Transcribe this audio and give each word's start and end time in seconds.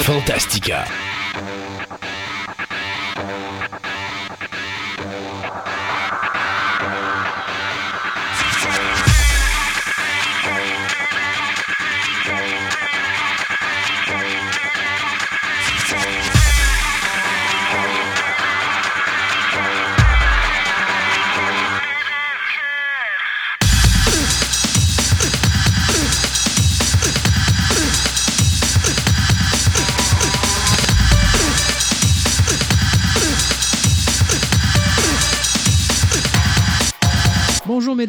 Fantastica. 0.00 0.86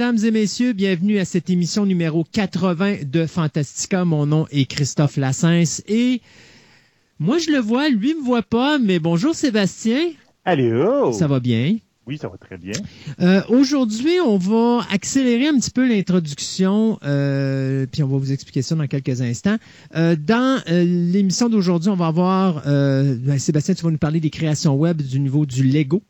Mesdames 0.04 0.26
et 0.26 0.32
messieurs, 0.32 0.74
bienvenue 0.74 1.18
à 1.18 1.24
cette 1.24 1.50
émission 1.50 1.86
numéro 1.86 2.26
80 2.30 3.06
de 3.10 3.26
Fantastica. 3.26 4.04
Mon 4.04 4.26
nom 4.26 4.46
est 4.52 4.66
Christophe 4.66 5.16
Lassens 5.16 5.82
et 5.88 6.20
moi 7.20 7.38
je 7.38 7.50
le 7.52 7.60
vois, 7.60 7.88
lui 7.88 8.14
me 8.14 8.22
voit 8.22 8.42
pas, 8.42 8.80
mais 8.80 9.00
bonjour 9.00 9.34
Sébastien. 9.34 10.10
Allô? 10.44 11.14
Ça 11.14 11.28
va 11.28 11.40
bien? 11.40 11.78
Oui, 12.06 12.18
ça 12.18 12.28
va 12.28 12.36
très 12.36 12.58
bien. 12.58 12.74
Euh, 13.22 13.44
Aujourd'hui, 13.48 14.20
on 14.20 14.38
va 14.38 14.86
accélérer 14.92 15.48
un 15.48 15.58
petit 15.58 15.72
peu 15.72 15.88
l'introduction, 15.88 17.00
euh, 17.06 17.86
puis 17.90 18.04
on 18.04 18.08
va 18.10 18.18
vous 18.18 18.34
expliquer 18.34 18.62
ça 18.62 18.76
dans 18.76 18.88
quelques 18.88 19.22
instants. 19.22 19.56
Euh, 19.96 20.18
dans 20.18 20.62
l'émission 20.68 21.48
d'aujourd'hui, 21.48 21.92
on 21.92 21.96
va 21.96 22.08
avoir, 22.08 22.62
ben, 22.66 23.40
Sébastien, 23.40 23.74
tu 23.74 23.86
vas 23.86 23.92
nous 23.92 23.98
parler 23.98 24.20
des 24.20 24.32
créations 24.32 24.76
web 24.76 25.02
du 25.02 25.22
niveau 25.22 25.46
du 25.46 25.64
Lego. 25.64 26.04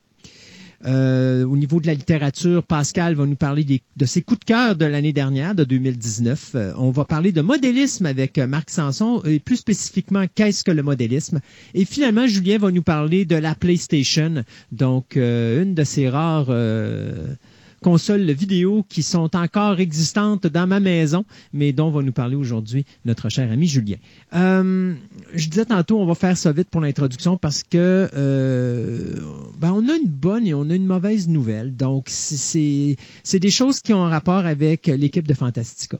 Euh, 0.86 1.46
au 1.46 1.56
niveau 1.56 1.80
de 1.80 1.88
la 1.88 1.94
littérature, 1.94 2.64
Pascal 2.64 3.16
va 3.16 3.26
nous 3.26 3.36
parler 3.36 3.66
de 3.96 4.06
ses 4.06 4.22
coups 4.22 4.42
de 4.42 4.46
cœur 4.46 4.76
de 4.76 4.86
l'année 4.86 5.14
dernière, 5.14 5.56
de 5.56 5.64
2019. 5.64 6.52
Euh, 6.56 6.74
on 6.78 6.92
va 6.92 7.06
parler 7.06 7.32
de 7.32 7.42
modélisme 7.42 8.06
avec 8.06 8.38
euh, 8.38 8.48
Marc 8.48 8.70
Sanson 8.70 9.22
et 9.26 9.40
plus 9.40 9.58
spécifiquement, 9.58 10.26
qu'est-ce 10.36 10.64
que 10.64 10.72
le 10.72 10.84
modélisme? 10.84 11.40
Et 11.74 11.86
finalement, 11.86 12.28
Julien 12.28 12.58
va 12.58 12.72
nous 12.72 12.82
parler 12.84 13.26
de 13.26 13.36
la 13.36 13.56
PlayStation, 13.56 14.44
donc 14.72 15.16
une 15.16 15.74
de 15.74 15.84
ces 15.84 16.10
rares 16.10 16.52
consoles 17.84 18.22
vidéo 18.34 18.84
qui 18.90 19.04
sont 19.04 19.36
encore 19.36 19.80
existantes 19.80 20.48
dans 20.48 20.66
ma 20.66 20.80
maison, 20.80 21.24
mais 21.54 21.72
dont 21.74 21.92
va 21.92 22.02
nous 22.02 22.12
parler 22.12 22.36
aujourd'hui 22.36 22.86
notre 23.06 23.30
cher 23.30 23.52
ami 23.52 23.68
Julien. 23.68 23.98
Euh, 24.34 24.94
je 25.36 25.48
disais 25.50 25.66
tantôt, 25.66 26.00
on 26.00 26.06
va 26.08 26.16
faire 26.16 26.36
ça 26.38 26.52
vite 26.52 26.70
pour 26.70 26.82
l'introduction 26.82 27.38
parce 27.38 27.62
que 27.64 28.10
euh, 28.16 29.16
ben, 29.60 29.72
on 29.74 29.88
a 29.90 29.96
une 29.96 30.08
bonne 30.10 30.48
et 30.48 30.54
on 30.54 30.70
a 30.70 30.76
une 30.76 30.88
mauvaise 30.88 31.28
nouvelle. 31.28 31.76
Donc, 31.76 32.06
c'est- 32.10 32.96
des 33.40 33.52
choses 33.52 33.82
qui 33.82 33.94
ont 33.94 34.04
rapport 34.04 34.46
avec 34.46 34.88
l'équipe 34.88 35.28
de 35.28 35.34
Fantastica. 35.34 35.98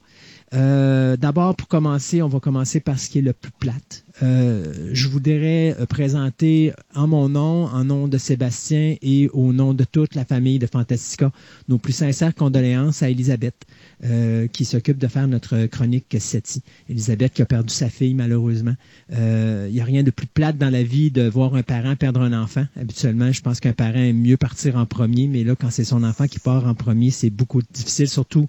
Euh, 0.54 1.18
D'abord, 1.18 1.56
pour 1.56 1.68
commencer, 1.68 2.22
on 2.22 2.28
va 2.28 2.40
commencer 2.40 2.80
par 2.80 3.00
ce 3.00 3.10
qui 3.10 3.20
est 3.20 3.22
le 3.22 3.34
plus 3.34 3.52
plate. 3.52 4.06
Euh, 4.22 4.92
je 4.94 5.08
voudrais 5.08 5.76
euh, 5.80 5.86
présenter 5.86 6.74
en 6.94 7.08
mon 7.08 7.30
nom, 7.30 7.66
en 7.66 7.84
nom 7.84 8.08
de 8.08 8.18
Sébastien 8.18 8.96
et 9.02 9.30
au 9.34 9.54
nom 9.54 9.74
de 9.74 9.84
toute 9.84 10.14
la 10.16 10.26
famille 10.26 10.60
de 10.60 10.68
Fantastica, 10.68 11.32
nos 11.68 11.80
plus 11.80 11.94
sincères 11.94 12.36
condoléances 12.36 13.02
à 13.02 13.10
Elisabeth, 13.10 13.66
euh, 14.06 14.48
qui 14.48 14.66
s'occupe 14.66 14.98
de 14.98 15.08
faire 15.08 15.28
notre 15.28 15.66
chronique 15.68 16.16
SETI. 16.18 16.62
Elisabeth 16.90 17.34
qui 17.34 17.42
a 17.42 17.46
perdu 17.46 17.74
sa 17.74 17.90
fille, 17.90 18.14
malheureusement. 18.14 18.76
Euh, 19.14 19.68
Il 19.70 19.76
n'y 19.76 19.82
a 19.82 19.86
rien 19.86 20.04
de 20.04 20.12
plus 20.12 20.28
plate 20.28 20.58
dans 20.58 20.70
la 20.70 20.84
vie 20.84 21.12
de 21.12 21.28
voir 21.28 21.56
un 21.56 21.64
parent 21.64 21.96
perdre 21.96 22.22
un 22.22 22.34
enfant. 22.34 22.66
Habituellement, 22.80 23.32
je 23.32 23.42
pense 23.42 23.60
qu'un 23.60 23.74
parent 23.74 24.00
aime 24.00 24.22
mieux 24.22 24.38
partir 24.38 24.78
en 24.78 24.86
premier, 24.86 25.28
mais 25.28 25.44
là, 25.44 25.56
quand 25.56 25.70
c'est 25.70 25.84
son 25.84 26.04
enfant 26.04 26.28
qui 26.28 26.40
part 26.40 26.68
en 26.68 26.74
premier, 26.74 27.12
c'est 27.12 27.30
beaucoup 27.30 27.62
difficile, 27.74 28.08
surtout 28.08 28.48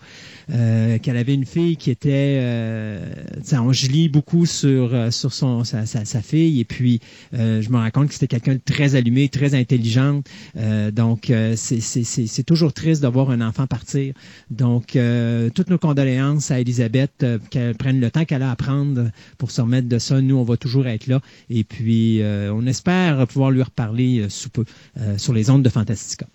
euh, 0.53 0.98
qu'elle 0.98 1.16
avait 1.16 1.34
une 1.34 1.47
fille 1.47 1.76
qui 1.76 1.91
était... 1.91 2.38
Euh, 2.41 3.14
on 3.53 3.72
gelit 3.72 4.09
beaucoup 4.09 4.47
sur, 4.47 4.94
euh, 4.94 5.10
sur 5.10 5.32
son, 5.32 5.64
sa, 5.64 5.87
sa, 5.87 6.22
fille, 6.22 6.60
et 6.60 6.64
puis 6.64 7.00
euh, 7.34 7.62
je 7.62 7.70
me 7.70 7.76
rends 7.76 7.91
compte 7.91 8.09
que 8.09 8.14
c'était 8.14 8.26
quelqu'un 8.26 8.54
de 8.54 8.60
très 8.64 8.94
allumé, 8.94 9.28
très 9.28 9.54
intelligente. 9.54 10.26
Euh, 10.56 10.91
donc, 10.91 11.31
euh, 11.31 11.54
c'est 11.56 12.43
toujours 12.44 12.72
triste 12.72 13.03
de 13.03 13.09
voir 13.09 13.31
un 13.31 13.41
enfant 13.41 13.66
partir. 13.66 14.14
Donc, 14.50 14.97
euh, 14.97 15.44
toutes 15.50 15.71
nos 15.71 15.78
condoléances 15.78 16.50
à 16.50 16.60
Elisabeth, 16.60 17.22
euh, 17.22 17.38
qu'elle 17.50 17.75
prenne 17.75 18.00
le 18.00 18.10
temps 18.10 18.25
qu'elle 18.25 18.43
a 18.43 18.50
à 18.50 18.56
prendre 18.56 19.10
pour 19.38 19.50
se 19.50 19.60
remettre 19.60 19.88
de 19.88 19.99
ça. 19.99 20.21
Nous, 20.21 20.37
on 20.37 20.44
va 20.44 20.56
toujours 20.56 20.87
être 20.87 21.06
là. 21.06 21.21
Et 21.50 21.65
puis, 21.65 22.22
euh, 22.22 22.53
on 22.53 22.66
espère 22.66 23.27
pouvoir 23.27 23.50
lui 23.50 23.62
reparler 23.62 24.21
euh, 24.21 24.28
sous 24.28 24.50
peu 24.50 24.65
euh, 25.00 25.19
sur 25.19 25.32
les 25.32 25.50
ondes 25.50 25.62
de 25.62 25.69
Fantastica. 25.69 26.27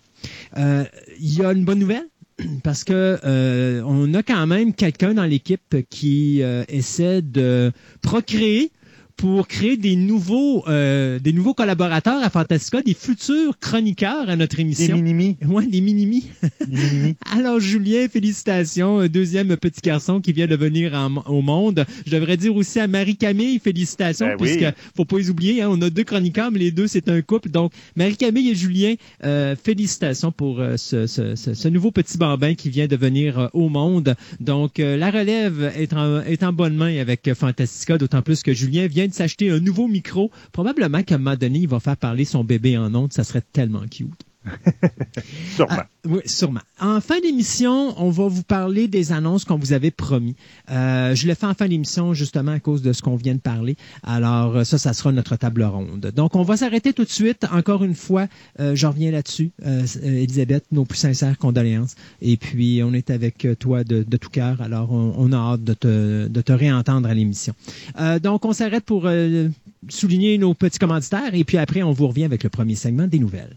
Euh, 0.56 0.84
Il 1.18 1.38
y 1.38 1.44
a 1.44 1.52
une 1.52 1.64
bonne 1.64 1.78
nouvelle 1.78 2.06
parce 2.62 2.84
que 2.84 3.18
euh, 3.24 3.82
on 3.86 4.12
a 4.14 4.22
quand 4.22 4.46
même 4.46 4.74
quelqu'un 4.74 5.14
dans 5.14 5.24
l'équipe 5.24 5.76
qui 5.88 6.42
euh, 6.42 6.64
essaie 6.68 7.22
de 7.22 7.72
procréer 8.02 8.70
pour 9.20 9.46
créer 9.48 9.76
des 9.76 9.96
nouveaux, 9.96 10.64
euh, 10.66 11.18
des 11.18 11.34
nouveaux 11.34 11.52
collaborateurs 11.52 12.22
à 12.22 12.30
Fantastica, 12.30 12.80
des 12.80 12.94
futurs 12.94 13.58
chroniqueurs 13.58 14.30
à 14.30 14.34
notre 14.36 14.56
Des 14.56 14.62
émission. 14.62 14.96
minimis. 14.96 15.36
Ouais, 15.46 15.66
des 15.66 15.82
mini-mi. 15.82 16.24
Des 16.66 16.66
minimis. 16.76 17.16
Alors, 17.30 17.60
Julien, 17.60 18.06
félicitations. 18.10 19.06
Deuxième 19.08 19.54
petit 19.58 19.82
garçon 19.82 20.22
qui 20.22 20.32
vient 20.32 20.46
de 20.46 20.56
venir 20.56 20.94
en- 20.94 21.22
au 21.30 21.42
monde. 21.42 21.84
Je 22.06 22.12
devrais 22.12 22.38
dire 22.38 22.56
aussi 22.56 22.80
à 22.80 22.86
Marie-Camille, 22.88 23.58
félicitations, 23.62 24.26
Ben 24.26 24.36
oui. 24.40 24.56
puisque 24.56 24.74
faut 24.96 25.04
pas 25.04 25.18
les 25.18 25.28
oublier, 25.28 25.60
hein, 25.60 25.68
on 25.70 25.82
a 25.82 25.90
deux 25.90 26.04
chroniqueurs, 26.04 26.50
mais 26.50 26.58
les 26.60 26.70
deux, 26.70 26.86
c'est 26.86 27.10
un 27.10 27.20
couple. 27.20 27.50
Donc, 27.50 27.72
Marie-Camille 27.96 28.48
et 28.48 28.54
Julien, 28.54 28.94
euh, 29.24 29.54
félicitations 29.62 30.32
pour 30.32 30.60
euh, 30.60 30.78
ce, 30.78 31.06
ce- 31.06 31.34
ce- 31.36 31.52
ce 31.52 31.68
nouveau 31.68 31.90
petit 31.90 32.16
bambin 32.16 32.54
qui 32.54 32.70
vient 32.70 32.86
de 32.86 32.96
venir 32.96 33.38
euh, 33.38 33.46
au 33.52 33.68
monde. 33.68 34.14
Donc, 34.40 34.80
euh, 34.80 34.96
la 34.96 35.10
relève 35.10 35.72
est 35.76 35.92
en, 35.92 36.22
est 36.22 36.42
en 36.42 36.54
bonne 36.54 36.74
main 36.74 36.96
avec 36.98 37.30
Fantastica, 37.34 37.98
d'autant 37.98 38.22
plus 38.22 38.42
que 38.42 38.54
Julien 38.54 38.86
vient 38.86 39.08
s'acheter 39.14 39.50
un 39.50 39.60
nouveau 39.60 39.88
micro. 39.88 40.30
Probablement 40.52 41.02
qu'à 41.02 41.16
un 41.16 41.18
moment 41.18 41.36
donné, 41.36 41.60
il 41.60 41.68
va 41.68 41.80
faire 41.80 41.96
parler 41.96 42.24
son 42.24 42.44
bébé 42.44 42.78
en 42.78 42.94
ondes. 42.94 43.12
Ça 43.12 43.24
serait 43.24 43.42
tellement 43.52 43.86
cute. 43.88 44.24
Sûrement. 45.54 45.76
Ah, 45.78 45.86
oui, 46.06 46.20
sûrement. 46.24 46.60
En 46.80 47.00
fin 47.00 47.20
d'émission, 47.20 47.94
on 48.02 48.08
va 48.08 48.26
vous 48.28 48.42
parler 48.42 48.88
des 48.88 49.12
annonces 49.12 49.44
qu'on 49.44 49.58
vous 49.58 49.74
avait 49.74 49.90
promis. 49.90 50.34
Euh, 50.70 51.14
je 51.14 51.26
le 51.26 51.34
fais 51.34 51.46
en 51.46 51.52
fin 51.52 51.68
d'émission 51.68 52.14
justement 52.14 52.52
à 52.52 52.60
cause 52.60 52.80
de 52.80 52.92
ce 52.94 53.02
qu'on 53.02 53.16
vient 53.16 53.34
de 53.34 53.40
parler. 53.40 53.76
Alors 54.02 54.64
ça, 54.64 54.78
ça 54.78 54.94
sera 54.94 55.12
notre 55.12 55.36
table 55.36 55.62
ronde. 55.62 56.12
Donc 56.16 56.36
on 56.36 56.42
va 56.42 56.56
s'arrêter 56.56 56.94
tout 56.94 57.04
de 57.04 57.10
suite. 57.10 57.44
Encore 57.52 57.84
une 57.84 57.94
fois, 57.94 58.28
euh, 58.60 58.74
je 58.74 58.86
reviens 58.86 59.10
là-dessus. 59.10 59.50
Euh, 59.66 59.84
Elisabeth, 60.02 60.64
nos 60.72 60.86
plus 60.86 60.98
sincères 60.98 61.36
condoléances. 61.36 61.94
Et 62.22 62.38
puis 62.38 62.80
on 62.82 62.94
est 62.94 63.10
avec 63.10 63.46
toi 63.58 63.84
de, 63.84 64.02
tout 64.16 64.30
cœur. 64.30 64.62
Alors 64.62 64.90
on, 64.92 65.32
a 65.32 65.36
hâte 65.36 65.64
de 65.64 65.74
te, 65.74 66.28
de 66.28 66.40
te 66.40 66.52
réentendre 66.52 67.08
à 67.08 67.14
l'émission. 67.14 67.54
Donc 68.22 68.44
on 68.44 68.52
s'arrête 68.52 68.84
pour 68.84 69.08
souligner 69.88 70.38
nos 70.38 70.54
petits 70.54 70.78
commanditaires. 70.78 71.34
Et 71.34 71.44
puis 71.44 71.58
après, 71.58 71.82
on 71.82 71.92
vous 71.92 72.08
revient 72.08 72.24
avec 72.24 72.42
le 72.42 72.50
premier 72.50 72.74
segment 72.74 73.06
des 73.06 73.18
nouvelles. 73.18 73.56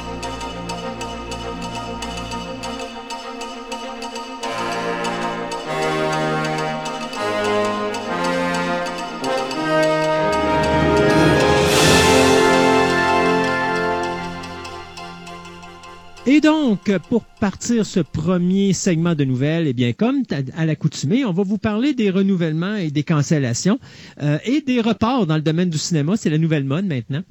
Et 16.27 16.39
donc, 16.39 16.95
pour 17.09 17.23
partir 17.39 17.83
ce 17.83 17.99
premier 17.99 18.73
segment 18.73 19.15
de 19.15 19.23
nouvelles, 19.23 19.65
eh 19.65 19.73
bien, 19.73 19.91
comme 19.91 20.21
à 20.55 20.67
l'accoutumée, 20.67 21.25
on 21.25 21.31
va 21.33 21.41
vous 21.41 21.57
parler 21.57 21.95
des 21.95 22.11
renouvellements 22.11 22.75
et 22.75 22.91
des 22.91 23.01
cancellations 23.01 23.79
euh, 24.21 24.37
et 24.45 24.61
des 24.61 24.81
reports 24.81 25.25
dans 25.25 25.33
le 25.35 25.41
domaine 25.41 25.71
du 25.71 25.79
cinéma. 25.79 26.13
C'est 26.17 26.29
la 26.29 26.37
nouvelle 26.37 26.63
mode 26.63 26.85
maintenant. 26.85 27.21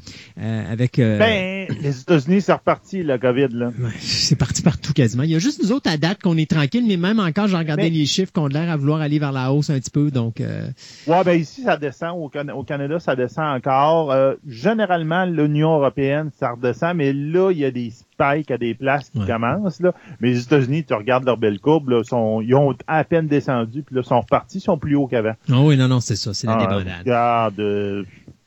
Euh, 0.40 0.72
avec, 0.72 0.98
euh, 0.98 1.18
Ben, 1.20 1.68
les 1.80 2.00
États-Unis, 2.00 2.40
c'est 2.40 2.52
reparti, 2.52 3.04
la 3.04 3.18
COVID, 3.18 3.46
là. 3.52 3.66
ouais, 3.68 3.90
c'est 4.00 4.34
parti 4.34 4.60
partout 4.60 4.92
quasiment. 4.92 5.22
Il 5.22 5.30
y 5.30 5.36
a 5.36 5.38
juste 5.38 5.62
nous 5.62 5.70
autres 5.70 5.88
à 5.88 5.96
date 5.96 6.20
qu'on 6.20 6.36
est 6.36 6.50
tranquille, 6.50 6.84
mais 6.84 6.96
même 6.96 7.20
encore, 7.20 7.46
j'ai 7.46 7.56
regardé 7.56 7.84
Mais- 7.84 7.90
les 7.90 8.06
chiffres 8.06 8.32
qu'on 8.32 8.46
a 8.46 8.48
l'air 8.48 8.70
à 8.72 8.76
vouloir 8.76 9.00
aller 9.00 9.20
vers 9.20 9.30
la 9.32 9.52
hausse 9.52 9.70
un 9.70 9.78
petit 9.78 9.90
peu. 9.92 10.10
Donc, 10.10 10.40
euh, 10.40 10.68
Ouais, 11.06 11.22
ben 11.24 11.40
ici, 11.40 11.62
ça 11.62 11.76
descend. 11.76 12.16
Au, 12.20 12.28
Can- 12.28 12.48
au 12.48 12.64
Canada, 12.64 12.98
ça 12.98 13.14
descend 13.14 13.56
encore. 13.56 14.10
Euh, 14.10 14.34
généralement, 14.48 15.26
l'Union 15.26 15.76
européenne, 15.76 16.30
ça 16.40 16.50
redescend, 16.50 16.96
mais 16.96 17.12
là, 17.12 17.52
il 17.52 17.58
y 17.58 17.64
a 17.64 17.70
des 17.70 17.92
spikes 18.20 18.50
à 18.50 18.58
des 18.58 18.74
places 18.74 19.10
qui 19.10 19.18
Ouais. 19.18 19.26
commencent. 19.26 19.80
Là. 19.80 19.92
Mais 20.20 20.28
les 20.28 20.42
États-Unis, 20.42 20.84
tu 20.84 20.94
regardes 20.94 21.24
leur 21.24 21.36
belle 21.36 21.58
courbe, 21.60 21.88
là, 21.90 22.02
sont, 22.04 22.40
ils 22.40 22.54
ont 22.54 22.74
à 22.86 23.04
peine 23.04 23.26
descendu, 23.26 23.82
puis 23.82 23.94
là, 23.96 24.02
sont 24.02 24.20
repartis, 24.20 24.58
ils 24.58 24.62
sont 24.62 24.78
plus 24.78 24.94
hauts 24.96 25.06
qu'avant. 25.06 25.34
oh 25.50 25.68
oui, 25.68 25.76
non, 25.76 25.88
non, 25.88 26.00
c'est 26.00 26.16
ça, 26.16 26.34
c'est 26.34 26.46
la 26.46 26.54
Ah, 26.54 26.66
débandade. 26.66 27.00
regarde, 27.00 27.60
euh, 27.60 28.04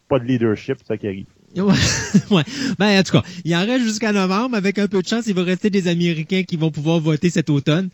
pas 0.10 0.20
de 0.20 0.26
leadership, 0.26 0.78
ça 0.88 0.98
qui 0.98 1.08
arrive. 1.08 1.26
Ouais. 2.32 2.44
Ben, 2.80 3.00
en 3.00 3.04
tout 3.04 3.12
cas, 3.12 3.24
il 3.44 3.56
en 3.56 3.66
reste 3.66 3.84
jusqu'à 3.84 4.12
novembre. 4.12 4.56
Avec 4.56 4.80
un 4.80 4.88
peu 4.88 5.02
de 5.02 5.08
chance, 5.08 5.26
il 5.28 5.36
va 5.36 5.44
rester 5.44 5.70
des 5.70 5.88
Américains 5.88 6.44
qui 6.44 6.58
vont 6.58 6.72
pouvoir 6.72 7.00
voter 7.00 7.30
cet 7.30 7.50
automne. 7.50 7.90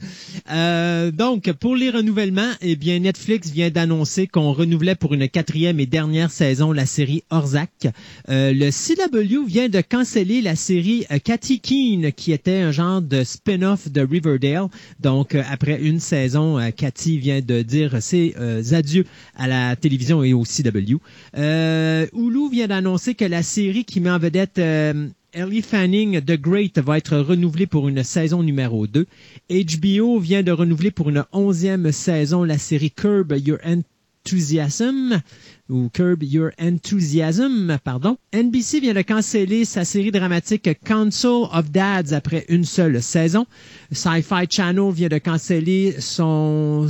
Euh, 0.52 1.12
donc, 1.12 1.52
pour 1.54 1.76
les 1.76 1.90
renouvellements, 1.90 2.52
eh 2.62 2.76
bien, 2.76 3.00
Netflix 3.00 3.50
vient 3.50 3.70
d'annoncer 3.70 4.28
qu'on 4.28 4.54
renouvelait 4.54 4.96
pour 4.96 5.14
une 5.14 5.28
quatrième 5.28 5.80
et 5.80 5.86
dernière 5.86 6.32
saison 6.32 6.72
la 6.72 6.86
série 6.86 7.24
Orzac. 7.30 7.88
Euh, 8.30 8.54
le 8.54 8.70
CW 8.72 9.46
vient 9.46 9.70
de 9.70 9.82
canceller 9.82 10.42
la 10.42 10.56
série 10.56 11.06
euh, 11.12 11.20
Cathy 11.20 11.60
Keane, 11.60 12.12
qui 12.12 12.32
était 12.32 12.60
un 12.60 12.72
genre 12.72 13.02
de 13.02 13.24
spin-off 13.24 13.90
de 13.90 14.02
Riverdale. 14.02 14.68
Donc, 15.00 15.36
euh, 15.36 15.44
après 15.50 15.82
une 15.82 16.00
saison, 16.00 16.60
euh, 16.60 16.70
Cathy 16.72 17.18
vient 17.18 17.42
de 17.42 17.62
dire 17.62 18.02
ses 18.02 18.36
adieux 18.72 19.06
à 19.36 19.48
la 19.48 19.76
télévision 19.76 20.24
et 20.24 20.34
au 20.34 20.44
CW. 20.44 20.98
Hulu 21.36 22.50
vient 22.52 22.68
d'annoncer 22.68 23.16
que 23.16 23.26
la 23.26 23.44
série 23.50 23.84
qui 23.84 24.00
met 24.00 24.12
en 24.12 24.20
vedette 24.20 24.60
euh, 24.60 25.08
Ellie 25.34 25.64
Fanning, 25.64 26.22
The 26.22 26.40
Great, 26.40 26.78
va 26.78 27.00
être 27.00 27.18
renouvelée 27.18 27.66
pour 27.66 27.90
une 27.90 28.04
saison 28.04 28.44
numéro 28.44 28.86
2. 28.86 29.08
HBO 29.50 30.20
vient 30.20 30.44
de 30.44 30.52
renouveler 30.52 30.92
pour 30.92 31.10
une 31.10 31.26
onzième 31.32 31.92
saison 31.92 32.44
la 32.44 32.60
série 32.60 32.92
Curb 32.92 33.34
Your 33.44 33.58
Enthusiasm 33.66 35.20
ou 35.68 35.90
Curb 35.92 36.22
Your 36.22 36.52
Enthusiasm, 36.62 37.80
pardon. 37.84 38.18
NBC 38.34 38.82
vient 38.82 38.94
de 38.94 39.02
canceller 39.02 39.66
sa 39.66 39.84
série 39.84 40.12
dramatique 40.12 40.70
Council 40.86 41.48
of 41.52 41.72
Dads 41.72 42.14
après 42.14 42.46
une 42.50 42.66
seule 42.66 43.02
saison. 43.02 43.48
Sci-Fi 43.92 44.46
Channel 44.48 44.92
vient 44.94 45.10
de 45.10 45.18
canceller 45.18 45.96
son 46.00 46.88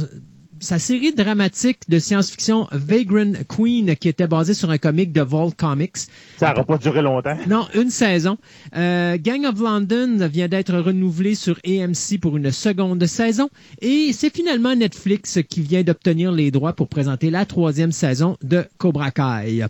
sa 0.62 0.80
série 0.80 1.14
dramatique 1.14 1.80
de 1.90 2.00
science-fiction 2.00 2.68
Vagrant 2.72 3.34
Queen 3.48 3.96
qui 3.96 4.10
était 4.10 4.28
basée 4.28 4.54
sur 4.54 4.70
un 4.70 4.78
comic 4.78 5.12
de 5.12 5.22
Vault 5.22 5.52
Comics. 5.56 5.98
Ça 6.38 6.50
n'aura 6.50 6.64
pas 6.64 6.78
duré 6.78 7.02
longtemps. 7.02 7.38
Non, 7.48 7.68
une 7.76 7.90
saison. 7.90 8.38
Euh, 8.76 9.18
Gang 9.20 9.46
of 9.46 9.60
London 9.60 10.28
vient 10.28 10.48
d'être 10.48 10.74
renouvelé 10.76 11.36
sur 11.36 11.58
AMC 11.66 12.20
pour 12.22 12.38
une 12.38 12.52
seconde 12.52 13.06
saison. 13.06 13.50
Et 13.82 14.12
c'est 14.14 14.34
finalement 14.36 14.76
Netflix 14.76 15.40
qui 15.50 15.62
vient 15.62 15.84
d'obtenir 15.84 16.32
les 16.32 16.52
droits 16.52 16.74
pour 16.74 16.88
présenter 16.88 17.30
la 17.30 17.46
troisième 17.46 17.92
saison 17.92 18.38
de 18.44 18.66
Cobra 18.78 19.12
Kai. 19.12 19.66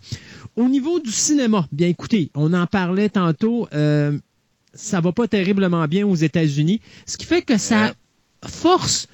Au 0.56 0.66
niveau 0.68 1.00
du 1.00 1.12
cinéma, 1.12 1.68
bien 1.72 1.88
écoutez, 1.88 2.32
on 2.36 2.54
en 2.54 2.68
parlait 2.68 3.10
tantôt, 3.10 3.68
euh, 3.74 4.18
ça 4.74 5.02
va 5.02 5.12
pas 5.12 5.28
terriblement 5.28 5.88
bien 5.88 6.06
aux 6.06 6.16
États-Unis, 6.16 6.82
ce 7.06 7.18
qui 7.18 7.26
fait 7.26 7.42
que 7.42 7.58
ça 7.58 7.94
force 8.46 9.08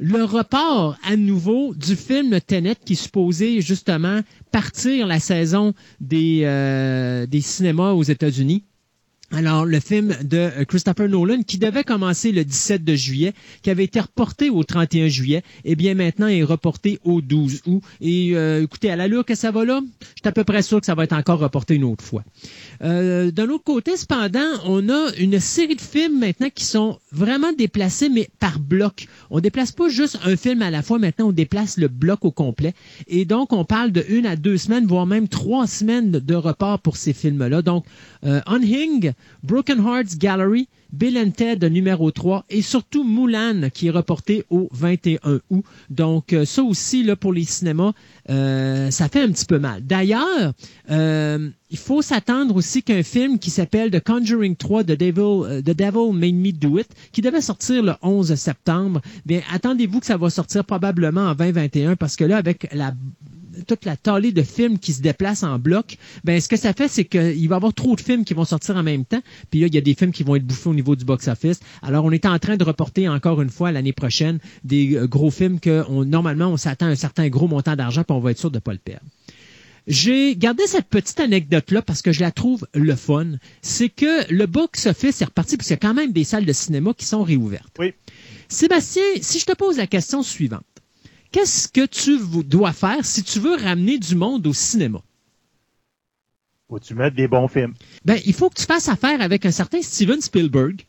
le 0.00 0.24
report 0.24 0.96
à 1.04 1.14
nouveau 1.14 1.74
du 1.74 1.94
film 1.94 2.40
Tenet 2.40 2.76
qui 2.86 2.96
supposé 2.96 3.60
justement 3.60 4.20
partir 4.50 5.06
la 5.06 5.20
saison 5.20 5.74
des, 6.00 6.40
euh, 6.44 7.26
des 7.26 7.42
cinémas 7.42 7.92
aux 7.92 8.02
États-Unis. 8.02 8.64
Alors, 9.32 9.64
le 9.64 9.78
film 9.78 10.16
de 10.24 10.36
euh, 10.38 10.64
Christopher 10.64 11.08
Nolan, 11.08 11.42
qui 11.42 11.56
devait 11.58 11.84
commencer 11.84 12.32
le 12.32 12.44
17 12.44 12.82
de 12.82 12.96
juillet, 12.96 13.32
qui 13.62 13.70
avait 13.70 13.84
été 13.84 14.00
reporté 14.00 14.50
au 14.50 14.64
31 14.64 15.06
juillet, 15.06 15.44
eh 15.64 15.76
bien 15.76 15.94
maintenant 15.94 16.26
est 16.26 16.42
reporté 16.42 16.98
au 17.04 17.20
12 17.20 17.62
août. 17.66 17.80
Et 18.00 18.32
euh, 18.34 18.64
écoutez, 18.64 18.90
à 18.90 18.96
l'allure 18.96 19.24
que 19.24 19.36
ça 19.36 19.52
va 19.52 19.64
là, 19.64 19.82
je 20.00 20.06
suis 20.06 20.28
à 20.28 20.32
peu 20.32 20.42
près 20.42 20.62
sûr 20.62 20.80
que 20.80 20.86
ça 20.86 20.96
va 20.96 21.04
être 21.04 21.12
encore 21.12 21.38
reporté 21.38 21.76
une 21.76 21.84
autre 21.84 22.02
fois. 22.02 22.24
Euh, 22.82 23.30
D'un 23.30 23.48
autre 23.50 23.62
côté, 23.62 23.96
cependant, 23.96 24.48
on 24.64 24.88
a 24.88 25.12
une 25.16 25.38
série 25.38 25.76
de 25.76 25.80
films 25.80 26.18
maintenant 26.18 26.48
qui 26.52 26.64
sont 26.64 26.98
vraiment 27.12 27.52
déplacés, 27.52 28.08
mais 28.08 28.28
par 28.40 28.58
bloc. 28.58 29.06
On 29.30 29.38
déplace 29.38 29.70
pas 29.70 29.88
juste 29.88 30.18
un 30.24 30.34
film 30.36 30.60
à 30.62 30.72
la 30.72 30.82
fois, 30.82 30.98
maintenant 30.98 31.28
on 31.28 31.32
déplace 31.32 31.76
le 31.76 31.86
bloc 31.86 32.24
au 32.24 32.32
complet. 32.32 32.74
Et 33.06 33.24
donc, 33.24 33.52
on 33.52 33.64
parle 33.64 33.92
de 33.92 34.04
une 34.08 34.26
à 34.26 34.34
deux 34.34 34.56
semaines, 34.56 34.86
voire 34.86 35.06
même 35.06 35.28
trois 35.28 35.68
semaines 35.68 36.10
de 36.10 36.34
report 36.34 36.80
pour 36.80 36.96
ces 36.96 37.12
films-là. 37.12 37.62
Donc, 37.62 37.84
euh, 38.24 38.40
Unhing, 38.48 39.12
Broken 39.42 39.78
Hearts 39.80 40.18
Gallery, 40.18 40.68
Bill 40.92 41.18
and 41.18 41.30
Ted 41.30 41.68
numéro 41.68 42.10
3 42.10 42.44
et 42.50 42.62
surtout 42.62 43.04
Mulan 43.04 43.70
qui 43.72 43.86
est 43.86 43.90
reporté 43.90 44.44
au 44.50 44.68
21 44.72 45.40
août. 45.50 45.64
Donc 45.88 46.32
euh, 46.32 46.44
ça 46.44 46.62
aussi 46.62 47.02
là 47.02 47.16
pour 47.16 47.32
les 47.32 47.44
cinémas, 47.44 47.92
euh, 48.28 48.90
ça 48.90 49.08
fait 49.08 49.22
un 49.22 49.30
petit 49.30 49.46
peu 49.46 49.58
mal. 49.58 49.84
D'ailleurs, 49.84 50.52
euh, 50.90 51.48
il 51.70 51.78
faut 51.78 52.02
s'attendre 52.02 52.56
aussi 52.56 52.82
qu'un 52.82 53.02
film 53.02 53.38
qui 53.38 53.50
s'appelle 53.50 53.90
The 53.90 54.02
Conjuring 54.02 54.56
3 54.56 54.84
The 54.84 54.86
Devil, 54.92 55.62
The 55.62 55.76
Devil 55.76 56.12
Made 56.12 56.34
Me 56.34 56.52
Do 56.52 56.78
It, 56.78 56.88
qui 57.12 57.22
devait 57.22 57.40
sortir 57.40 57.82
le 57.82 57.94
11 58.02 58.34
septembre, 58.34 59.00
bien 59.24 59.42
attendez-vous 59.52 60.00
que 60.00 60.06
ça 60.06 60.16
va 60.16 60.30
sortir 60.30 60.64
probablement 60.64 61.28
en 61.28 61.34
2021 61.34 61.96
parce 61.96 62.16
que 62.16 62.24
là 62.24 62.36
avec 62.36 62.68
la 62.72 62.92
toute 63.64 63.84
la 63.84 63.96
talée 63.96 64.32
de 64.32 64.42
films 64.42 64.78
qui 64.78 64.92
se 64.92 65.02
déplacent 65.02 65.42
en 65.42 65.58
bloc, 65.58 65.96
ben 66.24 66.40
ce 66.40 66.48
que 66.48 66.56
ça 66.56 66.72
fait, 66.72 66.88
c'est 66.88 67.04
qu'il 67.04 67.48
va 67.48 67.56
y 67.56 67.56
avoir 67.56 67.72
trop 67.74 67.96
de 67.96 68.00
films 68.00 68.24
qui 68.24 68.34
vont 68.34 68.44
sortir 68.44 68.76
en 68.76 68.82
même 68.82 69.04
temps. 69.04 69.22
Puis 69.50 69.60
là, 69.60 69.66
il 69.66 69.74
y 69.74 69.78
a 69.78 69.80
des 69.80 69.94
films 69.94 70.12
qui 70.12 70.22
vont 70.22 70.36
être 70.36 70.46
bouffés 70.46 70.68
au 70.68 70.74
niveau 70.74 70.96
du 70.96 71.04
box-office. 71.04 71.60
Alors, 71.82 72.04
on 72.04 72.10
est 72.10 72.26
en 72.26 72.38
train 72.38 72.56
de 72.56 72.64
reporter 72.64 73.08
encore 73.08 73.42
une 73.42 73.50
fois 73.50 73.72
l'année 73.72 73.92
prochaine 73.92 74.38
des 74.64 74.96
euh, 74.96 75.06
gros 75.06 75.30
films 75.30 75.60
que 75.60 75.84
on, 75.88 76.04
normalement, 76.04 76.48
on 76.48 76.56
s'attend 76.56 76.86
à 76.86 76.90
un 76.90 76.94
certain 76.96 77.28
gros 77.28 77.48
montant 77.48 77.76
d'argent, 77.76 78.04
puis 78.04 78.16
on 78.16 78.20
va 78.20 78.32
être 78.32 78.38
sûr 78.38 78.50
de 78.50 78.58
pas 78.58 78.72
le 78.72 78.78
perdre. 78.78 79.06
J'ai 79.86 80.36
gardé 80.36 80.66
cette 80.66 80.88
petite 80.88 81.18
anecdote-là 81.20 81.82
parce 81.82 82.02
que 82.02 82.12
je 82.12 82.20
la 82.20 82.30
trouve 82.30 82.66
le 82.74 82.94
fun. 82.94 83.32
C'est 83.62 83.88
que 83.88 84.32
le 84.32 84.46
box-office 84.46 85.20
est 85.20 85.24
reparti, 85.24 85.56
parce 85.56 85.68
qu'il 85.68 85.74
y 85.74 85.78
a 85.78 85.88
quand 85.88 85.94
même 85.94 86.12
des 86.12 86.24
salles 86.24 86.44
de 86.44 86.52
cinéma 86.52 86.92
qui 86.94 87.06
sont 87.06 87.22
réouvertes. 87.22 87.74
Oui. 87.78 87.94
Sébastien, 88.48 89.02
si 89.20 89.38
je 89.38 89.46
te 89.46 89.52
pose 89.52 89.76
la 89.78 89.86
question 89.86 90.22
suivante, 90.22 90.64
qu'est-ce 91.32 91.68
que 91.68 91.86
tu 91.86 92.18
dois 92.44 92.72
faire 92.72 93.04
si 93.04 93.22
tu 93.22 93.38
veux 93.40 93.56
ramener 93.56 93.98
du 93.98 94.14
monde 94.14 94.46
au 94.46 94.52
cinéma? 94.52 95.00
Faut-tu 96.68 96.94
mettre 96.94 97.16
des 97.16 97.26
bons 97.26 97.48
films? 97.48 97.74
Ben, 98.04 98.20
il 98.24 98.32
faut 98.32 98.48
que 98.48 98.60
tu 98.60 98.64
fasses 98.64 98.88
affaire 98.88 99.20
avec 99.20 99.44
un 99.44 99.50
certain 99.50 99.82
Steven 99.82 100.20
Spielberg. 100.20 100.86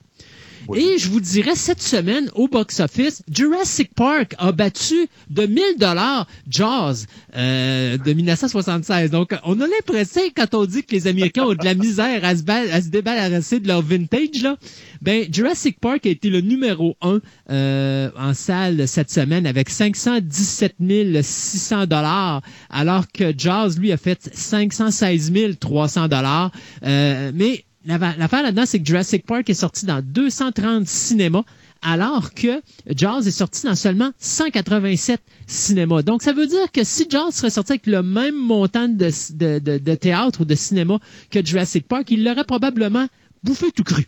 Et 0.76 0.98
je 0.98 1.10
vous 1.10 1.20
dirais, 1.20 1.56
cette 1.56 1.82
semaine, 1.82 2.30
au 2.36 2.48
box-office, 2.48 3.24
Jurassic 3.32 3.94
Park 3.96 4.36
a 4.38 4.52
battu 4.52 5.08
de 5.30 5.46
1000 5.46 5.62
dollars 5.80 6.28
Jaws 6.50 7.06
euh, 7.36 7.98
de 7.98 8.14
1976. 8.14 9.12
Donc, 9.12 9.36
on 9.44 9.60
a 9.60 9.68
l'impression, 9.68 10.22
quand 10.36 10.54
on 10.54 10.66
dit 10.66 10.84
que 10.84 10.94
les 10.94 11.08
Américains 11.08 11.44
ont 11.44 11.54
de 11.54 11.66
la 11.66 11.74
misère 11.74 12.24
à 12.24 12.36
se, 12.36 12.44
à 12.50 12.82
se 12.82 12.90
débarrasser 12.90 13.60
de 13.60 13.68
leur 13.68 13.82
vintage, 13.82 14.42
là, 14.44 14.58
ben, 15.02 15.26
Jurassic 15.32 15.80
Park 15.80 16.06
a 16.06 16.10
été 16.10 16.30
le 16.30 16.42
numéro 16.42 16.96
un 17.02 17.20
euh, 17.50 18.10
en 18.18 18.34
salle 18.34 18.88
cette 18.88 19.10
semaine 19.12 19.46
avec 19.46 19.70
517 19.70 20.76
600 21.22 21.88
dollars, 21.88 22.42
alors 22.70 23.06
que 23.12 23.34
Jaws, 23.38 23.80
lui, 23.80 23.92
a 23.92 23.98
fait 23.98 24.30
516 24.34 25.32
300 25.60 26.08
dollars. 26.08 26.52
Euh, 26.84 27.32
mais 27.34 27.66
l'affaire 27.86 28.44
là-dedans, 28.44 28.66
c'est 28.66 28.80
que 28.80 28.86
Jurassic 28.86 29.26
Park 29.26 29.50
est 29.50 29.54
sorti 29.56 29.86
dans 29.86 30.02
230 30.04 30.88
cinémas, 30.88 31.44
alors 31.82 32.34
que 32.34 32.62
Jaws 32.96 33.22
est 33.28 33.32
sorti 33.32 33.66
dans 33.66 33.76
seulement 33.76 34.12
187 34.20 35.20
cinémas. 35.48 36.04
Donc, 36.04 36.22
ça 36.22 36.32
veut 36.34 36.46
dire 36.48 36.72
que 36.72 36.84
si 36.84 37.08
Jaws 37.10 37.32
serait 37.32 37.50
sorti 37.50 37.72
avec 37.74 37.88
le 37.88 38.04
même 38.04 38.36
montant 38.36 38.88
de, 38.88 39.10
de, 39.34 39.60
de- 39.60 39.78
de 39.80 39.96
théâtre 39.96 40.42
ou 40.42 40.46
de 40.46 40.54
cinéma 40.56 41.00
que 41.32 41.44
Jurassic 41.44 41.88
Park, 41.88 42.12
il 42.12 42.24
l'aurait 42.24 42.44
probablement 42.44 43.08
bouffé 43.44 43.72
tout 43.72 43.84
cru. 43.84 44.06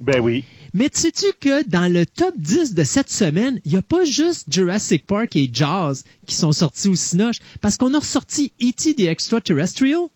Ben 0.00 0.20
oui. 0.20 0.42
Mais 0.74 0.88
sais-tu 0.90 1.26
que 1.38 1.68
dans 1.68 1.92
le 1.92 2.06
top 2.06 2.34
10 2.38 2.74
de 2.74 2.82
cette 2.82 3.10
semaine, 3.10 3.60
il 3.66 3.72
n'y 3.72 3.78
a 3.78 3.82
pas 3.82 4.04
juste 4.04 4.50
Jurassic 4.50 5.06
Park 5.06 5.36
et 5.36 5.50
Jaws 5.52 5.96
qui 6.26 6.34
sont 6.34 6.52
sortis 6.52 6.88
au 6.88 6.94
Cinoche, 6.96 7.36
parce 7.60 7.76
qu'on 7.76 7.92
a 7.92 7.98
ressorti 7.98 8.52
E.T. 8.60 8.94
the 8.94 9.00
Extraterrestrial, 9.00 10.08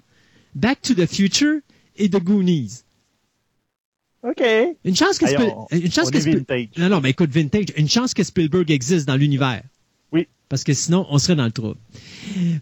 Back 0.54 0.80
to 0.80 0.94
the 0.94 1.04
Future 1.06 1.58
et 1.98 2.08
The 2.08 2.18
Goonies. 2.22 2.84
OK. 4.28 4.42
Une 4.84 4.96
chance 4.96 5.18
que, 5.18 5.26
on- 5.40 5.66
une 5.70 5.92
chance 5.92 6.10
vintage. 6.10 6.68
non 6.78 6.88
non 6.88 7.00
mais 7.00 7.10
écoute 7.10 7.30
vintage 7.30 7.66
une 7.76 7.88
chance 7.88 8.12
que 8.14 8.24
Spielberg 8.24 8.70
existe 8.70 9.06
dans 9.06 9.16
l'univers. 9.16 9.62
Oui. 10.12 10.26
parce 10.48 10.62
que 10.64 10.72
sinon, 10.72 11.04
on 11.10 11.18
serait 11.18 11.34
dans 11.36 11.44
le 11.44 11.50
trouble. 11.50 11.78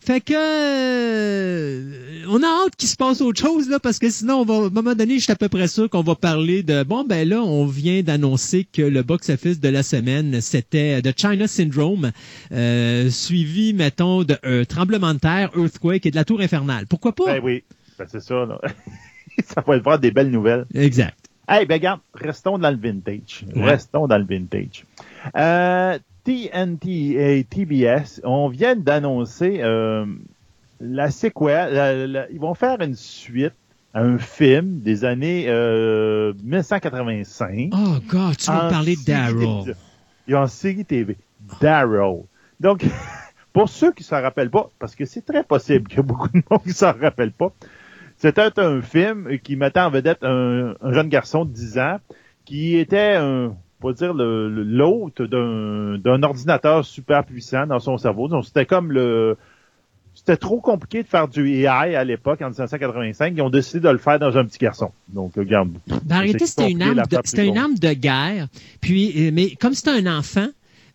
Fait 0.01 0.21
que 0.21 0.33
euh, 0.35 2.25
on 2.29 2.43
a 2.43 2.47
hâte 2.47 2.77
qu'il 2.77 2.89
se 2.89 2.97
passe 2.97 3.21
autre 3.21 3.41
chose 3.41 3.69
là, 3.69 3.79
parce 3.79 3.99
que 3.99 4.09
sinon, 4.11 4.41
on 4.41 4.45
va, 4.45 4.55
à 4.55 4.67
un 4.67 4.71
moment 4.71 4.95
donné, 4.95 5.19
je 5.19 5.25
suis 5.25 5.33
à 5.33 5.37
peu 5.37 5.49
près 5.49 5.69
sûr 5.69 5.89
qu'on 5.91 6.03
va 6.03 6.15
parler 6.15 6.63
de 6.63 6.83
bon 6.83 7.05
ben 7.05 7.29
là, 7.29 7.43
on 7.43 7.67
vient 7.67 8.03
d'annoncer 8.03 8.67
que 8.71 8.83
le 8.83 9.03
box-office 9.03 9.61
de 9.61 9.69
la 9.69 9.83
semaine 9.83 10.41
c'était 10.41 11.01
The 11.03 11.19
China 11.19 11.47
Syndrome, 11.47 12.13
euh, 12.53 13.11
suivi, 13.11 13.75
mettons, 13.75 14.25
de 14.25 14.37
euh, 14.45 14.65
tremblement 14.65 15.15
de 15.15 15.19
terre, 15.21 15.51
earthquake 15.57 16.07
et 16.07 16.11
de 16.11 16.17
la 16.17 16.25
tour 16.25 16.41
infernale. 16.41 16.87
Pourquoi 16.87 17.13
pas? 17.15 17.27
Ben 17.27 17.41
oui, 17.45 17.63
ben 17.99 18.07
c'est 18.11 18.23
ça. 18.23 18.47
Là. 18.47 18.61
ça 19.45 19.63
va 19.67 19.77
être 19.77 19.99
des 19.99 20.11
belles 20.11 20.31
nouvelles. 20.31 20.67
Exact. 20.75 21.19
Hey, 21.49 21.67
ben 21.67 21.75
regarde, 21.75 22.01
restons 22.15 22.59
dans 22.59 22.71
le 22.71 22.77
vintage. 22.77 23.45
Ouais. 23.55 23.65
Restons 23.65 24.07
dans 24.07 24.19
le 24.19 24.25
vintage. 24.25 24.85
Euh, 25.37 25.99
TNT 26.25 27.39
et 27.39 27.45
TBS, 27.45 28.21
on 28.25 28.49
vient 28.49 28.77
d'annoncer 28.77 29.59
euh, 29.61 30.07
la 30.81 31.11
séquelle. 31.11 31.73
la- 31.75 32.07
la- 32.07 32.31
ils 32.31 32.41
vont 32.41 32.55
faire 32.55 32.81
une 32.81 32.95
suite 32.95 33.53
à 33.93 34.01
un 34.01 34.17
film 34.19 34.81
des 34.81 35.05
années 35.05 35.45
euh, 35.49 36.33
1985. 36.43 37.71
Oh 37.73 37.77
God, 38.09 38.37
tu 38.37 38.51
vas 38.51 38.69
parler 38.71 38.97
de 38.97 39.05
Daryl. 39.05 39.77
Et 40.27 40.35
en 40.35 40.47
série 40.47 40.85
TV. 40.85 41.17
Daryl. 41.61 42.23
Donc, 42.59 42.85
pour 43.53 43.69
ceux 43.69 43.93
qui 43.93 44.03
ne 44.03 44.07
s'en 44.07 44.23
rappellent 44.23 44.51
pas, 44.51 44.71
parce 44.79 44.95
que 44.97 45.05
c'est 45.05 45.25
très 45.25 45.45
possible 45.45 45.87
qu'il 45.89 45.99
y 45.99 46.01
a 46.01 46.03
beaucoup 46.05 46.29
de 46.29 46.43
monde 46.51 46.63
qui 46.63 46.71
ne 46.71 46.75
s'en 46.75 46.93
rappelle 46.93 47.33
pas, 47.33 47.53
c'était 48.17 48.59
un 48.59 48.81
film 48.83 49.39
qui 49.43 49.57
mettait 49.57 49.81
en 49.81 49.91
vedette 49.91 50.23
un, 50.23 50.75
un 50.81 50.93
jeune 50.93 51.09
garçon 51.09 51.45
de 51.45 51.53
10 51.53 51.79
ans 51.79 51.97
qui 52.45 52.77
était 52.77 53.15
un, 53.15 53.55
on 53.83 53.87
va 53.89 53.93
dire, 53.95 54.15
le- 54.15 54.49
le- 54.49 54.63
l'hôte 54.63 55.21
d'un 55.23 56.23
ordinateur 56.23 56.85
super 56.85 57.25
puissant 57.25 57.67
dans 57.67 57.81
son 57.81 57.97
cerveau. 57.99 58.29
Donc, 58.29 58.45
c'était 58.45 58.67
comme 58.67 58.93
le... 58.93 59.37
C'était 60.17 60.37
trop 60.37 60.61
compliqué 60.61 61.03
de 61.03 61.09
faire 61.09 61.27
du 61.27 61.49
AI 61.57 61.97
à 61.97 62.05
l'époque, 62.05 62.41
en 62.41 62.49
1985. 62.49 63.33
Ils 63.37 63.43
ont 63.43 63.51
décidé 63.51 63.81
de 63.81 63.89
le 63.89 63.99
faire 63.99 64.21
dans 64.21 64.39
un 64.39 64.45
petit 64.45 64.59
garçon. 64.59 64.93
Donc, 65.09 65.33
regarde. 65.37 65.73
Ben, 65.89 65.97
en 66.17 66.19
réalité, 66.21 66.47
c'était 66.47 66.71
une 66.71 66.83
arme, 66.83 66.95
de, 67.09 67.17
une 67.49 67.59
arme 67.59 67.75
de 67.75 67.93
guerre. 67.95 68.47
Puis, 68.81 69.13
euh, 69.27 69.31
mais 69.33 69.51
comme 69.57 69.75
c'était 69.75 69.91
un 69.91 70.19
enfant, 70.19 70.47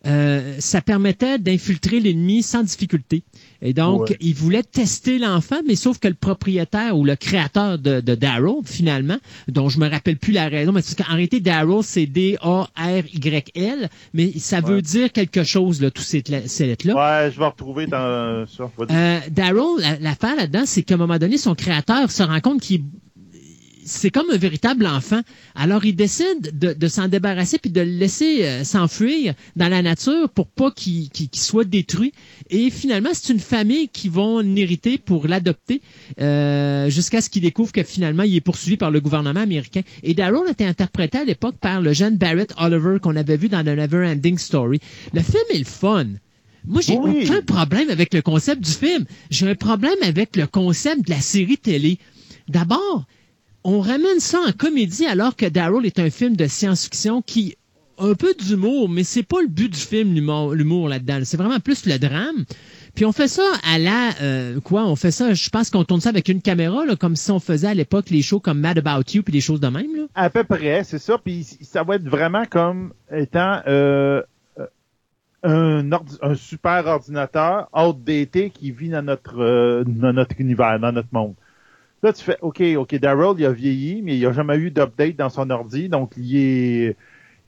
euh, 0.06 0.54
ça 0.58 0.80
permettait 0.80 1.38
d'infiltrer 1.38 2.00
l'ennemi 2.00 2.42
sans 2.42 2.62
difficulté. 2.62 3.22
Et 3.62 3.74
donc, 3.74 4.08
Ouais. 4.08 4.16
il 4.20 4.34
voulait 4.34 4.62
tester 4.62 5.18
l'enfant, 5.18 5.56
mais 5.66 5.76
sauf 5.76 5.98
que 5.98 6.08
le 6.08 6.14
propriétaire 6.14 6.96
ou 6.96 7.04
le 7.04 7.14
créateur 7.16 7.78
de, 7.78 8.00
de 8.00 8.14
Darrow, 8.14 8.62
finalement, 8.64 9.18
dont 9.48 9.68
je 9.68 9.78
me 9.78 9.88
rappelle 9.88 10.16
plus 10.16 10.32
la 10.32 10.48
raison, 10.48 10.72
mais 10.72 10.80
c'est 10.82 10.96
parce 10.96 11.08
qu'en 11.08 11.14
réalité, 11.14 11.40
Darrow, 11.40 11.82
c'est 11.82 12.06
D-A-R-Y-L, 12.06 13.88
mais 14.14 14.32
ça 14.38 14.60
veut 14.60 14.76
Ouais. 14.76 14.82
dire 14.82 15.12
quelque 15.12 15.42
chose, 15.44 15.80
là, 15.82 15.90
tous 15.90 16.02
ces, 16.02 16.22
lettres-là. 16.22 16.94
Ouais, 16.94 17.30
je 17.32 17.38
vais 17.38 17.46
retrouver 17.46 17.86
dans 17.86 18.46
ça. 18.46 18.70
Euh, 18.90 19.20
la- 19.78 19.98
l'affaire 19.98 20.36
là-dedans, 20.36 20.62
c'est 20.64 20.82
qu'à 20.82 20.94
un 20.94 20.98
moment 20.98 21.18
donné, 21.18 21.36
son 21.36 21.54
créateur 21.54 22.10
se 22.10 22.22
rend 22.22 22.40
compte 22.40 22.60
qu'il 22.60 22.82
c'est 23.90 24.10
comme 24.10 24.30
un 24.30 24.36
véritable 24.36 24.86
enfant. 24.86 25.20
Alors, 25.54 25.84
il 25.84 25.94
décide 25.96 26.58
de, 26.58 26.72
de 26.72 26.88
s'en 26.88 27.08
débarrasser 27.08 27.58
puis 27.58 27.70
de 27.70 27.80
le 27.80 27.90
laisser 27.90 28.44
euh, 28.44 28.64
s'enfuir 28.64 29.34
dans 29.56 29.68
la 29.68 29.82
nature 29.82 30.28
pour 30.30 30.46
pas 30.46 30.70
qu'il 30.70 31.10
qu'il- 31.10 31.28
qu'il 31.28 31.40
soit 31.42 31.64
détruit. 31.64 32.12
Et 32.50 32.70
finalement, 32.70 33.10
c'est 33.12 33.32
une 33.32 33.40
famille 33.40 33.88
qui 33.88 34.08
vont 34.08 34.40
l'hériter 34.40 34.98
pour 34.98 35.26
l'adopter 35.26 35.82
euh, 36.20 36.88
jusqu'à 36.90 37.20
ce 37.20 37.28
qu'il 37.30 37.42
découvre 37.42 37.72
que 37.72 37.82
finalement, 37.82 38.22
il 38.22 38.34
est 38.36 38.40
poursuivi 38.40 38.76
par 38.76 38.90
le 38.90 39.00
gouvernement 39.00 39.40
américain. 39.40 39.82
Et 40.02 40.14
Daryl 40.14 40.48
était 40.50 40.64
interprété 40.64 41.18
à 41.18 41.24
l'époque 41.24 41.56
par 41.60 41.80
le 41.80 41.92
jeune 41.92 42.16
Barrett 42.16 42.52
Oliver 42.58 42.98
qu'on 43.02 43.16
avait 43.16 43.36
vu 43.36 43.48
dans 43.48 43.62
The 43.62 43.76
Never 43.76 44.06
Ending 44.06 44.38
Story. 44.38 44.80
Le 45.12 45.20
film 45.22 45.44
est 45.52 45.58
le 45.58 45.64
fun. 45.64 46.06
Moi, 46.66 46.82
j'ai 46.82 46.96
Oui. 46.98 47.24
aucun 47.24 47.40
problème 47.42 47.88
avec 47.90 48.12
le 48.14 48.20
concept 48.22 48.62
du 48.62 48.70
film. 48.70 49.04
J'ai 49.30 49.48
un 49.48 49.54
problème 49.54 49.96
avec 50.02 50.36
le 50.36 50.46
concept 50.46 51.06
de 51.06 51.10
la 51.10 51.20
série 51.20 51.56
télé. 51.58 51.98
D'abord, 52.48 53.04
on 53.64 53.80
ramène 53.80 54.20
ça 54.20 54.38
en 54.46 54.52
comédie 54.52 55.06
alors 55.06 55.36
que 55.36 55.46
Daryl 55.46 55.84
est 55.86 55.98
un 55.98 56.10
film 56.10 56.36
de 56.36 56.46
science-fiction 56.46 57.22
qui 57.22 57.56
un 58.00 58.14
peu 58.14 58.34
d'humour, 58.34 58.88
mais 58.88 59.04
c'est 59.04 59.22
pas 59.22 59.40
le 59.42 59.48
but 59.48 59.68
du 59.68 59.78
film, 59.78 60.14
l'humour 60.14 60.88
là-dedans. 60.88 61.20
C'est 61.24 61.36
vraiment 61.36 61.60
plus 61.60 61.86
le 61.86 61.98
drame. 61.98 62.44
Puis 62.94 63.04
on 63.04 63.12
fait 63.12 63.28
ça 63.28 63.42
à 63.70 63.78
la 63.78 64.10
euh, 64.22 64.60
quoi? 64.60 64.84
On 64.86 64.96
fait 64.96 65.10
ça. 65.10 65.32
Je 65.34 65.50
pense 65.50 65.70
qu'on 65.70 65.84
tourne 65.84 66.00
ça 66.00 66.08
avec 66.08 66.28
une 66.28 66.42
caméra, 66.42 66.84
là, 66.84 66.96
comme 66.96 67.14
si 67.14 67.30
on 67.30 67.38
faisait 67.38 67.68
à 67.68 67.74
l'époque 67.74 68.10
les 68.10 68.22
shows 68.22 68.40
comme 68.40 68.60
Mad 68.60 68.78
About 68.78 69.04
You 69.12 69.22
puis 69.22 69.32
des 69.32 69.40
choses 69.40 69.60
de 69.60 69.68
même. 69.68 69.94
Là. 69.94 70.02
À 70.14 70.30
peu 70.30 70.44
près, 70.44 70.82
c'est 70.82 70.98
ça. 70.98 71.18
Puis 71.18 71.44
ça 71.60 71.82
va 71.82 71.96
être 71.96 72.08
vraiment 72.08 72.44
comme 72.46 72.92
étant 73.14 73.60
euh, 73.66 74.22
euh, 74.58 74.66
un, 75.42 75.90
un 76.22 76.34
super 76.34 76.86
ordinateur 76.86 77.68
outdated 77.74 78.52
qui 78.52 78.72
vit 78.72 78.88
dans 78.88 79.02
notre 79.02 79.84
dans 79.84 80.12
notre 80.12 80.34
univers, 80.38 80.80
dans 80.80 80.92
notre 80.92 81.08
monde. 81.12 81.34
Là, 82.02 82.12
tu 82.12 82.24
fais 82.24 82.38
OK, 82.40 82.62
OK, 82.76 82.94
Daryl, 82.96 83.34
il 83.38 83.46
a 83.46 83.52
vieilli, 83.52 84.02
mais 84.02 84.16
il 84.16 84.22
n'a 84.22 84.32
jamais 84.32 84.56
eu 84.56 84.70
d'update 84.70 85.16
dans 85.16 85.28
son 85.28 85.50
ordi, 85.50 85.88
donc 85.88 86.12
il 86.16 86.36
est 86.36 86.96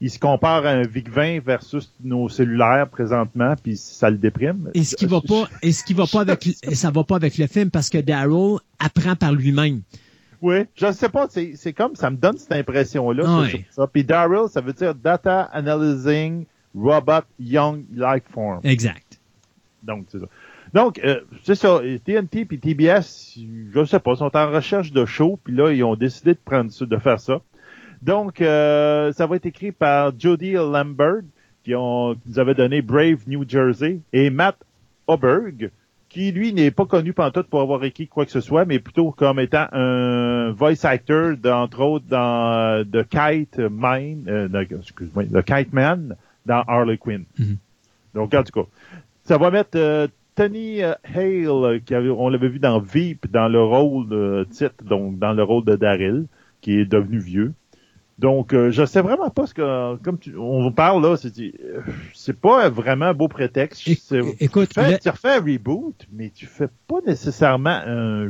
il 0.02 0.11
se 0.11 0.18
compare 0.18 0.66
à 0.66 0.71
un 0.71 0.82
VIC-20 0.82 1.42
versus 1.42 1.92
nos 2.02 2.28
cellulaires 2.28 2.88
présentement, 2.88 3.54
puis 3.62 3.76
ça 3.76 4.11
le 4.11 4.18
déprime. 4.18 4.68
Et 4.75 4.82
ce 4.82 4.97
qui 4.97 5.06
va 5.06 5.21
pas, 5.21 5.49
et 5.62 5.71
ce 5.71 5.85
qui 5.85 5.94
va 5.94 6.06
pas 6.11 6.23
avec, 6.23 6.42
ça 6.73 6.90
va 6.90 7.04
pas 7.04 7.14
avec 7.14 7.38
le 7.38 7.47
film 7.47 7.71
parce 7.71 7.88
que 7.88 7.99
Daryl 7.99 8.56
apprend 8.80 9.14
par 9.14 9.32
lui-même. 9.32 9.82
Oui, 10.40 10.64
je 10.75 10.90
sais 10.90 11.09
pas, 11.09 11.28
c'est 11.30 11.52
c'est 11.54 11.73
comme 11.73 11.94
ça 11.94 12.11
me 12.11 12.16
donne 12.16 12.37
cette 12.37 12.50
impression-là. 12.50 13.42
Ouais. 13.42 13.64
ça. 13.71 13.87
Puis 13.87 14.02
Daryl, 14.02 14.49
ça 14.50 14.61
veut 14.61 14.73
dire 14.73 14.92
Data 14.92 15.42
Analyzing 15.52 16.47
Robot 16.75 17.25
Young 17.38 17.85
Life 17.94 18.25
Form. 18.35 18.61
Exact. 18.64 19.21
Donc, 19.85 20.06
c'est 20.09 20.18
ça. 20.18 20.26
Donc, 20.75 21.00
euh, 21.05 21.21
c'est 21.43 21.55
ça. 21.55 21.81
TNT 22.05 22.45
puis 22.47 22.59
TBS, 22.59 23.38
je 23.75 23.85
sais 23.85 23.99
pas, 23.99 24.17
sont 24.17 24.35
en 24.37 24.50
recherche 24.50 24.93
de 24.93 25.05
show, 25.05 25.38
puis 25.43 25.55
là, 25.55 25.71
ils 25.71 25.85
ont 25.85 25.97
décidé 25.97 26.33
de 26.33 26.41
prendre 26.43 26.71
ça, 26.71 26.87
de 26.87 26.97
faire 26.97 27.21
ça. 27.21 27.41
Donc, 28.00 28.41
euh, 28.41 29.12
ça 29.12 29.26
va 29.26 29.37
être 29.37 29.47
écrit 29.47 29.73
par 29.73 30.12
Jody 30.19 30.52
Lambert, 30.52 31.23
qui, 31.64 31.75
ont, 31.75 32.14
qui 32.14 32.31
nous 32.31 32.38
avait 32.38 32.55
donné 32.55 32.83
Brave 32.83 33.21
New 33.26 33.49
Jersey, 33.49 34.00
et 34.12 34.31
Matt 34.31 34.57
Oberg, 35.07 35.71
qui, 36.09 36.33
lui, 36.33 36.52
n'est 36.52 36.71
pas 36.71 36.85
connu 36.85 37.12
pantoute 37.12 37.47
pour 37.47 37.61
avoir 37.61 37.85
écrit 37.85 38.07
quoi 38.07 38.26
que 38.26 38.31
ce 38.31 38.41
soit, 38.41 38.64
mais 38.64 38.79
plutôt 38.79 39.12
comme 39.12 39.41
étant 39.41 39.67
un 39.73 40.50
voice 40.52 40.85
actor, 40.85 41.37
d'entre 41.37 41.81
autres, 41.81 42.05
dans 42.09 42.81
euh, 42.81 42.85
The 42.85 43.09
Kite 43.09 43.59
Man, 43.59 44.25
euh, 44.29 44.64
excuse-moi, 44.79 45.25
The 45.25 45.43
Kite 45.43 45.73
Man, 45.73 46.17
dans 46.45 46.62
Harley 46.67 46.99
Quinn. 46.99 47.25
Mhm. 47.38 47.57
Donc, 48.14 48.35
en 48.35 48.43
tout 48.43 48.52
cas, 48.52 48.69
ça 49.25 49.38
va 49.38 49.50
mettre 49.50 49.76
euh, 49.76 50.07
Tony 50.35 50.83
euh, 50.83 50.95
Hale, 51.05 51.47
euh, 51.47 51.79
qui 51.85 51.95
avait- 51.95 52.09
on 52.11 52.29
l'avait 52.29 52.49
vu 52.49 52.59
dans 52.59 52.81
Veep, 52.81 53.31
dans 53.31 53.49
le 53.49 53.62
rôle 53.62 54.09
de 54.09 54.47
titre, 54.51 54.85
donc 54.85 55.19
dans 55.19 55.33
le 55.33 55.43
rôle 55.43 55.65
de 55.65 55.77
Daryl, 55.77 56.27
qui 56.61 56.79
est 56.79 56.85
devenu 56.87 57.19
vieux. 57.19 57.53
Donc, 58.19 58.53
euh, 58.55 58.71
je 58.71 58.85
sais 58.85 59.01
vraiment 59.01 59.31
pas 59.31 59.47
ce 59.47 59.55
que, 59.55 59.97
comme 59.97 60.19
tu, 60.19 60.37
on 60.37 60.62
vous 60.62 60.71
parle 60.71 61.03
là, 61.03 61.17
c'est, 61.17 61.33
c'est 62.15 62.39
pas 62.39 62.69
vraiment 62.69 63.07
un 63.07 63.15
beau 63.15 63.29
prétexte. 63.29 63.83
Écoute, 64.41 64.69
tu, 64.69 64.75
fais, 64.75 64.81
le- 64.93 64.99
tu 64.99 65.09
refais 65.09 65.33
un 65.37 65.41
reboot, 65.41 66.07
mais 66.12 66.31
tu 66.31 66.47
fais 66.47 66.69
pas 66.87 66.99
nécessairement 67.07 67.81
un- 67.85 68.29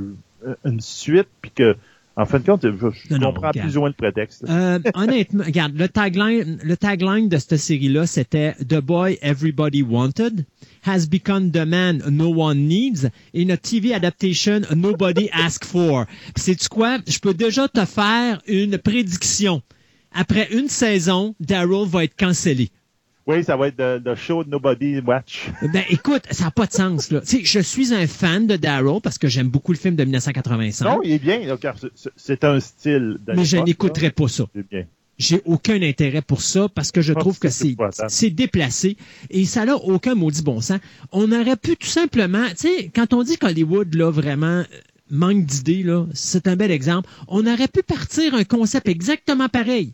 une 0.65 0.81
suite, 0.81 1.29
puis 1.41 1.51
que, 1.51 1.77
en 2.17 2.27
fin 2.27 2.39
de 2.41 2.45
compte, 2.45 2.63
je, 2.63 3.15
Non, 3.15 3.33
comprends 3.33 3.53
plus 3.53 3.77
ou 3.77 3.81
moins 3.81 3.89
le 3.89 3.95
prétexte. 3.95 4.45
Euh, 4.49 4.79
honnêtement, 4.95 5.45
regarde, 5.47 5.75
le 5.75 5.89
tagline, 5.89 6.59
le 6.63 6.77
tagline 6.77 7.29
de 7.29 7.39
cette 7.39 7.57
série-là, 7.57 8.07
c'était 8.07 8.53
The 8.69 8.81
boy 8.81 9.19
everybody 9.23 9.83
wanted 9.83 10.45
has 10.85 11.07
become 11.07 11.51
the 11.53 11.65
man 11.67 12.03
no 12.11 12.29
one 12.29 12.67
needs 12.67 13.09
in 13.35 13.49
a 13.51 13.57
TV 13.57 13.95
adaptation 13.95 14.63
nobody 14.75 15.31
asked 15.33 15.65
for. 15.65 16.07
C'est 16.37 16.69
quoi? 16.69 16.99
Je 17.07 17.19
peux 17.19 17.35
déjà 17.35 17.69
te 17.69 17.85
faire 17.85 18.43
une 18.47 18.79
prédiction. 18.79 19.63
Après 20.13 20.53
une 20.53 20.69
saison, 20.69 21.35
Daryl 21.41 21.87
va 21.89 22.05
être 22.05 22.17
cancellé. 22.17 22.71
Oui, 23.27 23.45
ça 23.45 23.57
va 23.57 23.69
être 23.69 23.77
the, 23.77 24.03
the 24.05 24.15
show 24.17 24.43
Nobody 24.45 24.99
Watch. 25.01 25.49
Ben 25.73 25.85
écoute, 25.91 26.23
ça 26.31 26.45
n'a 26.45 26.51
pas 26.51 26.67
de 26.67 26.73
sens 26.73 27.11
là. 27.11 27.21
Tu 27.21 27.27
sais, 27.39 27.45
je 27.45 27.61
suis 27.61 27.95
un 27.95 28.07
fan 28.07 28.47
de 28.47 28.57
Daryl 28.57 29.01
parce 29.03 29.17
que 29.19 29.29
j'aime 29.29 29.49
beaucoup 29.49 29.73
le 29.73 29.79
film 29.79 29.95
de 29.95 30.03
1985, 30.05 30.85
Non, 30.85 31.01
il 31.05 31.13
est 31.13 31.19
bien, 31.19 31.39
là, 31.47 31.57
car 31.57 31.77
c'est- 32.17 32.45
un 32.45 32.59
style. 32.59 33.19
de 33.25 33.33
mais 33.35 33.45
je 33.45 33.59
n'écouterai 33.59 34.11
pas 34.11 34.27
ça. 34.29 34.43
là. 34.45 34.49
C'est 34.57 34.69
bien. 34.69 34.85
J'ai 35.19 35.41
aucun 35.45 35.81
intérêt 35.83 36.23
pour 36.23 36.43
ça 36.43 36.69
parce 36.75 36.91
que 36.91 37.01
je 37.01 37.13
trouve 37.13 37.39
que 37.39 37.49
c'est 37.49 37.77
c'est 38.09 38.31
déplacé 38.31 38.97
et 39.31 39.45
ça 39.45 39.65
n'a 39.65 39.77
aucun 39.77 40.17
maudit 40.17 40.43
bon 40.43 40.61
sens. 40.61 40.81
On 41.13 41.31
aurait 41.31 41.57
pu 41.57 41.77
tout 41.77 41.87
simplement, 41.87 42.45
tu 42.51 42.69
sais, 42.69 42.91
quand 42.93 43.13
on 43.13 43.23
dit 43.23 43.37
qu'Hollywood 43.37 43.95
là 43.95 44.11
vraiment 44.11 44.47
euh, 44.47 44.65
manque 45.11 45.45
d'idées 45.45 45.85
là, 45.85 46.07
c'est 46.13 46.49
un 46.49 46.57
bel 46.57 46.73
exemple. 46.73 47.09
On 47.29 47.47
aurait 47.47 47.69
pu 47.69 47.83
partir 47.83 48.35
un 48.35 48.43
concept 48.45 48.89
exactement 48.89 49.49
pareil. 49.49 49.93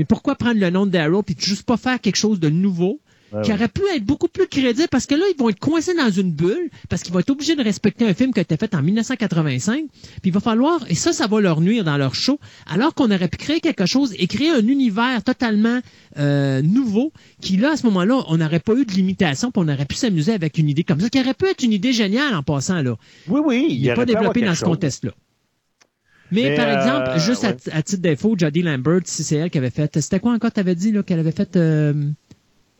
Mais 0.00 0.06
pourquoi 0.06 0.34
prendre 0.34 0.58
le 0.58 0.70
nom 0.70 0.86
de 0.86 0.92
Daryl 0.92 1.22
puis 1.22 1.36
juste 1.38 1.64
pas 1.64 1.76
faire 1.76 2.00
quelque 2.00 2.16
chose 2.16 2.40
de 2.40 2.48
nouveau 2.48 3.00
Ouais, 3.32 3.42
qui 3.42 3.52
aurait 3.52 3.68
pu 3.68 3.82
être 3.94 4.02
beaucoup 4.02 4.28
plus 4.28 4.46
crédible? 4.46 4.88
Parce 4.90 5.04
que 5.04 5.14
là, 5.14 5.22
ils 5.30 5.38
vont 5.38 5.50
être 5.50 5.58
coincés 5.58 5.94
dans 5.94 6.10
une 6.10 6.32
bulle 6.32 6.70
parce 6.88 7.02
qu'ils 7.02 7.12
vont 7.12 7.20
être 7.20 7.28
obligés 7.28 7.54
de 7.54 7.62
respecter 7.62 8.08
un 8.08 8.14
film 8.14 8.32
qui 8.32 8.38
a 8.38 8.42
été 8.42 8.56
fait 8.56 8.74
en 8.74 8.80
1985. 8.82 9.84
Puis 9.92 10.20
il 10.24 10.32
va 10.32 10.40
falloir, 10.40 10.80
et 10.88 10.94
ça, 10.94 11.12
ça 11.12 11.26
va 11.26 11.38
leur 11.42 11.60
nuire 11.60 11.84
dans 11.84 11.98
leur 11.98 12.14
show, 12.14 12.40
alors 12.66 12.94
qu'on 12.94 13.10
aurait 13.10 13.28
pu 13.28 13.36
créer 13.36 13.60
quelque 13.60 13.84
chose 13.84 14.14
et 14.18 14.26
créer 14.26 14.48
un 14.48 14.66
univers 14.66 15.22
totalement 15.22 15.80
euh, 16.18 16.62
nouveau 16.62 17.12
qui, 17.42 17.58
là, 17.58 17.72
à 17.72 17.76
ce 17.76 17.84
moment-là, 17.88 18.24
on 18.28 18.38
n'aurait 18.38 18.58
pas 18.58 18.72
eu 18.72 18.86
de 18.86 18.92
limitation 18.92 19.50
puis 19.50 19.62
on 19.62 19.68
aurait 19.68 19.84
pu 19.84 19.96
s'amuser 19.96 20.32
avec 20.32 20.56
une 20.56 20.70
idée 20.70 20.82
comme 20.82 21.00
ça, 21.00 21.10
qui 21.10 21.20
aurait 21.20 21.34
pu 21.34 21.44
être 21.44 21.62
une 21.62 21.74
idée 21.74 21.92
géniale 21.92 22.34
en 22.34 22.42
passant, 22.42 22.80
là. 22.80 22.96
Oui, 23.28 23.42
oui. 23.44 23.66
Il 23.68 23.82
n'est 23.82 23.94
pas 23.94 24.06
développé 24.06 24.40
dans 24.40 24.54
ce 24.54 24.64
contexte-là. 24.64 25.12
Mais, 26.32 26.50
Mais, 26.50 26.56
par 26.56 26.68
euh, 26.68 26.74
exemple, 26.76 27.20
juste 27.20 27.44
à, 27.44 27.48
ouais. 27.50 27.56
à 27.72 27.82
titre 27.82 28.02
d'info, 28.02 28.34
Jodie 28.38 28.62
Lambert, 28.62 29.00
si 29.04 29.24
c'est 29.24 29.36
elle 29.36 29.50
qui 29.50 29.58
avait 29.58 29.70
fait. 29.70 30.00
C'était 30.00 30.20
quoi 30.20 30.32
encore, 30.32 30.52
t'avais 30.52 30.74
dit, 30.74 30.92
là, 30.92 31.02
qu'elle 31.02 31.18
avait 31.20 31.32
fait. 31.32 31.56
euh, 31.56 31.92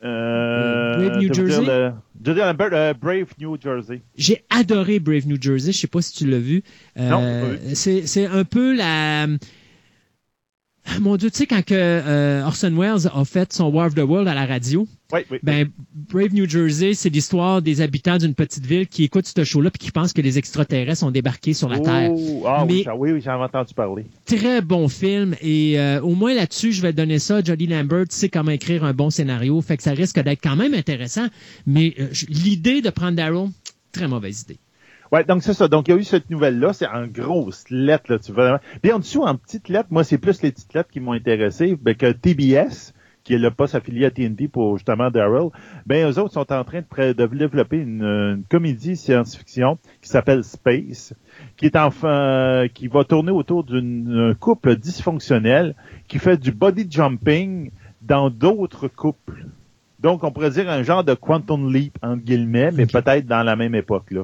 Euh, 0.03 0.95
Brave 1.09 1.17
New 1.21 1.33
Jersey? 1.33 1.61
le- 1.65 1.91
Jodie 2.23 2.39
Lambert, 2.39 2.69
euh, 2.73 2.93
Brave 2.99 3.27
New 3.39 3.55
Jersey. 3.61 4.01
J'ai 4.15 4.43
adoré 4.49 4.99
Brave 4.99 5.27
New 5.27 5.37
Jersey. 5.39 5.71
Je 5.71 5.77
sais 5.79 5.87
pas 5.87 6.01
si 6.01 6.13
tu 6.13 6.27
l'as 6.27 6.39
vu. 6.39 6.63
Euh, 6.99 7.09
Non, 7.09 7.57
c'est 7.73 8.25
un 8.25 8.43
peu 8.43 8.75
la. 8.75 9.27
Mon 10.99 11.15
Dieu, 11.15 11.29
tu 11.29 11.37
sais, 11.37 11.45
quand 11.47 11.63
que, 11.63 11.73
euh, 11.75 12.43
Orson 12.45 12.75
Welles 12.75 13.07
a 13.13 13.23
fait 13.23 13.53
son 13.53 13.65
War 13.69 13.87
of 13.87 13.95
the 13.95 13.99
World 13.99 14.27
à 14.27 14.33
la 14.33 14.45
radio, 14.45 14.87
Oui, 15.13 15.21
oui. 15.29 15.37
ben, 15.43 15.69
Brave 15.93 16.33
New 16.33 16.49
Jersey, 16.49 16.95
c'est 16.95 17.09
l'histoire 17.09 17.61
des 17.61 17.81
habitants 17.81 18.17
d'une 18.17 18.33
petite 18.33 18.65
ville 18.65 18.87
qui 18.87 19.03
écoutent 19.03 19.27
ce 19.27 19.43
show-là 19.43 19.69
puis 19.69 19.79
qui 19.79 19.91
pensent 19.91 20.11
que 20.11 20.21
les 20.21 20.37
extraterrestres 20.39 21.03
ont 21.03 21.11
débarqué 21.11 21.53
sur 21.53 21.69
la 21.69 21.77
Oh, 21.79 21.83
Terre. 21.83 22.11
Ah 22.45 22.65
Mais- 22.67 22.73
oui, 22.73 22.83
j'en- 22.83 22.95
oui, 22.97 23.11
oui, 23.11 23.21
j'en 23.23 23.39
ai 23.39 23.43
entendu 23.43 23.73
parler. 23.73 24.05
Très 24.25 24.61
bon 24.61 24.87
film 24.87 25.35
et 25.41 25.79
euh, 25.79 26.01
au 26.01 26.15
moins 26.15 26.33
là-dessus, 26.33 26.71
je 26.71 26.81
vais 26.81 26.93
donner 26.93 27.19
ça. 27.19 27.43
Jodie 27.43 27.67
Lambert 27.67 28.05
sait 28.09 28.29
comment 28.29 28.51
écrire 28.51 28.83
un 28.83 28.93
bon 28.93 29.09
scénario, 29.11 29.61
fait 29.61 29.77
que 29.77 29.83
ça 29.83 29.91
risque 29.91 30.19
d'être 30.19 30.41
quand 30.43 30.55
même 30.55 30.73
intéressant. 30.73 31.27
Mais 31.67 31.93
euh, 31.99 32.07
l'idée 32.27 32.81
de 32.81 32.89
prendre 32.89 33.15
Daryl, 33.15 33.49
très 33.91 34.07
mauvaise 34.07 34.41
idée. 34.41 34.57
Ouais, 35.11 35.25
donc 35.25 35.43
c'est 35.43 35.53
ça. 35.53 35.67
Donc 35.67 35.87
il 35.87 35.91
y 35.91 35.93
a 35.93 35.97
eu 35.97 36.03
cette 36.03 36.29
nouvelle-là, 36.29 36.71
c'est 36.71 36.87
en 36.87 37.05
grosses 37.05 37.69
lettres, 37.69 38.11
là, 38.11 38.19
tu 38.19 38.31
vois. 38.31 38.61
Puis 38.81 38.93
en 38.93 38.99
dessous, 38.99 39.23
en 39.23 39.35
petites 39.35 39.67
lettres, 39.67 39.89
moi, 39.91 40.05
c'est 40.05 40.17
plus 40.17 40.41
les 40.41 40.51
petites 40.51 40.73
lettres 40.73 40.89
qui 40.89 41.01
m'ont 41.01 41.11
intéressé, 41.11 41.77
ben, 41.81 41.95
que 41.95 42.11
TBS, 42.13 42.93
qui 43.23 43.33
est 43.33 43.37
le 43.37 43.51
poste 43.51 43.75
affilié 43.75 44.05
à 44.05 44.11
TNT 44.11 44.47
pour 44.47 44.77
justement 44.77 45.11
Daryl, 45.11 45.49
ben 45.85 46.09
eux 46.09 46.17
autres 46.17 46.33
sont 46.33 46.51
en 46.51 46.63
train 46.63 46.81
de, 46.81 47.13
de 47.13 47.25
développer 47.27 47.77
une, 47.77 48.03
une 48.03 48.43
comédie 48.49 48.95
science-fiction 48.95 49.77
qui 50.01 50.09
s'appelle 50.09 50.43
Space, 50.43 51.13
qui 51.57 51.65
est 51.65 51.75
enfin 51.75 52.67
qui 52.73 52.87
va 52.87 53.03
tourner 53.03 53.31
autour 53.31 53.63
d'une 53.63 54.33
couple 54.39 54.75
dysfonctionnelle 54.75 55.75
qui 56.07 56.19
fait 56.19 56.37
du 56.37 56.51
body 56.51 56.87
jumping 56.89 57.71
dans 58.01 58.29
d'autres 58.29 58.87
couples. 58.87 59.45
Donc 59.99 60.23
on 60.23 60.31
pourrait 60.31 60.49
dire 60.49 60.69
un 60.69 60.81
genre 60.81 61.03
de 61.03 61.13
quantum 61.13 61.71
leap 61.71 61.97
entre 62.01 62.23
guillemets, 62.23 62.71
mais 62.71 62.87
peut-être 62.87 63.27
dans 63.27 63.43
la 63.43 63.55
même 63.55 63.75
époque 63.75 64.09
là. 64.09 64.23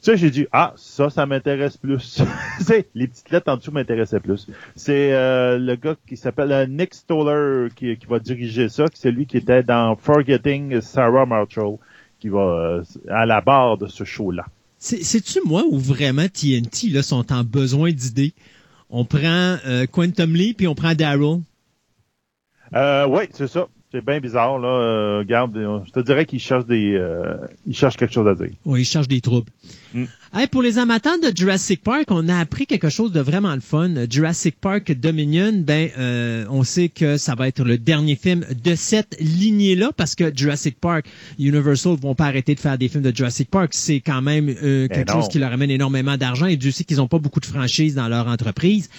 Ça, 0.00 0.14
j'ai 0.14 0.30
dit, 0.30 0.46
ah, 0.52 0.72
ça, 0.76 1.10
ça 1.10 1.26
m'intéresse 1.26 1.76
plus. 1.76 2.22
Les 2.94 3.08
petites 3.08 3.30
lettres 3.30 3.50
en 3.52 3.56
dessous 3.56 3.72
m'intéressaient 3.72 4.20
plus. 4.20 4.46
C'est 4.76 5.12
euh, 5.12 5.58
le 5.58 5.74
gars 5.74 5.96
qui 6.08 6.16
s'appelle 6.16 6.52
euh, 6.52 6.66
Nick 6.66 6.94
Stoller 6.94 7.68
qui, 7.74 7.96
qui 7.96 8.06
va 8.06 8.18
diriger 8.20 8.68
ça, 8.68 8.86
qui 8.86 9.00
c'est 9.00 9.10
lui 9.10 9.26
qui 9.26 9.36
était 9.38 9.62
dans 9.64 9.96
Forgetting 9.96 10.80
Sarah 10.80 11.26
Marshall, 11.26 11.78
qui 12.20 12.28
va 12.28 12.38
euh, 12.40 12.82
à 13.08 13.26
la 13.26 13.40
barre 13.40 13.76
de 13.76 13.88
ce 13.88 14.04
show-là. 14.04 14.46
C'est- 14.78 15.02
C'est-tu 15.02 15.40
moi 15.44 15.64
ou 15.68 15.78
vraiment 15.78 16.26
TNT 16.28 16.90
là, 16.90 17.02
sont 17.02 17.32
en 17.32 17.42
besoin 17.42 17.90
d'idées? 17.90 18.34
On 18.90 19.04
prend 19.04 19.56
euh, 19.66 19.86
Quantum 19.90 20.34
Leap 20.34 20.58
puis 20.58 20.68
on 20.68 20.76
prend 20.76 20.94
Daryl. 20.94 21.40
Euh, 22.74 23.06
oui, 23.08 23.24
c'est 23.32 23.48
ça. 23.48 23.66
C'est 23.90 24.04
bien 24.04 24.20
bizarre, 24.20 24.58
là. 24.58 24.68
Euh, 24.68 25.18
regarde, 25.20 25.54
je 25.86 25.90
te 25.90 26.00
dirais 26.00 26.26
qu'il 26.26 26.40
cherche 26.40 26.66
des, 26.66 26.92
euh, 26.94 27.38
il 27.66 27.74
cherche 27.74 27.96
quelque 27.96 28.12
chose 28.12 28.28
à 28.28 28.34
dire. 28.34 28.50
Oui, 28.66 28.82
ils 28.82 28.84
cherchent 28.84 29.08
des 29.08 29.22
troubles. 29.22 29.50
Mm. 29.94 30.04
Hey, 30.34 30.46
pour 30.46 30.60
les 30.60 30.76
amateurs 30.76 31.18
de 31.18 31.34
Jurassic 31.34 31.82
Park, 31.82 32.04
on 32.10 32.28
a 32.28 32.36
appris 32.38 32.66
quelque 32.66 32.90
chose 32.90 33.12
de 33.12 33.20
vraiment 33.20 33.54
le 33.54 33.62
fun. 33.62 33.90
Jurassic 34.10 34.60
Park 34.60 34.92
Dominion, 34.92 35.52
ben, 35.54 35.88
euh, 35.98 36.44
on 36.50 36.64
sait 36.64 36.90
que 36.90 37.16
ça 37.16 37.34
va 37.34 37.48
être 37.48 37.64
le 37.64 37.78
dernier 37.78 38.14
film 38.14 38.44
de 38.62 38.74
cette 38.74 39.16
lignée-là 39.20 39.90
parce 39.96 40.14
que 40.14 40.30
Jurassic 40.36 40.78
Park, 40.78 41.06
Universal 41.38 41.96
vont 41.96 42.14
pas 42.14 42.26
arrêter 42.26 42.54
de 42.54 42.60
faire 42.60 42.76
des 42.76 42.88
films 42.88 43.04
de 43.04 43.16
Jurassic 43.16 43.50
Park. 43.50 43.70
C'est 43.72 44.00
quand 44.00 44.20
même 44.20 44.50
euh, 44.50 44.86
quelque 44.88 45.06
Ben 45.06 45.14
non. 45.14 45.20
chose 45.22 45.30
qui 45.30 45.38
leur 45.38 45.50
amène 45.50 45.70
énormément 45.70 46.18
d'argent 46.18 46.46
et 46.46 46.58
Dieu 46.58 46.72
sait 46.72 46.84
qu'ils 46.84 47.00
ont 47.00 47.08
pas 47.08 47.18
beaucoup 47.18 47.40
de 47.40 47.46
franchises 47.46 47.94
dans 47.94 48.08
leur 48.08 48.28
entreprise. 48.28 48.90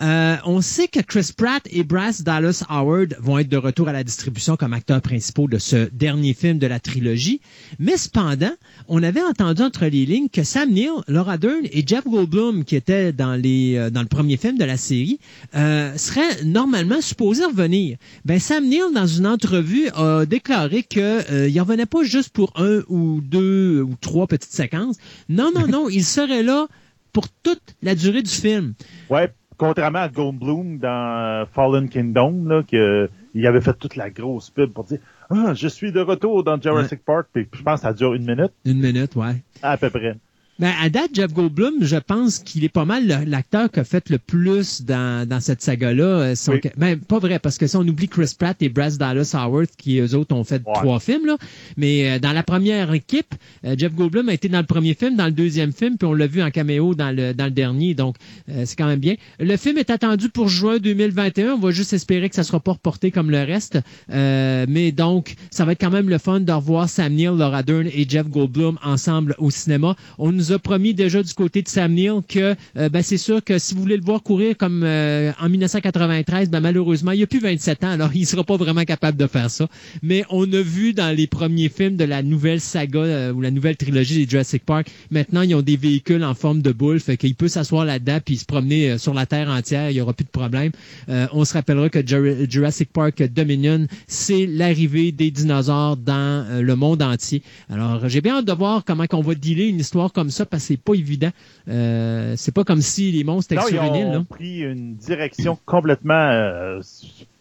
Euh, 0.00 0.36
on 0.44 0.60
sait 0.60 0.86
que 0.86 1.00
Chris 1.00 1.32
Pratt 1.36 1.66
et 1.72 1.82
Bryce 1.82 2.22
Dallas 2.22 2.62
Howard 2.68 3.16
vont 3.20 3.38
être 3.38 3.48
de 3.48 3.56
retour 3.56 3.88
à 3.88 3.92
la 3.92 4.04
distribution 4.04 4.56
comme 4.56 4.72
acteurs 4.72 5.02
principaux 5.02 5.48
de 5.48 5.58
ce 5.58 5.88
dernier 5.92 6.32
film 6.32 6.58
de 6.58 6.68
la 6.68 6.78
trilogie. 6.78 7.40
Mais 7.80 7.96
cependant, 7.96 8.52
on 8.86 9.02
avait 9.02 9.22
entendu 9.22 9.62
entre 9.62 9.86
les 9.86 10.06
lignes 10.06 10.19
que 10.28 10.42
Sam 10.42 10.70
Neill, 10.70 10.90
Laura 11.08 11.38
Dern 11.38 11.62
et 11.64 11.86
Jeff 11.86 12.04
Goldblum, 12.04 12.64
qui 12.64 12.76
étaient 12.76 13.12
dans 13.12 13.34
les 13.34 13.76
euh, 13.76 13.90
dans 13.90 14.02
le 14.02 14.08
premier 14.08 14.36
film 14.36 14.58
de 14.58 14.64
la 14.64 14.76
série, 14.76 15.18
euh, 15.54 15.96
seraient 15.96 16.44
normalement 16.44 17.00
supposés 17.00 17.44
revenir. 17.44 17.96
Ben 18.24 18.38
Sam 18.38 18.68
Neill, 18.68 18.92
dans 18.94 19.06
une 19.06 19.26
entrevue, 19.26 19.88
a 19.94 20.26
déclaré 20.26 20.82
que 20.82 21.32
euh, 21.32 21.48
il 21.48 21.60
revenait 21.60 21.86
pas 21.86 22.02
juste 22.02 22.30
pour 22.30 22.52
un 22.56 22.80
ou 22.88 23.20
deux 23.22 23.82
ou 23.82 23.94
trois 24.00 24.26
petites 24.26 24.52
séquences. 24.52 24.96
Non, 25.28 25.50
non, 25.54 25.66
non, 25.66 25.88
il 25.90 26.04
serait 26.04 26.42
là 26.42 26.66
pour 27.12 27.28
toute 27.28 27.62
la 27.82 27.94
durée 27.94 28.22
du 28.22 28.30
film. 28.30 28.74
Ouais, 29.08 29.30
contrairement 29.56 30.00
à 30.00 30.08
Goldblum 30.08 30.78
dans 30.78 30.88
euh, 30.88 31.44
Fallen 31.54 31.88
Kingdom, 31.88 32.44
là, 32.46 32.62
que 32.62 33.08
il 33.34 33.46
avait 33.46 33.60
fait 33.60 33.74
toute 33.74 33.96
la 33.96 34.10
grosse 34.10 34.50
pub 34.50 34.72
pour 34.72 34.84
dire 34.84 34.98
Ah, 35.30 35.54
je 35.54 35.68
suis 35.68 35.92
de 35.92 36.00
retour 36.00 36.42
dans 36.44 36.60
Jurassic 36.60 37.04
Park, 37.04 37.28
puis 37.32 37.46
je 37.52 37.62
pense 37.62 37.80
que 37.80 37.86
ça 37.86 37.92
dure 37.92 38.14
une 38.14 38.24
minute, 38.26 38.52
Une 38.64 38.80
minute, 38.80 39.16
ouais. 39.16 39.36
à 39.62 39.76
peu 39.76 39.90
près. 39.90 40.16
Ben, 40.60 40.72
à 40.80 40.90
date, 40.90 41.10
Jeff 41.14 41.32
Goldblum, 41.32 41.76
je 41.80 41.96
pense 41.96 42.38
qu'il 42.38 42.64
est 42.64 42.68
pas 42.68 42.84
mal 42.84 43.24
l'acteur 43.26 43.70
qui 43.70 43.80
a 43.80 43.84
fait 43.84 44.10
le 44.10 44.18
plus 44.18 44.82
dans, 44.82 45.26
dans 45.26 45.40
cette 45.40 45.62
saga-là. 45.62 46.04
Euh, 46.04 46.34
son- 46.34 46.52
Oui. 46.52 46.60
Ben, 46.76 46.98
pas 46.98 47.18
vrai, 47.18 47.38
parce 47.38 47.56
que 47.58 47.66
si 47.66 47.76
on 47.76 47.80
oublie 47.80 48.08
Chris 48.08 48.34
Pratt 48.38 48.60
et 48.60 48.68
Bryce 48.68 48.98
Dallas 48.98 49.30
Howard, 49.34 49.68
qui 49.78 49.98
eux 50.00 50.14
autres 50.14 50.34
ont 50.36 50.44
fait 50.44 50.62
Ouais. 50.66 50.72
trois 50.74 51.00
films, 51.00 51.24
là. 51.26 51.36
Mais 51.78 52.10
euh, 52.10 52.18
dans 52.18 52.32
la 52.32 52.42
première 52.42 52.92
équipe, 52.92 53.34
euh, 53.64 53.74
Jeff 53.78 53.94
Goldblum 53.94 54.28
a 54.28 54.34
été 54.34 54.48
dans 54.50 54.58
le 54.60 54.66
premier 54.66 54.94
film, 54.94 55.16
dans 55.16 55.24
le 55.26 55.32
deuxième 55.32 55.72
film, 55.72 55.96
puis 55.96 56.06
on 56.06 56.12
l'a 56.12 56.26
vu 56.26 56.42
en 56.42 56.50
caméo 56.50 56.94
dans 56.94 57.10
le, 57.14 57.32
dans 57.32 57.46
le 57.46 57.50
dernier, 57.50 57.94
donc 57.94 58.16
euh, 58.50 58.64
c'est 58.66 58.76
quand 58.76 58.86
même 58.86 59.00
bien. 59.00 59.14
Le 59.38 59.56
film 59.56 59.78
est 59.78 59.88
attendu 59.90 60.28
pour 60.28 60.48
juin 60.50 60.76
2021. 60.78 61.54
On 61.54 61.58
va 61.58 61.70
juste 61.70 61.92
espérer 61.94 62.28
que 62.28 62.34
ça 62.36 62.44
sera 62.44 62.60
pas 62.60 62.72
reporté 62.72 63.10
comme 63.10 63.30
le 63.30 63.38
reste. 63.42 63.78
Euh, 64.12 64.66
mais 64.68 64.92
donc, 64.92 65.34
ça 65.50 65.64
va 65.64 65.72
être 65.72 65.80
quand 65.80 65.90
même 65.90 66.08
le 66.10 66.18
fun 66.18 66.40
de 66.40 66.52
revoir 66.52 66.88
Sam 66.88 67.14
Neill, 67.14 67.30
Laura 67.36 67.62
Dern 67.62 67.86
et 67.86 68.06
Jeff 68.08 68.28
Goldblum 68.28 68.78
ensemble 68.84 69.34
au 69.38 69.50
cinéma. 69.50 69.96
On 70.18 70.32
nous 70.32 70.49
a 70.52 70.58
promis 70.58 70.94
déjà 70.94 71.22
du 71.22 71.32
côté 71.34 71.62
de 71.62 71.68
Sam 71.68 71.92
Neill 71.94 72.20
que 72.28 72.54
euh, 72.76 72.88
ben, 72.88 73.02
c'est 73.02 73.16
sûr 73.18 73.42
que 73.42 73.58
si 73.58 73.74
vous 73.74 73.80
voulez 73.80 73.96
le 73.96 74.04
voir 74.04 74.22
courir 74.22 74.56
comme 74.56 74.82
euh, 74.84 75.32
en 75.40 75.48
1993, 75.48 76.50
ben, 76.50 76.60
malheureusement, 76.60 77.12
il 77.12 77.22
a 77.22 77.26
plus 77.26 77.40
27 77.40 77.84
ans, 77.84 77.90
alors 77.90 78.10
il 78.14 78.26
sera 78.26 78.44
pas 78.44 78.56
vraiment 78.56 78.84
capable 78.84 79.16
de 79.18 79.26
faire 79.26 79.50
ça. 79.50 79.68
Mais 80.02 80.24
on 80.30 80.50
a 80.52 80.60
vu 80.60 80.92
dans 80.92 81.14
les 81.14 81.26
premiers 81.26 81.68
films 81.68 81.96
de 81.96 82.04
la 82.04 82.22
nouvelle 82.22 82.60
saga 82.60 82.98
euh, 83.00 83.32
ou 83.32 83.40
la 83.40 83.50
nouvelle 83.50 83.76
trilogie 83.76 84.24
des 84.24 84.30
Jurassic 84.30 84.64
Park, 84.64 84.88
maintenant 85.10 85.42
ils 85.42 85.54
ont 85.54 85.62
des 85.62 85.76
véhicules 85.76 86.24
en 86.24 86.34
forme 86.34 86.62
de 86.62 86.72
boule, 86.72 87.00
fait 87.00 87.16
qu'il 87.16 87.34
peut 87.34 87.48
s'asseoir 87.48 87.84
là-dedans 87.84 88.18
puis 88.24 88.36
se 88.36 88.44
promener 88.44 88.90
euh, 88.92 88.98
sur 88.98 89.14
la 89.14 89.26
Terre 89.26 89.48
entière, 89.48 89.90
il 89.90 89.96
y 89.96 90.00
aura 90.00 90.12
plus 90.12 90.24
de 90.24 90.30
problème. 90.30 90.72
Euh, 91.08 91.26
on 91.32 91.44
se 91.44 91.54
rappellera 91.54 91.88
que 91.88 92.06
Jur- 92.06 92.48
Jurassic 92.48 92.90
Park 92.92 93.22
Dominion, 93.22 93.86
c'est 94.06 94.46
l'arrivée 94.46 95.12
des 95.12 95.30
dinosaures 95.30 95.96
dans 95.96 96.60
le 96.60 96.76
monde 96.76 97.02
entier. 97.02 97.42
Alors, 97.70 98.08
j'ai 98.08 98.20
bien 98.20 98.38
hâte 98.38 98.44
de 98.44 98.52
voir 98.52 98.84
comment 98.84 99.06
qu'on 99.06 99.20
va 99.22 99.34
dealer 99.34 99.68
une 99.68 99.80
histoire 99.80 100.12
comme 100.12 100.30
ça, 100.30 100.39
parce 100.46 100.62
que 100.62 100.68
c'est 100.68 100.80
pas 100.82 100.94
évident. 100.94 101.30
Euh, 101.68 102.34
c'est 102.36 102.52
pas 102.54 102.64
comme 102.64 102.80
si 102.80 103.10
les 103.12 103.24
monstres 103.24 103.52
étaient 103.52 103.62
Non, 103.62 103.68
sur 103.68 103.82
ils 103.84 103.88
une 103.88 103.94
île, 103.94 104.06
ont 104.06 104.12
là. 104.12 104.24
pris 104.28 104.60
une 104.60 104.94
direction 104.96 105.58
complètement. 105.66 106.14
euh, 106.30 106.80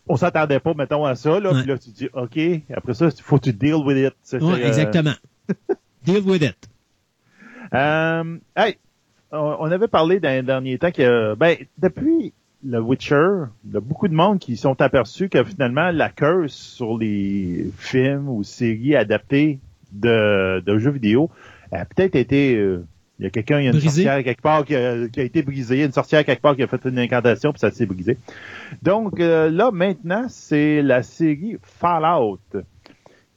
on 0.07 0.15
s'attendait 0.17 0.59
pas, 0.59 0.73
mettons, 0.73 1.05
à 1.05 1.15
ça. 1.15 1.39
Là, 1.39 1.51
Ouais. 1.51 1.59
Puis 1.61 1.67
là, 1.69 1.77
tu 1.77 1.89
dis, 1.91 2.09
OK, 2.13 2.39
après 2.75 2.93
ça, 2.93 3.07
il 3.15 3.21
faut 3.21 3.37
que 3.37 3.43
tu 3.45 3.53
deal 3.53 3.75
with 3.75 3.97
it. 3.97 4.13
C'est, 4.23 4.41
euh, 4.41 4.55
exactement. 4.67 5.13
Deal 6.05 6.21
with 6.25 6.41
it. 6.41 6.57
Euh, 7.73 8.37
hey, 8.55 8.77
on 9.31 9.57
on 9.59 9.71
avait 9.71 9.87
parlé 9.87 10.19
dans 10.19 10.29
les 10.29 10.41
derniers 10.41 10.77
temps 10.79 10.91
que, 10.91 11.35
ben, 11.35 11.57
depuis 11.77 12.33
le 12.65 12.79
Witcher, 12.81 13.43
il 13.65 13.73
y 13.73 13.77
a 13.77 13.79
beaucoup 13.79 14.07
de 14.07 14.13
monde 14.13 14.39
qui 14.39 14.57
sont 14.57 14.81
aperçus 14.81 15.29
que 15.29 15.43
finalement, 15.43 15.91
la 15.91 16.09
curse 16.09 16.53
sur 16.53 16.97
les 16.97 17.69
films 17.77 18.27
ou 18.29 18.43
séries 18.43 18.95
adaptées 18.95 19.59
de, 19.91 20.61
de 20.65 20.77
jeux 20.77 20.91
vidéo 20.91 21.29
a 21.71 21.85
peut-être 21.85 22.15
été... 22.15 22.55
euh, 22.55 22.85
il 23.19 23.23
y 23.23 23.27
a 23.27 23.31
quelqu'un, 23.31 23.59
il 23.59 23.65
y 23.65 23.67
a 23.67 23.71
une 23.71 23.77
Brisé. 23.77 24.03
sorcière 24.03 24.23
quelque 24.23 24.41
part 24.41 24.63
qui 24.63 24.75
a, 24.77 25.09
qui 25.09 25.19
a 25.19 25.23
été 25.23 25.41
brisée, 25.43 25.75
il 25.75 25.79
y 25.79 25.83
a 25.83 25.85
une 25.87 25.91
sorcière 25.91 26.23
quelque 26.23 26.41
part 26.41 26.55
qui 26.55 26.63
a 26.63 26.67
fait 26.67 26.79
une 26.85 26.97
incantation 26.97 27.51
puis 27.51 27.59
ça 27.59 27.69
s'est 27.69 27.85
brisé. 27.85 28.17
Donc 28.81 29.19
euh, 29.19 29.49
là, 29.49 29.71
maintenant, 29.71 30.27
c'est 30.29 30.81
la 30.81 31.03
série 31.03 31.57
Fallout 31.61 32.39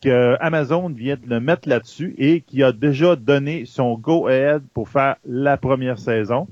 que 0.01 0.37
Amazon 0.41 0.89
vient 0.89 1.17
de 1.17 1.29
le 1.29 1.41
mettre 1.41 1.69
là-dessus 1.69 2.15
et 2.17 2.43
qui 2.43 2.63
a 2.63 2.71
déjà 2.71 3.17
donné 3.17 3.65
son 3.67 3.95
go-ahead 3.95 4.63
pour 4.73 4.89
faire 4.89 5.17
la 5.27 5.57
première 5.57 5.99
saison. 5.99 6.47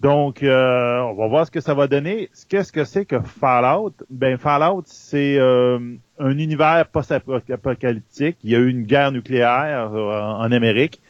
Donc, 0.00 0.44
euh, 0.44 1.00
on 1.00 1.14
va 1.14 1.26
voir 1.26 1.46
ce 1.46 1.50
que 1.50 1.60
ça 1.60 1.74
va 1.74 1.88
donner. 1.88 2.30
Qu'est-ce 2.48 2.72
que 2.72 2.84
c'est 2.84 3.04
que 3.04 3.20
Fallout? 3.20 3.94
Ben, 4.10 4.38
Fallout, 4.38 4.84
c'est 4.86 5.36
euh, 5.38 5.78
un 6.20 6.38
univers 6.38 6.86
post-apocalyptique. 6.86 8.36
Il 8.44 8.50
y 8.50 8.54
a 8.54 8.58
eu 8.60 8.68
une 8.68 8.84
guerre 8.84 9.10
nucléaire 9.10 9.90
euh, 9.92 10.20
en 10.22 10.52
Amérique. 10.52 11.00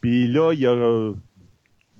Puis 0.00 0.28
là, 0.28 0.52
il 0.54 0.60
y 0.60 0.66
a 0.66 0.70
euh, 0.70 1.12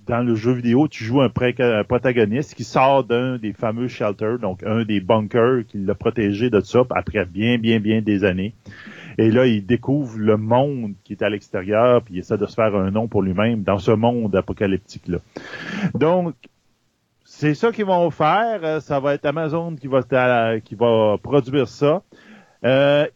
dans 0.08 0.22
le 0.22 0.34
jeu 0.34 0.52
vidéo, 0.52 0.88
tu 0.88 1.04
joues 1.04 1.20
un, 1.20 1.30
un 1.58 1.84
protagoniste 1.84 2.54
qui 2.54 2.64
sort 2.64 3.04
d'un 3.04 3.36
des 3.36 3.52
fameux 3.52 3.88
shelters, 3.88 4.38
donc 4.38 4.62
un 4.64 4.84
des 4.84 5.00
bunkers 5.00 5.66
qui 5.68 5.78
l'a 5.78 5.94
protégé 5.94 6.48
de 6.50 6.60
ça 6.60 6.80
après 6.90 7.26
bien, 7.26 7.58
bien, 7.58 7.78
bien 7.78 8.00
des 8.00 8.24
années. 8.24 8.54
Et 9.18 9.30
là, 9.30 9.46
il 9.46 9.66
découvre 9.66 10.16
le 10.16 10.36
monde 10.36 10.94
qui 11.04 11.12
est 11.12 11.22
à 11.22 11.28
l'extérieur, 11.28 12.02
puis 12.02 12.14
il 12.14 12.18
essaie 12.20 12.38
de 12.38 12.46
se 12.46 12.54
faire 12.54 12.74
un 12.74 12.90
nom 12.90 13.06
pour 13.06 13.22
lui-même 13.22 13.62
dans 13.62 13.78
ce 13.78 13.90
monde 13.90 14.34
apocalyptique-là. 14.34 15.18
Donc, 15.94 16.34
c'est 17.24 17.54
ça 17.54 17.70
qu'ils 17.70 17.84
vont 17.84 18.10
faire. 18.10 18.60
Euh, 18.62 18.80
ça 18.80 19.00
va 19.00 19.14
être 19.14 19.26
Amazon 19.26 19.76
qui 19.76 19.88
va, 19.88 20.02
qui 20.60 20.74
va 20.74 21.16
produire 21.22 21.68
ça. 21.68 22.02
Euh, 22.64 23.06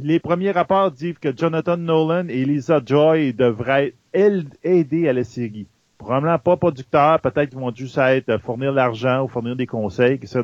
les 0.00 0.18
premiers 0.18 0.50
rapports 0.50 0.90
disent 0.90 1.18
que 1.18 1.34
Jonathan 1.34 1.76
Nolan 1.76 2.26
et 2.28 2.44
Lisa 2.44 2.80
Joy 2.84 3.32
devraient 3.32 3.94
aider 4.12 5.08
à 5.08 5.12
la 5.12 5.24
série. 5.24 5.66
Probablement 6.04 6.38
pas 6.38 6.58
producteurs, 6.58 7.18
peut-être 7.18 7.48
qu'ils 7.48 7.58
vont 7.58 7.74
juste 7.74 7.96
être 7.96 8.28
euh, 8.28 8.38
fournir 8.38 8.72
l'argent 8.72 9.24
ou 9.24 9.28
fournir 9.28 9.56
des 9.56 9.66
conseils, 9.66 10.16
etc. 10.16 10.42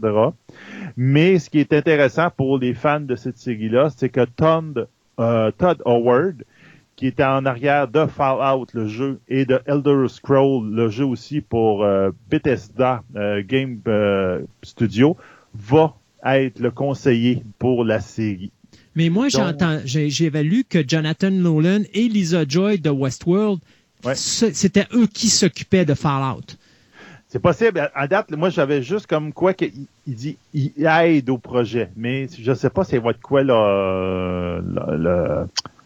Mais 0.96 1.38
ce 1.38 1.50
qui 1.50 1.58
est 1.58 1.74
intéressant 1.74 2.30
pour 2.34 2.56
les 2.56 2.72
fans 2.72 3.00
de 3.00 3.14
cette 3.14 3.36
série-là, 3.36 3.90
c'est 3.94 4.08
que 4.08 4.24
Todd, 4.24 4.88
euh, 5.18 5.50
Todd 5.50 5.82
Howard, 5.84 6.44
qui 6.96 7.08
était 7.08 7.24
en 7.24 7.44
arrière 7.44 7.88
de 7.88 8.06
Fallout, 8.06 8.68
le 8.72 8.86
jeu, 8.86 9.20
et 9.28 9.44
de 9.44 9.60
Elder 9.66 10.08
Scroll, 10.08 10.70
le 10.70 10.88
jeu 10.88 11.04
aussi 11.04 11.42
pour 11.42 11.84
euh, 11.84 12.10
Bethesda 12.30 13.02
Game 13.46 13.82
Studio, 14.62 15.18
va 15.54 15.94
être 16.24 16.58
le 16.58 16.70
conseiller 16.70 17.42
pour 17.58 17.84
la 17.84 18.00
série. 18.00 18.50
Mais 18.94 19.10
moi, 19.10 19.28
j'ai 19.84 20.30
lu 20.30 20.64
que 20.64 20.82
Jonathan 20.86 21.30
Nolan 21.30 21.82
et 21.92 22.08
Lisa 22.08 22.44
Joy 22.48 22.78
de 22.78 22.90
Westworld 22.90 23.60
c'était 24.14 24.86
eux 24.92 25.06
qui 25.06 25.28
s'occupaient 25.28 25.84
de 25.84 25.94
Fallout. 25.94 26.56
C'est 27.28 27.38
possible. 27.38 27.88
À 27.94 28.08
date, 28.08 28.32
moi, 28.32 28.50
j'avais 28.50 28.82
juste 28.82 29.06
comme 29.06 29.32
quoi 29.32 29.54
qu'il 29.54 29.86
il 30.06 30.14
dit 30.16 30.36
il 30.52 30.72
aide 30.84 31.30
au 31.30 31.38
projet, 31.38 31.88
mais 31.96 32.26
je 32.36 32.50
ne 32.50 32.56
sais 32.56 32.70
pas 32.70 32.82
c'est 32.82 32.98
votre 32.98 33.20
quoi 33.20 33.44
leur, 33.44 34.60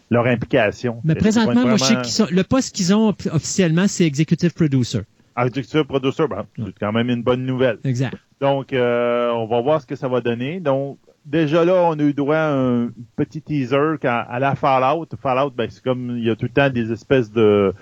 leur, 0.09 0.25
implication. 0.25 1.01
Mais 1.03 1.13
présentement, 1.13 1.61
moi, 1.61 1.77
je 1.77 1.83
sais 1.83 1.95
qu'ils 1.97 2.05
sont, 2.05 2.27
le 2.31 2.43
poste 2.43 2.75
qu'ils 2.75 2.95
ont 2.95 3.13
officiellement, 3.31 3.87
c'est 3.87 4.05
Executive 4.05 4.53
Producer. 4.53 5.01
Ah, 5.35 5.45
executive 5.45 5.83
Producer, 5.83 6.23
ben, 6.27 6.45
c'est 6.57 6.79
quand 6.79 6.91
même 6.91 7.11
une 7.11 7.21
bonne 7.21 7.45
nouvelle. 7.45 7.77
Exact. 7.83 8.17
Donc, 8.41 8.73
euh, 8.73 9.29
on 9.31 9.45
va 9.45 9.61
voir 9.61 9.81
ce 9.81 9.85
que 9.85 9.95
ça 9.95 10.07
va 10.07 10.21
donner. 10.21 10.59
Donc, 10.59 10.97
déjà 11.25 11.65
là, 11.65 11.89
on 11.89 11.99
a 11.99 12.03
eu 12.03 12.13
droit 12.13 12.35
à 12.35 12.53
un 12.53 12.89
petit 13.15 13.41
teaser 13.41 13.95
à 14.03 14.39
la 14.39 14.55
Fallout. 14.55 15.07
Fallout, 15.21 15.51
ben, 15.51 15.69
c'est 15.69 15.83
comme 15.83 16.17
il 16.17 16.23
y 16.23 16.29
a 16.29 16.35
tout 16.35 16.45
le 16.45 16.51
temps 16.51 16.69
des 16.69 16.91
espèces 16.91 17.31
de 17.31 17.73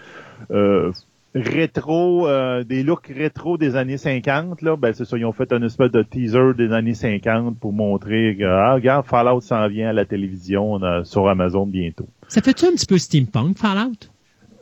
euh, 0.51 0.91
rétro, 1.35 2.27
euh, 2.27 2.63
des 2.63 2.83
looks 2.83 3.07
rétro 3.07 3.57
des 3.57 3.75
années 3.75 3.97
50, 3.97 4.61
là, 4.61 4.75
ben 4.75 4.93
c'est 4.93 5.05
ça, 5.05 5.17
ils 5.17 5.25
ont 5.25 5.33
fait 5.33 5.51
un 5.51 5.63
espèce 5.63 5.91
de 5.91 6.03
teaser 6.03 6.53
des 6.55 6.71
années 6.71 6.93
50 6.93 7.57
pour 7.59 7.73
montrer 7.73 8.35
que, 8.39 8.43
ah, 8.43 8.73
regarde, 8.73 9.05
Fallout 9.05 9.41
s'en 9.41 9.67
vient 9.67 9.89
à 9.89 9.93
la 9.93 10.05
télévision 10.05 10.79
sur 11.03 11.27
Amazon 11.27 11.65
bientôt. 11.65 12.07
Ça 12.27 12.41
fait-tu 12.41 12.65
un 12.65 12.71
petit 12.71 12.85
peu 12.85 12.97
steampunk, 12.97 13.57
Fallout? 13.57 14.09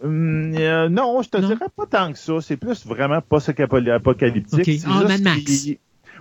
Hum, 0.03 0.53
euh, 0.55 0.89
non, 0.89 1.21
je 1.21 1.29
te 1.29 1.37
dirais 1.37 1.69
pas 1.75 1.85
tant 1.85 2.11
que 2.11 2.17
ça. 2.17 2.41
C'est 2.41 2.57
plus 2.57 2.85
vraiment 2.85 3.21
pas 3.21 3.39
ce 3.39 3.51
apocalyptique. 3.91 4.59
Okay. 4.59 4.79
Mad 4.87 5.21
Max. 5.21 5.69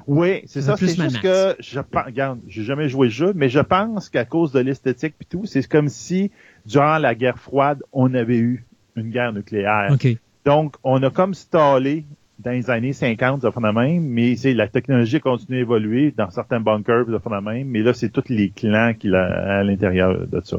Oui, 0.06 0.42
c'est 0.46 0.62
ça. 0.62 0.76
C'est 0.76 0.88
juste 0.88 1.20
que 1.20 1.56
je 1.60 1.80
regarde, 1.92 2.40
j'ai 2.46 2.62
jamais 2.62 2.88
joué 2.88 3.08
le 3.08 3.12
jeu, 3.12 3.32
mais 3.34 3.48
je 3.48 3.60
pense 3.60 4.08
qu'à 4.08 4.24
cause 4.24 4.52
de 4.52 4.60
l'esthétique 4.60 5.14
et 5.20 5.24
tout, 5.24 5.46
c'est 5.46 5.66
comme 5.68 5.88
si 5.88 6.30
durant 6.66 6.98
la 6.98 7.14
guerre 7.14 7.38
froide, 7.38 7.82
on 7.92 8.12
avait 8.14 8.38
eu 8.38 8.64
une 8.96 9.10
guerre 9.10 9.32
nucléaire. 9.32 9.96
Donc, 10.44 10.76
on 10.84 11.02
a 11.02 11.10
comme 11.10 11.34
stallé 11.34 12.04
dans 12.38 12.52
les 12.52 12.70
années 12.70 12.92
50, 12.92 13.42
ça 13.42 13.52
fait 13.52 13.60
même, 13.60 14.02
mais 14.02 14.34
c'est 14.36 14.54
la 14.54 14.66
technologie 14.66 15.20
continue 15.20 15.58
à 15.58 15.60
évoluer 15.60 16.14
dans 16.16 16.30
certains 16.30 16.60
bunkers, 16.60 17.04
ça 17.10 17.20
fait 17.20 17.40
même, 17.40 17.68
mais 17.68 17.82
là, 17.82 17.92
c'est 17.92 18.08
tous 18.08 18.28
les 18.28 18.50
clans 18.50 18.94
qui 18.98 19.14
a 19.14 19.58
à 19.58 19.62
l'intérieur 19.62 20.26
de 20.26 20.40
ça. 20.40 20.58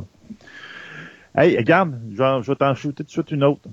Hey, 1.35 1.57
regarde, 1.57 1.99
je 2.11 2.49
vais, 2.49 2.55
t'en 2.55 2.75
shooter 2.75 2.97
tout 2.97 3.03
de 3.03 3.09
suite 3.09 3.31
une 3.31 3.43
autre. 3.43 3.67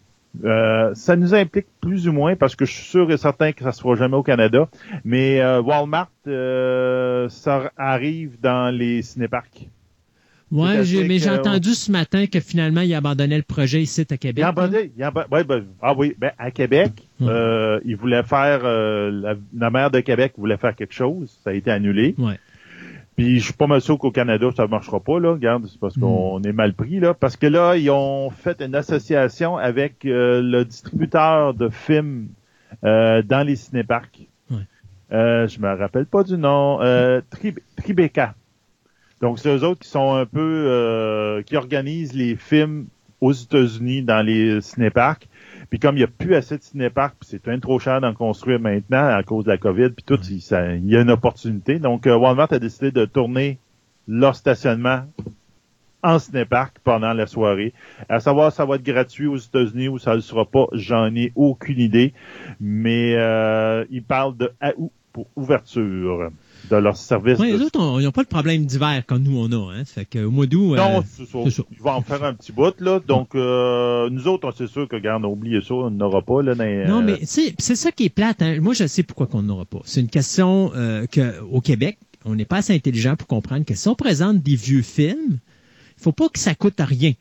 Euh, 0.44 0.94
ça 0.94 1.16
nous 1.16 1.34
implique 1.34 1.66
plus 1.80 2.06
ou 2.08 2.12
moins 2.12 2.36
parce 2.36 2.54
que 2.54 2.64
je 2.64 2.72
suis 2.72 2.84
sûr 2.84 3.10
et 3.10 3.16
certain 3.16 3.52
que 3.52 3.64
ça 3.64 3.72
se 3.72 3.80
fera 3.80 3.96
jamais 3.96 4.16
au 4.16 4.22
Canada. 4.22 4.68
Mais 5.04 5.40
euh, 5.40 5.60
Walmart, 5.60 6.10
euh, 6.26 7.28
ça 7.28 7.72
arrive 7.76 8.38
dans 8.40 8.74
les 8.74 9.02
cinéparcs. 9.02 9.68
Oui, 10.50 10.68
mais 11.06 11.18
j'ai 11.18 11.30
entendu 11.30 11.74
ce 11.74 11.92
matin 11.92 12.26
que 12.26 12.40
finalement, 12.40 12.80
il 12.80 12.94
abandonnait 12.94 13.36
le 13.36 13.42
projet 13.42 13.82
ici 13.82 14.06
à 14.10 14.16
Québec. 14.16 14.38
Il 14.38 14.44
abandonné. 14.44 14.92
Il 14.96 15.04
ouais, 15.30 15.44
ben, 15.44 15.64
ah 15.82 15.94
oui, 15.96 16.14
ben, 16.18 16.32
à 16.38 16.50
Québec, 16.50 16.92
euh, 17.20 17.80
il 17.84 17.96
voulait 17.96 18.22
faire, 18.22 18.60
euh, 18.64 19.36
la, 19.54 19.70
maire 19.70 19.90
de 19.90 20.00
Québec 20.00 20.32
voulait 20.38 20.56
faire 20.56 20.74
quelque 20.74 20.94
chose. 20.94 21.38
Ça 21.44 21.50
a 21.50 21.52
été 21.52 21.70
annulé. 21.70 22.14
Ouais. 22.18 22.38
Puis 23.18 23.40
je 23.40 23.44
suis 23.44 23.52
pas 23.52 23.66
mal 23.66 23.80
sûr 23.80 23.98
qu'au 23.98 24.10
Canada, 24.10 24.48
ça 24.56 24.62
ne 24.62 24.68
marchera 24.68 25.00
pas, 25.00 25.18
là. 25.18 25.32
Regarde, 25.32 25.66
c'est 25.66 25.78
parce 25.78 25.98
qu'on 25.98 26.38
hmm. 26.38 26.46
est 26.46 26.52
mal 26.52 26.72
pris, 26.72 27.00
là. 27.00 27.12
Parce 27.12 27.36
que 27.36 27.46
là, 27.46 27.76
ils 27.76 27.90
ont 27.90 28.30
fait 28.30 28.62
une 28.62 28.74
association 28.74 29.58
avec 29.58 30.06
euh, 30.06 30.40
le 30.40 30.64
distributeur 30.64 31.52
de 31.52 31.68
films 31.68 32.28
dans 32.82 33.46
les 33.46 33.56
cinéparcs. 33.56 34.28
Ouais. 34.50 34.58
je 35.10 35.60
me 35.60 35.76
rappelle 35.76 36.06
pas 36.06 36.22
du 36.22 36.38
nom. 36.38 36.78
Tribeca. 37.76 38.34
Donc, 39.20 39.38
c'est 39.38 39.48
eux 39.48 39.64
autres 39.64 39.80
qui 39.80 39.88
sont 39.88 40.14
un 40.14 40.26
peu 40.26 40.64
euh, 40.68 41.42
qui 41.42 41.56
organisent 41.56 42.14
les 42.14 42.36
films 42.36 42.86
aux 43.20 43.32
États-Unis 43.32 44.02
dans 44.02 44.24
les 44.24 44.60
cinéparcs. 44.60 45.28
Puis 45.70 45.78
comme 45.78 45.96
il 45.96 45.98
n'y 45.98 46.04
a 46.04 46.08
plus 46.08 46.34
assez 46.34 46.56
de 46.56 46.62
cinéparcs, 46.62 47.16
puis 47.20 47.28
c'est 47.30 47.48
un 47.48 47.58
trop 47.58 47.78
cher 47.78 48.00
d'en 48.00 48.14
construire 48.14 48.58
maintenant 48.58 49.08
à 49.08 49.22
cause 49.22 49.44
de 49.44 49.50
la 49.50 49.58
COVID, 49.58 49.90
puis 49.90 50.04
tout, 50.04 50.18
il, 50.30 50.90
y 50.90 50.96
a 50.96 51.00
une 51.00 51.10
opportunité. 51.10 51.78
Donc, 51.78 52.06
euh, 52.06 52.16
Walmart 52.16 52.52
a 52.52 52.58
décidé 52.58 52.90
de 52.90 53.04
tourner 53.04 53.58
leur 54.06 54.34
stationnement 54.34 55.02
en 56.02 56.18
cinéparc 56.18 56.78
pendant 56.84 57.12
la 57.12 57.26
soirée. 57.26 57.74
À 58.08 58.20
savoir, 58.20 58.52
ça 58.52 58.64
va 58.64 58.76
être 58.76 58.82
gratuit 58.82 59.26
aux 59.26 59.36
États-Unis 59.36 59.88
ou 59.88 59.98
ça 59.98 60.12
ne 60.12 60.16
le 60.16 60.22
sera 60.22 60.44
pas, 60.46 60.66
j'en 60.72 61.14
ai 61.14 61.32
aucune 61.34 61.80
idée. 61.80 62.14
Mais 62.60 63.14
euh, 63.16 63.84
ils 63.90 64.02
parlent 64.02 64.36
de 64.36 64.52
août 64.76 64.92
pour 65.12 65.26
ouverture 65.36 66.30
de 66.70 66.76
leur 66.76 66.96
service. 66.96 67.38
Oui, 67.38 67.52
les 67.52 67.62
autres, 67.62 68.00
ils 68.00 68.04
n'ont 68.04 68.12
pas 68.12 68.22
le 68.22 68.26
problème 68.26 68.66
d'hiver 68.66 69.02
comme 69.06 69.22
nous 69.22 69.38
on 69.38 69.50
a. 69.52 69.72
Hein. 69.74 69.84
Fait 69.84 70.04
qu'au 70.04 70.30
mois 70.30 70.46
d'août. 70.46 70.76
Non, 70.76 70.98
euh, 70.98 71.02
c'est 71.06 71.26
ça. 71.26 71.62
Ils 71.70 71.78
vont 71.80 71.90
en 71.90 72.02
faire 72.02 72.22
un 72.24 72.34
petit 72.34 72.52
bout, 72.52 72.78
là. 72.80 73.00
Donc, 73.06 73.34
euh, 73.34 74.08
nous 74.10 74.28
autres, 74.28 74.52
c'est 74.56 74.66
sûr 74.66 74.88
que, 74.88 74.96
regarde, 74.96 75.24
oublié 75.24 75.60
ça, 75.60 75.74
on 75.74 75.90
n'aura 75.90 76.22
pas, 76.22 76.42
là. 76.42 76.54
non, 76.86 77.02
mais 77.02 77.20
c'est 77.24 77.54
ça 77.58 77.92
qui 77.92 78.04
est 78.04 78.10
plate. 78.10 78.42
Hein. 78.42 78.60
Moi, 78.60 78.74
je 78.74 78.86
sais 78.86 79.02
pourquoi 79.02 79.26
qu'on 79.26 79.42
n'aura 79.42 79.64
pas. 79.64 79.80
C'est 79.84 80.00
une 80.00 80.08
question 80.08 80.72
euh, 80.74 81.06
qu'au 81.06 81.60
Québec, 81.60 81.98
on 82.24 82.34
n'est 82.34 82.44
pas 82.44 82.58
assez 82.58 82.74
intelligent 82.74 83.16
pour 83.16 83.26
comprendre 83.26 83.64
que 83.64 83.74
si 83.74 83.88
on 83.88 83.94
présente 83.94 84.42
des 84.42 84.56
vieux 84.56 84.82
films, 84.82 85.38
il 85.98 86.02
faut 86.02 86.12
pas 86.12 86.28
que 86.28 86.38
ça 86.38 86.54
coûte 86.54 86.80
à 86.80 86.84
rien 86.84 87.12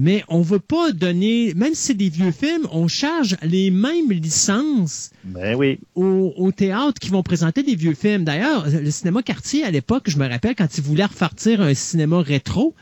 mais 0.00 0.24
on 0.28 0.40
veut 0.40 0.60
pas 0.60 0.92
donner, 0.92 1.52
même 1.52 1.74
si 1.74 1.88
c'est 1.88 1.94
des 1.94 2.08
vieux 2.08 2.30
films, 2.30 2.66
on 2.72 2.88
charge 2.88 3.36
les 3.42 3.70
mêmes 3.70 4.10
licences 4.10 5.10
ben 5.24 5.54
oui. 5.54 5.78
au, 5.94 6.32
au, 6.38 6.52
théâtre 6.52 6.98
qui 6.98 7.10
vont 7.10 7.22
présenter 7.22 7.62
des 7.62 7.74
vieux 7.74 7.92
films. 7.92 8.24
D'ailleurs, 8.24 8.66
le 8.66 8.90
cinéma 8.90 9.22
quartier, 9.22 9.62
à 9.62 9.70
l'époque, 9.70 10.04
je 10.06 10.16
me 10.16 10.26
rappelle, 10.26 10.54
quand 10.54 10.78
ils 10.78 10.82
voulaient 10.82 11.04
repartir 11.04 11.60
un 11.60 11.74
cinéma 11.74 12.22
rétro, 12.22 12.74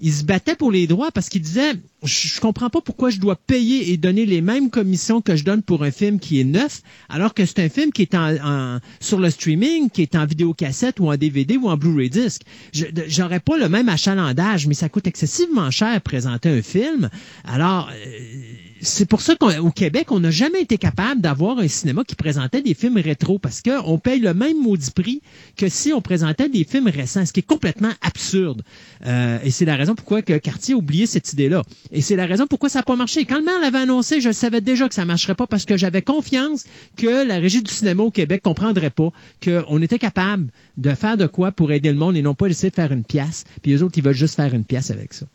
il 0.00 0.12
se 0.12 0.24
battait 0.24 0.56
pour 0.56 0.72
les 0.72 0.86
droits 0.86 1.10
parce 1.10 1.28
qu'il 1.28 1.42
disait 1.42 1.74
je, 2.02 2.40
comprends 2.40 2.70
pas 2.70 2.80
pourquoi 2.80 3.10
je 3.10 3.18
dois 3.18 3.36
payer 3.36 3.92
et 3.92 3.96
donner 3.96 4.24
les 4.24 4.40
mêmes 4.40 4.70
commissions 4.70 5.20
que 5.20 5.36
je 5.36 5.44
donne 5.44 5.62
pour 5.62 5.84
un 5.84 5.90
film 5.90 6.18
qui 6.18 6.40
est 6.40 6.44
neuf, 6.44 6.82
alors 7.08 7.34
que 7.34 7.44
c'est 7.44 7.60
un 7.60 7.68
film 7.68 7.92
qui 7.92 8.02
est 8.02 8.14
en, 8.14 8.78
sur 9.00 9.18
le 9.18 9.30
streaming, 9.30 9.90
qui 9.90 10.02
est 10.02 10.16
en 10.16 10.24
vidéocassette 10.24 11.00
ou 11.00 11.10
en 11.10 11.16
DVD 11.16 11.56
ou 11.56 11.68
en 11.68 11.76
Blu-ray 11.76 12.08
disc. 12.08 12.42
J'aurais 12.72 13.40
pas 13.40 13.58
le 13.58 13.68
même 13.68 13.88
achalandage, 13.88 14.66
mais 14.66 14.74
ça 14.74 14.88
coûte 14.88 15.06
excessivement 15.06 15.70
cher 15.70 16.00
présenter 16.00 16.48
un 16.48 16.62
film. 16.62 17.10
Alors, 17.44 17.90
euh, 17.92 18.69
c'est 18.82 19.06
pour 19.06 19.20
ça 19.20 19.36
qu'au 19.36 19.70
Québec, 19.70 20.10
on 20.10 20.20
n'a 20.20 20.30
jamais 20.30 20.62
été 20.62 20.78
capable 20.78 21.20
d'avoir 21.20 21.58
un 21.58 21.68
cinéma 21.68 22.02
qui 22.04 22.14
présentait 22.14 22.62
des 22.62 22.74
films 22.74 22.96
rétro 22.96 23.38
parce 23.38 23.62
qu'on 23.62 23.98
paye 23.98 24.20
le 24.20 24.34
même 24.34 24.60
maudit 24.60 24.90
prix 24.90 25.22
que 25.56 25.68
si 25.68 25.92
on 25.92 26.00
présentait 26.00 26.48
des 26.48 26.64
films 26.64 26.88
récents, 26.88 27.26
ce 27.26 27.32
qui 27.32 27.40
est 27.40 27.46
complètement 27.46 27.92
absurde. 28.02 28.62
Euh, 29.06 29.38
et 29.44 29.50
c'est 29.50 29.64
la 29.64 29.76
raison 29.76 29.94
pourquoi 29.94 30.22
que 30.22 30.36
Cartier 30.38 30.74
a 30.74 30.76
oublié 30.76 31.06
cette 31.06 31.32
idée-là. 31.32 31.62
Et 31.92 32.00
c'est 32.00 32.16
la 32.16 32.26
raison 32.26 32.46
pourquoi 32.46 32.68
ça 32.68 32.80
n'a 32.80 32.82
pas 32.84 32.96
marché. 32.96 33.24
Quand 33.24 33.38
le 33.38 33.44
maire 33.44 33.60
l'avait 33.60 33.78
annoncé, 33.78 34.20
je 34.20 34.32
savais 34.32 34.60
déjà 34.60 34.88
que 34.88 34.94
ça 34.94 35.02
ne 35.02 35.06
marcherait 35.06 35.34
pas 35.34 35.46
parce 35.46 35.64
que 35.64 35.76
j'avais 35.76 36.02
confiance 36.02 36.64
que 36.96 37.26
la 37.26 37.36
régie 37.36 37.62
du 37.62 37.72
cinéma 37.72 38.02
au 38.02 38.10
Québec 38.10 38.42
comprendrait 38.42 38.90
pas 38.90 39.10
qu'on 39.44 39.82
était 39.82 39.98
capable 39.98 40.48
de 40.76 40.94
faire 40.94 41.16
de 41.16 41.26
quoi 41.26 41.52
pour 41.52 41.72
aider 41.72 41.90
le 41.90 41.98
monde 41.98 42.16
et 42.16 42.22
non 42.22 42.34
pas 42.34 42.46
essayer 42.46 42.70
de 42.70 42.74
faire 42.74 42.92
une 42.92 43.04
pièce. 43.04 43.44
Puis 43.62 43.72
les 43.72 43.82
autres, 43.82 43.98
ils 43.98 44.04
veulent 44.04 44.14
juste 44.14 44.36
faire 44.36 44.54
une 44.54 44.64
pièce 44.64 44.90
avec 44.90 45.12
ça. 45.12 45.26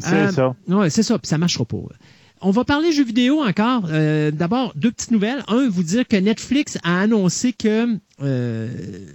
C'est 0.00 0.14
euh, 0.14 0.32
ça. 0.32 0.56
Oui, 0.66 0.90
c'est 0.90 1.02
ça. 1.02 1.18
Puis 1.18 1.28
ça 1.28 1.38
marchera 1.38 1.64
pas. 1.64 1.78
On 2.40 2.50
va 2.50 2.64
parler 2.64 2.92
jeux 2.92 3.04
vidéo 3.04 3.42
encore. 3.42 3.84
Euh, 3.90 4.30
D'abord, 4.30 4.72
deux 4.76 4.90
petites 4.90 5.10
nouvelles. 5.10 5.42
Un, 5.48 5.68
vous 5.68 5.82
dire 5.82 6.06
que 6.06 6.16
Netflix 6.16 6.78
a 6.82 7.00
annoncé 7.00 7.52
que 7.52 7.98
euh, 8.20 8.68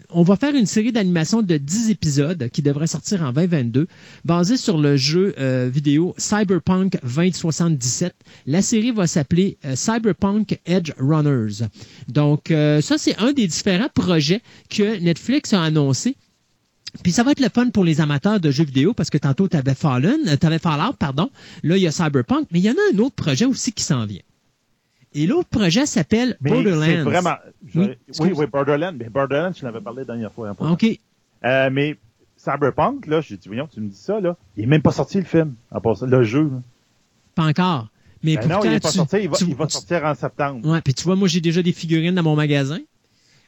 on 0.09 0.23
va 0.23 0.35
faire 0.37 0.55
une 0.55 0.65
série 0.65 0.91
d'animation 0.91 1.41
de 1.41 1.57
10 1.57 1.89
épisodes 1.89 2.49
qui 2.49 2.61
devrait 2.61 2.87
sortir 2.87 3.21
en 3.21 3.33
2022, 3.33 3.87
basée 4.23 4.57
sur 4.57 4.77
le 4.77 4.95
jeu 4.95 5.33
euh, 5.39 5.69
vidéo 5.71 6.15
Cyberpunk 6.17 6.97
2077. 7.03 8.13
La 8.45 8.61
série 8.61 8.91
va 8.91 9.07
s'appeler 9.07 9.57
euh, 9.65 9.75
Cyberpunk 9.75 10.59
Edge 10.65 10.91
Runners. 10.97 11.65
Donc, 12.07 12.53
ça, 12.81 12.97
c'est 12.97 13.17
un 13.19 13.33
des 13.33 13.47
différents 13.47 13.89
projets 13.93 14.41
que 14.69 14.99
Netflix 14.99 15.53
a 15.53 15.61
annoncé. 15.63 16.15
Puis 17.01 17.11
ça 17.11 17.23
va 17.23 17.31
être 17.31 17.39
le 17.39 17.49
fun 17.49 17.69
pour 17.69 17.83
les 17.83 18.01
amateurs 18.01 18.39
de 18.39 18.51
jeux 18.51 18.65
vidéo 18.65 18.93
parce 18.93 19.09
que 19.09 19.17
tantôt 19.17 19.47
tu 19.47 19.57
avais 19.57 19.73
Fallen, 19.73 20.19
euh, 20.27 20.35
t'avais 20.37 20.59
Fallout, 20.59 20.93
pardon. 20.93 21.31
Là, 21.63 21.75
il 21.77 21.81
y 21.81 21.87
a 21.87 21.91
Cyberpunk, 21.91 22.47
mais 22.51 22.59
il 22.59 22.65
y 22.65 22.69
en 22.69 22.73
a 22.73 22.95
un 22.95 22.99
autre 22.99 23.15
projet 23.15 23.45
aussi 23.45 23.71
qui 23.71 23.83
s'en 23.83 24.05
vient. 24.05 24.21
Et 25.15 25.25
l'autre 25.27 25.49
projet 25.49 25.85
s'appelle 25.85 26.37
Mais 26.41 26.49
c'est 26.49 26.55
Borderlands. 26.55 27.03
vraiment. 27.03 27.35
je- 27.67 27.79
Oui, 27.79 27.89
Oui, 28.19 28.31
oui, 28.35 28.45
Borderlands. 28.51 28.93
Mais 28.97 29.09
Borderlands, 29.09 29.51
je 29.59 29.65
l'avais 29.65 29.81
parlé 29.81 29.99
la 30.01 30.05
dernière 30.05 30.31
fois. 30.31 30.49
hein, 30.49 30.55
OK. 30.71 30.85
Euh, 31.45 31.69
mais 31.71 31.97
Cyberpunk, 32.37 33.07
là, 33.07 33.21
j'ai 33.21 33.37
dit, 33.37 33.47
voyons, 33.47 33.67
tu 33.71 33.79
me 33.79 33.89
dis 33.89 33.95
ça, 33.97 34.19
là. 34.19 34.35
Il 34.57 34.63
est 34.63 34.67
même 34.67 34.81
pas 34.81 34.91
sorti 34.91 35.17
le 35.17 35.23
film, 35.25 35.53
à 35.71 35.79
part 35.79 35.97
ça, 35.97 36.05
le 36.05 36.23
jeu. 36.23 36.43
là. 36.43 36.61
Pas 37.35 37.45
encore. 37.45 37.87
Mais 38.23 38.35
Ben 38.35 38.41
pourtant, 38.41 38.55
non, 38.63 38.63
il 38.71 38.73
est 38.75 38.79
pas 38.79 38.89
tu- 38.91 38.97
sorti, 38.97 39.17
il 39.21 39.29
va, 39.29 39.35
tu- 39.37 39.45
il 39.45 39.55
va 39.55 39.67
sortir 39.69 40.03
en 40.05 40.15
septembre. 40.15 40.67
Ouais, 40.67 40.81
puis 40.81 40.93
tu 40.93 41.03
vois, 41.03 41.15
moi, 41.15 41.27
j'ai 41.27 41.41
déjà 41.41 41.61
des 41.61 41.73
figurines 41.73 42.15
dans 42.15 42.23
mon 42.23 42.35
magasin. 42.35 42.79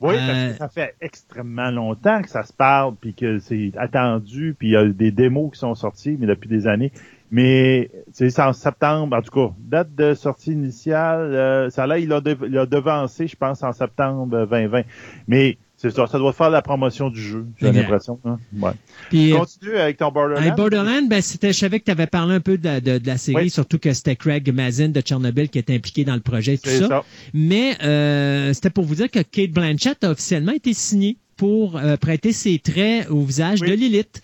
Oui, 0.01 0.15
Euh, 0.15 0.27
parce 0.27 0.51
que 0.51 0.57
ça 0.57 0.67
fait 0.69 0.95
extrêmement 1.01 1.71
longtemps 1.71 2.21
que 2.21 2.29
ça 2.29 2.43
se 2.43 2.53
parle, 2.53 2.95
puis 2.99 3.13
que 3.13 3.39
c'est 3.39 3.71
attendu, 3.77 4.55
puis 4.57 4.69
il 4.69 4.71
y 4.71 4.75
a 4.75 4.85
des 4.85 5.11
démos 5.11 5.51
qui 5.53 5.59
sont 5.59 5.75
sorties, 5.75 6.17
mais 6.19 6.27
depuis 6.27 6.49
des 6.49 6.67
années. 6.67 6.91
Mais 7.31 7.89
c'est 8.13 8.39
en 8.39 8.53
septembre, 8.53 9.17
en 9.17 9.21
tout 9.21 9.31
cas, 9.31 9.53
date 9.59 9.95
de 9.95 10.13
sortie 10.13 10.51
initiale, 10.51 11.33
euh, 11.33 11.69
ça 11.69 11.87
là, 11.87 11.97
il 11.97 12.13
a, 12.13 12.21
il 12.47 12.57
a 12.57 12.65
devancé, 12.65 13.27
je 13.27 13.35
pense, 13.35 13.63
en 13.63 13.73
septembre 13.73 14.45
2020. 14.45 14.83
Mais 15.27 15.57
c'est 15.77 15.91
ça, 15.91 16.07
ça 16.07 16.17
doit 16.17 16.33
faire 16.33 16.49
la 16.49 16.61
promotion 16.61 17.09
du 17.09 17.21
jeu, 17.21 17.45
j'ai 17.59 17.71
l'impression. 17.71 18.19
hein. 18.25 18.37
Ouais. 18.57 18.71
Puis, 19.09 19.33
euh, 19.33 19.37
Continue 19.39 19.75
avec 19.77 19.97
ton 19.97 20.11
Borderlands. 20.11 20.55
Borderlands, 20.55 21.07
ben, 21.07 21.21
c'était, 21.21 21.51
je 21.53 21.59
savais 21.59 21.79
que 21.79 21.85
tu 21.85 21.91
avais 21.91 22.07
parlé 22.07 22.33
un 22.35 22.39
peu 22.39 22.57
de 22.57 22.65
la, 22.65 22.79
de, 22.81 22.97
de 22.97 23.07
la 23.07 23.17
série, 23.17 23.35
Oui. 23.43 23.49
surtout 23.49 23.77
que 23.77 23.91
c'était 23.93 24.15
Craig 24.15 24.51
Mazin 24.53 24.89
de 24.89 25.01
Tchernobyl 25.01 25.49
qui 25.49 25.59
était 25.59 25.75
impliqué 25.75 26.05
dans 26.05 26.15
le 26.15 26.21
projet 26.21 26.53
et 26.55 26.57
tout 26.57 26.69
ça. 26.69 26.87
ça. 26.87 27.03
Mais 27.33 27.75
euh, 27.83 28.53
c'était 28.53 28.69
pour 28.69 28.85
vous 28.85 28.95
dire 28.95 29.11
que 29.11 29.19
Kate 29.19 29.51
Blanchett 29.51 30.03
a 30.03 30.11
officiellement 30.11 30.53
été 30.53 30.73
signée 30.73 31.17
pour 31.37 31.75
euh, 31.77 31.97
prêter 31.97 32.31
ses 32.31 32.57
traits 32.59 33.09
au 33.09 33.21
visage 33.23 33.59
Oui. 33.61 33.69
de 33.69 33.73
Lilith. 33.75 34.21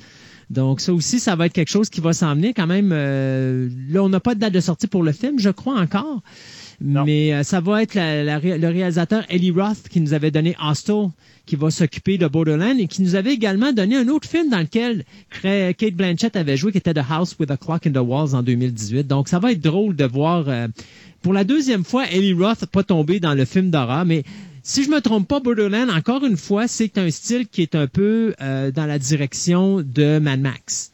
Donc 0.50 0.82
ça 0.82 0.94
aussi, 0.94 1.20
ça 1.20 1.36
va 1.38 1.46
être 1.46 1.54
quelque 1.54 1.70
chose 1.72 1.90
qui 1.90 2.02
va 2.02 2.12
s'en 2.14 2.34
venir 2.36 2.52
quand 2.56 2.68
même. 2.68 2.92
euh, 2.94 3.70
là, 3.90 4.04
on 4.04 4.10
n'a 4.10 4.20
pas 4.20 4.36
de 4.36 4.40
date 4.40 4.54
de 4.54 4.60
sortie 4.60 4.88
pour 4.88 5.02
le 5.04 5.12
film, 5.14 5.40
je 5.40 5.50
crois 5.50 5.80
encore. 5.80 6.22
Mais 7.06 7.34
euh, 7.34 7.44
ça 7.44 7.60
va 7.62 7.84
être 7.84 7.94
la- 7.96 8.24
la 8.24 8.40
le 8.40 8.68
réalisateur 8.68 9.24
Ellie 9.30 9.52
Roth 9.52 9.88
qui 9.90 10.02
nous 10.02 10.14
avait 10.14 10.32
donné 10.32 10.56
Hostel, 10.64 11.10
qui 11.46 11.56
va 11.56 11.70
s'occuper 11.70 12.18
de 12.18 12.28
Borderlands 12.28 12.78
et 12.78 12.88
qui 12.88 13.02
nous 13.04 13.16
avait 13.16 13.34
également 13.34 13.72
donné 13.72 13.96
un 13.98 14.08
autre 14.08 14.28
film 14.28 14.50
dans 14.50 14.60
lequel 14.60 15.04
Kate 15.42 15.94
Blanchett 15.94 16.36
avait 16.36 16.58
joué, 16.58 16.72
qui 16.72 16.78
était 16.80 16.94
The 16.94 17.02
House 17.10 17.36
with 17.40 17.52
a 17.52 17.58
Clock 17.58 17.86
in 17.88 17.92
the 17.92 17.98
Walls 17.98 18.34
en 18.34 18.42
2018. 18.44 19.08
Donc 19.08 19.28
ça 19.28 19.40
va 19.40 19.52
être 19.52 19.62
drôle 19.62 19.96
de 19.96 20.06
voir 20.06 20.46
euh, 20.48 20.68
pour 21.22 21.34
la 21.34 21.44
deuxième 21.44 21.84
fois 21.84 22.06
Ellie 22.10 22.34
Roth 22.34 22.66
pas 22.66 22.84
tomber 22.84 23.20
dans 23.20 23.34
le 23.36 23.46
film 23.46 23.70
d'horreur, 23.70 24.06
mais 24.06 24.24
si 24.64 24.84
je 24.84 24.90
me 24.90 25.02
trompe 25.02 25.28
pas, 25.28 25.40
Borderlands, 25.40 25.90
encore 25.90 26.24
une 26.24 26.38
fois, 26.38 26.68
c'est 26.68 26.98
un 27.00 27.10
style 27.10 27.48
qui 27.48 27.64
est 27.64 27.74
un 27.74 27.88
peu 27.88 28.36
euh, 28.42 28.72
dans 28.72 28.86
la 28.86 29.00
direction 29.00 29.82
de 29.82 30.20
Mad 30.20 30.40
Max. 30.40 30.91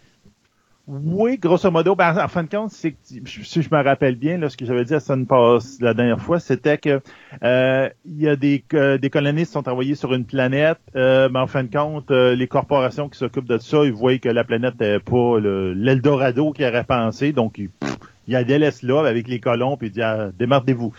Oui, 0.90 1.38
grosso 1.38 1.70
modo, 1.70 1.96
ben, 1.98 2.18
en 2.18 2.30
fin 2.30 2.44
de 2.44 2.50
compte, 2.50 2.72
c'est 2.72 2.96
si 3.04 3.62
je 3.62 3.68
me 3.70 3.84
rappelle 3.84 4.16
bien, 4.16 4.38
là, 4.38 4.50
ce 4.50 4.56
que 4.56 4.66
j'avais 4.66 4.86
dit 4.86 4.94
à 4.94 5.02
Sunpass 5.02 5.82
la 5.82 5.94
dernière 5.94 6.22
fois, 6.22 6.40
c'était 6.40 6.78
que 6.78 7.02
euh, 7.44 7.90
il 8.06 8.22
y 8.22 8.30
a 8.30 8.38
des, 8.38 8.64
que 8.66 8.96
des 8.96 9.10
colonistes 9.10 9.48
qui 9.48 9.54
sont 9.54 9.68
envoyés 9.68 9.96
sur 9.96 10.14
une 10.14 10.24
planète, 10.24 10.78
euh, 10.96 11.28
mais 11.30 11.40
en 11.40 11.48
fin 11.48 11.66
de 11.66 11.70
compte, 11.76 12.10
euh, 12.12 12.36
les 12.36 12.48
corporations 12.48 13.10
qui 13.10 13.18
s'occupent 13.20 13.50
de 13.50 13.58
ça, 13.58 13.84
ils 13.84 13.92
voient 13.92 14.18
que 14.18 14.30
la 14.30 14.46
planète 14.46 14.80
n'est 14.80 15.00
pas 15.00 15.40
le- 15.40 15.74
l'Eldorado 15.74 16.54
qu'ils 16.54 16.66
auraient 16.66 16.86
pensé, 16.86 17.34
donc 17.34 17.58
ils, 17.58 17.68
pff, 17.70 17.98
ils 18.30 18.34
la 18.34 18.46
délaissent 18.46 18.82
là 18.84 19.02
avec 19.06 19.28
les 19.28 19.42
colons, 19.42 19.76
puis 19.76 19.88
ils 19.88 19.92
disent 19.92 20.04
ah, 20.04 20.30
démerdez-vous. 20.40 20.94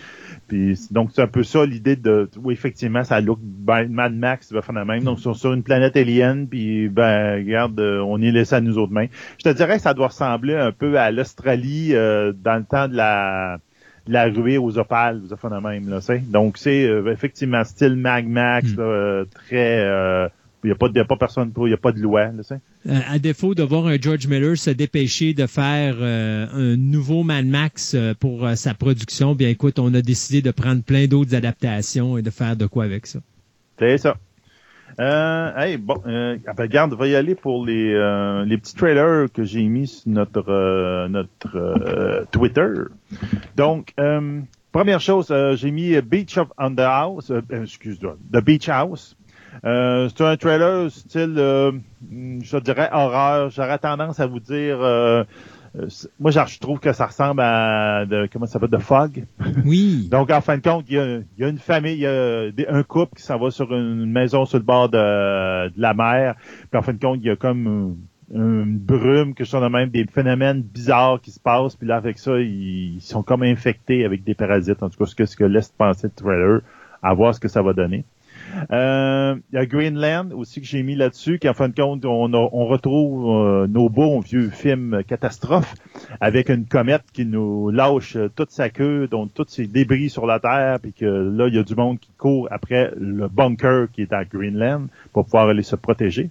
Puis 0.48 0.78
donc 0.90 1.11
c'est 1.12 1.22
un 1.22 1.26
peu 1.26 1.42
ça 1.42 1.64
l'idée 1.66 1.96
de 1.96 2.28
oui 2.42 2.54
effectivement 2.54 3.04
ça 3.04 3.20
look 3.20 3.38
ben, 3.42 3.87
Mad 3.88 4.14
Max 4.14 4.52
va 4.52 4.62
faire 4.62 4.74
la 4.74 4.87
même 4.87 5.04
donc 5.04 5.18
ils 5.18 5.22
sont 5.22 5.34
sur 5.34 5.52
une 5.52 5.62
planète 5.62 5.96
alien 5.96 6.48
puis 6.48 6.88
ben 6.88 7.37
regarde 7.37 7.78
euh, 7.78 8.00
on 8.00 8.20
est 8.22 8.30
laissé 8.30 8.54
à 8.54 8.61
nous 8.61 8.78
autres 8.78 8.92
mains. 8.92 9.06
Je 9.38 9.44
te 9.44 9.54
dirais 9.54 9.76
que 9.76 9.82
ça 9.82 9.94
doit 9.94 10.08
ressembler 10.08 10.54
un 10.54 10.72
peu 10.72 10.98
à 10.98 11.11
l'Australie 11.11 11.90
euh, 11.92 12.32
dans 12.32 12.56
le 12.56 12.64
temps 12.64 12.88
de 12.88 12.96
la 12.96 13.58
de 14.06 14.12
la 14.14 14.24
ruée 14.24 14.56
aux 14.58 14.78
opales, 14.78 15.20
vous 15.20 15.37
fait 15.37 15.50
la 15.50 15.61
même 15.61 15.88
là, 15.88 16.00
c'est. 16.00 16.18
Donc 16.30 16.56
c'est 16.56 16.84
euh, 16.84 17.12
effectivement 17.12 17.62
style 17.64 17.94
Mad 17.94 18.26
Max 18.26 18.72
Mm. 18.72 18.76
là, 18.76 18.82
euh, 18.84 19.24
très 19.32 19.80
euh, 19.80 20.28
il 20.64 20.68
y 20.68 20.72
a 20.72 20.74
pas 20.74 20.88
de 20.88 20.96
y 20.96 21.00
a 21.00 21.04
pas 21.04 21.16
personne 21.16 21.52
pour 21.52 21.68
il 21.68 21.70
y 21.70 21.74
a 21.74 21.78
pas 21.78 21.92
de 21.92 22.00
loi 22.00 22.26
là. 22.26 22.42
Euh, 22.86 22.98
à 23.08 23.18
défaut 23.18 23.54
de 23.54 23.62
voir 23.62 23.86
un 23.86 23.96
George 24.00 24.26
Miller 24.26 24.56
se 24.56 24.70
dépêcher 24.70 25.34
de 25.34 25.46
faire 25.46 25.96
euh, 26.00 26.46
un 26.52 26.76
nouveau 26.76 27.22
Mad 27.22 27.46
Max 27.46 27.94
euh, 27.94 28.14
pour 28.18 28.46
euh, 28.46 28.54
sa 28.54 28.74
production, 28.74 29.34
bien 29.34 29.48
écoute, 29.48 29.78
on 29.78 29.94
a 29.94 30.02
décidé 30.02 30.42
de 30.42 30.50
prendre 30.50 30.82
plein 30.82 31.06
d'autres 31.06 31.34
adaptations 31.34 32.18
et 32.18 32.22
de 32.22 32.30
faire 32.30 32.56
de 32.56 32.66
quoi 32.66 32.84
avec 32.84 33.06
ça. 33.06 33.20
C'est 33.78 33.98
ça. 33.98 34.16
Hey, 34.98 35.76
bon, 35.76 36.02
regarde, 36.58 36.92
on 36.92 36.96
va 36.96 37.06
y 37.06 37.14
aller 37.14 37.36
pour 37.36 37.64
les, 37.64 37.92
les 38.46 38.58
petits 38.58 38.74
trailers 38.74 39.30
que 39.32 39.44
j'ai 39.44 39.62
mis 39.62 39.86
sur 39.86 40.10
notre, 40.10 41.06
notre 41.06 42.26
Twitter. 42.32 42.72
Donc, 43.54 43.94
première 44.72 45.00
chose, 45.00 45.32
j'ai 45.54 45.70
mis 45.70 46.00
Beach 46.00 46.36
of 46.38 46.48
on 46.58 46.74
the 46.74 46.80
House, 46.80 47.30
excuse-moi, 47.48 48.16
The 48.32 48.44
Beach 48.44 48.68
House. 48.68 49.16
Euh, 49.64 50.08
c'est 50.08 50.24
un 50.24 50.37
trailer 50.37 50.90
style, 50.90 51.34
euh, 51.38 51.72
je 52.11 52.58
dirais 52.58 52.88
horreur. 52.92 53.50
J'aurais 53.50 53.78
tendance 53.78 54.20
à 54.20 54.26
vous 54.26 54.40
dire, 54.40 54.78
euh, 54.80 55.24
moi, 56.18 56.30
je 56.30 56.58
trouve 56.58 56.80
que 56.80 56.92
ça 56.92 57.06
ressemble 57.06 57.40
à, 57.40 58.06
de, 58.06 58.28
comment 58.32 58.46
ça 58.46 58.54
s'appelle, 58.54 58.70
de 58.70 58.78
Fog. 58.78 59.24
Oui. 59.64 60.08
Donc, 60.11 60.30
en 60.30 60.40
fin 60.40 60.56
de 60.56 60.62
compte, 60.62 60.87
il 60.88 60.94
y 60.94 60.98
a, 60.98 61.16
il 61.16 61.24
y 61.38 61.44
a 61.44 61.48
une 61.48 61.58
famille, 61.58 61.94
il 61.94 62.00
y 62.00 62.06
a 62.06 62.50
des- 62.50 62.66
un 62.66 62.82
couple 62.82 63.16
qui 63.16 63.22
s'en 63.22 63.38
va 63.38 63.50
sur 63.50 63.72
une 63.72 64.11
maison 64.11 64.44
sur 64.44 64.58
le 64.58 64.64
bord 64.64 64.88
de, 64.88 65.68
de 65.68 65.80
la 65.80 65.94
mer. 65.94 66.34
Puis 66.70 66.78
en 66.78 66.82
fin 66.82 66.92
de 66.92 67.00
compte, 67.00 67.18
il 67.20 67.26
y 67.26 67.30
a 67.30 67.37
comme 67.37 67.96
une 68.32 68.78
brume, 68.78 69.34
que 69.34 69.44
sont 69.44 69.66
même 69.70 69.88
des 69.88 70.04
phénomènes 70.04 70.62
bizarres 70.62 71.20
qui 71.20 71.30
se 71.30 71.40
passent. 71.40 71.76
Puis 71.76 71.87
là, 71.88 71.96
avec 71.96 72.18
ça, 72.18 72.38
ils, 72.38 72.96
ils 72.96 73.00
sont 73.00 73.22
comme 73.22 73.42
infectés 73.42 74.04
avec 74.04 74.24
des 74.24 74.34
parasites. 74.34 74.82
En 74.82 74.90
tout 74.90 74.98
cas, 74.98 75.06
ce 75.06 75.14
que, 75.14 75.24
ce 75.26 75.37
que 75.37 75.44
laisse 75.44 75.70
penser 75.70 76.08
le 76.08 76.12
trailer, 76.12 76.61
à 77.02 77.14
voir 77.14 77.34
ce 77.34 77.40
que 77.40 77.48
ça 77.48 77.62
va 77.62 77.72
donner. 77.72 78.04
Euh, 78.72 79.37
il 79.52 79.56
y 79.56 79.58
a 79.58 79.66
Greenland 79.66 80.32
aussi 80.32 80.61
que 80.61 80.66
j'ai 80.66 80.82
mis 80.82 80.94
là-dessus, 80.94 81.38
qui 81.38 81.48
en 81.48 81.54
fin 81.54 81.68
de 81.68 81.74
compte, 81.74 82.04
on, 82.04 82.32
a- 82.32 82.48
on 82.52 82.66
retrouve 82.66 83.30
euh, 83.30 83.66
nos 83.66 83.88
beaux 83.88 84.20
vieux 84.20 84.50
films 84.50 85.02
catastrophes 85.06 85.74
avec 86.20 86.48
une 86.48 86.64
comète 86.66 87.04
qui 87.12 87.24
nous 87.26 87.70
lâche 87.70 88.16
euh, 88.16 88.28
toute 88.34 88.50
sa 88.50 88.68
queue, 88.70 89.06
donc 89.06 89.32
tous 89.34 89.46
ses 89.48 89.66
débris 89.66 90.11
sur 90.11 90.26
la 90.26 90.40
Terre, 90.40 90.78
puis 90.80 90.92
que 90.92 91.04
là, 91.04 91.48
il 91.48 91.54
y 91.54 91.58
a 91.58 91.62
du 91.62 91.74
monde 91.74 91.98
qui 91.98 92.11
court 92.18 92.48
après 92.50 92.90
le 92.98 93.28
bunker 93.28 93.88
qui 93.92 94.02
est 94.02 94.12
à 94.12 94.24
Greenland 94.24 94.87
pour 95.12 95.24
pouvoir 95.24 95.48
aller 95.48 95.62
se 95.62 95.76
protéger. 95.76 96.30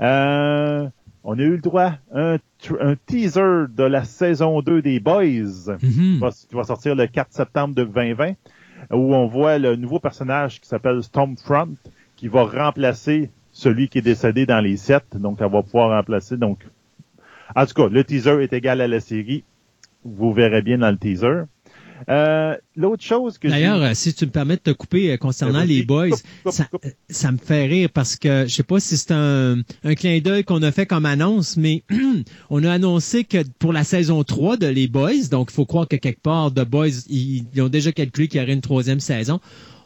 Euh, 0.00 0.86
on 1.24 1.38
a 1.38 1.42
eu 1.42 1.52
le 1.52 1.58
droit 1.58 1.92
à 2.14 2.34
un, 2.34 2.94
teaser 3.06 3.64
de 3.74 3.82
la 3.84 4.04
saison 4.04 4.60
2 4.60 4.82
des 4.82 5.00
Boys 5.00 5.24
Mhm. 5.24 5.78
qui 5.82 6.18
va, 6.18 6.30
qui 6.30 6.54
va 6.54 6.64
sortir 6.64 6.94
le 6.94 7.06
4 7.06 7.32
septembre 7.32 7.74
de 7.74 7.84
2020, 7.84 8.34
où 8.90 9.14
on 9.14 9.26
voit 9.26 9.58
le 9.58 9.76
nouveau 9.76 10.00
personnage 10.00 10.60
qui 10.60 10.68
s'appelle 10.68 11.02
Stormfront, 11.02 11.74
qui 12.16 12.28
va 12.28 12.44
remplacer 12.44 13.30
celui 13.52 13.88
qui 13.88 13.98
est 13.98 14.02
décédé 14.02 14.46
dans 14.46 14.60
les 14.60 14.76
sept. 14.76 15.16
Donc, 15.16 15.38
elle 15.40 15.50
va 15.50 15.62
pouvoir 15.62 15.90
remplacer. 15.90 16.36
Donc, 16.36 16.66
en 17.54 17.66
tout 17.66 17.74
cas, 17.74 17.88
le 17.88 18.04
teaser 18.04 18.42
est 18.42 18.52
égal 18.52 18.80
à 18.80 18.88
la 18.88 19.00
série. 19.00 19.44
Vous 20.04 20.32
verrez 20.32 20.62
bien 20.62 20.78
dans 20.78 20.90
le 20.90 20.98
teaser. 20.98 21.42
Euh, 22.08 22.56
L'autre 22.76 23.02
chose 23.04 23.38
que 23.38 23.48
j'ai- 23.48 23.54
D'ailleurs, 23.54 23.82
euh, 23.82 23.90
si 23.94 24.12
tu 24.14 24.26
me 24.26 24.30
permets 24.30 24.56
de 24.56 24.60
te 24.60 24.70
couper 24.72 25.12
euh, 25.12 25.16
concernant 25.16 25.60
Vas-y, 25.60 25.68
les 25.68 25.82
boys, 25.84 26.10
coupe, 26.10 26.20
coupe, 26.42 26.52
ça, 26.52 26.64
coupe. 26.64 26.84
ça 27.08 27.30
me 27.32 27.38
fait 27.38 27.66
rire 27.66 27.88
parce 27.92 28.16
que 28.16 28.44
je 28.46 28.52
sais 28.54 28.62
pas 28.64 28.80
si 28.80 28.96
c'est 28.96 29.12
un, 29.12 29.58
un 29.84 29.94
clin 29.94 30.18
d'œil 30.20 30.44
qu'on 30.44 30.62
a 30.62 30.72
fait 30.72 30.86
comme 30.86 31.06
annonce, 31.06 31.56
mais 31.56 31.84
on 32.50 32.64
a 32.64 32.72
annoncé 32.72 33.24
que 33.24 33.38
pour 33.58 33.72
la 33.72 33.84
saison 33.84 34.22
3 34.24 34.56
de 34.56 34.66
Les 34.66 34.88
Boys, 34.88 35.28
donc 35.30 35.50
il 35.50 35.54
faut 35.54 35.66
croire 35.66 35.86
que 35.88 35.96
quelque 35.96 36.20
part, 36.20 36.52
The 36.52 36.64
Boys, 36.64 37.06
ils, 37.08 37.44
ils 37.54 37.62
ont 37.62 37.68
déjà 37.68 37.92
calculé 37.92 38.26
qu'il 38.28 38.40
y 38.40 38.42
aurait 38.42 38.52
une 38.54 38.60
troisième 38.60 39.00
saison, 39.00 39.40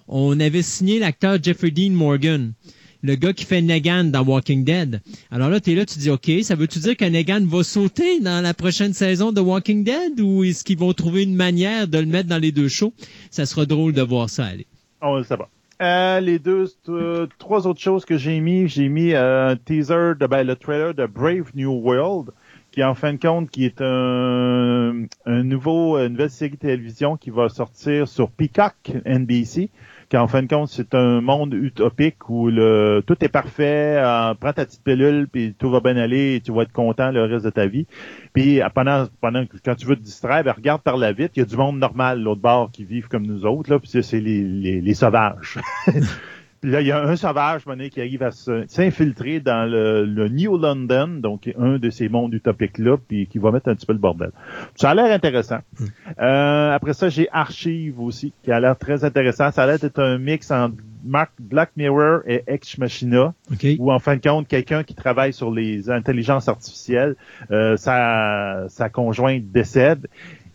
on 0.09 0.40
avait 0.40 0.62
signé 0.62 0.99
l'acteur 0.99 1.38
Jeffrey 1.42 1.71
Dean 1.71 1.90
Morgan. 1.90 2.53
Le 3.02 3.14
gars 3.14 3.32
qui 3.32 3.44
fait 3.44 3.62
Negan 3.62 4.04
dans 4.04 4.24
Walking 4.24 4.64
Dead. 4.64 5.00
Alors 5.30 5.50
là, 5.50 5.61
tu 5.61 5.72
es 5.72 5.74
là, 5.74 5.87
tu 5.87 5.98
dis, 5.98 6.11
OK, 6.11 6.30
ça 6.42 6.54
veut-tu 6.54 6.80
dire 6.80 6.96
que 6.96 7.04
Negan 7.04 7.44
va 7.46 7.62
sauter 7.62 8.20
dans 8.20 8.42
la 8.42 8.54
prochaine 8.54 8.92
saison 8.92 9.32
de 9.32 9.40
Walking 9.40 9.84
Dead 9.84 10.20
ou 10.20 10.44
est-ce 10.44 10.64
qu'ils 10.64 10.78
vont 10.78 10.92
trouver 10.92 11.22
une 11.22 11.37
manière 11.37 11.87
de 11.87 11.98
le 11.98 12.06
mettre 12.06 12.28
dans 12.28 12.38
les 12.38 12.52
deux 12.52 12.68
shows? 12.68 12.92
Ça 13.30 13.46
sera 13.46 13.66
drôle 13.66 13.92
de 13.92 14.02
voir 14.02 14.28
ça 14.28 14.46
aller. 14.46 14.66
On 15.00 15.16
le 15.16 15.22
sait. 15.22 15.37
Euh, 15.80 16.18
les 16.18 16.40
deux, 16.40 16.64
euh, 16.88 17.28
trois 17.38 17.68
autres 17.68 17.80
choses 17.80 18.04
que 18.04 18.16
j'ai 18.16 18.40
mis, 18.40 18.66
j'ai 18.66 18.88
mis 18.88 19.14
euh, 19.14 19.50
un 19.50 19.56
teaser 19.56 20.14
de 20.18 20.26
ben, 20.26 20.44
le 20.44 20.56
trailer 20.56 20.92
de 20.92 21.06
Brave 21.06 21.52
New 21.54 21.70
World, 21.70 22.30
qui 22.72 22.80
qui 22.80 22.84
en 22.84 22.94
fin 22.94 23.12
de 23.12 23.18
compte, 23.18 23.48
qui 23.48 23.64
est 23.64 23.80
un, 23.80 25.04
un 25.24 25.42
nouveau, 25.44 25.96
une 25.98 26.14
nouvelle 26.14 26.30
série 26.30 26.52
de 26.52 26.56
télévision 26.56 27.16
qui 27.16 27.30
va 27.30 27.48
sortir 27.48 28.08
sur 28.08 28.28
Peacock 28.30 28.74
NBC, 29.06 29.70
qui 30.09 30.16
en 30.16 30.27
fin 30.27 30.42
de 30.42 30.49
compte, 30.49 30.68
c'est 30.68 30.94
un 30.94 31.21
monde 31.21 31.53
utopique 31.53 32.29
où 32.31 32.49
le 32.49 33.03
tout 33.07 33.16
est 33.23 33.29
parfait, 33.29 33.97
euh, 33.99 34.35
prends 34.35 34.53
ta 34.53 34.64
petite 34.64 34.83
pilule, 34.83 35.29
puis 35.31 35.55
tout 35.59 35.71
va 35.71 35.81
bien 35.81 35.97
aller, 35.97 36.37
et 36.37 36.40
tu 36.40 36.53
vas 36.53 36.62
être 36.62 36.73
content 36.73 37.11
le 37.11 37.25
reste 37.25 37.44
de 37.44 37.51
ta 37.51 37.66
vie. 37.66 37.87
Puis 38.33 38.61
pendant, 38.75 39.07
pendant 39.21 39.44
quand 39.64 39.75
tu 39.75 39.87
veux 39.87 39.97
te 39.97 40.03
distraire, 40.03 40.44
ben, 40.44 40.53
regarde 40.53 40.83
par 40.83 40.97
la 40.97 41.12
vitre, 41.12 41.33
il 41.37 41.40
y 41.40 41.42
a 41.42 41.47
du 41.47 41.57
monde 41.57 41.79
normal 41.79 42.23
l'autre 42.23 42.40
bord 42.40 42.71
qui 42.71 42.85
vivent 42.85 43.09
comme 43.09 43.27
nous 43.27 43.44
autres, 43.44 43.71
là, 43.71 43.79
puis 43.79 43.90
c'est 44.03 44.21
les, 44.21 44.42
les, 44.42 44.81
les 44.81 44.94
sauvages. 44.94 45.59
Puis 46.61 46.71
là, 46.71 46.81
il 46.81 46.87
y 46.87 46.92
a 46.92 47.03
un 47.03 47.16
sauvage 47.16 47.66
monnaie 47.66 47.90
qui 47.90 48.01
arrive 48.01 48.23
à 48.23 48.31
s'infiltrer 48.33 49.40
dans 49.40 49.68
le, 49.71 50.29
New 50.29 50.59
London, 50.59 51.09
donc 51.21 51.53
un 51.59 51.79
de 51.79 51.90
ces 51.90 52.09
mondes 52.09 52.35
utopiques-là, 52.35 52.97
puis 52.97 53.27
qui 53.27 53.38
va 53.38 53.51
mettre 53.51 53.68
un 53.68 53.75
petit 53.75 53.87
peu 53.87 53.92
le 53.92 53.99
bordel. 53.99 54.31
Ça 54.75 54.90
a 54.90 54.94
l'air 54.94 55.12
intéressant. 55.12 55.59
Hmm. 55.79 55.85
Euh, 56.21 56.75
après 56.75 56.94
ça, 56.94 57.09
j'ai 57.09 57.29
Archive 57.33 58.01
aussi, 58.01 58.33
qui 58.42 58.53
a 58.53 58.61
l'air 58.61 58.77
très 58.77 59.05
intéressant. 59.05 59.51
Ça 59.53 59.62
a 59.62 59.66
l'air 59.66 59.79
d'être 59.79 60.01
un 60.01 60.18
mix 60.18 60.51
entre 60.51 60.75
Black 61.38 61.71
Mirror 61.77 62.21
et 62.27 62.42
Ex 62.47 62.79
Machina, 62.79 63.35
où 63.79 63.92
en 63.92 63.99
fin 63.99 64.16
de 64.16 64.21
compte, 64.21 64.49
quelqu'un 64.49 64.83
qui 64.83 64.94
travaille 64.94 65.33
sur 65.33 65.51
les 65.51 65.90
intelligences 65.90 66.49
artificielles, 66.49 67.16
euh, 67.51 67.77
sa, 67.77 68.68
sa 68.68 68.88
conjointe 68.88 69.51
décède 69.51 70.07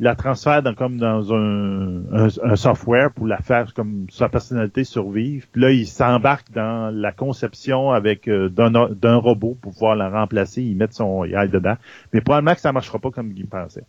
la 0.03 0.15
transfère 0.15 0.61
dans, 0.61 0.73
comme 0.73 0.97
dans 0.97 1.33
un, 1.33 2.01
un, 2.11 2.55
software 2.57 3.11
pour 3.11 3.25
la 3.25 3.37
faire 3.37 3.73
comme 3.73 4.05
sa 4.09 4.27
personnalité 4.27 4.83
survive. 4.83 5.47
Puis 5.49 5.61
là, 5.61 5.71
il 5.71 5.87
s'embarque 5.87 6.51
dans 6.51 6.93
la 6.93 7.13
conception 7.13 7.91
avec 7.91 8.27
euh, 8.27 8.49
d'un 8.49 9.15
robot 9.15 9.57
pour 9.61 9.71
pouvoir 9.71 9.95
la 9.95 10.09
remplacer, 10.09 10.61
il 10.61 10.75
met 10.75 10.87
son 10.91 11.23
AI 11.23 11.47
dedans. 11.47 11.75
Mais 12.11 12.19
probablement 12.19 12.53
que 12.53 12.59
ça 12.59 12.73
marchera 12.73 12.99
pas 12.99 13.11
comme 13.11 13.31
il 13.35 13.47
pensait. 13.47 13.85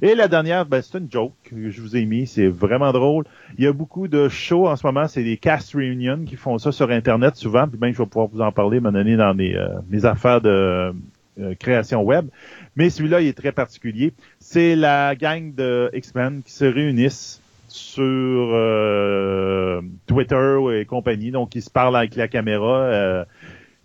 Et 0.00 0.16
la 0.16 0.26
dernière, 0.26 0.66
ben, 0.66 0.82
c'est 0.82 0.98
une 0.98 1.10
joke 1.10 1.32
que 1.44 1.70
je 1.70 1.80
vous 1.80 1.96
ai 1.96 2.06
mis. 2.06 2.26
C'est 2.26 2.48
vraiment 2.48 2.92
drôle. 2.92 3.24
Il 3.56 3.64
y 3.64 3.68
a 3.68 3.72
beaucoup 3.72 4.08
de 4.08 4.28
shows 4.28 4.66
en 4.66 4.74
ce 4.74 4.84
moment. 4.84 5.06
C'est 5.06 5.22
des 5.22 5.36
cast 5.36 5.74
reunions 5.74 6.24
qui 6.26 6.34
font 6.34 6.58
ça 6.58 6.72
sur 6.72 6.90
Internet 6.90 7.36
souvent. 7.36 7.68
Puis 7.68 7.78
ben, 7.78 7.92
je 7.92 7.98
vais 7.98 8.06
pouvoir 8.06 8.26
vous 8.26 8.40
en 8.40 8.50
parler, 8.50 8.80
m'en 8.80 8.90
donner 8.90 9.16
dans 9.16 9.32
mes, 9.32 9.56
euh, 9.56 9.68
mes 9.88 10.04
affaires 10.06 10.40
de 10.40 10.92
euh, 11.40 11.54
création 11.54 12.02
web. 12.02 12.26
Mais 12.76 12.90
celui-là, 12.90 13.20
il 13.20 13.28
est 13.28 13.36
très 13.36 13.52
particulier. 13.52 14.12
C'est 14.38 14.76
la 14.76 15.14
gang 15.14 15.54
de 15.54 15.90
X-Men 15.92 16.42
qui 16.42 16.52
se 16.52 16.64
réunissent 16.64 17.42
sur 17.68 18.02
euh, 18.04 19.80
Twitter 20.06 20.58
et 20.74 20.84
compagnie. 20.84 21.30
Donc, 21.30 21.54
ils 21.54 21.62
se 21.62 21.70
parlent 21.70 21.96
avec 21.96 22.16
la 22.16 22.28
caméra. 22.28 22.82
Euh, 22.82 23.24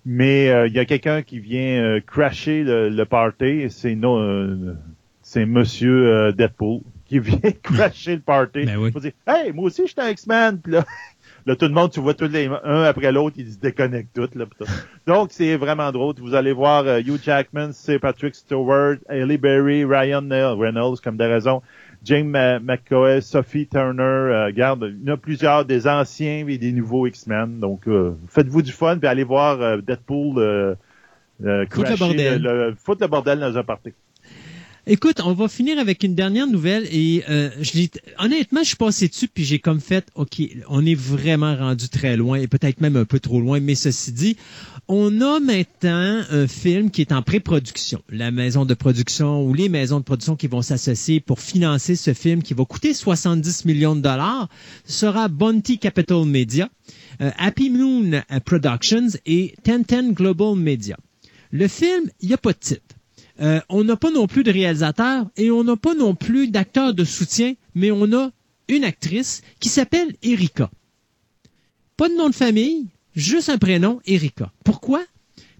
mais 0.05 0.49
euh, 0.49 0.67
il 0.67 0.73
y 0.73 0.79
a 0.79 0.85
quelqu'un 0.85 1.21
qui 1.21 1.39
vient 1.39 1.99
crasher 2.05 2.63
le, 2.63 3.03
party. 3.03 3.67
C'est 3.69 5.45
Monsieur 5.45 6.33
Deadpool 6.33 6.81
qui 7.05 7.19
vient 7.19 7.51
crasher 7.63 8.15
le 8.15 8.21
party. 8.21 8.65
Ben 8.65 8.77
oui. 8.77 8.91
dire, 8.91 9.11
hey, 9.25 9.51
moi 9.53 9.65
aussi, 9.65 9.87
j'étais 9.87 10.01
un 10.01 10.09
X-Men. 10.09 10.61
là, 10.65 10.85
Là, 11.47 11.55
tout 11.55 11.65
le 11.65 11.73
monde, 11.73 11.91
tu 11.91 12.01
vois 12.01 12.13
tous 12.13 12.27
les 12.27 12.47
un 12.47 12.83
après 12.83 13.11
l'autre, 13.11 13.37
ils 13.39 13.53
se 13.53 13.57
déconnectent 13.57 14.13
tous. 14.13 14.37
Là, 14.37 14.45
Donc, 15.07 15.29
c'est 15.31 15.55
vraiment 15.55 15.91
drôle. 15.93 16.13
Vous 16.19 16.35
allez 16.35 16.51
voir 16.51 16.85
euh, 16.85 16.99
Hugh 16.99 17.21
Jackman, 17.23 17.69
c'est 17.71 17.99
Patrick 17.99 18.35
Stewart, 18.35 18.97
Ellie 19.07 19.37
Berry, 19.37 19.85
Ryan 19.85 20.27
Reynolds, 20.29 20.97
comme 21.01 21.15
des 21.15 21.25
raisons, 21.25 21.61
James 22.03 22.59
McCoy, 22.61 23.21
Sophie 23.21 23.65
Turner. 23.65 24.03
Euh, 24.03 24.45
regarde, 24.47 24.93
il 25.01 25.07
y 25.07 25.09
en 25.09 25.13
a 25.13 25.17
plusieurs 25.17 25.63
des 25.63 25.87
anciens 25.87 26.45
et 26.47 26.57
des 26.57 26.73
nouveaux 26.73 27.07
X-Men. 27.07 27.61
Donc, 27.61 27.87
euh, 27.87 28.11
faites-vous 28.27 28.61
du 28.61 28.73
fun, 28.73 28.97
puis 28.97 29.07
allez 29.07 29.23
voir 29.23 29.81
Deadpool 29.81 30.75
euh, 31.45 31.65
foutre 31.69 31.91
le 31.91 31.97
bordel. 31.97 32.41
Le, 32.41 32.75
foutre 32.75 33.01
le 33.01 33.07
bordel 33.07 33.39
dans 33.39 33.57
un 33.57 33.63
party. 33.63 33.93
Écoute, 34.89 35.19
on 35.21 35.33
va 35.33 35.49
finir 35.49 35.79
avec 35.79 36.01
une 36.05 36.15
dernière 36.15 36.47
nouvelle 36.47 36.87
et 36.89 37.21
euh, 37.29 37.49
je 37.59 37.87
honnêtement, 38.19 38.61
je 38.61 38.67
suis 38.67 38.77
passé 38.77 39.09
dessus 39.09 39.27
puis 39.27 39.43
j'ai 39.43 39.59
comme 39.59 39.81
fait, 39.81 40.07
ok, 40.15 40.41
on 40.69 40.85
est 40.85 40.95
vraiment 40.95 41.57
rendu 41.57 41.89
très 41.89 42.15
loin 42.15 42.37
et 42.39 42.47
peut-être 42.47 42.79
même 42.79 42.95
un 42.95 43.03
peu 43.03 43.19
trop 43.19 43.41
loin. 43.41 43.59
Mais 43.59 43.75
ceci 43.75 44.13
dit, 44.13 44.37
on 44.87 45.19
a 45.19 45.41
maintenant 45.41 46.23
un 46.31 46.47
film 46.47 46.89
qui 46.89 47.01
est 47.01 47.11
en 47.11 47.21
pré-production. 47.21 48.01
La 48.07 48.31
maison 48.31 48.63
de 48.63 48.73
production 48.75 49.43
ou 49.43 49.53
les 49.53 49.67
maisons 49.67 49.99
de 49.99 50.05
production 50.05 50.37
qui 50.37 50.47
vont 50.47 50.61
s'associer 50.61 51.19
pour 51.19 51.41
financer 51.41 51.97
ce 51.97 52.13
film 52.13 52.41
qui 52.41 52.53
va 52.53 52.63
coûter 52.63 52.93
70 52.93 53.65
millions 53.65 53.97
de 53.97 54.01
dollars 54.01 54.47
sera 54.85 55.27
Bounty 55.27 55.79
Capital 55.79 56.23
Media, 56.23 56.69
euh, 57.19 57.29
Happy 57.37 57.69
Moon 57.69 58.21
Productions 58.45 59.09
et 59.25 59.53
1010 59.67 60.13
Global 60.13 60.55
Media. 60.55 60.95
Le 61.51 61.67
film, 61.67 62.09
il 62.21 62.29
n'y 62.29 62.33
a 62.33 62.37
pas 62.37 62.53
de 62.53 62.59
titre. 62.59 62.96
Euh, 63.39 63.61
on 63.69 63.83
n'a 63.83 63.95
pas 63.95 64.11
non 64.11 64.27
plus 64.27 64.43
de 64.43 64.51
réalisateur 64.51 65.27
et 65.37 65.51
on 65.51 65.63
n'a 65.63 65.75
pas 65.77 65.93
non 65.93 66.15
plus 66.15 66.47
d'acteur 66.47 66.93
de 66.93 67.03
soutien, 67.03 67.53
mais 67.75 67.91
on 67.91 68.11
a 68.13 68.31
une 68.67 68.83
actrice 68.83 69.41
qui 69.59 69.69
s'appelle 69.69 70.15
Erika. 70.23 70.71
Pas 71.97 72.09
de 72.09 72.15
nom 72.15 72.29
de 72.29 72.35
famille, 72.35 72.87
juste 73.15 73.49
un 73.49 73.57
prénom, 73.57 73.99
Erika. 74.05 74.51
Pourquoi? 74.63 75.03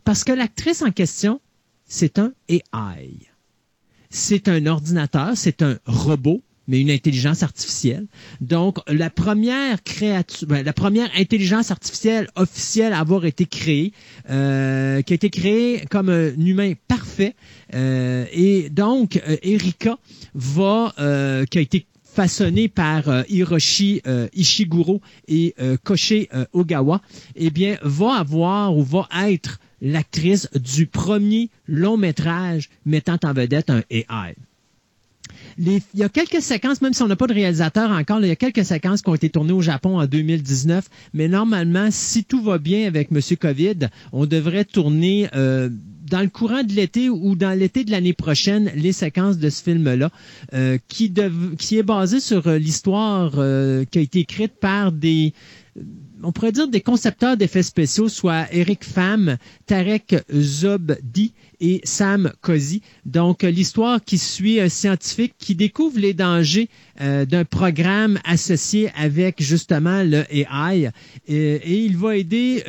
Parce 0.03 0.23
que 0.23 0.31
l'actrice 0.31 0.81
en 0.81 0.91
question, 0.91 1.39
c'est 1.85 2.19
un 2.19 2.33
AI. 2.49 3.27
C'est 4.09 4.47
un 4.47 4.65
ordinateur, 4.65 5.31
c'est 5.35 5.61
un 5.61 5.77
robot 5.85 6.41
mais 6.67 6.81
une 6.81 6.91
intelligence 6.91 7.43
artificielle. 7.43 8.07
Donc, 8.41 8.77
la 8.87 9.09
première 9.09 9.83
créature, 9.83 10.47
ben, 10.47 10.63
la 10.63 10.73
première 10.73 11.09
intelligence 11.17 11.71
artificielle 11.71 12.27
officielle 12.35 12.93
à 12.93 12.99
avoir 12.99 13.25
été 13.25 13.45
créée, 13.45 13.93
euh, 14.29 15.01
qui 15.01 15.13
a 15.13 15.15
été 15.15 15.29
créée 15.29 15.85
comme 15.89 16.09
un 16.09 16.33
humain 16.37 16.73
parfait. 16.87 17.35
Euh, 17.73 18.25
et 18.31 18.69
donc, 18.69 19.21
euh, 19.27 19.37
Erika 19.43 19.97
va, 20.33 20.93
qui 21.49 21.57
a 21.57 21.61
été 21.61 21.85
façonnée 22.03 22.67
par 22.67 23.03
Hiroshi 23.29 24.01
Ishiguro 24.33 25.01
et 25.27 25.55
Koshi 25.83 26.27
Ogawa, 26.53 27.01
eh 27.35 27.49
bien, 27.51 27.77
va 27.83 28.15
avoir 28.15 28.75
ou 28.75 28.83
va 28.83 29.07
être 29.27 29.59
l'actrice 29.81 30.49
du 30.55 30.87
premier 30.87 31.49
long 31.67 31.97
métrage 31.97 32.69
mettant 32.85 33.17
en 33.23 33.33
vedette 33.33 33.69
un 33.69 33.83
AI 33.91 34.35
il 35.57 35.81
y 35.95 36.03
a 36.03 36.09
quelques 36.09 36.41
séquences, 36.41 36.81
même 36.81 36.93
si 36.93 37.01
on 37.01 37.07
n'a 37.07 37.15
pas 37.15 37.27
de 37.27 37.33
réalisateur 37.33 37.89
encore, 37.91 38.19
il 38.21 38.27
y 38.27 38.31
a 38.31 38.35
quelques 38.35 38.65
séquences 38.65 39.01
qui 39.01 39.09
ont 39.09 39.15
été 39.15 39.29
tournées 39.29 39.53
au 39.53 39.61
Japon 39.61 39.99
en 39.99 40.05
2019. 40.05 40.87
Mais 41.13 41.27
normalement, 41.27 41.87
si 41.91 42.23
tout 42.23 42.41
va 42.43 42.57
bien 42.57 42.87
avec 42.87 43.09
M. 43.11 43.19
COVID, 43.39 43.89
on 44.11 44.25
devrait 44.25 44.65
tourner 44.65 45.29
euh, 45.35 45.69
dans 46.09 46.21
le 46.21 46.29
courant 46.29 46.63
de 46.63 46.73
l'été 46.73 47.09
ou 47.09 47.35
dans 47.35 47.57
l'été 47.57 47.83
de 47.83 47.91
l'année 47.91 48.13
prochaine 48.13 48.71
les 48.75 48.91
séquences 48.91 49.37
de 49.37 49.49
ce 49.49 49.63
film-là, 49.63 50.11
euh, 50.53 50.77
qui, 50.87 51.13
qui 51.57 51.77
est 51.77 51.83
basé 51.83 52.19
sur 52.19 52.47
euh, 52.47 52.57
l'histoire 52.57 53.31
qui 53.31 53.99
a 53.99 54.01
été 54.01 54.19
écrite 54.19 54.53
par 54.59 54.91
des 54.91 55.33
on 56.23 56.31
pourrait 56.31 56.51
dire 56.51 56.67
des 56.67 56.81
concepteurs 56.81 57.37
d'effets 57.37 57.63
spéciaux, 57.63 58.09
soit 58.09 58.47
Eric 58.51 58.83
Pham, 58.83 59.37
Tarek 59.67 60.15
Zobdi 60.33 61.33
et 61.59 61.81
Sam 61.83 62.31
Cozy. 62.41 62.81
Donc, 63.05 63.43
l'histoire 63.43 64.03
qui 64.03 64.17
suit 64.17 64.59
un 64.59 64.69
scientifique 64.69 65.35
qui 65.37 65.55
découvre 65.55 65.99
les 65.99 66.13
dangers 66.13 66.69
euh, 67.01 67.25
d'un 67.25 67.45
programme 67.45 68.19
associé 68.23 68.89
avec 68.95 69.41
justement 69.41 70.03
le 70.03 70.23
AI 70.33 70.91
et, 71.27 71.83
il 71.85 71.97
va 71.97 72.17
aider 72.17 72.63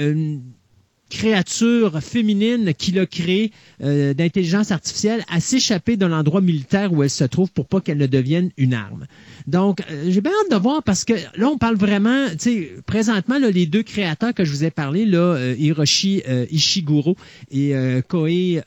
créature 1.09 2.01
féminine 2.03 2.75
qu'il 2.75 2.99
a 2.99 3.07
créée 3.07 3.53
euh, 3.83 4.15
d'intelligence 4.15 4.71
artificielle 4.71 5.25
à 5.29 5.41
s'échapper 5.41 5.97
de 5.97 6.07
l'endroit 6.07 6.41
militaire 6.41 6.93
où 6.93 7.03
elle 7.03 7.11
se 7.11 7.25
trouve 7.25 7.51
pour 7.51 7.67
pas 7.67 7.81
qu'elle 7.81 7.99
ne 7.99 8.07
devienne 8.07 8.51
une 8.57 8.75
arme. 8.75 9.07
Donc, 9.47 9.81
euh, 9.91 10.05
j'ai 10.09 10.21
bien 10.21 10.33
hâte 10.45 10.51
de 10.51 10.63
voir 10.63 10.83
parce 10.83 11.05
que 11.05 11.15
là, 11.15 11.49
on 11.49 11.59
parle 11.59 11.77
vraiment, 11.77 12.29
tu 12.31 12.37
sais, 12.39 12.73
présentement, 12.87 13.39
là, 13.39 13.51
les 13.51 13.67
deux 13.67 13.83
créateurs 13.83 14.35
que 14.35 14.45
je 14.45 14.51
vous 14.51 14.65
ai 14.65 14.71
parlé, 14.71 15.07
là, 15.07 15.19
euh, 15.19 15.55
Hiroshi 15.59 16.23
euh, 16.29 16.47
Ishiguro 16.51 17.17
et 17.51 17.73
Koei 18.09 18.61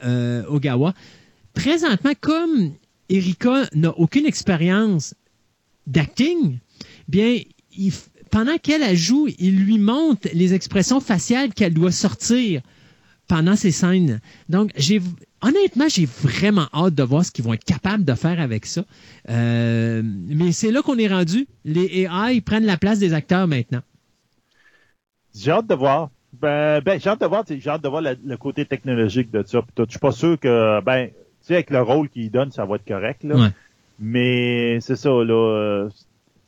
Ogawa, 0.48 0.94
présentement, 1.54 2.14
comme 2.20 2.72
Erika 3.10 3.70
n'a 3.76 3.92
aucune 3.98 4.26
expérience 4.26 5.14
d'acting, 5.86 6.58
bien, 7.08 7.40
pendant 8.32 8.58
qu'elle 8.58 8.96
joue, 8.96 9.28
il 9.38 9.60
lui 9.64 9.78
montre 9.78 10.28
les 10.34 10.54
expressions 10.54 11.00
faciales 11.00 11.54
qu'elle 11.54 11.74
doit 11.74 11.92
sortir 11.92 12.62
pendant 13.28 13.56
ces 13.56 13.72
scènes. 13.72 14.20
Donc, 14.50 14.72
j'ai 14.76 15.02
honnêtement, 15.42 15.86
j'ai 15.88 16.06
vraiment 16.06 16.68
hâte 16.74 16.96
de 16.96 17.04
voir 17.04 17.26
ce 17.26 17.32
qu'ils 17.32 17.46
vont 17.46 17.54
être 17.54 17.64
capables 17.64 18.06
de 18.06 18.14
faire 18.14 18.40
avec 18.40 18.66
ça. 18.66 18.84
Euh, 19.30 20.02
mais 20.04 20.52
c'est 20.52 20.72
là 20.72 20.82
qu'on 20.82 20.98
est 20.98 21.08
rendu. 21.08 21.48
Les 21.66 22.06
AI 22.06 22.42
prennent 22.42 22.66
la 22.66 22.78
place 22.78 23.00
des 23.00 23.14
acteurs 23.14 23.48
maintenant. 23.48 23.82
J'ai 25.36 25.52
hâte 25.52 25.68
de 25.68 25.76
voir. 25.76 26.10
Ben, 26.34 26.82
ben 26.82 27.00
j'ai 27.00 27.10
hâte 27.10 27.22
de 27.22 27.26
voir, 27.26 27.44
j'ai 27.48 27.70
hâte 27.70 27.84
de 27.84 27.90
voir 27.90 28.02
le, 28.02 28.38
côté 28.38 28.66
technologique 28.66 29.32
de 29.32 29.44
ça. 29.46 29.62
Je 29.78 29.84
suis 29.90 30.00
pas 30.00 30.12
sûr 30.12 30.40
que, 30.40 30.82
ben, 30.82 31.08
tu 31.08 31.14
sais, 31.42 31.56
avec 31.56 31.70
le 31.70 31.82
rôle 31.82 32.10
qu'ils 32.10 32.32
donnent, 32.32 32.52
ça 32.52 32.66
va 32.66 32.76
être 32.76 32.88
correct, 32.88 33.24
là. 33.24 33.52
Mais 34.00 34.80
c'est 34.80 34.96
ça, 34.96 35.10
là. 35.10 35.90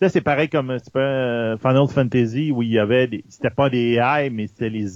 C'est 0.10 0.22
pareil 0.22 0.50
comme 0.50 0.78
pas, 0.94 1.00
euh, 1.00 1.58
Final 1.58 1.88
Fantasy 1.88 2.52
où 2.52 2.62
il 2.64 2.70
y 2.72 2.80
avait 2.80 3.08
des, 3.08 3.24
c'était 3.30 3.50
pas 3.50 3.70
des 3.70 3.94
AI, 4.00 4.30
mais 4.30 4.48
c'était 4.48 4.70
les, 4.70 4.88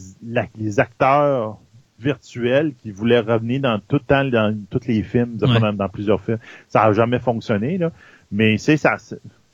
les 0.57 0.79
acteurs 0.79 1.57
virtuel 1.99 2.73
qui 2.77 2.91
voulait 2.91 3.19
revenir 3.19 3.61
dans 3.61 3.79
tout 3.79 3.95
le 3.97 4.01
temps 4.01 4.23
dans 4.25 4.55
tous 4.69 4.85
les 4.87 5.01
films, 5.03 5.37
Ouais. 5.41 5.59
dans, 5.59 5.73
dans 5.73 5.89
plusieurs 5.89 6.21
films. 6.21 6.37
Ça 6.67 6.83
a 6.83 6.93
jamais 6.93 7.19
fonctionné, 7.19 7.77
là. 7.77 7.91
Mais 8.31 8.57
c'est 8.57 8.77
ça. 8.77 8.97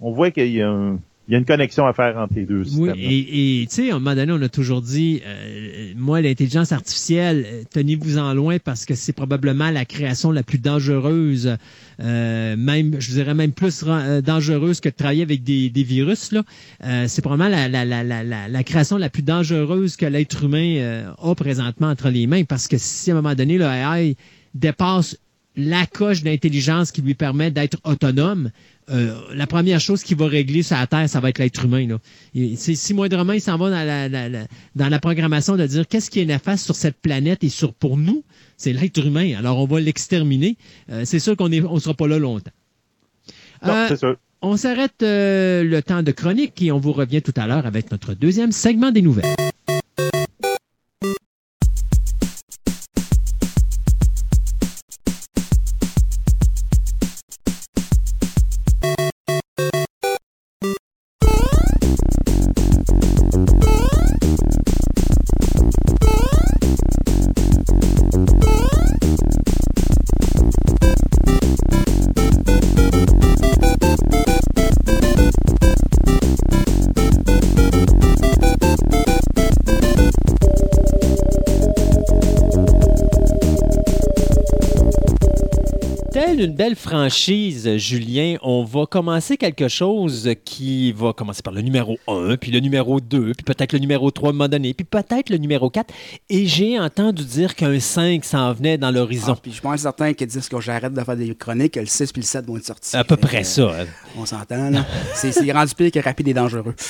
On 0.02 0.12
voit 0.12 0.32
qu'il 0.32 0.48
y 0.52 0.62
a 0.62 0.70
un- 0.70 1.00
il 1.28 1.32
y 1.32 1.36
a 1.36 1.40
une 1.40 1.46
connexion 1.46 1.86
à 1.86 1.94
faire 1.94 2.18
entre 2.18 2.34
les 2.36 2.46
deux 2.46 2.64
Oui, 2.78 2.90
et 2.98 3.62
et, 3.62 3.68
tu 3.68 3.76
sais, 3.76 3.92
à 3.92 3.96
un 3.96 4.00
moment 4.00 4.14
donné, 4.16 4.34
on 4.34 4.42
a 4.42 4.50
toujours 4.50 4.82
dit, 4.82 5.22
euh, 5.26 5.94
moi, 5.96 6.20
l'intelligence 6.20 6.74
artificielle, 6.74 7.46
euh, 7.48 7.64
tenez-vous-en 7.72 8.34
loin 8.34 8.58
parce 8.60 8.86
que 8.86 8.94
c'est 8.94 9.14
probablement 9.14 9.72
la 9.72 9.86
création 9.86 10.32
la 10.32 10.44
plus 10.44 10.58
dangereuse, 10.58 11.56
euh, 12.02 12.56
même, 12.58 13.00
je 13.00 13.12
dirais 13.12 13.34
même 13.34 13.54
plus 13.54 13.86
dangereuse 14.24 14.82
que 14.82 14.90
de 14.90 14.96
travailler 14.96 15.24
avec 15.24 15.44
des, 15.44 15.70
des 15.70 15.84
virus. 15.84 16.34
Là. 16.34 16.44
Euh, 16.84 17.06
c'est 17.08 17.22
probablement 17.22 17.50
la, 17.50 17.70
la, 17.70 17.86
la, 17.86 18.04
la, 18.04 18.24
la, 18.24 18.48
la 18.50 18.64
création 18.64 18.98
la 18.98 19.10
plus 19.10 19.24
dangereuse 19.24 19.96
que 19.96 20.06
l'être 20.06 20.44
humain 20.44 20.76
euh, 20.78 21.12
a 21.22 21.36
présentement 21.36 21.88
entre 21.88 22.10
les 22.10 22.28
mains 22.28 22.44
parce 22.44 22.68
que 22.68 22.76
si 22.78 23.12
à 23.12 23.14
un 23.14 23.22
moment 23.22 23.36
donné, 23.36 23.58
le 23.58 23.66
AI 23.66 24.18
dépasse 24.56 25.18
la 25.56 25.86
coche 25.86 26.24
d'intelligence 26.24 26.92
qui 26.92 27.02
lui 27.02 27.14
permet 27.14 27.52
d'être 27.52 27.78
autonome, 27.84 28.50
euh, 28.90 29.16
la 29.34 29.48
première 29.48 29.80
chose 29.80 30.04
qui 30.04 30.14
va 30.14 30.28
régler 30.28 30.64
sur 30.64 30.76
la 30.76 30.88
Terre, 30.88 31.08
ça 31.10 31.20
va 31.20 31.30
être 31.30 31.40
l'être 31.40 31.64
humain. 31.66 31.88
Là. 31.88 31.98
Et 32.36 32.56
si 32.56 32.94
moindrement 32.94 33.34
il 33.34 33.42
s'en 33.42 33.58
va 33.58 33.70
dans 33.70 33.86
la, 33.86 34.10
la- 34.10 34.30
la- 34.30 34.48
dans 34.76 34.90
la 34.90 35.00
programmation 35.00 35.56
de 35.56 35.66
dire 35.66 35.88
qu'est-ce 35.88 36.10
qui 36.10 36.20
est 36.20 36.26
néfaste 36.26 36.66
sur 36.66 36.76
cette 36.76 36.98
planète 37.02 37.44
et 37.44 37.50
sur 37.50 37.74
pour 37.74 37.98
nous, 37.98 38.24
c'est 38.58 38.74
l'être 38.74 39.06
humain. 39.06 39.34
Alors 39.38 39.60
on 39.60 39.66
va 39.66 39.80
l'exterminer. 39.80 40.58
Euh, 40.92 41.04
c'est 41.06 41.20
sûr 41.20 41.36
qu'on 41.38 41.50
ne 41.50 41.62
on 41.62 41.80
sera 41.80 41.94
pas 41.94 42.08
là 42.08 42.20
longtemps. 42.20 42.52
Non, 43.66 43.74
Euh, 43.74 43.86
c'est 43.88 43.98
sûr. 43.98 44.18
on 44.42 44.58
s'arrête 44.58 45.02
euh, 45.04 45.64
le 45.64 45.82
temps 45.82 46.04
de 46.04 46.12
chronique 46.12 46.62
et 46.62 46.72
on 46.72 46.80
vous 46.80 46.92
revient 46.94 47.22
tout 47.22 47.34
à 47.38 47.48
l'heure 47.48 47.66
avec 47.66 47.92
notre 47.92 48.14
deuxième 48.14 48.52
segment 48.52 48.92
des 48.92 49.02
nouvelles. 49.02 49.26
Telle 86.44 86.53
une 86.54 86.58
belle 86.58 86.76
franchise, 86.76 87.78
Julien, 87.78 88.36
on 88.44 88.64
va 88.64 88.86
commencer 88.86 89.38
quelque 89.38 89.68
chose 89.68 90.30
qui 90.46 90.92
va 90.92 91.12
commencer 91.12 91.42
par 91.42 91.52
le 91.52 91.62
numéro 91.62 91.98
1, 92.08 92.38
puis 92.38 92.52
le 92.52 92.60
numéro 92.60 93.00
2, 93.02 93.32
puis 93.34 93.44
peut-être 93.44 93.74
le 93.74 93.80
numéro 93.80 94.12
3 94.12 94.28
à 94.28 94.30
un 94.30 94.34
moment 94.34 94.48
donné, 94.48 94.76
puis 94.76 94.86
peut-être 94.86 95.32
le 95.32 95.38
numéro 95.38 95.72
4. 95.72 95.92
Et 96.30 96.46
j'ai 96.46 96.80
entendu 96.80 97.24
dire 97.26 97.56
qu'un 97.56 97.80
5 97.80 98.24
s'en 98.24 98.54
venait 98.54 98.78
dans 98.78 98.92
l'horizon. 98.92 99.34
Ah, 99.36 99.40
puis 99.42 99.52
je 99.52 99.62
pense 99.62 99.80
certain 99.82 100.14
qu'ils 100.14 100.28
disent 100.28 100.48
que 100.48 100.62
j'arrête 100.62 100.94
de 100.94 101.04
faire 101.04 101.18
des 101.18 101.34
chroniques, 101.34 101.74
que 101.74 101.80
le 101.80 101.88
6 101.88 102.12
puis 102.12 102.22
le 102.22 102.28
7 102.28 102.46
vont 102.46 102.58
être 102.58 102.66
sortis. 102.66 102.96
à 102.96 103.04
peu 103.04 103.18
près 103.18 103.40
euh, 103.40 103.44
ça. 103.44 103.72
hein. 103.82 103.86
On 104.16 104.28
s'entend, 104.28 104.70
là. 104.70 104.86
c'est 105.16 105.52
rendu 105.52 105.74
pire 105.74 105.90
que 105.90 106.00
rapide 106.02 106.28
et 106.28 106.34
dangereux. 106.36 106.76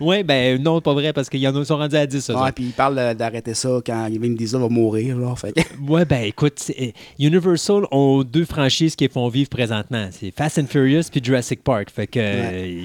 Oui, 0.00 0.22
ben 0.22 0.62
non, 0.62 0.80
pas 0.80 0.92
vrai, 0.94 1.12
parce 1.12 1.28
qu'ils 1.28 1.46
en 1.48 1.64
sont 1.64 1.76
rendus 1.76 1.96
à 1.96 2.06
10. 2.06 2.30
eux 2.30 2.34
Ouais, 2.34 2.40
autres. 2.40 2.52
puis 2.54 2.64
ils 2.66 2.72
parlent 2.72 3.14
d'arrêter 3.16 3.54
ça 3.54 3.80
quand 3.84 4.08
Vin 4.10 4.30
Diesel 4.34 4.60
va 4.60 4.68
mourir, 4.68 5.18
genre. 5.18 5.36
Fait 5.38 5.52
Ouais, 5.88 6.04
ben 6.04 6.22
écoute, 6.24 6.54
c'est- 6.56 6.92
Universal 7.18 7.82
ont 7.90 8.22
deux 8.22 8.44
franchises 8.44 8.91
qui 8.96 9.08
font 9.08 9.28
vivre 9.28 9.48
présentement. 9.50 10.08
C'est 10.12 10.30
Fast 10.30 10.58
and 10.58 10.66
Furious 10.66 11.04
puis 11.10 11.20
Jurassic 11.22 11.62
Park. 11.62 11.90
Fait 11.90 12.06
que... 12.06 12.18
euh, 12.20 12.82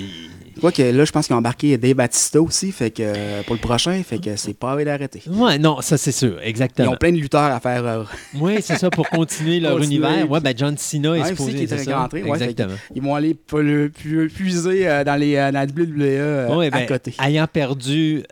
Quoi 0.60 0.72
que 0.72 0.82
là, 0.82 1.06
je 1.06 1.12
pense 1.12 1.28
qu'ils 1.28 1.36
ont 1.36 1.40
embarqué 1.40 1.78
Dave 1.78 1.94
Batista 1.94 2.42
aussi, 2.42 2.72
fait 2.72 2.92
que 2.92 3.04
euh, 3.06 3.44
pour 3.44 3.56
le 3.56 3.62
prochain, 3.62 4.02
fait 4.04 4.20
que 4.20 4.36
c'est 4.36 4.54
pas 4.58 4.74
à 4.74 4.84
d'arrêter. 4.84 5.22
Ouais, 5.28 5.58
non, 5.58 5.82
ça 5.82 5.98
c'est 5.98 6.12
sûr, 6.12 6.38
Ils 6.44 6.50
exactement. 6.50 6.92
ont 6.92 6.96
plein 6.98 7.12
de 7.12 7.18
lutteurs 7.18 7.42
à 7.54 7.60
faire. 7.60 7.86
euh, 7.86 8.04
Oui, 8.40 8.58
c'est 8.62 8.78
ça, 8.78 8.90
pour 8.90 9.10
continuer 9.10 9.60
leur 9.60 9.74
Continuer, 9.78 9.96
univers. 9.98 10.30
Ouais, 10.32 10.40
puis- 10.40 10.44
ben 10.44 10.54
John 10.58 10.78
Cena 10.78 11.16
est 11.18 11.22
Ouais, 11.22 11.28
supposé... 11.30 11.66
qui 11.66 11.74
est 11.74 11.94
rentré, 11.94 12.24
ouais, 12.24 12.30
Exactement. 12.32 12.74
ils 12.96 13.02
vont 13.02 13.16
aller 13.16 13.34
pu- 13.34 13.90
pu- 13.90 14.30
puiser 14.34 14.88
euh, 14.88 15.04
dans, 15.04 15.16
les, 15.16 15.36
euh, 15.36 15.52
dans 15.52 15.60
la 15.60 15.66
WWE 15.66 16.02
euh, 16.02 16.56
Ouais, 16.56 16.68
à 16.68 16.70
ben, 16.72 16.86
côté. 16.86 17.14
Ayant 17.24 17.48
perdu 17.48 18.24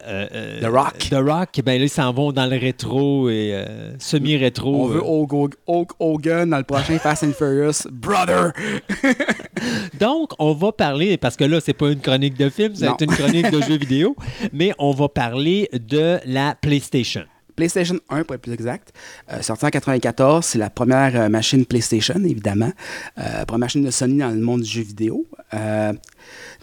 The 0.61 0.65
Rock. 0.67 0.97
The 1.09 1.15
Rock, 1.15 1.49
ben 1.63 1.77
là, 1.79 1.85
ils 1.85 1.89
s'en 1.89 2.11
vont 2.13 2.31
dans 2.31 2.45
le 2.45 2.57
rétro 2.57 3.29
et 3.29 3.63
semi-rétro. 3.99 4.85
On 4.85 4.87
veut 4.87 5.01
Hulk 5.03 5.89
Hogan 5.99 6.49
dans 6.49 6.57
le 6.57 6.63
prochain 6.63 6.97
Fast 6.99 7.23
and 7.23 7.33
Furious. 7.37 7.87
Brother! 7.91 8.51
Donc, 9.99 10.31
on 10.39 10.53
va 10.53 10.71
parler, 10.71 11.17
parce 11.17 11.35
que 11.35 11.43
là, 11.43 11.59
c'est 11.63 11.73
pas 11.73 11.89
une 11.89 11.99
chronique 11.99 12.14
de 12.17 12.49
film, 12.49 12.73
c'est 12.75 12.85
Non. 12.85 12.97
une 12.99 13.11
chronique 13.11 13.51
de 13.51 13.61
jeux 13.61 13.77
vidéo, 13.77 14.15
mais 14.53 14.73
on 14.79 14.91
va 14.91 15.09
parler 15.09 15.69
de 15.73 16.19
la 16.25 16.55
PlayStation. 16.55 17.23
PlayStation 17.55 17.99
1 18.09 18.23
pour 18.23 18.35
être 18.35 18.41
plus 18.41 18.51
exact. 18.53 18.91
Euh, 19.31 19.41
sorti 19.41 19.65
en 19.65 19.69
94, 19.69 20.43
c'est 20.45 20.57
la 20.57 20.69
première 20.69 21.15
euh, 21.15 21.29
machine 21.29 21.65
PlayStation, 21.65 22.15
évidemment. 22.15 22.71
Euh, 23.17 23.45
première 23.45 23.59
machine 23.59 23.83
de 23.85 23.91
Sony 23.91 24.17
dans 24.17 24.29
le 24.29 24.39
monde 24.41 24.61
du 24.61 24.69
jeu 24.69 24.81
vidéo. 24.81 25.25
Euh, 25.53 25.93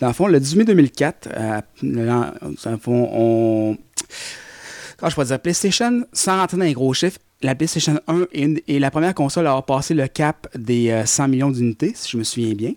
dans 0.00 0.08
le 0.08 0.12
fond, 0.12 0.26
le 0.26 0.38
18 0.38 0.58
mai 0.58 0.64
2004, 0.64 1.28
euh, 1.34 1.60
dans 1.82 2.70
le 2.70 2.76
fond, 2.76 3.08
on... 3.12 3.78
Quand 4.98 5.08
je 5.08 5.14
pourrais 5.14 5.26
dire 5.26 5.40
PlayStation, 5.40 6.04
sans 6.12 6.36
rentrer 6.38 6.58
dans 6.58 6.64
les 6.64 6.74
gros 6.74 6.92
chiffres, 6.92 7.18
la 7.42 7.54
PlayStation 7.54 7.98
1 8.06 8.26
est, 8.32 8.62
est 8.68 8.78
la 8.78 8.90
première 8.90 9.14
console 9.14 9.46
à 9.46 9.50
avoir 9.50 9.64
passé 9.66 9.94
le 9.94 10.06
cap 10.06 10.48
des 10.56 10.90
euh, 10.90 11.04
100 11.06 11.28
millions 11.28 11.50
d'unités, 11.50 11.92
si 11.94 12.10
je 12.10 12.16
me 12.16 12.24
souviens 12.24 12.54
bien. 12.54 12.72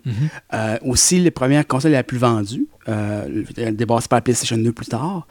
Euh, 0.54 0.76
aussi, 0.84 1.18
les 1.20 1.30
premières 1.30 1.66
consoles 1.66 1.92
la 1.92 2.02
plus 2.02 2.18
vendue, 2.18 2.66
euh, 2.88 3.44
dépassée 3.72 4.08
par 4.08 4.18
la 4.18 4.22
PlayStation 4.22 4.56
2 4.56 4.72
plus 4.72 4.86
tard. 4.86 5.26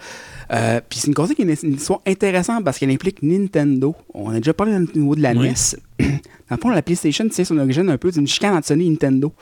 Euh, 0.52 0.80
Puis 0.90 1.00
c'est 1.00 1.08
une 1.08 1.14
console 1.14 1.36
qui 1.36 1.42
a 1.42 1.46
une, 1.46 1.56
une 1.64 1.74
histoire 1.76 2.02
intéressante 2.08 2.64
parce 2.64 2.78
qu'elle 2.80 2.92
implique 2.92 3.22
Nintendo. 3.24 3.96
On 4.14 4.30
a 4.30 4.38
déjà 4.38 4.54
parlé 4.54 4.76
au 4.76 4.98
niveau 4.98 5.16
de 5.16 5.22
la 5.22 5.34
Oui. 5.34 5.50
NES. 5.50 5.80
Dans 6.50 6.56
le 6.56 6.62
fond, 6.62 6.70
la 6.70 6.82
PlayStation 6.82 7.28
tient 7.28 7.44
son 7.44 7.58
origine 7.58 7.90
un 7.90 7.98
peu 7.98 8.12
d'une 8.12 8.28
chicane 8.28 8.56
entre 8.56 8.68
Sony 8.68 8.88
et 8.88 8.90
Nintendo. 8.90 9.34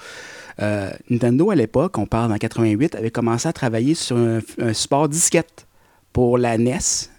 Euh, 0.62 0.92
Nintendo, 1.10 1.50
à 1.52 1.56
l'époque, 1.56 1.98
on 1.98 2.06
parle 2.06 2.32
en 2.32 2.38
88, 2.38 2.96
avait 2.96 3.10
commencé 3.12 3.48
à 3.48 3.54
travailler 3.54 3.96
sur 3.96 4.16
un, 4.18 4.40
un 4.60 4.74
support 4.74 5.10
disquette 5.10 5.66
pour 6.14 6.38
la 6.38 6.58
NES 6.58 6.78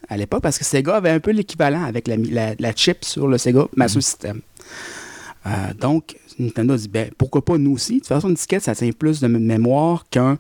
à 0.09 0.17
l'époque 0.17 0.43
parce 0.43 0.59
que 0.59 0.65
Sega 0.65 0.97
avait 0.97 1.11
un 1.11 1.21
peu 1.21 1.31
l'équivalent 1.31 1.85
avec 1.85 2.09
la, 2.09 2.17
la- 2.17 2.55
la 2.59 2.73
chip 2.75 3.05
sur 3.05 3.27
le 3.29 3.39
Sega 3.39 3.67
Master 3.77 4.03
System. 4.03 4.41
Euh, 5.47 5.51
donc, 5.79 6.17
Nintendo 6.39 6.75
a 6.75 6.77
dit 6.77 6.89
ben, 6.89 7.11
pourquoi 7.19 7.45
pas 7.45 7.59
nous 7.59 7.73
aussi? 7.73 7.95
De 7.95 7.99
toute 7.99 8.09
façon, 8.09 8.29
une 8.29 8.35
disquette, 8.35 8.63
ça 8.63 8.75
tient 8.75 8.91
plus 8.93 9.21
de 9.21 9.27
mémoire 9.29 10.07
qu'un 10.11 10.39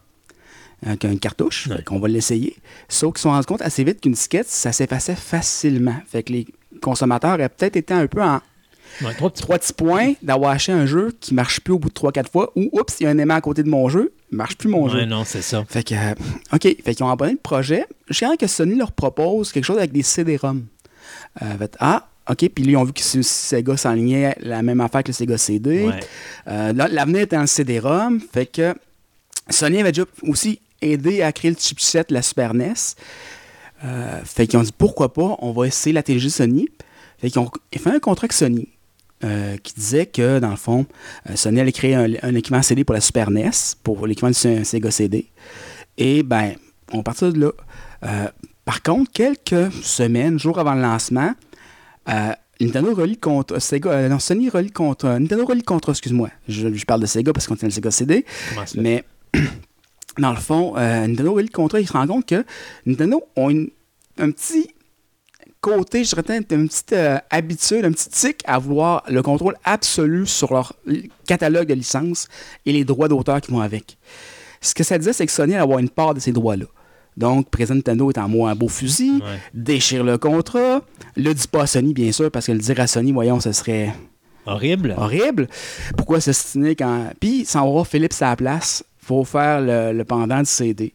euh, 0.87 0.97
qu'une 0.97 1.19
cartouche. 1.19 1.69
Ouais. 1.69 1.83
Qu'on 1.85 1.99
va 1.99 2.09
l'essayer. 2.09 2.57
Sauf 2.89 3.13
qu'ils 3.15 3.19
se 3.19 3.23
sont 3.25 3.31
rendus 3.31 3.47
compte 3.47 3.63
assez 3.63 3.85
vite 3.85 4.01
qu'une 4.01 4.13
disquette, 4.13 4.49
ça 4.49 4.73
s'effaçait 4.73 5.15
facilement. 5.17 5.97
Fait 6.07 6.23
que 6.23 6.33
les 6.33 6.47
consommateurs 6.83 7.35
auraient 7.35 7.49
peut-être 7.49 7.77
été 7.77 7.95
un 7.95 8.07
peu 8.07 8.23
en 8.23 8.41
Ouais, 9.03 9.13
trois 9.15 9.29
petits 9.31 9.43
trois 9.43 9.59
petits 9.59 9.73
points 9.73 10.13
d'avoir 10.23 10.53
acheté 10.53 10.71
un 10.71 10.87
jeu 10.87 11.13
qui 11.19 11.35
marche 11.35 11.59
plus 11.61 11.73
au 11.73 11.81
bout 11.81 11.89
de 11.89 11.95
3-4 11.95 12.31
fois 12.31 12.53
ou 12.55 12.69
oups, 12.73 13.01
il 13.01 13.05
y 13.05 13.07
a 13.07 13.11
un 13.11 13.19
aimant 13.19 13.35
à 13.35 13.41
côté 13.41 13.65
de 13.65 13.69
mon 13.69 13.89
jeu, 13.89 14.13
marche 14.35 14.57
plus 14.57 14.69
mon 14.69 14.85
Ouais, 14.85 14.91
jeu. 14.91 15.05
non, 15.05 15.25
c'est 15.25 15.43
ça. 15.43 15.65
Fait 15.69 15.83
que, 15.83 15.95
euh, 15.95 16.15
OK, 16.53 16.63
fait 16.63 16.95
qu'ils 16.95 17.03
ont 17.05 17.09
abandonné 17.11 17.33
le 17.35 17.43
projet. 17.43 17.87
Jusqu'à 18.09 18.37
que 18.37 18.47
Sony 18.47 18.77
leur 18.77 18.93
propose 18.93 19.53
quelque 19.53 19.65
chose 19.65 19.79
avec 19.79 19.93
des 19.93 20.03
CD-ROM. 20.03 20.65
Euh, 21.43 21.67
ah, 21.81 22.07
OK, 22.31 22.49
puis 22.55 22.65
là, 22.65 22.71
ils 22.73 22.77
ont 22.77 22.85
vu 22.85 22.93
que 22.93 23.01
Sega 23.01 23.77
s'enlignait 23.77 24.37
la 24.41 24.63
même 24.63 24.81
affaire 24.81 25.03
que 25.03 25.09
le 25.09 25.15
Sega 25.15 25.39
CD. 25.39 25.85
Ouais. 25.87 26.01
Euh, 26.49 26.73
là, 26.73 26.89
L'avenir 26.89 27.23
était 27.23 27.39
le 27.39 27.47
CD-ROM. 27.47 28.21
Fait 28.33 28.47
que 28.47 28.75
Sony 29.51 29.81
avait 29.81 29.93
déjà 29.93 30.07
aussi 30.23 30.61
aidé 30.81 31.23
à 31.23 31.33
créer 31.33 31.51
le 31.51 31.57
chipset 31.59 32.05
la 32.11 32.23
Super 32.23 32.55
NES. 32.55 32.75
Fait 34.25 34.47
qu'ils 34.47 34.59
ont 34.59 34.63
dit 34.63 34.73
pourquoi 34.77 35.13
pas, 35.13 35.37
on 35.41 35.53
va 35.53 35.67
essayer 35.67 35.93
la 35.93 36.03
télévision 36.03 36.31
Sony. 36.31 36.69
Fait 37.19 37.31
qu'ils 37.31 37.41
ont 37.41 37.51
fait 37.77 37.91
un 37.91 37.99
contrat 37.99 38.25
avec 38.25 38.33
Sony 38.33 38.69
euh, 39.25 39.57
qui 39.57 39.75
disait 39.75 40.07
que, 40.07 40.39
dans 40.39 40.51
le 40.51 40.57
fond, 40.57 40.87
euh, 41.29 41.35
Sony 41.37 41.59
allait 41.61 41.73
créer 41.73 41.95
un, 41.95 42.07
un 42.23 42.35
équipement 42.35 42.63
CD 42.63 42.85
pour 42.85 42.95
la 42.95 43.01
Super 43.01 43.31
NES, 43.31 43.51
pour 43.83 44.07
l'équipement 44.07 44.29
du 44.29 44.35
Se- 44.35 44.63
Sega 44.65 44.91
CD. 44.91 45.27
Et 45.99 46.23
ben, 46.23 46.53
on 46.93 47.03
partit 47.03 47.33
de 47.33 47.41
là. 47.41 47.51
Euh, 48.05 48.29
par 48.65 48.83
contre, 48.83 49.11
quelques 49.13 49.73
semaines, 49.83 50.39
jours 50.39 50.59
avant 50.59 50.75
le 50.75 50.83
lancement, 50.83 51.33
euh, 52.09 52.33
Nintendo 52.61 52.95
relie 52.95 53.17
contre 53.19 53.59
Sega, 53.61 53.91
euh, 53.91 54.09
non, 54.09 54.19
Sony 54.19 54.49
relie 54.49 54.71
contre 54.71 55.07
Nintendo 55.09 55.45
relie 55.45 55.63
contre, 55.63 55.91
excuse-moi, 55.91 56.29
je, 56.49 56.73
je 56.73 56.85
parle 56.85 57.01
de 57.01 57.07
Sega 57.07 57.33
parce 57.33 57.47
qu'on 57.47 57.57
tient 57.57 57.69
le 57.69 57.73
Sega 57.75 57.91
CD, 57.91 58.25
mais 58.81 59.05
dans 60.19 60.31
le 60.31 60.37
fond, 60.39 60.75
Nintendo 60.77 61.33
relie 61.35 61.49
le 61.49 61.53
contrat, 61.53 61.81
il 61.81 61.89
se 61.89 61.93
rend 61.93 62.07
compte 62.07 62.27
que 62.27 62.45
Nintendo 62.87 63.23
ont 63.37 63.51
une- 63.51 63.71
un 64.19 64.31
petit 64.31 64.69
côté, 65.65 66.05
je 66.05 66.11
dirais 66.11 66.23
peut-être 66.23 66.53
une 66.53 66.69
petite 66.69 66.93
euh, 66.93 67.19
habitude, 67.31 67.85
un 67.85 67.93
petit 67.93 68.09
tic 68.11 68.41
à 68.47 68.59
vouloir 68.59 69.03
le 69.09 69.23
contrôle 69.23 69.55
absolu 69.65 70.27
sur 70.27 70.53
leur 70.53 70.75
catalogue 71.27 71.69
de 71.69 71.75
licences 71.75 72.29
et 72.67 72.73
les 72.73 72.85
droits 72.85 73.09
d'auteur 73.09 73.41
qui 73.41 73.51
vont 73.51 73.61
avec. 73.61 73.97
Ce 74.61 74.75
que 74.75 74.85
ça 74.85 74.99
disait, 74.99 75.13
c'est 75.13 75.27
que 75.27 75.33
Sony 75.33 75.55
allait 75.55 75.63
avoir 75.63 75.79
une 75.79 75.89
part 75.91 76.15
de 76.15 76.21
ces 76.21 76.33
droits-là. 76.33 76.67
Donc, 77.17 77.49
président 77.51 77.77
Nintendo 77.77 78.11
est 78.11 78.19
en 78.19 78.29
mot 78.29 78.47
un 78.47 78.55
beau 78.55 78.69
fusil, 78.69 79.13
Ouais. 79.23 79.39
déchire 79.55 80.03
le 80.05 80.19
contrat, 80.19 80.83
le 81.17 81.33
dit 81.33 81.47
pas 81.49 81.63
à 81.63 81.67
Sony, 81.67 81.95
bien 81.95 82.11
sûr, 82.13 82.31
parce 82.31 82.47
que 82.47 82.53
le 82.53 82.59
dire 82.59 82.81
à 82.81 82.87
Sony, 82.87 83.13
voyons, 83.13 83.41
ce 83.41 83.53
serait 83.53 83.95
Horrible. 84.47 84.95
horrible. 84.99 85.49
Pourquoi 85.97 86.21
s'estiner 86.21 86.75
quand. 86.77 87.11
Puis, 87.21 87.45
sans 87.45 87.67
avoir 87.67 87.87
Philips 87.87 88.15
à 88.21 88.31
la 88.31 88.37
place, 88.37 88.85
faut 88.99 89.25
faire 89.25 89.61
le, 89.61 89.93
le 89.97 90.05
pendant 90.05 90.39
du 90.41 90.45
CD. 90.47 90.93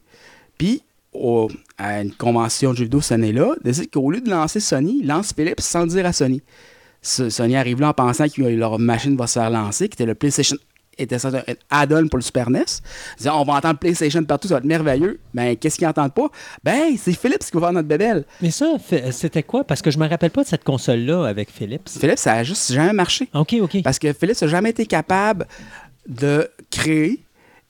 Puis, 0.58 0.82
au- 1.12 1.48
à 1.78 2.00
une 2.02 2.12
convention 2.12 2.72
de 2.72 2.76
jeux 2.78 2.84
vidéo 2.84 3.00
cette 3.00 3.12
année-là, 3.12 3.54
décide 3.64 3.90
qu'au 3.90 4.10
lieu 4.10 4.20
de 4.20 4.30
lancer 4.30 4.60
Sony, 4.60 5.00
il 5.02 5.06
lance 5.06 5.32
Philips 5.34 5.60
sans 5.60 5.82
le 5.82 5.88
dire 5.88 6.06
à 6.06 6.12
Sony. 6.12 6.42
Sony 7.02 7.56
arrive 7.56 7.80
là 7.80 7.88
en 7.88 7.94
pensant 7.94 8.28
que 8.28 8.42
leur 8.42 8.78
machine 8.78 9.16
va 9.16 9.26
se 9.26 9.38
faire 9.38 9.50
lancer, 9.50 9.88
qui 9.88 9.94
était 9.94 10.06
le 10.06 10.14
PlayStation 10.14 10.56
était 10.98 11.18
ça 11.18 11.28
un 11.28 11.54
add-on 11.70 12.08
pour 12.08 12.18
le 12.18 12.22
Super 12.22 12.50
NES. 12.50 12.58
Ils 12.60 13.16
disaient, 13.18 13.30
on 13.30 13.42
va 13.44 13.54
entendre 13.54 13.78
PlayStation 13.78 14.22
partout, 14.22 14.48
ça 14.48 14.54
va 14.54 14.58
être 14.58 14.66
merveilleux. 14.66 15.18
Ben, 15.32 15.56
qu'est-ce 15.56 15.78
qu'ils 15.78 15.86
n'entendent 15.86 16.12
pas? 16.12 16.28
Ben, 16.62 16.94
c'est 16.98 17.14
Philips 17.14 17.38
qui 17.38 17.52
va 17.54 17.60
faire 17.60 17.72
notre 17.72 17.88
bébelle. 17.88 18.26
Mais 18.42 18.50
ça, 18.50 18.74
c'était 19.10 19.42
quoi? 19.42 19.64
Parce 19.64 19.80
que 19.80 19.90
je 19.90 19.98
me 19.98 20.06
rappelle 20.06 20.30
pas 20.30 20.42
de 20.42 20.48
cette 20.48 20.62
console-là 20.62 21.24
avec 21.24 21.50
Philips. 21.50 21.88
Philips, 21.88 22.18
ça 22.18 22.34
a 22.34 22.42
juste 22.44 22.70
jamais 22.72 22.92
marché. 22.92 23.30
OK, 23.32 23.56
OK. 23.62 23.82
Parce 23.82 23.98
que 23.98 24.12
Philips 24.12 24.42
n'a 24.42 24.48
jamais 24.48 24.70
été 24.70 24.84
capable 24.84 25.46
de 26.06 26.50
créer 26.70 27.20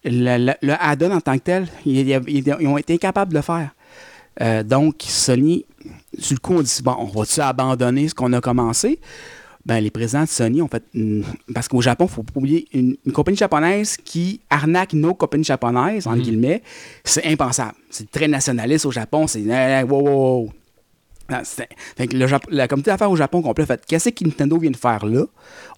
le, 0.05 0.38
le- 0.46 0.55
le 0.62 0.72
add-on 0.78 1.11
en 1.12 1.20
tant 1.20 1.34
que 1.38 1.42
tel. 1.44 1.68
Ils, 1.84 2.09
ils- 2.09 2.57
ils 2.61 2.66
ont 2.66 2.78
été 2.78 2.94
incapables 2.94 3.32
de 3.32 3.38
le 3.38 3.42
faire. 3.42 3.70
Euh, 4.40 4.62
donc, 4.62 4.96
Sony, 5.01 5.64
sur 6.18 6.34
le 6.34 6.38
coup, 6.40 6.55
on 6.55 6.62
dit 6.62 6.80
bon, 6.82 6.96
on 6.98 7.05
va-tu 7.07 7.40
abandonner 7.40 8.09
ce 8.09 8.14
qu'on 8.14 8.32
a 8.32 8.40
commencé? 8.40 8.98
Ben, 9.66 9.78
les 9.80 9.90
présidents 9.90 10.22
de 10.22 10.28
Sony 10.28 10.62
ont 10.62 10.68
fait. 10.68 10.82
une- 10.94 11.22
parce 11.53 11.68
qu'au 11.68 11.82
Japon, 11.82 12.05
il 12.07 12.11
ne 12.11 12.14
faut 12.14 12.22
pas 12.22 12.32
oublier, 12.36 12.66
une, 12.72 12.96
une 13.05 13.12
compagnie 13.12 13.36
japonaise 13.36 13.98
qui 14.03 14.40
arnaque 14.48 14.94
nos 14.94 15.12
compagnies 15.12 15.44
japonaises, 15.44 16.07
entre 16.07 16.22
guillemets, 16.22 16.62
c'est 17.05 17.26
impensable. 17.26 17.74
C'est 17.90 18.11
très 18.11 18.26
nationaliste 18.26 18.86
au 18.86 18.90
Japon. 18.90 19.26
C'est. 19.26 19.40
wow, 19.82 19.86
wow, 20.01 20.42
wow. 20.44 20.53
Ah, 21.30 21.42
fait 21.44 22.06
que 22.08 22.16
le 22.16 22.26
la 22.50 22.68
communauté 22.68 22.90
d'affaires 22.90 23.10
au 23.10 23.16
Japon 23.16 23.40
complet 23.42 23.64
fait 23.64 23.84
qu'est-ce 23.86 24.08
que 24.08 24.24
Nintendo 24.24 24.58
vient 24.58 24.70
de 24.70 24.76
faire 24.76 25.06
là? 25.06 25.24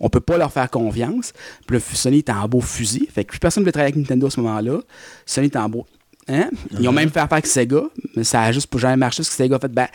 On 0.01 0.09
peut 0.09 0.21
pas 0.21 0.39
leur 0.39 0.53
faire 0.53 0.71
confiance. 0.71 1.33
Puis 1.67 1.77
le 1.77 1.81
Sony 1.81 2.19
était 2.19 2.33
en 2.33 2.49
beau 2.49 2.61
fusil. 2.61 3.09
Fait 3.13 3.25
que 3.25 3.31
plus 3.31 3.39
personne 3.39 3.63
ne 3.63 3.65
voulait 3.65 3.73
travailler 3.73 3.93
avec 3.93 4.03
Nintendo 4.03 4.27
à 4.27 4.31
ce 4.31 4.41
moment-là. 4.41 4.81
Sony 5.27 5.49
était 5.49 5.59
en 5.59 5.69
beau. 5.69 5.87
Hein? 6.29 6.51
Ils 6.79 6.89
ont 6.89 6.93
même 6.93 7.11
fait 7.11 7.19
affaire 7.19 7.35
avec 7.35 7.47
Sega, 7.47 7.83
mais 8.15 8.23
ça 8.23 8.43
a 8.43 8.53
juste 8.53 8.69
pas 8.69 8.79
jamais 8.79 8.97
marché 8.97 9.19
parce 9.19 9.31
que 9.31 9.35
Sega 9.35 9.57
a 9.57 9.59
fait 9.59 9.73
ben, 9.73 9.89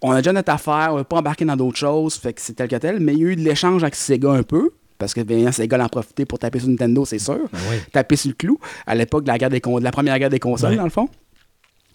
on 0.00 0.12
a 0.12 0.16
déjà 0.16 0.32
notre 0.32 0.50
affaire, 0.50 0.88
on 0.92 0.96
va 0.96 1.04
pas 1.04 1.18
embarquer 1.18 1.44
dans 1.44 1.56
d'autres 1.56 1.76
choses, 1.76 2.14
fait 2.16 2.32
que 2.32 2.40
c'est 2.40 2.54
tel 2.54 2.68
que 2.68 2.76
tel. 2.76 3.00
Mais 3.00 3.12
il 3.12 3.18
y 3.18 3.24
a 3.24 3.28
eu 3.28 3.36
de 3.36 3.42
l'échange 3.42 3.82
avec 3.82 3.94
Sega 3.94 4.30
un 4.30 4.42
peu. 4.42 4.70
Parce 4.96 5.12
que 5.12 5.20
bien, 5.20 5.50
Sega 5.52 5.76
en 5.76 5.84
a 5.84 5.88
profité 5.88 6.24
pour 6.24 6.38
taper 6.38 6.60
sur 6.60 6.68
Nintendo, 6.68 7.04
c'est 7.04 7.18
sûr. 7.18 7.40
oui. 7.52 7.76
Taper 7.92 8.16
sur 8.16 8.28
le 8.28 8.34
clou 8.34 8.58
à 8.86 8.94
l'époque 8.94 9.24
de 9.24 9.28
la, 9.28 9.36
guerre 9.36 9.50
des 9.50 9.60
de 9.60 9.84
la 9.84 9.90
première 9.90 10.18
guerre 10.18 10.30
des 10.30 10.38
consoles, 10.38 10.76
dans 10.76 10.84
le 10.84 10.90
fond. 10.90 11.08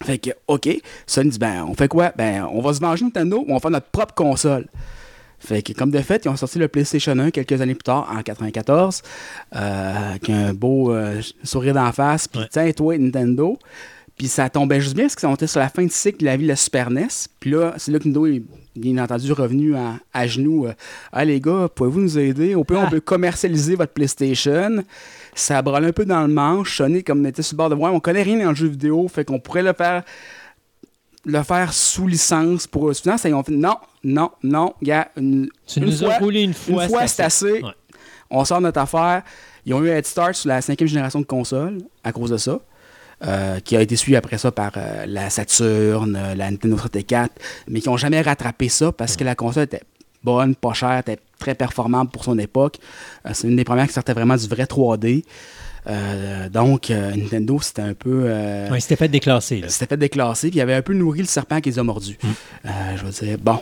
Fait 0.02 0.18
que, 0.18 0.30
OK, 0.48 0.68
Sony 1.06 1.30
dit, 1.30 1.38
ben, 1.38 1.64
on 1.68 1.74
fait 1.74 1.88
quoi? 1.88 2.12
Ben, 2.16 2.46
on 2.50 2.60
va 2.62 2.72
se 2.72 2.80
venger 2.80 3.04
Nintendo 3.04 3.38
ou 3.38 3.50
on 3.50 3.54
va 3.54 3.60
faire 3.60 3.70
notre 3.70 3.88
propre 3.90 4.14
console. 4.14 4.66
Fait 5.38 5.62
que, 5.62 5.72
comme 5.72 5.90
de 5.90 5.98
fait, 6.00 6.24
ils 6.24 6.28
ont 6.28 6.36
sorti 6.36 6.58
le 6.58 6.68
PlayStation 6.68 7.18
1 7.18 7.30
quelques 7.30 7.60
années 7.60 7.74
plus 7.74 7.84
tard, 7.84 8.10
en 8.14 8.22
94, 8.22 9.02
euh, 9.56 10.10
avec 10.10 10.28
un 10.30 10.52
beau 10.54 10.92
euh, 10.92 11.20
sourire 11.44 11.74
d'en 11.74 11.92
face. 11.92 12.28
Puis, 12.28 12.40
tiens, 12.50 12.70
toi, 12.72 12.96
Nintendo. 12.98 13.58
Puis, 14.16 14.28
ça 14.28 14.50
tombait 14.50 14.80
juste 14.82 14.94
bien 14.94 15.04
parce 15.04 15.16
qu'ils 15.16 15.30
étaient 15.32 15.46
sur 15.46 15.60
la 15.60 15.70
fin 15.70 15.84
de 15.84 15.90
cycle 15.90 16.20
de 16.20 16.24
la 16.26 16.36
vie 16.36 16.42
de 16.44 16.48
la 16.48 16.56
Super 16.56 16.90
NES. 16.90 17.06
Puis 17.38 17.50
là, 17.50 17.72
c'est 17.78 17.90
là 17.90 17.98
que 17.98 18.04
Nintendo 18.08 18.26
est 18.26 18.42
bien 18.76 19.02
entendu 19.02 19.32
revenu 19.32 19.74
à, 19.76 19.94
à 20.12 20.26
genoux. 20.26 20.66
euh, 20.66 20.72
ah, 21.12 21.24
les 21.24 21.40
gars, 21.40 21.68
pouvez-vous 21.74 22.00
nous 22.00 22.18
aider? 22.18 22.54
Au 22.54 22.64
pire, 22.64 22.80
Ah. 22.80 22.84
on 22.86 22.90
peut 22.90 23.00
commercialiser 23.00 23.76
votre 23.76 23.92
PlayStation. 23.92 24.82
Ça 25.34 25.62
brûle 25.62 25.84
un 25.84 25.92
peu 25.92 26.04
dans 26.04 26.22
le 26.22 26.32
manche. 26.32 26.76
Sony, 26.78 27.02
comme 27.04 27.24
était 27.26 27.42
sur 27.42 27.54
le 27.54 27.58
bord 27.58 27.70
de 27.70 27.74
voir, 27.74 27.94
on 27.94 28.00
connaît 28.00 28.22
rien 28.22 28.38
dans 28.44 28.50
le 28.50 28.54
jeu 28.56 28.68
vidéo. 28.68 29.06
Fait 29.08 29.24
qu'on 29.24 29.38
pourrait 29.40 29.62
le 29.62 29.72
faire 29.72 30.02
le 31.26 31.42
faire 31.42 31.72
sous 31.72 32.06
licence 32.06 32.66
pour 32.66 32.88
eux. 32.88 32.94
Finalement, 32.94 33.20
ils 33.24 33.34
ont 33.34 33.42
fait 33.42 33.52
non, 33.52 33.76
non, 34.02 34.30
non, 34.42 34.72
gars, 34.82 35.08
une, 35.16 35.50
Tu 35.66 35.78
une 35.78 35.86
nous 35.86 35.92
fois, 35.98 36.14
as 36.14 36.18
roulé 36.18 36.42
une 36.42 36.54
fois. 36.54 36.84
une 36.84 36.88
fois, 36.90 37.06
c'est 37.06 37.22
assez. 37.22 37.52
Ouais. 37.62 37.70
On 38.30 38.44
sort 38.44 38.60
notre 38.60 38.80
affaire. 38.80 39.22
Ils 39.66 39.74
ont 39.74 39.82
eu 39.84 39.90
un 39.90 39.96
head 39.96 40.06
start 40.06 40.34
sur 40.34 40.48
la 40.48 40.62
cinquième 40.62 40.88
génération 40.88 41.20
de 41.20 41.26
consoles 41.26 41.78
à 42.02 42.12
cause 42.12 42.30
de 42.30 42.38
ça. 42.38 42.58
euh, 43.22 43.60
qui 43.60 43.76
a 43.76 43.82
été 43.82 43.96
suivi 43.96 44.16
après 44.16 44.38
ça 44.38 44.50
par 44.50 44.72
euh, 44.78 45.04
la 45.06 45.28
Saturn, 45.28 46.16
euh, 46.16 46.34
la 46.34 46.50
Nintendo 46.50 46.78
64, 46.78 47.30
mais 47.68 47.80
qui 47.82 47.88
n'ont 47.90 47.98
jamais 47.98 48.22
rattrapé 48.22 48.70
ça 48.70 48.92
parce 48.92 49.14
que 49.18 49.24
la 49.24 49.34
console 49.34 49.64
était 49.64 49.82
bonne, 50.22 50.54
pas 50.54 50.72
chère, 50.72 50.98
était 50.98 51.18
très 51.38 51.54
performante 51.54 52.10
pour 52.12 52.24
son 52.24 52.38
époque. 52.38 52.78
Euh, 53.26 53.30
c'est 53.32 53.48
une 53.48 53.56
des 53.56 53.64
premières 53.64 53.86
qui 53.86 53.92
sortait 53.94 54.12
vraiment 54.12 54.36
du 54.36 54.46
vrai 54.46 54.64
3D. 54.64 55.24
Euh, 55.86 56.48
donc, 56.50 56.90
euh, 56.90 57.14
Nintendo, 57.16 57.58
c'était 57.62 57.82
un 57.82 57.94
peu. 57.94 58.24
euh, 58.26 58.68
Ouais, 58.70 58.80
c'était 58.80 58.96
fait 58.96 59.08
déclasser. 59.08 59.62
C'était 59.68 59.86
fait 59.86 59.96
déclasser, 59.96 60.50
puis 60.50 60.58
il 60.58 60.62
avait 60.62 60.74
un 60.74 60.82
peu 60.82 60.92
nourri 60.92 61.20
le 61.20 61.24
serpent 61.26 61.60
qui 61.60 61.70
les 61.70 61.78
a 61.78 61.82
mordus. 61.82 62.18
Euh, 62.66 62.68
je 62.96 63.04
veux 63.04 63.10
dire, 63.26 63.38
bon. 63.38 63.58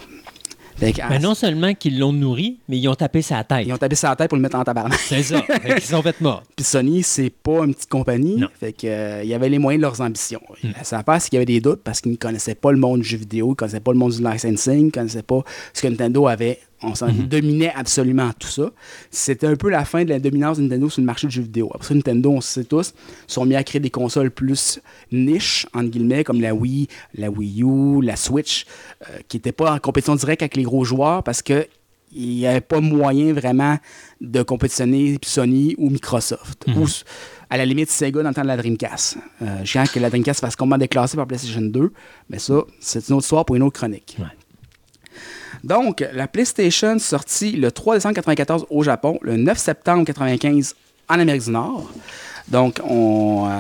Mais 0.81 0.95
ah, 1.03 1.19
non 1.19 1.35
seulement 1.35 1.75
qu'ils 1.75 1.99
l'ont 1.99 2.13
nourri, 2.13 2.59
mais 2.69 2.79
ils 2.79 2.89
ont 2.89 2.95
tapé 2.95 3.23
sa 3.23 3.43
tête. 3.43 3.67
Ils 3.67 3.73
ont 3.73 3.79
tapé 3.79 3.97
sa 3.97 4.15
tête 4.15 4.29
pour 4.29 4.37
le 4.37 4.43
mettre 4.43 4.57
en 4.57 4.65
tabarnak. 4.65 4.99
C'est 4.99 5.23
ça. 5.23 5.43
Fait 5.63 5.75
qu'ils 5.75 5.83
sont 5.83 6.03
fait 6.03 6.21
morts. 6.21 6.43
Puis 6.55 6.65
Sony, 6.65 7.03
c'est 7.03 7.31
pas 7.31 7.65
une 7.65 7.75
petite 7.75 7.89
compagnie. 7.89 8.37
Non. 8.37 8.49
Fait 8.59 8.73
que, 8.73 8.87
euh, 8.87 9.23
il 9.25 9.29
y 9.29 9.35
avait 9.35 9.49
les 9.49 9.59
moyens 9.59 9.81
de 9.81 9.87
leurs 9.87 10.01
ambitions. 10.01 10.41
Ça 10.83 11.03
passe 11.03 11.29
qu'il 11.29 11.35
y 11.35 11.39
avait 11.39 11.47
des 11.47 11.61
doutes 11.61 11.83
parce 11.83 12.01
qu'ils 12.01 12.13
ne 12.13 12.17
connaissaient 12.17 12.55
pas 12.55 12.71
le 12.71 12.79
monde 12.79 13.01
du 13.01 13.09
jeu 13.09 13.19
vidéo, 13.19 13.47
ils 13.47 13.51
ne 13.51 13.55
connaissaient 13.55 13.81
pas 13.81 13.93
le 13.93 13.99
monde 13.99 14.13
du 14.13 14.23
licensing, 14.23 14.79
ils 14.79 14.87
ne 14.87 14.91
connaissaient 14.91 15.23
pas 15.23 15.43
ce 15.73 15.83
que 15.83 15.89
Nintendo 15.89 16.27
avait. 16.29 16.61
On 16.83 16.95
s'en 16.95 17.09
dominait 17.09 17.73
absolument 17.75 18.31
tout 18.39 18.47
ça. 18.49 18.71
C'était 19.11 19.47
un 19.49 19.57
peu 19.57 19.69
la 19.69 19.85
fin 19.85 20.05
de 20.05 20.11
la 20.11 20.21
dominance 20.21 20.59
de 20.59 20.63
Nintendo 20.63 20.89
sur 20.89 21.01
le 21.01 21.07
marché 21.07 21.27
du 21.27 21.35
jeu 21.35 21.43
vidéo. 21.43 21.71
Après 21.75 21.89
ça, 21.89 21.95
Nintendo, 21.95 22.31
on 22.31 22.41
sait 22.41 22.65
tous, 22.65 22.95
sont 23.27 23.45
mis 23.45 23.57
à 23.57 23.65
créer 23.65 23.81
des 23.81 23.91
consoles 23.91 24.31
plus 24.31 24.81
niches, 25.11 25.67
entre 25.75 25.89
guillemets, 25.91 26.23
comme 26.23 26.41
la 26.41 26.55
Wii, 26.55 26.87
la 27.15 27.31
Wii 27.31 27.63
U, 27.65 28.01
la 28.03 28.15
Switch, 28.15 28.65
euh, 29.11 29.19
qui 29.27 29.39
n'étaient 29.39 29.51
pas 29.53 29.73
en 29.75 29.79
compétition 29.79 30.15
directe 30.15 30.43
avec 30.43 30.57
les 30.57 30.63
gros 30.63 30.85
joueurs 30.85 31.23
parce 31.25 31.43
que 31.43 31.67
il 32.11 32.29
n'y 32.37 32.47
avait 32.47 32.63
pas 32.63 32.81
moyen 32.81 33.35
vraiment 33.35 33.77
de 34.23 34.43
compétitionner 34.43 35.19
Sony 35.23 35.75
ou 35.77 35.91
Microsoft. 35.91 36.65
Ou 36.75 36.85
s- 36.85 37.05
à 37.51 37.59
la 37.59 37.67
limite 37.67 37.91
Sega 37.91 38.23
dans 38.23 38.31
le 38.31 38.35
temps 38.35 38.43
de 38.43 38.47
la 38.47 38.57
Dreamcast. 38.57 39.19
Euh, 39.43 39.59
je 39.63 39.93
que 39.93 39.99
la 39.99 40.09
Dreamcast 40.09 40.41
fasse 40.41 40.57
complètement 40.57 40.79
déclassée 40.79 41.17
par 41.19 41.27
PlayStation 41.27 41.61
2, 41.61 41.93
mais 42.31 42.39
ça, 42.39 42.63
c'est 42.81 43.07
une 43.09 43.17
autre 43.17 43.25
histoire 43.25 43.45
pour 43.45 43.57
une 43.57 43.63
autre 43.63 43.79
chronique. 43.79 44.17
Ouais. 44.19 44.25
Donc, 45.65 46.05
la 46.13 46.29
PlayStation 46.29 46.99
sortie 46.99 47.53
le 47.53 47.73
3 47.73 47.97
décembre 47.97 48.13
1994 48.19 48.67
au 48.71 48.83
Japon, 48.83 49.19
le 49.23 49.37
9 49.37 49.59
septembre 49.59 49.99
1995 49.99 50.75
en 51.09 51.21
Amérique 51.21 51.45
du 51.45 51.51
Nord. 51.51 51.91
Donc, 52.49 52.81
on, 52.85 53.49
euh, 53.49 53.59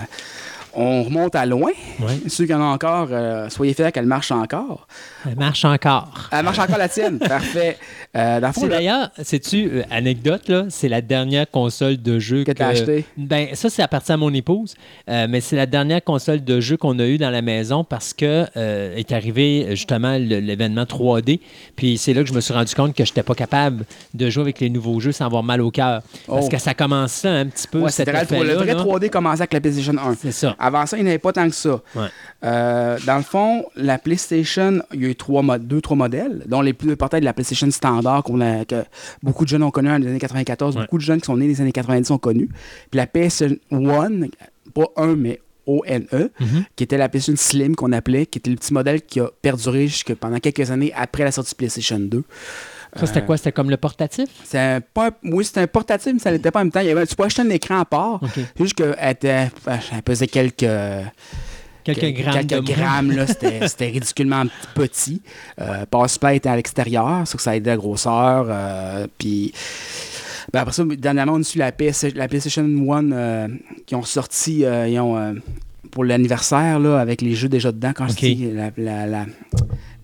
on 0.80 1.02
remonte 1.02 1.34
à 1.34 1.44
loin. 1.44 1.72
Ouais. 2.00 2.18
Ceux 2.28 2.46
qui 2.46 2.54
en 2.54 2.60
ont 2.60 2.72
encore, 2.72 3.08
euh, 3.10 3.48
soyez 3.48 3.74
fiers 3.74 3.90
qu'elle 3.92 4.06
marche 4.06 4.30
encore. 4.30 4.86
Elle 5.28 5.36
marche 5.36 5.64
encore. 5.64 6.28
Elle 6.30 6.44
marche 6.44 6.58
encore 6.58 6.78
la 6.78 6.88
tienne. 6.88 7.18
Parfait. 7.28 7.76
Euh, 8.16 8.40
le 8.40 8.46
C'est 8.54 8.62
là- 8.62 8.68
d'ailleurs, 8.76 9.10
sais-tu, 9.22 9.68
euh, 9.72 9.82
anecdote, 9.90 10.48
là, 10.48 10.64
c'est 10.68 10.88
la 10.88 11.00
dernière 11.00 11.50
console 11.50 12.00
de 12.00 12.18
jeu 12.18 12.44
Que 12.44 12.52
t'as 12.52 12.68
acheté. 12.68 13.04
Ben, 13.16 13.48
ça, 13.54 13.68
c'est 13.70 13.82
appartient 13.82 14.12
à 14.12 14.16
mon 14.16 14.32
épouse, 14.32 14.74
euh, 15.10 15.26
mais 15.28 15.40
c'est 15.40 15.56
la 15.56 15.66
dernière 15.66 16.02
console 16.02 16.44
de 16.44 16.60
jeu 16.60 16.76
qu'on 16.76 16.98
a 17.00 17.06
eue 17.06 17.18
dans 17.18 17.30
la 17.30 17.42
maison 17.42 17.82
parce 17.84 18.14
que 18.14 18.46
euh, 18.56 18.94
est 18.96 19.10
arrivé 19.12 19.66
justement 19.70 20.12
le- 20.18 20.38
l'événement 20.40 20.84
3D. 20.84 21.40
Puis 21.76 21.98
c'est 21.98 22.14
là 22.14 22.22
que 22.22 22.28
je 22.28 22.34
me 22.34 22.40
suis 22.40 22.54
rendu 22.54 22.74
compte 22.74 22.94
que 22.94 23.04
je 23.04 23.10
n'étais 23.10 23.22
pas 23.24 23.34
capable 23.34 23.84
de 24.14 24.30
jouer 24.30 24.42
avec 24.42 24.60
les 24.60 24.70
nouveaux 24.70 25.00
jeux 25.00 25.12
sans 25.12 25.26
avoir 25.26 25.42
mal 25.42 25.60
au 25.60 25.70
cœur. 25.70 26.02
Parce 26.26 26.46
Oh. 26.46 26.48
que 26.48 26.58
ça 26.58 26.72
commençait 26.74 27.28
un 27.28 27.46
petit 27.46 27.66
peu 27.66 27.80
Ouais, 27.80 27.90
cet 27.90 28.06
c'était 28.06 28.24
vrai, 28.24 28.40
le- 28.44 28.48
le 28.52 28.54
vrai 28.54 28.74
là. 28.74 28.80
3D 28.84 29.10
commençait 29.10 29.42
avec 29.42 29.52
la 29.54 29.60
PlayStation 29.60 29.94
1. 29.98 30.14
C'est 30.14 30.32
ça. 30.32 30.54
Avant 30.68 30.86
ça, 30.86 30.96
il 30.96 31.04
n'y 31.04 31.10
avait 31.10 31.18
pas 31.18 31.32
tant 31.32 31.48
que 31.48 31.54
ça. 31.54 31.80
Ouais. 31.96 32.06
Euh, 32.44 32.98
dans 33.06 33.16
le 33.16 33.22
fond, 33.22 33.64
la 33.76 33.98
PlayStation, 33.98 34.80
il 34.94 35.02
y 35.02 35.06
a 35.06 35.08
eu 35.08 35.16
trois 35.16 35.42
deux, 35.58 35.80
trois 35.80 35.96
modèles, 35.96 36.44
dont 36.46 36.60
les 36.60 36.72
plus 36.72 36.92
importants 36.92 37.18
de 37.18 37.24
la 37.24 37.32
PlayStation 37.32 37.70
standard 37.70 38.22
qu'on 38.22 38.40
a- 38.40 38.64
que 38.64 38.84
beaucoup 39.22 39.44
de 39.44 39.48
jeunes 39.48 39.62
ont 39.62 39.70
connu 39.70 39.88
dans 39.88 39.96
les 39.98 40.06
années 40.08 40.18
94, 40.18 40.76
Ouais. 40.76 40.82
beaucoup 40.82 40.98
de 40.98 41.02
jeunes 41.02 41.20
qui 41.20 41.26
sont 41.26 41.36
nés 41.36 41.48
des 41.48 41.60
années 41.60 41.72
90 41.72 42.10
ont 42.10 42.18
connu. 42.18 42.48
Puis 42.90 42.96
la 42.98 43.06
PS1, 43.06 43.56
pas 44.74 44.86
1, 44.96 45.16
mais 45.16 45.40
ONE, 45.66 46.30
Mhm. 46.40 46.64
qui 46.76 46.84
était 46.84 46.96
la 46.96 47.10
PlayStation 47.10 47.36
Slim 47.36 47.76
qu'on 47.76 47.92
appelait, 47.92 48.24
qui 48.24 48.38
était 48.38 48.48
le 48.50 48.56
petit 48.56 48.72
modèle 48.72 49.02
qui 49.02 49.20
a 49.20 49.28
perduré 49.42 49.86
jusque 49.86 50.14
pendant 50.14 50.38
quelques 50.38 50.70
années 50.70 50.92
après 50.96 51.24
la 51.24 51.32
sortie 51.32 51.52
de 51.52 51.56
PlayStation 51.56 51.98
2. 51.98 52.24
Ça, 52.98 53.06
c'était 53.06 53.24
quoi? 53.24 53.36
C'était 53.36 53.52
comme 53.52 53.70
le 53.70 53.76
portatif? 53.76 54.28
Un, 54.54 54.80
pas 54.80 55.10
oui, 55.24 55.44
c'était 55.44 55.60
un 55.60 55.66
portatif, 55.66 56.12
mais 56.12 56.18
ça 56.18 56.30
n'était 56.30 56.50
pas 56.50 56.60
en 56.60 56.64
même 56.64 56.72
temps. 56.72 56.80
Il 56.80 56.86
y 56.86 56.90
avait, 56.90 57.06
tu 57.06 57.14
pouvais 57.14 57.26
acheter 57.26 57.42
un 57.42 57.50
écran 57.50 57.80
à 57.80 57.84
part. 57.84 58.20
Juste 58.58 58.74
qu'elle 58.74 58.96
était, 59.08 59.50
elle 59.66 60.02
pesait 60.02 60.26
quelques, 60.26 60.66
Quelques 61.84 62.00
quelques 62.00 62.22
grammes 62.22 62.46
moins. 62.50 62.60
grammes, 62.60 63.12
là, 63.12 63.26
c'était, 63.26 63.86
ridiculement 63.86 64.44
petit. 64.74 65.22
Euh, 65.60 65.84
Supply 66.06 66.36
était 66.36 66.48
à 66.48 66.56
l'extérieur, 66.56 67.26
ça 67.26 67.36
que 67.36 67.42
ça 67.42 67.56
aidait 67.56 67.70
la 67.70 67.76
grosseur. 67.76 68.46
euh, 68.48 69.06
puis 69.16 69.52
ben 70.52 70.60
après 70.60 70.72
ça, 70.72 70.84
dernièrement, 70.84 71.34
on 71.34 71.40
a 71.40 71.44
su 71.44 71.58
la, 71.58 71.72
PS, 71.72 72.06
la 72.14 72.26
PlayStation 72.26 72.64
1 72.64 73.12
euh, 73.12 73.48
qui 73.86 73.94
ont 73.94 74.02
sorti 74.02 74.64
euh, 74.64 74.88
ils 74.88 74.98
ont, 74.98 75.16
euh, 75.18 75.32
pour 75.98 76.04
l'anniversaire 76.04 76.78
là, 76.78 77.00
avec 77.00 77.22
les 77.22 77.34
jeux 77.34 77.48
déjà 77.48 77.72
dedans. 77.72 77.90
Quand 77.92 78.04
Ok. 78.04 78.18
je 78.22 78.26
dis 78.28 78.52
la, 78.52 78.70
la, 78.76 79.06
la- 79.08 79.26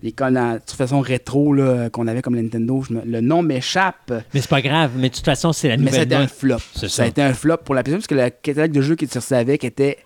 les 0.03 0.11
de 0.11 0.57
toute 0.59 0.71
façon 0.75 0.99
rétro 0.99 1.53
là, 1.53 1.89
qu'on 1.89 2.05
avait 2.07 2.21
comme 2.21 2.35
la 2.35 2.41
Nintendo, 2.41 2.83
me- 2.89 3.01
le 3.05 3.21
nom 3.21 3.41
m'échappe. 3.41 4.11
Mais 4.33 4.41
c'est 4.41 4.49
pas 4.49 4.61
grave. 4.61 4.91
Mais 4.97 5.07
de 5.07 5.15
toute 5.15 5.23
façon, 5.23 5.53
c'est 5.53 5.69
la 5.69 5.77
Mais 5.77 5.91
ça 5.91 6.01
a 6.01 6.03
nouvelle 6.03 6.07
été 6.07 6.15
un 6.15 6.27
flop. 6.27 6.57
Ça 6.75 6.89
ça. 6.89 7.03
a 7.03 7.05
été 7.07 7.21
un 7.21 7.33
flop 7.33 7.59
pour 7.63 7.75
la 7.75 7.81
PlayStation 7.83 7.99
parce 8.05 8.07
que 8.07 8.25
le 8.25 8.29
catalogue 8.41 8.73
de 8.73 8.81
jeux 8.81 8.95
qui 8.97 9.07
sorti 9.07 9.35
avec 9.35 9.63
était 9.63 9.99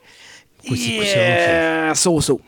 euh, 1.17 1.93
so-so. 1.95 2.39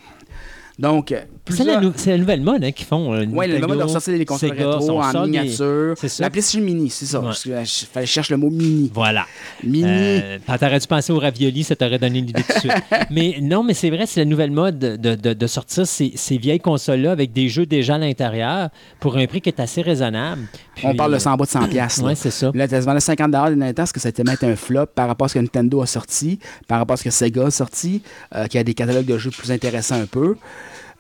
Donc, 0.82 1.12
euh, 1.12 1.22
C'est 1.50 1.60
la, 1.64 1.76
plusieurs- 1.76 1.82
nou- 1.82 1.94
c'est 1.96 2.10
la 2.12 2.18
nouvelle 2.18 2.42
mode 2.42 2.64
hein, 2.64 2.72
qu'ils 2.72 2.86
font. 2.88 3.14
euh, 3.14 3.26
Ouais, 3.28 3.46
le 3.48 3.54
moment 3.60 3.68
de 3.76 3.80
Nintendo, 3.80 3.84
ressortir 3.86 4.14
les 4.18 4.26
consoles 4.26 4.50
Sega, 4.50 4.70
rétro 4.72 5.02
en 5.02 5.26
miniature. 5.28 5.94
C'est 5.98 6.08
ça. 6.10 6.24
La 6.24 6.30
PlayStation 6.32 6.62
Mini, 6.66 6.90
c'est 6.90 7.06
ça. 7.06 7.20
Ouais. 7.20 7.26
Parce 7.26 7.44
que, 7.44 7.50
euh, 7.52 7.64
je, 7.64 7.86
fallait 7.86 8.06
cherche 8.08 8.30
le 8.32 8.38
mot 8.38 8.50
mini. 8.50 8.90
Voilà. 8.94 9.26
Mini. 9.64 9.84
Euh, 9.86 10.38
quand 10.48 10.58
t'aurais 10.58 10.80
dû 10.80 10.88
penser 10.88 11.14
au 11.14 11.20
ravioli, 11.20 11.64
ça 11.64 11.76
t'aurait 11.76 12.00
donné 12.00 12.22
l'idée 12.22 12.42
tout 12.44 12.54
de 12.54 12.60
suite. 12.60 12.74
mais 13.12 13.38
non, 13.42 13.64
mais 13.64 13.74
c'est 13.76 13.90
vrai, 13.92 14.06
c'est 14.08 14.22
la 14.22 14.26
nouvelle 14.26 14.52
mode 14.52 14.80
de, 14.80 14.96
de- 15.16 15.34
de 15.34 15.48
sortir 15.48 15.86
ces, 15.86 16.14
ces 16.16 16.38
vieilles 16.38 16.60
consoles-là 16.60 17.12
avec 17.12 17.32
des 17.32 17.48
jeux 17.48 17.66
déjà 17.68 17.96
à 17.96 17.98
l'intérieur 18.00 18.70
pour 19.00 19.18
un 19.18 19.28
prix 19.28 19.42
qui 19.42 19.50
est 19.50 19.60
assez 19.60 19.82
raisonnable. 19.84 20.42
On 20.84 20.96
parle 20.96 21.14
de 21.14 21.20
100 21.20 21.38
bas 21.38 21.46
de 21.46 21.50
100 21.50 21.68
piastres. 21.68 22.04
Oui, 22.04 22.14
c'est 22.16 22.32
ça. 22.32 22.50
Là, 22.56 22.68
tu 22.68 22.76
vendais 22.80 23.00
50 23.00 23.30
dans 23.30 23.46
le 23.48 23.56
temps, 23.56 23.74
parce 23.76 23.92
que 23.92 24.00
ça 24.00 24.08
a 24.08 24.10
été 24.10 24.24
mettre 24.24 24.46
un 24.46 24.56
flop 24.56 24.88
par 24.96 25.08
rapport 25.08 25.26
à 25.26 25.28
ce 25.30 25.36
que 25.36 25.40
Nintendo 25.40 25.82
a 25.82 25.86
sorti, 25.86 26.40
par 26.68 26.80
rapport 26.80 26.96
à 26.96 26.98
ce 26.98 27.04
que 27.04 27.12
Sega 27.12 27.46
a 27.46 27.52
sorti, 27.52 28.02
euh, 28.36 28.48
qui 28.48 28.58
a 28.58 28.64
des 28.64 28.74
catalogues 28.74 29.06
de 29.06 29.18
jeux 29.20 29.30
plus 29.30 29.52
intéressants 29.52 30.02
un 30.02 30.06
peu? 30.08 30.36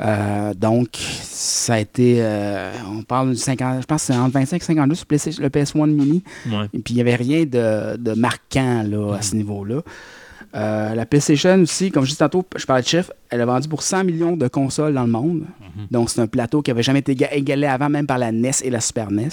Euh, 0.02 0.54
donc, 0.56 0.90
ça 0.96 1.76
a 1.76 1.80
été. 1.80 2.16
euh, 2.20 2.72
on 2.92 3.04
parle 3.04 3.30
de 3.30 3.34
50, 3.36 3.82
je 3.82 3.86
pense 3.86 4.02
que 4.08 4.14
c'est 4.14 4.20
entre 4.20 4.34
25 4.34 4.58
et 4.62 4.66
52 4.66 4.96
sur 4.96 5.06
le 5.44 5.50
PS1 5.50 5.86
mini. 5.90 6.24
Ouais. 6.48 6.66
Et 6.74 6.80
puis, 6.80 6.94
il 6.94 6.96
n'y 6.96 7.02
avait 7.02 7.16
rien 7.16 7.44
de, 7.46 7.98
de 7.98 8.14
marquant 8.14 8.84
là, 8.84 9.16
à 9.16 9.22
ce 9.22 9.36
niveau-là. 9.36 9.82
Euh, 10.54 10.96
la 10.96 11.06
PlayStation 11.06 11.56
aussi, 11.62 11.92
comme 11.92 12.04
je 12.04 12.10
disais 12.10 12.18
tantôt, 12.20 12.44
je 12.58 12.66
parlais 12.66 12.82
de 12.82 12.88
chiffres, 12.88 13.14
elle 13.30 13.40
a 13.42 13.46
vendu 13.46 13.70
pour 13.70 13.84
100 13.84 14.04
millions 14.04 14.36
de 14.36 14.48
consoles 14.48 14.94
dans 14.94 15.04
le 15.06 15.12
monde. 15.12 15.44
Donc, 15.92 16.10
c'est 16.10 16.20
un 16.20 16.28
plateau 16.28 16.62
qui 16.62 16.72
n'avait 16.72 16.84
jamais 16.84 17.00
été 17.00 17.14
éga- 17.16 17.30
égalé 17.32 17.68
avant, 17.68 17.90
même 17.90 18.06
par 18.08 18.18
la 18.18 18.32
NES 18.34 18.52
et 18.64 18.70
la 18.70 18.82
Super 18.82 19.12
NES. 19.12 19.30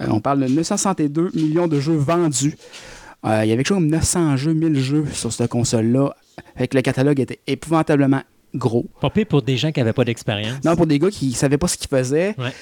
Euh, 0.00 0.06
on 0.10 0.20
parle 0.20 0.40
de 0.40 0.46
962 0.46 1.30
millions 1.34 1.66
de 1.66 1.80
jeux 1.80 1.96
vendus. 1.96 2.56
Euh, 3.26 3.40
il 3.44 3.48
y 3.48 3.52
avait 3.52 3.64
quelque 3.64 3.68
chose 3.68 3.78
comme 3.78 3.88
900 3.88 4.36
jeux, 4.36 4.52
1000 4.54 4.78
jeux 4.78 5.06
sur 5.12 5.32
cette 5.32 5.50
console-là. 5.50 6.14
Fait 6.56 6.68
que 6.68 6.76
le 6.76 6.82
catalogue 6.82 7.18
était 7.18 7.40
épouvantablement 7.48 8.20
gros. 8.54 8.86
Pas 9.00 9.10
pire 9.10 9.26
pour 9.26 9.42
des 9.42 9.56
gens 9.56 9.72
qui 9.72 9.80
n'avaient 9.80 9.92
pas 9.92 10.04
d'expérience. 10.04 10.62
Non, 10.64 10.76
pour 10.76 10.86
des 10.86 10.98
gars 10.98 11.10
qui 11.10 11.28
ne 11.28 11.34
savaient 11.34 11.58
pas 11.58 11.68
ce 11.68 11.76
qu'ils 11.76 11.88
faisaient. 11.88 12.34
Ouais. 12.38 12.52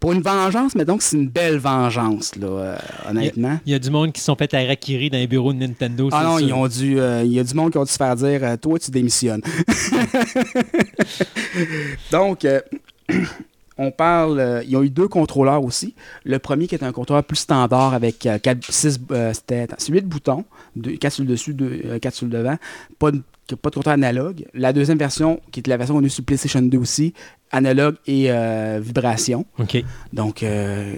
Pour 0.00 0.12
une 0.12 0.22
vengeance, 0.22 0.74
mais 0.74 0.86
donc 0.86 1.02
c'est 1.02 1.16
une 1.18 1.28
belle 1.28 1.58
vengeance, 1.58 2.34
là, 2.36 2.46
euh, 2.46 2.76
honnêtement. 3.10 3.58
Il 3.66 3.72
y 3.72 3.74
a 3.74 3.78
du 3.78 3.90
monde 3.90 4.10
qui 4.12 4.22
sont 4.22 4.34
fait 4.36 4.52
harakiri 4.54 5.10
dans 5.10 5.18
les 5.18 5.26
bureaux 5.26 5.52
de 5.52 5.58
Nintendo. 5.58 6.08
Ah 6.12 6.24
non, 6.24 6.38
sûr. 6.38 6.46
ils 6.48 6.52
ont 6.54 6.66
dû, 6.66 6.98
euh, 6.98 7.22
il 7.24 7.32
y 7.32 7.38
a 7.38 7.44
du 7.44 7.52
monde 7.54 7.72
qui 7.72 7.78
ont 7.78 7.84
dû 7.84 7.92
se 7.92 7.98
faire 7.98 8.16
dire 8.16 8.40
euh, 8.42 8.56
Toi, 8.56 8.78
tu 8.78 8.90
démissionnes. 8.90 9.42
Donc, 12.10 12.44
euh, 12.44 12.60
on 13.78 13.90
parle. 13.90 14.40
euh, 14.40 14.62
ils 14.66 14.76
ont 14.76 14.82
eu 14.82 14.90
deux 14.90 15.08
contrôleurs 15.08 15.62
aussi. 15.62 15.94
Le 16.24 16.38
premier 16.38 16.66
qui 16.66 16.74
est 16.74 16.84
un 16.84 16.92
contrôleur 16.92 17.24
plus 17.24 17.36
standard 17.36 17.94
avec 17.94 18.28
6 18.68 19.00
c'était 19.34 19.60
attends, 19.60 19.76
c'est 19.78 19.92
8 19.92 20.06
boutons, 20.06 20.44
4 21.00 21.12
sur 21.12 21.24
le 21.24 21.30
dessus, 21.30 21.56
4 22.00 22.14
sur 22.14 22.26
le 22.26 22.32
devant. 22.32 22.56
Pas 22.98 23.10
de, 23.10 23.22
pas 23.48 23.70
de 23.70 23.74
contrôleur 23.74 23.94
analogue. 23.94 24.44
La 24.54 24.72
deuxième 24.72 24.98
version, 24.98 25.40
qui 25.50 25.60
est 25.60 25.66
la 25.66 25.76
version 25.76 25.94
qu'on 25.96 26.02
a 26.02 26.06
eu 26.06 26.10
sur 26.10 26.24
PlayStation 26.24 26.62
2 26.62 26.78
aussi, 26.78 27.12
analogue 27.50 27.96
et 28.06 28.26
euh, 28.30 28.80
vibration. 28.82 29.44
OK. 29.58 29.82
Donc, 30.12 30.42
euh, 30.42 30.94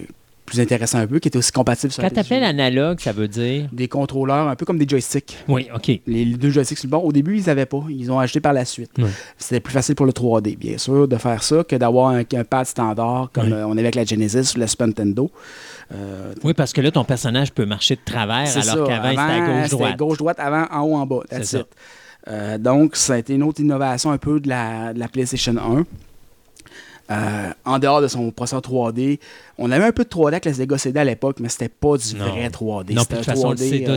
plus 0.46 0.60
intéressant 0.60 0.98
un 0.98 1.06
peu, 1.06 1.20
qui 1.20 1.28
était 1.28 1.38
aussi 1.38 1.52
compatible 1.52 1.90
sur 1.90 2.02
Quand 2.02 2.10
tu 2.10 2.20
appelles 2.20 2.44
analogue, 2.44 3.00
ça 3.00 3.12
veut 3.12 3.28
dire? 3.28 3.66
Des 3.72 3.88
contrôleurs 3.88 4.46
un 4.46 4.56
peu 4.56 4.66
comme 4.66 4.76
des 4.78 4.86
joysticks. 4.86 5.38
Oui, 5.48 5.68
OK. 5.74 5.90
Les 6.06 6.26
deux 6.26 6.50
joysticks 6.50 6.78
sur 6.78 6.86
le 6.86 6.90
bord, 6.90 7.04
au 7.04 7.12
début, 7.12 7.38
ils 7.38 7.46
n'avaient 7.46 7.64
pas. 7.64 7.82
Ils 7.88 8.12
ont 8.12 8.18
acheté 8.18 8.40
par 8.40 8.52
la 8.52 8.66
suite. 8.66 8.90
C'était 9.38 9.60
plus 9.60 9.72
facile 9.72 9.94
pour 9.94 10.04
le 10.04 10.12
3D, 10.12 10.58
bien 10.58 10.76
sûr, 10.76 11.08
de 11.08 11.16
faire 11.16 11.42
ça 11.42 11.64
que 11.64 11.76
d'avoir 11.76 12.10
un, 12.10 12.20
un 12.34 12.44
pad 12.44 12.66
standard 12.66 13.30
comme 13.32 13.52
euh, 13.54 13.66
on 13.66 13.72
avait 13.72 13.80
avec 13.80 13.94
la 13.94 14.04
Genesis 14.04 14.54
ou 14.54 14.60
la 14.60 14.66
Super 14.66 14.86
Nintendo. 14.88 15.30
Euh, 15.94 16.34
Oui, 16.44 16.52
parce 16.52 16.72
que 16.74 16.82
là, 16.82 16.90
ton 16.90 17.04
personnage 17.04 17.52
peut 17.52 17.64
marcher 17.66 17.96
de 17.96 18.00
travers, 18.04 18.46
alors 18.68 18.86
qu'avant, 18.86 19.08
c'était 19.10 19.20
à 19.20 19.40
gauche-droite. 19.40 19.68
C'était 19.92 19.96
gauche-droite, 19.96 20.40
avant, 20.40 20.66
en 20.70 20.82
haut, 20.82 20.96
en 20.96 21.06
bas. 21.06 21.20
That's 21.30 21.48
C'est 21.48 21.58
ça. 21.58 21.64
Euh, 22.28 22.58
donc, 22.58 22.96
ça 22.96 23.14
a 23.14 23.18
été 23.18 23.34
une 23.34 23.42
autre 23.42 23.60
innovation 23.60 24.10
un 24.10 24.18
peu 24.18 24.40
de 24.40 24.48
la 24.48 25.08
PlayStation 25.12 25.54
1. 25.56 25.84
Euh, 27.10 27.50
en 27.66 27.78
dehors 27.78 28.00
de 28.00 28.08
son 28.08 28.30
processeur 28.30 28.62
3D, 28.62 29.18
on 29.58 29.70
avait 29.70 29.84
un 29.84 29.92
peu 29.92 30.04
de 30.04 30.08
3D 30.08 30.28
avec 30.28 30.46
la 30.46 30.54
Sega 30.54 30.78
CD 30.78 30.98
à 31.00 31.04
l'époque, 31.04 31.36
mais 31.38 31.50
c'était 31.50 31.68
pas 31.68 31.98
du 31.98 32.14
Non. 32.16 32.30
vrai 32.30 32.48
3D. 32.48 32.94
Non, 32.94 33.02
de 33.02 33.06
toute 33.06 33.24
façon, 33.24 33.50
le 33.50 33.56
3D, 33.56 33.68
Sega, 33.68 33.92
euh, 33.92 33.96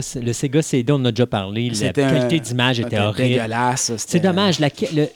Sega- 0.00 0.20
le 0.24 0.32
Sega 0.32 0.62
CD, 0.62 0.92
on 0.92 0.96
en 0.96 1.04
a 1.06 1.10
déjà 1.12 1.26
parlé. 1.26 1.70
La 1.70 1.92
qualité 1.92 2.40
d'image 2.40 2.80
était 2.80 2.98
horrible. 2.98 3.28
dégueulasse. 3.28 3.92
C'est 3.98 4.20
dommage. 4.20 4.60
la 4.60 4.70
le, 4.92 5.06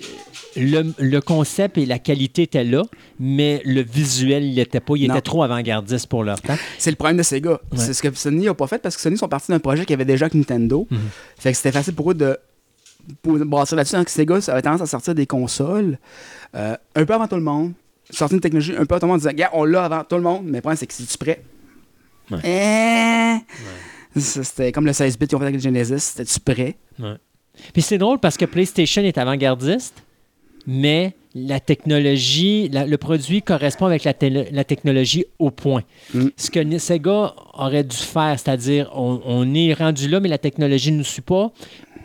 le- 0.57 0.95
le 0.99 1.20
concept 1.22 1.78
et 1.78 1.87
la 1.87 1.99
qualité 1.99 2.43
étaient 2.43 2.64
là, 2.64 2.83
mais 3.18 3.62
le 3.64 3.80
visuel, 3.83 4.45
il 4.45 4.57
n'était 4.57 4.80
pas. 4.80 4.93
Il 4.97 5.09
Non. 5.09 5.14
était 5.14 5.22
trop 5.22 5.43
avant-gardiste 5.43 6.09
pour 6.09 6.24
leur 6.24 6.39
temps. 6.43 6.57
C'est 6.76 6.91
le 6.91 6.97
problème 6.97 7.16
de 7.16 7.22
Sega. 7.22 7.59
C'est 7.74 7.95
ce 7.95 8.03
que 8.03 8.14
Sony 8.14 8.45
n'a 8.45 8.53
pas 8.55 8.66
fait 8.66 8.78
parce 8.83 8.95
que 8.97 9.01
Sony 9.01 9.16
sont 9.16 9.28
partis 9.28 9.51
d'un 9.51 9.59
projet 9.59 9.87
qui 9.87 9.95
avait 9.95 10.05
déjà 10.05 10.26
avec 10.26 10.35
Nintendo. 10.35 10.87
Mhm. 10.91 10.99
Fait 11.39 11.53
que 11.53 11.57
c'était 11.57 11.72
facile 11.72 11.95
pour 11.95 12.11
eux 12.11 12.14
de 12.14 12.37
brasser 13.24 13.76
là-dessus. 13.76 13.96
Donc 13.96 14.09
Sega 14.09 14.40
ça 14.40 14.53
avait 14.53 14.62
tendance 14.62 14.80
à 14.82 14.86
sortir 14.86 15.14
des 15.14 15.26
consoles 15.26 15.98
euh, 16.55 16.76
un 16.94 17.05
peu 17.05 17.14
avant 17.14 17.28
tout 17.28 17.36
le 17.36 17.42
monde. 17.42 17.72
Sortir 18.11 18.34
une 18.36 18.40
technologie 18.40 18.74
un 18.76 18.84
peu 18.84 18.94
avant 18.94 19.00
tout 19.00 19.07
le 19.07 19.12
monde 19.12 19.20
disant 19.20 19.48
on 19.55 19.64
l'a 19.64 19.84
avant 19.84 20.05
tout 20.05 20.16
le 20.16 20.22
monde, 20.22 20.42
mais 20.44 20.59
le 20.59 20.61
problème 20.62 20.76
c'est 20.76 20.86
que 20.86 20.94
si 20.94 21.07
tu 21.07 21.18
prêt. 21.18 21.42
Ouais. 22.30 23.38
Eh! 24.16 24.18
C'était 24.20 24.72
comme 24.72 24.86
le 24.86 24.92
16 24.92 25.18
bits 25.18 25.26
qu'ils 25.26 25.36
ont 25.36 25.38
fait 25.40 25.46
avec 25.46 25.57
le 25.57 25.61
Genesis. 25.62 25.98
C'était-tu 25.98 26.40
prêt? 26.40 26.76
Puis 27.72 27.82
c'est 27.82 27.98
drôle 27.98 28.18
parce 28.18 28.36
que 28.36 28.44
PlayStation 28.44 29.03
est 29.03 29.16
avant-gardiste, 29.18 30.03
mais 30.66 31.14
la 31.34 31.61
technologie, 31.61 32.68
la- 32.68 32.86
le 32.86 32.98
produit 32.98 33.40
correspond 33.42 33.86
avec 33.86 34.05
la, 34.05 34.12
la 34.50 34.64
technologie 34.64 35.24
au 35.38 35.50
point. 35.50 35.82
Mm. 36.14 36.26
Ce 36.36 36.50
que 36.50 36.78
Sega 36.78 37.34
aurait 37.55 37.84
dû 37.84 37.96
faire, 37.96 38.38
c'est-à-dire 38.38 38.90
on, 38.94 39.20
on 39.24 39.55
est 39.55 39.72
rendu 39.72 40.09
là, 40.09 40.20
mais 40.20 40.28
la 40.28 40.38
technologie 40.38 40.92
ne 40.92 40.98
nous 40.98 41.05
suit 41.05 41.22
pas. 41.22 41.50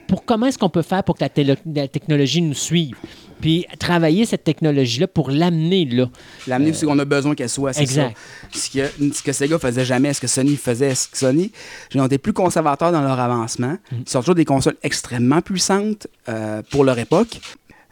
Pour 0.08 0.26
comment 0.26 0.46
est-ce 0.48 0.58
qu'on 0.58 0.70
peut 0.70 0.82
faire 0.82 1.04
pour 1.04 1.16
que 1.16 1.24
la, 1.24 1.30
télé- 1.30 1.56
la 1.66 1.88
technologie 1.88 2.42
nous 2.42 2.54
suive? 2.54 2.96
Puis 3.42 3.66
travailler 3.78 4.26
cette 4.26 4.44
technologie-là 4.44 5.08
pour 5.08 5.30
l'amener 5.30 5.86
là. 5.86 6.10
L'amener 6.48 6.72
où 6.72 6.86
qu'on 6.88 6.98
a 6.98 7.06
besoin 7.06 7.36
qu'elle 7.36 7.50
soit. 7.50 7.74
c'est 7.74 7.82
Exact. 7.84 8.16
ça. 8.52 8.60
Ce 8.60 8.70
que, 8.72 9.14
ce 9.14 9.22
que 9.22 9.32
Sega 9.32 9.60
faisait 9.60 9.86
jamais, 9.86 10.12
ce 10.14 10.22
que 10.22 10.28
Sony 10.28 10.56
faisait, 10.56 10.96
ce 10.96 11.08
que 11.08 11.18
Sony, 11.18 11.52
ils 11.94 12.02
ont 12.02 12.06
été 12.08 12.18
plus 12.18 12.34
conservateurs 12.34 12.92
dans 12.92 13.02
leur 13.04 13.20
avancement. 13.20 13.78
Mm. 13.92 13.96
Ils 14.06 14.10
sortent 14.10 14.26
toujours 14.26 14.36
des 14.36 14.46
consoles 14.46 14.78
extrêmement 14.82 15.42
puissantes 15.42 16.08
euh, 16.30 16.64
pour 16.72 16.84
leur 16.84 16.98
époque. 16.98 17.40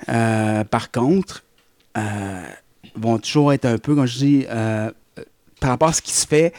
Euh, 0.09 0.63
par 0.63 0.89
contre, 0.91 1.43
euh, 1.97 2.41
vont 2.95 3.19
toujours 3.19 3.53
être 3.53 3.65
un 3.65 3.77
peu, 3.77 3.93
comme 3.93 4.05
je 4.07 4.17
dis, 4.17 4.45
par 5.59 5.69
rapport 5.69 5.89
à 5.89 5.93
ce 5.93 6.01
qui 6.01 6.11
se 6.13 6.25
fait. 6.25 6.53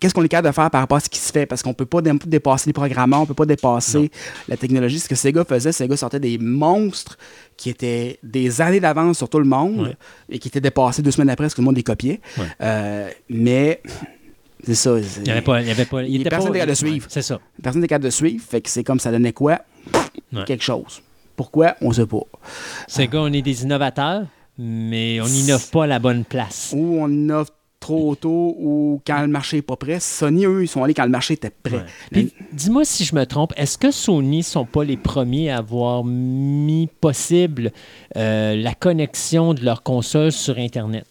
Qu'est-ce 0.00 0.14
qu'on 0.14 0.24
est 0.24 0.28
capable 0.28 0.48
de 0.48 0.54
faire 0.54 0.70
par 0.70 0.80
rapport 0.80 0.96
à 0.96 1.00
ce 1.00 1.08
qui 1.08 1.18
se 1.18 1.30
fait? 1.32 1.46
Parce 1.46 1.62
qu'on 1.62 1.70
ne 1.70 1.74
peut 1.74 1.86
pas 1.86 2.00
dé- 2.02 2.12
dépasser 2.26 2.68
les 2.68 2.72
programmeurs, 2.72 3.20
on 3.20 3.22
ne 3.22 3.26
peut 3.28 3.34
pas 3.34 3.46
dépasser 3.46 4.10
la 4.48 4.56
technologie. 4.56 4.98
Ce 4.98 5.08
que 5.08 5.14
Sega 5.14 5.44
faisait, 5.44 5.70
Sega 5.72 5.96
sortait 5.96 6.18
des 6.20 6.38
monstres 6.38 7.16
qui 7.56 7.70
étaient 7.70 8.18
des 8.22 8.60
années 8.60 8.80
d'avance 8.80 9.18
sur 9.18 9.28
tout 9.28 9.38
le 9.38 9.44
monde 9.44 9.80
Ouais. 9.88 9.96
et 10.30 10.38
qui 10.38 10.48
étaient 10.48 10.60
dépassés 10.60 11.02
deux 11.02 11.10
semaines 11.12 11.30
après 11.30 11.44
parce 11.44 11.54
que 11.54 11.56
tout 11.56 11.62
le 11.62 11.66
monde 11.66 11.76
les 11.76 11.82
copiait. 11.82 12.20
Ouais. 12.38 12.44
Euh, 12.62 13.10
mais 13.28 13.80
c'est 14.64 14.74
ça. 14.74 14.96
Il 14.98 15.22
n'y 15.24 15.30
avait 15.30 15.40
pas. 15.42 15.60
Il 15.60 15.68
y 15.68 15.70
avait 15.70 15.84
pas 15.84 16.02
il 16.02 16.20
était 16.20 16.30
personne 16.30 16.52
capable 16.52 16.70
de 16.70 16.74
suivre. 16.76 17.06
C'est 17.08 17.22
ça. 17.22 17.38
Personne 17.62 17.80
n'est 17.82 17.88
capable 17.88 18.04
de 18.06 18.10
suivre. 18.10 18.42
Fait 18.48 18.60
que 18.60 18.70
c'est 18.70 18.84
comme 18.84 18.98
ça 19.00 19.10
donnait 19.12 19.32
quoi? 19.32 19.60
Ouais. 20.32 20.44
Quelque 20.46 20.64
chose. 20.64 21.02
Pourquoi? 21.36 21.76
On 21.80 21.88
ne 21.88 21.94
sait 21.94 22.06
pas. 22.06 22.22
Sega, 22.88 23.18
on 23.20 23.32
est 23.32 23.42
des 23.42 23.62
innovateurs, 23.62 24.24
mais 24.58 25.20
on 25.20 25.26
n'innove 25.26 25.68
pas 25.70 25.84
à 25.84 25.86
la 25.86 25.98
bonne 25.98 26.24
place. 26.24 26.72
Ou 26.76 26.98
on 27.00 27.08
innove 27.08 27.50
trop 27.82 28.14
tôt 28.14 28.56
ou 28.58 29.02
quand 29.04 29.20
le 29.20 29.26
marché 29.26 29.56
n'est 29.56 29.62
pas 29.62 29.76
prêt. 29.76 29.98
Sony, 30.00 30.46
eux, 30.46 30.62
ils 30.62 30.68
sont 30.68 30.82
allés 30.82 30.94
quand 30.94 31.04
le 31.04 31.10
marché 31.10 31.34
était 31.34 31.50
prêt. 31.50 31.76
Ouais. 31.76 31.84
Puis, 32.10 32.32
dis-moi 32.52 32.84
si 32.84 33.04
je 33.04 33.14
me 33.14 33.26
trompe, 33.26 33.52
est-ce 33.56 33.76
que 33.76 33.90
Sony 33.90 34.38
ne 34.38 34.42
sont 34.42 34.64
pas 34.64 34.84
les 34.84 34.96
premiers 34.96 35.50
à 35.50 35.58
avoir 35.58 36.04
mis 36.04 36.88
possible 37.00 37.72
euh, 38.16 38.54
la 38.54 38.74
connexion 38.74 39.52
de 39.52 39.64
leur 39.64 39.82
console 39.82 40.32
sur 40.32 40.56
Internet? 40.58 41.06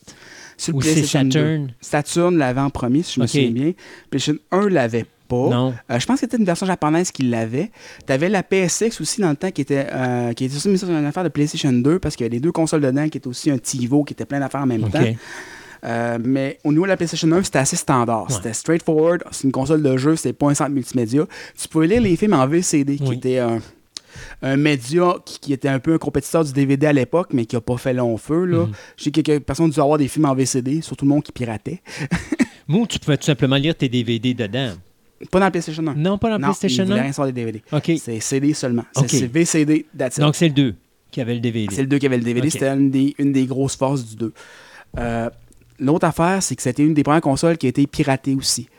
Sur 0.57 0.71
le 0.71 0.77
Ou 0.77 0.81
c'est 0.81 0.93
PlayStation 0.93 1.23
2. 1.23 1.29
Saturn? 1.31 1.73
Saturn 1.81 2.37
l'avait 2.37 2.61
en 2.61 2.69
premier, 2.69 3.03
si 3.03 3.15
je 3.15 3.21
me 3.21 3.27
souviens 3.27 3.51
bien. 3.51 3.71
PlayStation 4.09 4.39
1 4.51 4.69
l'avait 4.69 5.05
pas. 5.27 5.49
Non. 5.49 5.73
Euh, 5.89 5.99
je 5.99 6.05
pense 6.05 6.15
que 6.15 6.19
c'était 6.21 6.37
une 6.37 6.45
version 6.45 6.65
japonaise 6.65 7.11
qui 7.11 7.23
l'avait. 7.23 7.71
Tu 8.05 8.13
avais 8.13 8.29
la 8.29 8.43
PSX 8.43 9.01
aussi 9.01 9.21
dans 9.21 9.29
le 9.29 9.35
temps 9.35 9.51
qui 9.51 9.61
était, 9.61 9.87
euh, 9.91 10.33
qui 10.33 10.45
était 10.45 10.55
aussi 10.55 10.69
mise 10.69 10.79
sur 10.79 10.89
une 10.89 11.05
affaire 11.05 11.23
de 11.23 11.29
PlayStation 11.29 11.73
2 11.73 11.99
parce 11.99 12.15
qu'il 12.15 12.25
y 12.25 12.27
avait 12.27 12.35
les 12.35 12.41
deux 12.41 12.51
consoles 12.51 12.81
dedans 12.81 13.09
qui 13.09 13.17
étaient 13.17 13.27
aussi 13.27 13.51
un 13.51 13.57
TiVo 13.57 14.03
qui 14.03 14.13
était 14.13 14.25
plein 14.25 14.39
d'affaires 14.39 14.61
en 14.61 14.67
même 14.67 14.89
temps. 14.89 15.03
Euh, 15.83 16.19
mais 16.23 16.59
au 16.63 16.71
niveau 16.71 16.83
de 16.83 16.89
la 16.89 16.97
PlayStation 16.97 17.31
1, 17.31 17.43
c'était 17.43 17.59
assez 17.59 17.75
standard. 17.75 18.27
Ouais. 18.29 18.35
C'était 18.35 18.53
straightforward. 18.53 19.23
C'est 19.31 19.43
une 19.45 19.51
console 19.51 19.81
de 19.81 19.97
jeu, 19.97 20.15
c'était 20.15 20.33
pas 20.33 20.47
un 20.47 20.53
centre 20.53 20.71
multimédia. 20.71 21.25
Tu 21.59 21.67
pouvais 21.67 21.87
lire 21.87 22.01
les 22.01 22.15
films 22.15 22.33
en 22.33 22.47
VCD, 22.47 22.97
qui 22.97 23.13
était 23.13 23.39
un, 23.39 23.59
un 24.41 24.57
média 24.57 25.15
qui, 25.25 25.39
qui 25.39 25.53
était 25.53 25.69
un 25.69 25.79
peu 25.79 25.93
un 25.93 25.97
compétiteur 25.97 26.43
du 26.43 26.53
DVD 26.53 26.87
à 26.87 26.93
l'époque, 26.93 27.29
mais 27.33 27.45
qui 27.45 27.55
a 27.55 27.61
pas 27.61 27.77
fait 27.77 27.93
long 27.93 28.17
feu. 28.17 28.45
Là. 28.45 28.65
Mhm. 28.65 28.73
Que 29.11 29.21
quelques 29.21 29.43
personnes 29.43 29.65
ont 29.67 29.69
dû 29.69 29.79
avoir 29.79 29.97
des 29.97 30.07
films 30.07 30.25
en 30.25 30.35
VCD, 30.35 30.81
surtout 30.81 31.05
le 31.05 31.09
monde 31.09 31.23
qui 31.23 31.31
piratait. 31.31 31.81
Moi, 32.67 32.85
tu 32.87 32.99
pouvais 32.99 33.17
tout 33.17 33.25
simplement 33.25 33.55
lire 33.55 33.75
tes 33.75 33.89
DVD 33.89 34.33
dedans. 34.33 34.73
Pas 35.29 35.39
dans 35.39 35.45
la 35.45 35.51
PlayStation 35.51 35.85
1. 35.85 35.95
Non, 35.95 36.17
pas 36.17 36.29
dans 36.29 36.39
non, 36.39 36.47
PlayStation 36.47 36.83
ils 36.83 36.87
voulaient 36.87 36.99
1? 36.99 37.03
rien 37.03 37.13
sur 37.13 37.25
des 37.25 37.31
DVD. 37.31 37.61
OK. 37.71 37.91
C'est 37.99 38.19
CD 38.19 38.53
seulement. 38.53 38.85
C'est 38.95 39.09
c'est 39.09 39.27
VCD, 39.27 39.85
that's 39.97 40.17
it. 40.17 40.21
Donc, 40.21 40.35
c'est 40.35 40.47
le 40.47 40.53
2 40.53 40.75
qui 41.11 41.21
avait 41.21 41.33
le 41.33 41.41
DVD. 41.41 41.73
C'est 41.75 41.81
le 41.81 41.87
2 41.87 41.97
qui 41.99 42.05
avait 42.05 42.17
le 42.17 42.23
DVD. 42.23 42.49
C'était 42.49 42.69
une 42.69 42.89
des, 42.89 43.13
une 43.19 43.31
des 43.33 43.45
grosses 43.45 43.75
forces 43.75 44.05
du 44.05 44.15
2. 44.15 44.33
Euh, 44.97 45.29
L'autre 45.81 46.05
affaire, 46.05 46.41
c'est 46.43 46.55
que 46.55 46.61
c'était 46.61 46.83
une 46.83 46.93
des 46.93 47.03
premières 47.03 47.21
consoles 47.21 47.57
qui 47.57 47.65
a 47.65 47.69
été 47.69 47.85
piratée 47.87 48.35
aussi. 48.35 48.69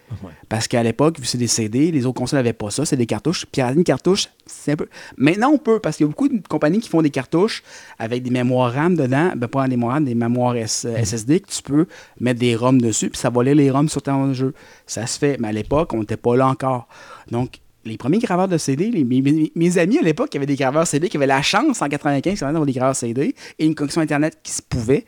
Parce 0.51 0.69
qu'à 0.69 0.83
l'époque, 0.83 1.17
vu 1.17 1.23
que 1.23 1.29
c'est 1.29 1.39
des 1.39 1.47
CD, 1.47 1.91
les 1.91 2.05
autres 2.05 2.19
consoles 2.19 2.39
n'avaient 2.39 2.53
pas 2.53 2.71
ça, 2.71 2.85
c'est 2.85 2.99
des 2.99 3.07
cartouches. 3.07 3.47
Pirater 3.47 3.77
une 3.79 3.83
cartouche, 3.85 4.29
c'est 4.45 4.73
un 4.73 4.77
peu. 4.77 4.87
Maintenant, 5.17 5.51
on 5.55 5.57
peut, 5.59 5.79
parce 5.81 5.97
qu'il 5.97 6.05
y 6.05 6.07
a 6.07 6.11
beaucoup 6.11 6.29
de 6.29 6.47
compagnies 6.47 6.81
qui 6.81 6.91
font 6.91 7.01
des 7.01 7.09
cartouches 7.09 7.63
avec 7.99 8.23
des 8.23 8.29
mémoires 8.31 8.73
RAM 8.75 8.95
dedans. 8.95 9.33
Ben, 9.35 9.49
pas 9.49 9.65
des 9.65 9.71
mémoires 9.71 9.95
RAM, 9.95 10.05
des 10.05 10.15
mémoires 10.15 10.55
S- 10.55 10.85
Mm. 10.85 10.97
SSD 11.03 11.41
que 11.41 11.49
tu 11.51 11.63
peux 11.63 11.87
mettre 12.21 12.41
des 12.41 12.55
ROM 12.55 12.79
dessus, 12.79 13.09
puis 13.09 13.19
ça 13.19 13.31
va 13.31 13.43
lire 13.43 13.55
les 13.55 13.71
ROM 13.71 13.89
sur 13.89 14.03
ton 14.03 14.35
jeu. 14.35 14.53
Ça 14.87 15.07
se 15.07 15.19
fait. 15.19 15.39
Mais 15.41 15.49
à 15.49 15.53
l'époque, 15.53 15.95
on 15.95 16.01
n'était 16.01 16.19
pas 16.19 16.37
là 16.37 16.47
encore. 16.49 16.87
Donc, 17.31 17.61
les 17.85 17.97
premiers 17.97 18.19
graveurs 18.19 18.49
de 18.49 18.59
CD, 18.59 18.91
les- 18.91 19.05
mes, 19.05 19.79
amis 19.79 19.99
à 19.99 20.03
l'époque 20.03 20.31
qui 20.31 20.37
avaient 20.37 20.47
des 20.47 20.57
graveurs 20.57 20.87
CD, 20.87 21.09
qui 21.09 21.17
avaient 21.17 21.27
la 21.27 21.43
chance 21.43 21.83
en 21.83 21.89
95 21.89 22.41
d'avoir 22.41 22.65
des 22.67 22.73
graveurs 22.73 22.95
CD 22.97 23.35
et 23.59 23.67
une 23.67 23.75
connexion 23.75 24.01
Internet 24.01 24.39
qui 24.43 24.53
se 24.53 24.63
pouvait, 24.63 25.05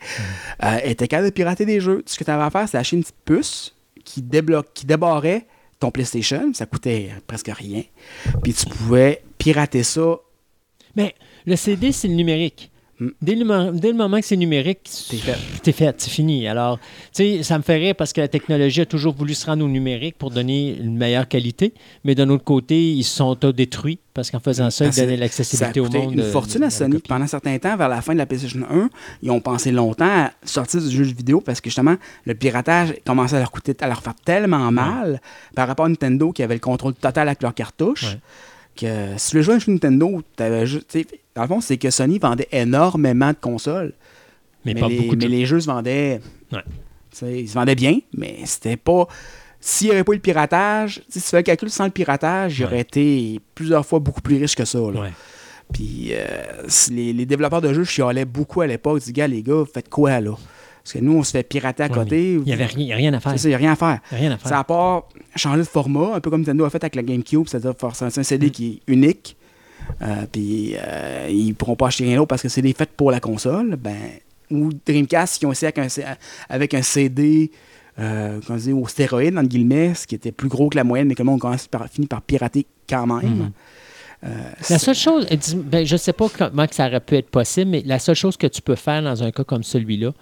euh, 0.62 0.78
étaient 0.84 1.06
capables 1.08 1.28
de 1.28 1.32
pirater 1.32 1.64
des 1.66 1.80
jeux. 1.80 2.02
Ce 2.06 2.18
que 2.18 2.24
tu 2.24 2.30
avais 2.30 2.42
à 2.42 2.50
faire, 2.50 2.68
c'est 2.68 2.78
acheter 2.78 2.96
une 2.96 3.02
petite 3.02 3.16
puce 3.24 3.74
qui, 4.04 4.22
débloque, 4.22 4.68
qui 4.74 4.86
débarrait 4.86 5.46
ton 5.78 5.90
PlayStation. 5.90 6.52
Ça 6.54 6.66
coûtait 6.66 7.10
presque 7.26 7.48
rien. 7.54 7.82
Puis 8.42 8.54
tu 8.54 8.66
pouvais 8.66 9.22
pirater 9.38 9.82
ça. 9.82 10.16
Mais 10.96 11.14
le 11.46 11.56
CD, 11.56 11.92
c'est 11.92 12.08
le 12.08 12.14
numérique. 12.14 12.70
Mm. 13.04 13.10
Dès, 13.22 13.34
le, 13.34 13.72
dès 13.78 13.88
le 13.88 13.96
moment 13.96 14.18
que 14.20 14.26
c'est 14.26 14.36
numérique, 14.36 14.80
T'es 15.10 15.16
fait. 15.16 15.36
t'es 15.62 15.72
fait, 15.72 15.94
c'est 16.00 16.10
fini. 16.10 16.46
Alors, 16.48 16.78
tu 16.78 16.84
sais, 17.12 17.42
ça 17.42 17.58
me 17.58 17.62
fait 17.62 17.76
rire 17.76 17.94
parce 17.96 18.12
que 18.12 18.20
la 18.20 18.28
technologie 18.28 18.80
a 18.82 18.86
toujours 18.86 19.14
voulu 19.14 19.34
se 19.34 19.46
rendre 19.46 19.64
au 19.64 19.68
numérique 19.68 20.16
pour 20.18 20.30
donner 20.30 20.76
une 20.78 20.96
meilleure 20.96 21.28
qualité, 21.28 21.72
mais 22.04 22.14
d'un 22.14 22.28
autre 22.30 22.44
côté, 22.44 22.92
ils 22.92 23.04
se 23.04 23.16
sont 23.16 23.34
détruits 23.34 23.98
parce 24.14 24.30
qu'en 24.30 24.38
faisant 24.40 24.70
ça, 24.70 24.84
ils 24.84 24.88
Parce 24.88 24.96
que 24.96 25.02
donnaient 25.02 25.16
l'accessibilité 25.16 25.80
au 25.80 25.88
monde. 25.90 26.12
une 26.12 26.20
de- 26.20 26.22
fortune 26.22 26.62
à 26.62 26.70
Sony. 26.70 26.98
Pendant 27.08 27.24
un 27.24 27.28
certain 27.28 27.58
temps, 27.58 27.76
vers 27.76 27.88
la 27.88 28.00
fin 28.00 28.12
de 28.12 28.18
la 28.18 28.26
PlayStation 28.26 28.60
1, 28.70 28.88
ils 29.22 29.30
ont 29.30 29.40
pensé 29.40 29.72
longtemps 29.72 30.04
à 30.26 30.30
sortir 30.44 30.80
du 30.80 30.90
jeu 30.90 31.02
vidéo 31.04 31.40
parce 31.40 31.60
que 31.60 31.68
justement, 31.70 31.96
le 32.24 32.34
piratage 32.34 32.94
commençait 33.04 33.36
à 33.36 33.40
leur 33.40 33.50
coûter, 33.50 33.74
à 33.80 33.88
leur 33.88 34.02
faire 34.02 34.14
tellement 34.24 34.70
mal 34.70 35.20
par 35.56 35.66
rapport 35.68 35.86
à 35.86 35.88
Nintendo 35.88 36.30
qui 36.32 36.42
avait 36.42 36.54
le 36.54 36.60
contrôle 36.60 36.94
total 36.94 37.26
avec 37.28 37.42
leurs 37.42 37.54
cartouches. 37.54 38.04
Ouais. 38.04 38.18
Que 38.76 39.16
si 39.18 39.30
tu 39.30 39.36
veux 39.36 39.42
jouer 39.42 39.54
à 39.54 39.56
un 39.56 39.60
jeu 39.60 39.72
Nintendo, 39.72 40.22
t'avais 40.36 40.66
juste. 40.66 40.96
Dans 41.34 41.42
le 41.42 41.48
fond, 41.48 41.60
c'est 41.60 41.76
que 41.78 41.90
Sony 41.90 42.18
vendait 42.18 42.48
énormément 42.52 43.30
de 43.30 43.36
consoles. 43.40 43.92
Mais, 44.64 44.74
Mais, 44.74 44.80
pas 44.80 44.88
les, 44.88 44.96
beaucoup 45.00 45.16
de 45.16 45.26
mais 45.26 45.30
jeux. 45.32 45.38
les 45.38 45.46
jeux 45.46 45.60
se 45.60 45.66
vendaient. 45.66 46.20
Ouais. 46.52 46.62
Ils 47.40 47.48
se 47.48 47.54
vendaient 47.54 47.74
bien, 47.74 47.98
mais 48.16 48.38
c'était 48.44 48.76
pas. 48.76 49.06
S'il 49.60 49.88
n'y 49.88 49.92
avait 49.94 50.04
pas 50.04 50.12
eu 50.12 50.16
le 50.16 50.20
piratage, 50.20 51.02
si 51.08 51.20
tu 51.20 51.26
fais 51.28 51.38
le 51.38 51.42
calcul 51.42 51.70
sans 51.70 51.84
le 51.84 51.90
piratage, 51.90 52.52
j'aurais 52.54 52.74
Ouais. 52.76 52.80
été 52.80 53.40
plusieurs 53.54 53.84
fois 53.86 53.98
beaucoup 53.98 54.20
plus 54.20 54.36
riche 54.36 54.54
que 54.54 54.64
ça. 54.64 54.78
là. 54.78 55.00
Ouais. 55.00 55.12
Puis 55.72 56.10
euh, 56.12 56.24
les, 56.90 57.12
les 57.12 57.26
développeurs 57.26 57.62
de 57.62 57.72
jeux 57.72 57.84
chialaient 57.84 58.24
beaucoup 58.26 58.60
à 58.60 58.66
l'époque. 58.66 58.96
Ils 58.98 59.00
disaient, 59.00 59.12
gars, 59.12 59.26
les 59.28 59.42
gars, 59.42 59.64
faites 59.72 59.88
quoi 59.88 60.20
là? 60.20 60.32
Parce 60.82 60.92
que 60.92 60.98
nous, 60.98 61.12
on 61.16 61.22
se 61.22 61.30
fait 61.30 61.42
pirater 61.42 61.82
à 61.82 61.86
Ouais, 61.86 61.94
côté. 61.94 62.32
Il 62.34 62.40
n'y 62.42 62.52
avait 62.52 62.66
rien, 62.66 62.86
y 62.86 62.92
a 62.92 62.96
rien 62.96 63.14
à 63.14 63.20
faire. 63.20 63.34
Il 63.42 63.48
n'y 63.48 63.54
a 63.54 63.56
rien 63.58 63.72
à 63.72 63.76
faire. 63.76 64.00
Il 64.10 64.14
y 64.14 64.16
a 64.16 64.20
rien 64.20 64.32
à 64.32 64.36
faire. 64.38 64.48
Ça 64.48 64.58
à 64.58 64.64
part 64.64 65.08
changer 65.34 65.60
de 65.60 65.64
format, 65.64 66.14
un 66.16 66.20
peu 66.20 66.28
comme 66.30 66.40
Nintendo 66.42 66.64
a 66.66 66.70
fait 66.70 66.82
avec 66.84 66.94
la 66.94 67.02
GameCube, 67.02 67.44
c'est-à-dire 67.46 67.72
c'est 67.94 68.04
un 68.04 68.20
Mm. 68.20 68.24
CD 68.24 68.50
qui 68.50 68.82
est 68.86 68.92
unique. 68.92 69.36
Euh, 70.02 70.26
puis 70.30 70.74
euh, 70.76 71.28
ils 71.30 71.48
ne 71.48 71.52
pourront 71.52 71.76
pas 71.76 71.88
acheter 71.88 72.04
rien 72.04 72.16
d'autre 72.16 72.28
parce 72.28 72.42
que 72.42 72.48
c'est 72.48 72.62
des 72.62 72.72
fait 72.72 72.90
pour 72.90 73.10
la 73.10 73.20
console. 73.20 73.76
Ben, 73.76 73.96
ou 74.50 74.70
Dreamcast 74.86 75.38
qui 75.38 75.46
ont 75.46 75.52
essayé 75.52 75.72
avec 75.76 75.78
un, 75.98 76.16
avec 76.48 76.74
un 76.74 76.82
CD 76.82 77.50
euh, 77.98 78.40
comment 78.46 78.58
dire, 78.58 78.78
au 78.78 78.86
stéroïde, 78.88 79.36
entre 79.38 79.48
guillemets, 79.48 79.94
ce 79.94 80.06
qui 80.06 80.14
était 80.16 80.32
plus 80.32 80.48
gros 80.48 80.68
que 80.68 80.76
la 80.76 80.84
moyenne, 80.84 81.06
mais 81.08 81.14
que 81.14 81.22
le 81.22 81.26
monde 81.26 81.38
a 81.38 81.40
commencé 81.40 81.68
par- 81.70 81.88
fini 81.88 82.06
par 82.06 82.22
pirater 82.22 82.66
quand 82.88 83.06
même. 83.06 83.30
Mhm. 83.36 83.50
Euh, 84.24 84.28
La 84.70 84.78
seule 84.78 84.94
chose, 84.94 85.26
ben, 85.56 85.84
je 85.86 85.94
ne 85.94 85.98
sais 85.98 86.12
pas 86.12 86.26
comment 86.28 86.66
que 86.66 86.74
ça 86.74 86.86
aurait 86.88 87.00
pu 87.00 87.16
être 87.16 87.28
possible, 87.30 87.70
mais 87.70 87.82
la 87.86 87.98
seule 87.98 88.16
chose 88.16 88.36
que 88.36 88.46
tu 88.46 88.62
peux 88.62 88.74
faire 88.74 89.02
dans 89.02 89.22
un 89.22 89.30
cas 89.30 89.44
comme 89.44 89.62
celui-là, 89.62 90.12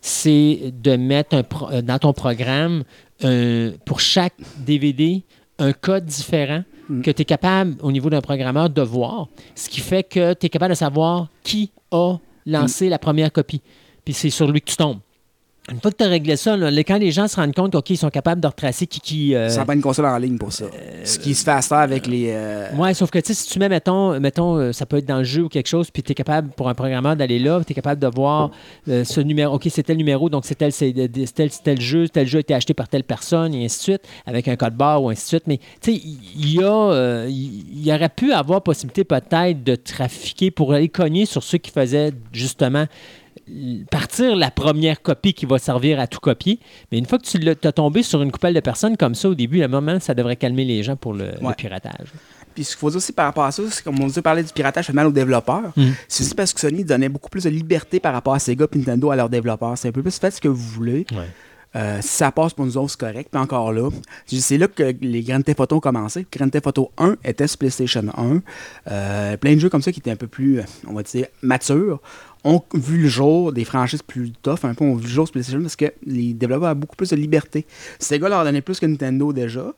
c'est 0.00 0.72
de 0.82 0.96
mettre 0.96 1.36
un 1.36 1.42
pro- 1.42 1.82
dans 1.82 1.98
ton 1.98 2.12
programme, 2.12 2.84
euh, 3.24 3.72
pour 3.84 4.00
chaque 4.00 4.34
DVD, 4.58 5.22
un 5.58 5.72
code 5.72 6.06
différent 6.06 6.62
Que 7.02 7.10
tu 7.10 7.22
es 7.22 7.24
capable, 7.24 7.76
au 7.82 7.92
niveau 7.92 8.10
d'un 8.10 8.20
programmeur, 8.20 8.68
de 8.68 8.82
voir. 8.82 9.28
Ce 9.54 9.68
qui 9.68 9.80
fait 9.80 10.02
que 10.02 10.34
tu 10.34 10.46
es 10.46 10.48
capable 10.48 10.70
de 10.70 10.76
savoir 10.76 11.28
qui 11.42 11.70
a 11.92 12.16
lancé 12.46 12.88
la 12.88 12.98
première 12.98 13.32
copie. 13.32 13.62
Puis 14.04 14.14
c'est 14.14 14.30
sur 14.30 14.50
lui 14.50 14.60
que 14.60 14.70
tu 14.70 14.76
tombes. 14.76 14.98
Une 15.70 15.80
fois 15.80 15.90
que 15.92 15.96
tu 15.98 16.04
as 16.04 16.08
réglé 16.08 16.36
ça, 16.36 16.56
là, 16.56 16.70
quand 16.82 16.98
les 16.98 17.12
gens 17.12 17.28
se 17.28 17.36
rendent 17.36 17.54
compte 17.54 17.80
qu'ils 17.84 17.96
sont 17.96 18.10
capables 18.10 18.40
de 18.40 18.46
retracer 18.46 18.86
qui. 18.86 19.00
qui 19.00 19.34
euh, 19.34 19.48
Ça 19.48 19.64
prend 19.64 19.72
une 19.74 19.80
console 19.80 20.06
en 20.06 20.16
ligne 20.18 20.36
pour 20.36 20.52
ça. 20.52 20.64
Ce 21.04 21.18
qui 21.18 21.34
se 21.34 21.44
fait 21.44 21.50
à 21.52 21.62
ça 21.62 21.80
avec 21.80 22.06
les. 22.06 22.26
euh, 22.30 22.74
Ouais, 22.76 22.92
sauf 22.94 23.10
que 23.10 23.18
si 23.22 23.48
tu 23.48 23.58
mets, 23.58 23.68
mettons, 23.68 24.18
mettons 24.18 24.56
euh, 24.56 24.72
ça 24.72 24.86
peut 24.86 24.96
être 24.96 25.06
dans 25.06 25.18
le 25.18 25.24
jeu 25.24 25.44
ou 25.44 25.48
quelque 25.48 25.68
chose, 25.68 25.90
puis 25.90 26.02
tu 26.02 26.12
es 26.12 26.14
capable, 26.14 26.50
pour 26.50 26.68
un 26.68 26.74
programmeur, 26.74 27.14
d'aller 27.16 27.38
là, 27.38 27.60
tu 27.64 27.72
es 27.72 27.74
capable 27.74 28.00
de 28.00 28.08
voir 28.08 28.50
euh, 28.88 29.04
ce 29.04 29.20
numéro. 29.20 29.54
OK, 29.54 29.66
c'est 29.70 29.82
tel 29.82 29.96
numéro, 29.96 30.28
donc 30.28 30.44
c'est 30.44 30.56
tel, 30.56 30.72
c'est 30.72 30.92
tel, 31.64 31.80
jeu, 31.80 32.08
tel 32.08 32.26
jeu 32.26 32.38
a 32.38 32.40
été 32.40 32.54
acheté 32.54 32.74
par 32.74 32.88
telle 32.88 33.04
personne, 33.04 33.54
et 33.54 33.64
ainsi 33.64 33.78
de 33.78 33.82
suite, 33.82 34.02
avec 34.26 34.48
un 34.48 34.56
code 34.56 34.74
barre 34.74 35.02
ou 35.02 35.10
ainsi 35.10 35.22
de 35.22 35.28
suite. 35.28 35.44
Mais 35.46 35.58
tu 35.80 35.92
sais, 35.92 36.00
il 36.02 36.54
y, 36.54 36.62
a, 36.62 36.72
euh, 36.72 37.26
il 37.28 37.86
y 37.86 37.92
aurait 37.92 38.08
pu 38.08 38.32
avoir 38.32 38.62
possibilité 38.62 39.04
peut-être 39.04 39.62
de 39.62 39.76
trafiquer 39.76 40.50
pour 40.50 40.72
aller 40.72 40.88
cogner 40.88 41.26
sur 41.26 41.42
ceux 41.42 41.58
qui 41.58 41.70
faisaient 41.70 42.12
justement 42.32 42.86
partir 43.90 44.36
la 44.36 44.50
première 44.50 45.02
copie 45.02 45.34
qui 45.34 45.46
va 45.46 45.58
servir 45.58 46.00
à 46.00 46.06
tout 46.06 46.20
copier. 46.20 46.60
Mais 46.90 46.98
une 46.98 47.06
fois 47.06 47.18
que 47.18 47.26
tu 47.26 47.38
t'as 47.56 47.72
tombé 47.72 48.02
sur 48.02 48.22
une 48.22 48.30
coupelle 48.30 48.54
de 48.54 48.60
personnes 48.60 48.96
comme 48.96 49.14
ça 49.14 49.28
au 49.28 49.34
début, 49.34 49.62
à 49.62 49.66
un 49.66 49.68
moment, 49.68 49.98
ça 50.00 50.14
devrait 50.14 50.36
calmer 50.36 50.64
les 50.64 50.82
gens 50.82 50.96
pour 50.96 51.14
le, 51.14 51.32
piratage. 51.56 52.08
Puis 52.54 52.64
ce 52.64 52.70
qu'il 52.70 52.78
faut 52.78 52.90
dire 52.90 52.96
aussi 52.96 53.12
par 53.12 53.26
rapport 53.26 53.44
à 53.44 53.52
ça, 53.52 53.62
c'est 53.70 53.84
comme 53.84 54.00
on 54.00 54.06
dit 54.06 54.20
parler 54.20 54.42
du 54.42 54.52
piratage 54.52 54.86
fait 54.86 54.92
mal 54.92 55.06
aux 55.06 55.12
développeurs. 55.12 55.72
Mhm. 55.76 55.94
C'est 56.08 56.24
aussi 56.24 56.34
parce 56.34 56.52
que 56.52 56.60
Sony 56.60 56.84
donnait 56.84 57.08
beaucoup 57.08 57.30
plus 57.30 57.44
de 57.44 57.50
liberté 57.50 58.00
par 58.00 58.12
rapport 58.12 58.34
à 58.34 58.38
Sega 58.38 58.66
et 58.72 58.78
Nintendo 58.78 59.10
à 59.10 59.16
leurs 59.16 59.28
développeurs. 59.28 59.78
C'est 59.78 59.88
un 59.88 59.92
peu 59.92 60.02
plus 60.02 60.18
faites 60.18 60.34
ce 60.34 60.40
que 60.40 60.48
vous 60.48 60.56
voulez. 60.56 61.06
Ouais. 61.12 61.28
Euh, 61.76 61.98
si 62.00 62.08
ça 62.08 62.32
passe 62.32 62.52
pour 62.52 62.66
nous 62.66 62.76
autres, 62.76 62.90
c'est 62.90 63.00
correct. 63.00 63.28
Puis 63.30 63.40
encore 63.40 63.72
là, 63.72 63.90
c'est 64.26 64.58
là 64.58 64.66
que 64.66 64.94
les 65.00 65.22
Grand 65.22 65.40
Theft 65.40 65.60
Auto 65.60 65.76
ont 65.76 65.80
commencé. 65.80 66.26
Grand 66.32 66.48
Theft 66.48 66.66
Auto 66.66 66.90
1 66.98 67.16
était 67.24 67.46
sur 67.46 67.58
PlayStation 67.58 68.04
1. 68.16 68.40
Euh, 68.90 69.36
plein 69.36 69.54
de 69.54 69.60
jeux 69.60 69.68
comme 69.68 69.82
ça 69.82 69.92
qui 69.92 70.00
étaient 70.00 70.10
un 70.10 70.16
peu 70.16 70.26
plus, 70.26 70.60
on 70.88 70.94
va 70.94 71.02
dire, 71.02 71.26
matures, 71.42 72.00
ont 72.42 72.62
vu 72.74 73.02
le 73.02 73.08
jour, 73.08 73.52
des 73.52 73.64
franchises 73.64 74.02
plus 74.02 74.32
tough, 74.42 74.64
un 74.64 74.74
peu, 74.74 74.84
ont 74.84 74.96
vu 74.96 75.04
le 75.04 75.08
jour 75.08 75.26
sur 75.26 75.32
PlayStation 75.32 75.60
parce 75.60 75.76
que 75.76 75.92
les 76.04 76.32
développeurs 76.32 76.70
avaient 76.70 76.80
beaucoup 76.80 76.96
plus 76.96 77.10
de 77.10 77.16
liberté. 77.16 77.66
Sega 77.98 78.28
leur 78.28 78.44
donnait 78.44 78.62
plus 78.62 78.80
que 78.80 78.86
Nintendo 78.86 79.32
déjà. 79.32 79.72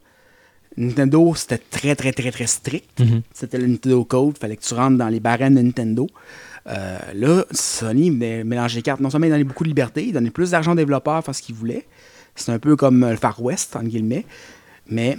Nintendo, 0.77 1.35
c'était 1.35 1.59
très, 1.59 1.95
très, 1.95 2.13
très, 2.13 2.31
très 2.31 2.47
strict. 2.47 3.01
Mhm. 3.01 3.23
C'était 3.33 3.59
le 3.59 3.67
Nintendo 3.67 4.05
Code. 4.05 4.39
fallait 4.39 4.57
que 4.57 4.63
tu 4.63 4.75
rentres 4.75 4.97
dans 4.97 5.09
les 5.09 5.21
barèmes 5.21 5.55
de 5.55 5.61
Nintendo. 5.61 6.09
Euh, 6.69 6.99
là, 7.15 7.45
Sony 7.51 8.11
mélanger 8.11 8.77
les 8.77 8.83
cartes. 8.83 9.01
Non 9.01 9.11
seulement 9.11 9.27
il 9.27 9.31
donnait 9.31 9.45
beaucoup 9.45 9.65
de 9.65 9.69
liberté, 9.69 10.05
il 10.05 10.13
donnait 10.13 10.31
plus 10.31 10.51
d'argent 10.51 10.73
aux 10.73 10.77
développeurs 10.77 11.17
pour 11.17 11.25
faire 11.25 11.35
ce 11.35 11.43
qu'ils 11.43 11.55
voulaient. 11.55 11.87
C'est 12.35 12.53
un 12.53 12.59
peu 12.59 12.77
comme 12.77 13.03
euh, 13.05 13.11
le 13.11 13.17
Far 13.17 13.43
West, 13.43 13.77
entre 13.77 13.87
guillemets. 13.87 14.25
Mais 14.89 15.17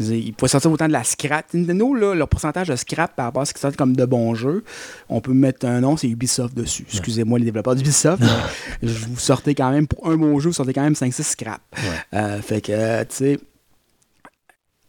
ils 0.00 0.32
pouvaient 0.32 0.48
sortir 0.48 0.70
autant 0.70 0.86
de 0.86 0.92
la 0.92 1.04
scrap. 1.04 1.52
Nintendo, 1.54 1.94
là, 1.94 2.14
leur 2.14 2.28
pourcentage 2.28 2.68
de 2.68 2.76
scrap 2.76 3.14
par 3.14 3.26
rapport 3.26 3.42
à 3.42 3.44
ce 3.44 3.54
qui 3.54 3.60
sortent 3.60 3.76
comme 3.76 3.94
de 3.94 4.04
bons 4.04 4.34
jeux, 4.34 4.64
on 5.08 5.20
peut 5.20 5.32
mettre 5.32 5.66
un 5.66 5.80
nom, 5.80 5.96
c'est 5.96 6.08
Ubisoft 6.08 6.54
dessus. 6.54 6.86
Excusez-moi 6.90 7.38
les 7.38 7.44
développeurs 7.44 7.74
d'Ubisoft, 7.74 8.22
je 8.82 9.06
vous 9.06 9.18
sortais 9.18 9.54
quand 9.54 9.70
même, 9.70 9.86
pour 9.86 10.08
un 10.08 10.16
bon 10.16 10.38
jeu, 10.40 10.50
vous 10.50 10.54
sortez 10.54 10.72
quand 10.72 10.82
même 10.82 10.94
5-6 10.94 11.22
scrap. 11.22 11.60
Euh, 12.14 12.40
fait 12.40 12.60
que, 12.60 13.02
tu 13.04 13.08
sais, 13.10 13.38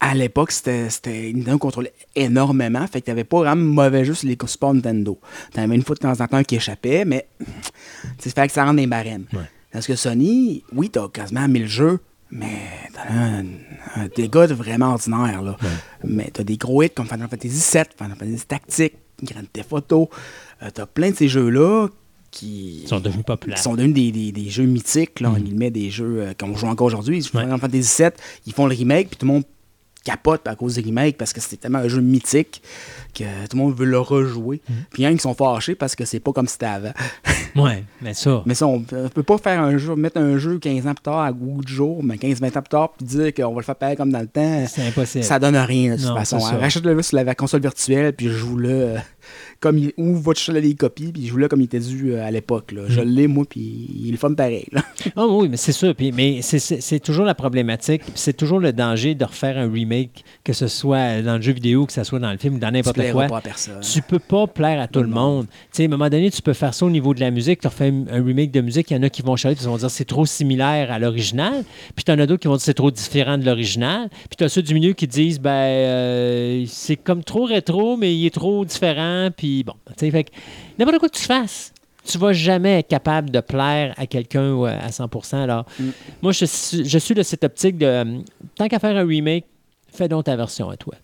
à 0.05 0.13
l'époque, 0.15 0.51
c'était, 0.51 0.89
Nintendo 1.33 1.57
contrôlait 1.57 1.93
énormément. 2.15 2.85
Fait 2.87 2.99
que 3.01 3.05
t'avais 3.05 3.23
pas 3.23 3.37
vraiment 3.39 3.63
mauvais 3.83 4.03
jeu 4.05 4.13
sur 4.13 4.27
les 4.27 4.37
supports 4.45 4.73
Nintendo. 4.73 5.17
T'avais 5.53 5.75
une 5.75 5.81
fois 5.83 5.95
de 5.95 5.99
temps 6.01 6.19
en 6.19 6.27
temps 6.27 6.43
qui 6.43 6.55
échappait, 6.55 7.05
mais 7.05 7.25
sais, 8.19 8.29
fallait 8.31 8.47
que 8.47 8.53
ça 8.53 8.63
rentre 8.63 8.75
dans 8.75 8.81
les 8.81 8.87
barèmes. 8.87 9.25
Ouais. 9.33 9.39
Parce 9.71 9.87
que 9.87 9.95
Sony, 9.95 10.63
oui, 10.75 10.89
t'as 10.89 11.07
quasiment 11.07 11.47
1000 11.47 11.67
jeux, 11.67 11.99
mais 12.31 12.59
t'as 12.93 13.11
un, 13.13 13.45
un 13.95 14.07
dégât 14.15 14.47
de 14.47 14.53
vraiment 14.53 14.91
ordinaire. 14.91 15.41
Là. 15.41 15.57
Mais 16.03 16.29
t'as 16.33 16.43
des 16.43 16.57
gros 16.57 16.83
hits 16.83 16.89
comme 16.89 17.07
Final 17.07 17.27
Fantasy 17.29 17.47
VII, 17.73 17.83
Final 17.97 18.17
Fantasy 18.17 18.45
Tactique, 18.45 18.93
Grand 19.23 19.41
Theft 19.51 19.71
Auto. 19.73 20.09
Euh, 20.61 20.69
t'as 20.73 20.85
plein 20.85 21.11
de 21.11 21.15
ces 21.15 21.27
jeux-là 21.27 21.87
qui 22.29 22.83
sont 22.87 22.99
devenus 22.99 23.25
populaires. 23.25 23.57
qui 23.57 23.63
sont 23.63 23.75
devenus 23.75 23.93
des, 23.93 24.11
des- 24.11 24.31
des 24.31 24.49
jeux 24.49 24.65
mythiques, 24.65 25.19
là, 25.19 25.29
Mhm. 25.29 25.35
en 25.35 25.39
guillemets, 25.39 25.71
des 25.71 25.89
jeux 25.91 26.17
euh, 26.21 26.33
qu'on 26.33 26.55
joue 26.55 26.65
encore 26.67 26.87
aujourd'hui. 26.87 27.17
Ouais. 27.33 27.41
Final 27.43 27.59
Fantasy 27.59 28.01
VII, 28.03 28.09
ils 28.47 28.53
font 28.53 28.65
le 28.67 28.75
remake, 28.75 29.09
puis 29.09 29.17
tout 29.17 29.25
le 29.27 29.31
monde 29.33 29.43
capote 30.03 30.47
à 30.47 30.55
cause 30.55 30.75
du 30.75 30.81
remake 30.81 31.17
parce 31.17 31.31
que 31.33 31.39
c'est 31.41 31.57
tellement 31.57 31.79
un 31.79 31.87
jeu 31.87 32.01
mythique 32.01 32.61
que 33.13 33.23
tout 33.47 33.55
le 33.55 33.63
monde 33.63 33.75
veut 33.75 33.85
le 33.85 33.99
rejouer. 33.99 34.61
Mhm. 34.69 34.75
Puis 34.91 35.03
il 35.03 35.05
y 35.05 35.07
en 35.07 35.11
a 35.11 35.13
qui 35.13 35.19
sont 35.19 35.33
fâchés 35.33 35.75
parce 35.75 35.95
que 35.95 36.03
c'est 36.05 36.19
pas 36.19 36.31
comme 36.33 36.47
c'était 36.47 36.65
avant. 36.65 36.93
Ouais, 37.55 37.83
mais 38.01 38.15
ça. 38.15 38.41
Mais 38.47 38.55
ça, 38.55 38.65
on 38.65 38.79
ne 38.79 39.07
peut 39.09 39.21
pas 39.21 39.37
faire 39.37 39.61
un 39.61 39.77
jeu, 39.77 39.95
mettre 39.95 40.17
un 40.19 40.39
jeu 40.39 40.57
15 40.57 40.87
ans 40.87 40.95
plus 40.95 41.03
tard 41.03 41.19
à 41.19 41.31
goût 41.31 41.61
du 41.63 41.71
jour, 41.71 42.03
mais 42.03 42.15
15-20 42.15 42.47
ans 42.57 42.61
plus 42.63 42.69
tard, 42.69 42.93
puis 42.93 43.05
dire 43.05 43.31
qu'on 43.31 43.53
va 43.53 43.59
le 43.59 43.63
faire 43.63 43.75
pareil 43.75 43.95
comme 43.95 44.11
dans 44.11 44.21
le 44.21 44.27
temps. 44.27 44.65
C'est 44.67 44.87
impossible. 44.87 45.23
Ça 45.23 45.37
donne 45.37 45.55
rien 45.55 45.91
de 45.91 45.97
toute 45.97 46.07
Non, 46.07 46.15
façon. 46.15 46.39
ça. 46.39 46.57
Rachète-le 46.57 46.99
sur 47.03 47.15
la 47.23 47.35
console 47.35 47.61
virtuelle, 47.61 48.11
puis 48.13 48.27
joue-le 48.29 48.69
euh, 48.71 48.97
comme 49.63 49.77
il, 49.77 49.93
ou 49.97 50.15
va 50.17 50.33
te 50.33 50.51
les 50.51 50.75
copies, 50.75 51.13
puis 51.13 51.25
joue-le 51.25 51.47
comme 51.47 51.61
il 51.61 51.65
était 51.65 51.79
dû 51.79 52.11
euh, 52.11 52.25
à 52.27 52.29
l'époque. 52.31 52.73
là. 52.73 52.81
Je 52.89 52.99
Mm. 52.99 53.03
l'ai, 53.05 53.27
moi, 53.27 53.45
puis 53.49 53.61
il 53.97 54.09
est 54.09 54.11
le 54.11 54.17
fun 54.17 54.33
pareil. 54.33 54.65
là. 54.73 54.81
Ah 55.15 55.25
oui, 55.27 55.47
mais 55.49 55.57
c'est 55.57 55.71
sûr. 55.71 55.93
Puis, 55.95 56.11
mais 56.11 56.41
c'est- 56.41 56.99
toujours 56.99 57.25
la 57.25 57.33
problématique. 57.35 58.01
C'est 58.15 58.35
toujours 58.35 58.59
le 58.59 58.73
danger 58.73 59.15
de 59.15 59.23
refaire 59.25 59.57
un 59.57 59.71
remake, 59.71 60.23
que 60.43 60.51
ce 60.53 60.67
soit 60.67 61.21
dans 61.21 61.35
le 61.37 61.41
jeu 61.41 61.53
vidéo, 61.53 61.85
que 61.85 61.93
ce 61.93 62.03
soit 62.03 62.19
dans 62.19 62.31
le 62.31 62.37
film 62.37 62.55
ou 62.55 62.59
dans 62.59 62.67
Tu 62.67 62.73
n'importe 62.73 63.11
quoi. 63.11 63.27
pas 63.27 63.37
à 63.37 63.41
personne. 63.41 63.79
Tu 63.81 64.01
peux 64.01 64.19
pas 64.19 64.47
plaire 64.47 64.81
à 64.81 64.87
tout 64.87 65.01
le 65.01 65.07
monde. 65.07 65.45
Tu 65.47 65.53
sais, 65.71 65.83
à 65.83 65.85
un 65.85 65.89
moment 65.89 66.09
donné, 66.09 66.29
tu 66.31 66.41
peux 66.41 66.53
faire 66.53 66.73
ça 66.73 66.85
au 66.85 66.89
niveau 66.89 67.13
de 67.13 67.19
la 67.21 67.31
musique. 67.31 67.61
tu 67.61 67.67
refais 67.67 67.93
un 68.11 68.23
remake 68.23 68.51
de 68.51 68.61
musique, 68.61 68.91
il 68.91 68.97
y 68.97 68.99
en 68.99 69.03
a 69.03 69.09
qui 69.09 69.21
vont 69.21 69.35
chialer, 69.35 69.55
puis 69.55 69.65
ils 69.65 69.69
vont 69.69 69.77
dire 69.77 69.89
c'est 69.91 70.05
trop 70.05 70.25
similaire 70.25 70.91
à 70.91 70.99
l'original. 70.99 71.63
Puis 71.95 72.03
tu 72.03 72.11
en 72.11 72.19
as 72.19 72.25
d'autres 72.25 72.41
qui 72.41 72.47
vont 72.47 72.55
dire 72.55 72.61
c'est 72.65 72.73
trop 72.73 72.91
différent 72.91 73.37
de 73.37 73.45
l'original. 73.45 74.09
Puis 74.09 74.35
tu 74.37 74.43
as 74.43 74.49
ceux 74.49 74.61
du 74.61 74.73
milieu 74.73 74.93
qui 74.93 75.07
disent 75.07 75.39
ben 75.39 75.51
euh, 75.51 76.63
c'est 76.67 76.95
comme 76.97 77.23
trop 77.23 77.45
rétro, 77.45 77.97
mais 77.97 78.15
il 78.15 78.25
est 78.25 78.33
trop 78.33 78.65
différent. 78.65 79.29
Puis 79.35 79.52
bon, 79.61 79.73
tu 79.89 79.93
sais, 79.97 80.09
fait 80.11 80.23
que 80.23 80.31
n'importe 80.79 80.97
quoi 80.99 81.09
que 81.09 81.17
tu 81.17 81.23
fasses, 81.25 81.71
tu 82.05 82.17
vas 82.17 82.33
jamais 82.33 82.79
être 82.79 82.87
capable 82.87 83.29
de 83.29 83.39
plaire 83.39 83.93
à 83.97 84.07
quelqu'un 84.07 84.61
à 84.65 84.85
à 84.85 84.89
100%. 84.89 85.43
Alors, 85.43 85.65
Mm. 85.79 85.89
moi, 86.21 86.31
je, 86.31 86.45
suis- 86.45 86.83
je 86.87 86.97
suis 86.97 87.13
de 87.13 87.21
cette 87.23 87.43
optique 87.43 87.77
de 87.77 87.85
euh, 87.85 88.19
tant 88.55 88.67
qu'à 88.67 88.79
faire 88.79 88.97
un 88.97 89.05
remake, 89.05 89.45
fais 89.93 90.07
donc 90.07 90.23
ta 90.25 90.35
version 90.35 90.69
à 90.69 90.75
toi. 90.77 90.95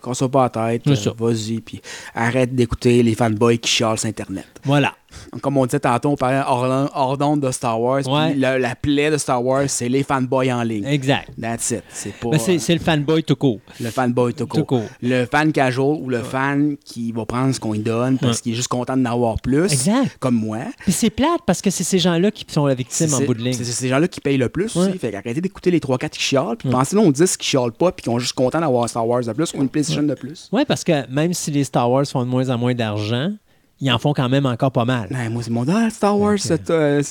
Qu'on 0.00 0.14
soit 0.14 0.30
pas 0.30 0.46
à 0.46 0.48
tête, 0.50 0.86
euh, 0.88 1.12
vas-y, 1.18 1.60
puis 1.60 1.80
arrête 2.14 2.54
d'écouter 2.54 3.02
les 3.02 3.14
fanboys 3.14 3.58
qui 3.58 3.70
chialent 3.70 3.98
sur 3.98 4.08
Internet. 4.08 4.46
Voilà. 4.64 4.94
Comme 5.40 5.56
on 5.56 5.66
disait 5.66 5.80
tantôt, 5.80 6.10
on 6.10 6.16
parlait 6.16 6.42
hors, 6.46 7.16
d'onde 7.18 7.40
de 7.40 7.50
Star 7.50 7.80
Wars, 7.80 8.06
Ouais. 8.06 8.34
la, 8.34 8.58
la 8.58 8.74
plaie 8.74 9.10
de 9.10 9.16
Star 9.18 9.44
Wars, 9.44 9.64
c'est 9.68 9.88
les 9.88 10.02
fanboys 10.02 10.52
en 10.52 10.62
ligne. 10.62 10.84
Exact. 10.86 11.28
That's 11.40 11.70
it. 11.70 11.82
C'est 11.90 12.12
pas 12.14 12.30
Ben, 12.30 12.38
c'est, 12.38 12.58
c'est 12.58 12.74
le 12.74 12.80
fanboy 12.80 13.22
tout 13.24 13.36
court. 13.36 13.60
le 13.80 13.90
fanboy 13.90 14.32
tout 14.34 14.44
Tout 14.46 14.64
court. 14.64 14.66
court. 14.66 14.82
Le 15.02 15.24
fan 15.26 15.52
casual 15.52 15.96
ou 16.00 16.08
le 16.08 16.22
fan 16.22 16.76
qui 16.84 17.12
va 17.12 17.24
prendre 17.26 17.54
ce 17.54 17.60
qu'on 17.60 17.72
lui 17.72 17.78
donne 17.80 18.18
parce 18.18 18.36
Ouais. 18.38 18.42
qu'il 18.42 18.52
est 18.52 18.56
juste 18.56 18.68
content 18.68 18.96
d'en 18.96 19.10
avoir 19.12 19.40
plus, 19.40 19.64
Exact. 19.72 20.16
comme 20.20 20.34
moi. 20.36 20.58
Puis 20.80 20.92
c'est 20.92 21.10
plate 21.10 21.40
parce 21.46 21.60
que 21.62 21.70
c'est 21.70 21.84
ces 21.84 21.98
gens-là 21.98 22.30
qui 22.30 22.44
sont 22.48 22.66
la 22.66 22.74
victime 22.74 23.12
en 23.14 23.20
bout 23.20 23.34
de 23.34 23.42
ligne. 23.42 23.52
C'est 23.54 23.64
ces 23.64 23.88
gens-là 23.88 24.08
qui 24.08 24.20
payent 24.20 24.36
le 24.38 24.48
plus 24.48 24.74
Ouais. 24.76 24.88
aussi. 24.88 24.98
Fait 24.98 25.10
qu'arrêtez 25.10 25.40
d'écouter 25.40 25.70
les 25.70 25.80
3-4 25.80 26.10
qui 26.16 26.20
chialent, 26.22 26.56
puis 26.58 26.68
Ouais. 26.68 26.74
pensez 26.74 26.96
aux 26.96 27.12
10 27.12 27.36
qui 27.36 27.46
chialent 27.46 27.72
pas, 27.72 27.92
puis 27.92 28.02
qui 28.04 28.10
sont 28.10 28.18
juste 28.18 28.32
contents 28.34 28.60
d'avoir 28.60 28.88
Star 28.88 29.06
Wars 29.06 29.22
de 29.24 29.32
plus 29.32 29.52
ou 29.54 29.62
une 29.62 29.68
PlayStation 29.68 30.02
de 30.02 30.14
plus. 30.14 30.48
Oui, 30.52 30.62
parce 30.66 30.84
que 30.84 31.08
même 31.10 31.32
si 31.34 31.50
les 31.50 31.64
Star 31.64 31.90
Wars 31.90 32.06
font 32.06 32.24
de 32.24 32.28
moins 32.30 32.48
en 32.50 32.58
moins 32.58 32.74
d'argent, 32.74 33.32
ils 33.80 33.90
en 33.92 33.98
font 33.98 34.12
quand 34.12 34.28
même 34.28 34.46
encore 34.46 34.72
pas 34.72 34.84
mal. 34.84 35.08
Ouais, 35.10 35.28
moi, 35.28 35.42
c'est 35.42 35.50
mon 35.50 35.64
ah, 35.68 35.88
Star 35.90 36.18
Wars, 36.18 36.38
c'est 36.38 36.68
euh, 36.70 37.02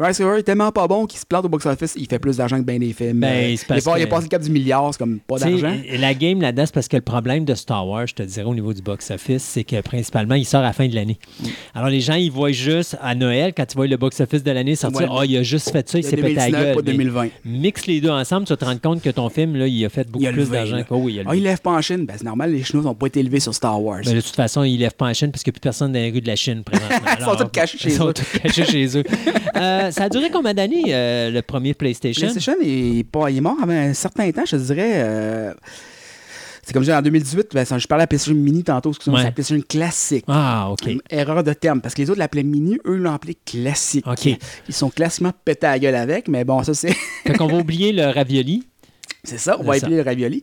Rise 0.00 0.18
River 0.18 0.38
est 0.38 0.42
tellement 0.42 0.72
pas 0.72 0.86
bon 0.88 1.06
qu'il 1.06 1.18
se 1.20 1.26
plante 1.26 1.44
au 1.44 1.48
box-office, 1.48 1.94
il 1.96 2.06
fait 2.06 2.18
plus 2.18 2.36
d'argent 2.36 2.58
que 2.58 2.64
bien 2.64 2.78
des 2.78 2.92
films. 2.92 3.20
Ben, 3.20 3.28
Euh, 3.28 3.48
il, 3.50 3.54
a 3.60 3.80
pas- 3.80 3.98
il 3.98 4.04
que- 4.04 4.10
passé 4.10 4.22
le 4.24 4.28
cap 4.28 4.42
du 4.42 4.50
milliard, 4.50 4.88
c'est 4.92 4.98
comme 4.98 5.18
pas 5.20 5.38
d'argent. 5.38 5.76
La 5.98 6.14
game 6.14 6.40
là-dedans, 6.40 6.64
c'est 6.66 6.74
parce 6.74 6.88
que 6.88 6.96
le 6.96 7.02
problème 7.02 7.44
de 7.44 7.54
Star 7.54 7.86
Wars, 7.86 8.06
je 8.06 8.14
te 8.14 8.22
dirais, 8.22 8.46
au 8.46 8.54
niveau 8.54 8.72
du 8.72 8.82
box-office, 8.82 9.42
c'est 9.42 9.64
que 9.64 9.80
principalement, 9.80 10.34
il 10.34 10.44
sort 10.44 10.60
à 10.60 10.64
la 10.64 10.72
fin 10.72 10.88
de 10.88 10.94
l'année. 10.94 11.18
Mm. 11.42 11.46
Alors, 11.74 11.88
les 11.88 12.00
gens, 12.00 12.14
ils 12.14 12.30
voient 12.30 12.52
juste 12.52 12.96
à 13.00 13.14
Noël, 13.14 13.52
quand 13.56 13.64
ils 13.72 13.76
voient 13.76 13.86
le 13.86 13.96
box-office 13.96 14.42
de 14.42 14.50
l'année 14.50 14.76
sortir, 14.76 15.10
Ouais. 15.12 15.18
oh, 15.20 15.22
il 15.26 15.36
a 15.36 15.42
juste 15.42 15.70
fait 15.70 15.88
ça, 15.88 15.98
il 15.98 16.04
s'est 16.04 16.16
pété 16.16 16.34
2019, 16.34 16.52
gueule. 16.62 16.74
pas 16.74 16.82
Mais 16.84 16.92
2020. 16.92 17.28
Mixe 17.44 17.86
les 17.86 18.00
deux 18.00 18.10
ensemble, 18.10 18.46
tu 18.46 18.52
vas 18.52 18.56
te 18.56 18.64
rendre 18.64 18.80
compte 18.80 19.02
que 19.02 19.10
ton 19.10 19.28
film, 19.28 19.56
là, 19.56 19.66
il 19.66 19.84
a 19.84 19.88
fait 19.88 20.08
beaucoup 20.10 20.26
a 20.26 20.32
plus 20.32 20.50
d'argent 20.50 20.82
que. 20.82 20.94
Oh, 20.94 21.08
il 21.08 21.20
a 21.20 21.22
Ah, 21.26 21.36
il 21.36 21.42
lève 21.42 21.60
pas 21.60 21.70
en 21.72 21.80
Chine. 21.80 22.04
Ben, 22.06 22.14
c'est 22.16 22.24
normal, 22.24 22.52
les 22.52 22.62
Chinois 22.62 22.84
n'ont 22.84 22.94
pas 22.94 23.06
été 23.06 23.20
élevés 23.20 23.40
sur 23.40 23.54
Star 23.54 23.80
Wars. 23.82 24.00
Ben, 24.04 24.14
de 24.14 24.20
toute 24.20 24.34
façon, 24.34 24.62
ils 24.64 24.78
lèvent 24.78 24.94
pas 24.94 25.06
en 25.06 25.14
Chine 25.14 25.30
parce 25.30 25.42
a 25.46 25.52
plus 25.52 25.60
personne 25.60 25.92
dans 25.92 25.98
les 26.08 26.14
rues 26.14 26.20
de 26.20 26.26
la 26.26 26.36
Chine 26.36 26.62
présentement. 26.64 26.98
Ils 27.18 27.24
sont 27.24 27.36
tous 27.36 27.48
cachés 27.48 27.78
chez 27.78 27.88
ils 27.90 27.94
sont 27.96 28.08
eux. 28.08 28.14
tous 28.14 28.38
cachés 28.40 28.64
chez 28.64 28.98
eux. 28.98 29.04
Euh, 29.56 29.90
ça 29.90 30.04
a 30.04 30.08
duré 30.08 30.30
combien 30.30 30.54
d'années, 30.54 30.84
euh, 30.88 31.30
le 31.32 31.42
premier 31.42 31.74
PlayStation? 31.74 32.28
PlayStation 32.28 32.54
est, 32.62 33.02
pas, 33.10 33.28
il 33.28 33.38
est 33.38 33.40
mort 33.40 33.56
avant 33.60 33.72
un 33.72 33.92
certain 33.92 34.30
temps, 34.30 34.44
je 34.46 34.52
te 34.56 34.62
dirais. 34.62 34.92
euh, 34.96 35.52
c'est 36.62 36.72
comme 36.72 36.82
je 36.82 36.88
disais, 36.90 36.96
en 36.96 37.02
2018, 37.02 37.48
ben, 37.54 37.64
je 37.64 37.86
parlais 37.86 38.02
à 38.02 38.04
la 38.04 38.06
PlayStation 38.06 38.34
Mini 38.38 38.62
tantôt, 38.62 38.90
excusez-moi, 38.90 39.18
Ouais. 39.18 39.22
c'est 39.24 39.28
la 39.30 39.32
PlayStation 39.32 39.64
classique. 39.68 40.24
Ah, 40.28 40.68
OK. 40.70 40.86
Une 40.86 41.00
Erreur 41.10 41.42
de 41.42 41.54
terme, 41.54 41.80
parce 41.80 41.94
que 41.94 42.02
les 42.02 42.10
autres 42.10 42.18
l'appelaient 42.20 42.42
mini, 42.44 42.78
eux 42.86 42.96
l'ont 42.98 43.12
appelé 43.14 43.36
classique. 43.46 44.06
OK. 44.06 44.26
Ils 44.26 44.74
sont 44.74 44.90
classiquement 44.90 45.32
pétés 45.44 45.66
à 45.66 45.70
la 45.72 45.78
gueule 45.78 45.94
avec, 45.96 46.28
mais 46.28 46.44
bon, 46.44 46.62
ça 46.62 46.74
c'est 46.74 46.94
Fait 47.26 47.32
qu'on 47.32 47.46
va 47.48 47.56
oublier 47.58 47.92
le 47.92 48.04
ravioli. 48.06 48.64
C'est 49.24 49.38
ça, 49.38 49.56
on 49.58 49.64
va 49.64 49.74
appeler 49.74 49.96
le 49.96 50.02
ravioli. 50.02 50.42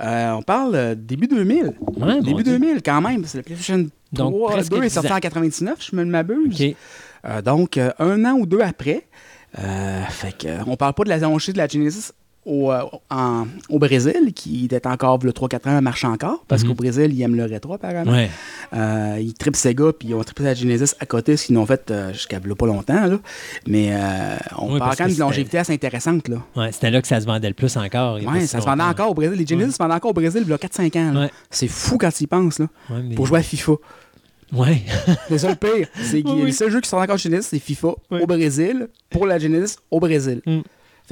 Euh, 0.00 0.30
on 0.32 0.42
parle 0.42 0.74
euh, 0.74 0.94
début 0.94 1.26
2000. 1.26 1.64
Ouais, 1.64 1.72
mon 1.96 2.20
début 2.20 2.42
Dieu. 2.42 2.58
2000 2.58 2.82
quand 2.82 3.00
même, 3.00 3.24
c'est 3.24 3.38
la 3.38 3.42
PlayStation 3.42 3.88
Donc, 4.12 4.34
3, 4.34 4.52
presque 4.52 4.70
2 4.70 4.76
est 4.78 4.80
10 4.82 4.90
sorti 4.90 5.12
ans. 5.12 5.16
en 5.16 5.20
99, 5.20 5.78
je 5.90 5.96
me 5.96 6.04
m'abuse. 6.04 6.62
OK. 6.62 6.76
Euh, 7.24 7.42
donc, 7.42 7.76
euh, 7.76 7.90
un 7.98 8.24
an 8.24 8.34
ou 8.34 8.46
deux 8.46 8.60
après, 8.60 9.06
fait 9.54 10.38
que, 10.38 10.48
on 10.66 10.76
parle 10.76 10.94
pas 10.94 11.04
de 11.04 11.08
la 11.08 11.18
lancée 11.18 11.52
de 11.52 11.58
la 11.58 11.66
Genesis 11.68 12.12
au, 12.44 12.72
euh, 12.72 12.82
en- 13.10 13.46
au 13.68 13.78
Brésil, 13.78 14.32
qui 14.34 14.64
était 14.64 14.86
encore, 14.86 15.18
le 15.22 15.32
3-4 15.32 15.68
ans, 15.68 15.80
marche 15.82 16.04
encore, 16.04 16.44
parce 16.48 16.62
Mhm. 16.62 16.68
qu'au 16.68 16.74
Brésil, 16.74 17.12
ils 17.12 17.22
aiment 17.22 17.36
le 17.36 17.44
rétro, 17.44 17.74
apparemment. 17.74 18.10
Ouais. 18.12 18.30
Euh, 18.74 19.18
ils 19.20 19.32
trippent 19.34 19.56
Sega, 19.56 19.92
puis 19.92 20.08
ils 20.08 20.14
ont 20.14 20.22
trippé 20.24 20.42
la 20.42 20.54
Genesis 20.54 20.94
à 20.98 21.06
côté, 21.06 21.36
ce 21.36 21.46
qu'ils 21.46 21.54
n'ont 21.54 21.66
fait 21.66 21.90
euh, 21.90 22.12
jusqu'à 22.12 22.40
pas 22.40 22.66
longtemps. 22.66 23.06
Là. 23.06 23.18
Mais 23.68 23.90
euh, 23.92 24.36
on 24.58 24.72
Oui, 24.72 24.78
parle 24.78 24.96
quand 24.96 25.04
même 25.04 25.12
d'une 25.12 25.20
longévité 25.20 25.58
assez 25.58 25.72
intéressante. 25.72 26.28
Là. 26.28 26.38
Ouais, 26.56 26.72
c'était 26.72 26.90
là 26.90 27.00
que 27.00 27.08
ça 27.08 27.20
se 27.20 27.26
vendait 27.26 27.48
le 27.48 27.54
plus 27.54 27.76
encore. 27.76 28.18
pas 28.20 28.40
ça 28.40 28.60
se 28.60 28.64
vendait 28.66 28.82
encore 28.82 29.10
au 29.10 29.14
Brésil. 29.14 29.38
Les 29.38 29.46
Genesis 29.46 29.72
se 29.72 29.78
vendaient 29.78 29.94
encore 29.94 30.10
au 30.10 30.14
Brésil 30.14 30.42
il 30.44 30.50
y 30.50 30.52
a 30.52 30.58
4-5 30.58 30.96
ans. 30.96 31.28
C'est 31.50 31.68
fou 31.68 31.96
quand 31.98 32.10
tu 32.12 32.24
y 32.24 32.26
penses. 32.26 32.58
Là, 32.58 32.66
Ouais, 32.90 33.02
mais- 33.04 33.14
pour 33.14 33.26
jouer 33.26 33.38
à 33.38 33.42
FIFA. 33.42 33.72
Ouais. 34.52 34.82
C'est 35.28 35.38
ça 35.38 35.48
le 35.48 35.54
pire. 35.54 35.86
C'est 36.02 36.22
que 36.22 36.28
Oui, 36.28 36.34
oui. 36.40 36.46
le 36.46 36.52
seul 36.52 36.70
jeu 36.70 36.80
qui 36.80 36.88
sort 36.88 37.00
encore 37.00 37.16
chez 37.16 37.30
Genesis, 37.30 37.48
c'est 37.50 37.58
FIFA 37.58 37.88
Oui. 38.10 38.20
au 38.20 38.26
Brésil, 38.26 38.88
pour 39.08 39.26
la 39.26 39.38
Genesis 39.38 39.76
au 39.90 39.98
Brésil. 40.00 40.42
Mm. 40.46 40.60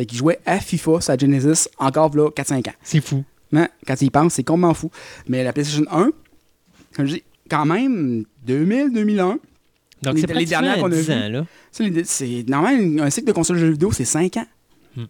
Fait 0.01 0.07
qu'ils 0.07 0.17
jouaient 0.17 0.41
à 0.47 0.59
FIFA, 0.61 1.03
sa 1.03 1.15
Genesis, 1.19 1.69
encore 1.77 2.17
là, 2.17 2.31
4-5 2.31 2.71
ans. 2.71 2.75
C'est 2.83 3.03
fou. 3.03 3.23
Mais 3.53 3.69
quand 3.87 3.97
tu 3.97 4.07
y 4.07 4.11
penses, 4.11 4.33
c'est 4.33 4.45
complètement 4.45 4.73
fou. 4.73 4.91
Mais 5.29 5.45
la 5.45 5.53
PlayStation 5.53 5.85
1, 5.91 6.09
comme 6.97 7.05
je 7.05 7.17
dis, 7.17 7.23
quand 7.51 7.67
même, 7.67 8.25
2000-2001, 8.47 9.39
Donc, 10.03 10.15
Les- 10.15 10.21
c'est 10.23 10.33
les 10.33 10.47
dernières 10.47 10.79
qu'on 10.79 10.91
a 10.91 10.95
10 10.95 11.07
vues. 11.07 11.13
ans, 11.13 11.29
là. 11.29 11.47
C'est 12.05 12.49
normalement 12.49 13.03
un 13.03 13.11
cycle 13.11 13.27
de 13.27 13.33
console 13.33 13.57
de 13.57 13.61
jeux 13.67 13.73
vidéo, 13.73 13.93
c'est 13.93 14.07
5 14.07 14.39
ans. 14.39 14.47
Hmm. 14.97 15.05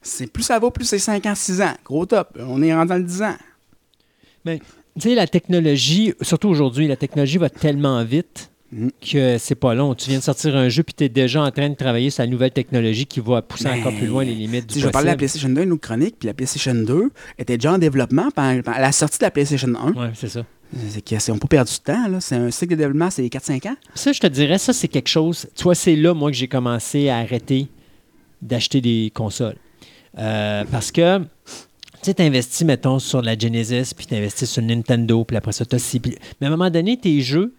C'est 0.00 0.28
plus 0.28 0.44
ça 0.44 0.60
va, 0.60 0.70
plus 0.70 0.84
c'est 0.84 1.00
5 1.00 1.26
ans, 1.26 1.34
6 1.34 1.60
ans. 1.60 1.74
Gros 1.84 2.06
top. 2.06 2.28
On 2.38 2.62
est 2.62 2.72
rendu 2.72 2.90
dans 2.90 2.98
le 2.98 3.02
10 3.02 3.22
ans. 3.22 3.34
Tu 4.46 4.60
sais, 5.00 5.14
la 5.16 5.26
technologie, 5.26 6.14
surtout 6.20 6.48
aujourd'hui, 6.48 6.86
la 6.86 6.94
technologie 6.94 7.38
va 7.38 7.50
tellement 7.50 8.04
vite. 8.04 8.51
Que 9.00 9.38
c'est 9.38 9.54
pas 9.54 9.74
long. 9.74 9.94
Tu 9.94 10.08
viens 10.08 10.18
de 10.18 10.24
sortir 10.24 10.56
un 10.56 10.68
jeu 10.68 10.82
puis 10.82 10.94
tu 10.94 11.04
es 11.04 11.08
déjà 11.08 11.42
en 11.42 11.50
train 11.50 11.68
de 11.68 11.74
travailler 11.74 12.10
sur 12.10 12.22
la 12.22 12.28
nouvelle 12.28 12.52
technologie 12.52 13.06
qui 13.06 13.20
va 13.20 13.42
pousser 13.42 13.64
Ben, 13.64 13.80
encore 13.80 13.94
plus 13.94 14.06
loin 14.06 14.24
les 14.24 14.34
limites 14.34 14.66
du 14.66 14.74
sais, 14.74 14.80
je 14.80 14.88
parlais 14.88 15.08
de 15.08 15.12
la. 15.12 15.16
PlayStation 15.16 15.48
2 15.48 15.62
une 15.62 15.72
autre 15.72 15.82
chronique, 15.82 16.16
puis 16.18 16.26
la 16.26 16.34
PlayStation 16.34 16.74
2 16.74 17.10
était 17.38 17.56
déjà 17.56 17.74
en 17.74 17.78
développement 17.78 18.28
à 18.36 18.80
la 18.80 18.92
sortie 18.92 19.18
de 19.18 19.24
la 19.24 19.30
PlayStation 19.30 19.68
1. 19.68 19.92
Ouais, 19.92 20.10
c'est 20.14 20.28
ça. 20.28 20.44
C'est 20.88 21.28
n'ont 21.28 21.38
pas 21.38 21.48
perdu 21.48 21.72
de 21.72 21.92
temps. 21.92 22.08
là. 22.08 22.20
C'est 22.20 22.36
un 22.36 22.50
cycle 22.50 22.72
de 22.72 22.76
développement, 22.76 23.10
c'est 23.10 23.22
4-5 23.24 23.68
ans. 23.68 23.76
Ça, 23.94 24.12
je 24.12 24.20
te 24.20 24.26
dirais, 24.26 24.56
ça, 24.56 24.72
c'est 24.72 24.88
quelque 24.88 25.08
chose. 25.08 25.46
Tu 25.54 25.64
vois, 25.64 25.74
c'est 25.74 25.96
là, 25.96 26.14
moi, 26.14 26.30
que 26.30 26.36
j'ai 26.36 26.48
commencé 26.48 27.10
à 27.10 27.18
arrêter 27.18 27.68
d'acheter 28.40 28.80
des 28.80 29.12
consoles. 29.14 29.56
Euh, 30.18 30.64
parce 30.70 30.90
que, 30.90 31.18
tu 31.18 31.24
sais, 32.02 32.14
tu 32.14 32.22
investis, 32.22 32.66
mettons, 32.66 32.98
sur 32.98 33.20
la 33.20 33.38
Genesis, 33.38 33.92
puis 33.94 34.06
tu 34.06 34.14
investis 34.14 34.50
sur 34.50 34.62
Nintendo, 34.62 35.24
puis 35.24 35.36
après 35.36 35.52
ça, 35.52 35.66
tu 35.66 35.76
as 35.76 35.98
Mais 36.40 36.46
à 36.46 36.48
un 36.48 36.50
moment 36.50 36.70
donné, 36.70 36.96
tes 36.96 37.20
jeux, 37.20 37.54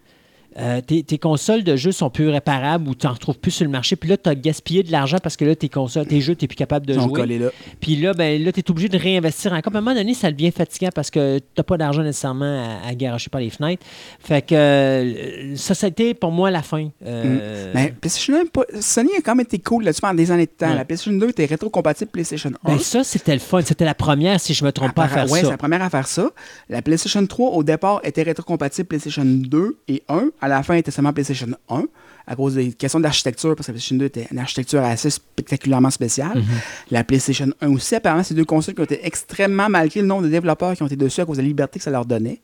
euh, 0.59 0.81
tes, 0.81 1.03
tes 1.03 1.17
consoles 1.17 1.63
de 1.63 1.75
jeux 1.75 1.91
sont 1.91 2.09
plus 2.09 2.29
réparables 2.29 2.87
ou 2.87 2.95
tu 2.95 3.07
n'en 3.07 3.13
retrouves 3.13 3.37
plus 3.39 3.51
sur 3.51 3.65
le 3.65 3.71
marché. 3.71 3.95
Puis 3.95 4.09
là, 4.09 4.17
tu 4.17 4.29
as 4.29 4.35
gaspillé 4.35 4.83
de 4.83 4.91
l'argent 4.91 5.17
parce 5.21 5.35
que 5.37 5.45
là, 5.45 5.55
tes 5.55 5.69
consoles, 5.69 6.05
tes 6.05 6.21
jeux, 6.21 6.35
tu 6.35 6.43
n'es 6.43 6.47
plus 6.47 6.55
capable 6.55 6.85
de 6.85 6.93
Ils 6.93 6.99
jouer. 6.99 7.13
collés 7.13 7.39
là. 7.39 7.49
Puis 7.79 7.95
là, 7.95 8.13
ben, 8.13 8.43
là 8.43 8.51
tu 8.51 8.59
es 8.59 8.71
obligé 8.71 8.89
de 8.89 8.97
réinvestir 8.97 9.53
encore. 9.53 9.73
À 9.73 9.77
un 9.77 9.81
moment 9.81 9.95
donné, 9.95 10.13
ça 10.13 10.31
devient 10.31 10.51
fatigant 10.51 10.89
parce 10.93 11.09
que 11.11 11.39
tu 11.39 11.45
n'as 11.57 11.63
pas 11.63 11.77
d'argent 11.77 12.03
nécessairement 12.03 12.79
à, 12.85 12.89
à 12.89 12.95
garocher 12.95 13.29
par 13.29 13.41
les 13.41 13.49
fenêtres. 13.49 13.85
Fait 14.19 14.41
que 14.41 14.55
euh, 14.55 15.55
ça, 15.55 15.73
ça 15.73 15.87
a 15.87 15.89
été 15.89 16.13
pour 16.13 16.31
moi 16.31 16.51
la 16.51 16.61
fin. 16.61 16.89
Euh, 17.05 17.71
Mais 17.75 17.93
PlayStation 17.99 18.35
1, 18.41 18.45
pas- 18.47 18.65
Sony 18.79 19.09
a 19.17 19.21
quand 19.21 19.35
même 19.35 19.45
été 19.45 19.59
cool 19.59 19.83
là-dessus 19.83 20.01
pendant 20.01 20.13
des 20.13 20.31
années 20.31 20.45
de 20.45 20.51
temps. 20.51 20.73
La 20.73 20.85
PlayStation 20.85 21.17
2 21.17 21.29
était 21.29 21.45
rétro-compatible 21.45 22.11
PlayStation 22.11 22.51
1. 22.63 22.71
ben, 22.71 22.79
ça, 22.79 23.03
c'était 23.03 23.33
le 23.33 23.39
fun. 23.39 23.61
C'était 23.63 23.85
la 23.85 23.95
première, 23.95 24.39
si 24.39 24.53
je 24.53 24.63
me 24.63 24.71
trompe 24.71 24.93
pas, 24.93 25.03
à 25.05 25.07
faire 25.07 25.29
ouais, 25.31 25.39
c'est 25.39 25.45
ça. 25.45 25.51
la 25.51 25.57
première 25.57 25.81
à 25.81 25.89
faire 25.89 26.07
ça. 26.07 26.29
La 26.69 26.81
PlayStation 26.81 27.25
3, 27.25 27.51
au 27.51 27.63
départ, 27.63 28.01
était 28.03 28.23
rétrocompatible 28.23 28.87
PlayStation 28.87 29.23
2 29.25 29.77
et 29.87 30.03
1. 30.09 30.29
À 30.43 30.47
la 30.49 30.61
fin, 30.63 30.73
était 30.75 30.91
seulement 30.91 31.13
PlayStation 31.13 31.47
1 31.69 31.83
à 32.27 32.35
cause 32.35 32.55
des 32.55 32.71
questions 32.73 32.99
d'architecture, 32.99 33.55
parce 33.55 33.67
que 33.67 33.71
la 33.71 33.75
PlayStation 33.75 33.97
2 33.97 34.05
était 34.05 34.27
une 34.31 34.39
architecture 34.39 34.81
assez 34.81 35.09
spectaculairement 35.09 35.89
spéciale. 35.89 36.37
Mhm. 36.39 36.43
La 36.91 37.03
PlayStation 37.03 37.47
1 37.61 37.69
aussi, 37.71 37.95
apparemment, 37.95 38.23
ces 38.23 38.33
deux 38.33 38.45
consoles 38.45 38.75
qui 38.75 38.81
ont 38.81 38.85
été 38.85 39.05
extrêmement, 39.05 39.69
malgré 39.69 40.01
le 40.01 40.07
nombre 40.07 40.23
de 40.23 40.29
développeurs 40.29 40.75
qui 40.75 40.83
ont 40.83 40.87
été 40.87 40.95
dessus 40.95 41.21
à 41.21 41.25
cause 41.25 41.37
de 41.37 41.41
la 41.41 41.47
liberté 41.47 41.79
que 41.79 41.83
ça 41.83 41.91
leur 41.91 42.05
donnait, 42.05 42.39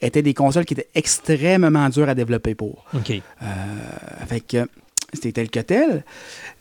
étaient 0.00 0.22
des 0.22 0.34
consoles 0.34 0.64
qui 0.64 0.74
étaient 0.74 0.88
extrêmement 0.94 1.88
dures 1.88 2.08
à 2.08 2.14
développer 2.14 2.54
pour. 2.54 2.84
OK. 2.94 3.10
Euh, 3.10 3.44
fait 4.28 4.40
que 4.40 4.68
c'était 5.12 5.32
tel 5.32 5.50
que 5.50 5.60
tel, 5.60 6.04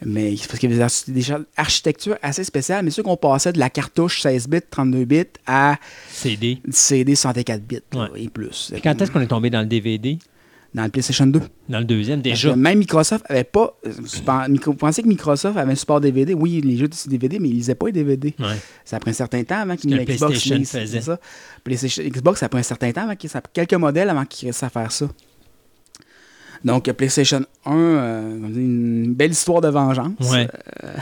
mais 0.05 0.35
parce 0.47 0.59
qu'il 0.59 0.69
y 0.69 0.73
avait 0.73 0.79
des 0.79 0.83
archi- 0.85 1.11
des 1.11 1.45
architectures 1.57 2.17
assez 2.21 2.43
spéciales, 2.43 2.85
mais 2.85 2.91
ceux 2.91 3.03
qu'on 3.03 3.17
passait 3.17 3.51
de 3.53 3.59
la 3.59 3.69
cartouche 3.69 4.21
16 4.21 4.47
bits, 4.47 4.59
32 4.69 5.05
bits 5.05 5.23
à 5.47 5.77
CD. 6.09 6.59
CD 6.71 7.15
64 7.15 7.61
bits 7.63 7.79
Ouais. 7.93 8.07
et 8.23 8.29
plus. 8.29 8.69
Puis 8.71 8.81
Quand 8.81 8.99
est-ce 9.01 9.11
qu'on 9.11 9.21
est 9.21 9.27
tombé 9.27 9.49
dans 9.49 9.61
le 9.61 9.65
DVD? 9.67 10.17
Dans 10.75 10.83
le 10.83 10.89
PlayStation 10.89 11.25
2. 11.25 11.41
Dans 11.69 11.79
le 11.79 11.85
deuxième, 11.85 12.21
Parce 12.21 12.35
déjà. 12.35 12.51
que 12.51 12.55
même 12.59 12.77
Microsoft 12.79 13.25
avait 13.29 13.45
pas. 13.45 13.75
euh, 13.87 13.91
Vous 14.65 14.73
pensez 14.73 15.01
que 15.01 15.07
Microsoft 15.07 15.57
avait 15.57 15.71
un 15.71 15.75
support 15.75 16.01
DVD? 16.01 16.33
Oui, 16.33 16.59
les 16.61 16.75
jeux 16.75 16.85
étaient 16.85 17.09
DVD, 17.09 17.39
mais 17.39 17.47
ils 17.47 17.53
lisaient 17.55 17.75
pas 17.75 17.85
les 17.85 17.93
DVD. 17.93 18.35
Ouais. 18.37 18.57
Ça 18.83 18.97
a 18.97 18.99
pris 18.99 19.11
un 19.11 19.13
certain 19.13 19.41
temps 19.45 19.55
avant 19.61 19.77
qu'ils 19.77 19.91
Xbox 19.95 20.05
PlayStation 20.17 20.55
lise, 20.57 20.69
faisait. 20.69 20.99
ça. 21.01 21.17
PlayStation, 21.63 22.03
Xbox, 22.03 22.41
ça 22.41 22.47
a 22.47 22.49
pris 22.49 22.59
un 22.59 22.63
certain 22.63 22.91
temps 22.91 23.03
avant 23.03 23.15
qu'ils. 23.15 23.31
Quelques 23.53 23.73
modèles 23.75 24.09
avant 24.09 24.25
qu'ils 24.25 24.47
réussissent 24.47 24.63
à 24.63 24.69
faire 24.69 24.91
ça. 24.91 25.07
Donc, 26.63 26.91
PlayStation 26.93 27.45
1, 27.65 27.71
euh, 27.73 28.37
une 28.55 29.13
belle 29.13 29.31
histoire 29.31 29.61
de 29.61 29.67
vengeance. 29.69 30.11
Ouais. 30.31 30.47
Euh, 30.83 30.93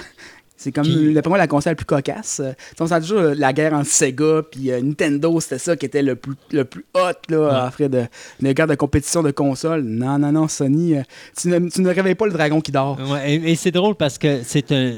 C'est 0.63 0.71
comme, 0.71 1.13
d'après 1.13 1.29
moi, 1.29 1.37
la 1.37 1.47
console 1.47 1.71
la 1.71 1.75
plus 1.75 1.85
cocasse. 1.85 2.39
Euh, 2.43 2.53
on 2.79 2.87
sent 2.87 3.01
toujours 3.01 3.19
euh, 3.19 3.33
la 3.37 3.51
guerre 3.53 3.73
entre 3.73 3.87
Sega 3.89 4.41
puis 4.49 4.71
euh, 4.71 4.81
Nintendo, 4.81 5.39
c'était 5.41 5.57
ça 5.59 5.75
qui 5.75 5.85
était 5.85 6.01
le 6.01 6.15
plus, 6.15 6.35
le 6.51 6.63
plus 6.65 6.85
hot, 6.93 7.11
là, 7.29 7.65
après 7.65 7.89
de, 7.89 8.03
de 8.41 8.51
guerre 8.53 8.67
de 8.67 8.75
compétition 8.75 9.21
de 9.23 9.31
console. 9.31 9.81
Non, 9.83 10.17
non, 10.17 10.31
non, 10.31 10.47
Sony, 10.47 10.95
euh, 10.95 11.01
tu, 11.39 11.49
ne, 11.49 11.69
tu 11.69 11.81
ne 11.81 11.89
réveilles 11.89 12.15
pas 12.15 12.25
le 12.27 12.31
dragon 12.33 12.61
qui 12.61 12.71
dort. 12.71 12.97
Ouais, 13.11 13.33
et 13.35 13.51
et 13.51 13.55
c'est 13.55 13.71
drôle 13.71 13.95
parce 13.95 14.17
que 14.17 14.41
c'est 14.43 14.71
un. 14.71 14.93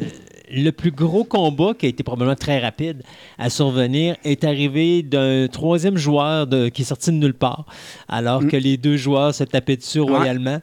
Le 0.53 0.70
plus 0.70 0.91
gros 0.91 1.24
combat 1.24 1.74
qui 1.76 1.88
a 1.88 1.89
été 1.89 2.03
probablement 2.03 2.36
très 2.36 2.59
rapide 2.59 3.01
à 3.39 3.49
survenir 3.49 4.16
est 4.24 4.43
arrivé 4.43 5.01
d'un 5.01 5.47
troisième 5.51 5.97
joueur 5.97 6.45
de- 6.45 6.70
qui 6.70 6.84
est 6.84 6.86
sorti 6.86 7.09
de 7.09 7.16
nulle 7.16 7.34
part, 7.34 7.66
alors 8.07 8.43
Mm. 8.43 8.47
que 8.51 8.57
les 8.57 8.78
deux 8.78 8.95
joueurs 8.95 9.34
se 9.34 9.43
tapaient 9.43 9.76
dessus 9.76 10.01
royalement. 10.01 10.59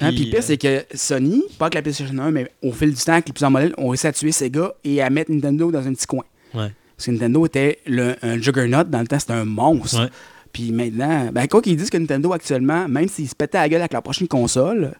Hein, 0.00 0.10
puis 0.10 0.24
le 0.24 0.30
pire, 0.30 0.38
euh, 0.38 0.42
c'est 0.42 0.56
que 0.56 0.84
Sony, 0.94 1.42
pas 1.58 1.68
que 1.70 1.74
la 1.74 1.82
PlayStation 1.82 2.18
1, 2.18 2.30
mais 2.30 2.50
au 2.62 2.72
fil 2.72 2.94
du 2.94 3.00
temps, 3.02 3.12
avec 3.12 3.26
les 3.26 3.32
plusieurs 3.32 3.50
modèles, 3.50 3.74
ont 3.76 3.88
réussi 3.88 4.06
à 4.06 4.12
tuer 4.12 4.32
Sega 4.32 4.72
et 4.84 5.02
à 5.02 5.10
mettre 5.10 5.30
Nintendo 5.30 5.70
dans 5.70 5.86
un 5.86 5.92
petit 5.92 6.06
coin. 6.06 6.24
Ouais. 6.54 6.72
Parce 6.96 7.06
que 7.06 7.10
Nintendo 7.12 7.46
était 7.46 7.78
le, 7.86 8.16
un 8.22 8.38
juggernaut, 8.38 8.84
dans 8.84 9.00
le 9.00 9.06
temps, 9.06 9.18
c'était 9.18 9.32
un 9.32 9.44
monstre. 9.44 10.04
Ouais. 10.04 10.10
Puis 10.52 10.72
maintenant, 10.72 11.30
ben, 11.32 11.46
quoi 11.46 11.62
qu'ils 11.62 11.76
disent 11.76 11.90
que 11.90 11.98
Nintendo 11.98 12.32
actuellement, 12.32 12.88
même 12.88 13.08
s'ils 13.08 13.28
se 13.28 13.34
pétaient 13.34 13.58
la 13.58 13.68
gueule 13.68 13.80
avec 13.80 13.92
leur 13.92 14.02
prochaine 14.02 14.28
console, 14.28 14.94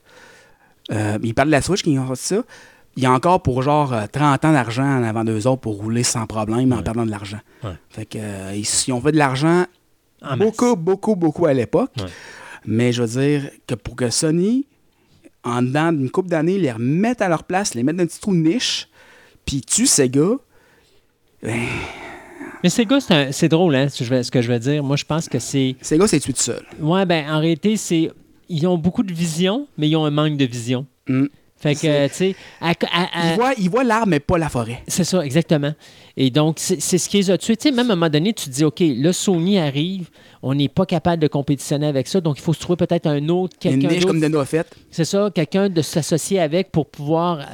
euh, 0.93 1.19
ils 1.23 1.35
parlent 1.35 1.49
de 1.49 1.53
la 1.53 1.63
Switch 1.63 1.83
qui 1.83 1.99
ont 1.99 2.07
fait 2.09 2.17
ça, 2.17 2.43
il 2.97 3.03
y 3.03 3.07
a 3.07 3.13
encore 3.13 3.43
pour 3.43 3.63
genre 3.63 3.93
euh, 3.93 4.07
30 4.11 4.45
ans 4.45 4.53
d'argent 4.53 4.85
en 4.85 5.03
avant 5.03 5.25
d'eux 5.25 5.47
autres 5.47 5.61
pour 5.61 5.77
rouler 5.77 6.03
sans 6.03 6.27
problème 6.27 6.73
en 6.73 6.83
perdant 6.83 7.07
de 7.07 7.11
l'argent. 7.11 7.41
Fait 7.89 8.05
que 8.05 8.19
euh, 8.19 8.53
ils, 8.55 8.67
ils 8.87 8.93
ont 8.93 9.01
fait 9.01 9.13
de 9.13 9.19
l'argent 9.19 9.65
beaucoup, 10.37 10.77
beaucoup, 10.77 11.17
beaucoup 11.17 11.47
à 11.47 11.55
l'époque. 11.55 11.93
Mais 12.67 12.93
je 12.93 13.03
veux 13.03 13.21
dire 13.21 13.51
que 13.67 13.75
pour 13.75 13.97
que 13.97 14.11
Sony, 14.11 14.67
en 15.45 15.63
dedans 15.63 15.93
d'une 15.93 16.11
couple 16.11 16.29
d'années, 16.29 16.59
les 16.59 16.73
remettent 16.73 17.23
à 17.23 17.29
leur 17.29 17.45
place, 17.45 17.75
les 17.75 17.83
mettent 17.83 17.97
dans 17.97 18.05
un 18.05 18.07
petit 18.07 18.21
trou 18.21 18.33
de 18.35 18.41
niche, 18.41 18.89
puis 19.47 19.61
tue 19.63 19.87
Sega, 19.87 20.37
ben, 21.43 21.61
Mais 22.63 22.69
Sega, 22.69 23.01
c'est 23.01 23.33
c'est 23.33 23.49
drôle, 23.49 23.75
hein, 23.75 23.89
ce 23.89 24.01
que 24.01 24.05
je 24.05 24.11
vais- 24.11 24.23
ce 24.23 24.31
que 24.31 24.43
je 24.43 24.53
veux 24.53 24.59
dire. 24.59 24.85
Moi, 24.85 24.97
je 24.97 25.05
pense 25.07 25.29
que 25.29 25.39
c'est. 25.39 25.77
Sega 25.81 26.07
s'est 26.07 26.21
tué 26.21 26.33
tout 26.35 26.43
seul. 26.43 26.63
Ouais, 26.79 27.07
ben, 27.07 27.25
en 27.31 27.39
réalité, 27.41 27.77
c'est. 27.77 28.11
Ils 28.51 28.67
ont 28.67 28.77
beaucoup 28.77 29.03
de 29.03 29.13
vision, 29.15 29.67
mais 29.79 29.89
ils 29.89 29.97
ont 29.97 30.05
un 30.05 30.11
manque 30.11 30.37
de 30.37 30.45
vision. 30.45 30.87
Mm. 31.09 31.27
Fait 31.61 31.75
que, 31.75 32.09
tu 32.09 32.15
sais, 32.15 32.35
Ils 32.63 32.75
ils 33.59 33.71
voient 33.71 33.85
l'arbre, 33.85 34.07
mais 34.09 34.21
pas 34.21 34.39
la 34.39 34.49
forêt. 34.49 34.83
C'est 34.89 35.05
ça, 35.05 35.25
exactement. 35.25 35.73
Et 36.17 36.31
donc, 36.31 36.57
c'est 36.59 36.81
ce 36.99 37.09
qui 37.09 37.19
les 37.19 37.31
a 37.31 37.39
tués. 37.39 37.57
Tu 37.57 37.69
sais, 37.69 37.75
même 37.75 37.91
à 37.91 37.93
un 37.93 37.97
moment 37.97 38.11
donné, 38.11 38.33
tu 38.33 38.47
te 38.47 38.51
dis, 38.51 38.65
OK, 38.65 38.81
là, 38.81 39.13
Sony 39.13 39.59
arrive, 39.59 40.09
on 40.43 40.55
n'est 40.55 40.69
pas 40.69 40.87
capable 40.87 41.21
de 41.23 41.29
compétitionner 41.29 41.87
avec 41.87 42.09
ça, 42.09 42.21
donc 42.21 42.39
il 42.39 42.43
faut 42.43 42.53
se 42.55 42.61
trouver 42.61 42.77
peut-être 42.77 43.07
un 43.07 43.29
autre, 43.29 43.55
Une 43.65 43.71
quelqu'un 43.73 43.89
niche 43.89 43.97
d'autre. 44.01 44.07
comme 44.09 44.17
Nintendo 44.21 44.39
a 44.41 44.45
fait. 44.47 44.67
C'est 44.91 45.05
ça, 45.05 45.31
quelqu'un 45.35 45.69
de 45.69 45.83
s'associer 45.83 46.41
avec 46.41 46.73
pour 46.73 46.87
pouvoir... 46.87 47.41
euh, 47.41 47.45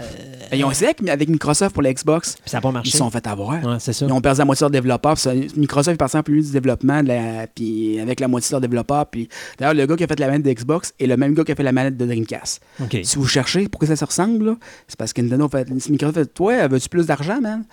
Ils 0.57 0.65
ont 0.65 0.71
essayé 0.71 0.87
avec, 0.97 1.09
avec 1.09 1.29
Microsoft 1.29 1.75
pour 1.75 1.83
la 1.83 1.93
Xbox. 1.93 2.37
ça 2.47 2.59
n'a 2.59 2.61
pas 2.61 2.69
Ils 2.69 2.73
marché. 2.73 2.91
se 2.93 2.99
sont 2.99 3.11
fait 3.11 3.27
avoir. 3.27 3.51
Ouais, 3.65 3.77
c'est 3.81 3.93
ça. 3.93 4.07
Ils 4.07 4.13
ont 4.13 4.21
perdu 4.21 4.39
la 4.39 4.45
moitié 4.45 4.61
de 4.67 4.73
leurs 4.73 4.83
développeurs. 4.83 5.17
Microsoft 5.57 5.95
est 5.95 5.99
parti 5.99 6.17
en 6.17 6.23
plus 6.23 6.47
du 6.47 6.53
développement, 6.53 7.03
de 7.03 7.09
la- 7.09 7.47
puis 7.49 7.99
avec 8.01 8.21
la 8.21 8.29
moitié 8.29 8.49
de 8.51 8.53
leurs 8.53 8.61
développeurs. 8.61 9.07
Puis 9.07 9.29
d'ailleurs, 9.59 9.75
le 9.75 9.85
gars 9.87 9.97
qui 9.97 10.05
a 10.05 10.07
fait 10.07 10.21
la 10.21 10.27
manette 10.29 10.45
de 10.45 10.53
Xbox 10.53 10.93
est 11.01 11.07
le 11.07 11.17
même 11.17 11.35
gars 11.35 11.43
qui 11.45 11.53
a 11.53 11.55
fait 11.57 11.63
la 11.65 11.73
manette 11.73 11.97
de 11.97 12.07
Dreamcast. 12.07 12.61
Si 13.03 13.17
vous 13.17 13.27
cherchez 13.27 13.69
pourquoi 13.69 13.89
ça 13.89 13.96
se 13.97 14.05
ressemble, 14.05 14.45
là, 14.45 14.57
c'est 14.89 14.97
parce 14.99 15.13
que 15.13 15.21
Nintendo 15.23 15.49
fait. 15.49 15.69
Microsoft 15.91 16.19
fait 16.19 16.27
Toi, 16.35 16.69
veux-tu 16.69 16.89
plus 16.89 17.07
d'argent, 17.07 17.41
man? 17.41 17.65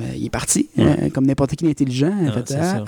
Euh, 0.00 0.04
Il 0.16 0.26
est 0.26 0.30
parti, 0.30 0.68
euh, 0.78 1.08
comme 1.10 1.26
n'importe 1.26 1.56
qui 1.56 1.64
d'intelligent. 1.64 2.12
Ah, 2.28 2.32
fait, 2.32 2.54
Ah, 2.58 2.62
ça. 2.64 2.84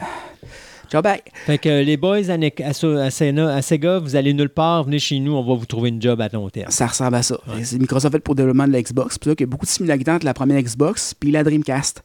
ciao, 0.90 1.02
bye. 1.02 1.20
Fait 1.46 1.58
que 1.58 1.68
euh, 1.68 1.82
les 1.82 1.96
boys 1.96 2.28
à, 2.30 2.36
Ne- 2.36 2.48
à, 2.64 2.72
So- 2.72 2.96
à 2.98 3.08
Sena- 3.10 3.54
à 3.54 3.62
Sega, 3.62 3.98
vous 3.98 4.16
allez 4.16 4.32
nulle 4.34 4.48
part, 4.48 4.84
venez 4.84 4.98
chez 4.98 5.18
nous, 5.20 5.32
on 5.32 5.42
va 5.44 5.54
vous 5.54 5.66
trouver 5.66 5.88
une 5.90 6.00
job 6.02 6.20
à 6.20 6.28
long 6.32 6.48
terme. 6.50 6.70
Ça 6.70 6.86
ressemble 6.86 7.14
à 7.16 7.22
ça. 7.22 7.38
C'est 7.62 7.78
Microsoft 7.78 8.12
fait 8.14 8.20
pour 8.20 8.34
le 8.34 8.38
développement 8.38 8.66
de 8.68 8.72
la 8.72 8.82
Xbox. 8.82 9.14
C'est 9.14 9.22
pour 9.22 9.30
ça 9.30 9.34
qu'il 9.36 9.46
y 9.46 9.48
a 9.48 9.50
beaucoup 9.50 9.66
de 9.66 9.70
similarités 9.70 10.10
entre 10.10 10.24
la 10.26 10.34
première 10.34 10.60
Xbox 10.60 11.14
puis 11.14 11.30
la 11.30 11.42
Dreamcast. 11.44 12.02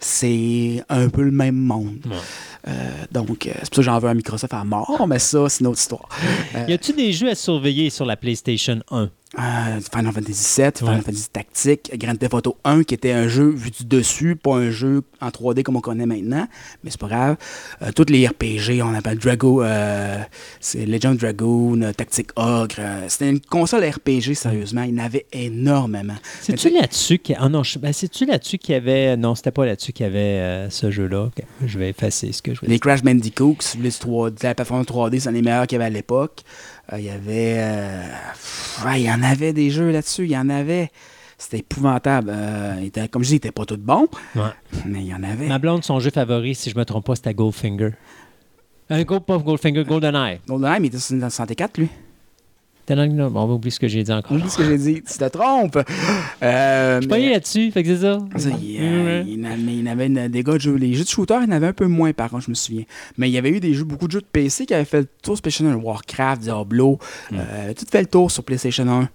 C'est 0.00 0.82
un 0.88 1.08
peu 1.08 1.22
le 1.22 1.30
même 1.30 1.54
monde. 1.56 2.00
Ouais. 2.06 2.16
Euh, 2.68 2.72
donc, 3.12 3.46
euh, 3.46 3.52
c'est 3.54 3.68
pour 3.70 3.76
ça 3.76 3.76
que 3.76 3.82
j'en 3.82 3.98
veux 3.98 4.08
à 4.08 4.14
Microsoft 4.14 4.52
à 4.52 4.64
mort, 4.64 5.06
mais 5.08 5.18
ça, 5.18 5.48
c'est 5.48 5.60
une 5.60 5.68
autre 5.68 5.78
histoire. 5.78 6.08
Euh, 6.56 6.64
Y 6.68 6.72
a-tu 6.74 6.92
des 6.92 7.12
jeux 7.12 7.30
à 7.30 7.34
surveiller 7.34 7.90
sur 7.90 8.04
la 8.04 8.16
PlayStation 8.16 8.80
1? 8.90 9.08
Euh, 9.38 9.80
Final 9.92 10.12
Fantasy 10.12 10.60
VII, 10.62 10.70
Final 10.76 10.94
Ouais. 10.96 11.00
Fantasy 11.02 11.28
Tactique, 11.30 11.90
Grand 11.98 12.14
Theft 12.16 12.34
Auto 12.34 12.56
1, 12.64 12.84
qui 12.84 12.94
était 12.94 13.12
un 13.12 13.26
jeu 13.26 13.48
vu 13.48 13.70
du 13.70 13.84
dessus, 13.84 14.36
pas 14.36 14.56
un 14.56 14.70
jeu 14.70 15.02
en 15.20 15.28
3D 15.30 15.62
comme 15.64 15.76
on 15.76 15.80
connaît 15.80 16.06
maintenant, 16.06 16.46
mais 16.82 16.90
c'est 16.90 17.00
pas 17.00 17.08
grave. 17.08 17.36
Euh, 17.82 17.90
toutes 17.92 18.10
les 18.10 18.26
RPG, 18.28 18.80
on 18.82 18.94
appelle 18.94 19.18
Drago, 19.18 19.62
euh, 19.62 20.18
c'est 20.60 20.86
Legend 20.86 21.16
Dragoon, 21.16 21.82
euh, 21.82 21.92
Tactique 21.92 22.30
Ogre. 22.36 22.76
euh, 22.78 23.06
C'était 23.08 23.28
une 23.30 23.40
console 23.40 23.84
RPG, 23.84 24.34
sérieusement. 24.34 24.82
Il 24.82 24.96
y 24.96 25.00
en 25.00 25.04
avait 25.04 25.26
énormément. 25.32 26.14
C'est-tu 26.40 26.70
Mais 26.72 26.80
là-dessus 26.80 27.18
qu'il 27.18 27.36
ah 27.38 27.48
ben, 27.48 27.92
c'est-tu 27.92 28.26
là-dessus 28.26 28.58
qu'il 28.58 28.74
y 28.74 28.76
avait. 28.76 29.16
Non, 29.16 29.34
c'était 29.34 29.50
pas 29.50 29.66
là-dessus 29.66 29.92
qu'il 29.92 30.04
y 30.06 30.08
avait 30.08 30.68
ce 30.70 30.90
jeu-là. 30.90 31.30
Je 31.64 31.78
vais 31.78 31.90
effacer 31.90 32.32
ce 32.32 32.40
que 32.42 32.54
je 32.54 32.60
veux 32.60 32.68
Les. 32.68 32.78
Crash 32.78 33.02
Bandicoot, 33.02 33.56
si 33.60 33.76
vous 33.76 33.82
voulez, 33.82 33.90
du 33.90 33.96
3D, 33.96 34.42
la 34.42 34.54
performance 34.54 34.86
3D, 34.86 35.18
c'est 35.20 35.28
un 35.28 35.32
des 35.32 35.42
meilleurs 35.42 35.66
qu'il 35.66 35.76
y 35.76 35.80
avait 35.80 35.86
à 35.86 35.90
l'époque. 35.90 36.42
Euh, 36.92 36.98
Il 36.98 37.04
y 37.06 37.10
avait. 37.10 37.54
euh, 37.58 38.02
pff, 38.32 38.82
ouais, 38.84 39.00
il 39.00 39.06
y 39.06 39.10
en 39.10 39.22
avait 39.22 39.52
des 39.52 39.70
jeux 39.70 39.90
là-dessus, 39.90 40.24
il 40.24 40.30
y 40.32 40.36
en 40.38 40.48
avait. 40.50 40.90
C'était 41.38 41.58
épouvantable. 41.58 42.30
Euh, 42.32 42.74
il 42.80 42.86
était- 42.86 43.08
comme 43.08 43.22
je 43.24 43.28
dis, 43.28 43.34
il 43.34 43.36
était 43.38 43.50
pas 43.52 43.64
tout 43.64 43.76
bon, 43.78 44.06
Ouais. 44.36 44.42
mais 44.86 45.00
il 45.00 45.06
y 45.08 45.14
en 45.14 45.22
avait. 45.22 45.46
Ma 45.48 45.58
blonde, 45.58 45.82
son 45.84 45.98
jeu 46.00 46.10
favori, 46.10 46.54
si 46.54 46.70
je 46.70 46.76
me 46.78 46.84
trompe 46.84 47.06
pas, 47.06 47.16
c'était 47.16 47.34
Goldfinger. 47.34 47.90
Un 48.90 49.02
Gold, 49.02 49.24
pas 49.24 49.38
Goldfinger, 49.38 49.84
GoldenEye. 49.84 50.40
GoldenEye, 50.46 50.80
mais 50.80 50.86
il 50.86 50.90
était 50.90 50.98
sur 50.98 51.14
une 51.16 51.22
64, 51.22 51.78
lui. 51.78 51.88
On 52.90 53.46
va 53.46 53.54
oublier 53.54 53.70
ce 53.70 53.80
que 53.80 53.88
j'ai 53.88 54.02
dit 54.02 54.12
encore. 54.12 54.32
Oublie 54.36 54.48
ce 54.50 54.58
que 54.58 54.64
j'ai 54.64 54.78
dit. 54.78 55.02
Tu 55.02 55.18
te 55.18 55.24
trompes. 55.28 55.78
Euh, 56.42 56.96
Je 56.96 57.00
suis 57.02 57.08
pas 57.08 57.16
mais- 57.18 57.30
là-dessus, 57.30 57.70
fait 57.70 57.82
que 57.82 57.94
c'est 57.94 58.02
ça. 58.02 58.18
Ça, 58.36 58.48
il, 58.62 58.78
euh, 58.80 59.20
avait, 59.22 59.74
il 59.76 59.88
avait 59.88 60.28
des 60.28 60.42
gars 60.42 60.54
de 60.54 60.58
jeux. 60.60 60.74
Les 60.76 60.92
jeux 60.94 61.04
de 61.04 61.08
shooter, 61.08 61.36
il 61.42 61.44
y 61.44 61.48
en 61.48 61.52
avait 61.56 61.68
un 61.68 61.72
peu 61.72 61.86
moins, 61.86 62.12
par 62.12 62.30
contre, 62.30 62.44
je 62.44 62.50
me 62.50 62.54
souviens. 62.54 62.84
Mais 63.16 63.28
il 63.30 63.32
y 63.32 63.38
avait 63.38 63.50
eu 63.50 63.60
des 63.60 63.72
jeux, 63.74 63.84
beaucoup 63.84 64.06
de 64.06 64.12
jeux 64.12 64.20
de 64.20 64.26
PC 64.30 64.66
qui 64.66 64.74
avaient 64.74 64.84
fait 64.84 65.00
le 65.00 65.08
tour 65.22 65.34
sur 65.36 65.42
PlayStation 65.42 65.70
1. 65.70 65.76
Warcraft, 65.76 66.42
Diablo, 66.42 66.98
Mm. 67.30 67.36
euh, 67.38 67.72
tout 67.74 67.86
fait 67.90 68.00
le 68.00 68.06
tour 68.06 68.30
sur 68.30 68.44
PlayStation 68.44 68.86
1. 68.88 69.08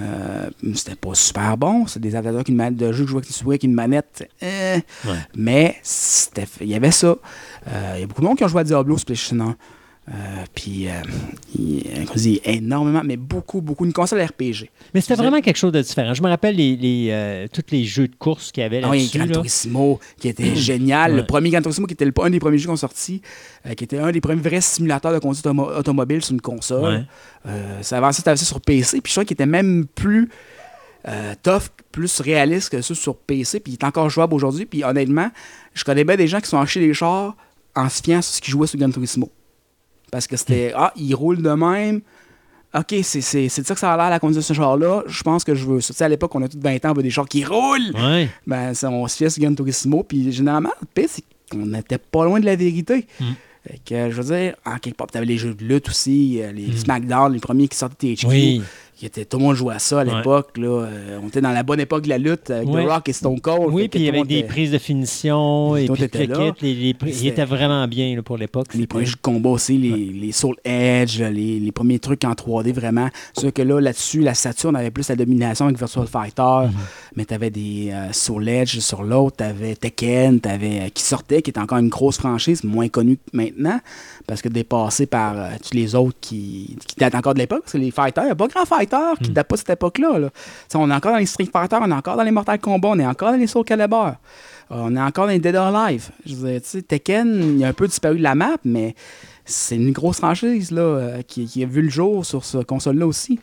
Euh, 0.00 0.50
c'était 0.74 0.96
pas 0.96 1.14
super 1.14 1.56
bon. 1.56 1.86
C'est 1.86 2.00
des 2.00 2.16
adaptateurs 2.16 2.42
qui 2.44 2.50
une 2.50 2.56
manette 2.58 2.76
de 2.76 2.90
jeu 2.92 3.02
que 3.04 3.08
je 3.08 3.12
vois 3.12 3.22
qui 3.22 3.32
souris 3.32 3.52
avec 3.54 3.62
une 3.64 3.72
manette. 3.74 4.28
euh, 4.42 4.76
Ouais. 5.04 5.12
Mais 5.36 5.76
il 6.60 6.66
y 6.68 6.74
avait 6.74 6.90
ça. 6.90 7.16
Euh, 7.68 7.92
Il 7.96 8.00
y 8.00 8.02
a 8.02 8.06
beaucoup 8.06 8.20
de 8.20 8.26
monde 8.26 8.36
qui 8.36 8.42
ont 8.44 8.48
joué 8.48 8.62
à 8.62 8.64
Diablo 8.64 8.96
sur 8.98 9.06
PlayStation 9.06 9.38
1. 9.40 9.56
Euh, 10.08 10.12
puis, 10.54 10.86
euh, 10.88 10.92
il, 11.58 12.40
énormément, 12.44 13.02
mais 13.04 13.16
beaucoup, 13.16 13.60
beaucoup. 13.60 13.84
Une 13.84 13.92
console 13.92 14.22
RPG. 14.22 14.70
Mais 14.94 15.00
c'était 15.00 15.16
vraiment 15.16 15.40
quelque 15.40 15.56
chose 15.56 15.72
de 15.72 15.82
différent. 15.82 16.14
Je 16.14 16.22
me 16.22 16.28
rappelle 16.28 16.54
les, 16.54 16.76
les, 16.76 17.08
euh, 17.10 17.46
tous 17.52 17.64
les 17.72 17.84
jeux 17.84 18.06
de 18.06 18.14
course 18.14 18.52
qu'il 18.52 18.62
y 18.62 18.64
avait 18.66 18.80
Ah 18.84 18.88
là-dessus. 18.88 19.18
Gran. 19.18 19.26
Turismo, 19.26 19.98
qui 20.20 20.28
était 20.28 20.54
génial. 20.54 21.16
Le 21.16 21.26
premier 21.26 21.50
Gran 21.50 21.60
Turismo, 21.60 21.86
qui 21.86 21.94
était 21.94 22.04
le- 22.04 22.12
un 22.22 22.30
des 22.30 22.38
premiers 22.38 22.56
jeux 22.58 22.66
qui 22.66 22.70
ont 22.70 22.76
sorti, 22.76 23.20
qui 23.76 23.82
était 23.84 23.98
un 23.98 24.12
des 24.12 24.20
premiers 24.20 24.40
vrais 24.40 24.60
simulateurs 24.60 25.12
de 25.12 25.18
conduite 25.18 25.44
automo- 25.44 25.76
automobile 25.76 26.22
sur 26.22 26.34
une 26.34 26.40
console. 26.40 27.06
Ça 27.82 27.98
avançait, 27.98 28.22
ça 28.22 28.36
sur 28.36 28.60
PC, 28.60 29.00
puis 29.00 29.10
je 29.10 29.14
crois 29.14 29.24
qu'il 29.24 29.34
était 29.34 29.46
même 29.46 29.86
plus 29.86 30.28
euh, 31.08 31.34
tough, 31.42 31.62
plus 31.92 32.20
réaliste 32.20 32.70
que 32.70 32.80
ça 32.80 32.94
sur 32.94 33.16
PC, 33.16 33.60
puis 33.60 33.72
il 33.72 33.76
est 33.76 33.84
encore 33.84 34.08
jouable 34.10 34.34
aujourd'hui. 34.34 34.66
Puis 34.66 34.82
honnêtement, 34.84 35.30
je 35.74 35.82
connais 35.84 36.04
bien 36.04 36.16
des 36.16 36.26
gens 36.28 36.40
qui 36.40 36.48
sont 36.48 36.58
achetés 36.60 36.80
des 36.80 36.94
chars 36.94 37.36
en 37.76 37.88
se 37.88 38.02
fiant 38.02 38.22
sur 38.22 38.34
ce 38.34 38.40
qu'ils 38.40 38.52
jouaient 38.52 38.66
sur 38.66 38.78
Gran 38.78 38.90
Turismo. 38.90 39.30
Parce 40.10 40.26
que 40.26 40.36
c'était, 40.36 40.72
ah, 40.76 40.92
il 40.96 41.14
roule 41.14 41.42
de 41.42 41.50
même. 41.50 42.00
OK, 42.74 42.94
c'est 43.02 43.44
de 43.44 43.48
ça 43.48 43.74
que 43.74 43.80
ça 43.80 43.92
a 43.94 43.96
l'air 43.96 44.10
la 44.10 44.18
conduite 44.18 44.38
de 44.38 44.42
ce 44.44 44.52
char-là. 44.52 45.02
Je 45.06 45.22
pense 45.22 45.44
que 45.44 45.54
je 45.54 45.64
veux 45.64 45.80
ça. 45.80 45.94
Tu 45.94 45.98
sais, 45.98 46.04
à 46.04 46.08
l'époque, 46.08 46.34
on 46.34 46.42
a 46.42 46.48
tous 46.48 46.58
20 46.60 46.84
ans, 46.84 46.90
on 46.90 46.94
veut 46.94 47.02
des 47.02 47.10
chars 47.10 47.26
qui 47.28 47.44
roulent 47.44 47.92
Ouais. 47.94 48.28
ben, 48.46 48.74
ça, 48.74 48.90
on 48.90 49.06
se 49.08 49.16
fiait 49.16 49.30
sur 49.30 49.42
Gran 49.42 49.54
Turismo. 49.54 50.02
Puis 50.02 50.30
généralement, 50.30 50.72
le 50.80 50.86
pire, 50.92 51.08
c'est 51.10 51.24
qu'on 51.50 51.64
n'était 51.66 51.98
pas 51.98 52.24
loin 52.24 52.38
de 52.38 52.44
la 52.44 52.54
vérité. 52.56 53.06
Mm. 53.18 53.24
Fait 53.66 53.80
que, 53.84 54.10
je 54.10 54.20
veux 54.22 54.36
dire, 54.36 54.54
en 54.66 54.76
quelque 54.78 54.96
part, 54.96 55.06
t'avais 55.06 55.24
les 55.26 55.38
jeux 55.38 55.54
de 55.54 55.64
lutte 55.64 55.88
aussi, 55.88 56.40
euh, 56.42 56.52
les 56.52 56.66
Mm. 56.68 56.76
SmackDown, 56.76 57.32
les 57.32 57.40
premiers 57.40 57.66
qui 57.68 57.76
sortaient 57.78 58.14
THQ. 58.14 58.26
Oui. 58.26 58.62
Qui 58.96 59.04
étaient, 59.04 59.26
tout 59.26 59.36
le 59.36 59.44
monde 59.44 59.54
jouait 59.56 59.74
à 59.74 59.78
ça 59.78 60.00
à 60.00 60.04
Ouais. 60.06 60.14
l'époque. 60.16 60.56
là. 60.56 60.68
Euh, 60.86 61.18
on 61.22 61.28
était 61.28 61.42
dans 61.42 61.52
la 61.52 61.62
bonne 61.62 61.80
époque 61.80 62.04
de 62.04 62.08
la 62.08 62.16
lutte 62.16 62.48
avec 62.50 62.66
Ouais. 62.66 62.82
The 62.84 62.88
Rock 62.88 63.08
et 63.10 63.12
Stone 63.12 63.40
Cold. 63.40 63.68
Oui, 63.70 63.88
puis 63.88 64.00
il 64.00 64.06
y 64.06 64.08
avait 64.08 64.22
des 64.22 64.38
était- 64.38 64.48
prises 64.48 64.70
de 64.72 64.78
finition 64.78 65.76
et 65.76 65.86
puis 65.86 66.04
était 66.04 66.26
le 66.26 66.34
kit, 66.52 66.52
les, 66.62 66.74
les 66.74 66.96
il 67.20 67.26
était 67.26 67.44
vraiment 67.44 67.86
bien 67.88 68.16
là, 68.16 68.22
pour 68.22 68.38
l'époque. 68.38 68.68
Les 68.74 68.86
premiers 68.86 69.04
jeux 69.04 69.16
de 69.16 69.20
combat 69.20 69.50
aussi, 69.50 69.76
les, 69.76 69.90
les 70.18 70.32
Soul 70.32 70.56
Edge, 70.64 71.20
les, 71.20 71.60
les 71.60 71.72
premiers 71.72 71.98
trucs 71.98 72.24
en 72.24 72.32
3D 72.32 72.72
vraiment. 72.72 73.08
C'est 73.34 73.52
que 73.52 73.60
là, 73.60 73.80
là-dessus, 73.80 74.20
la 74.22 74.32
Saturn 74.32 74.74
avait 74.76 74.90
plus 74.90 75.06
la 75.10 75.16
domination 75.16 75.66
avec 75.66 75.78
Virtual 75.78 76.06
Fighter, 76.06 76.42
Mm-hmm. 76.46 76.70
mais 77.16 77.24
t'avais 77.26 77.50
des 77.50 77.90
euh, 77.92 78.12
Soul 78.12 78.48
Edge 78.48 78.78
sur 78.78 79.02
l'autre, 79.02 79.36
t'avais 79.36 79.74
Tekken, 79.74 80.40
t'avais 80.40 80.80
euh, 80.80 80.88
qui 80.94 81.02
sortait, 81.02 81.42
qui 81.42 81.50
était 81.50 81.60
encore 81.60 81.78
une 81.78 81.88
grosse 81.88 82.16
franchise, 82.16 82.64
moins 82.64 82.88
connue 82.88 83.16
que 83.16 83.36
maintenant, 83.36 83.78
parce 84.26 84.40
que 84.40 84.48
dépassé 84.48 85.04
par 85.06 85.34
euh, 85.36 85.48
tous 85.62 85.74
les 85.76 85.94
autres 85.94 86.16
qui, 86.20 86.76
qui 86.86 86.96
datent 86.96 87.14
encore 87.14 87.34
de 87.34 87.40
l'époque, 87.40 87.60
parce 87.62 87.72
que 87.72 87.78
les 87.78 87.90
fighters, 87.90 88.24
il 88.24 88.28
n'y 88.28 88.32
a 88.32 88.36
pas 88.36 88.48
grand 88.48 88.64
fighter 88.64 88.85
qui 89.22 89.30
Mm. 89.30 89.34
date 89.34 89.46
pas 89.48 89.54
de 89.56 89.58
cette 89.58 89.70
époque-là. 89.70 90.18
là. 90.18 90.28
On 90.74 90.90
est 90.90 90.94
encore 90.94 91.12
dans 91.12 91.18
les 91.18 91.26
Street 91.26 91.48
Fighter, 91.52 91.76
on 91.80 91.90
est 91.90 91.94
encore 91.94 92.16
dans 92.16 92.22
les 92.22 92.30
Mortal 92.30 92.58
Kombat, 92.58 92.88
on 92.88 92.98
est 92.98 93.06
encore 93.06 93.32
dans 93.32 93.38
les 93.38 93.46
Soul 93.46 93.64
Calibur. 93.64 94.14
Euh, 94.72 94.74
On 94.78 94.96
est 94.96 95.00
encore 95.00 95.26
dans 95.26 95.32
les 95.32 95.38
Dead 95.38 95.54
or 95.54 95.74
Alive. 95.76 96.08
Je 96.24 96.34
veux 96.34 96.50
dire, 96.52 96.60
tu 96.62 96.68
sais, 96.68 96.82
Tekken, 96.82 97.58
il 97.58 97.64
a 97.64 97.68
un 97.68 97.72
peu 97.72 97.86
disparu 97.86 98.18
de 98.18 98.22
la 98.22 98.34
map, 98.34 98.56
mais 98.64 98.94
c'est 99.44 99.76
une 99.76 99.92
grosse 99.92 100.16
franchise 100.18 100.72
là, 100.72 100.80
euh, 100.82 101.22
qui, 101.22 101.46
qui 101.46 101.62
a 101.62 101.66
vu 101.66 101.82
le 101.82 101.88
jour 101.88 102.26
sur 102.26 102.44
ce 102.44 102.58
console-là 102.58 103.06
aussi. 103.06 103.38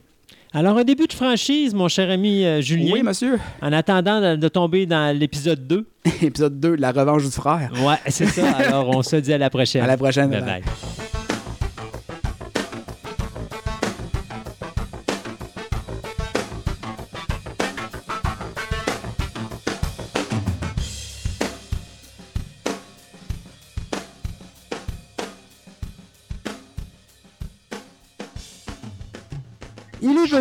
Alors, 0.56 0.78
un 0.78 0.84
début 0.84 1.08
de 1.08 1.14
franchise, 1.14 1.74
mon 1.74 1.88
cher 1.88 2.12
ami 2.12 2.46
euh, 2.46 2.62
Julien. 2.62 2.92
Oui, 2.94 3.02
monsieur. 3.04 3.40
En 3.62 3.72
attendant 3.74 4.22
de, 4.22 4.36
de 4.36 4.48
tomber 4.50 4.86
dans 4.86 5.18
l'épisode 5.18 5.66
2. 5.66 5.88
Épisode 6.22 6.60
2, 6.60 6.76
La 6.76 6.92
revanche 6.92 7.24
du 7.24 7.32
frère. 7.32 7.72
Ouais, 7.84 7.96
c'est 8.08 8.28
ça. 8.28 8.52
Alors, 8.58 8.90
on 8.90 9.02
se 9.02 9.16
dit 9.16 9.34
à 9.34 9.38
la 9.40 9.50
prochaine. 9.50 9.82
À 9.84 9.88
la 9.88 9.98
prochaine. 9.98 10.30
Bye 10.30 10.42
bye. 10.42 10.62
bye. 10.62 11.03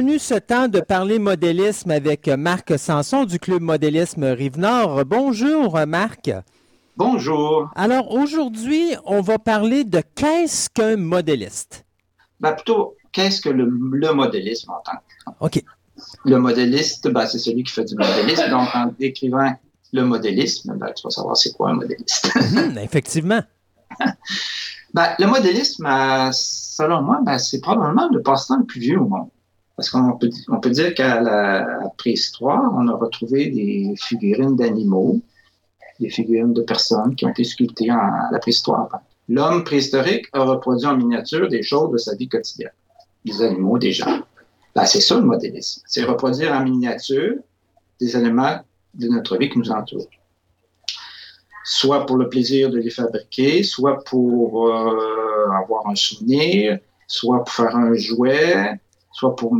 Venu 0.02 0.18
ce 0.18 0.34
temps 0.34 0.66
de 0.66 0.80
parler 0.80 1.20
modélisme 1.20 1.92
avec 1.92 2.26
Marc 2.26 2.76
Sanson 2.76 3.24
du 3.24 3.38
Club 3.38 3.62
Modélisme 3.62 4.24
Rive-Nord. 4.24 5.04
Bonjour, 5.04 5.78
Marc. 5.86 6.28
Bonjour. 6.96 7.70
Alors, 7.76 8.10
aujourd'hui, 8.10 8.96
on 9.04 9.20
va 9.20 9.38
parler 9.38 9.84
de 9.84 10.02
qu'est-ce 10.16 10.68
qu'un 10.68 10.96
modéliste? 10.96 11.84
Ben, 12.40 12.52
plutôt, 12.52 12.96
qu'est-ce 13.12 13.40
que 13.40 13.48
le, 13.48 13.64
le 13.64 14.12
modélisme 14.12 14.72
en 14.72 14.80
tant 14.80 14.96
que 14.96 15.32
OK. 15.38 15.64
Le 16.24 16.36
modéliste, 16.38 17.08
ben, 17.08 17.24
c'est 17.26 17.38
celui 17.38 17.62
qui 17.62 17.72
fait 17.72 17.84
du 17.84 17.94
modélisme. 17.94 18.50
Donc, 18.50 18.74
en 18.74 18.92
décrivant 18.98 19.52
le 19.92 20.04
modélisme, 20.04 20.74
ben, 20.78 20.92
tu 20.96 21.04
vas 21.04 21.10
savoir 21.10 21.36
c'est 21.36 21.52
quoi 21.52 21.70
un 21.70 21.74
modéliste. 21.74 22.28
Hum, 22.56 22.76
effectivement. 22.82 23.42
Ben, 24.94 25.14
le 25.20 25.26
modélisme, 25.26 25.86
euh, 25.86 26.30
selon 26.32 27.02
moi, 27.02 27.20
ben, 27.24 27.38
c'est 27.38 27.60
probablement 27.60 28.08
le 28.12 28.20
passe-temps 28.20 28.58
le 28.58 28.64
plus 28.64 28.80
vieux 28.80 28.98
au 28.98 29.06
monde. 29.06 29.28
Parce 29.76 29.88
qu'on 29.90 30.18
peut, 30.18 30.70
dire 30.70 30.94
qu'à 30.94 31.20
la 31.20 31.90
préhistoire, 31.96 32.72
on 32.76 32.88
a 32.88 32.92
retrouvé 32.92 33.50
des 33.50 33.94
figurines 33.96 34.54
d'animaux, 34.54 35.20
des 35.98 36.10
figurines 36.10 36.52
de 36.52 36.62
personnes 36.62 37.16
qui 37.16 37.24
ont 37.24 37.30
été 37.30 37.44
sculptées 37.44 37.90
à 37.90 38.28
la 38.30 38.38
préhistoire. 38.38 38.88
L'homme 39.28 39.64
préhistorique 39.64 40.26
a 40.32 40.44
reproduit 40.44 40.86
en 40.86 40.96
miniature 40.96 41.48
des 41.48 41.62
choses 41.62 41.90
de 41.90 41.96
sa 41.96 42.14
vie 42.14 42.28
quotidienne, 42.28 42.72
des 43.24 43.40
animaux, 43.42 43.78
des 43.78 43.92
gens. 43.92 44.20
Ben, 44.74 44.84
c'est 44.84 45.00
ça 45.00 45.16
le 45.16 45.22
modélisme. 45.22 45.82
C'est 45.86 46.02
reproduire 46.02 46.52
en 46.52 46.62
miniature 46.62 47.36
des 48.00 48.16
éléments 48.16 48.60
de 48.94 49.08
notre 49.08 49.38
vie 49.38 49.48
qui 49.48 49.58
nous 49.58 49.70
entourent. 49.70 50.08
Soit 51.64 52.04
pour 52.06 52.16
le 52.16 52.28
plaisir 52.28 52.70
de 52.70 52.78
les 52.78 52.90
fabriquer, 52.90 53.62
soit 53.62 54.02
pour 54.04 54.68
euh, 54.68 55.50
avoir 55.62 55.86
un 55.86 55.94
souvenir, 55.94 56.78
soit 57.06 57.44
pour 57.44 57.54
faire 57.54 57.76
un 57.76 57.94
jouet, 57.94 58.80
soit 59.12 59.36
pour, 59.36 59.56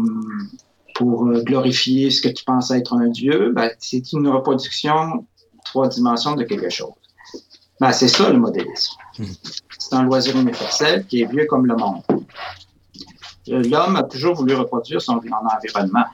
pour 0.95 1.27
euh, 1.27 1.43
glorifier 1.43 2.11
ce 2.11 2.21
que 2.23 2.29
tu 2.29 2.45
penses 2.45 2.71
être 2.71 2.95
un 2.95 3.09
dieu. 3.09 3.53
Ben, 3.55 3.71
c'est 3.79 4.13
une 4.13 4.29
reproduction 4.29 5.27
trois 5.65 5.89
dimensions 5.89 6.35
de 6.35 6.45
quelque 6.45 6.71
chose. 6.71 6.93
Ben, 7.81 7.93
c'est 7.93 8.09
ça 8.09 8.31
le 8.31 8.39
modélisme. 8.39 8.95
C'est 9.79 9.95
un 9.95 10.05
loisir 10.05 10.37
universel 10.39 11.07
qui 11.07 11.23
est 11.23 11.27
vieux 11.27 11.47
comme 11.47 11.67
le 11.67 11.77
monde. 11.77 12.03
Euh, 13.49 13.63
L'homme 13.63 13.97
a 13.97 14.05
toujours 14.05 14.35
voulu 14.35 14.55
reproduire 14.55 15.01
son 15.03 15.15
environnement. 15.15 16.05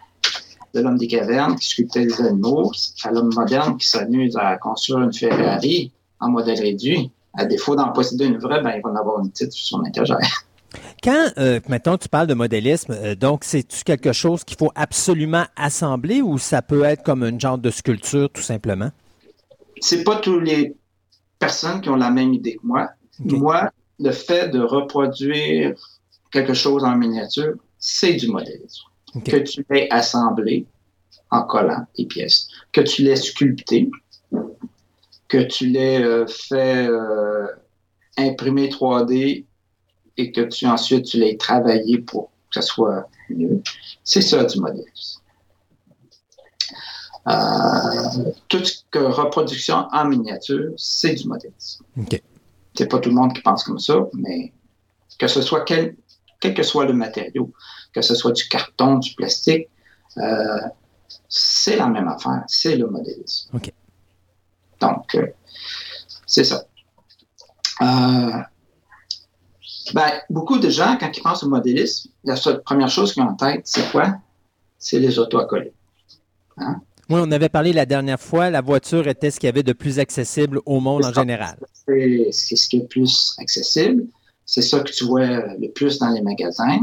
De 0.74 0.80
l'homme 0.80 0.98
des 0.98 1.06
cavernes 1.06 1.56
qui 1.56 1.68
sculptait 1.68 2.04
des 2.04 2.20
animaux 2.20 2.72
à 3.04 3.10
l'homme 3.10 3.32
moderne 3.34 3.78
qui 3.78 3.86
s'amuse 3.86 4.36
à 4.36 4.56
construire 4.58 5.00
une 5.00 5.12
Ferrari 5.12 5.92
en 6.20 6.30
modèle 6.30 6.60
réduit. 6.60 7.10
À 7.34 7.44
défaut 7.44 7.76
d'en 7.76 7.90
posséder 7.92 8.26
une 8.26 8.38
vraie, 8.38 8.62
ben, 8.62 8.72
il 8.76 8.82
va 8.82 8.90
en 8.90 8.96
avoir 8.96 9.20
une 9.20 9.30
petite 9.30 9.52
sur 9.52 9.78
son 9.78 9.84
étagère. 9.84 10.18
Quand, 11.02 11.28
euh, 11.38 11.60
maintenant, 11.68 11.96
tu 11.96 12.08
parles 12.08 12.26
de 12.26 12.34
modélisme, 12.34 12.92
euh, 12.92 13.14
donc, 13.14 13.44
c'est-tu 13.44 13.84
quelque 13.84 14.12
chose 14.12 14.44
qu'il 14.44 14.56
faut 14.56 14.72
absolument 14.74 15.44
assembler 15.56 16.20
ou 16.22 16.38
ça 16.38 16.62
peut 16.62 16.84
être 16.84 17.02
comme 17.02 17.22
une 17.22 17.40
genre 17.40 17.58
de 17.58 17.70
sculpture, 17.70 18.30
tout 18.30 18.42
simplement? 18.42 18.90
c'est 19.80 20.02
pas 20.02 20.16
toutes 20.16 20.42
les 20.42 20.74
personnes 21.38 21.80
qui 21.80 21.88
ont 21.88 21.96
la 21.96 22.10
même 22.10 22.34
idée 22.34 22.56
que 22.56 22.66
moi. 22.66 22.90
Moi, 23.20 23.70
le 24.00 24.10
fait 24.10 24.48
de 24.48 24.60
reproduire 24.60 25.74
quelque 26.32 26.54
chose 26.54 26.82
en 26.84 26.96
miniature, 26.96 27.54
c'est 27.78 28.14
du 28.14 28.28
modélisme. 28.28 28.82
Que 29.24 29.36
tu 29.36 29.64
l'aies 29.70 29.88
assemblé 29.90 30.66
en 31.30 31.42
collant 31.42 31.86
les 31.96 32.06
pièces, 32.06 32.48
que 32.72 32.80
tu 32.80 33.02
l'aies 33.02 33.16
sculpté, 33.16 33.88
que 35.28 35.42
tu 35.44 35.66
l'aies 35.66 36.02
euh, 36.02 36.26
fait 36.26 36.88
imprimer 38.16 38.68
3D 38.68 39.44
et 40.18 40.32
que 40.32 40.42
tu 40.42 40.66
ensuite 40.66 41.06
tu 41.06 41.18
l'aies 41.18 41.36
travaillé 41.36 41.98
pour 41.98 42.30
que 42.50 42.60
ça 42.60 42.62
soit 42.62 43.08
mieux. 43.30 43.62
C'est 44.04 44.20
ça 44.20 44.44
du 44.44 44.60
modélisme. 44.60 45.20
Euh, 47.28 48.32
que 48.48 48.98
reproduction 48.98 49.86
en 49.92 50.04
miniature, 50.06 50.72
c'est 50.76 51.14
du 51.14 51.28
modélisme. 51.28 51.84
OK. 51.98 52.22
C'est 52.74 52.86
pas 52.86 52.98
tout 52.98 53.10
le 53.10 53.14
monde 53.14 53.32
qui 53.32 53.42
pense 53.42 53.64
comme 53.64 53.78
ça, 53.78 53.96
mais 54.14 54.52
que 55.18 55.28
ce 55.28 55.42
soit 55.42 55.62
quel, 55.62 55.96
quel 56.40 56.54
que 56.54 56.62
soit 56.62 56.86
le 56.86 56.92
matériau, 56.92 57.52
que 57.92 58.02
ce 58.02 58.14
soit 58.14 58.32
du 58.32 58.48
carton, 58.48 58.98
du 58.98 59.14
plastique, 59.14 59.68
euh, 60.16 60.60
c'est 61.28 61.76
la 61.76 61.86
même 61.86 62.08
affaire, 62.08 62.44
c'est 62.46 62.76
le 62.76 62.86
modélisme. 62.86 63.58
Donc, 64.80 65.14
euh, 65.14 65.26
c'est 66.26 66.44
ça. 66.44 66.64
Ben, 69.94 70.10
beaucoup 70.30 70.58
de 70.58 70.68
gens, 70.68 70.96
quand 70.98 71.10
ils 71.16 71.22
pensent 71.22 71.42
au 71.42 71.48
modélisme, 71.48 72.10
la 72.24 72.36
seule, 72.36 72.62
première 72.62 72.88
chose 72.88 73.12
qu'ils 73.12 73.22
ont 73.22 73.28
en 73.28 73.34
tête, 73.34 73.62
c'est 73.64 73.90
quoi? 73.90 74.16
C'est 74.78 74.98
les 74.98 75.18
à 75.18 75.26
coller. 75.48 75.72
Oui, 76.58 77.20
on 77.22 77.30
avait 77.32 77.48
parlé 77.48 77.72
la 77.72 77.86
dernière 77.86 78.20
fois, 78.20 78.50
la 78.50 78.60
voiture 78.60 79.08
était 79.08 79.30
ce 79.30 79.40
qu'il 79.40 79.46
y 79.46 79.50
avait 79.50 79.62
de 79.62 79.72
plus 79.72 79.98
accessible 79.98 80.60
au 80.66 80.80
monde 80.80 81.04
en 81.04 81.12
général. 81.12 81.56
C'est 81.86 82.56
ce 82.56 82.68
qui 82.68 82.76
est 82.76 82.80
le 82.80 82.86
plus 82.86 83.34
accessible. 83.38 84.06
C'est 84.44 84.62
ça 84.62 84.80
que 84.80 84.90
tu 84.90 85.04
vois 85.04 85.26
le 85.26 85.68
plus 85.68 85.98
dans 85.98 86.10
les 86.10 86.22
magasins. 86.22 86.80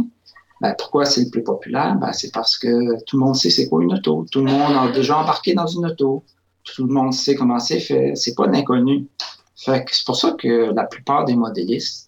Ben, 0.62 0.74
pourquoi 0.78 1.06
c'est 1.06 1.26
le 1.26 1.30
plus 1.30 1.44
populaire? 1.44 1.96
Ben, 1.96 2.14
c'est 2.14 2.32
parce 2.32 2.58
que 2.58 3.04
tout 3.06 3.18
le 3.18 3.26
monde 3.26 3.36
sait 3.36 3.50
c'est 3.50 3.68
quoi 3.68 3.84
une 3.84 3.94
auto. 3.94 4.26
Tout 4.32 4.44
le 4.44 4.52
monde 4.52 4.76
a 4.76 4.92
déjà 4.92 5.18
embarqué 5.18 5.54
dans 5.54 5.68
une 5.68 5.86
auto. 5.86 6.24
Tout 6.64 6.88
le 6.88 6.94
monde 6.94 7.14
sait 7.14 7.36
comment 7.36 7.60
c'est 7.60 7.80
fait. 7.80 8.14
C'est 8.16 8.36
pas 8.36 8.48
d'inconnu. 8.48 9.08
Fait 9.56 9.86
c'est 9.92 10.06
pour 10.06 10.16
ça 10.16 10.32
que 10.32 10.74
la 10.74 10.86
plupart 10.86 11.26
des 11.26 11.36
modélistes, 11.36 12.05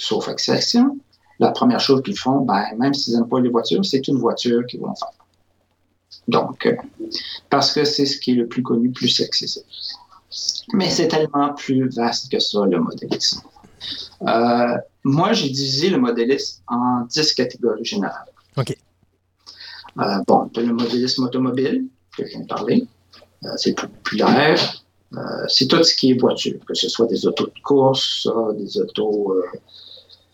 sauf 0.00 0.28
exception, 0.28 0.98
la 1.38 1.50
première 1.52 1.80
chose 1.80 2.02
qu'ils 2.02 2.18
font, 2.18 2.40
ben, 2.40 2.64
même 2.78 2.94
s'ils 2.94 3.14
n'aiment 3.14 3.28
pas 3.28 3.40
les 3.40 3.48
voitures, 3.48 3.84
c'est 3.84 4.06
une 4.08 4.18
voiture 4.18 4.66
qu'ils 4.66 4.80
vont 4.80 4.94
faire. 4.94 5.12
Donc, 6.28 6.66
euh, 6.66 6.76
parce 7.48 7.72
que 7.72 7.84
c'est 7.84 8.06
ce 8.06 8.18
qui 8.18 8.32
est 8.32 8.34
le 8.34 8.46
plus 8.46 8.62
connu, 8.62 8.90
plus 8.90 9.20
accessible. 9.20 9.66
Mais 10.74 10.90
c'est 10.90 11.08
tellement 11.08 11.54
plus 11.54 11.88
vaste 11.88 12.30
que 12.30 12.38
ça, 12.38 12.64
le 12.66 12.78
modélisme. 12.78 13.40
Euh, 14.28 14.76
moi, 15.02 15.32
j'ai 15.32 15.48
divisé 15.48 15.90
le 15.90 15.98
modélisme 15.98 16.62
en 16.68 17.02
10 17.08 17.34
catégories 17.34 17.84
générales. 17.84 18.28
OK. 18.56 18.76
Euh, 19.98 20.02
bon, 20.26 20.50
le 20.54 20.72
modélisme 20.72 21.24
automobile, 21.24 21.86
que 22.16 22.24
je 22.24 22.30
viens 22.30 22.40
de 22.40 22.46
parler. 22.46 22.86
C'est 23.56 23.70
le 23.70 23.76
plus 23.76 23.88
populaire. 23.88 24.84
C'est 25.48 25.66
tout 25.66 25.82
ce 25.82 25.94
qui 25.94 26.10
est 26.10 26.20
voiture, 26.20 26.60
que 26.66 26.74
ce 26.74 26.88
soit 26.88 27.06
des 27.06 27.26
autos 27.26 27.46
de 27.46 27.60
course, 27.64 28.28
des 28.56 28.78
autos, 28.78 29.34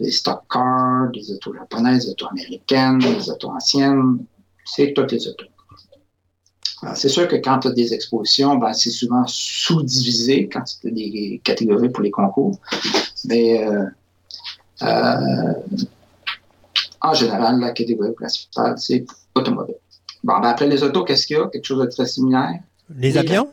des 0.00 0.10
stock 0.10 0.42
cars, 0.50 1.10
des 1.12 1.30
autos 1.32 1.54
japonaises, 1.54 2.04
des 2.04 2.10
autos 2.10 2.28
américaines, 2.28 2.98
des 2.98 3.30
autos 3.30 3.50
anciennes. 3.50 4.24
C'est 4.64 4.92
toutes 4.94 5.12
les 5.12 5.26
autos. 5.28 5.46
C'est 6.94 7.08
sûr 7.08 7.26
que 7.26 7.36
quand 7.36 7.60
tu 7.60 7.68
as 7.68 7.72
des 7.72 7.94
expositions, 7.94 8.56
ben, 8.56 8.72
c'est 8.72 8.90
souvent 8.90 9.24
sous-divisé 9.26 10.48
quand 10.52 10.62
tu 10.62 10.88
as 10.88 10.90
des 10.90 11.40
catégories 11.42 11.88
pour 11.88 12.02
les 12.02 12.10
concours. 12.10 12.58
Mais 13.24 13.66
euh, 13.66 13.86
euh, 14.82 15.54
en 17.00 17.14
général, 17.14 17.60
la 17.60 17.70
catégorie 17.72 18.12
principale, 18.12 18.74
c'est 18.78 19.06
automobile. 19.34 19.76
Bon, 20.22 20.38
ben, 20.38 20.48
après 20.48 20.66
les 20.66 20.82
autos, 20.82 21.04
qu'est-ce 21.04 21.26
qu'il 21.26 21.36
y 21.36 21.40
a? 21.40 21.46
Quelque 21.46 21.64
chose 21.64 21.80
de 21.80 21.86
très 21.86 22.06
similaire? 22.06 22.60
Les 22.94 23.16
avions? 23.16 23.50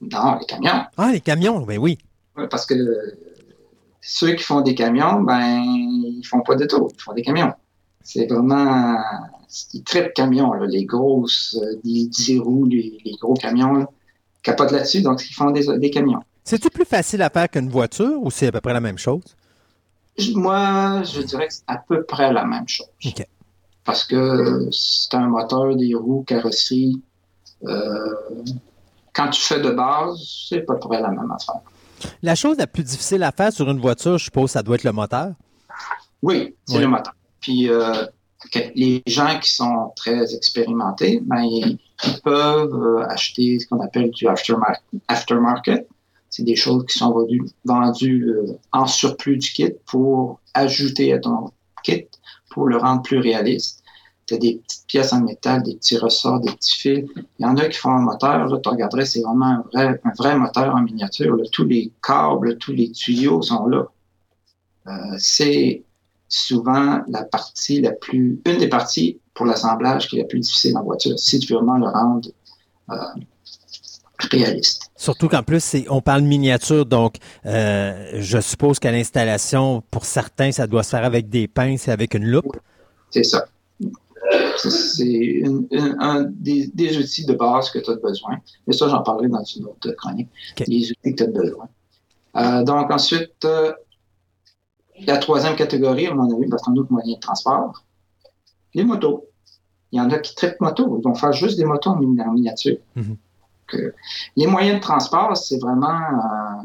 Non, 0.00 0.38
les 0.38 0.46
camions. 0.46 0.84
Ah, 0.96 1.10
les 1.12 1.20
camions, 1.20 1.60
ben 1.60 1.78
oui. 1.78 1.98
Parce 2.50 2.66
que 2.66 2.74
ceux 4.08 4.34
qui 4.34 4.44
font 4.44 4.60
des 4.60 4.74
camions, 4.74 5.20
ben, 5.20 5.62
ils 5.64 6.22
font 6.24 6.40
pas 6.40 6.54
d'auto, 6.54 6.88
ils 6.96 7.02
font 7.02 7.12
des 7.12 7.22
camions. 7.22 7.52
C'est 8.04 8.26
vraiment 8.26 8.96
des 9.74 9.82
très 9.82 10.12
camions, 10.12 10.52
là, 10.52 10.66
les 10.66 10.84
grosses, 10.84 11.58
euh, 11.60 11.80
les 11.82 12.06
10 12.06 12.38
roues, 12.38 12.66
les, 12.66 12.98
les 13.04 13.16
gros 13.20 13.34
camions, 13.34 13.72
là, 13.72 13.90
capotent 14.44 14.70
là-dessus, 14.70 15.02
donc 15.02 15.28
ils 15.28 15.34
font 15.34 15.50
des, 15.50 15.66
des 15.78 15.90
camions. 15.90 16.20
C'est-tu 16.44 16.70
plus 16.70 16.84
facile 16.84 17.20
à 17.22 17.30
faire 17.30 17.50
qu'une 17.50 17.68
voiture 17.68 18.22
ou 18.22 18.30
c'est 18.30 18.46
à 18.46 18.52
peu 18.52 18.60
près 18.60 18.72
la 18.72 18.80
même 18.80 18.98
chose? 18.98 19.24
Moi, 20.34 21.02
je 21.02 21.22
dirais 21.22 21.48
que 21.48 21.54
c'est 21.54 21.64
à 21.66 21.78
peu 21.78 22.04
près 22.04 22.32
la 22.32 22.44
même 22.44 22.68
chose. 22.68 22.86
Parce 23.84 24.04
que 24.04 24.68
c'est 24.70 25.14
un 25.14 25.26
moteur, 25.26 25.74
des 25.74 25.94
roues, 25.94 26.24
carrosserie. 26.24 27.02
euh, 27.64 28.14
quand 29.12 29.30
tu 29.30 29.40
fais 29.40 29.60
de 29.60 29.70
base, 29.70 30.46
c'est 30.48 30.58
à 30.58 30.74
peu 30.74 30.78
près 30.78 31.00
la 31.00 31.08
même 31.08 31.30
affaire. 31.32 31.60
La 32.22 32.34
chose 32.34 32.56
la 32.58 32.66
plus 32.66 32.82
difficile 32.82 33.22
à 33.22 33.32
faire 33.32 33.52
sur 33.52 33.70
une 33.70 33.80
voiture, 33.80 34.18
je 34.18 34.24
suppose, 34.24 34.50
ça 34.50 34.62
doit 34.62 34.76
être 34.76 34.84
le 34.84 34.92
moteur? 34.92 35.32
Oui, 36.22 36.54
c'est 36.66 36.76
Oui. 36.76 36.82
le 36.82 36.88
moteur. 36.88 37.14
Puis, 37.40 37.68
euh, 37.70 38.04
les 38.74 39.02
gens 39.06 39.38
qui 39.40 39.50
sont 39.50 39.92
très 39.96 40.34
expérimentés, 40.34 41.20
ben, 41.24 41.42
ils, 41.42 41.78
peuvent 42.22 42.74
euh, 42.74 43.06
acheter 43.08 43.58
ce 43.58 43.66
qu'on 43.66 43.80
appelle 43.80 44.10
du 44.10 44.26
aftermarket. 45.08 45.88
C'est 46.28 46.42
des 46.42 46.56
choses 46.56 46.84
qui 46.86 46.98
sont 46.98 47.10
vendues, 47.12 47.42
vendues 47.64 48.28
euh, 48.28 48.58
en 48.72 48.86
surplus 48.86 49.38
du 49.38 49.50
kit 49.50 49.72
pour 49.86 50.40
ajouter 50.52 51.14
à 51.14 51.18
ton 51.18 51.50
kit, 51.82 52.06
pour 52.50 52.66
le 52.66 52.76
rendre 52.76 53.02
plus 53.02 53.18
réaliste. 53.18 53.82
Tu 54.26 54.34
as 54.34 54.38
des 54.38 54.56
petites 54.56 54.86
pièces 54.86 55.12
en 55.12 55.20
métal, 55.20 55.62
des 55.62 55.76
petits 55.76 55.98
ressorts, 55.98 56.40
des 56.40 56.52
petits 56.52 56.76
fils. 56.76 57.04
Il 57.38 57.42
y 57.42 57.44
en 57.44 57.56
a 57.56 57.68
qui 57.68 57.78
font 57.78 57.90
un 57.90 58.00
moteur. 58.00 58.46
Là, 58.46 58.58
tu 58.60 58.68
regarderais, 58.68 59.04
c'est 59.04 59.20
vraiment 59.20 59.46
un 59.46 59.64
vrai, 59.72 60.00
un 60.04 60.12
vrai 60.16 60.36
moteur 60.36 60.74
en 60.74 60.82
miniature. 60.82 61.36
Tous 61.52 61.64
les 61.64 61.92
câbles, 62.02 62.58
tous 62.58 62.72
les 62.72 62.90
tuyaux 62.90 63.42
sont 63.42 63.66
là. 63.66 63.86
Euh, 64.88 64.92
c'est 65.18 65.84
souvent 66.28 67.02
la 67.08 67.24
partie 67.24 67.80
la 67.80 67.92
plus, 67.92 68.40
une 68.44 68.58
des 68.58 68.68
parties 68.68 69.20
pour 69.34 69.46
l'assemblage 69.46 70.08
qui 70.08 70.16
est 70.16 70.22
la 70.22 70.26
plus 70.26 70.40
difficile 70.40 70.76
en 70.76 70.82
voiture, 70.82 71.18
si 71.18 71.38
tu 71.38 71.52
veux 71.52 71.58
vraiment 71.58 71.78
le 71.78 71.88
rendre 71.88 72.28
euh, 72.90 72.96
réaliste. 74.30 74.90
Surtout 74.96 75.28
qu'en 75.28 75.42
plus, 75.42 75.76
on 75.88 76.00
parle 76.00 76.22
miniature, 76.22 76.86
donc 76.86 77.16
euh, 77.44 78.12
je 78.14 78.40
suppose 78.40 78.78
qu'à 78.78 78.90
l'installation, 78.90 79.82
pour 79.90 80.04
certains, 80.04 80.52
ça 80.52 80.66
doit 80.66 80.82
se 80.82 80.90
faire 80.90 81.04
avec 81.04 81.28
des 81.28 81.48
pinces 81.48 81.88
et 81.88 81.90
avec 81.90 82.14
une 82.14 82.24
loupe. 82.24 82.56
C'est 83.10 83.24
ça. 83.24 83.46
C'est 84.56 85.42
un 85.98 86.24
des, 86.30 86.98
outils 86.98 87.26
de 87.26 87.34
base 87.34 87.70
que 87.70 87.78
tu 87.78 87.90
as 87.90 87.96
besoin. 87.96 88.38
Mais 88.66 88.72
ça, 88.72 88.88
j'en 88.88 89.02
parlerai 89.02 89.28
dans 89.28 89.44
une 89.44 89.64
autre 89.66 89.90
chronique. 89.92 90.28
Les 90.66 90.90
outils 90.90 91.14
que 91.14 91.16
tu 91.16 91.22
as 91.22 91.26
besoin. 91.26 91.68
Euh, 92.36 92.62
donc 92.64 92.90
ensuite, 92.90 93.46
la 95.06 95.18
troisième 95.18 95.56
catégorie, 95.56 96.06
à 96.06 96.14
mon 96.14 96.34
avis, 96.34 96.48
parce 96.48 96.62
qu'on 96.62 96.72
a 96.72 96.74
d'autres 96.74 96.92
moyens 96.92 97.16
de 97.16 97.20
transport, 97.20 97.84
les 98.74 98.84
motos. 98.84 99.26
Il 99.92 99.98
y 99.98 100.00
en 100.00 100.10
a 100.10 100.18
qui 100.18 100.34
traitent 100.34 100.60
moto, 100.60 100.98
ils 100.98 101.04
vont 101.04 101.14
faire 101.14 101.32
juste 101.32 101.56
des 101.56 101.64
motos 101.64 101.90
en, 101.90 101.96
miniature. 101.96 102.78
Mhm. 102.94 103.16
les 104.36 104.46
moyens 104.46 104.76
de 104.76 104.80
transport, 104.80 105.36
c'est 105.36 105.58
vraiment 105.58 105.88
euh, 105.88 106.62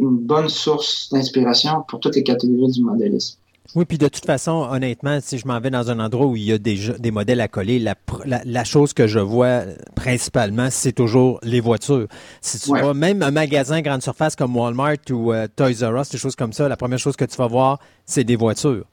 une 0.00 0.18
bonne 0.18 0.48
source 0.48 1.10
d'inspiration 1.10 1.82
pour 1.88 2.00
toutes 2.00 2.16
les 2.16 2.22
catégories 2.22 2.72
du 2.72 2.82
modélisme. 2.82 3.38
Oui, 3.74 3.84
puis 3.84 3.98
de 3.98 4.08
toute 4.08 4.24
façon, 4.24 4.66
honnêtement, 4.70 5.18
si 5.20 5.36
je 5.36 5.46
m'en 5.46 5.60
vais 5.60 5.68
dans 5.68 5.90
un 5.90 6.00
endroit 6.00 6.26
où 6.26 6.36
il 6.36 6.44
y 6.44 6.52
a 6.52 6.58
des, 6.58 6.88
des 6.98 7.10
modèles 7.10 7.40
à 7.40 7.48
coller, 7.48 7.78
la, 7.78 8.64
chose 8.64 8.94
que 8.94 9.06
je 9.06 9.18
vois 9.18 9.62
principalement, 9.94 10.68
c'est 10.70 10.92
toujours 10.92 11.38
les 11.42 11.60
voitures. 11.60 12.08
Si 12.40 12.58
tu 12.58 12.68
vois 12.68 12.94
même 12.94 13.22
un 13.22 13.30
magasin 13.30 13.82
grande 13.82 14.02
surface 14.02 14.36
comme 14.36 14.56
Walmart 14.56 14.96
ou 15.10 15.32
euh, 15.32 15.46
Toys 15.54 15.86
R 15.86 16.00
Us, 16.00 16.08
des 16.08 16.16
choses 16.16 16.34
comme 16.34 16.54
ça, 16.54 16.66
la 16.66 16.78
première 16.78 16.98
chose 16.98 17.14
que 17.14 17.26
tu 17.26 17.36
vas 17.36 17.46
voir, 17.46 17.78
c'est 18.06 18.24
des 18.24 18.36
voitures. 18.36 18.86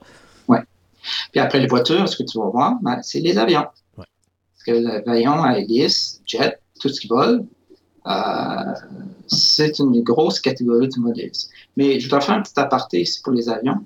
Oui. 0.49 0.57
Puis 1.31 1.39
après 1.39 1.59
les 1.59 1.67
voitures, 1.67 2.07
ce 2.09 2.17
que 2.17 2.23
tu 2.23 2.37
vas 2.37 2.49
voir, 2.49 2.73
ben, 2.81 2.99
c'est 3.01 3.21
les 3.21 3.37
avions. 3.37 3.65
Ouais. 3.97 4.05
Parce 4.53 4.63
que 4.65 5.05
l'avion 5.05 5.41
à 5.41 5.57
hélice, 5.57 6.21
jet, 6.25 6.59
tout 6.81 6.89
ce 6.89 6.99
qui 6.99 7.07
vole, 7.07 7.45
euh, 8.07 8.73
c'est 9.27 9.79
une 9.79 10.03
grosse 10.03 10.39
catégorie 10.39 10.89
du 10.89 10.99
modélisme. 10.99 11.49
Mais 11.77 11.99
je 11.99 12.09
dois 12.09 12.21
faire 12.21 12.35
un 12.35 12.41
petit 12.41 12.59
aparté 12.59 13.01
ici 13.01 13.21
pour 13.23 13.33
les 13.33 13.49
avions. 13.49 13.77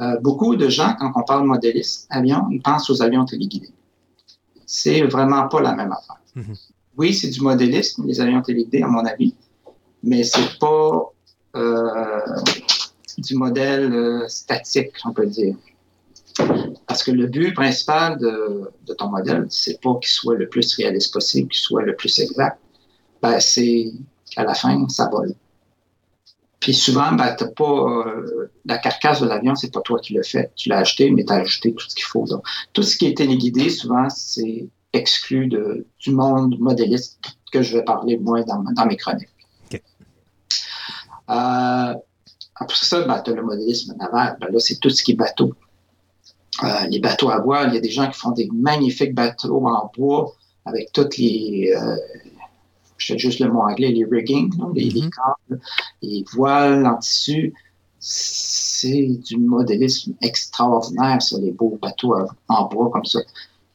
Euh, 0.00 0.16
beaucoup 0.20 0.54
de 0.56 0.68
gens, 0.68 0.94
quand 0.98 1.12
on 1.14 1.22
parle 1.22 1.46
modéliste 1.46 2.06
avion, 2.10 2.46
ils 2.50 2.62
pensent 2.62 2.88
aux 2.90 3.02
avions 3.02 3.24
téléguidés. 3.24 3.72
C'est 4.64 5.02
vraiment 5.02 5.48
pas 5.48 5.60
la 5.60 5.74
même 5.74 5.92
affaire. 5.92 6.20
Mhm. 6.34 6.54
Oui, 6.96 7.14
c'est 7.14 7.30
du 7.30 7.40
modélisme, 7.40 8.06
les 8.06 8.20
avions 8.20 8.42
téléguidés, 8.42 8.82
à 8.82 8.88
mon 8.88 9.04
avis, 9.04 9.34
mais 10.02 10.22
c'est 10.24 10.58
pas 10.58 11.12
euh, 11.56 12.20
du 13.18 13.34
modèle 13.34 13.92
euh, 13.92 14.28
statique, 14.28 14.92
on 15.04 15.12
peut 15.12 15.26
dire. 15.26 15.56
Parce 16.86 17.02
que 17.02 17.10
le 17.10 17.26
but 17.26 17.52
principal 17.52 18.18
de, 18.18 18.70
de 18.86 18.94
ton 18.94 19.08
modèle, 19.08 19.46
c'est 19.48 19.80
pas 19.80 19.94
qu'il 19.96 20.10
soit 20.10 20.36
le 20.36 20.48
plus 20.48 20.72
réaliste 20.76 21.12
possible, 21.12 21.48
qu'il 21.48 21.60
soit 21.60 21.82
le 21.82 21.96
plus 21.96 22.16
exact. 22.20 22.58
Ben, 23.20 23.40
c'est 23.40 23.92
qu'à 24.30 24.44
la 24.44 24.54
fin, 24.54 24.88
ça 24.88 25.08
vole. 25.10 25.34
Puis 26.60 26.74
souvent, 26.74 27.12
ben, 27.12 27.34
t'as 27.36 27.48
pas 27.48 27.64
euh, 27.64 28.50
la 28.64 28.78
carcasse 28.78 29.20
de 29.20 29.26
l'avion, 29.26 29.54
c'est 29.54 29.72
pas 29.72 29.80
toi 29.80 30.00
qui 30.00 30.14
l'as 30.14 30.28
fait. 30.28 30.50
Tu 30.56 30.68
l'as 30.68 30.78
acheté, 30.78 31.10
mais 31.10 31.24
tu 31.24 31.32
as 31.32 31.36
ajouté 31.36 31.72
tout 31.72 31.88
ce 31.88 31.94
qu'il 31.94 32.04
faut. 32.04 32.24
Tout 32.72 32.82
ce 32.82 32.96
qui 32.96 33.06
est 33.06 33.16
téléguidé, 33.16 33.70
souvent, 33.70 34.08
c'est 34.10 34.66
exclu 34.92 35.46
de, 35.46 35.86
du 36.00 36.10
monde 36.10 36.58
modéliste 36.58 37.20
que 37.52 37.62
je 37.62 37.76
vais 37.76 37.84
parler 37.84 38.18
moins 38.18 38.42
dans, 38.42 38.62
dans 38.62 38.86
mes 38.86 38.96
chroniques. 38.96 39.28
Euh, 41.30 41.94
après 42.56 42.76
ça, 42.76 43.02
ben, 43.02 43.20
tu 43.20 43.30
as 43.30 43.34
le 43.34 43.42
modélisme 43.42 43.94
naval. 43.96 44.36
Ben, 44.40 44.48
là, 44.50 44.58
c'est 44.58 44.80
tout 44.80 44.90
ce 44.90 45.04
qui 45.04 45.12
est 45.12 45.16
bateau. 45.16 45.54
Euh, 46.64 46.86
les 46.88 46.98
bateaux 46.98 47.30
à 47.30 47.38
voile, 47.38 47.68
il 47.68 47.74
y 47.74 47.78
a 47.78 47.80
des 47.80 47.90
gens 47.90 48.10
qui 48.10 48.18
font 48.18 48.32
des 48.32 48.48
magnifiques 48.52 49.14
bateaux 49.14 49.64
en 49.68 49.92
bois 49.96 50.34
avec 50.64 50.90
toutes 50.92 51.16
les, 51.18 51.72
je 52.98 53.16
juste 53.16 53.40
le 53.40 53.50
mot 53.50 53.60
anglais, 53.60 53.90
les 53.90 54.04
rigging, 54.04 54.52
les, 54.74 54.90
mm-hmm. 54.90 55.10
câbles, 55.10 55.60
les 56.02 56.24
voiles 56.32 56.86
en 56.86 56.96
tissu. 56.96 57.54
C'est 58.00 59.18
du 59.24 59.38
modélisme 59.38 60.14
extraordinaire, 60.22 61.20
sur 61.20 61.38
les 61.38 61.50
beaux 61.50 61.78
bateaux 61.82 62.14
en 62.48 62.66
bois 62.66 62.90
comme 62.90 63.04
ça. 63.04 63.20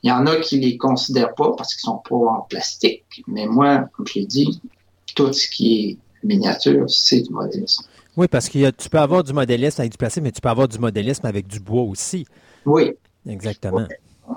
Il 0.01 0.09
y 0.09 0.11
en 0.11 0.25
a 0.27 0.35
qui 0.37 0.59
les 0.59 0.77
considèrent 0.77 1.35
pas 1.35 1.53
parce 1.57 1.73
qu'ils 1.73 1.81
sont 1.81 2.01
pas 2.07 2.15
en 2.15 2.41
plastique, 2.41 3.23
mais 3.27 3.47
moi, 3.47 3.89
comme 3.93 4.07
je 4.07 4.19
l'ai 4.19 4.25
dit, 4.25 4.61
tout 5.15 5.31
ce 5.33 5.47
qui 5.47 5.89
est 5.89 5.97
miniature, 6.25 6.89
c'est 6.89 7.21
du 7.21 7.31
modélisme. 7.31 7.85
Oui, 8.15 8.27
parce 8.27 8.47
que 8.47 8.69
tu 8.71 8.89
peux 8.89 8.99
avoir 8.99 9.23
du 9.23 9.33
modélisme 9.33 9.81
avec 9.81 9.91
du 9.91 9.97
plastique, 9.97 10.23
mais 10.23 10.31
tu 10.31 10.41
peux 10.41 10.49
avoir 10.49 10.67
du 10.67 10.77
modélisme 10.77 11.25
avec 11.25 11.47
du 11.47 11.59
bois 11.59 11.83
aussi. 11.83 12.25
Oui. 12.65 12.91
Exactement. 13.27 13.87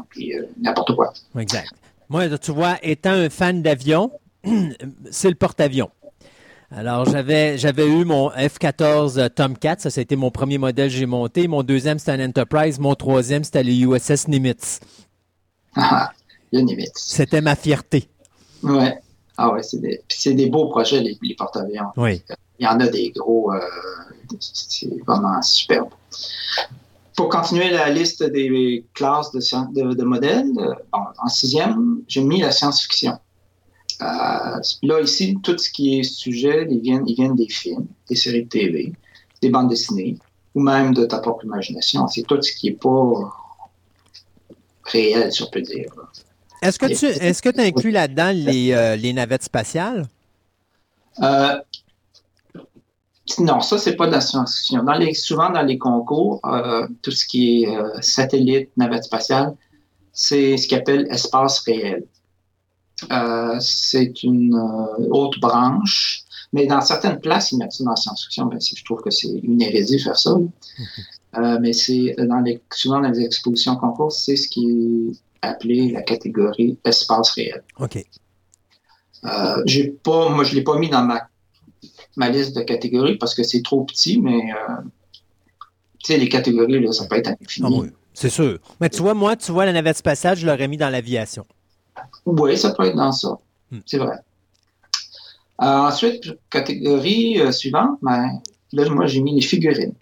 Puis 0.08 0.34
euh, 0.34 0.46
n'importe 0.60 0.94
quoi. 0.94 1.12
Exact. 1.38 1.70
Moi, 2.08 2.38
tu 2.38 2.52
vois, 2.52 2.78
étant 2.82 3.10
un 3.10 3.28
fan 3.28 3.62
d'avion, 3.62 4.10
c'est 5.10 5.28
le 5.28 5.34
porte-avions. 5.34 5.90
Alors, 6.70 7.04
j'avais, 7.04 7.58
j'avais 7.58 7.86
eu 7.86 8.04
mon 8.04 8.30
F-14 8.30 9.30
Tomcat. 9.30 9.76
Ça, 9.78 9.90
c'était 9.90 10.16
mon 10.16 10.30
premier 10.30 10.58
modèle 10.58 10.88
que 10.88 10.96
j'ai 10.96 11.06
monté. 11.06 11.46
Mon 11.46 11.62
deuxième, 11.62 11.98
c'était 11.98 12.12
un 12.12 12.28
Enterprise. 12.28 12.78
Mon 12.80 12.94
troisième, 12.94 13.44
c'était 13.44 13.62
le 13.62 13.72
USS 13.72 14.26
Nimitz. 14.28 14.80
Ah, 15.76 16.10
le 16.52 16.60
Nimitz. 16.60 16.92
C'était 16.96 17.40
ma 17.40 17.54
fierté. 17.54 18.08
Oui. 18.62 18.88
Ah 19.38 19.52
ouais, 19.52 19.62
c'est 19.62 19.80
des, 19.80 20.00
c'est 20.08 20.32
des 20.32 20.48
beaux 20.48 20.68
projets, 20.68 21.00
les, 21.00 21.34
porte-avions. 21.36 21.92
Oui. 21.96 22.22
Il 22.58 22.64
y 22.64 22.66
en 22.66 22.80
a 22.80 22.88
des 22.88 23.10
gros. 23.10 23.52
Euh, 23.52 23.60
c'est 24.40 24.88
vraiment 25.06 25.40
superbe. 25.42 25.90
Pour 27.16 27.28
continuer 27.28 27.70
la 27.70 27.90
liste 27.90 28.22
des 28.24 28.84
classes 28.94 29.30
de, 29.30 29.94
de, 29.94 30.04
modèles, 30.04 30.50
euh, 30.58 30.74
en 30.92 31.28
sixième, 31.28 32.02
j'ai 32.08 32.22
mis 32.22 32.40
la 32.40 32.50
science-fiction. 32.50 33.18
Euh, 34.02 34.60
là, 34.82 35.00
ici, 35.00 35.38
tout 35.42 35.56
ce 35.56 35.70
qui 35.70 35.98
est 35.98 36.02
sujet, 36.02 36.66
ils 36.70 36.80
viennent, 36.80 37.04
ils 37.06 37.14
viennent 37.14 37.34
des 37.34 37.48
films, 37.48 37.86
des 38.08 38.16
séries 38.16 38.44
de 38.44 38.48
TV, 38.48 38.92
des 39.40 39.48
bandes 39.48 39.68
dessinées, 39.68 40.18
ou 40.54 40.60
même 40.60 40.92
de 40.94 41.04
ta 41.06 41.18
propre 41.18 41.44
imagination. 41.44 42.06
C'est 42.08 42.22
tout 42.22 42.40
ce 42.42 42.52
qui 42.52 42.70
n'est 42.70 42.76
pas 42.76 43.32
réel, 44.84 45.32
si 45.32 45.42
on 45.42 45.50
peut 45.50 45.62
dire. 45.62 45.90
Est-ce 46.62 46.78
que 46.78 46.86
tu 46.86 47.06
est-ce 47.06 47.42
que 47.42 47.60
inclus 47.60 47.90
là-dedans 47.90 48.32
les, 48.32 48.72
euh, 48.72 48.96
les, 48.96 49.12
navettes 49.12 49.44
spatiales? 49.44 50.06
Euh, 51.22 51.58
non, 53.38 53.60
ça, 53.60 53.78
c'est 53.78 53.96
pas 53.96 54.06
de 54.06 54.12
la 54.12 54.20
science-fiction. 54.20 54.84
souvent, 55.14 55.50
dans 55.50 55.62
les 55.62 55.78
concours, 55.78 56.40
tout 57.02 57.10
ce 57.10 57.26
qui 57.26 57.64
est 57.64 58.02
satellite, 58.02 58.70
navette 58.76 59.04
spatiale, 59.04 59.54
c'est 60.12 60.56
ce 60.56 60.68
qu'on 60.68 60.76
appelle 60.76 61.06
espace 61.10 61.60
réel. 61.60 62.04
Euh, 63.10 63.56
c'est 63.60 64.22
une 64.22 64.54
euh, 64.54 65.08
autre 65.10 65.38
branche. 65.40 66.22
Mais 66.52 66.66
dans 66.66 66.80
certaines 66.80 67.20
places, 67.20 67.52
ils 67.52 67.58
mettent 67.58 67.72
ça 67.72 67.84
dans 67.84 67.90
la 67.90 67.96
science-fiction. 67.96 68.46
Ben, 68.46 68.58
je 68.60 68.84
trouve 68.84 69.02
que 69.02 69.10
c'est 69.10 69.28
une 69.28 69.60
hérésie 69.60 69.96
de 69.96 70.02
faire 70.02 70.18
ça. 70.18 70.34
Euh, 71.34 71.58
mais 71.60 71.74
c'est 71.74 72.14
dans 72.16 72.40
les, 72.40 72.62
souvent 72.72 72.98
dans 73.02 73.10
les 73.10 73.20
expositions 73.20 73.76
concours, 73.76 74.10
c'est 74.10 74.36
ce 74.36 74.48
qui 74.48 74.70
est 74.70 75.46
appelé 75.46 75.90
la 75.90 76.00
catégorie 76.00 76.78
espace 76.82 77.32
réel. 77.32 77.62
OK. 77.78 78.02
j'ai 79.66 79.88
pas, 79.88 80.30
moi, 80.30 80.44
je 80.44 80.54
l'ai 80.54 80.62
pas 80.62 80.78
mis 80.78 80.88
dans 80.88 81.02
ma, 81.02 81.28
ma 82.16 82.30
liste 82.30 82.56
de 82.56 82.62
catégories 82.62 83.18
parce 83.18 83.34
que 83.34 83.42
c'est 83.42 83.60
trop 83.60 83.84
petit, 83.84 84.18
mais 84.18 84.40
tu 85.98 86.12
sais, 86.12 86.16
les 86.16 86.30
catégories, 86.30 86.80
là, 86.80 86.92
ça 86.92 87.04
peut 87.04 87.16
être 87.16 87.28
infini. 87.38 87.82
Ah 87.84 87.90
c'est 88.14 88.30
sûr. 88.30 88.58
Mais 88.80 88.88
tu 88.88 89.02
vois, 89.02 89.12
moi, 89.12 89.36
tu 89.36 89.52
vois, 89.52 89.66
la 89.66 89.74
navette 89.74 89.98
spatiale, 89.98 90.38
je 90.38 90.46
l'aurais 90.46 90.68
mis 90.68 90.78
dans 90.78 90.88
l'aviation. 90.88 91.44
Oui, 92.24 92.56
ça 92.56 92.72
peut 92.72 92.84
être 92.84 92.96
dans 92.96 93.12
ça. 93.12 93.38
Hmm. 93.70 93.78
C'est 93.86 93.98
vrai. 93.98 94.16
Euh, 95.62 95.64
ensuite, 95.64 96.38
catégorie 96.50 97.40
euh, 97.40 97.50
suivante, 97.50 97.98
ben, 98.02 98.40
là, 98.72 98.88
moi, 98.90 99.06
j'ai 99.06 99.20
mis 99.20 99.34
les 99.34 99.46
figurines. 99.46 99.94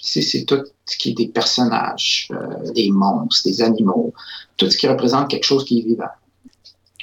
Ici, 0.00 0.22
c'est 0.22 0.44
tout 0.44 0.62
ce 0.84 0.96
qui 0.98 1.10
est 1.10 1.14
des 1.14 1.28
personnages, 1.28 2.28
euh, 2.30 2.72
des 2.72 2.90
monstres, 2.90 3.48
des 3.48 3.62
animaux, 3.62 4.12
tout 4.56 4.70
ce 4.70 4.76
qui 4.76 4.86
représente 4.86 5.28
quelque 5.30 5.44
chose 5.44 5.64
qui 5.64 5.80
est 5.80 5.82
vivant. 5.82 6.10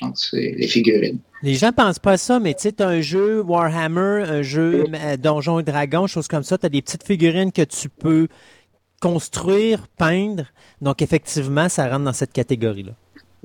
Donc, 0.01 0.17
c'est 0.17 0.53
les 0.57 0.67
figurines. 0.67 1.19
Les 1.41 1.55
gens 1.55 1.71
pensent 1.71 1.99
pas 1.99 2.13
à 2.13 2.17
ça, 2.17 2.39
mais 2.39 2.53
tu 2.53 2.63
sais, 2.63 2.73
tu 2.73 2.83
as 2.83 2.87
un 2.87 3.01
jeu 3.01 3.41
Warhammer, 3.41 4.23
un 4.27 4.41
jeu 4.41 4.85
Donjons 5.19 5.59
et 5.59 5.63
Dragons, 5.63 6.07
choses 6.07 6.27
comme 6.27 6.43
ça. 6.43 6.57
Tu 6.57 6.65
as 6.65 6.69
des 6.69 6.81
petites 6.81 7.03
figurines 7.03 7.51
que 7.51 7.61
tu 7.61 7.89
peux 7.89 8.27
construire, 9.01 9.87
peindre. 9.97 10.45
Donc, 10.81 11.01
effectivement, 11.01 11.69
ça 11.69 11.87
rentre 11.89 12.05
dans 12.05 12.13
cette 12.13 12.33
catégorie-là. 12.33 12.93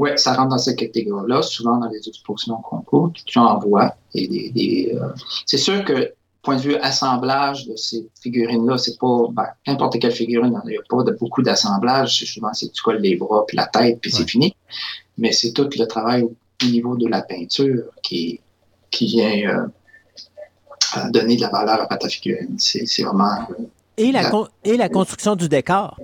Oui, 0.00 0.08
ça 0.16 0.32
rentre 0.32 0.48
dans 0.48 0.56
cette 0.56 0.78
catégorie-là. 0.78 1.42
Souvent, 1.42 1.76
dans 1.76 1.90
les 1.90 2.08
expositions 2.08 2.56
concours, 2.62 3.12
tu 3.12 3.38
en 3.38 3.58
vois. 3.58 3.94
Et 4.14 4.50
des, 4.50 4.94
euh, 4.94 5.08
c'est 5.44 5.58
sûr 5.58 5.84
que, 5.84 6.14
point 6.42 6.56
de 6.56 6.62
vue 6.62 6.76
assemblage 6.76 7.66
de 7.66 7.76
ces 7.76 8.08
figurines-là, 8.22 8.78
c'est 8.78 8.98
pas 8.98 9.26
ben, 9.30 9.48
n'importe 9.66 9.98
quelle 9.98 10.12
figurine, 10.12 10.58
il 10.64 10.70
n'y 10.70 10.78
a 10.78 10.80
pas 10.88 11.02
de, 11.02 11.12
beaucoup 11.20 11.42
d'assemblage. 11.42 12.24
Souvent, 12.24 12.54
c'est 12.54 12.72
tu 12.72 12.82
colles 12.82 13.02
les 13.02 13.16
bras, 13.16 13.44
puis 13.46 13.58
la 13.58 13.66
tête, 13.66 14.00
puis 14.00 14.10
c'est 14.10 14.26
fini. 14.26 14.56
Mais 15.18 15.32
c'est 15.32 15.52
tout 15.52 15.68
le 15.78 15.84
travail 15.84 16.22
au 16.22 16.32
niveau 16.64 16.96
de 16.96 17.06
la 17.06 17.20
peinture 17.20 17.84
qui, 18.02 18.40
qui 18.90 19.04
vient 19.04 19.68
euh, 20.96 21.10
donner 21.10 21.36
de 21.36 21.42
la 21.42 21.50
valeur 21.50 21.86
à 21.90 21.96
ta 21.98 22.08
figurine. 22.08 22.56
C'est, 22.56 23.02
vraiment... 23.02 23.36
Et 23.98 24.12
la, 24.12 24.30
et 24.64 24.78
la 24.78 24.88
construction 24.88 25.36
du 25.36 25.46
décor. 25.46 25.98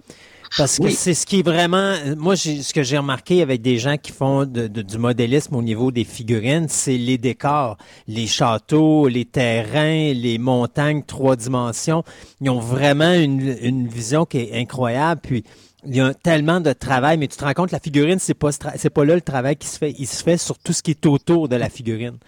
Parce 0.57 0.79
que 0.79 0.91
c'est 0.91 1.15
ce 1.15 1.27
qui 1.27 1.41
est 1.41 1.43
vraiment. 1.43 1.95
Moi, 2.17 2.37
ce 2.37 2.73
que 2.73 2.83
j'ai 2.83 2.99
remarqué 2.99 3.43
avec 3.43 3.63
des 3.63 3.79
gens 3.79 3.97
qui 3.97 4.13
font 4.13 4.45
du 4.45 4.99
modélisme 4.99 5.57
au 5.57 5.63
niveau 5.63 5.91
des 5.91 6.05
figurines, 6.05 6.67
c'est 6.69 6.97
les 6.97 7.19
décors, 7.19 7.77
les 8.07 8.27
châteaux, 8.27 9.09
les 9.09 9.25
terrains, 9.25 10.13
les 10.13 10.39
montagnes, 10.39 11.03
trois 11.03 11.37
dimensions. 11.37 12.05
Ils 12.41 12.51
ont 12.51 12.61
vraiment 12.61 13.13
une, 13.13 13.87
vision 13.89 14.25
qui 14.25 14.39
est 14.39 14.61
incroyable. 14.61 15.21
Puis 15.23 15.45
il 15.85 15.97
y 15.97 16.01
a 16.01 16.15
tellement 16.15 16.61
de 16.61 16.73
travail, 16.73 17.19
mais 17.19 17.29
tu 17.29 17.37
te 17.37 17.45
rends 17.45 17.53
compte, 17.53 17.71
la 17.71 17.81
figurine, 17.81 18.19
c'est 18.19 18.35
pas 18.35 18.51
c'est 18.53 18.91
pas 18.91 19.05
là 19.05 19.15
le 19.15 19.21
travail 19.21 19.57
qui 19.57 19.67
se 19.67 19.79
fait. 19.79 19.95
Il 19.99 20.07
se 20.07 20.23
fait 20.23 20.37
sur 20.37 20.59
tout 20.59 20.73
ce 20.73 20.83
qui 20.83 20.93
est 20.93 21.07
autour 21.07 21.49
de 21.49 21.57
la 21.57 21.69
figurine. 21.69 22.19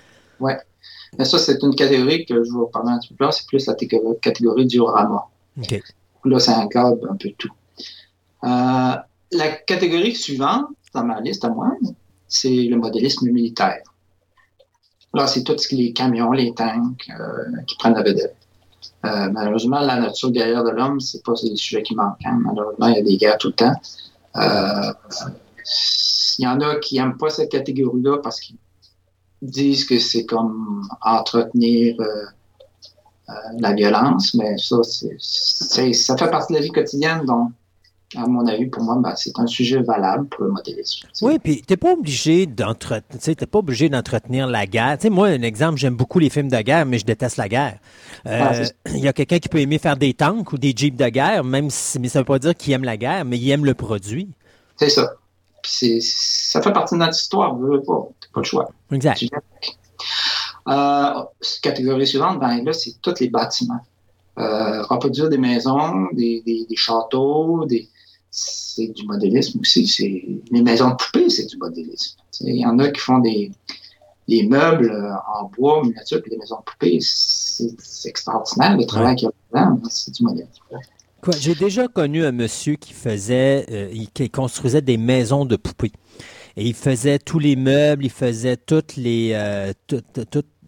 Ouais. 0.41 0.57
Mais 1.19 1.25
ça, 1.25 1.39
c'est 1.39 1.63
une 1.63 1.75
catégorie 1.75 2.27
que 2.27 2.35
je 2.35 2.51
vais 2.51 2.51
vous 2.51 2.67
parler 2.67 2.91
un 2.91 2.99
petit 2.99 3.15
peu 3.15 3.27
plus. 3.27 3.33
C'est 3.33 3.47
plus 3.47 3.67
la 3.67 3.75
catégorie 4.21 4.67
du 4.67 4.77
diorama. 4.77 5.25
OK. 5.59 5.83
Là, 6.25 6.39
ça 6.39 6.59
englobe 6.59 7.07
un 7.11 7.17
peu 7.17 7.31
tout. 7.39 7.51
Euh, 8.45 8.95
la 9.33 9.49
catégorie 9.67 10.15
suivante 10.15 10.67
dans 10.95 11.05
ma 11.05 11.21
liste 11.21 11.45
à 11.45 11.51
moi, 11.51 11.73
c'est 12.29 12.49
le 12.49 12.77
modélisme 12.77 13.29
militaire. 13.31 13.83
Là, 15.15 15.27
c'est 15.27 15.43
tout 15.43 15.57
ce 15.59 15.67
qui 15.69 15.77
les 15.77 15.93
camions, 15.93 16.33
les 16.33 16.53
tanks 16.55 17.09
euh, 17.11 17.63
qui 17.67 17.77
prennent 17.77 17.95
la 17.95 18.03
vedette. 18.03 18.37
Euh, 19.05 19.31
malheureusement, 19.31 19.81
la 19.81 19.99
nature 20.01 20.31
guerrière 20.31 20.65
de 20.65 20.71
l'homme, 20.71 21.01
c'est 21.01 21.25
pas 21.25 21.33
des 21.43 21.57
sujets 21.57 21.83
qui 21.83 21.95
manquent. 21.95 22.25
Hein. 22.25 22.41
Malheureusement, 22.45 22.89
il 22.89 22.97
y 22.97 22.99
a 22.99 23.03
des 23.03 23.17
guerres 23.17 23.39
tout 23.39 23.49
le 23.49 23.55
temps. 23.55 23.75
Il 26.39 26.45
y 26.45 26.47
en 26.47 26.61
a 26.61 26.77
qui 26.77 26.97
n'aiment 26.97 27.17
pas 27.17 27.31
cette 27.31 27.51
catégorie-là 27.51 28.19
parce 28.23 28.41
qu'ils 28.41 28.57
disent 29.43 29.85
que 29.85 29.99
c'est 29.99 30.25
comme 30.25 30.87
entretenir 31.03 31.97
la 33.59 33.73
violence, 33.75 34.35
mais 34.35 34.57
ça, 34.57 34.77
ça 34.83 36.17
fait 36.17 36.31
partie 36.31 36.53
de 36.53 36.59
la 36.59 36.65
vie 36.65 36.71
quotidienne, 36.71 37.25
donc 37.25 37.51
à 38.17 38.27
mon 38.27 38.47
avis, 38.47 38.67
pour 38.67 38.83
moi, 38.83 38.97
ben, 38.99 39.15
c'est 39.17 39.39
un 39.39 39.47
sujet 39.47 39.83
valable 39.83 40.27
pour 40.29 40.45
le 40.45 40.51
modélisme. 40.51 41.07
Oui, 41.21 41.39
puis 41.39 41.61
tu 41.61 41.73
n'es 41.73 41.77
pas 41.77 41.93
obligé 41.93 42.47
d'entretenir 42.47 44.47
la 44.47 44.67
guerre. 44.67 44.97
moi, 45.11 45.29
un 45.29 45.43
exemple, 45.43 45.79
j'aime 45.79 45.95
beaucoup 45.95 46.19
les 46.19 46.31
films 46.31 46.49
de 46.49 46.61
guerre, 46.61 46.87
mais 46.87 46.99
je 46.99 47.05
déteste 47.05 47.37
la 47.37 47.49
guerre. 47.49 47.79
Euh, 48.27 48.65
il 48.87 49.01
y 49.01 49.09
a 49.09 49.13
quelqu'un 49.13 49.39
qui 49.39 49.51
peut 49.51 49.61
aimer 49.61 49.79
faire 49.79 49.97
des 49.97 50.15
tanks 50.15 50.53
ou 50.53 50.59
des 50.59 50.73
jeeps 50.75 50.97
de 50.97 51.09
guerre, 51.09 51.45
même 51.45 51.69
si, 51.69 51.99
mais 51.99 52.09
ça 52.09 52.21
ne 52.21 52.23
veut 52.23 52.27
pas 52.27 52.39
dire 52.39 52.55
qu'il 52.55 52.73
aime 52.73 52.85
la 52.85 52.97
guerre, 52.97 53.27
mais 53.27 53.37
il 53.37 53.51
aime 53.51 53.67
le 53.67 53.75
produit. 53.75 54.31
C'est 54.77 54.89
ça. 54.89 55.13
ça 55.63 56.63
fait 56.63 56.73
partie 56.73 56.95
de 56.95 57.01
notre 57.01 57.17
histoire, 57.17 57.57
ne 57.57 57.79
pas. 57.79 58.09
pas 58.33 58.41
le 58.41 58.45
choix. 58.45 58.71
Exact. 58.91 59.23
Euh, 60.69 61.23
catégorie 61.63 62.07
suivante, 62.07 62.41
ben, 62.41 62.65
là, 62.65 62.73
c'est 62.73 63.01
tous 63.03 63.21
les 63.21 63.29
bâtiments. 63.29 63.81
Euh, 64.39 64.83
reproduire 64.85 65.29
des 65.29 65.39
maisons, 65.39 66.07
des, 66.13 66.43
des 66.47 66.77
châteaux, 66.77 67.67
des, 67.67 67.89
c'est 68.39 68.89
du 68.89 69.05
modélisme 69.07 69.61
aussi. 69.61 69.87
C'est 69.87 70.25
les 70.51 70.63
maisons 70.63 70.91
de 70.91 70.95
poupées, 70.95 71.29
c'est 71.29 71.47
du 71.47 71.57
modélisme. 71.57 72.19
Il 72.41 72.57
y 72.57 72.67
en 72.67 72.79
a 72.79 72.91
qui 72.91 73.01
font 73.01 73.19
des, 73.19 73.51
des 74.29 74.47
meubles 74.47 74.91
euh, 74.91 75.13
en 75.35 75.51
bois, 75.57 75.83
miniature, 75.83 76.23
puis 76.23 76.31
des 76.31 76.37
maisons 76.37 76.59
de 76.59 76.65
poupées. 76.65 76.99
C'est 77.01 78.09
extraordinaire 78.09 78.77
le 78.77 78.85
travail 78.87 79.17
qu'il 79.17 79.27
y 79.27 79.31
a 79.59 79.63
dedans. 79.63 79.81
C'est 79.89 80.15
du 80.15 80.23
modélisme. 80.23 80.63
J'ai 81.41 81.55
déjà 81.55 81.89
connu 81.89 82.25
un 82.25 82.33
monsieur 82.33 82.77
qui 82.77 82.93
faisait, 82.93 83.67
euh, 83.71 84.05
qui 84.15 84.31
construisait 84.31 84.83
des 84.83 84.97
maisons 84.97 85.45
de 85.45 85.57
poupées. 85.57 85.93
Et 86.57 86.67
il 86.67 86.75
faisait 86.75 87.19
tous 87.19 87.39
les 87.39 87.57
meubles, 87.57 88.05
il 88.05 88.11
faisait 88.11 88.57
toutes 88.57 88.97
les, 88.97 89.33
euh, 89.33 89.73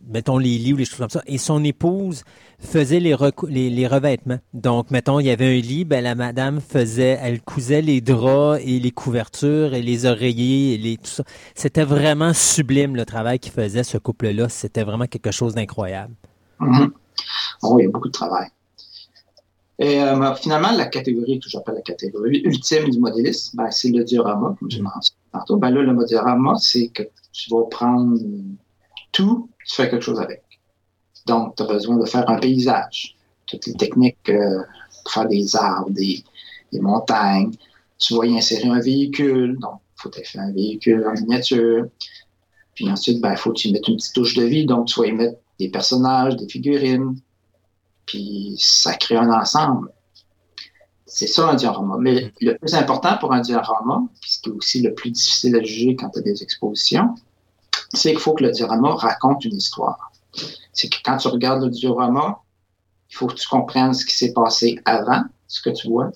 mettons 0.09 0.39
les 0.39 0.59
lits 0.59 0.73
ou 0.73 0.77
les 0.77 0.85
choses 0.85 0.99
comme 0.99 1.11
ça. 1.11 1.23
Et 1.27 1.39
son 1.39 1.63
épouse 1.65 2.25
faisait 2.59 3.01
les, 3.01 3.17
les, 3.71 3.87
revêtements. 3.87 4.39
Donc, 4.53 4.91
mettons, 4.91 5.21
il 5.21 5.27
y 5.27 5.31
avait 5.31 5.59
un 5.59 5.61
lit, 5.61 5.85
ben, 5.85 6.03
la 6.03 6.15
madame 6.15 6.61
faisait, 6.61 7.19
elle 7.23 7.41
cousait 7.41 7.83
les 7.83 8.01
draps 8.01 8.61
et 8.65 8.79
les 8.81 8.91
couvertures 8.91 9.75
et 9.75 9.83
les 9.83 10.07
oreillers 10.07 10.75
et 10.75 10.79
les, 10.79 10.97
tout 10.97 11.07
ça. 11.07 11.25
C'était 11.55 11.85
vraiment 11.85 12.33
sublime 12.35 12.97
le 12.97 13.05
travail 13.05 13.39
qu'il 13.39 13.53
faisait, 13.53 13.83
ce 13.83 13.99
couple-là. 13.99 14.49
C'était 14.49 14.85
vraiment 14.85 15.07
quelque 15.07 15.31
chose 15.31 15.55
d'incroyable. 15.55 16.15
Mm-hmm. 16.61 16.91
Oh, 17.63 17.77
il 17.79 17.85
y 17.85 17.87
a 17.87 17.91
beaucoup 17.91 18.09
de 18.09 18.13
travail. 18.13 18.49
Et 19.79 19.99
euh, 19.99 20.35
finalement, 20.35 20.73
la 20.73 20.87
catégorie 20.87 21.41
que 21.41 21.49
j'appelle 21.49 21.77
la 21.77 21.81
catégorie 21.81 22.43
ultime 22.45 22.91
du 22.91 22.99
modélisme, 22.99 23.57
ben, 23.57 23.71
c'est 23.71 23.89
le 23.89 24.05
diorama, 24.05 24.55
comme 24.59 24.71
je. 24.71 24.79
Ben 25.57 25.71
là, 25.71 25.83
le 25.83 26.05
diorama, 26.05 26.55
c'est 26.59 26.89
que 26.89 27.05
tu 27.33 27.51
vas 27.51 27.65
prendre 27.71 28.19
tout, 29.13 29.49
tu 29.71 29.77
fais 29.77 29.89
quelque 29.89 30.03
chose 30.03 30.21
avec. 30.21 30.43
Donc, 31.27 31.55
tu 31.55 31.63
as 31.63 31.67
besoin 31.67 31.97
de 31.97 32.05
faire 32.05 32.29
un 32.29 32.39
paysage. 32.39 33.17
Toutes 33.47 33.67
les 33.67 33.75
techniques 33.75 34.29
euh, 34.29 34.63
pour 35.05 35.13
faire 35.13 35.29
des 35.29 35.55
arbres, 35.55 35.91
des, 35.91 36.25
montagnes. 36.73 37.53
Tu 37.99 38.17
vas 38.17 38.27
y 38.27 38.37
insérer 38.37 38.69
un 38.69 38.81
véhicule. 38.81 39.59
Donc, 39.61 39.81
il 39.97 40.03
faut 40.03 40.11
faire 40.11 40.43
un 40.43 40.53
véhicule 40.53 41.07
en 41.07 41.13
miniature. 41.13 41.87
Puis 42.75 42.91
ensuite, 42.91 43.19
il 43.19 43.21
ben, 43.21 43.37
faut 43.37 43.51
que 43.53 43.59
tu 43.59 43.69
y 43.69 43.73
mettes 43.73 43.87
une 43.87 43.97
petite 43.97 44.15
touche 44.15 44.35
de 44.35 44.45
vie. 44.45 44.67
Donc, 44.67 44.87
tu 44.87 44.99
vas 44.99 45.07
y 45.07 45.13
mettre 45.13 45.39
des 45.61 45.69
personnages, 45.69 46.35
des 46.35 46.49
figurines. 46.49 47.17
Puis, 48.07 48.57
ça 48.59 48.95
crée 48.95 49.17
un 49.17 49.31
ensemble. 49.31 49.93
C'est 51.07 51.29
ça 51.29 51.49
un 51.49 51.55
diorama. 51.55 51.97
Mais 52.01 52.33
le 52.41 52.57
plus 52.57 52.75
important 52.75 53.19
pour 53.19 53.33
un 53.33 53.41
diorama, 53.41 54.03
puis 54.21 54.31
ce 54.33 54.41
qui 54.41 54.49
est 54.49 54.53
aussi 54.53 54.83
le 54.83 54.95
plus 54.95 55.11
difficile 55.11 55.55
à 55.57 55.63
juger 55.63 55.95
quand 55.95 56.11
tu 56.11 56.19
as 56.19 56.23
des 56.23 56.43
expositions, 56.43 57.15
c'est 57.93 58.11
qu'il 58.11 58.21
faut 58.21 58.35
que 58.35 58.45
le 58.45 58.51
diorama 58.51 58.95
raconte 58.95 59.45
une 59.45 59.57
histoire 59.57 60.11
c'est 60.73 60.89
que 60.89 60.99
quand 61.05 61.17
tu 61.17 61.29
regardes 61.29 61.63
le 61.63 61.71
diorama, 61.71 62.41
il 63.11 63.17
faut 63.17 63.27
que 63.27 63.35
tu 63.35 63.49
comprennes 63.49 63.95
ce 63.95 64.05
qui 64.05 64.17
s'est 64.17 64.33
passé 64.33 64.79
avant 64.85 65.25
ce 65.47 65.61
que 65.63 65.71
tu 65.71 65.89
vois. 65.89 66.11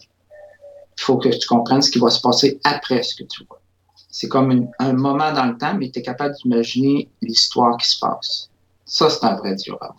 Il 0.97 1.03
faut 1.03 1.19
que 1.19 1.29
tu 1.29 1.47
comprennes 1.47 1.83
ce 1.83 1.91
qui 1.91 1.99
va 1.99 2.11
se 2.11 2.21
passer 2.21 2.61
après 2.65 3.03
ce 3.03 3.17
que 3.17 3.25
tu 3.25 3.45
vois. 3.45 3.61
C'est 4.09 4.29
comme 4.29 4.69
un 4.79 4.93
moment 4.93 5.33
dans 5.33 5.47
le 5.47 5.59
temps, 5.59 5.75
mais 5.75 5.91
tu 5.91 5.99
es 5.99 6.03
capable 6.03 6.35
d'imaginer 6.37 7.11
l'histoire 7.21 7.77
qui 7.79 7.89
se 7.89 7.99
passe. 7.99 8.49
Ça, 8.85 9.11
c'est 9.11 9.25
un 9.25 9.35
vrai 9.37 9.57
diorama. 9.57 9.97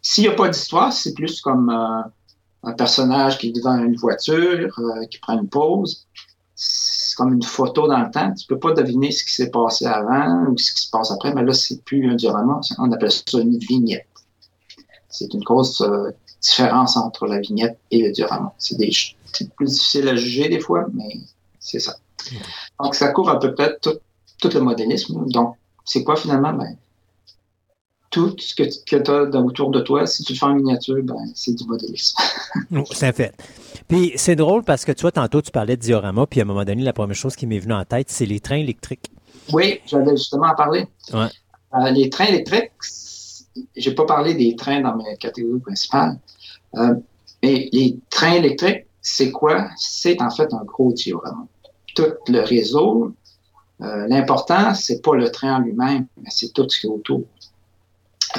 S'il 0.00 0.24
n'y 0.24 0.30
a 0.30 0.32
pas 0.32 0.48
d'histoire, 0.48 0.92
c'est 0.92 1.12
plus 1.12 1.40
comme 1.42 1.68
euh, 1.68 2.08
un 2.62 2.72
personnage 2.72 3.38
qui 3.38 3.48
est 3.48 3.52
devant 3.52 3.76
une 3.76 3.96
voiture, 3.96 4.78
euh, 4.78 5.04
qui 5.06 5.18
prend 5.18 5.38
une 5.38 5.48
pause. 5.48 6.06
C'est 7.14 7.22
comme 7.22 7.34
une 7.34 7.44
photo 7.44 7.86
dans 7.86 8.00
le 8.00 8.10
temps. 8.10 8.34
Tu 8.34 8.44
peux 8.48 8.58
pas 8.58 8.72
deviner 8.72 9.12
ce 9.12 9.22
qui 9.22 9.32
s'est 9.32 9.50
passé 9.50 9.86
avant 9.86 10.46
ou 10.48 10.58
ce 10.58 10.74
qui 10.74 10.82
se 10.82 10.90
passe 10.90 11.12
après, 11.12 11.32
mais 11.32 11.44
là, 11.44 11.54
c'est 11.54 11.80
plus 11.84 12.10
un 12.10 12.16
diorama. 12.16 12.58
On 12.78 12.90
appelle 12.90 13.12
ça 13.12 13.38
une 13.38 13.56
vignette. 13.56 14.08
C'est 15.10 15.32
une 15.32 15.44
grosse 15.44 15.80
euh, 15.80 16.10
différence 16.42 16.96
entre 16.96 17.28
la 17.28 17.38
vignette 17.38 17.78
et 17.92 18.02
le 18.02 18.10
diorama. 18.10 18.52
C'est 18.58 18.76
plus 19.54 19.66
difficile 19.66 20.08
à 20.08 20.16
juger 20.16 20.48
des 20.48 20.58
fois, 20.58 20.86
mais 20.92 21.20
c'est 21.60 21.78
ça. 21.78 21.94
Donc, 22.82 22.96
ça 22.96 23.10
couvre 23.10 23.30
à 23.30 23.38
peu 23.38 23.54
près 23.54 23.78
tout, 23.80 24.00
le 24.42 24.58
modélisme. 24.58 25.24
Donc, 25.28 25.54
c'est 25.84 26.02
quoi 26.02 26.16
finalement? 26.16 26.52
Ben, 26.52 26.76
tout 28.14 28.36
ce 28.38 28.54
que, 28.54 28.62
tu 28.62 29.10
as 29.10 29.40
autour 29.40 29.72
de 29.72 29.80
toi, 29.80 30.06
si 30.06 30.22
tu 30.22 30.34
le 30.34 30.38
fais 30.38 30.46
en 30.46 30.54
miniature, 30.54 31.02
ben, 31.02 31.16
c'est 31.34 31.52
du 31.52 31.64
modélisme. 31.64 32.16
c'est 32.92 33.12
fait. 33.12 33.34
Puis 33.88 34.12
c'est 34.14 34.36
drôle 34.36 34.62
parce 34.62 34.84
que 34.84 34.92
tu 34.92 35.02
vois, 35.02 35.10
tantôt 35.10 35.42
tu 35.42 35.50
parlais 35.50 35.76
de 35.76 35.82
diorama, 35.82 36.24
puis 36.24 36.38
à 36.38 36.44
un 36.44 36.46
moment 36.46 36.64
donné, 36.64 36.84
la 36.84 36.92
première 36.92 37.16
chose 37.16 37.34
qui 37.34 37.48
m'est 37.48 37.58
venue 37.58 37.74
en 37.74 37.84
tête, 37.84 38.10
c'est 38.10 38.24
les 38.24 38.38
trains 38.38 38.58
électriques. 38.58 39.10
Oui, 39.52 39.80
j'allais 39.86 40.16
justement 40.16 40.46
en 40.46 40.54
parler. 40.54 40.86
Ouais. 41.12 41.26
Euh, 41.74 41.90
les 41.90 42.08
trains 42.08 42.26
électriques, 42.26 42.70
j'ai 43.74 43.94
pas 43.96 44.06
parlé 44.06 44.34
des 44.34 44.54
trains 44.54 44.80
dans 44.80 44.94
mes 44.94 45.16
catégories 45.16 45.60
principales, 45.60 46.16
euh, 46.76 46.94
mais 47.42 47.68
les 47.72 47.98
trains 48.10 48.34
électriques, 48.34 48.86
c'est 49.02 49.32
quoi? 49.32 49.66
C'est 49.76 50.22
en 50.22 50.30
fait 50.30 50.54
un 50.54 50.62
gros 50.64 50.92
diorama. 50.92 51.46
Tout 51.96 52.14
le 52.28 52.40
réseau, 52.42 53.12
euh, 53.80 54.06
l'important, 54.06 54.72
c'est 54.74 55.02
pas 55.02 55.16
le 55.16 55.30
train 55.30 55.56
en 55.56 55.58
lui-même, 55.58 56.06
mais 56.16 56.28
c'est 56.30 56.52
tout 56.52 56.68
ce 56.68 56.80
qui 56.80 56.86
est 56.86 56.90
autour. 56.90 57.24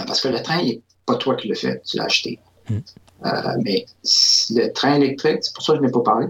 Parce 0.05 0.21
que 0.21 0.27
le 0.27 0.41
train, 0.41 0.61
n'est 0.63 0.81
pas 1.05 1.15
toi 1.15 1.35
qui 1.35 1.47
le 1.47 1.55
fais, 1.55 1.81
tu 1.85 1.97
l'as 1.97 2.05
acheté. 2.05 2.39
Hmm. 2.69 2.79
Euh, 3.25 3.31
mais 3.63 3.85
le 4.03 4.67
train 4.69 4.95
électrique, 4.95 5.39
c'est 5.41 5.53
pour 5.53 5.63
ça 5.63 5.73
que 5.73 5.79
je 5.79 5.83
n'ai 5.85 5.91
pas 5.91 6.01
parlé, 6.01 6.27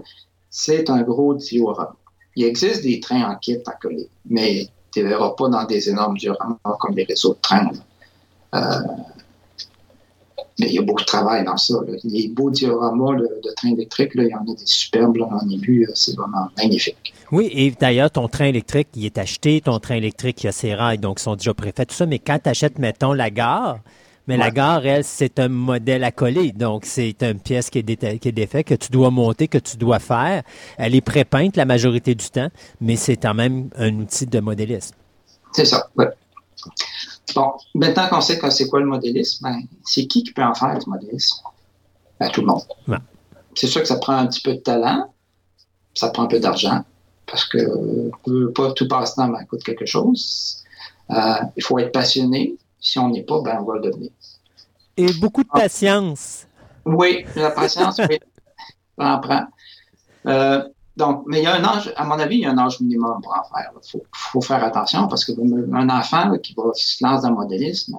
c'est 0.50 0.88
un 0.90 1.02
gros 1.02 1.34
diorama. 1.34 1.96
Il 2.36 2.44
existe 2.44 2.82
des 2.82 3.00
trains 3.00 3.22
en 3.22 3.36
kit 3.36 3.58
à 3.66 3.72
coller, 3.72 4.08
mais 4.28 4.68
tu 4.92 5.02
ne 5.02 5.08
verras 5.08 5.30
pas 5.30 5.48
dans 5.48 5.64
des 5.64 5.88
énormes 5.88 6.16
dioramas 6.16 6.58
comme 6.80 6.94
les 6.94 7.04
réseaux 7.04 7.34
de 7.34 7.40
trains. 7.40 7.70
Euh, 8.54 8.80
Mais 10.58 10.68
il 10.68 10.74
y 10.74 10.78
a 10.78 10.82
beaucoup 10.82 11.02
de 11.02 11.06
travail 11.06 11.44
dans 11.44 11.56
ça. 11.56 11.74
là. 11.86 11.92
Les 12.04 12.28
beaux 12.28 12.50
dioramas 12.50 13.12
là, 13.12 13.24
de 13.42 13.50
train 13.56 13.70
électrique, 13.72 14.14
là, 14.14 14.22
il 14.24 14.30
y 14.30 14.34
en 14.34 14.40
a 14.40 14.54
des 14.56 14.64
superbes, 14.64 15.16
là, 15.16 15.28
j'en 15.30 15.48
ai 15.50 15.58
vu, 15.58 15.84
euh, 15.84 15.92
c'est 15.94 16.16
vraiment 16.16 16.48
magnifique. 16.56 17.12
Oui, 17.30 17.50
et 17.52 17.70
d'ailleurs, 17.72 18.10
ton 18.10 18.26
train 18.28 18.46
électrique, 18.46 18.88
il 18.94 19.04
est 19.04 19.18
acheté, 19.18 19.60
ton 19.60 19.78
train 19.80 19.96
électrique, 19.96 20.42
il 20.42 20.46
y 20.46 20.48
a 20.48 20.52
ses 20.52 20.74
rails, 20.74 20.98
donc 20.98 21.20
ils 21.20 21.24
sont 21.24 21.36
déjà 21.36 21.52
préfaits, 21.52 21.88
tout 21.88 21.94
ça. 21.94 22.06
Mais 22.06 22.18
quand 22.18 22.38
tu 22.42 22.48
achètes, 22.48 22.78
mettons, 22.78 23.12
la 23.12 23.30
gare, 23.30 23.80
mais 24.28 24.36
la 24.36 24.50
gare, 24.50 24.84
elle, 24.86 25.04
c'est 25.04 25.38
un 25.38 25.48
modèle 25.48 26.02
à 26.02 26.10
coller. 26.10 26.50
Donc, 26.52 26.84
c'est 26.84 27.14
une 27.22 27.38
pièce 27.38 27.70
qui 27.70 27.78
est, 27.78 27.82
déta- 27.88 28.18
qui 28.18 28.28
est 28.28 28.32
défaite, 28.32 28.66
que 28.66 28.74
tu 28.74 28.90
dois 28.90 29.10
monter, 29.10 29.46
que 29.46 29.58
tu 29.58 29.76
dois 29.76 29.98
faire. 30.00 30.42
Elle 30.78 30.94
est 30.96 31.00
prépeinte 31.00 31.56
la 31.56 31.64
majorité 31.64 32.14
du 32.14 32.28
temps, 32.30 32.48
mais 32.80 32.96
c'est 32.96 33.16
quand 33.16 33.34
même 33.34 33.68
un 33.76 33.94
outil 34.00 34.26
de 34.26 34.40
modélisme. 34.40 34.96
C'est 35.52 35.64
ça, 35.66 35.88
ouais. 35.96 36.08
Bon, 37.34 37.52
maintenant 37.74 38.08
qu'on 38.08 38.20
sait 38.20 38.38
que 38.38 38.48
c'est 38.50 38.68
quoi 38.68 38.80
le 38.80 38.86
modélisme, 38.86 39.48
ben, 39.48 39.62
c'est 39.84 40.06
qui 40.06 40.22
qui 40.22 40.32
peut 40.32 40.44
en 40.44 40.54
faire 40.54 40.78
du 40.78 40.88
modélisme? 40.88 41.42
Ben, 42.20 42.30
tout 42.30 42.40
le 42.40 42.46
monde. 42.46 42.62
Ouais. 42.88 42.98
C'est 43.54 43.66
sûr 43.66 43.82
que 43.82 43.88
ça 43.88 43.96
prend 43.96 44.14
un 44.14 44.26
petit 44.26 44.40
peu 44.40 44.54
de 44.54 44.60
talent, 44.60 45.12
ça 45.94 46.10
prend 46.10 46.24
un 46.24 46.28
peu 46.28 46.38
d'argent, 46.38 46.84
parce 47.26 47.44
que 47.44 47.58
euh, 47.58 48.52
pas 48.54 48.72
tout 48.72 48.88
passe-temps 48.88 49.28
ben, 49.28 49.44
coûte 49.44 49.64
quelque 49.64 49.86
chose. 49.86 50.62
Euh, 51.10 51.34
il 51.56 51.62
faut 51.62 51.78
être 51.78 51.92
passionné. 51.92 52.56
Si 52.80 52.98
on 52.98 53.08
n'est 53.08 53.22
pas, 53.22 53.40
ben, 53.40 53.58
on 53.60 53.64
va 53.64 53.74
le 53.76 53.80
devenir. 53.80 54.10
Et 54.96 55.12
beaucoup 55.14 55.42
de 55.42 55.48
patience. 55.48 56.46
Oui, 56.84 57.26
la 57.34 57.50
patience, 57.50 58.00
oui. 58.08 58.18
Ça 58.98 59.14
en 59.14 59.20
prend. 59.20 59.46
Euh, 60.26 60.62
donc, 60.96 61.24
mais 61.26 61.40
il 61.40 61.44
y 61.44 61.46
a 61.46 61.54
un 61.54 61.64
âge, 61.64 61.92
à 61.96 62.04
mon 62.04 62.18
avis, 62.18 62.36
il 62.36 62.42
y 62.42 62.46
a 62.46 62.50
un 62.50 62.58
âge 62.58 62.80
minimum 62.80 63.20
pour 63.22 63.32
en 63.32 63.44
faire. 63.54 63.70
Il 63.74 63.90
faut, 63.90 64.02
faut 64.14 64.40
faire 64.40 64.64
attention 64.64 65.08
parce 65.08 65.24
qu'un 65.24 65.88
enfant 65.90 66.30
là, 66.30 66.38
qui 66.38 66.54
va 66.54 66.64
se 66.72 67.04
lancer 67.04 67.22
dans 67.22 67.30
le 67.30 67.36
modélisme 67.36 67.96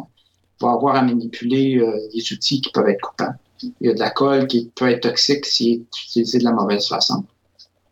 va 0.59 0.71
avoir 0.71 0.95
à 0.95 1.03
manipuler 1.03 1.77
euh, 1.77 1.95
des 2.11 2.33
outils 2.33 2.59
qui 2.61 2.71
peuvent 2.71 2.89
être 2.89 3.01
coupants. 3.01 3.35
Il 3.61 3.87
y 3.87 3.89
a 3.89 3.93
de 3.93 3.99
la 3.99 4.09
colle 4.09 4.47
qui 4.47 4.71
peut 4.75 4.89
être 4.89 5.01
toxique 5.01 5.45
s'il 5.45 5.73
est 5.73 5.85
utilisé 6.05 6.39
de 6.39 6.43
la 6.43 6.51
mauvaise 6.51 6.87
façon. 6.87 7.23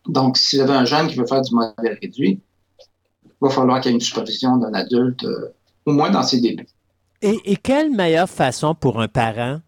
Donc, 0.08 0.38
si 0.38 0.58
vous 0.58 0.64
avez 0.64 0.74
un 0.74 0.86
jeune 0.86 1.08
qui 1.08 1.16
veut 1.16 1.28
faire 1.28 1.42
du 1.42 1.54
modèle 1.54 1.98
réduit, 2.02 2.40
il 3.24 3.32
va 3.42 3.50
falloir 3.50 3.82
qu'il 3.82 3.92
y 3.92 3.94
ait 3.94 3.98
une 3.98 4.02
supervision 4.02 4.58
d'un 4.58 4.74
adulte, 4.74 5.24
euh, 5.24 5.54
au 5.86 5.92
moins 5.92 6.10
dans 6.10 6.24
ses 6.24 6.40
débuts. 6.40 6.68
Et 7.22 7.56
quelle 7.58 7.92
meilleure 7.92 8.30
façon 8.30 8.76
pour 8.76 9.02
un 9.02 9.08
parent 9.08 9.60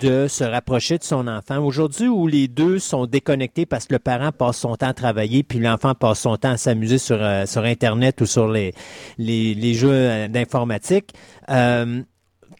de 0.00 0.28
se 0.28 0.44
rapprocher 0.44 0.96
de 0.98 1.04
son 1.04 1.28
enfant 1.28 1.58
aujourd'hui 1.58 2.08
où 2.08 2.26
les 2.26 2.48
deux 2.48 2.78
sont 2.78 3.06
déconnectés 3.06 3.66
parce 3.66 3.86
que 3.86 3.94
le 3.94 3.98
parent 3.98 4.32
passe 4.32 4.58
son 4.58 4.74
temps 4.76 4.88
à 4.88 4.94
travailler 4.94 5.42
puis 5.42 5.58
l'enfant 5.58 5.94
passe 5.94 6.20
son 6.20 6.36
temps 6.36 6.52
à 6.52 6.56
s'amuser 6.56 6.98
sur, 6.98 7.18
euh, 7.20 7.44
sur 7.44 7.64
Internet 7.64 8.20
ou 8.22 8.26
sur 8.26 8.48
les, 8.48 8.72
les, 9.18 9.74
jeux 9.74 9.90
euh, 9.92 10.28
d'informatique. 10.28 11.12
Euh, 11.50 12.02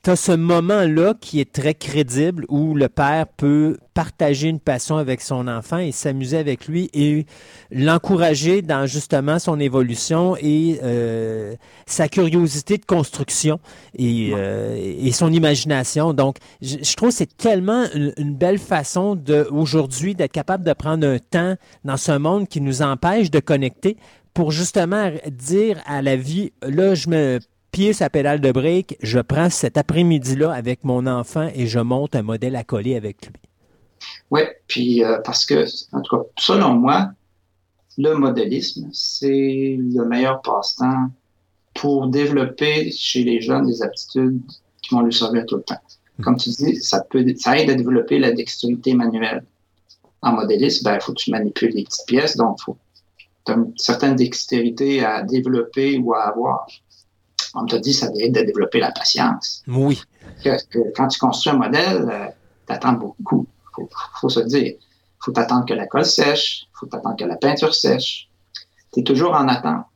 tu 0.03 0.11
as 0.11 0.17
ce 0.17 0.33
moment-là 0.33 1.15
qui 1.21 1.41
est 1.41 1.53
très 1.53 1.75
crédible 1.75 2.47
où 2.49 2.75
le 2.75 2.89
père 2.89 3.27
peut 3.27 3.77
partager 3.93 4.49
une 4.49 4.59
passion 4.59 4.97
avec 4.97 5.21
son 5.21 5.47
enfant 5.47 5.77
et 5.77 5.93
s'amuser 5.93 6.39
avec 6.39 6.69
lui 6.69 6.89
et 6.95 7.27
l'encourager 7.71 8.63
dans 8.63 8.87
justement 8.87 9.39
son 9.39 9.61
évolution 9.61 10.37
et 10.41 10.81
euh, 10.83 11.55
sa 11.85 12.09
curiosité 12.09 12.79
de 12.79 12.87
construction 12.87 13.61
et, 13.95 14.31
euh, 14.33 14.75
et 14.77 15.13
son 15.13 15.31
imagination. 15.31 16.15
Donc, 16.15 16.37
je, 16.63 16.79
je 16.83 16.97
trouve 16.97 17.11
que 17.11 17.17
c'est 17.17 17.37
tellement 17.37 17.85
une, 17.95 18.15
une 18.17 18.35
belle 18.35 18.59
façon 18.59 19.17
de 19.17 19.47
aujourd'hui 19.51 20.15
d'être 20.15 20.33
capable 20.33 20.65
de 20.65 20.73
prendre 20.73 21.07
un 21.07 21.19
temps 21.19 21.57
dans 21.85 21.99
ce 21.99 22.13
monde 22.13 22.49
qui 22.49 22.63
nous 22.63 22.81
empêche 22.81 23.31
de 23.31 23.41
connecter 23.41 23.99
pour 24.33 24.51
justement 24.51 25.11
dire 25.31 25.83
à 25.85 26.01
la 26.01 26.17
vie, 26.17 26.53
là, 26.63 26.95
je 26.95 27.09
me 27.11 27.39
pied 27.71 27.93
sa 27.93 28.11
pédale 28.11 28.41
de 28.41 28.53
break, 28.53 28.97
je 29.01 29.21
prends 29.21 29.51
cet 29.51 29.77
après-midi-là 29.77 30.53
avec 30.53 30.85
mon 30.85 31.07
enfant 31.07 31.49
et 31.55 31.67
je 31.67 31.79
monte 31.79 32.17
un 32.17 32.23
modèle 32.23 32.57
à 32.57 32.65
coller 32.65 32.97
avec 32.97 33.27
lui. 33.27 33.35
Oui, 34.31 34.43
puis 34.67 35.05
euh, 35.05 35.19
parce 35.25 35.45
que, 35.45 35.67
en 35.93 36.01
tout 36.03 36.17
cas, 36.17 36.23
selon 36.39 36.75
moi, 36.75 37.11
le 37.99 38.15
modélisme, 38.15 38.89
c'est 38.93 39.77
le 39.79 40.05
meilleur 40.05 40.41
passe-temps 40.43 41.11
pour 41.75 42.09
développer 42.09 42.91
chez 42.93 43.25
les 43.25 43.41
jeunes 43.41 43.67
des 43.67 43.83
aptitudes 43.83 44.41
qui 44.83 44.95
vont 44.95 45.03
lui 45.03 45.13
servir 45.13 45.45
tout 45.47 45.57
le 45.57 45.63
temps. 45.63 45.81
Comme 46.23 46.37
tu 46.37 46.51
dis, 46.51 46.77
ça, 46.77 47.01
peut, 47.09 47.25
ça 47.39 47.59
aide 47.59 47.71
à 47.71 47.75
développer 47.75 48.19
la 48.19 48.33
dextérité 48.33 48.95
manuelle. 48.95 49.45
En 50.23 50.33
modélisme, 50.33 50.85
ben, 50.85 50.97
il 50.97 51.01
faut 51.01 51.13
que 51.13 51.21
tu 51.21 51.31
manipules 51.31 51.73
les 51.75 51.85
petites 51.85 52.07
pièces, 52.07 52.37
donc 52.37 52.57
il 52.61 52.65
faut 52.65 52.77
tu 53.47 53.53
as 53.53 53.55
une 53.55 53.73
certaine 53.77 54.17
dextérité 54.17 55.05
à 55.05 55.23
développer 55.23 55.99
ou 55.99 56.15
à 56.15 56.29
avoir. 56.29 56.67
On 57.55 57.67
te 57.67 57.77
dit, 57.77 57.93
ça 57.93 58.09
aide 58.19 58.37
à 58.37 58.45
développer 58.45 58.81
la 58.81 58.93
patience. 58.93 59.63
Oui. 59.67 60.01
Que, 60.45 60.57
que 60.69 60.79
quand 60.95 61.09
tu 61.09 61.19
construis 61.19 61.53
un 61.53 61.57
modèle, 61.57 62.09
euh, 62.11 62.27
tu 62.67 62.73
attends 62.73 62.93
beaucoup. 62.93 63.47
Il 63.49 63.75
faut, 63.75 63.89
faut, 64.21 64.29
se 64.29 64.41
dire. 64.41 64.75
Il 64.75 65.25
faut 65.25 65.39
attendre 65.39 65.67
que 65.67 65.75
la 65.75 65.87
colle 65.87 66.05
sèche. 66.05 66.63
Il 66.63 66.79
faut 66.79 66.95
attendre 66.95 67.17
que 67.17 67.25
la 67.25 67.37
peinture 67.37 67.75
sèche. 67.75 68.29
Tu 68.93 69.01
es 69.01 69.03
toujours 69.03 69.33
en 69.33 69.49
attente. 69.49 69.87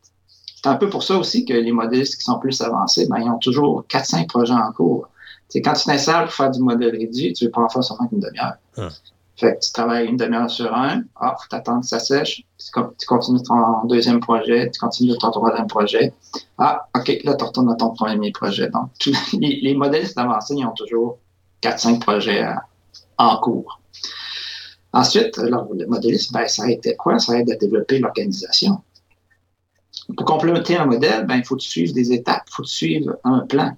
C'est 0.65 0.71
un 0.71 0.77
peu 0.77 0.89
pour 0.89 1.03
ça 1.03 1.17
aussi 1.17 1.45
que 1.45 1.53
les 1.53 1.73
modélistes 1.73 2.17
qui 2.17 2.23
sont 2.23 2.39
plus 2.39 2.61
avancés, 2.63 3.07
ben, 3.07 3.19
ils 3.19 3.29
ont 3.29 3.39
toujours 3.39 3.85
4-5 3.89 4.27
projets 4.27 4.55
en 4.55 4.73
cours. 4.73 5.09
C'est 5.49 5.61
quand 5.61 5.75
tu 5.75 5.85
t'installes 5.85 6.25
pour 6.25 6.35
faire 6.35 6.51
du 6.51 6.61
modèle 6.61 6.91
réduit, 6.91 7.35
tu 7.35 7.45
ne 7.45 7.49
veux 7.49 7.53
pas 7.53 7.61
en 7.61 7.69
faire 7.69 7.85
seulement 7.85 8.09
qu'une 8.09 8.21
demi-heure. 8.21 8.55
Hum. 8.79 8.89
Fait 9.37 9.55
que 9.57 9.67
tu 9.67 9.73
travailles 9.73 10.07
une 10.07 10.17
demi-heure 10.17 10.49
sur 10.49 10.73
un. 10.73 11.03
Ah, 11.17 11.37
faut 11.41 11.49
t'attendre 11.49 11.81
que 11.81 11.87
ça 11.87 11.99
sèche. 11.99 12.45
Tu 12.59 13.07
continues 13.07 13.43
ton 13.43 13.85
deuxième 13.87 14.21
projet. 14.21 14.71
Tu 14.71 14.79
continues 14.79 15.19
ton 15.19 15.31
troisième 15.33 15.67
projet. 15.67 16.13
Ah, 16.59 16.87
OK, 16.97 17.09
là, 17.25 17.35
tu 17.35 17.45
retournes 17.45 17.67
dans 17.67 17.77
ton 17.77 17.91
premier 17.91 18.31
projet. 18.31 18.69
Donc, 18.69 18.91
les, 19.33 19.61
les 19.61 19.75
modélistes 19.75 20.17
avancés, 20.19 20.55
ils 20.57 20.65
ont 20.65 20.73
toujours 20.73 21.19
4-5 21.63 21.99
projets 21.99 22.43
à, 22.43 22.63
en 23.19 23.37
cours. 23.39 23.81
Ensuite, 24.93 25.37
alors, 25.39 25.67
le 25.75 25.87
modélisme, 25.87 26.33
ben, 26.35 26.47
ça 26.47 26.71
aide 26.71 26.97
quoi? 26.97 27.19
Ça 27.19 27.37
aide 27.39 27.51
à 27.51 27.57
développer 27.57 27.99
l'organisation. 27.99 28.83
Pour 30.17 30.27
compléter 30.27 30.77
un 30.77 30.87
modèle, 30.87 31.27
ben, 31.27 31.37
il 31.37 31.45
faut 31.45 31.59
suives 31.59 31.93
des 31.93 32.13
étapes. 32.13 32.45
Il 32.49 32.55
faut 32.55 32.65
suives 32.65 33.17
un 33.25 33.41
plan 33.41 33.77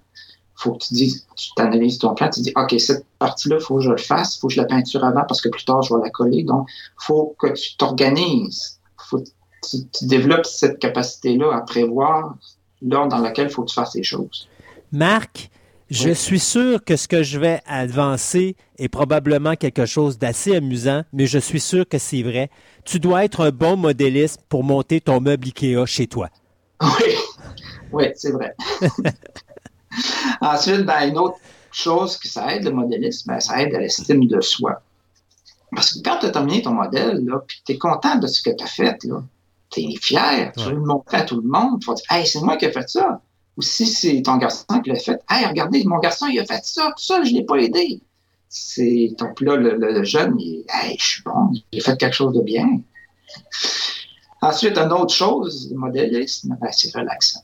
faut 0.57 0.73
que 0.73 0.85
tu 0.85 0.95
dises, 0.95 1.27
tu 1.37 1.51
t'analyses 1.55 1.99
ton 1.99 2.15
plan, 2.15 2.31
tu 2.31 2.41
dis, 2.41 2.53
OK, 2.57 2.75
cette 2.81 3.05
partie-là, 3.19 3.57
il 3.61 3.63
faut 3.63 3.77
que 3.77 3.83
je 3.83 3.91
le 3.91 3.97
fasse, 3.97 4.37
il 4.37 4.41
faut 4.41 4.49
que 4.49 4.55
je 4.55 4.61
la 4.61 4.67
peinture 4.67 5.05
avant 5.05 5.25
parce 5.29 5.41
que 5.41 5.49
plus 5.49 5.65
tard, 5.65 5.83
je 5.83 5.95
vais 5.95 6.03
la 6.03 6.11
coller. 6.11 6.45
Donc, 6.45 6.67
il 6.69 7.05
faut 7.05 7.37
que 7.39 7.49
tu 7.49 7.77
t'organises. 7.77 8.81
faut 8.97 9.19
que 9.19 9.25
tu, 9.69 9.79
tu, 9.93 10.07
développes 10.07 10.47
cette 10.47 10.79
capacité-là 10.79 11.55
à 11.55 11.61
prévoir 11.61 12.37
l'ordre 12.83 13.17
dans 13.17 13.23
lequel 13.23 13.49
il 13.49 13.53
faut 13.53 13.63
que 13.63 13.69
tu 13.69 13.75
fasses 13.75 13.95
les 13.95 14.03
choses. 14.03 14.49
Marc, 14.93 15.51
je 15.91 16.09
oui. 16.09 16.17
suis 16.17 16.41
sûr 16.41 16.85
que 16.85 16.97
ce 16.97 17.07
que 17.07 17.23
je 17.23 17.39
vais 17.39 17.61
avancer 17.67 18.57
est 18.79 18.89
probablement 18.89 19.55
quelque 19.55 19.87
chose 19.87 20.19
d'assez 20.19 20.57
amusant, 20.57 21.03
mais 21.13 21.27
je 21.27 21.39
suis 21.39 21.61
sûr 21.61 21.87
que 21.89 21.99
c'est 21.99 22.23
vrai. 22.23 22.51
Tu 22.85 22.99
dois 22.99 23.25
être 23.25 23.45
un 23.45 23.51
bon 23.51 23.77
modéliste 23.77 24.41
pour 24.49 24.65
monter 24.65 25.01
ton 25.01 25.21
meuble 25.21 25.47
IKEA 25.49 25.87
chez 25.87 26.07
toi. 26.07 26.29
Oui, 26.83 27.15
oui, 27.93 28.05
c'est 28.15 28.33
vrai. 28.33 28.55
Ensuite, 30.41 30.85
ben, 30.85 31.09
une 31.09 31.19
autre 31.19 31.39
chose 31.73 32.19
qui 32.19 32.29
ça 32.29 32.55
aide 32.55 32.65
le 32.65 32.71
modélisme, 32.71 33.33
ben, 33.33 33.41
ça 33.41 33.63
aide 33.63 33.75
à 33.75 33.79
l'estime 33.79 34.27
de 34.27 34.41
soi. 34.41 34.83
Parce 35.75 35.95
que 35.95 35.99
quand 36.03 36.19
tu 36.19 36.27
as 36.27 36.31
terminé 36.31 36.63
ton 36.63 36.73
modèle, 36.73 37.23
puis 37.47 37.63
tu 37.65 37.73
es 37.73 37.79
content 37.79 38.17
de 38.17 38.27
ce 38.27 38.43
que 38.43 38.51
tu 38.51 38.65
as 38.65 38.69
fait, 38.69 38.99
tu 39.71 39.81
es 39.81 39.97
fier, 40.01 40.53
tu 40.57 40.65
veux 40.65 40.73
le 40.73 40.81
montrer 40.81 41.19
à 41.19 41.23
tout 41.23 41.41
le 41.41 41.49
monde, 41.49 41.81
tu 41.81 41.87
vas 41.87 41.95
dire 41.95 42.05
Hey, 42.11 42.27
c'est 42.27 42.41
moi 42.41 42.57
qui 42.57 42.67
ai 42.67 42.73
fait 42.73 42.89
ça. 42.89 43.21
Ou 43.57 43.63
si 43.63 43.87
c'est 43.87 44.23
ton 44.23 44.37
garçon 44.37 44.81
qui 44.83 44.91
l'a 44.91 44.99
fait, 44.99 45.21
Hey, 45.29 45.47
regardez, 45.47 45.83
mon 45.85 45.99
garçon, 45.99 46.27
il 46.27 46.39
a 46.39 46.45
fait 46.45 46.65
ça, 46.65 46.93
tout 46.97 47.03
ça, 47.03 47.23
je 47.23 47.31
ne 47.31 47.39
l'ai 47.39 47.45
pas 47.45 47.57
aidé. 47.57 48.01
C'est 48.49 49.11
donc 49.19 49.41
là, 49.41 49.57
le, 49.57 49.77
le, 49.77 50.05
jeune, 50.05 50.39
il 50.39 50.65
Hey, 50.69 50.97
je 50.99 51.05
suis 51.05 51.23
bon, 51.23 51.51
j'ai 51.73 51.81
fait 51.81 51.97
quelque 51.99 52.15
chose 52.15 52.35
de 52.35 52.43
bien. 52.43 52.81
Ensuite, 54.41 54.79
une 54.79 54.93
autre 54.93 55.13
chose, 55.13 55.69
le 55.71 55.79
modélisme, 55.79 56.57
ben, 56.61 56.69
c'est 56.71 56.95
relaxant 56.95 57.41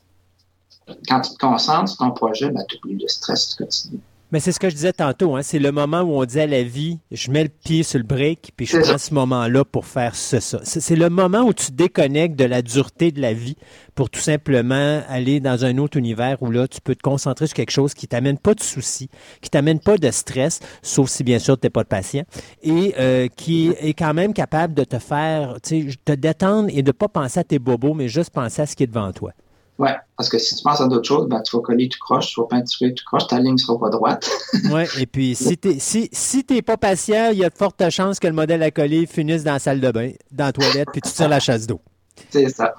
quand 1.07 1.21
tu 1.21 1.33
te 1.33 1.37
concentres 1.37 1.89
sur 1.89 1.97
ton 1.97 2.11
projet, 2.11 2.49
ben, 2.49 2.63
tu 2.67 2.77
oublies 2.83 3.01
le 3.01 3.07
stress 3.07 3.49
du 3.49 3.55
quotidien. 3.55 3.99
Mais 4.33 4.39
c'est 4.39 4.51
ce 4.51 4.59
que 4.59 4.67
je 4.67 4.73
disais 4.73 4.93
tantôt, 4.93 5.35
hein? 5.35 5.43
c'est 5.43 5.59
le 5.59 5.71
moment 5.71 6.01
où 6.01 6.19
on 6.19 6.25
dit 6.25 6.39
à 6.39 6.47
la 6.47 6.63
vie, 6.63 6.97
je 7.11 7.29
mets 7.29 7.43
le 7.43 7.49
pied 7.49 7.83
sur 7.83 7.99
le 7.99 8.03
break, 8.03 8.51
puis 8.57 8.65
je 8.65 8.79
prends 8.79 8.97
ce 8.97 9.13
moment-là 9.13 9.63
pour 9.63 9.85
faire 9.85 10.15
ce, 10.15 10.39
ça. 10.39 10.59
C'est 10.63 10.95
le 10.95 11.11
moment 11.11 11.41
où 11.41 11.53
tu 11.53 11.71
déconnectes 11.71 12.35
de 12.35 12.45
la 12.45 12.63
dureté 12.63 13.11
de 13.11 13.21
la 13.21 13.33
vie 13.33 13.55
pour 13.93 14.09
tout 14.09 14.19
simplement 14.19 15.03
aller 15.07 15.39
dans 15.39 15.65
un 15.65 15.77
autre 15.77 15.97
univers 15.97 16.41
où 16.41 16.49
là, 16.49 16.67
tu 16.67 16.81
peux 16.81 16.95
te 16.95 17.03
concentrer 17.03 17.45
sur 17.45 17.55
quelque 17.55 17.69
chose 17.69 17.93
qui 17.93 18.07
t'amène 18.07 18.39
pas 18.39 18.55
de 18.55 18.63
soucis, 18.63 19.07
qui 19.39 19.51
t'amène 19.51 19.79
pas 19.79 19.99
de 19.99 20.09
stress, 20.09 20.61
sauf 20.81 21.11
si 21.11 21.23
bien 21.23 21.37
sûr 21.37 21.59
tu 21.59 21.67
n'es 21.67 21.69
pas 21.69 21.83
de 21.83 21.89
patient, 21.89 22.23
et 22.63 22.95
euh, 22.97 23.27
qui 23.27 23.69
est 23.79 23.93
quand 23.93 24.15
même 24.15 24.33
capable 24.33 24.73
de 24.73 24.83
te 24.83 24.97
faire, 24.97 25.57
tu 25.61 25.91
sais, 25.91 25.97
te 26.05 26.13
détendre 26.13 26.69
et 26.73 26.81
de 26.81 26.91
pas 26.91 27.07
penser 27.07 27.39
à 27.39 27.43
tes 27.43 27.59
bobos, 27.59 27.93
mais 27.93 28.07
juste 28.07 28.31
penser 28.31 28.63
à 28.63 28.65
ce 28.65 28.75
qui 28.75 28.81
est 28.81 28.87
devant 28.87 29.11
toi. 29.11 29.31
Oui, 29.79 29.89
parce 30.15 30.29
que 30.29 30.37
si 30.37 30.55
tu 30.55 30.63
penses 30.63 30.81
à 30.81 30.87
d'autres 30.87 31.07
choses, 31.07 31.27
ben, 31.27 31.41
tu 31.41 31.55
vas 31.55 31.61
coller, 31.63 31.89
tu 31.89 31.97
croches, 31.97 32.33
tu 32.33 32.39
vas 32.39 32.45
peinturer, 32.45 32.93
tu 32.93 33.03
croches, 33.03 33.27
ta 33.27 33.39
ligne 33.39 33.53
ne 33.53 33.57
sera 33.57 33.79
pas 33.79 33.89
droite. 33.89 34.29
oui, 34.71 34.83
et 34.99 35.07
puis 35.07 35.33
si 35.33 35.57
tu 35.57 35.69
n'es 35.69 35.79
si, 35.79 36.09
si 36.11 36.43
pas 36.43 36.77
patient, 36.77 37.31
il 37.31 37.39
y 37.39 37.45
a 37.45 37.49
de 37.49 37.55
fortes 37.55 37.89
chances 37.89 38.19
que 38.19 38.27
le 38.27 38.33
modèle 38.33 38.61
à 38.61 38.69
coller 38.69 39.07
finisse 39.07 39.43
dans 39.43 39.53
la 39.53 39.59
salle 39.59 39.81
de 39.81 39.91
bain, 39.91 40.11
dans 40.31 40.45
la 40.45 40.53
toilette, 40.53 40.89
puis 40.91 41.01
tu 41.01 41.11
tires 41.11 41.29
la 41.29 41.39
chasse 41.39 41.65
d'eau. 41.65 41.81
C'est 42.29 42.49
ça. 42.49 42.75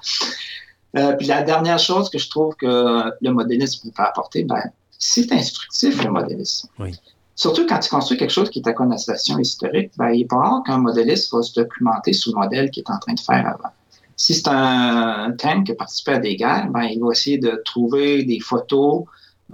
Euh, 0.97 1.12
puis 1.15 1.27
la 1.27 1.43
dernière 1.43 1.81
chose 1.81 2.09
que 2.09 2.19
je 2.19 2.31
trouve 2.31 2.55
que 2.55 3.11
le 3.21 3.31
modélisme 3.33 3.91
peut 3.91 4.03
apporter, 4.03 4.45
ben, 4.45 4.62
c'est 4.97 5.33
instructif, 5.33 6.03
le 6.05 6.11
modélisme. 6.11 6.69
Oui. 6.79 6.93
Surtout 7.35 7.66
quand 7.66 7.81
tu 7.81 7.91
construis 7.91 8.16
quelque 8.16 8.31
chose 8.31 8.49
qui 8.49 8.61
est 8.61 8.69
à 8.69 8.73
connotation 8.73 9.39
historique, 9.39 9.91
ben, 9.99 10.11
il 10.11 10.23
est 10.23 10.27
pas 10.27 10.37
rare 10.37 10.62
qu'un 10.65 10.79
modéliste 10.79 11.33
va 11.33 11.43
se 11.43 11.53
documenter 11.59 12.12
sur 12.12 12.33
le 12.33 12.39
modèle 12.39 12.71
qu'il 12.71 12.85
est 12.87 12.91
en 12.91 12.99
train 12.99 13.15
de 13.15 13.21
faire 13.21 13.45
avant. 13.47 13.73
Si 14.16 14.35
c'est 14.35 14.49
un, 14.49 15.32
thème 15.32 15.65
qui 15.65 15.73
a 15.73 15.74
participé 15.74 16.12
à 16.12 16.19
des 16.19 16.36
guerres, 16.36 16.69
ben, 16.70 16.85
il 16.85 17.01
va 17.01 17.11
essayer 17.12 17.39
de 17.39 17.61
trouver 17.65 18.24
des 18.24 18.41
photos 18.41 19.05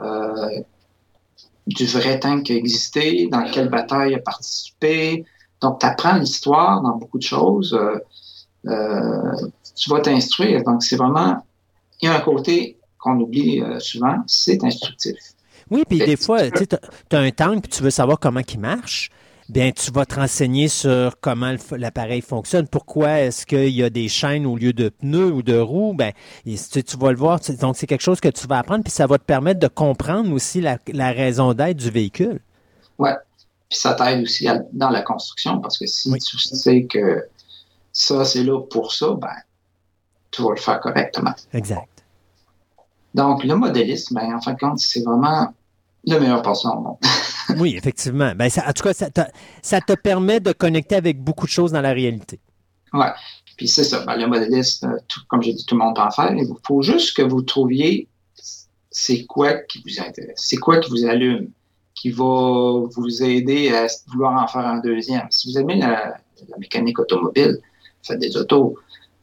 euh, 0.01 0.61
du 1.67 1.87
vrai 1.87 2.19
tank 2.21 2.45
qui 2.45 2.53
a 2.53 2.57
existé, 2.57 3.29
dans 3.31 3.45
quelle 3.51 3.69
bataille 3.69 4.13
il 4.13 4.15
a 4.17 4.21
participé. 4.21 5.25
Donc, 5.61 5.81
tu 5.81 5.87
apprends 5.87 6.15
l'histoire 6.15 6.83
dans 6.83 6.97
beaucoup 6.97 7.19
de 7.19 7.23
choses. 7.23 7.75
Euh, 7.75 7.99
euh, 8.67 9.49
tu 9.75 9.91
vas 9.91 10.01
t'instruire. 10.01 10.63
Donc, 10.65 10.83
c'est 10.83 10.97
vraiment, 10.97 11.45
il 12.03 12.07
y 12.07 12.09
a 12.09 12.17
un 12.17 12.21
côté 12.21 12.79
qu'on 12.99 13.19
oublie 13.19 13.63
souvent, 13.79 14.17
c'est 14.27 14.63
instructif. 14.63 15.17
Oui, 15.71 15.85
puis 15.89 15.99
des 15.99 16.17
fois, 16.17 16.51
tu 16.51 16.67
as 17.17 17.19
un 17.19 17.31
tank, 17.31 17.63
puis 17.63 17.71
tu 17.71 17.83
veux 17.83 17.91
savoir 17.91 18.19
comment 18.19 18.43
il 18.47 18.61
marche 18.61 19.11
bien, 19.51 19.73
tu 19.73 19.91
vas 19.91 20.07
te 20.07 20.15
renseigner 20.15 20.69
sur 20.69 21.19
comment 21.21 21.55
l'appareil 21.73 22.21
fonctionne. 22.21 22.67
Pourquoi 22.69 23.21
est-ce 23.21 23.45
qu'il 23.45 23.71
y 23.71 23.83
a 23.83 23.91
des 23.91 24.09
chaînes 24.09 24.47
au 24.47 24.57
lieu 24.57 24.73
de 24.73 24.89
pneus 24.89 25.33
ou 25.33 25.43
de 25.43 25.59
roues? 25.59 25.95
Ben, 25.95 26.13
tu, 26.45 26.83
tu 26.83 26.97
vas 26.97 27.11
le 27.11 27.19
voir. 27.19 27.41
Donc, 27.61 27.77
c'est 27.77 27.87
quelque 27.87 28.03
chose 28.03 28.21
que 28.21 28.29
tu 28.29 28.47
vas 28.47 28.59
apprendre, 28.59 28.85
puis 28.85 28.93
ça 28.93 29.07
va 29.07 29.19
te 29.19 29.25
permettre 29.25 29.61
de 29.61 29.69
comprendre 29.69 30.33
aussi 30.33 30.61
la, 30.61 30.79
raison 31.13 31.53
d'être 31.53 31.77
du 31.77 31.91
véhicule. 31.91 32.41
Oui. 32.99 33.11
Puis 33.69 33.79
ça 33.79 33.95
t'aide 33.95 34.23
aussi 34.23 34.49
dans 34.73 34.91
la 34.91 35.03
construction, 35.03 35.61
parce 35.61 35.79
que 35.79 35.87
si 35.87 36.11
tu 36.13 36.39
sais 36.39 36.85
que 36.85 37.25
ça, 37.93 38.25
c'est 38.25 38.43
là 38.45 38.61
pour 38.61 38.93
ça, 38.93 39.15
ben, 39.21 39.29
tu 40.31 40.43
vas 40.43 40.51
le 40.51 40.61
faire 40.61 40.81
correctement. 40.81 41.35
Exact. 41.53 41.89
Donc, 43.15 43.45
le 43.45 43.55
modélisme, 43.57 44.15
ben, 44.15 44.35
en 44.35 44.41
fin 44.41 44.55
de 44.55 44.59
compte, 44.59 44.79
c'est 44.79 45.03
vraiment 45.03 45.53
le 46.07 46.19
meilleur 46.19 46.43
passant 46.43 46.77
au 46.77 46.81
monde. 46.81 46.97
oui, 47.59 47.77
effectivement. 47.77 48.33
Ben, 48.35 48.49
ça, 48.49 48.65
en 48.69 48.73
tout 48.73 48.83
cas, 48.83 48.93
ça 48.93 49.11
te, 49.11 49.21
ça 49.63 49.81
te, 49.81 49.93
permet 49.95 50.41
de 50.41 50.53
connecter 50.53 50.97
avec 50.97 51.23
beaucoup 51.23 51.47
de 51.47 51.51
choses 51.51 51.73
dans 51.73 51.81
la 51.81 51.93
réalité. 51.93 52.41
Oui. 52.93 53.07
Puis 53.57 53.69
c'est 53.69 53.85
ça. 53.85 54.05
Ben, 54.07 54.17
le 54.17 54.27
modéliste, 54.27 54.85
euh, 54.85 54.97
comme 55.29 55.43
j'ai 55.43 55.53
dit, 55.53 55.65
tout 55.67 55.75
le 55.75 55.85
monde 55.85 55.95
peut 55.95 56.03
en 56.03 56.11
faire. 56.11 56.33
Il 56.33 56.47
faut 56.67 56.83
juste 56.83 57.17
que 57.17 57.23
vous 57.23 57.43
trouviez 57.43 58.09
c'est 58.91 59.25
quoi 59.27 59.55
qui 59.55 59.83
vous 59.87 60.01
intéresse, 60.01 60.35
c'est 60.37 60.57
quoi 60.57 60.79
qui 60.79 60.91
vous 60.91 61.05
allume, 61.07 61.51
qui 61.95 62.11
va 62.11 62.83
vous 62.91 63.23
aider 63.23 63.71
à 63.71 63.87
vouloir 64.09 64.43
en 64.43 64.47
faire 64.47 64.67
un 64.67 64.81
deuxième. 64.81 65.27
Si 65.31 65.53
vous 65.53 65.59
aimez 65.59 65.77
la, 65.77 66.17
mécanique 66.59 66.99
automobile, 66.99 67.59
faites 68.03 68.19
des 68.19 68.37
autos. 68.37 68.77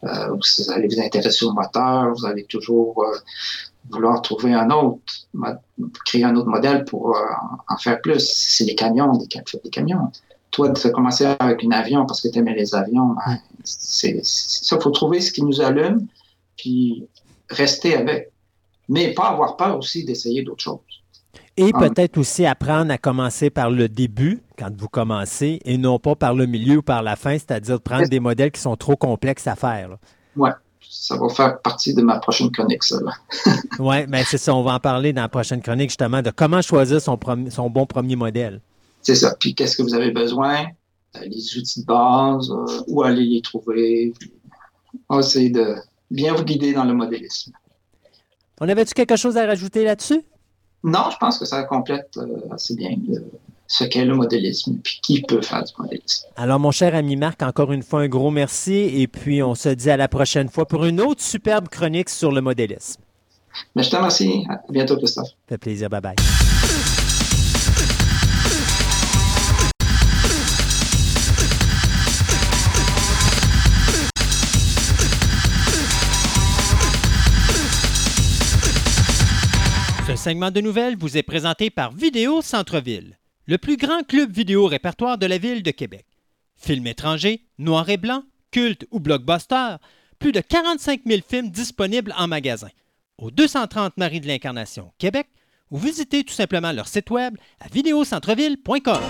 Euh, 0.03 0.27
vous 0.29 0.71
allez 0.71 0.87
vous 0.87 1.01
intéresser 1.01 1.45
au 1.45 1.51
moteur, 1.51 2.13
vous 2.13 2.25
allez 2.25 2.45
toujours 2.45 3.03
euh, 3.03 3.17
vouloir 3.89 4.21
trouver 4.21 4.53
un 4.53 4.69
autre, 4.69 4.99
créer 6.05 6.23
un 6.23 6.35
autre 6.35 6.49
modèle 6.49 6.85
pour 6.85 7.15
euh, 7.15 7.21
en 7.67 7.77
faire 7.77 8.01
plus. 8.01 8.19
C'est 8.19 8.65
les 8.65 8.75
camions, 8.75 9.13
des, 9.17 9.27
des 9.27 9.69
camions. 9.69 10.11
Toi, 10.51 10.69
de 10.69 10.89
commencer 10.89 11.25
avec 11.25 11.63
un 11.63 11.71
avion 11.71 12.05
parce 12.05 12.21
que 12.21 12.29
tu 12.29 12.39
aimais 12.39 12.55
les 12.55 12.73
avions, 12.73 13.15
ben, 13.25 13.39
c'est 13.63 14.19
ça. 14.23 14.77
Il 14.77 14.81
faut 14.81 14.91
trouver 14.91 15.21
ce 15.21 15.31
qui 15.31 15.43
nous 15.43 15.61
allume, 15.61 16.07
puis 16.57 17.07
rester 17.49 17.95
avec. 17.95 18.31
Mais 18.89 19.13
pas 19.13 19.29
avoir 19.29 19.57
peur 19.57 19.77
aussi 19.77 20.05
d'essayer 20.05 20.43
d'autres 20.43 20.63
choses. 20.63 20.79
Et 21.57 21.71
ah. 21.73 21.79
peut-être 21.79 22.17
aussi 22.17 22.45
apprendre 22.45 22.91
à 22.91 22.97
commencer 22.97 23.49
par 23.49 23.69
le 23.69 23.89
début, 23.89 24.41
quand 24.57 24.69
vous 24.77 24.87
commencez, 24.87 25.59
et 25.65 25.77
non 25.77 25.99
pas 25.99 26.15
par 26.15 26.33
le 26.33 26.45
milieu 26.45 26.77
ou 26.77 26.81
par 26.81 27.03
la 27.03 27.15
fin, 27.15 27.33
c'est-à-dire 27.33 27.81
prendre 27.81 28.07
des 28.07 28.19
modèles 28.19 28.51
qui 28.51 28.61
sont 28.61 28.77
trop 28.77 28.95
complexes 28.95 29.47
à 29.47 29.55
faire. 29.55 29.97
Oui 30.35 30.49
ça 30.89 31.17
va 31.17 31.29
faire 31.29 31.61
partie 31.61 31.93
de 31.93 32.01
ma 32.01 32.19
prochaine 32.19 32.51
chronique, 32.51 32.83
ça. 32.83 32.97
oui, 33.79 34.05
mais 34.07 34.23
c'est 34.23 34.37
ça, 34.37 34.53
on 34.53 34.63
va 34.63 34.73
en 34.73 34.79
parler 34.79 35.13
dans 35.13 35.21
la 35.21 35.29
prochaine 35.29 35.61
chronique, 35.61 35.89
justement, 35.89 36.21
de 36.21 36.31
comment 36.31 36.61
choisir 36.61 37.01
son, 37.01 37.17
son 37.49 37.69
bon 37.69 37.85
premier 37.85 38.15
modèle. 38.15 38.61
C'est 39.01 39.15
ça. 39.15 39.35
Puis 39.39 39.55
qu'est-ce 39.55 39.77
que 39.77 39.83
vous 39.83 39.93
avez 39.93 40.11
besoin? 40.11 40.65
Euh, 41.15 41.19
les 41.25 41.57
outils 41.57 41.81
de 41.81 41.85
base, 41.85 42.51
euh, 42.51 42.83
où 42.87 43.03
aller 43.03 43.23
les 43.23 43.41
trouver? 43.41 44.13
On 45.09 45.15
va 45.15 45.19
essayer 45.21 45.49
de 45.49 45.75
bien 46.11 46.33
vous 46.33 46.43
guider 46.43 46.73
dans 46.73 46.83
le 46.83 46.93
modélisme. 46.93 47.53
On 48.59 48.67
avait-tu 48.67 48.93
quelque 48.93 49.15
chose 49.15 49.37
à 49.37 49.45
rajouter 49.45 49.83
là-dessus? 49.83 50.23
Non, 50.83 51.09
je 51.11 51.17
pense 51.17 51.37
que 51.37 51.45
ça 51.45 51.63
complète 51.63 52.17
euh, 52.17 52.53
assez 52.53 52.75
bien 52.75 52.95
ce 53.67 53.83
qu'est 53.83 54.05
le 54.05 54.15
modélisme, 54.15 54.77
puis 54.83 54.99
qui 55.01 55.21
peut 55.21 55.41
faire 55.41 55.63
du 55.63 55.73
modélisme. 55.77 56.27
Alors, 56.35 56.59
mon 56.59 56.71
cher 56.71 56.95
ami 56.95 57.15
Marc, 57.15 57.43
encore 57.43 57.71
une 57.71 57.83
fois, 57.83 58.01
un 58.01 58.07
gros 58.07 58.31
merci, 58.31 58.73
et 58.73 59.07
puis 59.07 59.43
on 59.43 59.55
se 59.55 59.69
dit 59.69 59.89
à 59.89 59.97
la 59.97 60.07
prochaine 60.07 60.49
fois 60.49 60.65
pour 60.65 60.85
une 60.85 61.01
autre 61.01 61.21
superbe 61.21 61.67
chronique 61.67 62.09
sur 62.09 62.31
le 62.31 62.41
modélisme. 62.41 63.01
Mais 63.75 63.83
je 63.83 63.89
te 63.89 63.95
remercie. 63.95 64.45
À 64.49 64.71
bientôt, 64.71 64.97
Christophe. 64.97 65.27
Ça 65.27 65.33
fait 65.49 65.57
plaisir. 65.57 65.89
Bye 65.89 66.01
bye. 66.01 66.15
Ce 80.07 80.15
segment 80.15 80.51
de 80.51 80.61
nouvelles 80.61 80.95
vous 80.95 81.17
est 81.17 81.23
présenté 81.23 81.69
par 81.69 81.91
Vidéo 81.91 82.41
Centre-Ville 82.41 83.16
le 83.47 83.57
plus 83.57 83.77
grand 83.77 84.05
club 84.05 84.31
vidéo 84.31 84.67
répertoire 84.67 85.17
de 85.17 85.25
la 85.25 85.37
ville 85.37 85.63
de 85.63 85.71
Québec. 85.71 86.05
Films 86.57 86.87
étrangers, 86.87 87.45
noir 87.57 87.89
et 87.89 87.97
blanc, 87.97 88.23
culte 88.51 88.85
ou 88.91 88.99
blockbuster, 88.99 89.75
plus 90.19 90.31
de 90.31 90.41
45 90.41 91.01
000 91.05 91.21
films 91.27 91.49
disponibles 91.49 92.13
en 92.17 92.27
magasin. 92.27 92.69
Au 93.17 93.31
230 93.31 93.97
Marie 93.97 94.19
de 94.19 94.27
l'Incarnation, 94.27 94.91
Québec, 94.97 95.27
ou 95.71 95.77
visitez 95.77 96.23
tout 96.23 96.33
simplement 96.33 96.71
leur 96.71 96.87
site 96.87 97.09
web 97.09 97.35
à 97.59 97.67
vidéocentreville.com. 97.69 99.01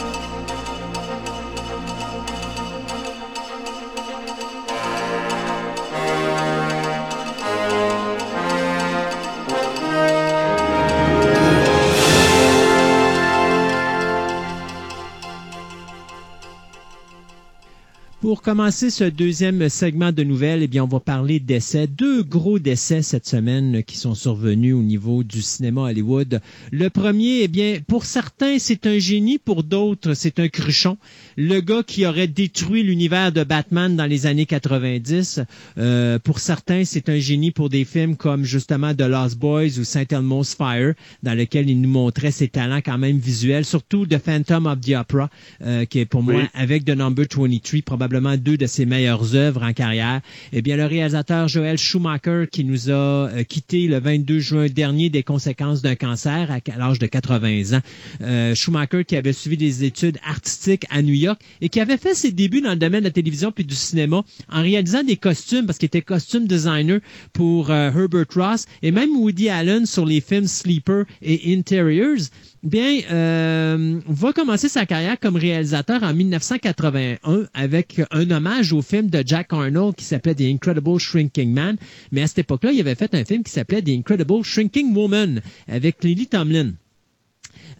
Pour 18.28 18.42
commencer 18.42 18.90
ce 18.90 19.06
deuxième 19.06 19.70
segment 19.70 20.12
de 20.12 20.22
nouvelles, 20.22 20.62
eh 20.62 20.68
bien, 20.68 20.84
on 20.84 20.88
va 20.88 21.00
parler 21.00 21.40
d'essais. 21.40 21.88
Deux 21.88 22.24
gros 22.24 22.60
décès 22.60 23.02
cette 23.02 23.26
semaine 23.26 23.84
qui 23.86 23.96
sont 23.96 24.16
survenus 24.16 24.76
au 24.76 24.82
niveau 24.82 25.24
du 25.24 25.42
cinéma 25.42 25.84
Hollywood. 25.84 26.42
Le 26.74 26.90
premier, 26.90 27.44
eh 27.44 27.48
bien, 27.48 27.78
pour 27.88 28.04
certains, 28.04 28.60
c'est 28.60 28.86
un 28.86 29.00
génie, 29.00 29.38
pour 29.38 29.64
d'autres, 29.64 30.14
c'est 30.14 30.42
un 30.42 30.50
cruchon. 30.50 30.98
Le 31.38 31.62
gars 31.62 31.84
qui 31.88 32.06
aurait 32.06 32.28
détruit 32.28 32.84
l'univers 32.84 33.32
de 33.32 33.46
Batman 33.46 33.96
dans 33.96 34.06
les 34.06 34.26
années 34.26 34.46
90. 34.46 35.40
Euh, 35.78 36.20
pour 36.20 36.40
certains, 36.40 36.84
c'est 36.84 37.08
un 37.08 37.20
génie 37.20 37.52
pour 37.52 37.70
des 37.70 37.86
films 37.86 38.18
comme 38.18 38.44
justement 38.44 38.94
The 38.94 39.04
Lost 39.04 39.38
Boys 39.38 39.80
ou 39.80 39.86
Saint 39.86 40.04
Elmo's 40.12 40.54
Fire, 40.54 40.96
dans 41.24 41.34
lequel 41.34 41.70
il 41.70 41.80
nous 41.80 41.88
montrait 41.88 42.32
ses 42.32 42.50
talents 42.50 42.82
quand 42.84 42.98
même 42.98 43.20
visuels, 43.20 43.64
surtout 43.64 44.06
The 44.06 44.18
Phantom 44.18 44.66
of 44.66 44.82
the 44.82 44.96
Opera, 45.00 45.30
euh, 45.62 45.86
qui 45.86 46.00
est 46.00 46.06
pour 46.06 46.24
moi, 46.24 46.42
avec 46.54 46.84
The 46.84 46.90
Number 46.90 47.26
23, 47.34 47.84
probablement 47.86 48.17
deux 48.38 48.58
de 48.58 48.66
ses 48.66 48.86
meilleures 48.86 49.36
œuvres 49.36 49.64
en 49.64 49.74
carrière. 49.74 50.22
Eh 50.54 50.62
bien, 50.62 50.78
le 50.78 50.86
réalisateur 50.86 51.48
Joel 51.48 51.78
Schumacher, 51.78 52.46
qui 52.52 52.64
nous 52.64 52.90
a 52.90 52.94
euh, 52.94 53.44
quitté 53.44 53.88
le 53.88 54.00
22 54.00 54.40
juin 54.40 54.68
dernier 54.68 55.10
des 55.10 55.24
conséquences 55.24 55.82
d'un 55.82 55.96
cancer 55.96 56.52
à, 56.52 56.78
l'âge 56.78 57.00
de 57.00 57.08
80 57.08 57.78
ans. 57.78 57.82
Euh, 58.22 58.56
Schumacher 58.56 59.06
qui 59.06 59.16
avait 59.16 59.34
suivi 59.34 59.58
des 59.58 59.84
études 59.84 60.18
artistiques 60.26 60.86
à 60.90 61.02
New 61.02 61.14
York 61.14 61.40
et 61.62 61.70
qui 61.70 61.80
avait 61.80 61.98
fait 61.98 62.14
ses 62.14 62.32
débuts 62.32 62.62
dans 62.62 62.72
le 62.72 62.76
domaine 62.78 63.02
de 63.02 63.06
la 63.06 63.12
télévision 63.12 63.52
puis 63.52 63.66
du 63.66 63.76
cinéma 63.76 64.24
en 64.52 64.62
réalisant 64.62 65.04
des 65.04 65.18
costumes 65.18 65.66
parce 65.66 65.78
qu'il 65.78 65.88
était 65.88 66.02
costume 66.02 66.48
designer 66.48 67.00
pour 67.34 67.72
euh, 67.72 67.92
Herbert 67.92 68.26
Ross 68.36 68.66
et 68.82 68.92
même 68.92 69.16
Woody 69.16 69.50
Allen 69.50 69.86
sur 69.86 70.06
les 70.06 70.22
films 70.22 70.48
Sleeper 70.48 71.06
et 71.22 71.56
Interiors 71.56 72.30
bien, 72.68 73.02
euh, 73.12 74.00
va 74.08 74.34
commencer 74.34 74.70
sa 74.70 74.86
carrière 74.86 75.20
comme 75.20 75.36
réalisateur 75.36 76.04
en 76.04 76.14
1981 76.14 77.46
avec 77.54 78.02
un 78.12 78.30
hommage 78.30 78.74
au 78.74 78.82
film 78.82 79.10
de 79.10 79.24
Jack 79.26 79.54
Arnold 79.54 79.96
qui 79.96 80.06
s'appelait 80.06 80.36
The 80.36 80.42
Incredible 80.42 81.00
Shrinking 81.00 81.54
Man. 81.54 81.78
Mais 82.12 82.24
à 82.24 82.28
cette 82.28 82.40
époque-là, 82.40 82.72
il 82.72 82.80
avait 82.80 82.96
fait 82.96 83.14
un 83.16 83.26
film 83.26 83.44
qui 83.44 83.52
s'appelait 83.52 83.82
The 83.82 83.90
Incredible 83.90 84.44
Shrinking 84.44 84.94
Woman 84.94 85.42
avec 85.68 86.04
Lily 86.04 86.28
Tomlin. 86.28 86.74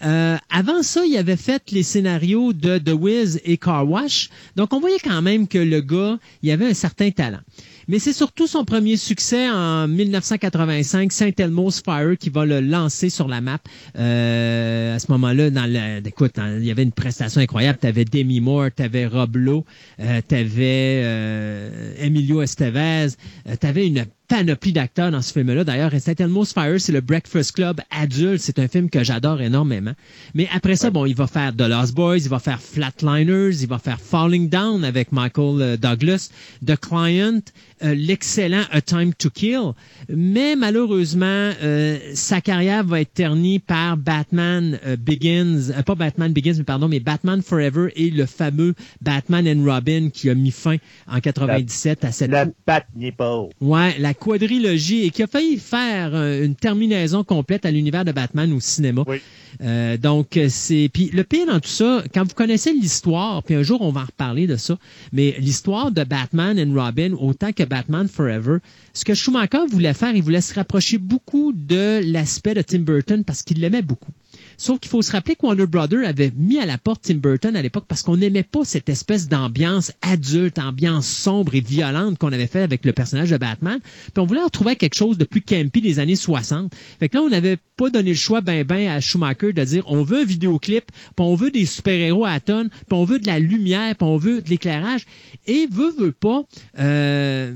Euh, 0.04 0.38
avant 0.50 0.84
ça, 0.84 1.04
il 1.06 1.18
avait 1.18 1.38
fait 1.38 1.72
les 1.72 1.84
scénarios 1.84 2.54
de 2.54 2.78
The 2.78 2.94
Wiz 2.94 3.42
et 3.44 3.58
Car 3.58 3.90
Wash. 3.90 4.30
Donc, 4.56 4.74
on 4.74 4.80
voyait 4.80 5.00
quand 5.04 5.22
même 5.22 5.48
que 5.48 5.58
le 5.58 5.82
gars, 5.82 6.20
il 6.44 6.52
avait 6.52 6.68
un 6.68 6.74
certain 6.74 7.10
talent. 7.10 7.40
Mais 7.88 8.00
c'est 8.00 8.14
surtout 8.14 8.48
son 8.48 8.66
premier 8.66 8.98
succès 8.98 9.50
en 9.50 9.88
1985, 9.88 11.12
Saint 11.12 11.32
Elmo's 11.38 11.82
Fire, 11.82 12.18
qui 12.18 12.30
va 12.30 12.46
le 12.46 12.60
lancer 12.60 13.10
sur 13.10 13.30
la 13.30 13.40
map. 13.40 13.60
Euh, 13.98 14.96
à 14.96 15.00
ce 15.00 15.10
moment-là, 15.14 15.50
dans 15.50 15.66
le, 15.66 16.06
écoute, 16.06 16.34
il 16.58 16.66
y 16.66 16.72
avait 16.72 16.84
une 16.84 16.92
prestation 16.92 17.40
incroyable. 17.40 17.80
Tu 17.82 17.88
avais 17.88 18.04
Demi 18.04 18.42
Moore, 18.42 18.68
tu 18.76 18.84
avais 18.84 19.06
Rob 19.06 19.38
Lowe, 19.38 19.64
euh, 20.02 20.22
tu 20.28 20.36
avais 20.36 21.02
euh, 21.04 21.94
Emilio 21.98 22.42
Estevez, 22.42 23.08
euh, 23.48 23.56
tu 23.60 23.68
avais 23.68 23.88
une 23.88 24.06
panoplie 24.28 24.74
d'acteurs 24.74 25.12
dans 25.12 25.22
ce 25.22 25.32
film-là. 25.32 25.64
D'ailleurs, 25.64 25.94
Instant 25.94 26.14
Almost 26.20 26.54
Fire, 26.54 26.80
c'est 26.80 26.92
le 26.92 27.02
Breakfast 27.02 27.54
Club 27.54 27.82
adulte. 27.92 28.42
C'est 28.42 28.60
un 28.60 28.68
film 28.68 28.90
que 28.90 29.04
j'adore 29.04 29.42
énormément. 29.42 29.94
Mais 30.34 30.50
après 30.54 30.76
ça, 30.76 30.90
bon, 30.90 31.06
il 31.06 31.16
va 31.16 31.28
faire 31.28 31.56
The 31.56 31.62
Lost 31.62 31.96
Boys, 31.96 32.18
il 32.18 32.30
va 32.30 32.40
faire 32.40 32.62
Flatliners, 32.62 33.62
il 33.62 33.68
va 33.68 33.80
faire 33.80 34.00
Falling 34.00 34.50
Down 34.50 34.84
avec 34.84 35.12
Michael 35.12 35.62
euh, 35.62 35.78
Douglas, 35.78 36.30
The 36.66 36.76
Client, 36.76 37.42
euh, 37.84 37.96
l'excellent 37.96 38.64
A 38.72 38.82
Time 38.82 39.14
to 39.14 39.30
Kill. 39.30 39.72
Mais 40.10 40.56
malheureusement, 40.56 41.26
euh, 41.64 41.98
sa 42.14 42.42
carrière 42.42 42.84
va 42.84 43.02
être 43.02 43.14
ternie 43.14 43.60
par 43.60 43.98
Batman 43.98 44.80
Begins, 45.00 45.72
pas 45.86 45.96
Batman 45.96 46.34
Begins, 46.34 46.56
mais 46.58 46.64
pardon, 46.64 46.88
mais 46.88 47.00
Batman 47.00 47.42
Forever 47.42 47.92
et 47.96 48.10
le 48.10 48.26
fameux 48.26 48.74
Batman 49.02 49.48
and 49.48 49.64
Robin 49.64 50.10
qui 50.10 50.30
a 50.30 50.36
mis 50.36 50.52
fin 50.52 50.78
en 51.08 51.20
97 51.20 52.04
à 52.04 52.12
cette... 52.12 52.32
La 52.32 52.46
Bat 52.66 52.84
Nipple. 52.96 53.50
Ouais, 53.62 53.98
la 54.00 54.14
quadrilogie 54.20 55.04
et 55.04 55.10
qui 55.10 55.24
a 55.24 55.28
failli 55.28 55.58
faire 55.58 56.16
une 56.16 56.56
terminaison 56.56 57.24
complète 57.24 57.66
à 57.66 57.72
l'univers 57.72 58.06
de 58.06 58.12
Batman 58.12 58.52
au 58.54 58.60
cinéma. 58.60 59.04
Oui. 59.08 59.22
Euh, 59.62 59.98
donc, 59.98 60.40
c'est. 60.50 60.90
Puis 60.94 61.10
le 61.14 61.24
pire 61.24 61.48
dans 61.48 61.60
tout 61.60 61.70
ça, 61.70 62.04
quand 62.14 62.24
vous 62.24 62.36
connaissez 62.36 62.74
l'histoire, 62.74 63.44
puis 63.44 63.56
un 63.56 63.64
jour 63.64 63.82
on 63.82 63.92
va 63.92 64.02
en 64.02 64.06
reparler 64.06 64.48
de 64.48 64.56
ça, 64.56 64.78
mais 65.12 65.36
l'histoire 65.40 65.92
de 65.92 66.04
Batman 66.04 66.60
and 66.60 66.74
Robin, 66.80 67.14
autant 67.14 67.52
que 67.52 67.64
Batman 67.64 68.08
Forever, 68.08 68.58
ce 68.94 69.06
que 69.06 69.14
Schumacher 69.14 69.66
voulait 69.70 69.94
faire, 69.94 70.16
il 70.16 70.22
voulait 70.22 70.42
se 70.42 70.54
rapprocher 70.54 70.98
beaucoup 70.98 71.54
de 71.54 72.02
l'aspect 72.04 72.54
de 72.54 72.62
Tim 72.62 72.80
Burton 72.80 73.24
parce 73.24 73.44
qu'il 73.44 73.60
l'aimait 73.60 73.82
beaucoup. 73.82 74.12
Sauf 74.58 74.80
qu'il 74.80 74.90
faut 74.90 75.04
se 75.04 75.12
rappeler 75.12 75.36
que 75.36 75.46
Warner 75.46 75.68
Brothers 75.68 76.08
avait 76.08 76.32
mis 76.36 76.60
à 76.60 76.66
la 76.66 76.80
porte 76.80 77.04
Tim 77.04 77.16
Burton 77.16 77.56
à 77.56 77.62
l'époque 77.62 77.86
parce 77.88 78.02
qu'on 78.02 78.18
n'aimait 78.18 78.44
pas 78.44 78.66
cette 78.66 78.90
espèce 78.90 79.28
d'ambiance 79.28 79.92
adulte, 80.02 80.58
ambiance 80.58 81.08
sombre 81.08 81.54
et 81.54 81.62
violente 81.62 82.18
qu'on 82.18 82.34
avait 82.34 82.48
fait 82.48 82.62
avec 82.62 82.84
le 82.84 82.92
personnage 82.92 83.30
de 83.30 83.38
Batman. 83.38 83.80
Puis 83.82 84.22
on 84.22 84.26
voulait 84.26 84.44
retrouver 84.44 84.76
quelque 84.76 84.96
chose 84.96 85.18
de 85.18 85.26
plus 85.26 85.42
campy 85.42 85.82
des 85.82 86.00
années 86.00 86.16
60. 86.16 86.74
Fait 87.00 87.08
que 87.08 87.18
là, 87.18 87.24
on 87.24 87.30
n'avait 87.30 87.58
pas 87.78 87.92
donné 87.92 88.10
le 88.10 88.16
choix 88.16 88.42
ben 88.42 88.64
ben 88.64 88.88
à 88.88 89.00
Schumacher 89.00 89.54
de 89.54 89.64
dire 89.64 89.84
on 89.86 90.02
veut 90.04 90.22
un 90.22 90.26
vidéoclip, 90.26 90.92
puis 90.92 91.26
on 91.26 91.36
veut 91.36 91.52
des 91.52 91.66
super-héros 91.66 92.26
à 92.26 92.40
tonnes, 92.40 92.70
puis 92.70 92.98
on 92.98 93.06
veut 93.06 93.20
de 93.20 93.28
la 93.28 93.40
lumière, 93.40 93.96
puis 93.96 94.08
on 94.08 94.18
veut 94.18 94.42
de 94.42 94.50
l'éclairage. 94.50 95.06
Et 95.46 95.68
veut, 95.72 95.94
veut 95.98 96.12
pas... 96.12 96.44
Euh, 96.80 97.54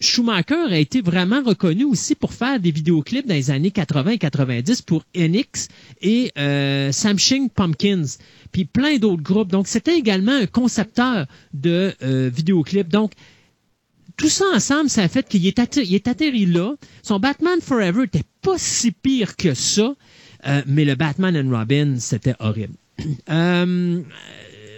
Schumacher 0.00 0.72
a 0.72 0.78
été 0.78 1.02
vraiment 1.02 1.42
reconnu 1.42 1.84
aussi 1.84 2.14
pour 2.14 2.32
faire 2.32 2.58
des 2.58 2.70
vidéoclips 2.70 3.26
dans 3.26 3.34
les 3.34 3.50
années 3.50 3.70
80 3.70 4.12
et 4.12 4.18
90 4.18 4.82
pour 4.82 5.04
Enix 5.14 5.68
et 6.00 6.32
euh, 6.38 6.90
Samsung 6.90 7.50
Pumpkins, 7.54 8.06
puis 8.50 8.64
plein 8.64 8.96
d'autres 8.96 9.22
groupes. 9.22 9.50
Donc, 9.50 9.68
c'était 9.68 9.96
également 9.96 10.32
un 10.32 10.46
concepteur 10.46 11.26
de 11.52 11.94
euh, 12.02 12.30
vidéoclips. 12.32 12.88
Donc, 12.88 13.12
tout 14.16 14.28
ça 14.28 14.44
ensemble, 14.54 14.90
ça 14.90 15.02
a 15.02 15.08
fait 15.08 15.26
qu'il 15.28 15.46
est, 15.46 15.58
atterri, 15.58 16.46
là. 16.46 16.74
Son 17.02 17.18
Batman 17.18 17.60
Forever 17.60 18.04
était 18.04 18.24
pas 18.42 18.56
si 18.58 18.92
pire 18.92 19.36
que 19.36 19.54
ça, 19.54 19.94
euh, 20.46 20.62
mais 20.66 20.84
le 20.84 20.94
Batman 20.94 21.36
and 21.36 21.56
Robin, 21.56 21.96
c'était 21.98 22.34
horrible. 22.38 22.74
Euh, 23.30 24.02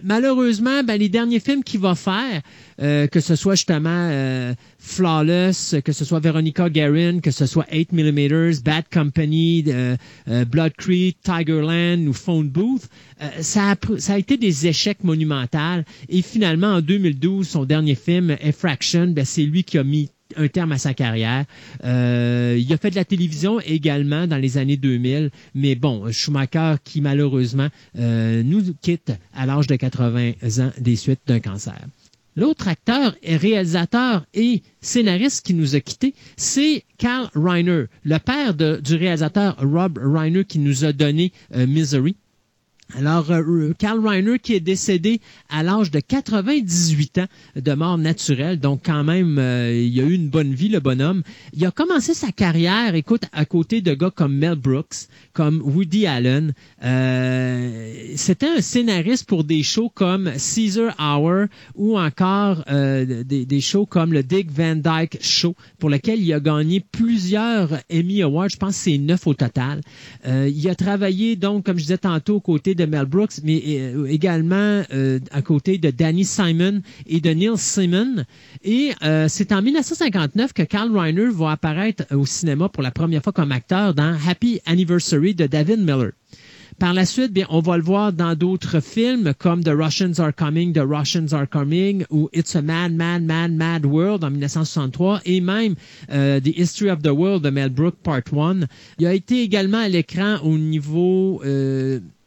malheureusement, 0.02 0.82
ben, 0.82 0.96
les 0.96 1.08
derniers 1.08 1.40
films 1.40 1.62
qu'il 1.64 1.80
va 1.80 1.94
faire, 1.94 2.42
euh, 2.80 3.06
que 3.06 3.20
ce 3.20 3.36
soit 3.36 3.54
justement 3.54 4.08
euh, 4.10 4.54
Flawless, 4.78 5.76
que 5.84 5.92
ce 5.92 6.04
soit 6.04 6.20
Veronica 6.20 6.68
Guerin, 6.68 7.20
que 7.20 7.30
ce 7.30 7.46
soit 7.46 7.66
8 7.72 7.92
mm, 7.92 8.60
Bad 8.64 8.84
Company, 8.92 9.64
euh, 9.68 9.96
Blood 10.46 10.72
Creek, 10.76 11.18
Tigerland 11.22 12.06
ou 12.06 12.12
Phone 12.12 12.48
Booth, 12.48 12.88
ça, 13.40 13.72
a, 13.72 13.76
ça 13.98 14.14
a 14.14 14.18
été 14.18 14.36
des 14.36 14.66
échecs 14.66 15.04
monumentaux. 15.04 15.82
Et 16.08 16.22
finalement, 16.22 16.74
en 16.74 16.80
2012, 16.80 17.48
son 17.48 17.64
dernier 17.64 17.94
film, 17.94 18.36
Effraction, 18.40 19.08
ben, 19.08 19.24
c'est 19.24 19.44
lui 19.44 19.64
qui 19.64 19.78
a 19.78 19.84
mis 19.84 20.10
un 20.36 20.48
terme 20.48 20.72
à 20.72 20.78
sa 20.78 20.94
carrière. 20.94 21.44
Euh, 21.84 22.58
il 22.58 22.72
a 22.72 22.76
fait 22.76 22.90
de 22.90 22.96
la 22.96 23.04
télévision 23.04 23.60
également 23.60 24.26
dans 24.26 24.36
les 24.36 24.58
années 24.58 24.76
2000, 24.76 25.30
mais 25.54 25.74
bon, 25.74 26.10
Schumacher 26.10 26.76
qui 26.84 27.00
malheureusement 27.00 27.68
euh, 27.98 28.42
nous 28.42 28.74
quitte 28.80 29.12
à 29.34 29.46
l'âge 29.46 29.66
de 29.66 29.76
80 29.76 30.32
ans 30.58 30.70
des 30.78 30.96
suites 30.96 31.20
d'un 31.26 31.40
cancer. 31.40 31.78
L'autre 32.34 32.68
acteur, 32.68 33.14
réalisateur 33.22 34.24
et 34.32 34.62
scénariste 34.80 35.44
qui 35.44 35.52
nous 35.52 35.76
a 35.76 35.80
quittés, 35.80 36.14
c'est 36.38 36.84
Carl 36.96 37.28
Reiner, 37.34 37.84
le 38.04 38.18
père 38.18 38.54
du 38.54 38.94
réalisateur 38.94 39.56
Rob 39.60 39.98
Reiner 40.02 40.44
qui 40.44 40.58
nous 40.58 40.86
a 40.86 40.94
donné 40.94 41.32
euh, 41.54 41.66
Misery. 41.66 42.16
Alors, 42.98 43.30
euh, 43.30 43.72
Carl 43.78 44.06
Reiner 44.06 44.38
qui 44.38 44.52
est 44.52 44.60
décédé 44.60 45.20
à 45.48 45.62
l'âge 45.62 45.90
de 45.90 46.00
98 46.00 47.18
ans 47.18 47.26
de 47.56 47.72
mort 47.72 47.96
naturelle, 47.96 48.60
donc 48.60 48.82
quand 48.84 49.02
même, 49.02 49.38
euh, 49.38 49.72
il 49.74 49.98
a 49.98 50.04
eu 50.04 50.12
une 50.12 50.28
bonne 50.28 50.52
vie, 50.52 50.68
le 50.68 50.80
bonhomme. 50.80 51.22
Il 51.54 51.64
a 51.64 51.70
commencé 51.70 52.12
sa 52.12 52.32
carrière, 52.32 52.94
écoute, 52.94 53.24
à 53.32 53.46
côté 53.46 53.80
de 53.80 53.94
gars 53.94 54.10
comme 54.14 54.36
Mel 54.36 54.56
Brooks, 54.56 55.06
comme 55.32 55.62
Woody 55.64 56.06
Allen. 56.06 56.52
Euh, 56.84 58.12
C'était 58.16 58.48
un 58.58 58.60
scénariste 58.60 59.26
pour 59.26 59.44
des 59.44 59.62
shows 59.62 59.88
comme 59.88 60.30
Caesar 60.36 60.94
Hour 61.00 61.46
ou 61.74 61.98
encore 61.98 62.62
euh, 62.68 63.24
des, 63.24 63.46
des, 63.46 63.60
shows 63.62 63.86
comme 63.86 64.12
le 64.12 64.22
Dick 64.22 64.50
Van 64.50 64.76
Dyke 64.76 65.18
Show, 65.22 65.54
pour 65.78 65.88
lequel 65.88 66.20
il 66.20 66.32
a 66.34 66.40
gagné 66.40 66.84
plusieurs 66.92 67.70
Emmy 67.90 68.22
Awards, 68.22 68.50
je 68.50 68.56
pense 68.58 68.76
que 68.76 68.82
c'est 68.82 68.98
neuf 68.98 69.26
au 69.26 69.34
total. 69.34 69.80
il 70.26 70.68
a 70.68 70.74
travaillé, 70.74 71.36
donc, 71.36 71.64
comme 71.64 71.78
je 71.78 71.84
disais 71.84 71.98
tantôt, 71.98 72.36
aux 72.36 72.40
côtés 72.40 72.74
de 72.74 72.81
Mel 72.86 73.06
Brooks, 73.06 73.40
mais 73.42 73.62
euh, 73.66 74.06
également 74.06 74.82
euh, 74.92 75.18
à 75.30 75.42
côté 75.42 75.78
de 75.78 75.90
Danny 75.90 76.24
Simon 76.24 76.82
et 77.06 77.20
de 77.20 77.30
Neil 77.30 77.56
Simon. 77.56 78.24
Et 78.62 78.92
euh, 79.02 79.26
c'est 79.28 79.52
en 79.52 79.62
1959 79.62 80.52
que 80.52 80.62
Carl 80.62 80.96
Reiner 80.96 81.28
va 81.30 81.52
apparaître 81.52 82.04
au 82.14 82.26
cinéma 82.26 82.68
pour 82.68 82.82
la 82.82 82.90
première 82.90 83.22
fois 83.22 83.32
comme 83.32 83.52
acteur 83.52 83.94
dans 83.94 84.16
Happy 84.26 84.60
Anniversary 84.66 85.34
de 85.34 85.46
David 85.46 85.80
Miller. 85.80 86.12
Par 86.78 86.94
la 86.94 87.04
suite, 87.04 87.32
bien, 87.32 87.46
on 87.50 87.60
va 87.60 87.76
le 87.76 87.82
voir 87.82 88.12
dans 88.12 88.34
d'autres 88.34 88.80
films 88.80 89.34
comme 89.38 89.62
The 89.62 89.72
Russians 89.74 90.18
Are 90.18 90.34
Coming, 90.34 90.72
The 90.72 90.82
Russians 90.84 91.32
Are 91.32 91.48
Coming 91.48 92.04
ou 92.10 92.28
It's 92.32 92.56
a 92.56 92.62
Mad, 92.62 92.94
Mad, 92.94 93.22
Mad, 93.22 93.52
Mad 93.52 93.84
World 93.84 94.24
en 94.24 94.30
1963 94.30 95.20
et 95.26 95.40
même 95.40 95.74
The 96.08 96.46
History 96.46 96.90
of 96.90 97.02
the 97.02 97.10
World 97.10 97.44
de 97.44 97.50
Mel 97.50 97.68
Brooks 97.68 97.98
Part 98.02 98.22
1. 98.32 98.60
Il 98.98 99.06
a 99.06 99.12
été 99.12 99.42
également 99.42 99.78
à 99.78 99.88
l'écran 99.88 100.38
au 100.42 100.56
niveau 100.56 101.42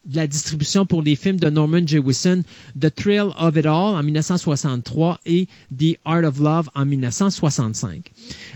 de 0.06 0.16
la 0.16 0.28
distribution 0.28 0.86
pour 0.86 1.02
les 1.02 1.16
films 1.16 1.40
de 1.40 1.50
Norman 1.50 1.86
Jewison, 1.86 2.44
The 2.80 2.94
Thrill 2.94 3.32
of 3.38 3.58
It 3.58 3.66
All 3.66 3.96
en 3.96 4.04
1963 4.04 5.20
et 5.26 5.48
The 5.78 5.98
Art 6.06 6.24
of 6.24 6.40
Love 6.40 6.70
en 6.76 6.86
1965. 6.86 8.12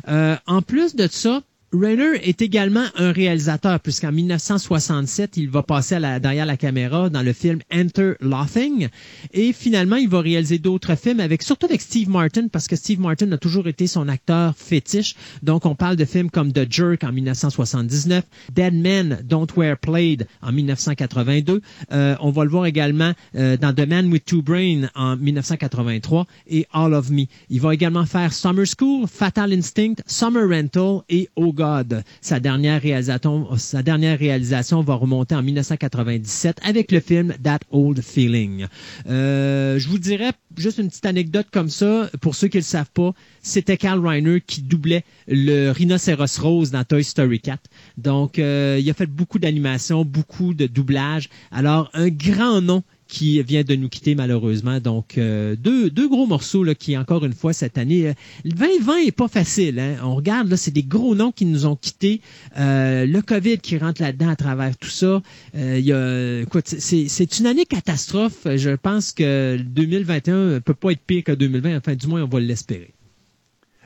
Euh, 0.07 0.35
en 0.47 0.61
plus 0.61 0.95
de 0.95 1.07
ça, 1.11 1.41
Rainer 1.71 2.27
est 2.27 2.41
également 2.41 2.85
un 2.95 3.11
réalisateur, 3.11 3.79
puisqu'en 3.79 4.11
1967, 4.11 5.37
il 5.37 5.49
va 5.51 5.61
passer 5.61 5.99
derrière 6.19 6.47
la 6.47 6.57
caméra 6.57 7.11
dans 7.11 7.21
le 7.21 7.31
film 7.31 7.59
Enter 7.71 8.13
Laughing. 8.21 8.87
Et 9.33 9.53
finalement, 9.53 9.97
il 9.97 10.09
va 10.09 10.19
réaliser 10.19 10.57
d'autres 10.57 10.95
films, 10.95 11.19
avec 11.19 11.43
surtout 11.43 11.67
avec 11.67 11.81
Steve 11.81 12.09
Martin, 12.09 12.47
parce 12.47 12.67
que 12.67 12.75
Steve 12.75 12.99
Martin 12.99 13.31
a 13.33 13.37
toujours 13.37 13.67
été 13.67 13.85
son 13.85 14.07
acteur 14.07 14.55
fétiche. 14.57 15.15
Donc, 15.43 15.67
on 15.67 15.75
parle 15.75 15.95
de 15.95 16.05
films 16.05 16.31
comme 16.31 16.51
The 16.51 16.65
Jerk 16.67 17.03
en 17.03 17.11
1979, 17.11 18.23
Dead 18.51 18.73
Men 18.73 19.19
Don't 19.23 19.47
Wear 19.55 19.77
Played 19.77 20.25
en 20.41 20.51
1982. 20.51 21.61
Euh, 21.91 22.15
on 22.19 22.31
va 22.31 22.45
le 22.45 22.49
voir 22.49 22.65
également 22.65 23.13
euh, 23.35 23.57
dans 23.57 23.75
The 23.75 23.87
Man 23.87 24.11
with 24.11 24.25
Two 24.25 24.41
Brains 24.41 24.89
en 24.95 25.17
1983 25.17 26.25
et 26.47 26.65
All 26.73 26.95
of 26.95 27.11
Me. 27.11 27.25
Il 27.51 27.61
va 27.61 27.75
également 27.75 28.07
faire 28.07 28.33
Summer 28.33 28.65
School, 28.65 29.07
Fatal 29.07 29.53
Instinct, 29.53 30.01
Summer 30.07 30.49
Rental 30.49 31.01
et 31.09 31.29
Oh 31.35 31.53
God. 31.59 32.03
Sa 32.21 32.39
dernière 32.39 32.81
réalisation, 32.81 34.81
va 34.81 34.93
remonter 34.93 35.35
en 35.35 35.43
1997 35.43 36.59
avec 36.63 36.89
le 36.93 37.01
film 37.01 37.33
That 37.43 37.59
Old 37.69 38.01
Feeling. 38.01 38.67
Euh, 39.09 39.77
je 39.77 39.89
vous 39.89 39.99
dirais 39.99 40.31
juste 40.55 40.77
une 40.77 40.87
petite 40.87 41.05
anecdote 41.05 41.47
comme 41.51 41.67
ça, 41.67 42.09
pour 42.21 42.35
ceux 42.35 42.47
qui 42.47 42.57
ne 42.57 42.61
le 42.61 42.65
savent 42.65 42.91
pas, 42.93 43.11
c'était 43.41 43.75
Carl 43.75 44.05
Reiner 44.05 44.39
qui 44.39 44.61
doublait 44.61 45.03
le 45.27 45.71
rhinocéros 45.71 46.39
rose 46.39 46.71
dans 46.71 46.85
Toy 46.85 47.03
Story 47.03 47.41
4. 47.41 47.59
Donc, 47.97 48.39
euh, 48.39 48.77
il 48.79 48.89
a 48.89 48.93
fait 48.93 49.05
beaucoup 49.05 49.37
d'animation, 49.37 50.05
beaucoup 50.05 50.53
de 50.53 50.65
doublage. 50.65 51.27
Alors, 51.51 51.89
un 51.93 52.07
grand 52.07 52.61
nom 52.61 52.83
qui 53.09 53.41
vient 53.41 53.63
de 53.63 53.75
nous 53.75 53.89
quitter 53.89 54.15
malheureusement. 54.15 54.79
Donc, 54.79 55.17
euh, 55.17 55.55
deux, 55.57 55.89
deux 55.89 56.07
gros 56.07 56.27
morceaux 56.27 56.63
là, 56.63 56.75
qui, 56.75 56.95
encore 56.97 57.25
une 57.25 57.33
fois, 57.33 57.51
cette 57.51 57.77
année, 57.77 58.07
euh, 58.07 58.13
le 58.45 58.51
2020 58.51 58.97
est 59.07 59.11
pas 59.11 59.27
facile. 59.27 59.79
Hein? 59.79 59.95
On 60.03 60.15
regarde, 60.15 60.47
là, 60.47 60.55
c'est 60.55 60.71
des 60.71 60.83
gros 60.83 61.15
noms 61.15 61.31
qui 61.31 61.45
nous 61.45 61.65
ont 61.65 61.75
quittés. 61.75 62.21
Euh, 62.57 63.05
le 63.05 63.21
COVID 63.21 63.57
qui 63.57 63.77
rentre 63.77 64.01
là-dedans 64.01 64.29
à 64.29 64.35
travers 64.35 64.77
tout 64.77 64.89
ça. 64.89 65.21
Euh, 65.55 66.45
c'est 66.63 67.39
une 67.39 67.47
année 67.47 67.65
catastrophe. 67.65 68.47
Je 68.55 68.75
pense 68.75 69.11
que 69.11 69.57
2021 69.57 70.61
peut 70.61 70.75
pas 70.75 70.91
être 70.91 71.01
pire 71.01 71.23
que 71.23 71.31
2020. 71.31 71.77
Enfin, 71.77 71.95
du 71.95 72.07
moins, 72.07 72.21
on 72.21 72.27
va 72.27 72.39
l'espérer. 72.39 72.93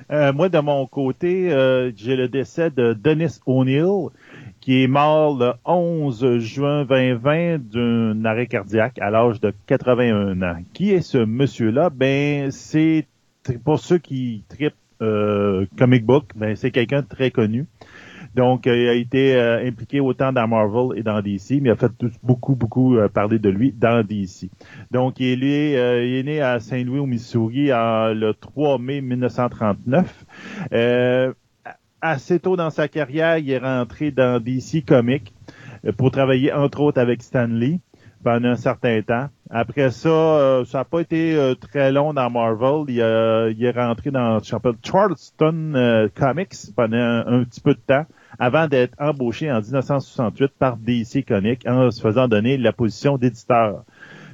moi, 0.10 0.50
de 0.50 0.60
mon 0.60 0.86
côté, 0.86 1.50
j'ai 1.95 2.18
le 2.18 2.28
décès 2.28 2.70
de 2.72 2.94
Dennis 2.94 3.40
O'Neill 3.45 4.10
qui 4.64 4.81
est 4.81 4.88
mort 4.88 5.38
le 5.38 5.52
11 5.65 6.38
juin 6.38 6.85
2020 6.85 7.57
d'un 7.69 8.23
arrêt 8.23 8.48
cardiaque 8.48 8.98
à 9.02 9.10
l'âge 9.10 9.41
de 9.41 9.53
81 9.68 10.41
ans. 10.41 10.56
Qui 10.73 10.91
est 10.91 11.02
ce 11.02 11.18
monsieur-là? 11.18 11.90
Ben, 11.90 12.49
c'est 12.49 13.06
pour 13.65 13.80
ceux 13.80 13.98
qui 13.98 14.45
tripent 14.48 14.73
euh, 15.02 15.65
comic 15.77 16.06
book, 16.06 16.31
ben, 16.38 16.56
c'est 16.56 16.72
quelqu'un 16.72 17.02
de 17.02 17.07
très 17.07 17.30
connu. 17.30 17.65
Donc, 18.35 18.65
euh, 18.65 18.77
il 18.77 18.88
a 18.88 18.94
été 18.94 19.35
euh, 19.35 19.68
impliqué 19.68 19.99
autant 19.99 20.31
dans 20.31 20.48
Marvel 20.48 20.98
et 20.98 21.03
dans 21.03 21.22
DC, 21.22 21.60
mais 21.61 21.68
il 21.68 21.72
a 21.72 21.76
fait 21.76 21.91
beaucoup, 22.23 22.56
beaucoup 22.56 22.95
parler 23.14 23.40
de 23.40 23.49
lui 23.49 23.73
dans 23.73 24.02
DC. 24.02 24.49
Donc, 24.91 25.19
il 25.19 25.44
est, 25.44 25.73
il 26.07 26.15
est 26.15 26.23
né 26.23 26.40
à 26.40 26.61
Saint-Louis, 26.61 26.99
au 26.99 27.06
Missouri, 27.06 27.68
le 27.68 28.31
3 28.31 28.80
mai 28.80 29.02
1939. 29.02 30.26
Assez 32.03 32.39
tôt 32.39 32.55
dans 32.55 32.69
sa 32.69 32.88
carrière, 32.88 33.38
il 33.38 33.49
est 33.49 33.57
rentré 33.57 34.11
dans 34.11 34.39
DC 34.43 34.85
Comics 34.85 35.34
pour 35.97 36.11
travailler, 36.11 36.51
entre 36.51 36.81
autres, 36.81 36.99
avec 36.99 37.23
Stan 37.23 37.47
Lee 37.47 37.80
pendant 38.23 38.49
un 38.49 38.55
certain 38.55 39.01
temps. 39.01 39.27
Après 39.49 39.91
ça, 39.91 40.09
euh, 40.09 40.65
ça 40.65 40.80
n'a 40.80 40.85
pas 40.85 41.01
été 41.01 41.35
euh, 41.35 41.55
très 41.55 41.91
long 41.91 42.13
dans 42.13 42.30
Marvel. 42.30 42.85
Il, 42.88 42.99
est 42.99 43.71
rentré 43.71 44.11
dans 44.11 44.39
Charleston 44.41 45.73
euh, 45.75 46.07
Comics 46.13 46.55
pendant 46.75 47.23
un, 47.27 47.43
petit 47.43 47.61
peu 47.61 47.73
de 47.73 47.80
temps 47.85 48.05
avant 48.39 48.67
d'être 48.67 48.95
embauché 48.99 49.51
en 49.51 49.61
1968 49.61 50.53
par 50.57 50.77
DC 50.77 51.25
Comics 51.27 51.67
en 51.67 51.91
se 51.91 52.01
faisant 52.01 52.27
donner 52.27 52.57
la 52.57 52.73
position 52.73 53.17
d'éditeur. 53.17 53.84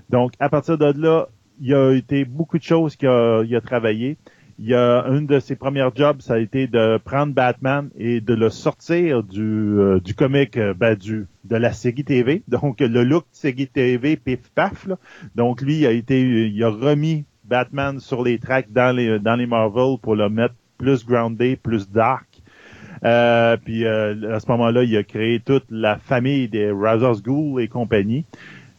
Donc, 0.10 0.34
à 0.40 0.50
partir 0.50 0.78
de 0.78 0.94
là, 1.00 1.28
il 1.60 1.68
y 1.68 1.74
a 1.74 1.92
été 1.92 2.26
beaucoup 2.26 2.58
de 2.58 2.64
choses 2.64 2.96
qu'il 2.96 3.10
a, 3.10 3.42
a 3.42 3.62
travaillé 3.62 4.18
il 4.62 4.68
y 4.68 4.76
a 4.76 5.06
une 5.08 5.26
de 5.26 5.40
ses 5.40 5.56
premières 5.56 5.96
jobs, 5.96 6.20
ça 6.20 6.34
a 6.34 6.38
été 6.38 6.68
de 6.68 6.98
prendre 6.98 7.34
Batman 7.34 7.90
et 7.98 8.20
de 8.20 8.34
le 8.34 8.50
sortir 8.50 9.24
du, 9.24 9.42
euh, 9.42 10.02
du 10.02 10.14
comic, 10.14 10.58
euh, 10.58 10.74
ben, 10.74 10.96
du, 10.96 11.28
de 11.46 11.56
la 11.56 11.72
série 11.72 12.04
TV. 12.04 12.44
Donc, 12.50 12.82
le 12.82 13.04
look 13.06 13.26
série 13.32 13.68
TV, 13.68 14.18
pif 14.18 14.52
paf. 14.54 14.86
Là. 14.86 14.98
Donc, 15.34 15.62
lui, 15.62 15.78
il 15.78 15.88
a 15.88 15.92
été, 15.92 16.50
il 16.50 16.62
a 16.62 16.70
remis 16.70 17.24
Batman 17.46 18.02
sur 18.02 18.22
les 18.22 18.38
tracks 18.38 18.70
dans 18.70 18.94
les, 18.94 19.18
dans 19.20 19.38
les 19.38 19.46
Marvel 19.46 19.98
pour 20.02 20.16
le 20.16 20.28
mettre 20.28 20.56
plus 20.78 21.06
groundé, 21.06 21.56
plus 21.56 21.90
dark. 21.90 22.28
Euh, 23.06 23.56
puis 23.64 23.86
euh, 23.86 24.36
à 24.36 24.42
ce 24.42 24.48
moment-là, 24.50 24.84
il 24.84 24.96
a 24.98 25.04
créé 25.04 25.40
toute 25.40 25.64
la 25.70 25.98
famille 25.98 26.50
des 26.50 26.70
Razor's 26.70 27.24
Ghoul 27.24 27.62
et 27.62 27.70
compagnie. 27.70 28.26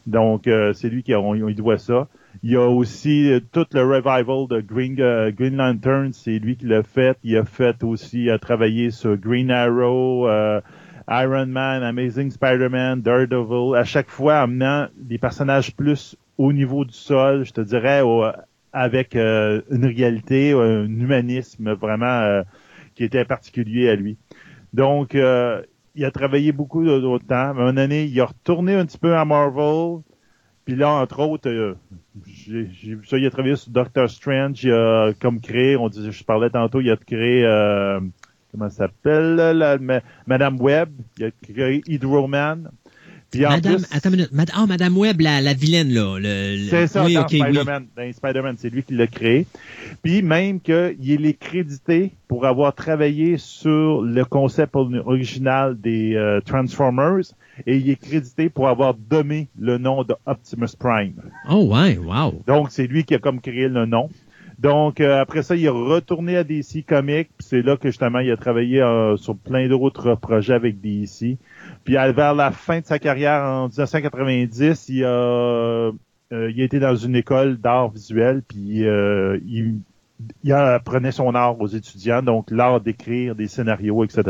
Donc, 0.05 0.47
c'est 0.73 0.89
lui 0.89 1.01
qui 1.03 1.13
a, 1.13 1.19
on, 1.19 1.35
il 1.35 1.55
doit 1.55 1.77
ça. 1.77 2.07
Il 2.43 2.49
y 2.49 2.55
a 2.55 2.67
aussi 2.67 3.31
euh, 3.31 3.39
tout 3.51 3.67
le 3.71 3.83
revival 3.83 4.47
de 4.47 4.61
Green, 4.61 4.99
euh, 4.99 5.31
Green 5.31 5.57
Lantern, 5.57 6.11
c'est 6.11 6.39
lui 6.39 6.57
qui 6.57 6.65
l'a 6.65 6.81
fait. 6.81 7.15
Il 7.23 7.37
a 7.37 7.45
fait 7.45 7.83
aussi, 7.83 8.31
a 8.31 8.39
travaillé 8.39 8.89
sur 8.89 9.15
Green 9.15 9.51
Arrow, 9.51 10.27
euh, 10.27 10.59
Iron 11.07 11.45
Man, 11.45 11.83
Amazing 11.83 12.31
Spider-Man, 12.31 13.01
Daredevil, 13.01 13.75
à 13.77 13.83
chaque 13.83 14.09
fois 14.09 14.39
amenant 14.39 14.87
des 14.97 15.19
personnages 15.19 15.75
plus 15.75 16.17
au 16.39 16.51
niveau 16.51 16.83
du 16.83 16.93
sol, 16.93 17.45
je 17.45 17.53
te 17.53 17.61
dirais, 17.61 18.01
avec 18.73 19.13
une 19.15 19.85
réalité, 19.85 20.53
un 20.53 20.85
humanisme 20.85 21.73
vraiment 21.73 22.41
qui 22.95 23.03
était 23.03 23.25
particulier 23.25 23.89
à 23.89 23.95
lui. 23.95 24.17
Donc, 24.73 25.13
il 25.13 26.05
a 26.05 26.11
travaillé 26.11 26.51
beaucoup 26.51 26.83
d'autres 26.83 27.27
temps. 27.27 27.53
Mais 27.53 27.69
une 27.69 27.77
année, 27.77 28.05
il 28.05 28.19
a 28.21 28.25
retourné 28.25 28.75
un 28.75 28.85
petit 28.85 28.97
peu 28.97 29.15
à 29.15 29.25
Marvel. 29.25 30.01
Puis 30.65 30.75
là, 30.75 30.89
entre 30.89 31.19
autres, 31.19 31.75
j'ai 32.25 32.63
vu 32.63 33.05
ça, 33.05 33.17
il 33.17 33.25
a 33.25 33.31
travaillé 33.31 33.55
sur 33.55 33.71
Doctor 33.71 34.09
Strange, 34.09 34.63
il 34.63 34.71
a 34.71 35.11
comme 35.19 35.41
créé, 35.41 35.75
on 35.75 35.89
dit, 35.89 36.11
je 36.11 36.23
parlais 36.23 36.49
tantôt, 36.49 36.81
il 36.81 36.91
a 36.91 36.97
créé, 36.97 37.43
euh, 37.43 37.99
comment 38.51 38.69
ça 38.69 38.87
s'appelle, 38.87 39.79
Madame 40.27 40.61
Webb, 40.61 40.91
il 41.17 41.25
a 41.25 41.31
créé 41.31 41.81
Hydro-Man. 41.87 42.69
Madame, 43.33 43.77
attends 43.91 44.09
une 44.09 44.15
minute. 44.15 44.51
oh, 44.57 44.65
Madame 44.67 44.97
Webb, 44.97 45.21
la, 45.21 45.39
la 45.41 45.53
vilaine, 45.53 45.93
là. 45.93 46.17
C'est 46.69 46.87
ça, 46.87 47.07
dans 47.07 47.27
Spider-Man. 47.27 47.87
Spider 48.13 48.41
c'est 48.57 48.69
lui 48.69 48.83
qui 48.83 48.93
l'a 48.93 49.07
créé. 49.07 49.47
Puis 50.03 50.21
même 50.21 50.59
qu'il 50.59 51.25
est 51.25 51.39
crédité 51.39 52.11
pour 52.27 52.45
avoir 52.45 52.73
travaillé 52.73 53.37
sur 53.37 54.01
le 54.01 54.25
concept 54.25 54.75
original 54.75 55.79
des 55.79 56.15
euh, 56.15 56.41
Transformers 56.41 57.23
et 57.65 57.77
il 57.77 57.89
est 57.89 58.01
crédité 58.01 58.49
pour 58.49 58.67
avoir 58.67 58.93
donné 58.93 59.49
le 59.57 59.77
nom 59.77 60.03
de 60.03 60.15
Optimus 60.25 60.75
Prime. 60.77 61.15
Oh 61.49 61.67
ouais, 61.71 61.97
wow. 61.97 62.41
Donc 62.47 62.71
c'est 62.71 62.87
lui 62.87 63.03
qui 63.03 63.15
a 63.15 63.19
comme 63.19 63.41
créé 63.41 63.67
le 63.67 63.85
nom. 63.85 64.09
Donc 64.59 65.01
euh, 65.01 65.19
après 65.19 65.41
ça, 65.41 65.55
il 65.55 65.65
est 65.65 65.69
retourné 65.69 66.37
à 66.37 66.43
DC 66.43 66.85
Comics, 66.87 67.29
puis 67.35 67.47
c'est 67.47 67.63
là 67.63 67.77
que 67.77 67.89
justement 67.89 68.19
il 68.19 68.29
a 68.29 68.37
travaillé 68.37 68.79
euh, 68.79 69.17
sur 69.17 69.35
plein 69.35 69.67
d'autres 69.67 70.13
projets 70.13 70.53
avec 70.53 70.79
DC. 70.79 71.37
Puis 71.83 71.93
vers 71.93 72.35
la 72.35 72.51
fin 72.51 72.79
de 72.79 72.85
sa 72.85 72.99
carrière 72.99 73.41
en 73.41 73.67
1990, 73.69 74.89
il 74.89 75.03
a 75.03 75.07
euh, 75.07 75.91
il 76.31 76.61
a 76.61 76.63
été 76.63 76.79
dans 76.79 76.95
une 76.95 77.15
école 77.15 77.57
d'art 77.57 77.89
visuel, 77.89 78.43
puis 78.47 78.83
il 78.85 79.79
il 80.43 80.53
apprenait 80.53 81.11
son 81.11 81.33
art 81.35 81.59
aux 81.59 81.67
étudiants, 81.67 82.21
donc 82.21 82.51
l'art 82.51 82.81
d'écrire 82.81 83.35
des 83.35 83.47
scénarios, 83.47 84.03
etc. 84.03 84.23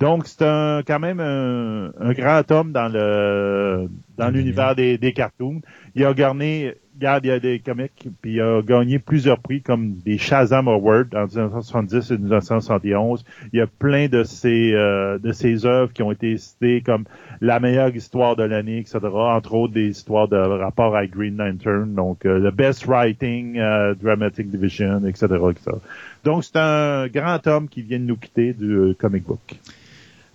Donc 0.00 0.26
c'est 0.26 0.42
un, 0.42 0.82
quand 0.86 0.98
même 0.98 1.20
un, 1.20 2.12
grand 2.12 2.50
homme 2.50 2.72
dans 2.72 2.88
le 2.88 3.88
dans 4.16 4.28
l'univers 4.28 4.74
des, 4.74 4.98
des 4.98 5.12
cartoons. 5.12 5.60
Il 5.94 6.04
a 6.04 6.14
gagné 6.14 6.74
regarde, 6.96 7.24
il 7.24 7.28
y 7.28 7.30
a 7.30 7.40
des 7.40 7.58
comics, 7.60 8.08
puis 8.20 8.34
il 8.34 8.40
a 8.40 8.62
gagné 8.62 8.98
plusieurs 8.98 9.38
prix 9.38 9.62
comme 9.62 9.94
des 10.04 10.18
Shazam 10.18 10.68
Awards 10.68 11.04
en 11.14 11.26
1970 11.26 12.10
et 12.10 12.18
1971. 12.18 13.24
Il 13.52 13.58
y 13.58 13.62
a 13.62 13.66
plein 13.66 14.08
de 14.08 14.24
ses 14.24 14.72
euh, 14.72 15.18
de 15.18 15.32
ses 15.32 15.66
œuvres 15.66 15.92
qui 15.92 16.02
ont 16.02 16.12
été 16.12 16.36
citées 16.38 16.80
comme 16.80 17.04
la 17.40 17.60
meilleure 17.60 17.94
histoire 17.94 18.36
de 18.36 18.42
l'année, 18.42 18.78
etc. 18.78 18.98
Entre 19.02 19.54
autres 19.54 19.74
des 19.74 19.88
histoires 19.88 20.28
de 20.28 20.36
rapport 20.36 20.96
à 20.96 21.06
Green 21.06 21.36
Lantern, 21.36 21.94
donc 21.94 22.24
euh, 22.24 22.38
le 22.38 22.50
best 22.50 22.86
writing, 22.86 23.58
euh, 23.58 23.94
dramatic 23.94 24.50
division, 24.50 25.04
etc., 25.06 25.26
etc. 25.50 25.76
Donc 26.24 26.44
c'est 26.44 26.56
un 26.56 27.06
grand 27.08 27.46
homme 27.46 27.68
qui 27.68 27.82
vient 27.82 27.98
de 27.98 28.04
nous 28.04 28.16
quitter 28.16 28.52
du 28.52 28.94
comic 28.98 29.24
book. 29.24 29.56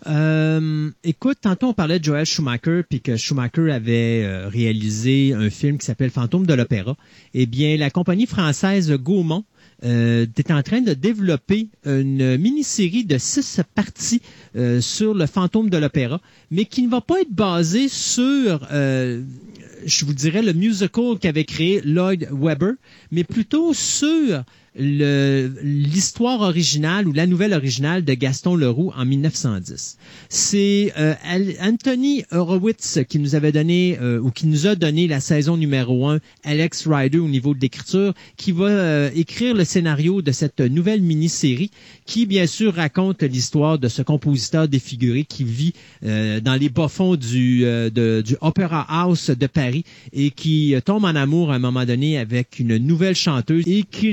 Euh, 0.07 0.89
écoute, 1.03 1.37
tantôt 1.41 1.67
on 1.67 1.73
parlait 1.73 1.99
de 1.99 2.03
Joel 2.03 2.25
Schumacher, 2.25 2.81
puis 2.89 3.01
que 3.01 3.17
Schumacher 3.17 3.71
avait 3.71 4.23
euh, 4.23 4.47
réalisé 4.47 5.33
un 5.33 5.49
film 5.49 5.77
qui 5.77 5.85
s'appelle 5.85 6.09
Fantôme 6.09 6.45
de 6.45 6.53
l'opéra. 6.53 6.95
Eh 7.33 7.45
bien, 7.45 7.77
la 7.77 7.89
compagnie 7.89 8.25
française 8.25 8.91
Gaumont 8.93 9.43
euh, 9.83 10.25
est 10.37 10.51
en 10.51 10.63
train 10.63 10.81
de 10.81 10.93
développer 10.93 11.67
une 11.85 12.37
mini-série 12.37 13.05
de 13.05 13.17
six 13.17 13.61
parties 13.75 14.21
euh, 14.55 14.81
sur 14.81 15.13
le 15.13 15.27
fantôme 15.27 15.69
de 15.69 15.77
l'opéra, 15.77 16.19
mais 16.49 16.65
qui 16.65 16.81
ne 16.81 16.89
va 16.89 17.01
pas 17.01 17.21
être 17.21 17.31
basée 17.31 17.87
sur, 17.87 18.67
je 18.71 20.05
vous 20.05 20.13
dirais, 20.13 20.41
le 20.41 20.53
musical 20.53 21.19
qu'avait 21.19 21.45
créé 21.45 21.81
Lloyd 21.81 22.27
Webber, 22.31 22.73
mais 23.11 23.23
plutôt 23.23 23.73
sur 23.73 24.43
l'histoire 24.75 26.41
originale 26.41 27.05
ou 27.07 27.11
la 27.11 27.27
nouvelle 27.27 27.53
originale 27.53 28.05
de 28.05 28.13
Gaston 28.13 28.55
Leroux 28.55 28.91
en 28.95 29.05
1910. 29.05 29.97
C'est 30.29 30.93
euh, 30.97 31.13
Anthony 31.61 32.23
Horowitz 32.31 32.99
qui 33.09 33.19
nous 33.19 33.35
avait 33.35 33.51
donné 33.51 33.97
euh, 34.01 34.19
ou 34.19 34.31
qui 34.31 34.47
nous 34.47 34.67
a 34.67 34.75
donné 34.75 35.07
la 35.07 35.19
saison 35.19 35.57
numéro 35.57 36.07
1, 36.07 36.19
Alex 36.45 36.87
Ryder 36.87 37.19
au 37.19 37.27
niveau 37.27 37.53
de 37.53 37.59
l'écriture, 37.59 38.13
qui 38.37 38.53
va 38.53 38.65
euh, 38.67 39.09
écrire 39.13 39.55
le 39.55 39.65
scénario 39.65 40.21
de 40.21 40.31
cette 40.31 40.61
nouvelle 40.61 41.01
mini-série 41.01 41.71
qui, 42.05 42.25
bien 42.25 42.47
sûr, 42.47 42.73
raconte 42.75 43.23
l'histoire 43.23 43.77
de 43.77 43.89
ce 43.89 44.01
compositeur 44.01 44.69
défiguré 44.69 45.25
qui 45.25 45.43
vit 45.43 45.73
dans 46.01 46.59
les 46.59 46.69
bas-fonds 46.69 47.15
du, 47.15 47.65
du 47.91 48.35
Opera 48.41 48.85
House 48.89 49.29
de 49.29 49.47
Paris 49.47 49.83
et 50.13 50.31
qui 50.31 50.75
tombe 50.83 51.05
en 51.05 51.15
amour 51.15 51.51
à 51.51 51.55
un 51.55 51.59
moment 51.59 51.85
donné 51.85 52.17
avec 52.17 52.59
une 52.59 52.77
nouvelle 52.77 53.15
chanteuse 53.15 53.63
et 53.67 53.83
qui 53.83 54.11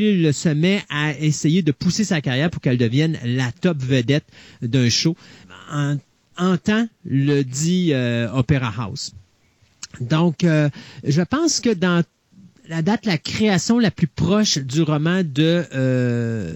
se 0.48 0.54
met 0.54 0.82
à 0.88 1.12
essayer 1.18 1.62
de 1.62 1.72
pousser 1.72 2.04
sa 2.04 2.20
carrière 2.20 2.50
pour 2.50 2.62
qu'elle 2.62 2.78
devienne 2.78 3.18
la 3.24 3.52
top 3.52 3.78
vedette 3.78 4.26
d'un 4.62 4.88
show. 4.88 5.16
En, 5.70 6.56
temps, 6.56 6.86
le 7.04 7.42
dit 7.42 7.92
euh, 7.92 8.30
Opera 8.32 8.72
House. 8.78 9.12
Donc, 10.00 10.44
euh, 10.44 10.70
je 11.04 11.20
pense 11.22 11.60
que 11.60 11.74
dans 11.74 12.02
la 12.68 12.82
date, 12.82 13.06
la 13.06 13.18
création 13.18 13.78
la 13.78 13.90
plus 13.90 14.06
proche 14.06 14.58
du 14.58 14.82
roman 14.82 15.22
de 15.24 15.64
euh, 15.74 16.52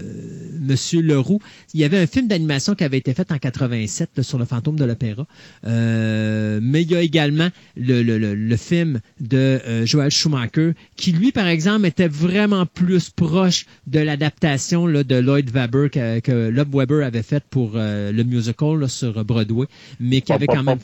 Monsieur 0.61 1.01
Leroux. 1.01 1.39
Il 1.73 1.79
y 1.79 1.83
avait 1.83 1.97
un 1.97 2.05
film 2.05 2.27
d'animation 2.27 2.75
qui 2.75 2.83
avait 2.83 2.99
été 2.99 3.13
fait 3.13 3.31
en 3.31 3.37
87 3.37 4.21
sur 4.21 4.37
le 4.37 4.45
fantôme 4.45 4.75
de 4.75 4.85
l'opéra. 4.85 5.25
Euh, 5.65 6.59
mais 6.61 6.83
il 6.83 6.91
y 6.91 6.95
a 6.95 7.01
également 7.01 7.49
le, 7.75 8.03
le, 8.03 8.17
le, 8.35 8.57
film 8.57 8.99
de 9.19 9.59
euh, 9.67 9.85
Joel 9.85 10.11
Schumacher, 10.11 10.73
qui 10.95 11.11
lui, 11.11 11.31
par 11.31 11.47
exemple, 11.47 11.87
était 11.87 12.07
vraiment 12.07 12.65
plus 12.65 13.09
proche 13.09 13.65
de 13.87 13.99
l'adaptation 13.99 14.85
de 14.85 15.15
Lloyd 15.15 15.49
Webber 15.49 15.89
que, 15.89 16.19
que 16.19 16.49
Lob 16.49 16.73
Webber 16.75 17.03
avait 17.03 17.23
fait 17.23 17.43
pour 17.49 17.71
euh, 17.75 18.11
le 18.11 18.23
musical 18.23 18.79
là, 18.79 18.87
sur 18.87 19.25
Broadway, 19.25 19.65
mais 19.99 20.21
qui 20.21 20.31
avait 20.31 20.47
quand 20.47 20.63
même... 20.63 20.77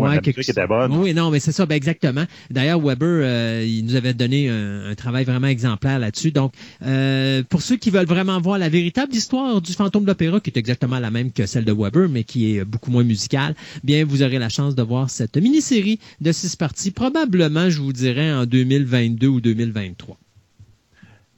Ouais, 0.00 0.20
quelque... 0.20 0.42
Oui, 0.90 1.14
non, 1.14 1.30
mais 1.30 1.40
c'est 1.40 1.52
ça, 1.52 1.64
ben 1.64 1.74
exactement. 1.74 2.24
D'ailleurs, 2.58 2.80
Weber, 2.80 3.20
euh, 3.22 3.64
il 3.64 3.84
nous 3.84 3.94
avait 3.94 4.14
donné 4.14 4.48
un, 4.48 4.92
travail 4.96 5.24
vraiment 5.24 5.46
exemplaire 5.46 6.00
là-dessus. 6.00 6.32
Donc, 6.32 6.52
euh, 6.84 7.44
pour 7.48 7.62
ceux 7.62 7.76
qui 7.76 7.90
veulent 7.90 8.08
vraiment 8.08 8.40
voir 8.40 8.58
la 8.58 8.68
véritable 8.68 9.14
histoire 9.14 9.60
du 9.60 9.74
fantôme 9.74 10.02
de 10.02 10.08
l'opéra, 10.08 10.40
qui 10.40 10.50
est 10.50 10.56
exactement 10.58 10.98
la 10.98 11.12
même 11.12 11.30
que 11.30 11.46
celle 11.46 11.64
de 11.64 11.72
Weber, 11.72 12.08
mais 12.08 12.24
qui 12.24 12.56
est 12.56 12.64
beaucoup 12.64 12.90
moins 12.90 13.04
musicale, 13.04 13.54
bien, 13.84 14.04
vous 14.04 14.24
aurez 14.24 14.40
la 14.40 14.48
chance 14.48 14.74
de 14.74 14.82
voir 14.82 15.08
cette 15.08 15.36
mini-série 15.36 16.00
de 16.20 16.32
six 16.32 16.56
parties, 16.56 16.90
probablement, 16.90 17.70
je 17.70 17.80
vous 17.80 17.92
dirais, 17.92 18.32
en 18.32 18.44
2022 18.44 19.28
ou 19.28 19.40
2023. 19.40 20.18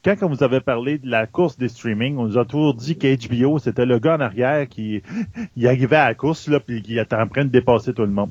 quand 0.02 0.16
on 0.22 0.28
vous 0.28 0.42
avait 0.42 0.62
parlé 0.62 0.96
de 0.96 1.10
la 1.10 1.26
course 1.26 1.58
des 1.58 1.68
streaming, 1.68 2.16
on 2.16 2.28
nous 2.28 2.38
a 2.38 2.46
toujours 2.46 2.72
dit 2.72 2.96
qu'HBO, 2.96 3.58
c'était 3.58 3.84
le 3.84 3.98
gars 3.98 4.16
en 4.16 4.20
arrière 4.20 4.66
qui 4.66 5.02
arrivait 5.62 5.96
à 5.96 6.08
la 6.08 6.14
course, 6.14 6.48
là, 6.48 6.60
puis 6.60 6.80
qui 6.80 6.98
était 6.98 7.14
en 7.14 7.28
train 7.28 7.44
de 7.44 7.50
dépasser 7.50 7.92
tout 7.92 8.06
le 8.06 8.08
monde. 8.08 8.30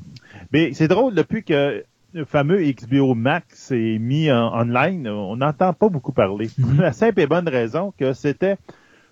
Mais 0.52 0.72
c'est 0.72 0.88
drôle, 0.88 1.14
depuis 1.14 1.44
que 1.44 1.84
le 2.12 2.24
fameux 2.24 2.60
HBO 2.62 3.14
Max 3.14 3.70
est 3.70 3.98
mis 3.98 4.30
en 4.30 4.52
online, 4.52 5.08
on 5.08 5.36
n'entend 5.36 5.72
pas 5.72 5.88
beaucoup 5.88 6.12
parler. 6.12 6.48
Mhm. 6.58 6.80
La 6.80 6.92
simple 6.92 7.20
et 7.20 7.26
bonne 7.26 7.48
raison 7.48 7.92
que 7.98 8.12
c'était 8.12 8.56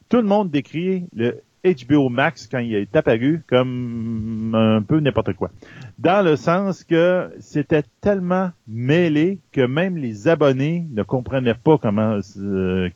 tout 0.08 0.18
le 0.18 0.24
monde 0.24 0.50
décrit 0.50 1.06
le 1.12 1.42
HBO 1.64 2.08
Max 2.08 2.46
quand 2.46 2.58
il 2.58 2.74
est 2.74 2.94
apparu 2.96 3.42
comme 3.48 4.54
un 4.54 4.82
peu 4.82 5.00
n'importe 5.00 5.34
quoi. 5.34 5.50
Dans 5.98 6.24
le 6.24 6.36
sens 6.36 6.84
que 6.84 7.30
c'était 7.40 7.82
tellement 8.00 8.50
mêlé 8.66 9.40
que 9.52 9.62
même 9.62 9.96
les 9.96 10.28
abonnés 10.28 10.86
ne 10.90 11.02
comprenaient 11.02 11.54
pas 11.54 11.78
comment 11.78 12.18
euh, 12.38 12.88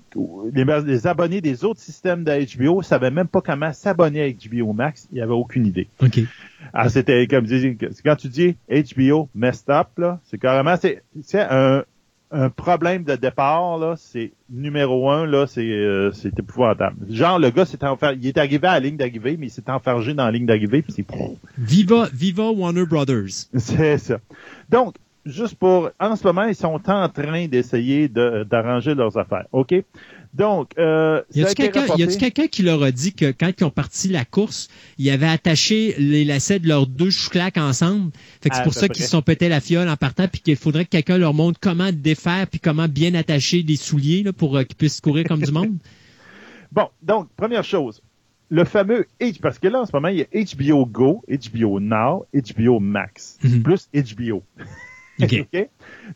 les, 0.52 0.64
les 0.84 1.06
abonnés 1.06 1.40
des 1.40 1.64
autres 1.64 1.80
systèmes 1.80 2.24
de 2.24 2.56
HBO 2.56 2.82
savaient 2.82 3.10
même 3.10 3.28
pas 3.28 3.40
comment 3.40 3.72
s'abonner 3.72 4.22
à 4.22 4.30
HBO 4.30 4.72
Max, 4.72 5.08
il 5.10 5.16
n'y 5.16 5.20
avait 5.20 5.32
aucune 5.32 5.66
idée. 5.66 5.88
OK. 6.02 6.20
Ah, 6.72 6.88
c'était 6.88 7.26
comme 7.26 7.46
quand 8.04 8.16
tu 8.16 8.28
dis 8.28 8.56
HBO 8.68 9.28
messed 9.34 9.68
up 9.68 9.88
là, 9.98 10.20
c'est 10.24 10.38
carrément 10.38 10.76
c'est 10.76 11.02
c'est 11.22 11.40
un 11.40 11.84
un 12.32 12.48
problème 12.48 13.04
de 13.04 13.14
départ 13.14 13.78
là, 13.78 13.94
c'est 13.96 14.32
numéro 14.50 15.10
un 15.10 15.26
là, 15.26 15.46
c'est 15.46 15.60
euh, 15.60 16.10
c'est 16.12 16.38
épouvantable. 16.38 16.96
Genre 17.10 17.38
le 17.38 17.50
gars 17.50 17.66
s'est 17.66 17.84
enfer... 17.84 18.14
il 18.14 18.26
est 18.26 18.38
arrivé 18.38 18.66
à 18.66 18.72
la 18.72 18.80
ligne 18.80 18.96
d'arrivée, 18.96 19.36
mais 19.38 19.46
il 19.46 19.50
s'est 19.50 19.70
enfargé 19.70 20.14
dans 20.14 20.24
la 20.24 20.30
ligne 20.30 20.46
d'arrivée 20.46 20.82
puis 20.82 20.92
c'est 20.92 21.06
Viva, 21.58 22.08
Viva 22.12 22.50
Warner 22.50 22.86
Brothers. 22.86 23.48
c'est 23.56 23.98
ça. 23.98 24.18
Donc 24.70 24.96
juste 25.26 25.56
pour 25.56 25.90
en 26.00 26.16
ce 26.16 26.26
moment 26.26 26.44
ils 26.44 26.54
sont 26.54 26.80
en 26.88 27.08
train 27.08 27.46
d'essayer 27.46 28.08
de 28.08 28.44
d'arranger 28.44 28.94
leurs 28.94 29.16
affaires, 29.18 29.46
ok? 29.52 29.74
Donc 30.34 30.70
euh, 30.78 31.20
Y 31.34 31.40
ça 31.40 31.48
a 31.48 31.50
a-tu 31.50 31.62
été 31.62 32.16
quelqu'un 32.18 32.46
qui 32.48 32.62
leur 32.62 32.82
a 32.82 32.90
dit 32.90 33.12
que 33.12 33.32
quand 33.32 33.50
ils 33.58 33.64
ont 33.64 33.70
parti 33.70 34.08
la 34.08 34.24
course, 34.24 34.68
ils 34.96 35.10
avaient 35.10 35.26
attaché 35.28 35.94
les 35.98 36.24
lacets 36.24 36.58
de 36.58 36.68
leurs 36.68 36.86
deux 36.86 37.10
chouclacs 37.10 37.58
ensemble? 37.58 38.12
Fait 38.40 38.48
que 38.48 38.54
c'est 38.54 38.60
À 38.62 38.64
pour 38.64 38.72
ça 38.74 38.88
qu'ils 38.88 39.04
se 39.04 39.10
sont 39.10 39.20
pété 39.22 39.48
la 39.50 39.60
fiole 39.60 39.88
en 39.88 39.96
partant 39.96 40.28
puis 40.28 40.40
qu'il 40.40 40.56
faudrait 40.56 40.84
que 40.86 40.90
quelqu'un 40.90 41.18
leur 41.18 41.34
montre 41.34 41.60
comment 41.60 41.90
défaire 41.92 42.46
puis 42.46 42.60
comment 42.60 42.88
bien 42.88 43.14
attacher 43.14 43.62
des 43.62 43.76
souliers 43.76 44.22
là, 44.22 44.32
pour 44.32 44.56
euh, 44.56 44.64
qu'ils 44.64 44.76
puissent 44.76 45.00
courir 45.02 45.26
comme 45.26 45.42
du 45.42 45.52
monde. 45.52 45.76
Bon, 46.72 46.88
donc, 47.02 47.28
première 47.36 47.64
chose, 47.64 48.00
le 48.48 48.64
fameux 48.64 49.06
H, 49.20 49.40
parce 49.40 49.58
que 49.58 49.68
là, 49.68 49.82
en 49.82 49.84
ce 49.86 49.90
moment, 49.92 50.08
il 50.08 50.18
y 50.18 50.22
a 50.22 50.26
HBO 50.70 50.86
Go, 50.86 51.22
HBO 51.28 51.80
Now, 51.80 52.24
HBO 52.32 52.80
Max, 52.80 53.38
Mhm. 53.44 53.62
plus 53.62 53.90
HBO. 53.92 54.42
OK. 55.22 55.46
OK? 55.54 55.68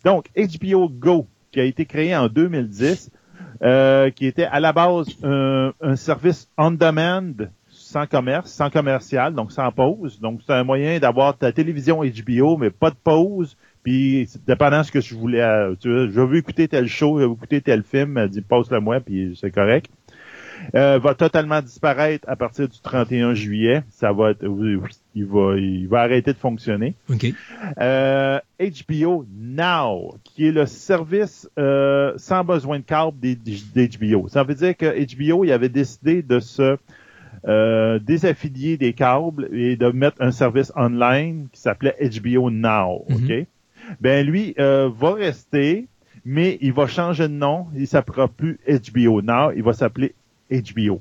Donc, 0.02 0.26
HBO 0.34 0.88
Go, 0.88 1.26
qui 1.52 1.60
a 1.60 1.64
été 1.64 1.84
créé 1.84 2.16
en 2.16 2.28
2010, 2.28 3.10
euh, 3.62 4.11
qui 4.11 4.27
était 4.27 4.45
à 4.45 4.61
la 4.61 4.73
base 4.73 5.09
un, 5.23 5.73
un 5.81 5.97
service 5.97 6.49
on-demand 6.57 7.47
sans 7.69 8.07
commerce, 8.07 8.51
sans 8.51 8.69
commercial, 8.69 9.35
donc 9.35 9.53
sans 9.53 9.70
pause. 9.70 10.20
Donc, 10.20 10.41
c'est 10.45 10.53
un 10.53 10.65
moyen 10.65 10.99
d'avoir 10.99 11.37
ta 11.39 11.53
télévision 11.53 12.03
HBO, 12.03 12.57
mais 12.57 12.70
pas 12.70 12.91
de 12.91 12.97
pause. 12.97 13.57
Puis, 13.83 14.28
dépendant 14.47 14.81
de 14.81 14.83
ce 14.83 14.93
que 14.93 15.01
je 15.01 15.15
voulais, 15.15 15.41
euh, 15.41 15.74
tu 15.81 15.89
je 15.89 16.20
veux 16.20 16.39
écouter 16.39 16.66
tel 16.66 16.89
show, 16.89 17.20
je 17.20 17.24
veux 17.24 17.33
écouter 17.33 17.61
tel 17.61 17.85
film, 17.85 18.19
elle 18.19 18.28
dit 18.28 18.41
pause-le 18.41 18.81
moi, 18.81 19.01
puis 19.01 19.39
c'est 19.41 19.53
correct. 19.53 19.91
Euh, 20.74 20.99
va 20.99 21.15
totalement 21.15 21.62
disparaître 21.62 22.28
à 22.28 22.35
partir 22.35 22.69
du 22.69 22.81
31 22.81 23.35
juillet. 23.35 23.85
Ça 23.91 24.12
va 24.12 24.31
être, 24.31 24.45
il 25.16 25.24
va, 25.24 25.56
il 25.56 25.88
va 25.88 26.02
arrêter 26.02 26.34
de 26.34 26.38
fonctionner. 26.38 26.94
Euh, 27.80 28.38
HBO 28.60 29.24
Now, 29.34 30.18
qui 30.22 30.47
est 30.47 30.52
le 30.52 30.66
service 30.66 31.48
euh, 31.59 32.12
sans 32.18 32.44
besoin 32.44 32.78
de 32.78 32.84
câble 32.84 33.18
d'HBO. 33.18 34.28
Ça 34.28 34.44
veut 34.44 34.55
dire 34.55 34.76
que 34.76 34.86
HBO, 34.86 35.44
il 35.44 35.52
avait 35.52 35.70
décidé 35.70 36.22
de 36.22 36.38
se 36.38 36.76
euh, 37.48 37.98
désaffilier 37.98 38.76
des 38.76 38.93
câbles 38.93 39.48
et 39.52 39.76
de 39.76 39.86
mettre 39.88 40.20
un 40.20 40.32
service 40.32 40.70
online 40.76 41.48
qui 41.51 41.60
s'appelait 41.60 41.97
HBO 41.98 42.51
Now. 42.51 43.06
Mhm. 43.09 43.16
OK? 43.16 43.47
Ben 44.01 44.26
lui 44.26 44.55
euh, 44.59 44.90
va 44.94 45.14
rester, 45.14 45.86
mais 46.26 46.59
il 46.60 46.74
va 46.74 46.86
changer 46.86 47.28
de 47.28 47.32
nom. 47.32 47.68
Il 47.74 47.86
s'appellera 47.86 48.28
plus 48.28 48.59
HBO 48.66 49.22
Now, 49.22 49.52
il 49.56 49.62
va 49.62 49.72
s'appeler 49.72 50.14
HBO. 50.51 51.01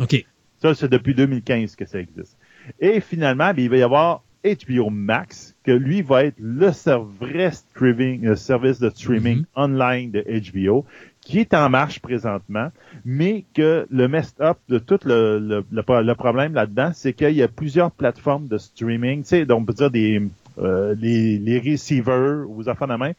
OK. 0.00 0.24
Ça, 0.58 0.74
c'est 0.74 0.88
depuis 0.88 1.14
2015 1.14 1.76
que 1.76 1.84
ça 1.84 2.00
existe. 2.00 2.36
Et 2.80 3.00
finalement, 3.00 3.52
ben, 3.54 3.62
il 3.62 3.70
va 3.70 3.76
y 3.76 3.82
avoir 3.82 4.22
HBO 4.44 4.90
Max, 4.90 5.56
que 5.64 5.72
lui 5.72 6.02
va 6.02 6.24
être 6.24 6.36
le 6.38 6.70
vrai 7.00 7.50
streaming, 7.50 8.26
euh, 8.26 8.36
service 8.36 8.78
de 8.78 8.90
streaming 8.90 9.38
Mhm. 9.38 9.44
online 9.56 10.10
de 10.12 10.24
HBO, 10.28 10.84
qui 11.20 11.40
est 11.40 11.52
en 11.54 11.68
marche 11.68 11.98
présentement, 11.98 12.70
mais 13.04 13.44
que 13.54 13.86
le 13.90 14.06
messed 14.06 14.40
up 14.40 14.58
de 14.68 14.78
tout 14.78 15.00
le, 15.04 15.40
le, 15.40 15.64
le 15.68 15.82
pro- 15.82 16.00
le 16.02 16.14
problème 16.14 16.54
là-dedans, 16.54 16.92
c'est 16.94 17.12
qu'il 17.12 17.32
y 17.32 17.42
a 17.42 17.48
plusieurs 17.48 17.90
plateformes 17.90 18.46
de 18.46 18.58
streaming, 18.58 19.22
tu 19.22 19.28
sais, 19.30 19.46
donc 19.46 19.62
on 19.62 19.64
peut 19.64 19.72
dire 19.74 19.90
des 19.90 20.22
euh, 20.58 20.94
les, 20.98 21.38
les 21.38 21.58
receivers 21.58 22.48
ou 22.48 22.62
affaires 22.68 22.88
de 22.88 22.94
main, 22.94 23.12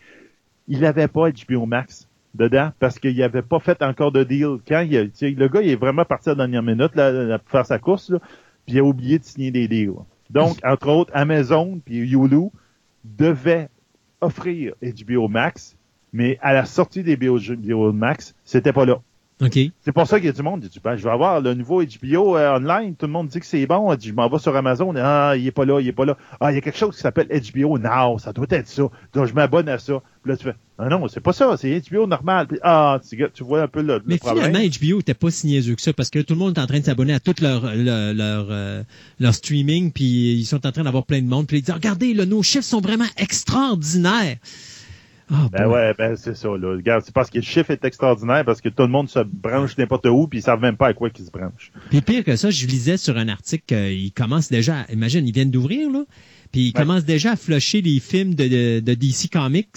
il 0.70 0.80
n'avait 0.80 1.08
pas 1.08 1.30
HBO 1.30 1.66
Max 1.66 2.08
dedans 2.36 2.72
parce 2.80 3.00
qu'il 3.00 3.18
n'avait 3.18 3.42
pas 3.42 3.60
fait 3.60 3.82
encore 3.84 4.12
de 4.12 4.24
deal. 4.24 4.58
Quand 4.68 4.82
il 4.82 5.12
le 5.22 5.48
gars, 5.48 5.62
il 5.62 5.70
est 5.70 5.76
vraiment 5.76 6.06
parti 6.06 6.30
à 6.30 6.34
la 6.34 6.38
dernière 6.38 6.64
minute 6.64 6.96
là, 6.96 7.38
pour 7.40 7.50
faire 7.52 7.66
sa 7.66 7.80
course, 7.80 8.10
là, 8.10 8.20
puis 8.68 8.76
il 8.76 8.80
a 8.80 8.84
oublié 8.84 9.18
de 9.18 9.24
signer 9.24 9.50
des 9.50 9.68
deals. 9.68 9.94
Donc, 10.30 10.60
entre 10.64 10.90
autres, 10.90 11.12
Amazon 11.16 11.80
puis 11.84 12.00
Hulu 12.00 12.50
devaient 13.04 13.70
offrir 14.22 14.74
HBO 14.82 15.28
Max, 15.28 15.78
mais 16.14 16.38
à 16.42 16.54
la 16.54 16.66
sortie 16.66 17.02
des 17.02 17.16
HBO 17.16 17.94
Max, 17.94 18.36
c'était 18.44 18.74
pas 18.74 18.86
là. 18.86 19.02
OK. 19.40 19.60
C'est 19.82 19.92
pour 19.92 20.08
ça 20.08 20.18
qu'il 20.18 20.26
y 20.26 20.30
a 20.30 20.34
du 20.34 20.42
monde 20.42 20.62
qui 20.64 20.70
dit, 20.70 20.80
ben, 20.84 20.96
je 20.96 21.04
vais 21.04 21.12
avoir 21.12 21.42
le 21.42 21.54
nouveau 21.54 21.84
HBO 21.84 22.38
euh, 22.38 22.58
online. 22.58 22.96
Tout 22.96 23.06
le 23.06 23.12
monde 23.12 23.28
dit 23.28 23.40
que 23.40 23.46
c'est 23.46 23.68
bon. 23.68 23.92
Elle 23.92 23.98
dit, 24.00 24.08
je 24.08 24.14
m'en 24.14 24.28
vais 24.28 24.40
sur 24.40 24.56
Amazon. 24.56 24.96
Ah, 24.98 25.36
il 25.38 25.46
est 25.46 25.52
pas 25.52 25.64
là, 25.64 25.80
il 25.80 25.88
est 25.88 25.92
pas 25.94 26.06
là. 26.06 26.18
Ah, 26.40 26.52
il 26.52 26.56
y 26.56 26.58
a 26.58 26.62
quelque 26.62 26.78
chose 26.78 26.96
qui 26.96 27.02
s'appelle 27.02 27.28
HBO 27.28 27.78
Now. 27.78 28.18
Ça 28.18 28.34
doit 28.34 28.48
être 28.50 28.68
ça. 28.68 28.84
Donc, 29.14 29.26
je 29.28 29.34
m'abonne 29.36 29.70
à 29.70 29.78
ça. 29.78 30.02
Puis 30.24 30.32
là, 30.32 30.38
tu 30.38 30.44
fais, 30.46 30.56
ah 30.80 30.90
non, 30.90 31.08
c'est 31.08 31.20
pas 31.20 31.34
ça. 31.34 31.56
C'est 31.56 31.82
HBO 31.88 32.08
normal. 32.08 32.48
Puis, 32.48 32.58
ah, 32.64 33.00
tu, 33.08 33.24
tu 33.32 33.44
vois 33.44 33.62
un 33.62 33.68
peu 33.68 33.82
le, 33.84 33.98
le 33.98 34.04
Mais 34.08 34.18
problème. 34.18 34.46
finalement, 34.46 34.68
HBO 34.68 35.02
était 35.02 35.14
pas 35.14 35.30
si 35.30 35.46
niaiseux 35.46 35.76
que 35.76 35.82
ça 35.84 35.94
parce 35.94 36.10
que 36.10 36.20
tout 36.20 36.34
le 36.34 36.40
monde 36.40 36.58
est 36.58 36.62
en 36.62 36.66
train 36.66 36.80
de 36.80 36.86
s'abonner 36.86 37.14
à 37.14 37.20
tout 37.20 37.36
leur, 37.40 37.62
leur, 37.76 38.16
leur, 38.16 38.48
euh, 38.50 38.82
leur 39.20 39.36
streaming 39.36 39.92
puis 39.92 40.34
ils 40.34 40.46
sont 40.46 40.66
en 40.66 40.72
train 40.72 40.84
d'avoir 40.84 41.06
plein 41.06 41.22
de 41.22 41.28
monde 41.28 41.46
puis 41.46 41.60
ils 41.60 41.62
disent 41.62 41.76
regardez 41.76 42.16
là, 42.16 42.26
nos 42.26 42.42
chiffres 42.42 42.66
sont 42.66 42.82
vraiment 42.82 43.06
extraordinaires. 43.18 44.38
Ah, 45.30 45.48
Ben 45.52 45.66
boy. 45.66 45.74
ouais, 45.74 45.94
ben 45.98 46.16
c'est 46.16 46.36
ça. 46.36 46.48
Là. 46.48 46.72
Regarde, 46.72 47.04
c'est 47.06 47.14
parce 47.14 47.30
que 47.30 47.38
le 47.38 47.44
chiffre 47.44 47.72
est 47.72 47.84
extraordinaire, 47.84 48.46
parce 48.46 48.62
que 48.62 48.70
tout 48.70 48.84
le 48.84 48.90
monde 48.90 49.10
se 49.10 49.20
branche 49.20 49.78
n'importe 49.78 50.06
où, 50.06 50.28
puis 50.28 50.40
ils 50.40 50.42
savent 50.42 50.62
même 50.62 50.78
pas 50.78 50.88
à 50.88 50.94
quoi 50.94 51.10
qu'ils 51.10 51.26
se 51.26 51.32
branchent. 51.32 51.72
Puis 51.90 52.02
pire 52.02 52.24
que 52.24 52.36
ça, 52.36 52.50
je 52.50 52.66
lisais 52.66 52.96
sur 52.98 53.18
un 53.18 53.28
article 53.28 53.64
qu'ils 53.66 54.14
commencent 54.14 54.50
déjà, 54.50 54.82
à- 54.82 54.92
imagine, 54.92 55.28
ils 55.28 55.34
viennent 55.34 55.52
d'ouvrir, 55.52 55.90
là, 55.92 56.06
puis 56.52 56.62
ils 56.62 56.68
Ouais. 56.68 56.72
commencent 56.74 57.04
déjà 57.06 57.32
à 57.32 57.36
flusher 57.36 57.82
les 57.82 58.00
films 58.00 58.36
de, 58.36 58.48
de, 58.48 58.80
de 58.80 58.94
DC 58.94 59.30
Comics 59.30 59.68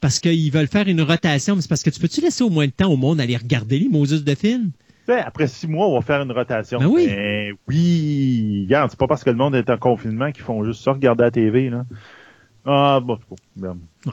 parce 0.00 0.20
qu'ils 0.20 0.52
veulent 0.52 0.68
faire 0.68 0.86
une 0.86 1.00
rotation. 1.02 1.56
Mais 1.56 1.62
c'est 1.62 1.68
parce 1.68 1.82
que 1.82 1.90
tu 1.90 1.98
peux-tu 1.98 2.20
laisser 2.20 2.44
au 2.44 2.50
moins 2.50 2.66
de 2.66 2.72
temps 2.72 2.90
au 2.92 2.96
monde 2.96 3.20
aller 3.20 3.36
regarder 3.36 3.78
les 3.80 3.88
Moses 3.88 4.22
de 4.22 4.34
films? 4.36 4.70
Après 5.08 5.48
six 5.48 5.66
mois, 5.66 5.88
on 5.88 5.94
va 5.96 6.00
faire 6.02 6.22
une 6.22 6.32
rotation. 6.32 6.78
Ben 6.78 6.86
oui. 6.86 7.06
Ben 7.08 7.52
oui. 7.68 8.62
Regarde, 8.66 8.90
c'est 8.90 8.98
pas 8.98 9.06
parce 9.06 9.24
que 9.24 9.30
le 9.30 9.36
monde 9.36 9.54
est 9.54 9.68
en 9.70 9.76
confinement 9.76 10.30
qu'ils 10.32 10.44
font 10.44 10.64
juste 10.64 10.82
ça, 10.82 10.92
regarder 10.92 11.24
la 11.24 11.30
TV, 11.30 11.68
là. 11.68 11.84
Ah, 12.64 13.00
bon, 13.04 13.18
c'est 13.56 13.60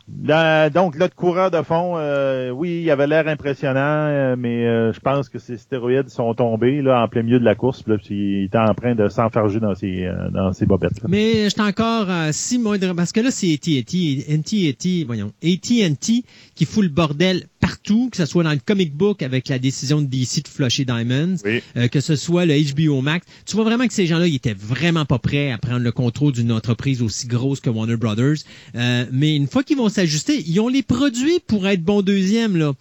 donc, 0.08 0.96
l'autre 0.98 1.16
coureur 1.16 1.52
de 1.52 1.62
fond, 1.62 1.94
euh, 1.98 2.50
oui, 2.52 2.82
il 2.84 2.92
avait 2.92 3.08
l'air 3.08 3.28
impressionnant, 3.28 3.80
euh, 3.80 4.36
mais 4.38 4.66
euh, 4.68 4.94
je 4.94 5.00
pense 5.00 5.30
que 5.30 5.40
ses 5.40 5.58
stéroïdes 5.58 6.10
sont 6.10 6.34
tombés 6.34 6.82
là 6.82 7.04
en 7.04 7.08
plein 7.08 7.24
milieu 7.24 7.40
de 7.40 7.46
la 7.46 7.56
course, 7.56 7.84
puis 7.84 7.92
là, 7.94 7.98
puis 7.98 8.40
il 8.42 8.44
était 8.46 8.58
en 8.58 8.74
train 8.74 8.96
de 8.96 9.08
s'enfarger 9.10 9.60
dans 9.60 9.76
ses 9.76 10.06
euh, 10.06 10.30
dans 10.32 10.54
ses 10.54 10.66
bobettes. 10.66 11.02
là. 11.02 11.08
Mais 11.10 11.50
j'étais 11.50 11.62
encore 11.62 12.10
euh, 12.10 12.30
si 12.32 12.60
moindre 12.60 12.94
parce 12.94 13.12
que 13.12 13.20
là 13.20 13.32
c'est 13.32 13.54
AT&T, 13.54 14.26
AT&T, 14.30 15.04
voyons, 15.06 15.32
AT&T 15.44 16.24
qui 16.56 16.66
fout 16.66 16.84
le 16.84 16.90
bordel 16.90 17.44
partout, 17.60 18.10
que 18.10 18.18
ce 18.18 18.26
soit 18.26 18.44
dans 18.44 18.52
le 18.52 18.60
comic 18.66 18.96
book 18.96 19.22
avec 19.22 19.48
la 19.50 19.60
décision 19.60 20.02
de 20.02 20.08
DC 20.08 20.44
de 20.44 20.48
flusher 20.48 20.86
Diamonds, 20.86 21.36
Oui. 21.46 21.62
euh, 21.78 21.88
que 21.88 22.00
ce 22.00 22.16
soit 22.16 22.46
le 22.46 22.56
HBO 22.74 23.02
Max. 23.02 23.26
Tu 23.46 23.56
vois 23.56 23.66
vraiment 23.66 23.86
que 23.88 23.94
ces 23.94 24.08
gens-là, 24.08 24.26
ils 24.28 24.36
étaient 24.36 24.56
vraiment 24.58 25.06
pas 25.06 25.20
prêts 25.20 25.52
à 25.52 25.58
prendre 25.58 25.82
le 25.84 25.92
contrôle 25.92 26.32
d'une 26.34 26.52
entreprise 26.52 27.02
aussi 27.04 27.28
grosse 27.28 27.60
que 27.60 27.70
Warner 27.70 27.98
Brothers. 27.98 28.38
Euh, 28.76 29.06
mais 29.12 29.36
une 29.36 29.48
fois 29.48 29.64
qu'ils 29.64 29.78
vont 29.78 29.81
s'ajuster, 29.90 30.44
ils 30.46 30.60
ont 30.60 30.68
les 30.68 30.84
produits 30.84 31.40
pour 31.46 31.68
être 31.68 31.84
bon 31.84 32.02
deuxième 32.02 32.58
là. 32.58 32.74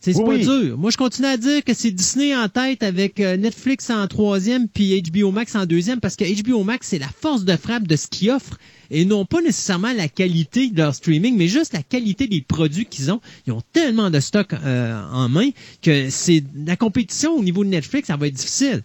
C'est 0.00 0.14
Oui, 0.14 0.38
pas 0.38 0.44
dur. 0.44 0.78
Moi, 0.78 0.92
je 0.92 0.96
continue 0.96 1.26
à 1.26 1.36
dire 1.36 1.64
que 1.64 1.74
c'est 1.74 1.90
Disney 1.90 2.34
en 2.34 2.48
tête 2.48 2.84
avec 2.84 3.18
euh, 3.18 3.36
Netflix 3.36 3.90
en 3.90 4.06
troisième 4.06 4.68
puis 4.68 5.02
HBO 5.02 5.32
Max 5.32 5.56
en 5.56 5.66
deuxième 5.66 5.98
parce 5.98 6.14
que 6.14 6.24
HBO 6.24 6.62
Max, 6.62 6.88
c'est 6.88 7.00
la 7.00 7.08
force 7.08 7.44
de 7.44 7.56
frappe 7.56 7.86
de 7.86 7.96
ce 7.96 8.06
qu'ils 8.06 8.30
offrent 8.30 8.58
et 8.90 9.04
non 9.04 9.24
pas 9.24 9.42
nécessairement 9.42 9.92
la 9.92 10.08
qualité 10.08 10.70
de 10.70 10.78
leur 10.78 10.94
streaming, 10.94 11.36
mais 11.36 11.48
juste 11.48 11.72
la 11.72 11.82
qualité 11.82 12.28
des 12.28 12.40
produits 12.42 12.86
qu'ils 12.86 13.10
ont. 13.10 13.20
Ils 13.46 13.52
ont 13.52 13.62
tellement 13.72 14.10
de 14.10 14.20
stock 14.20 14.52
euh, 14.52 15.02
en 15.12 15.28
main 15.28 15.50
que 15.82 16.10
c'est 16.10 16.44
la 16.54 16.76
compétition 16.76 17.32
au 17.34 17.42
niveau 17.42 17.64
de 17.64 17.70
Netflix, 17.70 18.06
ça 18.06 18.16
va 18.16 18.28
être 18.28 18.34
difficile. 18.34 18.82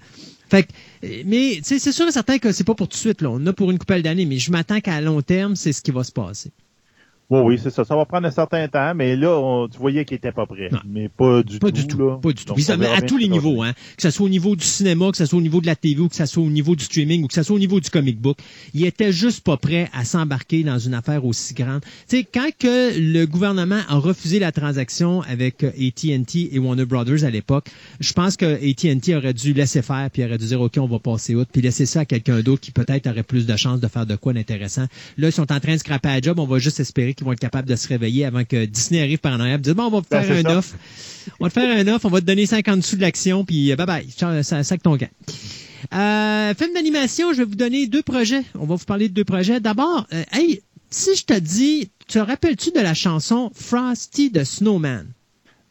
Fait 0.49 0.63
que, 0.63 0.69
euh, 1.05 1.23
mais 1.27 1.59
c'est 1.61 1.79
sûr 1.91 2.07
et 2.07 2.11
certain 2.11 2.39
que 2.39 2.51
c'est 2.51 2.63
pas 2.63 2.75
pour 2.75 2.87
tout 2.87 2.95
de 2.95 2.99
suite. 2.99 3.21
Là. 3.21 3.29
On 3.29 3.35
en 3.35 3.47
a 3.47 3.53
pour 3.53 3.69
une 3.69 3.77
couple 3.77 4.01
d'années, 4.01 4.25
mais 4.25 4.39
je 4.39 4.51
m'attends 4.51 4.81
qu'à 4.81 4.99
long 4.99 5.21
terme, 5.21 5.55
c'est 5.55 5.73
ce 5.73 5.81
qui 5.81 5.91
va 5.91 6.03
se 6.03 6.11
passer. 6.11 6.51
Oui, 7.41 7.53
oui, 7.55 7.59
c'est 7.61 7.69
ça. 7.69 7.83
Ça 7.83 7.95
va 7.95 8.05
prendre 8.05 8.27
un 8.27 8.31
certain 8.31 8.67
temps, 8.67 8.93
mais 8.95 9.15
là, 9.15 9.37
on- 9.37 9.67
tu 9.67 9.77
voyais 9.77 10.05
qu'il 10.05 10.15
était 10.17 10.31
pas 10.31 10.45
prêt. 10.45 10.69
Non. 10.71 10.79
Mais 10.87 11.09
pas 11.09 11.43
du 11.43 11.59
Pas 11.59 11.67
tout. 11.67 11.73
du 11.73 11.87
tout. 11.87 11.97
là. 11.97 12.17
Pas 12.21 12.31
du 12.31 12.45
tout. 12.45 12.53
Donc, 12.53 12.83
à 12.97 13.01
tous 13.01 13.17
les 13.17 13.27
niveaux, 13.27 13.61
hein. 13.63 13.73
Que 13.97 14.01
ce 14.03 14.09
soit 14.09 14.25
au 14.25 14.29
niveau 14.29 14.55
du 14.55 14.65
cinéma, 14.65 15.09
que 15.11 15.17
ce 15.17 15.25
soit 15.25 15.39
au 15.39 15.41
niveau 15.41 15.61
de 15.61 15.65
la 15.67 15.75
TV 15.75 16.01
ou 16.01 16.09
que 16.09 16.15
ce 16.15 16.25
soit 16.25 16.43
au 16.43 16.49
niveau 16.49 16.75
du 16.75 16.83
streaming 16.83 17.23
ou 17.23 17.27
que 17.27 17.33
ce 17.33 17.43
soit 17.43 17.55
au 17.55 17.59
niveau 17.59 17.79
du 17.79 17.89
comic 17.89 18.19
book. 18.19 18.37
Il 18.73 18.85
était 18.85 19.11
juste 19.11 19.43
pas 19.43 19.57
prêt 19.57 19.89
à 19.93 20.05
s'embarquer 20.05 20.63
dans 20.63 20.79
une 20.79 20.93
affaire 20.93 21.25
aussi 21.25 21.53
grande. 21.53 21.81
Tu 22.09 22.17
sais, 22.17 22.23
quand 22.31 22.49
que 22.59 22.99
le 22.99 23.25
gouvernement 23.25 23.79
a 23.87 23.95
refusé 23.97 24.39
la 24.39 24.51
transaction 24.51 25.21
avec 25.21 25.63
euh, 25.63 25.69
AT&T 25.69 26.49
et 26.55 26.59
Warner 26.59 26.85
Brothers 26.85 27.23
à 27.23 27.29
l'époque, 27.29 27.65
je 27.99 28.13
pense 28.13 28.37
que 28.37 28.45
AT&T 28.45 29.15
aurait 29.15 29.33
dû 29.33 29.53
laisser 29.53 29.81
faire 29.81 30.09
puis 30.11 30.23
aurait 30.23 30.37
dû 30.37 30.45
dire 30.45 30.61
OK, 30.61 30.73
on 30.77 30.87
va 30.87 30.99
passer 30.99 31.35
outre 31.35 31.51
puis 31.51 31.61
laisser 31.61 31.85
ça 31.85 32.01
à 32.01 32.05
quelqu'un 32.05 32.41
d'autre 32.41 32.61
qui 32.61 32.71
peut-être 32.71 33.07
aurait 33.07 33.23
plus 33.23 33.45
de 33.45 33.55
chances 33.55 33.79
de 33.79 33.87
faire 33.87 34.05
de 34.05 34.15
quoi 34.15 34.33
d'intéressant. 34.33 34.85
Là, 35.17 35.29
ils 35.29 35.31
sont 35.31 35.51
en 35.51 35.59
train 35.59 35.73
de 35.73 35.77
scraper 35.79 36.09
la 36.09 36.21
job, 36.21 36.39
on 36.39 36.45
va 36.45 36.59
juste 36.59 36.79
espérer 36.79 37.13
vont 37.23 37.33
être 37.33 37.39
capables 37.39 37.67
de 37.67 37.75
se 37.75 37.87
réveiller 37.87 38.25
avant 38.25 38.43
que 38.43 38.65
Disney 38.65 39.01
arrive 39.01 39.17
par 39.19 39.33
en 39.33 39.39
arrière 39.39 39.59
et 39.65 39.73
bon, 39.73 39.83
on 39.85 39.89
va 39.89 39.99
vous 39.99 40.05
Ben, 40.09 40.21
faire 40.23 40.37
un 40.37 40.41
ça. 40.43 40.57
offre. 40.57 40.75
On 41.39 41.45
va 41.45 41.49
te 41.49 41.53
faire 41.59 41.77
un 41.77 41.87
offre, 41.87 42.05
on 42.05 42.09
va 42.09 42.21
te 42.21 42.25
donner 42.25 42.45
50 42.45 42.83
sous 42.83 42.95
de 42.97 43.01
l'action, 43.01 43.45
puis 43.45 43.71
euh, 43.71 43.75
bye 43.75 43.85
bye, 43.87 44.07
ça, 44.15 44.43
ça 44.43 44.63
sac 44.63 44.83
ton 44.83 44.97
camp. 44.97 45.09
Euh, 45.93 46.53
film 46.55 46.73
d'animation, 46.73 47.33
je 47.33 47.39
vais 47.39 47.45
vous 47.45 47.55
donner 47.55 47.87
deux 47.87 48.01
projets. 48.03 48.43
On 48.55 48.65
va 48.65 48.75
vous 48.75 48.85
parler 48.85 49.09
de 49.09 49.13
deux 49.13 49.23
projets. 49.25 49.59
D'abord, 49.59 50.07
euh, 50.13 50.23
hey, 50.31 50.61
si 50.89 51.15
je 51.15 51.23
te 51.25 51.37
dis, 51.37 51.89
te 52.07 52.19
rappelles-tu 52.19 52.71
de 52.71 52.79
la 52.79 52.93
chanson 52.93 53.51
Frosty 53.53 54.31
the 54.31 54.43
Snowman? 54.43 55.07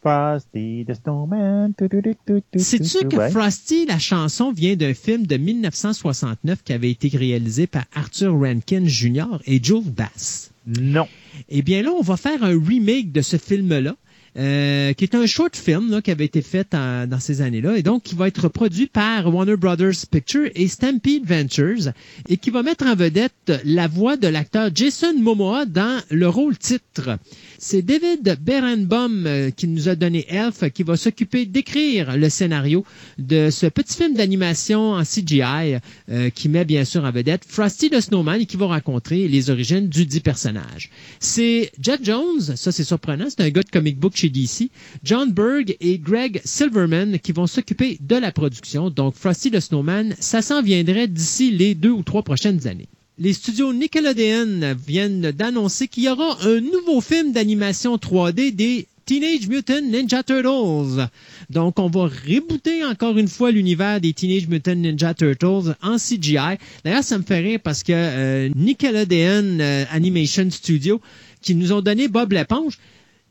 Frosty 0.02 0.84
the 0.86 0.94
Snowman. 0.94 1.72
tu, 1.78 1.88
tu, 1.88 2.02
tu, 2.02 2.14
tu, 2.26 2.42
tu, 2.52 2.58
Sais-tu 2.58 3.08
que 3.08 3.16
ouais. 3.16 3.30
Frosty, 3.30 3.86
la 3.86 3.98
chanson, 3.98 4.52
vient 4.52 4.74
d'un 4.76 4.94
film 4.94 5.26
de 5.26 5.36
1969 5.36 6.62
qui 6.64 6.72
avait 6.72 6.90
été 6.90 7.08
réalisé 7.16 7.66
par 7.66 7.84
Arthur 7.94 8.32
Rankin 8.38 8.82
Jr. 8.86 9.40
et 9.46 9.60
Joe 9.62 9.84
Bass? 9.84 10.51
Non. 10.66 11.08
Eh 11.48 11.62
bien 11.62 11.82
là, 11.82 11.90
on 11.90 12.02
va 12.02 12.16
faire 12.16 12.44
un 12.44 12.58
remake 12.58 13.12
de 13.12 13.22
ce 13.22 13.36
film-là, 13.36 13.96
euh, 14.38 14.92
qui 14.94 15.04
est 15.04 15.14
un 15.14 15.26
short 15.26 15.56
film 15.56 15.90
là, 15.90 16.00
qui 16.00 16.10
avait 16.10 16.24
été 16.24 16.40
fait 16.40 16.66
dans 16.72 17.20
ces 17.20 17.42
années-là, 17.42 17.76
et 17.76 17.82
donc 17.82 18.02
qui 18.02 18.14
va 18.14 18.28
être 18.28 18.48
produit 18.48 18.86
par 18.86 19.32
Warner 19.32 19.56
Brothers 19.56 20.06
Pictures 20.10 20.50
et 20.54 20.68
Stampede 20.68 21.26
Ventures, 21.26 21.92
et 22.28 22.36
qui 22.36 22.50
va 22.50 22.62
mettre 22.62 22.86
en 22.86 22.94
vedette 22.94 23.52
la 23.64 23.88
voix 23.88 24.16
de 24.16 24.28
l'acteur 24.28 24.70
Jason 24.74 25.14
Momoa 25.18 25.66
dans 25.66 26.00
le 26.10 26.28
rôle 26.28 26.56
titre. 26.56 27.18
C'est 27.64 27.82
David 27.82 28.38
Berenbaum 28.40 29.24
euh, 29.24 29.50
qui 29.52 29.68
nous 29.68 29.88
a 29.88 29.94
donné 29.94 30.26
Elf, 30.28 30.68
qui 30.74 30.82
va 30.82 30.96
s'occuper 30.96 31.46
d'écrire 31.46 32.16
le 32.16 32.28
scénario 32.28 32.84
de 33.18 33.50
ce 33.50 33.66
petit 33.66 33.96
film 33.96 34.14
d'animation 34.14 34.94
en 34.94 35.04
CGI 35.04 35.78
euh, 36.10 36.28
qui 36.30 36.48
met 36.48 36.64
bien 36.64 36.84
sûr 36.84 37.04
en 37.04 37.12
vedette 37.12 37.44
Frosty 37.46 37.88
the 37.88 38.00
Snowman 38.00 38.40
et 38.40 38.46
qui 38.46 38.56
va 38.56 38.66
rencontrer 38.66 39.28
les 39.28 39.48
origines 39.48 39.88
du 39.88 40.06
dit 40.06 40.18
personnage. 40.18 40.90
C'est 41.20 41.70
Jeff 41.80 42.00
Jones, 42.02 42.40
ça 42.40 42.72
c'est 42.72 42.82
surprenant, 42.82 43.26
c'est 43.28 43.42
un 43.42 43.50
gars 43.50 43.62
de 43.62 43.70
comic 43.70 43.96
book 43.96 44.16
chez 44.16 44.28
DC, 44.28 44.68
John 45.04 45.30
Berg 45.30 45.76
et 45.78 46.00
Greg 46.00 46.40
Silverman 46.44 47.20
qui 47.20 47.30
vont 47.30 47.46
s'occuper 47.46 47.96
de 48.00 48.16
la 48.16 48.32
production. 48.32 48.90
Donc 48.90 49.14
Frosty 49.14 49.52
the 49.52 49.60
Snowman, 49.60 50.16
ça 50.18 50.42
s'en 50.42 50.62
viendrait 50.62 51.06
d'ici 51.06 51.52
les 51.52 51.76
deux 51.76 51.90
ou 51.90 52.02
trois 52.02 52.24
prochaines 52.24 52.66
années. 52.66 52.88
Les 53.22 53.34
studios 53.34 53.72
Nickelodeon 53.72 54.74
viennent 54.84 55.30
d'annoncer 55.30 55.86
qu'il 55.86 56.02
y 56.02 56.08
aura 56.08 56.38
un 56.42 56.60
nouveau 56.60 57.00
film 57.00 57.30
d'animation 57.30 57.94
3D 57.94 58.52
des 58.52 58.88
Teenage 59.06 59.46
Mutant 59.46 59.80
Ninja 59.80 60.24
Turtles. 60.24 61.06
Donc, 61.48 61.78
on 61.78 61.88
va 61.88 62.06
rebooter 62.08 62.84
encore 62.84 63.16
une 63.18 63.28
fois 63.28 63.52
l'univers 63.52 64.00
des 64.00 64.12
Teenage 64.12 64.48
Mutant 64.48 64.74
Ninja 64.74 65.14
Turtles 65.14 65.76
en 65.82 65.98
CGI. 65.98 66.58
D'ailleurs, 66.84 67.04
ça 67.04 67.16
me 67.16 67.22
fait 67.22 67.38
rire 67.38 67.60
parce 67.62 67.84
que 67.84 67.92
euh, 67.94 68.48
Nickelodeon 68.56 69.60
euh, 69.60 69.84
Animation 69.92 70.50
Studio, 70.50 71.00
qui 71.42 71.54
nous 71.54 71.70
ont 71.72 71.80
donné 71.80 72.08
Bob 72.08 72.32
l'éponge, 72.32 72.76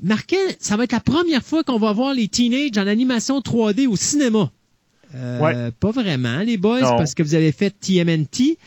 marquait, 0.02 0.38
ça 0.60 0.78
va 0.78 0.86
être 0.86 0.94
la 0.94 1.02
première 1.02 1.44
fois 1.44 1.66
qu'on 1.66 1.80
va 1.80 1.92
voir 1.92 2.14
les 2.14 2.30
Teenage 2.30 2.78
en 2.78 2.88
animation 2.88 3.42
3D 3.42 3.88
au 3.88 3.98
cinéma. 3.98 4.52
Euh, 5.16 5.40
Ouais. 5.42 5.72
Pas 5.78 5.92
vraiment, 5.92 6.40
les 6.40 6.56
boys, 6.56 6.80
Non. 6.80 6.96
parce 6.96 7.14
que 7.14 7.24
vous 7.24 7.36
avez 7.36 7.52
fait 7.52 7.74
TMNT, 7.78 8.58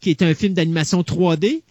qui 0.00 0.10
est 0.10 0.22
un 0.22 0.34
film 0.34 0.54
d'animation 0.54 1.02
3D. 1.02 1.62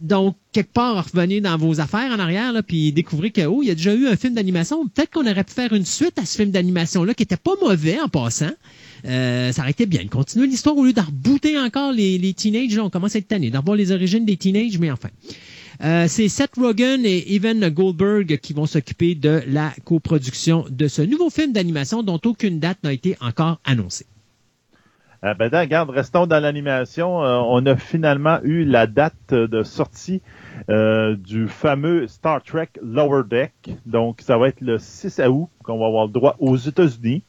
Donc, 0.00 0.36
quelque 0.52 0.72
part, 0.72 1.06
revenez 1.06 1.40
dans 1.40 1.56
vos 1.56 1.80
affaires 1.80 2.12
en 2.12 2.18
arrière, 2.18 2.52
là, 2.52 2.62
puis 2.62 2.92
découvrez 2.92 3.30
que, 3.30 3.42
oh, 3.46 3.62
il 3.62 3.68
y 3.68 3.70
a 3.70 3.74
déjà 3.74 3.94
eu 3.94 4.08
un 4.08 4.16
film 4.16 4.34
d'animation. 4.34 4.86
Peut-être 4.88 5.10
qu'on 5.10 5.26
aurait 5.26 5.44
pu 5.44 5.54
faire 5.54 5.72
une 5.72 5.86
suite 5.86 6.18
à 6.18 6.26
ce 6.26 6.36
film 6.36 6.50
d'animation-là, 6.50 7.14
qui 7.14 7.22
était 7.22 7.38
pas 7.38 7.52
mauvais 7.62 7.98
en 7.98 8.08
passant. 8.08 8.50
Euh, 9.06 9.52
ça 9.52 9.62
aurait 9.62 9.70
été 9.70 9.86
bien 9.86 10.04
de 10.04 10.10
continuer 10.10 10.46
l'histoire 10.46 10.76
au 10.76 10.84
lieu 10.84 10.92
de 10.92 11.00
rebooter 11.00 11.58
encore 11.58 11.92
les, 11.92 12.18
les 12.18 12.34
teenagers. 12.34 12.80
On 12.80 12.90
commence 12.90 13.14
à 13.14 13.18
être 13.18 13.28
tanné, 13.28 13.50
d'en 13.50 13.62
voir 13.62 13.76
les 13.76 13.90
origines 13.90 14.26
des 14.26 14.36
teenagers, 14.36 14.78
mais 14.78 14.90
enfin. 14.90 15.08
Euh, 15.82 16.06
c'est 16.08 16.28
Seth 16.28 16.56
Rogen 16.56 17.04
et 17.04 17.34
Evan 17.34 17.68
Goldberg 17.68 18.38
qui 18.38 18.52
vont 18.54 18.66
s'occuper 18.66 19.14
de 19.14 19.42
la 19.46 19.74
coproduction 19.84 20.64
de 20.70 20.88
ce 20.88 21.02
nouveau 21.02 21.28
film 21.30 21.52
d'animation 21.52 22.02
dont 22.02 22.20
aucune 22.24 22.60
date 22.60 22.78
n'a 22.82 22.92
été 22.92 23.16
encore 23.20 23.60
annoncée. 23.64 24.06
Euh, 25.24 25.34
ben, 25.34 25.50
regarde, 25.52 25.90
restons 25.90 26.26
dans 26.26 26.40
l'animation. 26.40 27.22
Euh, 27.22 27.38
on 27.38 27.64
a 27.66 27.76
finalement 27.76 28.38
eu 28.42 28.64
la 28.64 28.86
date 28.86 29.32
de 29.32 29.62
sortie 29.62 30.22
euh, 30.68 31.16
du 31.16 31.48
fameux 31.48 32.06
Star 32.06 32.42
Trek 32.42 32.68
Lower 32.82 33.22
Deck. 33.28 33.52
Donc, 33.86 34.20
ça 34.20 34.36
va 34.36 34.48
être 34.48 34.60
le 34.60 34.78
6 34.78 35.20
août 35.28 35.48
qu'on 35.62 35.78
va 35.78 35.86
avoir 35.86 36.06
le 36.06 36.12
droit 36.12 36.36
aux 36.38 36.56
États-Unis, 36.56 37.22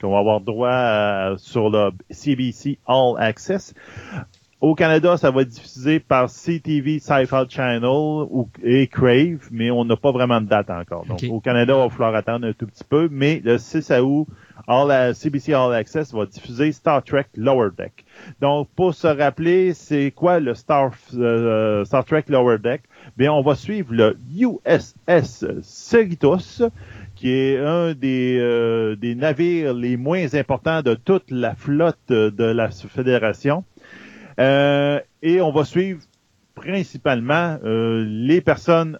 qu'on 0.00 0.12
va 0.12 0.18
avoir 0.18 0.40
droit 0.40 0.68
euh, 0.68 1.36
sur 1.36 1.70
le 1.70 1.90
CBC 2.10 2.78
All 2.86 3.14
Access. 3.18 3.74
Au 4.60 4.74
Canada, 4.74 5.18
ça 5.18 5.30
va 5.30 5.42
être 5.42 5.48
diffusé 5.48 6.00
par 6.00 6.30
CTV 6.30 6.98
Sci-Fi 6.98 7.44
Channel 7.48 7.84
ou, 7.84 8.48
et 8.64 8.86
Crave, 8.86 9.48
mais 9.50 9.70
on 9.70 9.84
n'a 9.84 9.96
pas 9.96 10.12
vraiment 10.12 10.40
de 10.40 10.46
date 10.46 10.70
encore. 10.70 11.04
Donc, 11.04 11.22
au 11.28 11.40
Canada, 11.40 11.74
il 11.76 11.82
va 11.82 11.90
falloir 11.90 12.14
attendre 12.14 12.46
un 12.46 12.52
tout 12.52 12.66
petit 12.66 12.84
peu, 12.84 13.08
mais 13.10 13.42
le 13.44 13.58
6 13.58 13.90
août, 14.00 14.26
All, 14.66 14.90
euh, 14.90 15.14
CBC 15.14 15.52
All 15.52 15.74
Access 15.74 16.12
va 16.12 16.26
diffuser 16.26 16.72
Star 16.72 17.02
Trek 17.02 17.26
Lower 17.36 17.70
Deck. 17.76 18.04
Donc, 18.40 18.68
pour 18.74 18.94
se 18.94 19.06
rappeler, 19.06 19.74
c'est 19.74 20.10
quoi 20.10 20.40
le 20.40 20.54
Star, 20.54 20.92
euh, 21.14 21.84
Star 21.84 22.04
Trek 22.04 22.24
Lower 22.28 22.58
Deck? 22.58 22.82
Bien, 23.16 23.32
on 23.32 23.42
va 23.42 23.54
suivre 23.54 23.92
le 23.92 24.16
USS 24.34 25.44
Cerritos, 25.62 26.62
qui 27.14 27.30
est 27.30 27.58
un 27.58 27.94
des, 27.94 28.38
euh, 28.38 28.96
des 28.96 29.14
navires 29.14 29.74
les 29.74 29.96
moins 29.96 30.34
importants 30.34 30.82
de 30.82 30.94
toute 30.94 31.30
la 31.30 31.54
flotte 31.54 31.98
euh, 32.10 32.30
de 32.30 32.44
la 32.44 32.70
Fédération. 32.70 33.64
Euh, 34.38 35.00
et 35.22 35.40
on 35.40 35.52
va 35.52 35.64
suivre 35.64 36.00
principalement 36.54 37.58
euh, 37.64 38.04
les 38.06 38.40
personnes 38.40 38.98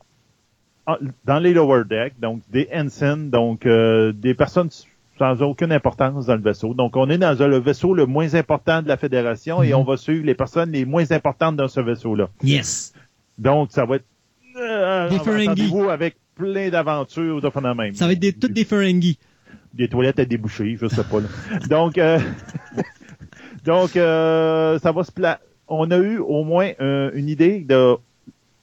dans 1.25 1.39
les 1.41 1.53
lower 1.53 1.83
decks, 1.85 2.19
donc 2.21 2.43
des 2.49 2.69
ensigns, 2.73 3.29
donc 3.29 3.67
euh, 3.67 4.13
des 4.13 4.35
personnes 4.35 4.71
sans 5.19 5.41
aucune 5.43 5.73
importance 5.73 6.27
dans 6.27 6.35
le 6.37 6.43
vaisseau. 6.43 6.75
Donc 6.75 6.97
on 6.97 7.09
est 7.09 7.19
dans 7.19 7.35
le 7.49 7.59
vaisseau 7.59 7.95
le 7.95 8.07
moins 8.07 8.35
important 8.35 8.83
de 8.83 8.89
la 8.89 8.97
fédération 8.97 9.63
et 9.63 9.69
Mhm. 9.71 9.75
on 9.77 9.85
va 9.85 9.97
suivre 9.97 10.25
les 10.27 10.35
personnes 10.35 10.71
les 10.73 10.85
moins 10.85 11.11
importantes 11.13 11.57
dans 11.57 11.69
ce 11.69 11.81
vaisseau-là. 11.81 12.29
Yes. 12.43 12.93
Donc 13.39 13.73
ça 13.73 13.85
va 13.87 13.97
être 13.97 14.05
euh, 14.61 15.09
Des 15.09 15.19
Ferengi. 15.19 15.73
avec 15.91 16.17
plein 16.35 16.69
d'aventures 16.71 17.41
de 17.41 17.51
phénomènes. 17.51 17.95
Ça 17.95 18.07
va 18.07 18.13
être 18.13 18.19
des, 18.19 18.33
toutes 18.33 18.53
des 18.53 18.65
Ferengi. 18.65 19.19
des 19.75 19.89
toilettes 19.89 20.19
à 20.19 20.25
déboucher, 20.25 20.77
je 20.81 20.87
sais 20.87 21.05
pas. 21.05 21.21
là. 21.21 21.29
Donc, 21.69 21.99
euh, 21.99 22.19
donc 23.65 23.97
euh, 23.97 24.79
ça 24.79 24.93
va 24.93 25.05
se 25.05 25.13
pla 25.13 25.41
On 25.69 25.91
a 25.91 25.99
eu 25.99 26.19
au 26.19 26.45
moins 26.45 26.71
euh, 26.81 27.11
une 27.15 27.29
idée 27.29 27.61
de 27.61 27.97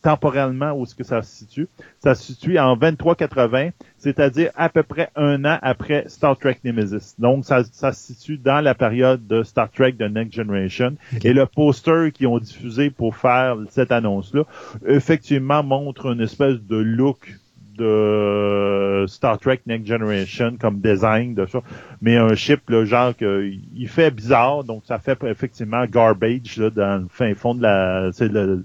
temporellement 0.03 0.73
où 0.73 0.83
est-ce 0.83 0.93
que 0.93 1.03
ça 1.03 1.23
se 1.23 1.35
situe. 1.35 1.67
Ça 1.99 2.13
se 2.13 2.33
situe 2.33 2.59
en 2.59 2.75
2380, 2.75 3.69
c'est-à-dire 3.97 4.51
à 4.55 4.69
peu 4.69 4.83
près 4.83 5.09
un 5.15 5.43
an 5.45 5.57
après 5.63 6.03
Star 6.07 6.37
Trek 6.37 6.59
Nemesis. 6.63 7.15
Donc, 7.17 7.45
ça, 7.45 7.63
ça 7.63 7.91
se 7.93 8.13
situe 8.13 8.37
dans 8.37 8.61
la 8.61 8.75
période 8.75 9.25
de 9.25 9.41
Star 9.41 9.71
Trek 9.71 9.93
The 9.93 10.11
Next 10.11 10.35
Generation. 10.35 10.95
Et 11.23 11.33
le 11.33 11.45
poster 11.47 12.11
qu'ils 12.13 12.27
ont 12.27 12.37
diffusé 12.37 12.89
pour 12.91 13.15
faire 13.15 13.57
cette 13.69 13.91
annonce-là, 13.91 14.43
effectivement, 14.85 15.63
montre 15.63 16.07
une 16.07 16.21
espèce 16.21 16.61
de 16.61 16.75
look 16.75 17.39
de 17.77 19.05
Star 19.07 19.37
Trek 19.39 19.61
Next 19.65 19.87
Generation 19.87 20.57
comme 20.59 20.79
design 20.79 21.33
de 21.35 21.45
ça, 21.45 21.59
mais 22.01 22.17
un 22.17 22.33
ship 22.35 22.69
là, 22.69 22.85
genre 22.85 23.15
que 23.15 23.51
il 23.75 23.87
fait 23.87 24.11
bizarre, 24.11 24.63
donc 24.63 24.83
ça 24.87 24.99
fait 24.99 25.17
effectivement 25.23 25.85
garbage 25.85 26.57
là, 26.57 26.69
dans 26.69 27.01
le 27.03 27.07
fin 27.09 27.33
fond 27.35 27.55
de 27.55 27.63
la 27.63 28.09
c'est 28.13 28.27
le 28.27 28.63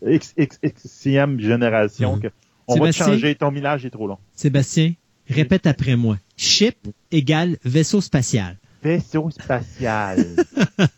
génération 1.41 2.17
Mhm. 2.17 2.23
que 2.23 2.29
on 2.67 2.79
va 2.79 2.91
te 2.91 2.97
changer, 2.97 3.35
ton 3.35 3.51
millage 3.51 3.85
est 3.87 3.91
trop 3.91 4.07
long. 4.07 4.19
Sébastien, 4.35 4.93
répète 5.29 5.67
après 5.67 5.97
moi. 5.97 6.17
Ship 6.37 6.77
égale 7.11 7.57
vaisseau 7.65 8.01
spatial. 8.01 8.57
Vaisseau 8.83 9.31
spatial. 9.31 10.25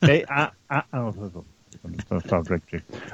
Mais 0.03 0.25
en, 0.29 0.77
en, 0.93 1.09
en- 1.09 1.13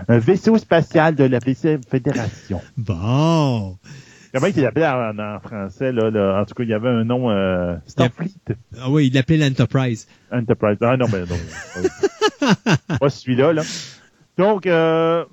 un 0.09 0.19
vaisseau 0.19 0.59
spatial 0.59 1.15
de 1.15 1.25
la 1.25 1.39
Fédération. 1.41 2.61
Bon. 2.77 3.77
Comment 4.37 4.53
il 4.55 4.63
l'appelait 4.63 4.87
en, 4.87 5.19
en 5.19 5.41
français 5.41 5.93
là, 5.93 6.11
là? 6.11 6.41
En 6.41 6.45
tout 6.45 6.53
cas, 6.53 6.63
il 6.63 6.69
y 6.69 6.75
avait 6.75 6.91
un 6.91 7.05
nom 7.05 7.31
euh, 7.31 7.75
Starfleet. 7.87 8.35
Ah 8.79 8.91
oui, 8.91 9.07
il 9.07 9.15
l'appelait 9.15 9.39
l'Enterprise. 9.39 10.07
Enterprise. 10.31 10.77
Ah 10.83 10.99
non, 10.99 11.07
mais 11.11 11.21
non. 11.21 12.53
pas 13.01 13.09
celui-là, 13.09 13.55
là. 13.55 13.63
Donc, 14.37 14.67
euh, 14.67 15.25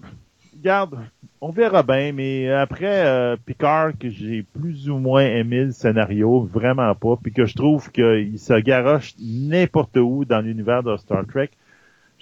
regarde, 0.55 0.97
On 1.41 1.51
verra 1.51 1.83
bien, 1.83 2.13
mais 2.13 2.49
après 2.49 3.05
euh, 3.05 3.35
Picard, 3.45 3.91
que 3.99 4.09
j'ai 4.09 4.43
plus 4.43 4.89
ou 4.89 4.97
moins 4.97 5.25
aimé 5.25 5.65
le 5.65 5.71
scénario, 5.73 6.49
vraiment 6.53 6.95
pas, 6.95 7.17
puis 7.21 7.33
que 7.33 7.45
je 7.45 7.53
trouve 7.53 7.91
qu'il 7.91 8.39
se 8.39 8.57
garoche 8.61 9.15
n'importe 9.19 9.97
où 9.97 10.23
dans 10.23 10.39
l'univers 10.39 10.83
de 10.83 10.95
Star 10.95 11.27
Trek, 11.27 11.49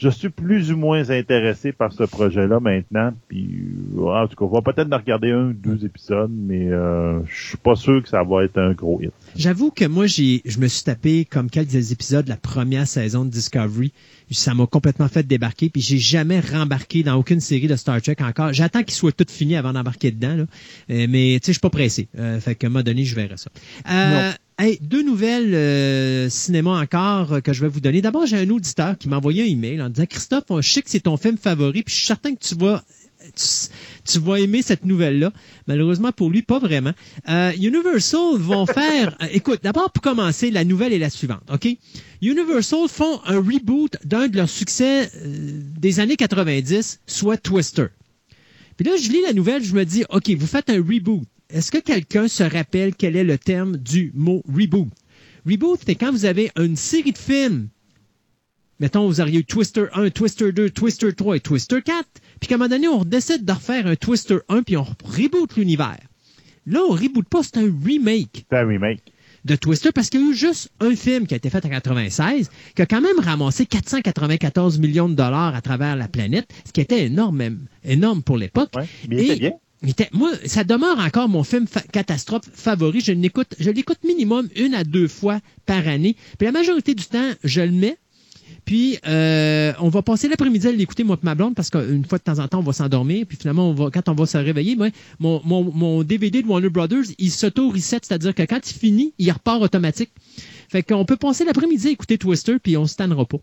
je 0.02 0.10
suis 0.10 0.30
plus 0.30 0.72
ou 0.72 0.78
moins 0.78 1.08
intéressé 1.12 1.72
par 1.72 1.94
ce 1.94 2.04
projet-là 2.04 2.60
maintenant. 2.60 3.14
Puis, 3.28 3.48
euh, 3.98 4.02
en 4.02 4.28
tout 4.28 4.36
cas, 4.36 4.46
on 4.46 4.60
va 4.60 4.62
peut-être 4.62 4.92
en 4.92 4.98
regarder 4.98 5.32
un 5.32 5.50
ou 5.50 5.54
deux 5.54 5.86
épisodes, 5.86 6.32
mais 6.34 6.72
euh, 6.72 7.24
je 7.26 7.50
suis 7.50 7.58
pas 7.58 7.76
sûr 7.76 8.02
que 8.02 8.10
ça 8.10 8.24
va 8.24 8.44
être 8.44 8.58
un 8.58 8.74
gros 8.74 9.00
hit. 9.00 9.12
J'avoue 9.36 9.70
que 9.70 9.86
moi, 9.86 10.08
j'ai, 10.08 10.42
je 10.44 10.60
me 10.60 10.68
suis 10.68 10.84
tapé 10.84 11.26
comme 11.26 11.52
quelques 11.52 11.92
épisodes 11.92 12.26
de 12.26 12.32
la 12.32 12.38
première 12.38 12.88
saison 12.88 13.26
de 13.26 13.30
Discovery. 13.30 13.94
Ça 14.32 14.56
m'a 14.56 14.66
complètement 14.66 15.08
fait 15.08 15.24
débarquer, 15.24 15.70
puis 15.70 15.82
j'ai 15.82 15.98
jamais 15.98 16.40
rembarqué 16.40 17.04
dans 17.04 17.16
aucune 17.16 17.42
série 17.42 17.68
de 17.68 17.76
Star 17.76 18.02
Trek 18.02 18.16
encore. 18.22 18.54
J'attends 18.54 18.82
qu'il 18.82 18.94
soit 18.94 19.12
tout 19.12 19.26
fini 19.28 19.56
avant 19.56 19.74
d'embarquer 19.74 20.12
dedans, 20.12 20.36
là. 20.36 20.46
Euh, 20.90 21.06
mais 21.10 21.38
tu 21.42 21.48
sais, 21.48 21.52
je 21.52 21.52
suis 21.52 21.60
pas 21.60 21.70
pressé. 21.70 22.08
Euh, 22.18 22.40
fait 22.40 22.56
qu'à 22.56 22.68
un 22.68 22.70
moment 22.70 22.84
donné, 22.84 23.04
je 23.04 23.14
verrai 23.14 23.36
ça. 23.38 23.52
Euh, 23.90 24.32
hey, 24.60 24.80
deux 24.82 25.04
nouvelles 25.04 25.54
euh, 25.54 26.30
cinéma 26.30 26.80
encore 26.80 27.34
euh, 27.34 27.40
que 27.42 27.54
je 27.54 27.62
vais 27.62 27.68
vous 27.68 27.80
donner. 27.82 28.02
D'abord, 28.02 28.26
j'ai 28.26 28.38
un 28.38 28.50
auditeur 28.50 28.98
qui 28.98 29.10
m'a 29.10 29.18
envoyé 29.18 29.44
un 29.44 29.48
email 29.48 29.82
en 29.82 29.90
disant 29.90 30.06
Christophe, 30.06 30.44
je 30.60 30.70
sais 30.70 30.82
que 30.82 30.90
c'est 30.90 31.02
ton 31.02 31.18
film 31.18 31.38
favori, 31.38 31.84
puis 31.84 31.94
je 31.94 32.00
suis 32.00 32.08
certain 32.08 32.36
que 32.36 32.44
tu 32.44 32.56
vas 32.56 32.84
tu, 33.36 33.46
tu 34.06 34.20
vas 34.20 34.40
aimer 34.40 34.62
cette 34.62 34.86
nouvelle-là. 34.86 35.32
Malheureusement 35.68 36.12
pour 36.12 36.30
lui, 36.30 36.42
pas 36.42 36.60
vraiment. 36.60 36.92
Euh, 37.30 37.52
Universal 37.54 38.38
vont 38.38 38.66
faire... 38.68 39.16
euh, 39.22 39.28
écoute, 39.32 39.60
d'abord 39.64 39.92
pour 39.92 40.02
commencer, 40.02 40.52
la 40.52 40.64
nouvelle 40.64 40.94
est 40.94 41.00
la 41.00 41.10
suivante, 41.10 41.44
OK? 41.52 41.68
Universal 42.22 42.88
font 42.88 43.22
un 43.26 43.38
reboot 43.38 43.98
d'un 44.04 44.28
de 44.28 44.38
leurs 44.38 44.50
succès 44.50 45.10
euh, 45.16 45.60
des 45.80 46.00
années 46.00 46.18
90, 46.18 47.02
soit 47.08 47.38
Twister. 47.38 47.88
Puis 48.78 48.88
là, 48.88 48.96
je 48.98 49.10
lis 49.10 49.22
la 49.26 49.34
nouvelle, 49.34 49.64
je 49.64 49.76
me 49.76 49.86
dis, 49.86 50.04
OK, 50.10 50.30
vous 50.32 50.48
faites 50.48 50.70
un 50.70 50.78
reboot. 50.78 51.24
Est-ce 51.54 51.72
que 51.72 51.78
quelqu'un 51.80 52.28
se 52.28 52.44
rappelle 52.44 52.96
quel 52.96 53.16
est 53.16 53.24
le 53.24 53.38
terme 53.38 53.78
du 53.78 54.12
mot 54.16 54.42
reboot? 54.48 54.90
Reboot, 55.46 55.80
c'est 55.86 55.96
quand 55.96 56.12
vous 56.12 56.26
avez 56.26 56.52
une 56.58 56.76
série 56.76 57.12
de 57.12 57.18
films. 57.18 57.68
Mettons, 58.80 59.06
vous 59.08 59.22
auriez 59.22 59.40
eu 59.40 59.46
Twister 59.46 59.86
1, 59.94 60.10
Twister 60.10 60.52
2, 60.52 60.70
Twister 60.72 61.14
3 61.14 61.36
et 61.38 61.40
Twister 61.40 61.82
4. 61.84 62.06
Puis 62.40 62.48
qu'à 62.48 62.56
un 62.56 62.58
moment 62.58 62.70
donné, 62.70 62.88
on 62.88 63.04
décide 63.04 63.46
de 63.46 63.52
refaire 63.52 63.86
un 63.86 63.96
Twister 63.96 64.38
1 64.50 64.64
puis 64.64 64.78
on 64.78 64.86
reboot 65.04 65.56
l'univers. 65.56 66.00
Là, 66.66 66.82
on 66.88 66.92
reboot 66.94 67.28
pas, 67.28 67.44
c'est 67.44 67.58
un 67.58 67.72
remake 67.86 68.46
C'est 68.50 68.58
un 68.58 68.68
remake. 68.68 69.02
de 69.46 69.56
Twister 69.56 69.92
parce 69.92 70.10
qu'il 70.10 70.22
y 70.22 70.24
a 70.24 70.28
eu 70.32 70.36
juste 70.36 70.70
un 70.80 70.96
film 70.96 71.28
qui 71.28 71.34
a 71.34 71.38
été 71.38 71.50
fait 71.50 71.64
en 71.66 71.70
96 71.70 72.50
qui 72.76 72.82
a 72.82 72.86
quand 72.86 73.02
même 73.02 73.20
ramassé 73.20 73.66
494 73.66 74.80
millions 74.80 75.10
de 75.10 75.16
dollars 75.16 75.56
à 75.56 75.62
travers 75.62 75.96
la 75.96 76.08
planète, 76.08 76.48
ce 76.66 76.72
qui 76.72 76.82
était 76.82 77.06
énorme, 77.06 77.60
énorme 77.84 78.22
pour 78.24 78.38
l'époque. 78.38 78.72
Ouais. 78.76 78.88
Et- 79.12 79.36
bien. 79.40 79.52
Était- 79.90 80.10
moi, 80.14 80.32
ça 80.46 80.64
demeure 80.64 81.00
encore 81.00 81.28
mon 81.30 81.44
film 81.44 81.66
catastrophe 81.92 82.44
favori. 82.54 83.02
Je 83.02 83.12
l'écoute, 83.12 83.56
je 83.60 83.70
l'écoute 83.70 84.00
minimum 84.04 84.48
une 84.56 84.74
à 84.76 84.84
deux 84.84 85.08
fois 85.08 85.40
par 85.66 85.88
année. 85.88 86.16
Puis 86.38 86.46
la 86.46 86.52
majorité 86.52 86.94
du 86.94 87.06
temps, 87.06 87.30
je 87.44 87.62
le 87.62 87.72
mets. 87.72 87.98
Puis 88.66 89.00
euh, 89.08 89.74
on 89.80 89.90
va 89.90 90.02
passer 90.04 90.28
l'après-midi 90.28 90.68
à 90.68 90.72
l'écouter 90.72 91.04
moi 91.04 91.18
et 91.22 91.26
ma 91.26 91.34
blonde 91.34 91.56
parce 91.56 91.70
qu'une 91.72 92.06
fois 92.06 92.20
de 92.20 92.24
temps 92.24 92.38
en 92.38 92.48
temps 92.48 92.60
on 92.60 92.64
va 92.64 92.74
s'endormir. 92.74 93.26
Puis 93.26 93.38
finalement 93.38 93.74
quand 93.90 94.08
on 94.10 94.14
va 94.14 94.26
se 94.26 94.38
réveiller, 94.38 94.76
moi, 94.76 94.90
mon, 95.20 95.42
mon, 95.44 95.64
mon 95.74 96.04
DVD 96.04 96.44
de 96.44 96.48
Warner 96.48 96.70
Brothers, 96.70 97.06
il 97.18 97.32
s'auto-reset, 97.32 98.00
c'est-à-dire 98.04 98.36
que 98.36 98.44
quand 98.44 98.60
il 98.70 98.74
finit, 98.74 99.14
il 99.18 99.32
repart 99.32 99.62
automatique. 99.62 100.12
Fait 100.70 100.84
qu'on 100.84 101.06
peut 101.06 101.18
passer 101.18 101.44
l'après-midi 101.44 101.88
à 101.88 101.92
écouter 101.92 102.18
Twister 102.18 102.58
puis 102.62 102.78
on 102.78 102.86
se 102.86 102.96
tannera 102.96 103.26
pas. 103.26 103.40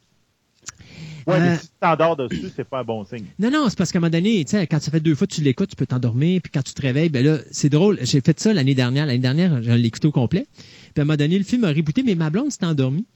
Ouais, 1.28 1.34
Euh, 1.36 1.40
mais 1.40 1.56
si 1.59 1.66
tu 1.68 1.72
t'endors 1.80 2.16
dessus, 2.16 2.50
c'est 2.56 2.64
pas 2.68 2.80
un 2.80 2.84
bon 2.84 3.05
signe. 3.05 3.24
Non, 3.38 3.50
non, 3.50 3.66
c'est 3.68 3.76
parce 3.78 3.92
qu'à 3.92 3.98
un 3.98 4.00
moment 4.00 4.10
donné, 4.10 4.44
tu 4.44 4.52
sais, 4.52 4.66
quand 4.66 4.80
ça 4.80 4.90
fait 4.90 5.00
deux 5.00 5.14
fois 5.14 5.26
que 5.26 5.34
tu 5.34 5.42
l'écoutes, 5.42 5.70
tu 5.70 5.76
peux 5.76 5.86
t'endormir, 5.86 6.40
puis 6.42 6.50
quand 6.52 6.62
tu 6.62 6.72
te 6.74 6.82
réveilles, 6.82 7.09
ben 7.10 7.24
là, 7.24 7.38
c'est 7.50 7.68
drôle. 7.68 7.98
J'ai 8.02 8.20
fait 8.20 8.38
ça 8.40 8.52
l'année 8.52 8.74
dernière. 8.74 9.06
L'année 9.06 9.18
dernière, 9.18 9.62
je 9.62 9.70
l'ai 9.70 9.86
écouté 9.88 10.09
au 10.09 10.12
complet. 10.12 10.46
Puis 10.56 10.92
à 10.96 11.00
un 11.02 11.05
moment 11.05 11.16
donné, 11.16 11.38
le 11.38 11.44
film 11.44 11.64
a 11.64 11.68
rebooté, 11.68 12.02
mais 12.02 12.14
ma 12.14 12.30
blonde 12.30 12.50
s'est 12.50 12.64
endormie. 12.64 13.06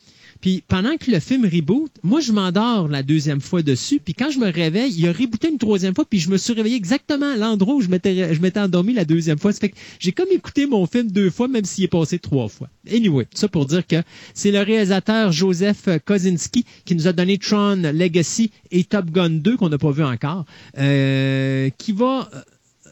Puis 0.42 0.62
pendant 0.66 0.96
que 0.96 1.10
le 1.10 1.20
film 1.20 1.44
reboot, 1.44 1.90
moi, 2.02 2.20
je 2.20 2.32
m'endors 2.32 2.88
la 2.88 3.04
deuxième 3.04 3.40
fois 3.40 3.62
dessus. 3.62 4.00
Puis 4.04 4.12
quand 4.12 4.30
je 4.30 4.40
me 4.40 4.50
réveille, 4.50 4.92
il 4.92 5.06
a 5.06 5.12
rebooté 5.12 5.48
une 5.48 5.56
troisième 5.56 5.94
fois, 5.94 6.04
puis 6.04 6.18
je 6.18 6.28
me 6.28 6.36
suis 6.36 6.52
réveillé 6.52 6.76
exactement 6.76 7.32
à 7.32 7.36
l'endroit 7.36 7.76
où 7.76 7.80
je 7.80 7.88
m'étais, 7.88 8.34
je 8.34 8.58
endormi 8.58 8.92
la 8.92 9.04
deuxième 9.04 9.38
fois. 9.38 9.52
Fait 9.52 9.68
que 9.68 9.76
j'ai 10.00 10.10
comme 10.10 10.30
écouté 10.32 10.66
mon 10.66 10.84
film 10.86 11.10
deux 11.10 11.30
fois, 11.30 11.46
même 11.46 11.64
s'il 11.64 11.84
est 11.84 11.88
passé 11.88 12.18
trois 12.18 12.48
fois. 12.48 12.68
Anyway, 12.92 13.26
ça 13.32 13.46
pour 13.46 13.66
dire 13.66 13.86
que 13.86 14.02
c'est 14.34 14.50
le 14.50 14.60
réalisateur 14.60 15.30
Joseph 15.30 15.88
Kosinski 16.04 16.64
qui 16.84 16.96
nous 16.96 17.06
a 17.06 17.12
donné 17.12 17.38
Tron 17.38 17.80
Legacy 17.94 18.50
et 18.72 18.82
Top 18.82 19.10
Gun 19.10 19.30
2 19.30 19.56
qu'on 19.56 19.68
n'a 19.68 19.78
pas 19.78 19.92
vu 19.92 20.02
encore, 20.02 20.44
euh, 20.76 21.70
qui 21.78 21.92
va 21.92 22.28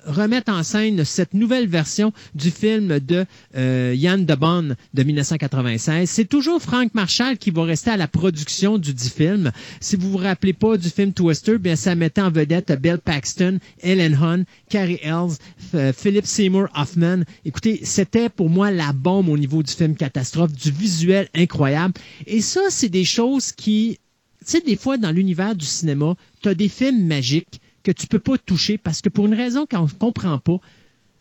remettre 0.06 0.52
en 0.52 0.62
scène 0.62 1.04
cette 1.04 1.34
nouvelle 1.34 1.66
version 1.68 2.12
du 2.34 2.50
film 2.50 3.00
de 3.00 3.24
euh, 3.56 3.94
Yann 3.96 4.24
de 4.24 4.34
Bonn 4.34 4.76
de 4.94 5.02
1996. 5.02 6.08
C'est 6.08 6.24
toujours 6.28 6.60
Frank 6.60 6.94
Marshall 6.94 7.38
qui 7.38 7.50
va 7.50 7.64
rester 7.64 7.90
à 7.90 7.96
la 7.96 8.08
production 8.08 8.78
du 8.78 8.94
dit 8.94 9.10
film. 9.10 9.50
Si 9.80 9.96
vous 9.96 10.10
vous 10.10 10.16
rappelez 10.18 10.52
pas 10.52 10.76
du 10.76 10.88
film 10.90 11.12
Twister, 11.12 11.58
bien 11.58 11.76
ça 11.76 11.94
mettait 11.94 12.20
en 12.20 12.30
vedette 12.30 12.72
Bill 12.80 12.98
Paxton, 13.04 13.58
Ellen 13.82 14.14
Hunt, 14.20 14.44
Carrie 14.68 15.00
Ells, 15.02 15.36
F- 15.74 15.92
Philip 15.92 16.26
Seymour 16.26 16.68
Hoffman. 16.74 17.22
Écoutez, 17.44 17.80
c'était 17.84 18.28
pour 18.28 18.50
moi 18.50 18.70
la 18.70 18.92
bombe 18.92 19.28
au 19.28 19.38
niveau 19.38 19.62
du 19.62 19.72
film 19.72 19.96
catastrophe, 19.96 20.52
du 20.52 20.70
visuel 20.70 21.28
incroyable. 21.34 21.94
Et 22.26 22.40
ça, 22.40 22.60
c'est 22.70 22.88
des 22.88 23.04
choses 23.04 23.52
qui, 23.52 23.98
tu 24.40 24.44
sais, 24.52 24.60
des 24.60 24.76
fois 24.76 24.96
dans 24.96 25.10
l'univers 25.10 25.54
du 25.54 25.66
cinéma, 25.66 26.14
tu 26.42 26.48
as 26.48 26.54
des 26.54 26.68
films 26.68 27.06
magiques 27.06 27.60
que 27.82 27.92
tu 27.92 28.06
peux 28.06 28.18
pas 28.18 28.38
toucher 28.38 28.78
parce 28.78 29.00
que 29.00 29.08
pour 29.08 29.26
une 29.26 29.34
raison 29.34 29.66
qu'on 29.66 29.84
ne 29.84 29.90
comprend 29.90 30.38
pas, 30.38 30.60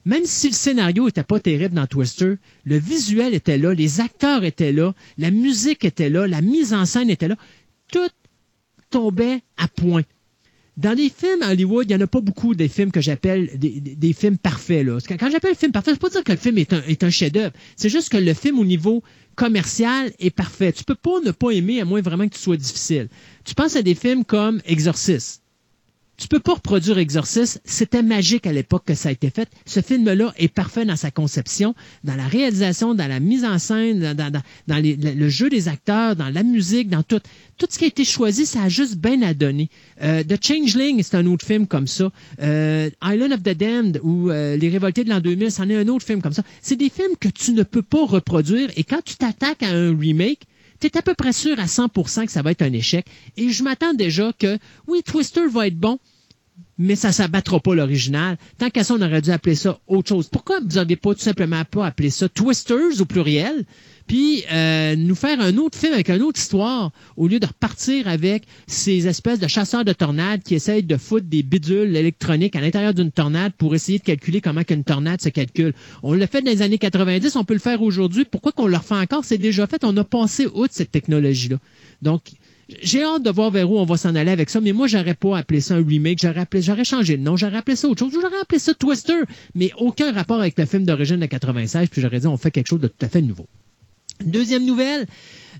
même 0.05 0.25
si 0.25 0.47
le 0.47 0.53
scénario 0.53 1.07
était 1.07 1.23
pas 1.23 1.39
terrible 1.39 1.75
dans 1.75 1.87
Twister, 1.87 2.35
le 2.63 2.77
visuel 2.77 3.33
était 3.33 3.57
là, 3.57 3.73
les 3.73 3.99
acteurs 3.99 4.43
étaient 4.43 4.71
là, 4.71 4.93
la 5.17 5.31
musique 5.31 5.85
était 5.85 6.09
là, 6.09 6.27
la 6.27 6.41
mise 6.41 6.73
en 6.73 6.85
scène 6.85 7.09
était 7.09 7.27
là, 7.27 7.35
tout 7.91 8.09
tombait 8.89 9.41
à 9.57 9.67
point. 9.67 10.03
Dans 10.77 10.97
les 10.97 11.09
films 11.09 11.41
à 11.41 11.51
Hollywood, 11.51 11.85
il 11.89 11.95
n'y 11.95 12.01
en 12.01 12.05
a 12.05 12.07
pas 12.07 12.21
beaucoup 12.21 12.55
des 12.55 12.69
films 12.69 12.91
que 12.91 13.01
j'appelle 13.01 13.49
des, 13.59 14.13
films 14.13 14.37
parfaits. 14.37 14.87
Quand 15.19 15.29
j'appelle 15.29 15.53
film 15.53 15.73
parfait, 15.73 15.91
je 15.91 15.95
ne 15.95 15.99
pas 15.99 16.09
dire 16.09 16.23
que 16.23 16.31
le 16.31 16.37
film 16.37 16.57
est 16.57 17.03
un, 17.03 17.09
chef-d'œuvre. 17.09 17.51
C'est 17.75 17.89
juste 17.89 18.07
que 18.07 18.15
le 18.15 18.33
film, 18.33 18.59
au 18.59 18.63
niveau 18.63 19.03
commercial, 19.35 20.13
est 20.19 20.29
parfait. 20.29 20.71
Tu 20.71 20.85
peux 20.85 20.95
pas 20.95 21.19
ne 21.25 21.31
pas 21.31 21.51
aimer, 21.51 21.81
à 21.81 21.85
moins 21.85 21.99
vraiment 21.99 22.29
que 22.29 22.33
tu 22.33 22.39
sois 22.39 22.55
difficile. 22.55 23.09
Tu 23.43 23.55
penses 23.55 23.75
à 23.75 23.81
des 23.81 23.93
films 23.93 24.23
comme 24.23 24.61
Exorcist. 24.65 25.43
Tu 26.19 26.27
peux 26.27 26.41
pas 26.41 26.55
reproduire 26.55 26.97
Exorcist. 26.97 27.61
C'était 27.63 28.03
magique 28.03 28.45
à 28.45 28.51
l'époque 28.51 28.83
que 28.85 28.93
ça 28.93 29.07
a 29.07 29.11
été 29.13 29.29
fait. 29.29 29.49
Ce 29.65 29.79
film-là 29.79 30.33
est 30.37 30.49
parfait 30.49 30.83
dans 30.83 30.97
sa 30.97 31.11
conception, 31.11 31.75
dans 32.03 32.15
la 32.15 32.27
réalisation, 32.27 32.93
dans 32.93 33.07
la 33.07 33.21
mise 33.21 33.45
en 33.45 33.57
scène, 33.57 34.13
dans, 34.13 34.43
le 34.67 35.29
jeu 35.29 35.49
des 35.49 35.69
acteurs, 35.69 36.17
dans 36.17 36.29
la 36.29 36.43
musique, 36.43 36.89
dans 36.89 37.03
tout. 37.03 37.21
Tout 37.57 37.67
ce 37.69 37.77
qui 37.77 37.85
a 37.85 37.87
été 37.87 38.03
choisi, 38.03 38.45
ça 38.45 38.63
a 38.63 38.69
juste 38.69 38.97
bien 38.97 39.21
à 39.21 39.33
donner. 39.33 39.69
Euh, 40.01 40.23
The 40.23 40.43
Changeling, 40.45 41.01
c'est 41.03 41.15
un 41.15 41.25
autre 41.25 41.45
film 41.45 41.67
comme 41.67 41.87
ça. 41.87 42.11
Euh, 42.41 42.89
Island 43.01 43.31
of 43.31 43.43
the 43.43 43.57
Damned 43.57 44.01
ou 44.03 44.29
euh, 44.29 44.57
Les 44.57 44.69
Révoltés 44.69 45.05
de 45.05 45.09
l'an 45.09 45.21
2000, 45.21 45.51
c'en 45.51 45.69
est 45.69 45.75
un 45.75 45.87
autre 45.87 46.05
film 46.05 46.21
comme 46.21 46.33
ça. 46.33 46.43
C'est 46.61 46.75
des 46.75 46.89
films 46.89 47.15
que 47.19 47.29
tu 47.29 47.53
ne 47.53 47.63
peux 47.63 47.81
pas 47.81 48.05
reproduire 48.05 48.69
et 48.75 48.83
quand 48.83 49.01
tu 49.03 49.15
t'attaques 49.15 49.63
à 49.63 49.69
un 49.69 49.97
remake, 49.97 50.41
tu 50.79 50.87
es 50.87 50.97
à 50.97 51.01
peu 51.01 51.13
près 51.13 51.33
sûr 51.33 51.59
à 51.59 51.65
100% 51.65 52.25
que 52.25 52.31
ça 52.31 52.41
va 52.41 52.51
être 52.51 52.61
un 52.61 52.73
échec. 52.73 53.05
Et 53.37 53.49
je 53.49 53.63
m'attends 53.63 53.93
déjà 53.93 54.31
que, 54.37 54.57
oui, 54.87 55.01
Twister 55.03 55.47
va 55.51 55.67
être 55.67 55.77
bon, 55.77 55.99
mais 56.79 56.95
ça 56.95 57.11
s'abattra 57.11 57.59
pas 57.59 57.75
l'original. 57.75 58.37
Tant 58.57 58.69
qu'à 58.69 58.83
ça, 58.83 58.95
on 58.95 59.01
aurait 59.01 59.21
dû 59.21 59.29
appeler 59.29 59.55
ça 59.55 59.79
autre 59.87 60.07
chose. 60.07 60.29
Pourquoi 60.29 60.61
vous 60.61 60.75
n'avez 60.75 60.95
pas 60.95 61.13
tout 61.13 61.19
simplement 61.19 61.63
pas 61.65 61.85
appelé 61.85 62.09
ça 62.09 62.29
Twisters 62.29 63.01
au 63.01 63.05
pluriel, 63.05 63.65
puis 64.07 64.43
euh, 64.51 64.95
nous 64.95 65.13
faire 65.13 65.39
un 65.41 65.57
autre 65.57 65.77
film 65.77 65.93
avec 65.93 66.09
une 66.09 66.23
autre 66.23 66.39
histoire, 66.39 66.91
au 67.17 67.27
lieu 67.27 67.39
de 67.39 67.45
repartir 67.45 68.07
avec 68.07 68.45
ces 68.65 69.07
espèces 69.07 69.39
de 69.39 69.47
chasseurs 69.47 69.83
de 69.83 69.93
tornades 69.93 70.41
qui 70.41 70.55
essayent 70.55 70.83
de 70.83 70.97
foutre 70.97 71.27
des 71.27 71.43
bidules 71.43 71.95
électroniques 71.95 72.55
à 72.55 72.61
l'intérieur 72.61 72.93
d'une 72.93 73.11
tornade 73.11 73.51
pour 73.57 73.75
essayer 73.75 73.99
de 73.99 74.03
calculer 74.03 74.39
comment 74.39 74.63
qu'une 74.63 74.85
tornade 74.85 75.21
se 75.21 75.29
calcule. 75.29 75.73
On 76.01 76.13
l'a 76.13 76.27
fait 76.27 76.41
dans 76.41 76.49
les 76.49 76.61
années 76.61 76.77
90, 76.77 77.35
on 77.35 77.43
peut 77.43 77.53
le 77.53 77.59
faire 77.59 77.81
aujourd'hui. 77.81 78.23
Pourquoi 78.23 78.53
qu'on 78.53 78.67
le 78.67 78.77
refait 78.77 78.95
encore? 78.95 79.25
C'est 79.25 79.37
déjà 79.37 79.67
fait. 79.67 79.83
On 79.83 79.95
a 79.97 80.03
passé 80.05 80.47
outre 80.47 80.73
cette 80.73 80.91
technologie-là. 80.91 81.57
Donc, 82.01 82.21
j'ai 82.81 83.03
hâte 83.03 83.23
de 83.23 83.29
voir 83.29 83.51
vers 83.51 83.69
où 83.69 83.79
on 83.79 83.85
va 83.85 83.97
s'en 83.97 84.15
aller 84.15 84.31
avec 84.31 84.49
ça, 84.49 84.61
mais 84.61 84.73
moi, 84.73 84.87
j'aurais 84.87 85.15
pas 85.15 85.37
appelé 85.37 85.61
ça 85.61 85.75
un 85.75 85.85
remake. 85.85 86.19
J'aurais 86.21 86.41
appelé, 86.41 86.61
j'aurais 86.61 86.83
changé 86.83 87.17
le 87.17 87.23
nom. 87.23 87.35
J'aurais 87.35 87.57
appelé 87.57 87.75
ça 87.75 87.87
autre 87.87 87.99
chose. 87.99 88.13
J'aurais 88.13 88.39
appelé 88.41 88.59
ça 88.59 88.73
Twister, 88.73 89.21
mais 89.55 89.71
aucun 89.77 90.11
rapport 90.11 90.39
avec 90.39 90.57
le 90.57 90.65
film 90.65 90.85
d'origine 90.85 91.17
de 91.17 91.25
96. 91.25 91.89
Puis 91.89 92.01
j'aurais 92.01 92.19
dit, 92.19 92.27
on 92.27 92.37
fait 92.37 92.51
quelque 92.51 92.67
chose 92.67 92.81
de 92.81 92.87
tout 92.87 93.05
à 93.05 93.09
fait 93.09 93.21
nouveau. 93.21 93.47
Deuxième 94.25 94.65
nouvelle, 94.65 95.07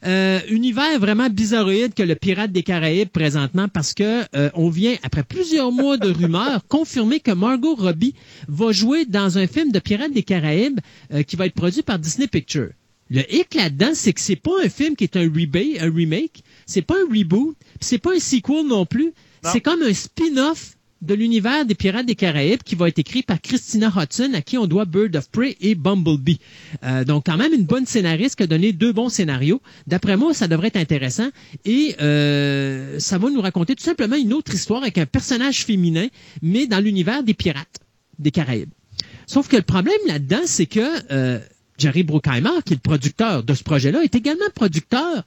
euh, 0.05 0.39
univers 0.49 0.99
vraiment 0.99 1.29
bizarroïde 1.29 1.93
que 1.93 2.03
le 2.03 2.15
Pirate 2.15 2.51
des 2.51 2.63
Caraïbes 2.63 3.07
présentement 3.07 3.69
parce 3.69 3.93
que 3.93 4.23
euh, 4.35 4.49
on 4.53 4.69
vient, 4.69 4.95
après 5.03 5.23
plusieurs 5.23 5.71
mois 5.71 5.97
de 5.97 6.11
rumeurs, 6.11 6.61
confirmer 6.67 7.21
que 7.21 7.31
Margot 7.31 7.75
Robbie 7.75 8.15
va 8.49 8.73
jouer 8.73 9.05
dans 9.05 9.37
un 9.37 9.47
film 9.47 9.71
de 9.71 9.79
Pirates 9.79 10.11
des 10.11 10.23
Caraïbes 10.23 10.79
euh, 11.13 11.23
qui 11.23 11.37
va 11.37 11.45
être 11.45 11.53
produit 11.53 11.83
par 11.83 11.99
Disney 11.99 12.27
Pictures. 12.27 12.71
Le 13.09 13.21
hic 13.33 13.55
là-dedans, 13.55 13.91
c'est 13.93 14.13
que 14.13 14.21
c'est 14.21 14.35
pas 14.35 14.51
un 14.63 14.69
film 14.69 14.95
qui 14.95 15.03
est 15.03 15.17
un, 15.17 15.23
rebate, 15.23 15.81
un 15.81 15.91
remake, 15.91 16.43
c'est 16.65 16.83
pas 16.83 16.95
un 16.95 17.11
reboot, 17.11 17.55
c'est 17.79 17.97
pas 17.97 18.15
un 18.15 18.19
sequel 18.19 18.67
non 18.67 18.85
plus, 18.85 19.13
c'est 19.43 19.61
comme 19.61 19.81
un 19.81 19.93
spin-off 19.93 20.75
de 21.01 21.13
l'univers 21.13 21.65
des 21.65 21.75
Pirates 21.75 22.05
des 22.05 22.15
Caraïbes 22.15 22.61
qui 22.63 22.75
va 22.75 22.89
être 22.89 22.99
écrit 22.99 23.23
par 23.23 23.39
Christina 23.39 23.91
Hudson, 23.95 24.31
à 24.33 24.41
qui 24.41 24.57
on 24.57 24.67
doit 24.67 24.85
Bird 24.85 25.15
of 25.15 25.29
Prey 25.31 25.55
et 25.61 25.75
Bumblebee. 25.75 26.39
Euh, 26.83 27.05
donc, 27.05 27.25
quand 27.25 27.37
même, 27.37 27.53
une 27.53 27.63
bonne 27.63 27.85
scénariste 27.85 28.35
qui 28.35 28.43
a 28.43 28.47
donné 28.47 28.73
deux 28.73 28.91
bons 28.91 29.09
scénarios. 29.09 29.61
D'après 29.87 30.17
moi, 30.17 30.33
ça 30.33 30.47
devrait 30.47 30.67
être 30.67 30.77
intéressant. 30.77 31.29
Et 31.65 31.95
euh, 32.01 32.99
ça 32.99 33.17
va 33.17 33.29
nous 33.29 33.41
raconter 33.41 33.75
tout 33.75 33.83
simplement 33.83 34.17
une 34.17 34.33
autre 34.33 34.53
histoire 34.53 34.81
avec 34.81 34.97
un 34.97 35.05
personnage 35.05 35.63
féminin, 35.63 36.07
mais 36.41 36.67
dans 36.67 36.83
l'univers 36.83 37.23
des 37.23 37.33
Pirates 37.33 37.79
des 38.17 38.31
Caraïbes. 38.31 38.71
Sauf 39.25 39.47
que 39.47 39.55
le 39.55 39.61
problème 39.61 39.99
là-dedans, 40.07 40.41
c'est 40.45 40.65
que 40.65 40.81
euh, 41.11 41.39
Jerry 41.79 42.03
Bruckheimer, 42.03 42.61
qui 42.65 42.73
est 42.73 42.77
le 42.77 42.81
producteur 42.81 43.43
de 43.43 43.53
ce 43.53 43.63
projet-là, 43.63 44.03
est 44.03 44.13
également 44.15 44.45
producteur 44.53 45.23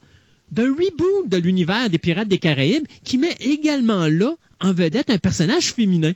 d'un 0.51 0.69
reboot 0.71 1.29
de 1.29 1.39
l'univers 1.39 1.89
des 1.91 1.99
Pirates 1.99 2.29
des 2.29 2.39
Caraïbes 2.39 2.87
qui 3.05 3.17
met 3.19 3.35
également 3.41 4.07
là 4.07 4.35
en 4.61 4.73
vedette 4.73 5.11
un 5.11 5.19
personnage 5.19 5.73
féminin 5.73 6.13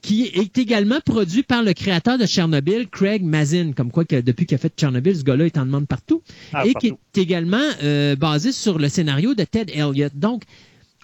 qui 0.00 0.22
est 0.26 0.56
également 0.58 1.00
produit 1.04 1.42
par 1.42 1.64
le 1.64 1.72
créateur 1.72 2.18
de 2.18 2.24
Tchernobyl, 2.24 2.86
Craig 2.88 3.22
Mazin, 3.24 3.72
comme 3.72 3.90
quoi 3.90 4.04
que 4.04 4.20
depuis 4.20 4.46
qu'il 4.46 4.54
a 4.54 4.58
fait 4.58 4.72
Tchernobyl, 4.76 5.16
ce 5.16 5.24
gars-là 5.24 5.46
est 5.46 5.58
en 5.58 5.66
demande 5.66 5.88
partout, 5.88 6.22
Ah, 6.52 6.64
et 6.64 6.72
partout. 6.72 6.86
qui 7.12 7.20
est 7.20 7.22
également 7.22 7.66
euh, 7.82 8.14
basé 8.14 8.52
sur 8.52 8.78
le 8.78 8.88
scénario 8.88 9.34
de 9.34 9.42
Ted 9.42 9.72
Elliott. 9.74 10.12
Donc, 10.14 10.44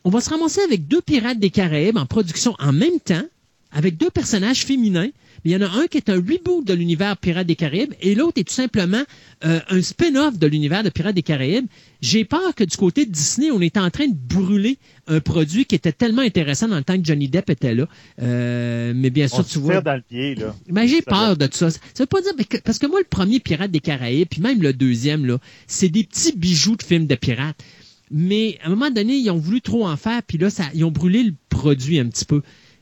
on 0.05 0.11
va 0.11 0.21
se 0.21 0.31
ramasser 0.31 0.61
avec 0.61 0.87
deux 0.87 1.01
Pirates 1.03 1.41
des 1.41 1.51
Caraïbes 1.51 1.97
en 1.97 2.07
production 2.07 2.55
en 2.61 2.73
même 2.73 3.01
temps, 3.05 3.25
avec 3.73 3.97
deux 3.97 4.11
personnages 4.11 4.65
féminins. 4.65 5.09
Il 5.45 5.53
y 5.53 5.57
en 5.57 5.61
a 5.61 5.69
un 5.69 5.87
qui 5.89 5.99
est 5.99 6.09
un 6.09 6.17
reboot 6.17 6.65
de 6.67 6.73
l'univers 6.73 7.19
Pirates 7.19 7.47
des 7.47 7.55
Caraïbes 7.57 7.93
et 8.01 8.15
l'autre 8.15 8.41
est 8.41 8.49
tout 8.49 8.55
simplement 8.55 9.03
euh, 9.45 9.61
un 9.69 9.83
spin-off 9.83 10.39
de 10.39 10.47
l'univers 10.47 10.83
de 10.83 10.89
Pirates 10.89 11.15
des 11.15 11.23
Caraïbes. 11.23 11.67
J'ai 12.01 12.25
peur 12.25 12.55
que 12.55 12.65
du 12.65 12.77
côté 12.79 13.05
de 13.05 13.11
Disney, 13.11 13.51
on 13.51 13.61
est 13.61 13.77
en 13.77 13.91
train 13.91 14.07
de 14.07 14.15
brûler 14.15 14.79
un 15.07 15.21
produit 15.21 15.67
qui 15.67 15.75
était 15.75 15.93
tellement 15.93 16.23
intéressant 16.23 16.69
dans 16.69 16.77
le 16.79 16.83
temps 16.85 16.97
que 16.99 17.05
Johnny 17.05 17.29
Depp 17.29 17.51
était 17.51 17.75
là. 17.75 17.87
Euh, 18.23 18.93
mais 18.97 19.11
bien 19.11 19.29
sûr, 19.29 19.41
On 19.41 19.43
tu 19.43 19.51
se 19.51 19.59
vois. 19.59 19.83
dans 19.83 19.97
le 19.97 20.03
pied, 20.03 20.35
là. 20.35 20.55
Mais 20.71 20.89
j'ai 20.89 21.03
Ça 21.03 21.11
peur 21.11 21.37
de 21.37 21.47
tout 21.47 21.59
ça. 21.59 21.71
Ça 21.71 21.79
veut 22.01 22.07
pas 22.07 22.23
dire 22.23 22.33
parce 22.65 22.79
que 22.79 22.87
moi 22.87 23.01
le 23.01 23.07
premier 23.07 23.39
Pirate 23.39 23.71
des 23.71 23.81
Caraïbes 23.81 24.29
puis 24.31 24.41
même 24.41 24.63
le 24.63 24.73
deuxième 24.73 25.27
là, 25.27 25.39
c'est 25.67 25.91
des 25.91 26.05
petits 26.05 26.33
bijoux 26.37 26.77
de 26.77 26.83
films 26.83 27.07
de 27.07 27.15
pirates. 27.17 27.63
Mais 28.11 28.59
à 28.63 28.67
un 28.67 28.71
moment 28.71 28.91
donné, 28.91 29.17
ils 29.17 29.31
ont 29.31 29.39
voulu 29.39 29.61
trop 29.61 29.87
en 29.87 29.97
faire 29.99 30.23
puis 30.23 30.39
là 30.39 30.49
ça 30.49 30.65
ils 30.75 30.85
ont 30.85 30.91
brûlé 30.91 31.23
le 31.23 31.35
produit 31.51 31.99
un 31.99 32.07
petit 32.09 32.25
peu. 32.25 32.41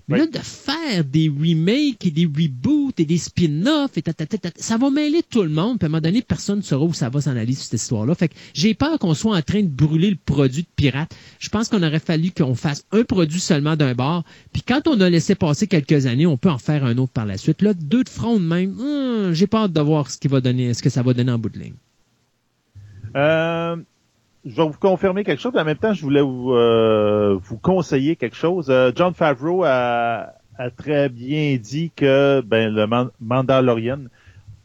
Mais 0.09 0.21
Oui. 0.21 0.21
là 0.21 0.27
de 0.27 0.45
faire 0.45 1.05
des 1.05 1.29
remakes 1.29 2.05
et 2.07 2.11
des 2.11 2.27
reboots 2.27 2.99
et 2.99 3.05
des 3.05 3.19
spin-offs 3.19 3.97
et 3.97 4.03
ta, 4.03 4.13
ta, 4.13 4.27
ta, 4.27 4.37
ta, 4.37 4.51
ça 4.57 4.77
va 4.77 4.91
mêler 4.91 5.23
tout 5.23 5.43
le 5.43 5.49
monde 5.49 5.79
puis 5.79 5.85
à 5.85 5.87
un 5.87 5.91
moment 5.91 6.01
donné 6.01 6.23
personne 6.23 6.59
ne 6.59 6.63
saura 6.63 6.85
où 6.85 6.93
ça 6.93 7.09
va 7.09 7.21
s'en 7.21 7.37
aller 7.37 7.55
sur 7.55 7.65
cette 7.65 7.81
histoire-là. 7.81 8.15
Fait 8.15 8.29
que 8.29 8.35
j'ai 8.53 8.75
peur 8.75 8.99
qu'on 8.99 9.15
soit 9.15 9.37
en 9.37 9.43
train 9.43 9.63
de 9.63 9.69
brûler 9.69 10.11
le 10.11 10.17
produit 10.17 10.63
de 10.63 10.69
pirate. 10.77 11.15
Je 11.39 11.49
pense 11.49 11.69
qu'on 11.69 11.83
aurait 11.83 12.01
fallu 12.01 12.31
qu'on 12.33 12.55
fasse 12.55 12.85
un 12.91 13.05
produit 13.05 13.41
seulement 13.41 13.77
d'un 13.77 13.95
bar 13.95 14.25
puis 14.53 14.63
quand 14.63 14.89
on 14.89 15.01
a 15.01 15.09
laissé 15.09 15.35
passer 15.35 15.67
quelques 15.67 16.07
années, 16.07 16.27
on 16.27 16.37
peut 16.37 16.51
en 16.51 16.59
faire 16.59 16.85
un 16.85 16.99
autre 16.99 17.13
par 17.13 17.27
la 17.27 17.39
suite. 17.39 17.63
Là, 17.63 17.73
deux 17.75 18.05
de 18.05 18.09
front 18.09 18.39
de 18.41 18.45
même, 18.45 18.79
hum, 18.81 19.33
j'ai 19.33 19.47
hâte 19.53 19.73
de 19.73 19.81
voir 19.81 20.11
ce 20.11 20.19
qui 20.19 20.29
va 20.29 20.41
donner, 20.41 20.75
ce 20.75 20.83
que 20.83 20.91
ça 20.91 21.03
va 21.03 21.15
donner 21.15 21.33
en 21.33 21.39
bout 21.39 21.49
de 21.51 21.59
ligne. 21.59 21.75
Euh, 23.17 23.77
je 24.45 24.57
vais 24.57 24.65
vous 24.65 24.79
confirmer 24.79 25.25
quelque 25.25 25.41
chose, 25.41 25.53
mais 25.55 25.61
en 25.61 25.65
même 25.65 25.77
temps, 25.77 25.93
je 25.95 26.03
voulais 26.03 26.21
vous, 26.21 26.53
euh, 26.53 27.39
vous 27.41 27.59
conseiller 27.59 28.17
quelque 28.17 28.37
chose. 28.37 28.67
Euh, 28.71 28.91
John 28.95 29.15
Favreau 29.15 29.63
a, 29.65 30.33
a 30.59 30.71
très 30.71 31.09
bien 31.09 31.57
dit 31.61 31.93
que 31.95 32.41
ben, 32.41 32.73
le 32.75 32.87
Man- 32.87 33.11
Mandalorian, 33.21 34.01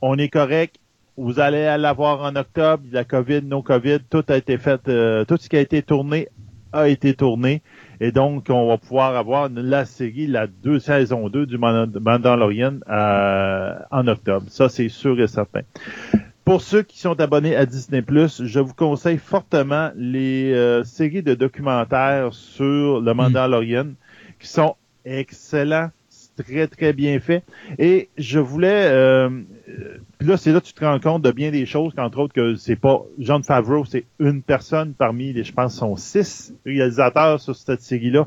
on 0.02 0.18
est 0.18 0.30
correct. 0.30 0.78
Vous 1.16 1.40
allez 1.40 1.76
l'avoir 1.80 2.22
en 2.22 2.36
octobre, 2.36 2.84
la 2.92 3.04
COVID, 3.04 3.42
no 3.44 3.62
COVID, 3.64 4.00
tout 4.10 4.24
a 4.30 4.38
été 4.38 4.58
fait, 4.58 4.88
euh, 4.88 5.26
tout 5.26 5.38
ce 5.38 5.50
qui 5.50 5.58
a 5.58 5.62
été 5.62 5.82
tourné 5.82 6.28
a 6.74 6.90
été 6.90 7.14
tourné. 7.16 7.62
Et 8.02 8.12
donc, 8.12 8.48
on 8.50 8.68
va 8.68 8.78
pouvoir 8.78 9.16
avoir 9.16 9.50
la 9.50 9.86
série, 9.86 10.28
la 10.28 10.46
deux 10.48 10.80
saison 10.80 11.30
2 11.30 11.46
du 11.48 11.58
Mand- 11.58 11.98
Mandalorian 12.00 12.76
euh, 12.90 13.74
en 13.90 14.08
octobre. 14.08 14.46
Ça, 14.50 14.70
c'est 14.70 14.90
sûr 14.90 15.20
et 15.20 15.28
certain. 15.28 15.62
Pour 16.48 16.62
ceux 16.62 16.82
qui 16.82 16.98
sont 16.98 17.20
abonnés 17.20 17.58
à 17.58 17.66
Disney+, 17.66 18.02
je 18.08 18.60
vous 18.62 18.74
conseille 18.74 19.18
fortement 19.18 19.92
les 19.98 20.54
euh, 20.54 20.82
séries 20.86 21.22
de 21.22 21.34
documentaires 21.34 22.34
sur 22.34 23.02
le 23.02 23.14
Mandalorian 23.14 23.88
qui 24.40 24.48
sont 24.48 24.78
excellents, 25.04 25.90
très 26.38 26.68
très 26.68 26.94
bien 26.94 27.20
fait. 27.20 27.44
Et 27.80 28.08
je 28.18 28.40
voulais, 28.40 28.88
euh, 28.88 29.30
euh, 29.68 29.98
puis 30.20 30.30
là 30.30 30.38
c'est 30.38 30.54
là 30.54 30.62
que 30.62 30.68
tu 30.68 30.74
te 30.74 30.86
rends 30.86 31.02
compte 31.02 31.22
de 31.22 31.32
bien 31.32 31.52
des 31.52 31.66
choses, 31.66 31.94
qu'entre 31.94 32.18
autres 32.18 32.34
que 32.34 32.56
c'est 32.56 32.78
pas 32.78 33.02
John 33.20 33.44
Favreau, 33.44 33.84
c'est 33.84 34.06
une 34.18 34.42
personne 34.42 34.94
parmi 34.94 35.34
les, 35.34 35.44
je 35.44 35.52
pense, 35.52 35.76
sont 35.76 35.98
six 35.98 36.54
réalisateurs 36.66 37.42
sur 37.42 37.58
cette 37.58 37.82
série-là 37.82 38.26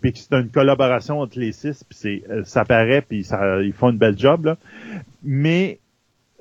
puis 0.00 0.12
que 0.12 0.20
c'est 0.20 0.34
une 0.34 0.50
collaboration 0.50 1.18
entre 1.18 1.40
les 1.40 1.50
six, 1.50 1.82
puis 1.82 1.98
c'est, 1.98 2.22
euh, 2.30 2.44
ça 2.44 2.64
paraît, 2.64 3.02
puis 3.02 3.24
ça, 3.24 3.60
ils 3.60 3.72
font 3.72 3.90
une 3.90 3.98
belle 3.98 4.16
job, 4.16 4.44
là. 4.44 4.56
Mais 5.24 5.80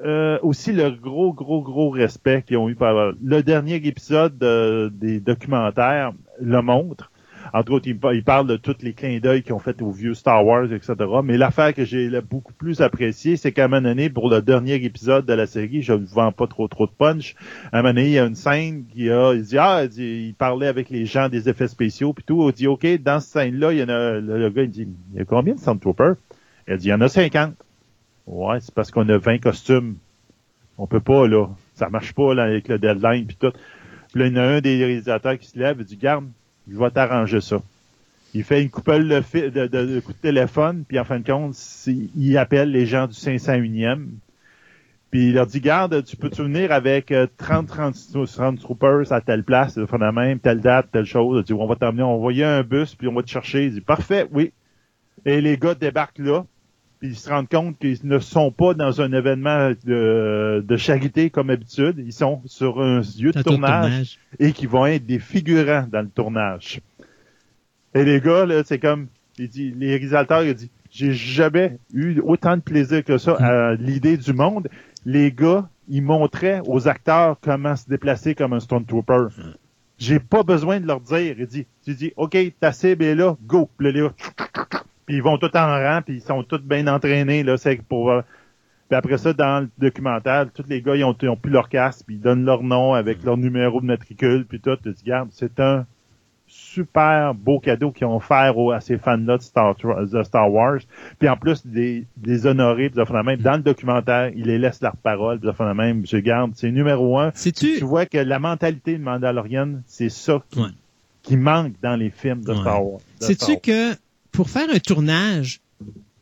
euh, 0.03 0.38
aussi 0.41 0.73
le 0.73 0.91
gros, 0.91 1.34
gros, 1.34 1.61
gros 1.61 1.89
respect 1.89 2.43
qu'ils 2.45 2.57
ont 2.57 2.67
eu 2.69 2.76
par 2.76 3.13
le 3.22 3.43
dernier 3.43 3.76
épisode 3.76 4.38
de- 4.38 4.91
des 4.93 5.19
documentaires 5.19 6.11
le 6.41 6.61
montre. 6.61 7.11
Entre 7.53 7.72
autres, 7.73 7.88
il, 7.88 7.97
pa- 7.97 8.13
il 8.15 8.23
parle 8.23 8.47
de 8.47 8.57
tous 8.57 8.76
les 8.81 8.93
clins 8.93 9.19
d'œil 9.19 9.43
qu'ils 9.43 9.53
ont 9.53 9.59
fait 9.59 9.80
aux 9.84 9.91
vieux 9.91 10.15
Star 10.15 10.43
Wars, 10.45 10.73
etc. 10.73 10.95
Mais 11.23 11.38
l'affaire 11.38 11.76
que 11.76 11.85
j'ai 11.85 12.09
beaucoup 12.22 12.53
plus 12.53 12.81
appréciée, 12.81 13.38
c'est 13.38 13.51
qu'à 13.51 13.65
un 13.65 13.67
moment 13.67 13.84
donné, 13.84 14.09
pour 14.09 14.30
le 14.31 14.41
dernier 14.41 14.73
épisode 14.84 15.27
de 15.27 15.34
la 15.34 15.45
série, 15.45 15.84
je 15.84 15.93
ne 15.93 16.05
vends 16.07 16.31
pas 16.31 16.47
trop 16.47 16.67
trop 16.67 16.88
de 16.88 16.91
punch. 16.91 17.35
À 17.72 17.77
un 17.77 17.81
moment 17.84 17.93
donné, 17.93 18.07
il 18.07 18.11
y 18.13 18.19
a 18.19 18.26
une 18.26 18.34
scène 18.35 18.85
qui 18.88 19.11
a, 19.11 19.34
il 19.35 19.43
dit, 19.43 19.57
ah, 19.59 19.81
il, 19.84 19.89
dit- 19.89 20.26
il 20.30 20.34
parlait 20.34 20.67
avec 20.67 20.89
les 20.89 21.05
gens 21.05 21.30
des 21.30 21.47
effets 21.47 21.67
spéciaux, 21.67 22.13
puis 22.13 22.26
tout. 22.26 22.49
Il 22.49 22.53
dit, 22.53 22.67
OK, 22.67 22.85
dans 23.03 23.19
cette 23.19 23.31
scène-là, 23.34 23.73
il 23.73 23.77
y 23.80 23.84
en 23.84 23.89
a, 23.89 24.13
le, 24.13 24.39
le 24.39 24.49
gars, 24.49 24.63
il 24.63 24.72
dit, 24.72 24.88
il 25.13 25.19
y 25.19 25.22
a 25.22 25.26
combien 25.26 25.53
de 25.53 25.59
Stormtroopers? 25.59 26.15
Il 26.67 26.77
dit, 26.77 26.88
il 26.88 26.89
y 26.89 26.93
en 26.93 27.01
a 27.01 27.07
50. 27.07 27.53
Ouais, 28.27 28.60
c'est 28.60 28.73
parce 28.73 28.91
qu'on 28.91 29.07
a 29.10 29.18
20 29.18 29.39
costumes. 29.39 29.97
On 30.77 30.88
peut 30.88 30.99
pas, 30.99 31.27
là. 31.27 31.47
Ça 31.76 31.89
marche 31.89 32.14
pas, 32.14 32.34
là, 32.34 32.43
avec 32.43 32.68
le 32.68 32.80
deadline 32.80 33.26
puis 33.26 33.38
tout. 33.38 33.52
Puis 34.11 34.19
là, 34.19 34.27
il 34.27 34.34
y 34.34 34.39
en 34.39 34.41
a 34.41 34.45
un 34.45 34.61
des 34.61 34.77
réalisateurs 34.77 35.38
qui 35.38 35.47
se 35.47 35.60
lève 35.60 35.80
et 35.80 35.84
dit, 35.84 35.97
garde, 35.97 36.26
je 36.69 36.77
vais 36.77 36.89
t'arranger 36.89 37.41
ça. 37.41 37.61
Il 38.34 38.43
fait 38.43 38.61
une 38.61 38.69
coupelle 38.69 39.07
de, 39.07 39.49
de, 39.49 39.68
de, 39.68 39.99
coups 40.02 40.18
de 40.18 40.22
téléphone, 40.22 40.84
puis 40.85 40.99
en 40.99 41.06
fin 41.06 41.19
de 41.19 41.26
compte, 41.26 41.56
il 41.88 42.38
appelle 42.38 42.72
les 42.72 42.85
gens 42.85 43.07
du 43.07 43.14
501e. 43.14 44.07
Puis 45.11 45.27
il 45.27 45.34
leur 45.35 45.47
dit, 45.47 45.61
garde, 45.61 46.03
tu 46.03 46.18
peux-tu 46.18 46.43
venir 46.43 46.73
avec 46.73 47.11
euh, 47.11 47.27
30, 47.38 47.68
30, 47.68 47.95
30 48.26 48.60
troopers 48.60 49.14
à 49.14 49.22
telle 49.22 49.43
place, 49.43 49.76
de 49.76 50.11
même, 50.11 50.39
telle 50.39 50.60
date, 50.60 50.89
telle 50.91 51.06
chose. 51.06 51.41
Il 51.41 51.45
dit, 51.45 51.53
on 51.53 51.68
va 51.68 51.77
t'emmener, 51.77 52.03
on 52.03 52.07
va 52.07 52.14
envoyer 52.15 52.43
un 52.43 52.64
bus, 52.64 52.95
puis 52.95 53.07
on 53.07 53.14
va 53.14 53.23
te 53.23 53.30
chercher. 53.30 53.68
Il 53.68 53.73
dit, 53.76 53.81
parfait, 53.81 54.27
oui. 54.31 54.52
Et 55.23 55.39
les 55.39 55.57
gars 55.57 55.76
débarquent 55.76 56.19
là, 56.19 56.45
ils 57.06 57.15
se 57.15 57.30
rendent 57.30 57.49
compte 57.49 57.80
qu'ils 57.80 57.99
ne 58.03 58.19
sont 58.19 58.52
pas 58.52 58.73
dans 58.73 59.02
un 59.02 59.11
événement 59.14 59.72
de, 59.86 60.64
de 60.65 60.77
charité 60.77 61.30
comme 61.30 61.48
d'habitude. 61.48 61.95
Ils 61.98 62.14
sont 62.14 62.41
sur 62.45 62.82
un 62.82 63.02
lieu 63.19 63.32
de 63.32 63.41
tournage, 63.41 63.90
tournage. 63.90 64.19
et 64.40 64.52
qui 64.52 64.65
vont 64.65 64.86
être 64.86 65.06
des 65.06 65.19
figurants 65.19 65.88
dans 65.91 66.02
le 66.02 66.10
tournage. 66.10 66.82
Et 67.94 68.03
les 68.03 68.19
gars, 68.19 68.45
là, 68.45 68.61
c'est 68.65 68.80
comme, 68.80 69.07
il 69.38 69.48
dit, 69.48 69.72
les 69.72 69.91
réalisateurs, 69.91 70.44
il 70.44 70.53
dit, 70.53 70.69
j'ai 70.91 71.14
jamais 71.14 71.77
eu 71.94 72.19
autant 72.22 72.57
de 72.57 72.61
plaisir 72.61 73.03
que 73.03 73.18
ça 73.18 73.36
à 73.40 73.76
l'idée 73.76 74.18
du 74.18 74.34
monde. 74.34 74.69
Les 75.06 75.32
gars, 75.32 75.69
ils 75.88 76.02
montraient 76.02 76.61
aux 76.65 76.88
acteurs 76.88 77.38
comment 77.41 77.76
se 77.76 77.88
déplacer 77.88 78.36
comme 78.36 78.53
un 78.53 78.60
Stormtrooper. 78.60 79.27
J'ai 79.98 80.19
pas 80.19 80.44
besoin 80.44 80.80
de 80.80 80.88
leur 80.88 80.99
dire. 80.99 81.36
Il 81.38 81.48
dit, 81.48 81.68
tu 81.86 81.94
dis, 81.94 82.14
OK, 82.18 82.38
ta 82.60 82.72
cible 82.72 83.03
est 83.03 83.15
là, 83.15 83.38
go. 83.44 83.69
Puis 83.77 83.91
là, 83.94 84.11
puis 85.06 85.15
ils 85.18 85.23
vont 85.23 85.38
tout 85.38 85.56
en 85.56 85.68
rang, 85.68 86.02
puis 86.06 86.15
ils 86.15 86.22
sont 86.22 86.44
tous 86.44 86.61
bien 86.61 86.88
entraînés, 86.88 87.44
là, 87.44 87.57
c'est 87.57 87.82
pour... 87.82 88.11
euh, 88.11 88.22
Puis 88.90 88.95
après 88.98 89.18
ça, 89.18 89.34
dans 89.34 89.61
le 89.61 89.69
documentaire, 89.77 90.48
tous 90.53 90.65
les 90.68 90.82
gars, 90.82 90.95
ils 90.95 91.03
ont, 91.03 91.15
ils 91.22 91.30
ont 91.30 91.36
plus 91.36 91.52
leur 91.52 91.69
casque, 91.69 92.06
puis 92.06 92.15
ils 92.15 92.22
donnent 92.22 92.45
leur 92.45 92.64
nom 92.64 92.94
avec 92.94 93.23
leur 93.23 93.38
numéro 93.38 93.82
de 93.82 93.86
matricule, 93.86 94.45
puis 94.48 94.60
tout. 94.60 94.76
Tu 94.77 94.91
dis, 94.91 95.02
regarde, 95.03 95.30
c'est 95.32 95.60
un 95.60 95.86
super 96.48 97.34
beau 97.34 97.60
cadeau 97.60 97.91
qu'ils 97.91 98.06
ont 98.06 98.18
offert 98.18 98.56
aux- 98.57 98.72
à 98.72 98.80
ces 98.80 98.98
fans-là 98.99 99.38
de 99.38 99.41
Star, 99.41 99.76
Tro- 99.76 100.06
de 100.06 100.23
Star 100.23 100.52
Wars. 100.52 100.80
Puis 101.19 101.27
en 101.27 101.36
plus, 101.38 101.65
des, 101.65 102.06
des 102.18 102.45
honorer, 102.45 102.90
puis 102.90 103.03
de 103.03 103.14
la 103.14 103.23
même. 103.23 103.40
Dans 103.40 103.53
le 103.57 103.64
documentaire, 103.64 104.30
ils 104.36 104.45
les 104.45 104.60
laissent 104.60 104.82
leur 104.82 104.95
parole, 104.95 105.40
puis 105.40 105.49
de 105.49 105.56
la 105.64 105.73
même. 105.73 106.06
Je 106.06 106.18
garde, 106.18 106.52
c'est 106.56 106.72
numéro 106.72 107.18
un. 107.19 107.32
Sais-tu, 107.34 107.77
Tu 107.80 107.84
vois 107.84 108.06
que 108.06 108.19
la 108.19 108.38
mentalité 108.40 108.98
de 108.98 109.03
Mandalorian, 109.03 109.80
c'est 109.88 110.10
ça 110.10 110.41
qui, 110.52 110.60
Ouais. 110.61 110.68
qui 111.23 111.38
manque 111.38 111.73
dans 111.82 111.95
les 111.95 112.11
films 112.11 112.44
de 112.44 112.52
Ouais. 112.52 112.57
Star 112.60 112.86
Wars. 112.86 113.02
sais-tu 113.19 113.57
que 113.60 113.94
pour 114.36 114.49
faire 114.49 114.70
un 114.70 114.80
tournage 114.80 115.62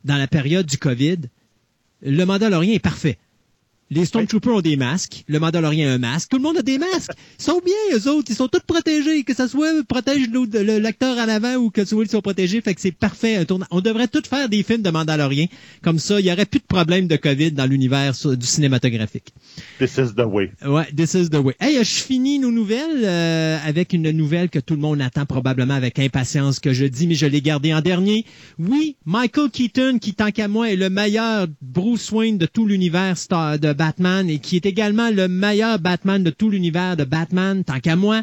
dans 0.04 0.16
la 0.16 0.28
période 0.28 0.66
du 0.66 0.78
COVID, 0.78 1.18
le 2.02 2.24
Mandalorian 2.24 2.72
est 2.72 2.78
parfait. 2.78 3.18
Les 3.90 4.06
Stormtroopers 4.06 4.54
ont 4.54 4.60
des 4.60 4.76
masques. 4.76 5.24
Le 5.28 5.38
Mandalorien 5.38 5.90
a 5.90 5.94
un 5.94 5.98
masque. 5.98 6.30
Tout 6.30 6.38
le 6.38 6.42
monde 6.42 6.56
a 6.56 6.62
des 6.62 6.78
masques. 6.78 7.10
Ils 7.38 7.42
sont 7.42 7.60
bien, 7.64 7.74
eux 7.92 8.08
autres. 8.08 8.30
Ils 8.30 8.36
sont 8.36 8.48
tous 8.48 8.60
protégés. 8.66 9.24
Que 9.24 9.34
ce 9.34 9.46
soit 9.46 9.84
protège 9.86 10.28
l'acteur 10.30 11.18
en 11.18 11.28
avant 11.28 11.56
ou 11.56 11.70
que 11.70 11.84
ce 11.84 11.90
soit 11.90 12.04
ils 12.04 12.10
sont 12.10 12.22
protégés. 12.22 12.60
Fait 12.60 12.74
que 12.74 12.80
c'est 12.80 12.92
parfait. 12.92 13.46
On 13.70 13.80
devrait 13.80 14.08
tous 14.08 14.26
faire 14.28 14.48
des 14.48 14.62
films 14.62 14.82
de 14.82 14.90
Mandalorien. 14.90 15.46
Comme 15.82 15.98
ça, 15.98 16.18
il 16.18 16.26
y 16.26 16.32
aurait 16.32 16.46
plus 16.46 16.60
de 16.60 16.66
problème 16.66 17.06
de 17.06 17.16
COVID 17.16 17.52
dans 17.52 17.66
l'univers 17.66 18.14
du 18.36 18.46
cinématographique. 18.46 19.34
This 19.78 19.98
is 19.98 20.14
the 20.16 20.24
way. 20.26 20.50
Ouais, 20.64 20.86
this 20.96 21.14
is 21.14 21.28
the 21.28 21.36
way. 21.36 21.54
Hey, 21.60 21.76
je 21.78 21.84
finis 21.84 22.38
nos 22.38 22.50
nouvelles 22.50 23.04
euh, 23.04 23.58
avec 23.64 23.92
une 23.92 24.10
nouvelle 24.10 24.48
que 24.48 24.58
tout 24.58 24.74
le 24.74 24.80
monde 24.80 25.00
attend 25.02 25.26
probablement 25.26 25.74
avec 25.74 25.98
impatience 25.98 26.58
que 26.58 26.72
je 26.72 26.86
dis, 26.86 27.06
mais 27.06 27.14
je 27.14 27.26
l'ai 27.26 27.42
gardée 27.42 27.74
en 27.74 27.80
dernier. 27.80 28.24
Oui, 28.58 28.96
Michael 29.04 29.50
Keaton, 29.50 29.98
qui 30.00 30.14
tant 30.14 30.30
qu'à 30.30 30.48
moi 30.48 30.70
est 30.70 30.76
le 30.76 30.88
meilleur 30.88 31.46
Bruce 31.60 32.10
Wayne 32.10 32.38
de 32.38 32.46
tout 32.46 32.66
l'univers 32.66 33.14
de 33.60 33.73
Batman 33.74 34.28
et 34.30 34.38
qui 34.38 34.56
est 34.56 34.66
également 34.66 35.10
le 35.10 35.28
meilleur 35.28 35.78
Batman 35.78 36.22
de 36.22 36.30
tout 36.30 36.50
l'univers 36.50 36.96
de 36.96 37.04
Batman, 37.04 37.64
tant 37.64 37.80
qu'à 37.80 37.96
moi, 37.96 38.22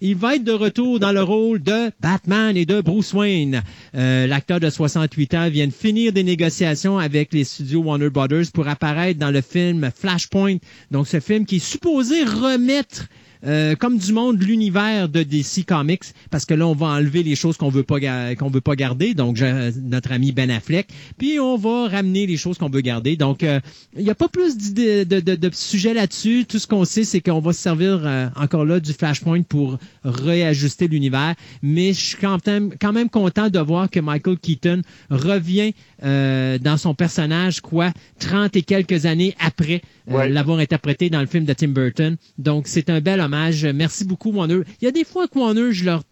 il 0.00 0.16
va 0.16 0.36
être 0.36 0.44
de 0.44 0.52
retour 0.52 0.98
dans 1.00 1.12
le 1.12 1.22
rôle 1.22 1.62
de 1.62 1.90
Batman 2.00 2.56
et 2.56 2.64
de 2.64 2.80
Bruce 2.80 3.12
Wayne. 3.12 3.62
Euh, 3.94 4.26
L'acteur 4.26 4.60
de 4.60 4.70
68 4.70 5.34
ans 5.34 5.48
vient 5.50 5.66
de 5.66 5.72
finir 5.72 6.12
des 6.12 6.22
négociations 6.22 6.98
avec 6.98 7.32
les 7.32 7.44
studios 7.44 7.80
Warner 7.80 8.10
Brothers 8.10 8.50
pour 8.52 8.68
apparaître 8.68 9.18
dans 9.18 9.30
le 9.30 9.40
film 9.40 9.90
Flashpoint. 9.94 10.56
Donc, 10.90 11.06
ce 11.06 11.20
film 11.20 11.44
qui 11.44 11.56
est 11.56 11.58
supposé 11.58 12.24
remettre 12.24 13.06
euh, 13.44 13.74
comme 13.74 13.98
du 13.98 14.12
monde 14.12 14.40
l'univers 14.42 15.08
de 15.08 15.22
DC 15.22 15.64
Comics 15.66 16.04
parce 16.30 16.44
que 16.44 16.54
là 16.54 16.66
on 16.66 16.74
va 16.74 16.86
enlever 16.86 17.22
les 17.22 17.34
choses 17.36 17.56
qu'on 17.56 17.68
veut 17.70 17.82
pas 17.82 17.98
qu'on 18.36 18.50
veut 18.50 18.60
pas 18.60 18.76
garder 18.76 19.14
donc 19.14 19.36
je- 19.36 19.78
notre 19.80 20.12
ami 20.12 20.32
Ben 20.32 20.50
Affleck 20.50 20.88
puis 21.18 21.40
on 21.40 21.56
va 21.56 21.88
ramener 21.88 22.26
les 22.26 22.36
choses 22.36 22.58
qu'on 22.58 22.70
veut 22.70 22.80
garder 22.82 23.16
donc 23.16 23.42
euh, 23.42 23.60
il 23.96 24.04
n'y 24.04 24.10
a 24.10 24.14
pas 24.14 24.28
plus 24.28 24.56
d'idées- 24.56 25.04
de, 25.04 25.20
de, 25.20 25.34
de, 25.34 25.50
sujets 25.52 25.94
là-dessus 25.94 26.44
tout 26.48 26.58
ce 26.58 26.66
qu'on 26.66 26.84
sait 26.84 27.04
c'est 27.04 27.20
qu'on 27.20 27.40
va 27.40 27.52
se 27.52 27.60
servir 27.60 28.00
euh, 28.04 28.28
encore 28.36 28.64
là 28.64 28.78
du 28.80 28.92
Flashpoint 28.92 29.42
pour 29.42 29.78
réajuster 30.04 30.88
l'univers 30.88 31.34
mais 31.62 31.92
je 31.92 32.00
suis 32.00 32.16
quand 32.18 32.44
même 32.46 32.72
quand 32.80 32.92
même 32.92 33.08
content 33.10 33.48
de 33.50 33.58
voir 33.58 33.90
que 33.90 34.00
Michael 34.00 34.38
Keaton 34.38 34.82
revient 35.10 35.74
euh, 36.04 36.58
dans 36.58 36.76
son 36.76 36.94
personnage 36.94 37.60
quoi 37.60 37.92
30 38.20 38.56
et 38.56 38.62
quelques 38.62 39.06
années 39.06 39.34
après 39.40 39.82
euh, 40.10 40.12
Ouais. 40.12 40.28
l'avoir 40.28 40.58
interprété 40.58 41.10
dans 41.10 41.20
le 41.20 41.26
film 41.26 41.44
de 41.44 41.52
Tim 41.52 41.68
Burton. 41.68 42.16
Donc, 42.36 42.66
c'est 42.66 42.90
un 42.90 43.00
bel 43.00 43.20
hommage. 43.20 43.31
Merci 43.74 44.04
beaucoup, 44.04 44.30
Warner. 44.30 44.60
Il 44.80 44.84
y 44.84 44.88
a 44.88 44.92
des 44.92 45.04
fois 45.04 45.28
que 45.28 45.38
Warner, 45.38 45.72
je 45.72 45.84
leur, 45.84 46.02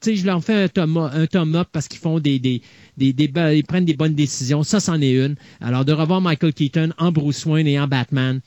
tu 0.00 0.10
sais, 0.10 0.16
je 0.16 0.26
leur 0.26 0.42
fais 0.42 0.64
un 0.64 1.26
thumb 1.26 1.54
up 1.56 1.68
parce 1.72 1.88
qu'ils 1.88 2.00
font 2.00 2.18
des, 2.18 2.38
des, 2.38 2.62
des, 2.96 3.12
ils 3.54 3.64
prennent 3.64 3.84
des 3.84 3.94
bonnes 3.94 4.14
décisions. 4.14 4.62
Ça, 4.62 4.80
c'en 4.80 5.00
est 5.00 5.12
une. 5.12 5.36
Alors, 5.60 5.84
de 5.84 5.92
revoir 5.92 6.20
Michael 6.20 6.52
Keaton 6.54 6.90
en 6.98 7.12
Bruce 7.12 7.44
Wayne 7.46 7.66
et 7.66 7.78
en 7.78 7.86
Batman, 7.86 8.40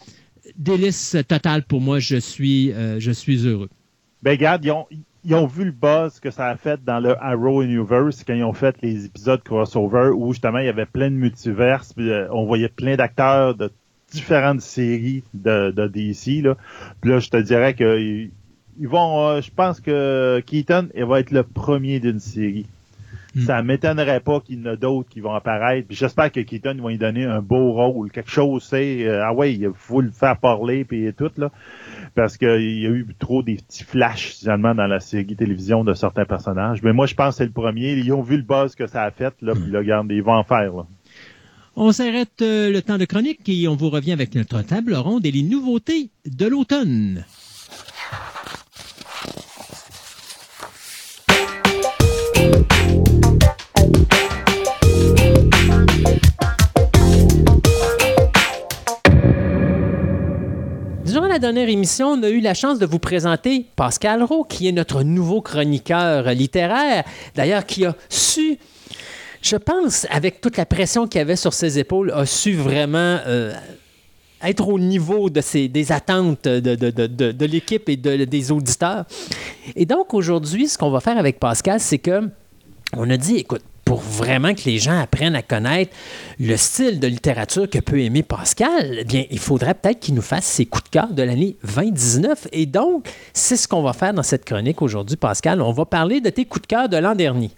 délice 0.58 1.18
total 1.28 1.64
pour 1.64 1.82
moi. 1.82 2.00
Je 2.00 2.18
suis, 2.18 2.72
euh, 2.74 3.00
je 3.00 3.12
suis 3.12 3.46
heureux. 3.46 3.70
Ben, 4.22 4.32
regarde, 4.32 4.64
ils 4.66 4.72
ont, 4.72 4.88
ils 5.26 5.36
ont 5.36 5.48
vu 5.48 5.66
le 5.66 5.72
buzz 5.72 6.20
que 6.20 6.32
ça 6.32 6.48
a 6.48 6.58
fait 6.58 6.84
dans 6.84 7.00
le 7.00 7.16
Arrow 7.22 7.62
Universe 7.62 8.24
quand 8.26 8.34
ils 8.34 8.44
ont 8.44 8.54
fait 8.54 8.76
les 8.82 9.06
épisodes 9.06 9.42
crossover 9.44 10.12
où 10.16 10.34
justement 10.34 10.60
il 10.60 10.66
y 10.66 10.70
avait 10.70 10.86
plein 10.86 11.10
de 11.10 11.16
multiverses, 11.16 11.94
euh, 11.98 12.28
on 12.32 12.46
voyait 12.46 12.70
plein 12.70 12.96
d'acteurs 12.96 13.56
de 13.56 13.72
différentes 14.14 14.62
séries 14.62 15.24
de, 15.34 15.72
de 15.72 15.88
DC. 15.88 16.44
Là. 16.44 16.56
Puis 17.02 17.12
là, 17.12 17.20
je 17.20 17.30
te 17.30 17.38
dirais 17.38 17.74
que 17.74 17.98
ils, 18.00 18.88
vont, 18.88 19.28
euh, 19.28 19.42
je 19.42 19.52
pense 19.52 19.80
que 19.80 20.42
Keaton 20.46 20.90
il 20.96 21.06
va 21.06 21.20
être 21.20 21.32
le 21.32 21.44
premier 21.44 22.00
d'une 22.00 22.20
série. 22.20 22.66
Hmm. 23.36 23.42
Ça 23.42 23.64
m'étonnerait 23.64 24.20
pas 24.20 24.40
qu'il 24.42 24.60
y 24.60 24.62
en 24.62 24.74
a 24.74 24.76
d'autres 24.76 25.10
qui 25.10 25.20
vont 25.20 25.34
apparaître. 25.34 25.88
Puis 25.88 25.98
j'espère 25.98 26.32
que 26.32 26.40
Keaton 26.40 26.78
va 26.82 26.90
lui 26.90 26.98
donner 26.98 27.26
un 27.26 27.42
beau 27.42 27.72
rôle, 27.72 28.12
quelque 28.12 28.30
chose, 28.30 28.64
c'est 28.64 29.06
euh, 29.06 29.26
ah 29.26 29.34
ouais, 29.34 29.54
il 29.54 29.72
faut 29.74 30.02
le 30.02 30.12
faire 30.12 30.38
parler 30.38 30.86
puis 30.86 31.12
tout 31.14 31.32
là 31.38 31.50
parce 32.16 32.38
qu'il 32.38 32.80
y 32.80 32.86
a 32.86 32.90
eu 32.90 33.08
trop 33.18 33.42
des 33.42 33.56
petits 33.56 33.84
flashs 33.84 34.38
finalement 34.40 34.76
dans 34.76 34.88
la 34.88 35.00
série 35.00 35.36
télévision 35.36 35.84
de 35.84 35.94
certains 35.94 36.26
personnages. 36.26 36.84
Mais 36.84 36.94
moi, 36.94 37.06
je 37.06 37.16
pense 37.16 37.36
que 37.36 37.38
c'est 37.40 37.46
le 37.46 37.52
premier. 37.52 37.94
Ils 37.94 38.14
ont 38.14 38.22
vu 38.22 38.38
le 38.38 38.44
buzz 38.44 38.76
que 38.76 38.88
ça 38.88 39.04
a 39.04 39.12
fait, 39.12 39.34
là, 39.42 39.54
puis 39.54 39.72
là, 39.72 39.80
regarde, 39.80 40.12
ils 40.12 40.22
vont 40.22 40.34
en 40.34 40.44
faire. 40.44 40.74
Là. 40.74 40.86
On 41.76 41.92
s'arrête 41.92 42.44
euh, 42.44 42.70
le 42.70 42.84
temps 42.84 43.00
de 43.00 43.06
chronique 43.06 43.50
et 43.50 43.68
on 43.68 43.76
vous 43.76 43.90
revient 43.90 44.12
avec 44.12 44.36
notre 44.36 44.62
table 44.62 44.94
ronde 44.94 45.26
et 45.26 45.32
les 45.32 45.42
nouveautés 45.42 46.12
de 46.24 46.46
l'automne. 46.46 47.26
Durant 61.06 61.28
la 61.28 61.40
dernière 61.40 61.70
émission, 61.70 62.10
on 62.10 62.22
a 62.22 62.30
eu 62.30 62.40
la 62.40 62.54
chance 62.54 62.78
de 62.78 62.86
vous 62.86 63.00
présenter 63.00 63.66
Pascal 63.76 64.22
Rowe, 64.22 64.46
qui 64.48 64.68
est 64.68 64.72
notre 64.72 65.02
nouveau 65.02 65.42
chroniqueur 65.42 66.30
littéraire, 66.34 67.04
d'ailleurs 67.34 67.66
qui 67.66 67.84
a 67.86 67.96
su, 68.10 68.60
je 69.44 69.58
pense, 69.58 70.08
avec 70.10 70.42
toute 70.42 70.58
la 70.58 70.66
pression 70.66 71.06
qu'il 71.08 71.22
avait 71.22 71.36
sur 71.36 71.54
ses 71.54 71.78
épaules, 71.78 72.12
a 72.12 72.26
su 72.26 72.54
vraiment 72.54 73.20
euh, 73.28 73.54
être 74.42 74.68
au 74.68 74.80
niveau 74.80 75.30
de 75.30 75.68
des 75.68 75.92
attentes 75.92 76.46
de, 76.46 76.76
de- 76.76 77.46
l'équipe 77.46 77.88
et 77.90 77.98
de- 77.98 78.26
des 78.26 78.52
auditeurs? 78.52 79.06
Et 79.76 79.86
donc 79.86 80.14
aujourd'hui, 80.14 80.68
ce 80.68 80.78
qu'on 80.78 80.90
va 80.92 81.02
faire 81.02 81.18
avec 81.18 81.40
Pascal, 81.40 81.80
c'est 81.80 82.00
que 82.00 82.30
on 82.96 83.10
a 83.10 83.18
dit, 83.18 83.38
écoute, 83.38 83.62
pour 83.86 84.00
vraiment 84.00 84.54
que 84.54 84.62
les 84.66 84.78
gens 84.80 84.98
apprennent 84.98 85.36
à 85.36 85.42
connaître 85.42 85.92
le 86.40 86.56
style 86.56 87.00
de 87.02 87.08
littérature 87.08 87.70
que 87.70 87.80
peut 87.80 88.00
aimer 88.00 88.24
Pascal, 88.24 88.98
eh 89.00 89.04
bien, 89.04 89.26
il 89.30 89.40
faudrait 89.40 89.74
peut-être 89.74 90.00
qu'il 90.00 90.14
nous 90.14 90.22
fasse 90.22 90.46
ses 90.46 90.66
coups 90.66 90.86
de 90.86 90.90
cœur 90.90 91.12
de 91.12 91.22
l'année 91.22 91.58
2019. 91.66 92.48
Et 92.54 92.66
donc, 92.66 93.10
c'est 93.34 93.58
ce 93.58 93.68
qu'on 93.68 93.82
va 93.84 93.92
faire 93.92 94.14
dans 94.14 94.24
cette 94.24 94.46
chronique 94.46 94.82
aujourd'hui, 94.82 95.18
Pascal. 95.18 95.62
On 95.62 95.74
va 95.74 95.86
parler 95.86 96.22
de 96.22 96.30
tes 96.30 96.46
coups 96.46 96.62
de 96.62 96.68
cœur 96.68 96.88
de 96.88 96.96
l'an 96.98 97.14
dernier. 97.14 97.52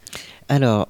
Alors, 0.50 0.88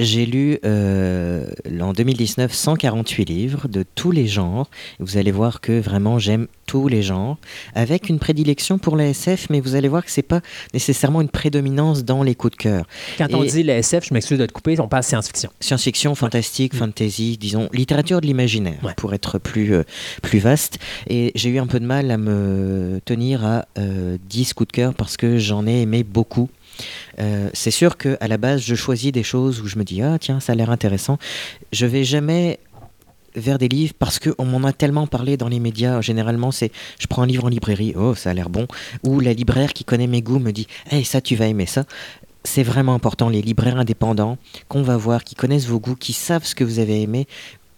j'ai 0.00 0.26
lu 0.26 0.58
euh, 0.64 1.44
en 1.80 1.92
2019 1.92 2.52
148 2.52 3.24
livres 3.28 3.68
de 3.68 3.84
tous 3.94 4.10
les 4.10 4.26
genres. 4.26 4.68
Vous 4.98 5.16
allez 5.16 5.30
voir 5.32 5.60
que 5.60 5.78
vraiment 5.80 6.18
j'aime 6.18 6.46
tous 6.66 6.86
les 6.88 7.02
genres, 7.02 7.36
avec 7.74 8.08
une 8.08 8.18
prédilection 8.20 8.78
pour 8.78 8.96
la 8.96 9.08
SF, 9.08 9.48
mais 9.50 9.60
vous 9.60 9.74
allez 9.74 9.88
voir 9.88 10.04
que 10.04 10.10
c'est 10.10 10.22
pas 10.22 10.40
nécessairement 10.72 11.20
une 11.20 11.28
prédominance 11.28 12.04
dans 12.04 12.22
les 12.22 12.36
coups 12.36 12.52
de 12.52 12.56
cœur. 12.62 12.86
Quand 13.18 13.26
on 13.34 13.42
dit 13.42 13.64
la 13.64 13.78
SF, 13.78 14.06
je 14.08 14.14
m'excuse 14.14 14.38
de 14.38 14.46
te 14.46 14.52
couper, 14.52 14.78
on 14.78 14.86
parle 14.86 15.02
science-fiction. 15.02 15.50
Science-fiction, 15.58 16.14
fantastique, 16.14 16.74
fantasy, 16.76 17.36
disons 17.38 17.68
littérature 17.72 18.20
de 18.20 18.26
l'imaginaire, 18.26 18.78
Ouais. 18.84 18.94
pour 18.96 19.14
être 19.14 19.38
plus, 19.38 19.74
euh, 19.74 19.82
plus 20.22 20.38
vaste. 20.38 20.78
Et 21.08 21.32
j'ai 21.34 21.50
eu 21.50 21.58
un 21.58 21.66
peu 21.66 21.80
de 21.80 21.86
mal 21.86 22.10
à 22.12 22.18
me 22.18 23.00
tenir 23.04 23.44
à 23.44 23.64
euh, 23.78 24.16
10 24.28 24.54
coups 24.54 24.68
de 24.68 24.72
cœur 24.72 24.94
parce 24.94 25.16
que 25.16 25.38
j'en 25.38 25.66
ai 25.66 25.80
aimé 25.82 26.04
beaucoup. 26.04 26.48
Euh, 27.18 27.50
c'est 27.52 27.70
sûr 27.70 27.96
que 27.96 28.16
à 28.20 28.28
la 28.28 28.36
base, 28.36 28.60
je 28.60 28.74
choisis 28.74 29.12
des 29.12 29.22
choses 29.22 29.60
où 29.60 29.66
je 29.66 29.78
me 29.78 29.84
dis 29.84 30.02
ah 30.02 30.18
tiens 30.18 30.40
ça 30.40 30.52
a 30.52 30.54
l'air 30.54 30.70
intéressant. 30.70 31.18
Je 31.72 31.86
vais 31.86 32.04
jamais 32.04 32.58
vers 33.36 33.58
des 33.58 33.68
livres 33.68 33.94
parce 33.98 34.18
qu'on 34.18 34.44
m'en 34.44 34.66
a 34.66 34.72
tellement 34.72 35.06
parlé 35.06 35.36
dans 35.36 35.48
les 35.48 35.60
médias. 35.60 36.00
Généralement, 36.00 36.50
c'est 36.50 36.72
je 36.98 37.06
prends 37.06 37.22
un 37.22 37.26
livre 37.26 37.44
en 37.44 37.48
librairie, 37.48 37.94
oh 37.96 38.14
ça 38.14 38.30
a 38.30 38.34
l'air 38.34 38.50
bon, 38.50 38.66
ou 39.04 39.20
la 39.20 39.32
libraire 39.32 39.72
qui 39.72 39.84
connaît 39.84 40.06
mes 40.06 40.22
goûts 40.22 40.38
me 40.38 40.52
dit 40.52 40.66
hey 40.90 41.04
ça 41.04 41.20
tu 41.20 41.36
vas 41.36 41.46
aimer 41.46 41.66
ça. 41.66 41.84
C'est 42.42 42.62
vraiment 42.62 42.94
important 42.94 43.28
les 43.28 43.42
libraires 43.42 43.76
indépendants 43.76 44.38
qu'on 44.68 44.82
va 44.82 44.96
voir, 44.96 45.24
qui 45.24 45.34
connaissent 45.34 45.66
vos 45.66 45.78
goûts, 45.78 45.94
qui 45.94 46.14
savent 46.14 46.46
ce 46.46 46.54
que 46.54 46.64
vous 46.64 46.78
avez 46.78 47.02
aimé, 47.02 47.26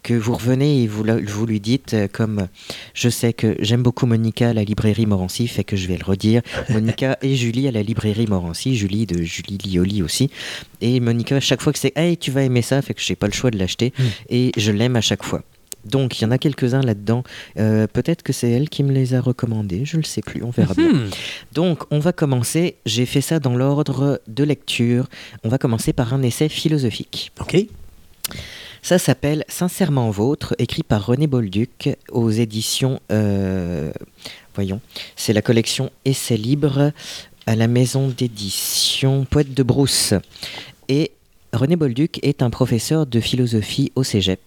que 0.03 0.13
vous 0.13 0.33
revenez 0.33 0.83
et 0.83 0.87
vous, 0.87 1.45
lui 1.45 1.59
dites 1.59 1.93
euh, 1.93 2.07
comme 2.11 2.39
euh, 2.39 2.45
je 2.93 3.09
sais 3.09 3.33
que 3.33 3.55
j'aime 3.59 3.81
beaucoup 3.81 4.05
Monica 4.05 4.49
à 4.49 4.53
la 4.53 4.63
librairie 4.63 5.05
Morancy, 5.05 5.47
fait 5.47 5.63
que 5.63 5.75
je 5.75 5.87
vais 5.87 5.97
le 5.97 6.05
redire. 6.05 6.41
Monica 6.69 7.17
et 7.21 7.35
Julie 7.35 7.67
à 7.67 7.71
la 7.71 7.81
librairie 7.81 8.27
Morancy, 8.27 8.75
Julie 8.75 9.05
de 9.05 9.23
Julie 9.23 9.57
Lioli 9.57 10.03
aussi. 10.03 10.29
Et 10.81 10.99
Monica, 10.99 11.37
à 11.37 11.39
chaque 11.39 11.61
fois 11.61 11.73
que 11.73 11.79
c'est 11.79 11.93
Hey, 11.95 12.17
tu 12.17 12.31
vas 12.31 12.43
aimer 12.43 12.61
ça, 12.61 12.81
fait 12.81 12.93
que 12.93 13.01
j'ai 13.01 13.15
pas 13.15 13.27
le 13.27 13.33
choix 13.33 13.49
de 13.49 13.57
l'acheter. 13.57 13.93
Et 14.29 14.51
je 14.57 14.71
l'aime 14.71 14.95
à 14.95 15.01
chaque 15.01 15.23
fois. 15.23 15.41
Donc, 15.85 16.19
il 16.19 16.23
y 16.23 16.25
en 16.25 16.31
a 16.31 16.37
quelques-uns 16.37 16.81
là-dedans. 16.81 17.23
Euh, 17.59 17.87
Peut-être 17.87 18.23
que 18.23 18.33
c'est 18.33 18.49
elle 18.49 18.69
qui 18.69 18.83
me 18.83 18.91
les 18.91 19.13
a 19.13 19.21
recommandés, 19.21 19.85
je 19.85 19.97
le 19.97 20.03
sais 20.03 20.21
plus, 20.21 20.43
on 20.43 20.49
verra 20.49 20.73
bien. 20.73 20.91
Hmm. 20.91 21.09
Donc, 21.53 21.83
on 21.91 21.99
va 21.99 22.13
commencer. 22.13 22.75
J'ai 22.85 23.05
fait 23.05 23.21
ça 23.21 23.39
dans 23.39 23.55
l'ordre 23.55 24.21
de 24.27 24.43
lecture. 24.43 25.07
On 25.43 25.49
va 25.49 25.57
commencer 25.57 25.93
par 25.93 26.13
un 26.13 26.21
essai 26.23 26.49
philosophique. 26.49 27.31
OK. 27.39 27.67
Ça 28.85 28.99
s'appelle 28.99 29.45
Sincèrement 29.47 30.09
Vôtre, 30.11 30.55
écrit 30.59 30.83
par 30.83 31.05
René 31.05 31.25
Bolduc 31.25 31.89
aux 32.11 32.29
éditions. 32.29 32.99
euh, 33.13 33.93
voyons, 34.55 34.81
c'est 35.15 35.31
la 35.31 35.41
collection 35.41 35.89
Essais 36.03 36.35
libres 36.35 36.91
à 37.45 37.55
la 37.55 37.67
maison 37.67 38.09
d'édition 38.09 39.25
Poète 39.29 39.53
de 39.53 39.63
Brousse. 39.63 40.13
Et 40.89 41.11
René 41.53 41.77
Bolduc 41.77 42.19
est 42.23 42.41
un 42.41 42.49
professeur 42.49 43.05
de 43.05 43.21
philosophie 43.21 43.93
au 43.95 44.03
cégep. 44.03 44.41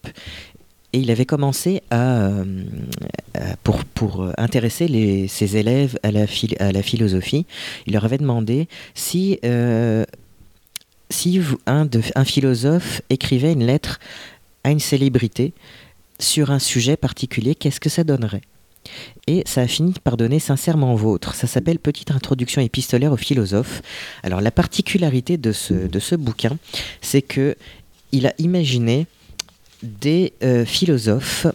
Et 0.92 0.98
il 0.98 1.10
avait 1.10 1.24
commencé 1.26 1.82
à, 1.90 2.18
euh, 2.28 2.44
pour, 3.64 3.84
pour 3.86 4.30
intéresser 4.36 4.86
les- 4.86 5.28
ses 5.28 5.56
élèves 5.56 5.98
à 6.02 6.10
la, 6.10 6.26
à 6.60 6.72
la 6.72 6.82
philosophie, 6.82 7.46
il 7.86 7.94
leur 7.94 8.04
avait 8.04 8.18
demandé 8.18 8.68
si, 8.94 9.38
euh, 9.46 10.04
si 11.10 11.38
vous- 11.38 11.58
un, 11.66 11.88
philosophe 12.24 13.02
écrivait 13.10 13.52
une 13.52 13.64
lettre 13.64 14.00
à 14.64 14.70
une 14.70 14.80
célébrité 14.80 15.52
sur 16.18 16.50
un 16.50 16.58
sujet 16.58 16.96
particulier, 16.96 17.54
qu'est-ce 17.54 17.80
que 17.80 17.88
ça 17.88 18.04
donnerait? 18.04 18.42
Et 19.26 19.42
ça 19.46 19.62
a 19.62 19.66
fini 19.66 19.94
par 20.04 20.16
donner 20.16 20.38
sincèrement 20.38 20.94
vôtre. 20.94 21.34
Ça 21.34 21.46
s'appelle 21.46 21.78
Petite 21.78 22.12
introduction 22.12 22.62
épistolaire 22.62 23.12
aux 23.12 23.16
philosophes. 23.16 23.82
Alors 24.22 24.40
la 24.40 24.50
particularité 24.52 25.36
de 25.36 25.52
ce, 25.52 25.74
de 25.74 25.98
ce 25.98 26.14
bouquin, 26.14 26.56
c'est 27.00 27.22
que 27.22 27.56
il 28.12 28.26
a 28.26 28.34
imaginé 28.38 29.06
des 29.82 30.32
euh, 30.42 30.64
philosophes 30.64 31.46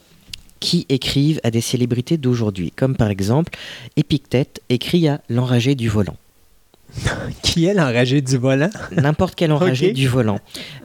qui 0.60 0.86
écrivent 0.90 1.40
à 1.44 1.52
des 1.52 1.62
célébrités 1.62 2.18
d'aujourd'hui, 2.18 2.72
comme 2.72 2.96
par 2.96 3.10
exemple 3.10 3.58
Épictète 3.96 4.62
écrit 4.70 5.08
à 5.08 5.22
l'enragé 5.30 5.74
du 5.76 5.90
volant. 5.90 6.18
Qui 7.42 7.66
est 7.66 7.74
l'enragé 7.74 8.22
du 8.22 8.38
volant? 8.38 8.70
N'importe 8.92 9.36
quel 9.36 9.52
enragé 9.52 9.92
du 9.94 10.08
volant. 10.08 10.40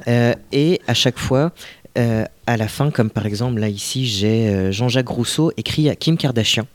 Euh, 0.08 0.34
et 0.52 0.80
à 0.86 0.94
chaque 0.94 1.18
fois, 1.18 1.52
euh, 1.98 2.24
à 2.46 2.56
la 2.56 2.68
fin, 2.68 2.90
comme 2.90 3.10
par 3.10 3.26
exemple 3.26 3.60
là 3.60 3.68
ici, 3.68 4.06
j'ai 4.06 4.48
euh, 4.48 4.72
Jean-Jacques 4.72 5.08
Rousseau 5.08 5.52
écrit 5.56 5.88
à 5.88 5.96
Kim 5.96 6.16
Kardashian. 6.16 6.66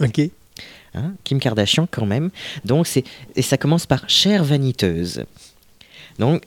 OK. 0.00 0.20
Hein, 0.94 1.12
Kim 1.24 1.38
Kardashian 1.38 1.86
quand 1.90 2.06
même. 2.06 2.30
Donc 2.64 2.86
c'est 2.86 3.04
et 3.36 3.42
ça 3.42 3.56
commence 3.56 3.86
par 3.86 4.08
chère 4.08 4.44
vaniteuse. 4.44 5.24
Donc 6.18 6.42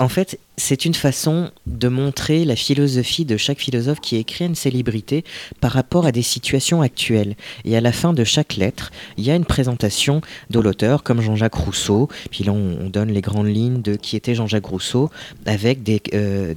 en 0.00 0.08
fait, 0.08 0.38
c'est 0.56 0.84
une 0.84 0.94
façon 0.94 1.50
de 1.66 1.88
montrer 1.88 2.44
la 2.44 2.54
philosophie 2.54 3.24
de 3.24 3.36
chaque 3.36 3.58
philosophe 3.58 4.00
qui 4.00 4.16
écrit 4.16 4.46
une 4.46 4.54
célébrité 4.54 5.24
par 5.60 5.72
rapport 5.72 6.06
à 6.06 6.12
des 6.12 6.22
situations 6.22 6.82
actuelles. 6.82 7.34
Et 7.64 7.76
à 7.76 7.80
la 7.80 7.90
fin 7.90 8.12
de 8.12 8.22
chaque 8.22 8.56
lettre, 8.56 8.92
il 9.16 9.24
y 9.24 9.30
a 9.30 9.34
une 9.34 9.44
présentation 9.44 10.20
de 10.50 10.60
l'auteur, 10.60 11.02
comme 11.02 11.20
Jean-Jacques 11.20 11.54
Rousseau. 11.54 12.08
Puis 12.30 12.44
là, 12.44 12.52
on, 12.52 12.78
on 12.80 12.88
donne 12.88 13.10
les 13.10 13.20
grandes 13.20 13.48
lignes 13.48 13.82
de 13.82 13.96
qui 13.96 14.14
était 14.14 14.36
Jean-Jacques 14.36 14.66
Rousseau, 14.66 15.10
avec 15.46 15.82
des, 15.82 16.00
euh, 16.14 16.54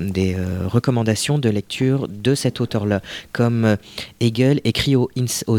euh, 0.00 0.68
recommandations 0.68 1.38
de 1.38 1.48
lecture 1.48 2.06
de 2.08 2.36
cet 2.36 2.60
auteur-là, 2.60 3.02
comme 3.32 3.76
Hegel 4.20 4.60
écrit 4.64 4.94
aux, 4.94 5.10
aux. 5.46 5.58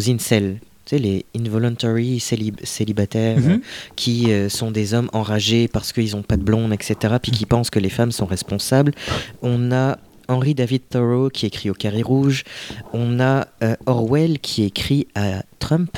Tu 0.86 0.95
sais, 0.98 1.02
les 1.02 1.26
involuntary 1.36 2.20
célib- 2.20 2.64
célibataires 2.64 3.40
Mhm. 3.40 3.52
euh, 3.52 3.57
qui 3.95 4.32
euh, 4.32 4.49
sont 4.49 4.70
des 4.72 4.94
hommes 4.94 5.10
enragés 5.14 5.68
parce 5.68 5.91
qu'ils 5.91 6.12
n'ont 6.16 6.22
pas 6.22 6.38
de 6.38 6.44
blonde, 6.44 6.72
etc., 6.74 7.16
puis 7.22 7.32
qui 7.32 7.45
pensent 7.45 7.70
que 7.72 7.80
les 7.80 7.90
femmes 7.90 8.12
sont 8.12 8.26
responsables. 8.28 8.94
On 9.41 9.72
a 9.72 9.98
Henry 10.28 10.53
David 10.56 10.84
Thoreau 10.90 11.30
qui 11.30 11.45
écrit 11.48 11.70
au 11.70 11.74
Carré 11.74 12.02
Rouge. 12.03 12.44
On 12.94 13.20
a 13.20 13.48
euh, 13.64 13.76
Orwell 13.86 14.40
qui 14.40 14.64
écrit 14.64 15.07
à 15.16 15.44
Trump. 15.60 15.98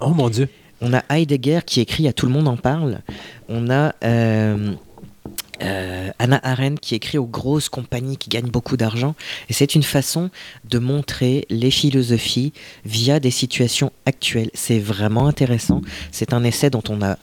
Oh 0.00 0.10
mon 0.10 0.28
Dieu. 0.28 0.48
On 0.80 0.92
a 0.94 1.02
Heidegger 1.10 1.60
qui 1.66 1.80
écrit 1.80 2.08
à 2.08 2.12
Tout 2.12 2.26
le 2.26 2.32
monde 2.32 2.48
en 2.48 2.56
parle. 2.56 3.00
On 3.48 3.68
a 3.70 3.94
euh, 5.62 6.10
Anna 6.18 6.40
Arendt 6.42 6.80
qui 6.80 6.94
écrit 6.94 7.18
aux 7.18 7.26
grosses 7.26 7.68
compagnies 7.68 8.16
qui 8.16 8.30
gagnent 8.30 8.50
beaucoup 8.50 8.76
d'argent. 8.76 9.14
Et 9.48 9.52
c'est 9.52 9.74
une 9.74 9.82
façon 9.82 10.30
de 10.68 10.78
montrer 10.78 11.46
les 11.50 11.70
philosophies 11.70 12.52
via 12.84 13.20
des 13.20 13.30
situations 13.30 13.92
actuelles. 14.06 14.50
C'est 14.54 14.78
vraiment 14.78 15.26
intéressant. 15.26 15.82
C'est 16.12 16.32
un 16.32 16.44
essai 16.44 16.70
dont 16.70 16.82
on 16.88 16.96
n'a 16.96 17.18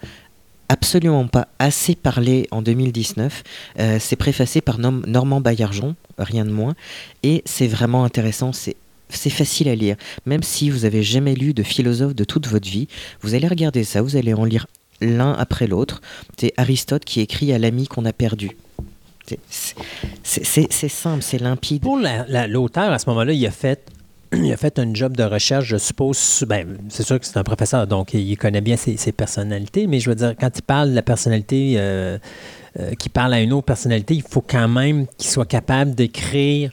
absolument 0.69 1.27
pas 1.27 1.47
assez 1.59 1.95
parlé 1.95 2.47
en 2.51 2.61
2019. 2.61 3.43
Euh, 3.79 3.97
c'est 3.99 4.15
préfacé 4.15 4.61
par 4.61 4.79
Normand 4.79 5.41
Baillargeon, 5.41 5.95
rien 6.17 6.45
de 6.45 6.51
moins. 6.51 6.75
Et 7.23 7.41
c'est 7.45 7.67
vraiment 7.67 8.03
intéressant. 8.03 8.53
C'est 8.53 8.75
c'est 9.09 9.29
facile 9.29 9.69
à 9.69 9.75
lire. 9.75 9.95
Même 10.25 10.43
si 10.43 10.69
vous 10.69 10.85
avez 10.85 11.03
jamais 11.03 11.33
lu 11.33 11.53
de 11.53 11.63
philosophe 11.63 12.13
de 12.13 12.23
toute 12.23 12.47
votre 12.47 12.67
vie, 12.69 12.89
vous 13.21 13.35
allez 13.35 13.47
regarder 13.47 13.85
ça, 13.85 14.01
vous 14.01 14.17
allez 14.17 14.33
en 14.33 14.43
lire 14.43 14.67
l'un 15.01 15.33
après 15.33 15.67
l'autre. 15.67 16.01
C'est 16.39 16.53
Aristote 16.57 17.05
qui 17.05 17.21
écrit 17.21 17.53
à 17.53 17.59
l'ami 17.59 17.87
qu'on 17.87 18.05
a 18.05 18.13
perdu. 18.13 18.51
C'est- 20.23 20.87
simple, 20.89 21.21
c'est 21.21 21.37
limpide. 21.39 21.81
Pour 21.81 21.97
la- 21.99 22.25
la- 22.27 22.47
l'auteur, 22.47 22.91
à 22.91 22.99
ce 22.99 23.09
moment-là, 23.09 23.33
il 23.33 23.45
a 23.45 23.51
fait. 23.51 23.83
Il 24.33 24.51
a 24.51 24.57
fait 24.57 24.77
un 24.77 24.93
job 24.93 25.15
de 25.15 25.23
recherche, 25.23 25.65
je 25.67 25.77
suppose. 25.77 26.43
Ben, 26.49 26.77
c'est 26.89 27.03
sûr 27.03 27.17
que 27.17 27.25
c'est 27.25 27.37
un 27.37 27.43
professeur, 27.45 27.87
donc 27.87 28.13
il 28.13 28.35
connaît 28.37 28.59
bien 28.59 28.75
ses, 28.75 28.97
ses 28.97 29.13
personnalités, 29.13 29.87
mais 29.87 30.01
je 30.01 30.09
veux 30.09 30.15
dire, 30.17 30.33
quand 30.37 30.49
il 30.53 30.61
parle 30.63 30.89
de 30.89 30.95
la 30.95 31.01
personnalité 31.01 31.75
euh, 31.77 32.17
euh, 32.77 32.91
qui 32.95 33.07
parle 33.07 33.33
à 33.33 33.39
une 33.39 33.53
autre 33.53 33.65
personnalité, 33.65 34.15
il 34.15 34.23
faut 34.23 34.41
quand 34.45 34.67
même 34.67 35.07
qu'il 35.17 35.29
soit 35.31 35.45
capable 35.45 35.95
d'écrire 35.95 36.71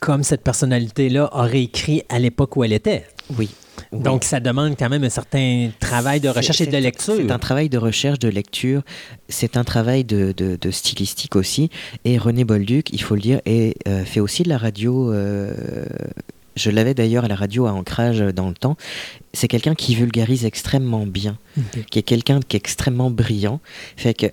comme 0.00 0.24
cette 0.24 0.42
personnalité-là 0.42 1.30
aurait 1.32 1.62
écrit 1.62 2.02
à 2.08 2.18
l'époque 2.18 2.56
où 2.56 2.64
elle 2.64 2.72
était. 2.72 3.06
Oui. 3.38 3.48
Oui. 3.92 4.00
Donc, 4.00 4.24
ça 4.24 4.40
demande 4.40 4.74
quand 4.78 4.88
même 4.88 5.04
un 5.04 5.10
certain 5.10 5.70
travail 5.80 6.20
de 6.20 6.28
recherche 6.28 6.60
et 6.60 6.66
de 6.66 6.76
lecture. 6.76 7.14
C'est 7.16 7.30
un 7.30 7.38
travail 7.38 7.68
de 7.68 7.78
recherche, 7.78 8.18
de 8.18 8.28
lecture, 8.28 8.82
c'est 9.28 9.56
un 9.56 9.64
travail 9.64 10.04
de, 10.04 10.32
de- 10.36 10.58
de 10.60 10.70
stylistique 10.70 11.36
aussi. 11.36 11.70
Et 12.04 12.18
René 12.18 12.44
Bolduc, 12.44 12.90
il 12.92 13.02
faut 13.02 13.14
le 13.14 13.20
dire, 13.20 13.40
euh, 13.46 14.04
fait 14.04 14.20
aussi 14.20 14.42
de 14.42 14.48
la 14.48 14.58
radio. 14.58 15.12
euh, 15.12 15.52
je 16.54 16.70
l'avais 16.70 16.92
d'ailleurs 16.92 17.24
à 17.24 17.28
la 17.28 17.34
radio 17.34 17.66
à 17.66 17.72
Ancrage 17.72 18.18
dans 18.20 18.48
le 18.48 18.54
temps. 18.54 18.76
C'est 19.32 19.48
quelqu'un 19.48 19.74
qui 19.74 19.94
vulgarise 19.94 20.44
extrêmement 20.44 21.06
bien, 21.06 21.38
qui 21.90 21.98
est 21.98 22.02
quelqu'un 22.02 22.40
qui 22.46 22.56
est 22.56 22.60
extrêmement 22.60 23.10
brillant. 23.10 23.58
Fait 23.96 24.12
que 24.12 24.26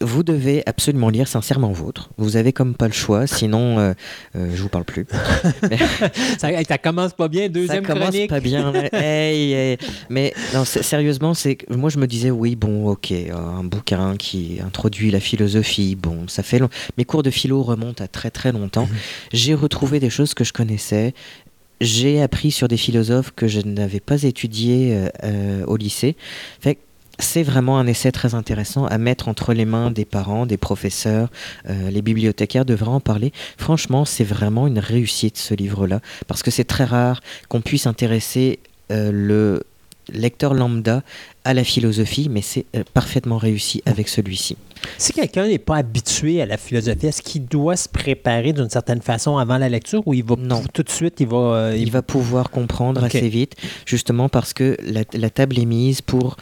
vous 0.00 0.22
devez 0.22 0.62
absolument 0.66 1.08
lire 1.08 1.26
Sincèrement 1.26 1.72
Vôtre. 1.72 2.10
Vous 2.18 2.36
avez 2.36 2.52
comme 2.52 2.74
pas 2.74 2.86
le 2.86 2.92
choix, 2.92 3.26
sinon 3.26 3.78
euh, 3.78 3.94
euh, 4.36 4.50
je 4.54 4.62
vous 4.62 4.68
parle 4.68 4.84
plus. 4.84 5.06
Ça, 6.38 6.50
ça 6.62 6.78
commence 6.78 7.12
pas 7.14 7.28
bien, 7.28 7.48
deuxième 7.48 7.84
ça 7.84 7.92
commence 7.92 8.10
chronique. 8.10 8.30
pas 8.30 8.40
bien. 8.40 8.72
là. 8.72 8.88
Hey, 8.92 9.52
hey. 9.52 9.78
Mais 10.08 10.32
non, 10.54 10.64
sérieusement, 10.64 11.34
c'est 11.34 11.58
moi 11.70 11.90
je 11.90 11.98
me 11.98 12.06
disais 12.06 12.30
oui, 12.30 12.56
bon, 12.56 12.88
ok, 12.88 13.12
euh, 13.12 13.32
un 13.34 13.64
bouquin 13.64 14.16
qui 14.16 14.58
introduit 14.64 15.10
la 15.10 15.20
philosophie. 15.20 15.96
Bon, 15.96 16.28
ça 16.28 16.42
fait 16.42 16.58
long. 16.58 16.68
Mes 16.96 17.04
cours 17.04 17.22
de 17.22 17.30
philo 17.30 17.62
remontent 17.62 18.02
à 18.02 18.08
très 18.08 18.30
très 18.30 18.52
longtemps. 18.52 18.86
Mhm. 18.86 18.96
J'ai 19.32 19.54
retrouvé 19.54 20.00
des 20.00 20.10
choses 20.10 20.34
que 20.34 20.44
je 20.44 20.52
connaissais. 20.52 21.14
J'ai 21.80 22.20
appris 22.20 22.50
sur 22.50 22.66
des 22.66 22.76
philosophes 22.76 23.32
que 23.34 23.46
je 23.46 23.60
n'avais 23.60 24.00
pas 24.00 24.24
étudiés 24.24 24.94
euh, 24.94 25.08
euh, 25.24 25.64
au 25.66 25.76
lycée. 25.76 26.16
Fait 26.60 26.74
que 26.74 26.80
c'est 27.18 27.42
vraiment 27.42 27.78
un 27.78 27.86
essai 27.86 28.12
très 28.12 28.34
intéressant 28.34 28.86
à 28.86 28.98
mettre 28.98 29.28
entre 29.28 29.52
les 29.52 29.64
mains 29.64 29.90
des 29.90 30.04
parents, 30.04 30.46
des 30.46 30.56
professeurs, 30.56 31.28
euh, 31.68 31.90
les 31.90 32.02
bibliothécaires 32.02 32.64
devraient 32.64 32.88
en 32.88 33.00
parler. 33.00 33.32
Franchement, 33.56 34.04
c'est 34.04 34.24
vraiment 34.24 34.66
une 34.66 34.78
réussite 34.78 35.36
ce 35.36 35.54
livre-là, 35.54 36.00
parce 36.26 36.42
que 36.42 36.50
c'est 36.50 36.64
très 36.64 36.84
rare 36.84 37.20
qu'on 37.48 37.60
puisse 37.60 37.86
intéresser 37.86 38.60
euh, 38.92 39.10
le 39.12 39.62
lecteur 40.10 40.54
lambda 40.54 41.02
à 41.44 41.52
la 41.52 41.64
philosophie, 41.64 42.28
mais 42.30 42.40
c'est 42.40 42.64
euh, 42.74 42.82
parfaitement 42.94 43.36
réussi 43.36 43.82
avec 43.84 44.08
celui-ci. 44.08 44.56
Si 44.96 45.12
quelqu'un 45.12 45.48
n'est 45.48 45.58
pas 45.58 45.76
habitué 45.76 46.40
à 46.40 46.46
la 46.46 46.56
philosophie, 46.56 47.08
est-ce 47.08 47.20
qu'il 47.20 47.44
doit 47.46 47.76
se 47.76 47.88
préparer 47.90 48.52
d'une 48.54 48.70
certaine 48.70 49.02
façon 49.02 49.36
avant 49.36 49.58
la 49.58 49.68
lecture 49.68 50.06
ou 50.06 50.14
il 50.14 50.24
va 50.24 50.36
Non. 50.38 50.62
tout 50.72 50.82
de 50.82 50.88
suite, 50.88 51.16
il 51.20 51.26
va... 51.26 51.36
euh, 51.36 51.76
Il 51.76 51.90
va 51.90 52.00
pouvoir 52.00 52.48
comprendre 52.50 53.04
assez 53.04 53.28
vite, 53.28 53.54
justement 53.84 54.28
parce 54.30 54.54
que 54.54 54.76
la, 54.82 55.02
la 55.12 55.30
table 55.30 55.58
est 55.58 55.66
mise 55.66 56.00
pour 56.00 56.36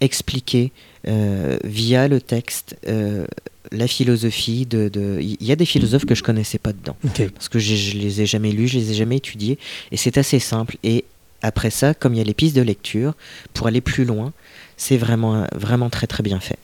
expliquer 0.00 0.72
euh, 1.08 1.58
via 1.64 2.08
le 2.08 2.20
texte 2.20 2.76
euh, 2.88 3.26
la 3.72 3.86
philosophie 3.86 4.66
de... 4.66 4.88
de- 4.88 5.18
Il 5.20 5.36
y 5.46 5.52
a 5.52 5.56
des 5.56 5.66
philosophes 5.66 6.04
que 6.06 6.14
je 6.14 6.22
connaissais 6.22 6.58
pas 6.58 6.72
dedans. 6.72 6.96
Parce 7.34 7.48
que 7.48 7.58
je, 7.58 7.74
je 7.74 7.96
les 7.98 8.20
ai 8.22 8.26
jamais 8.26 8.50
lus, 8.52 8.68
je 8.68 8.78
les 8.78 8.90
ai 8.92 8.94
jamais 8.94 9.16
étudiés, 9.16 9.58
et 9.92 9.96
c'est 9.96 10.18
assez 10.18 10.38
simple. 10.38 10.76
Et 10.82 11.04
après 11.42 11.70
ça, 11.70 11.94
comme 11.94 12.14
il 12.14 12.18
y 12.18 12.20
a 12.20 12.24
les 12.24 12.34
pistes 12.34 12.56
de 12.56 12.62
lecture, 12.62 13.14
pour 13.54 13.66
aller 13.66 13.80
plus 13.80 14.04
loin, 14.04 14.32
c'est 14.76 14.96
vraiment, 14.96 15.46
vraiment 15.54 15.90
très 15.90 16.06
très 16.06 16.22
bien 16.22 16.40
fait. 16.40 16.58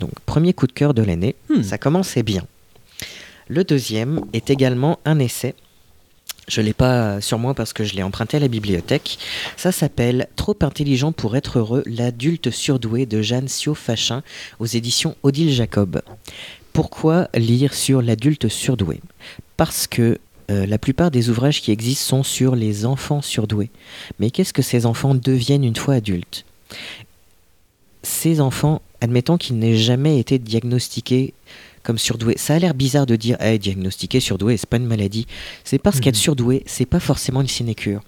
Donc, 0.00 0.10
premier 0.24 0.54
coup 0.54 0.66
de 0.66 0.72
cœur 0.72 0.94
de 0.94 1.02
l'année, 1.02 1.34
Hmm. 1.50 1.62
ça 1.62 1.76
commençait 1.78 2.22
bien. 2.22 2.46
Le 3.48 3.64
deuxième 3.64 4.22
est 4.32 4.50
également 4.50 4.98
un 5.04 5.18
essai. 5.18 5.54
Je 6.48 6.60
ne 6.60 6.66
l'ai 6.66 6.72
pas 6.72 7.20
sur 7.20 7.38
moi 7.38 7.54
parce 7.54 7.72
que 7.72 7.84
je 7.84 7.94
l'ai 7.94 8.02
emprunté 8.02 8.38
à 8.38 8.40
la 8.40 8.48
bibliothèque. 8.48 9.18
Ça 9.56 9.70
s'appelle 9.70 10.28
Trop 10.34 10.56
intelligent 10.62 11.12
pour 11.12 11.36
être 11.36 11.58
heureux, 11.58 11.82
l'adulte 11.86 12.50
surdoué 12.50 13.04
de 13.06 13.20
Jeanne 13.20 13.48
Sio-Fachin 13.48 14.22
aux 14.58 14.66
éditions 14.66 15.14
Odile 15.22 15.52
Jacob. 15.52 16.00
Pourquoi 16.72 17.28
lire 17.34 17.74
sur 17.74 18.00
l'adulte 18.00 18.48
surdoué? 18.48 19.00
Parce 19.56 19.86
que 19.86 20.18
euh, 20.50 20.64
la 20.64 20.78
plupart 20.78 21.10
des 21.10 21.28
ouvrages 21.28 21.60
qui 21.60 21.70
existent 21.70 22.16
sont 22.16 22.22
sur 22.22 22.56
les 22.56 22.86
enfants 22.86 23.20
surdoués. 23.20 23.70
Mais 24.18 24.30
qu'est-ce 24.30 24.54
que 24.54 24.62
ces 24.62 24.86
enfants 24.86 25.14
deviennent 25.14 25.64
une 25.64 25.76
fois 25.76 25.94
adultes? 25.94 26.46
Ces 28.02 28.40
enfants, 28.40 28.80
admettons 29.02 29.36
qu'ils 29.36 29.58
n'aient 29.58 29.76
jamais 29.76 30.18
été 30.18 30.38
diagnostiqués 30.38 31.34
comme 31.82 31.98
surdoués. 31.98 32.34
Ça 32.38 32.54
a 32.54 32.58
l'air 32.58 32.74
bizarre 32.74 33.06
de 33.06 33.16
dire 33.16 33.36
hey, 33.40 33.58
diagnostiqué 33.58 34.20
surdoué, 34.20 34.56
c'est 34.56 34.68
pas 34.68 34.76
une 34.78 34.86
maladie. 34.86 35.26
C'est 35.64 35.78
parce 35.78 36.00
qu'être 36.00 36.16
Mhm. 36.16 36.20
surdoué, 36.22 36.62
c'est 36.66 36.86
pas 36.86 37.00
forcément 37.00 37.40
une 37.40 37.48
sinécure. 37.48 38.02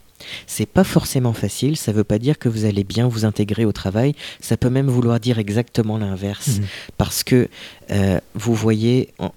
C'est 0.47 0.67
pas 0.67 0.85
forcément 0.85 1.33
facile, 1.33 1.79
ça 1.79 1.93
veut 1.93 2.05
pas 2.05 2.19
dire 2.19 2.39
que 2.39 2.51
vous 2.51 2.67
allez 2.67 2.85
bien 2.85 3.09
vous 3.09 3.25
intégrer 3.25 3.65
au 3.65 3.73
travail, 3.73 4.15
ça 4.41 4.59
peut 4.59 4.69
même 4.69 4.89
vouloir 4.89 5.19
dire 5.19 5.39
exactement 5.39 5.97
l'inverse. 5.97 6.59
Mhm. 6.59 6.67
Parce 6.99 7.25
que 7.25 7.49
euh, 7.91 8.21
vous 8.35 8.55
voyez, 8.55 9.09
on- 9.19 9.31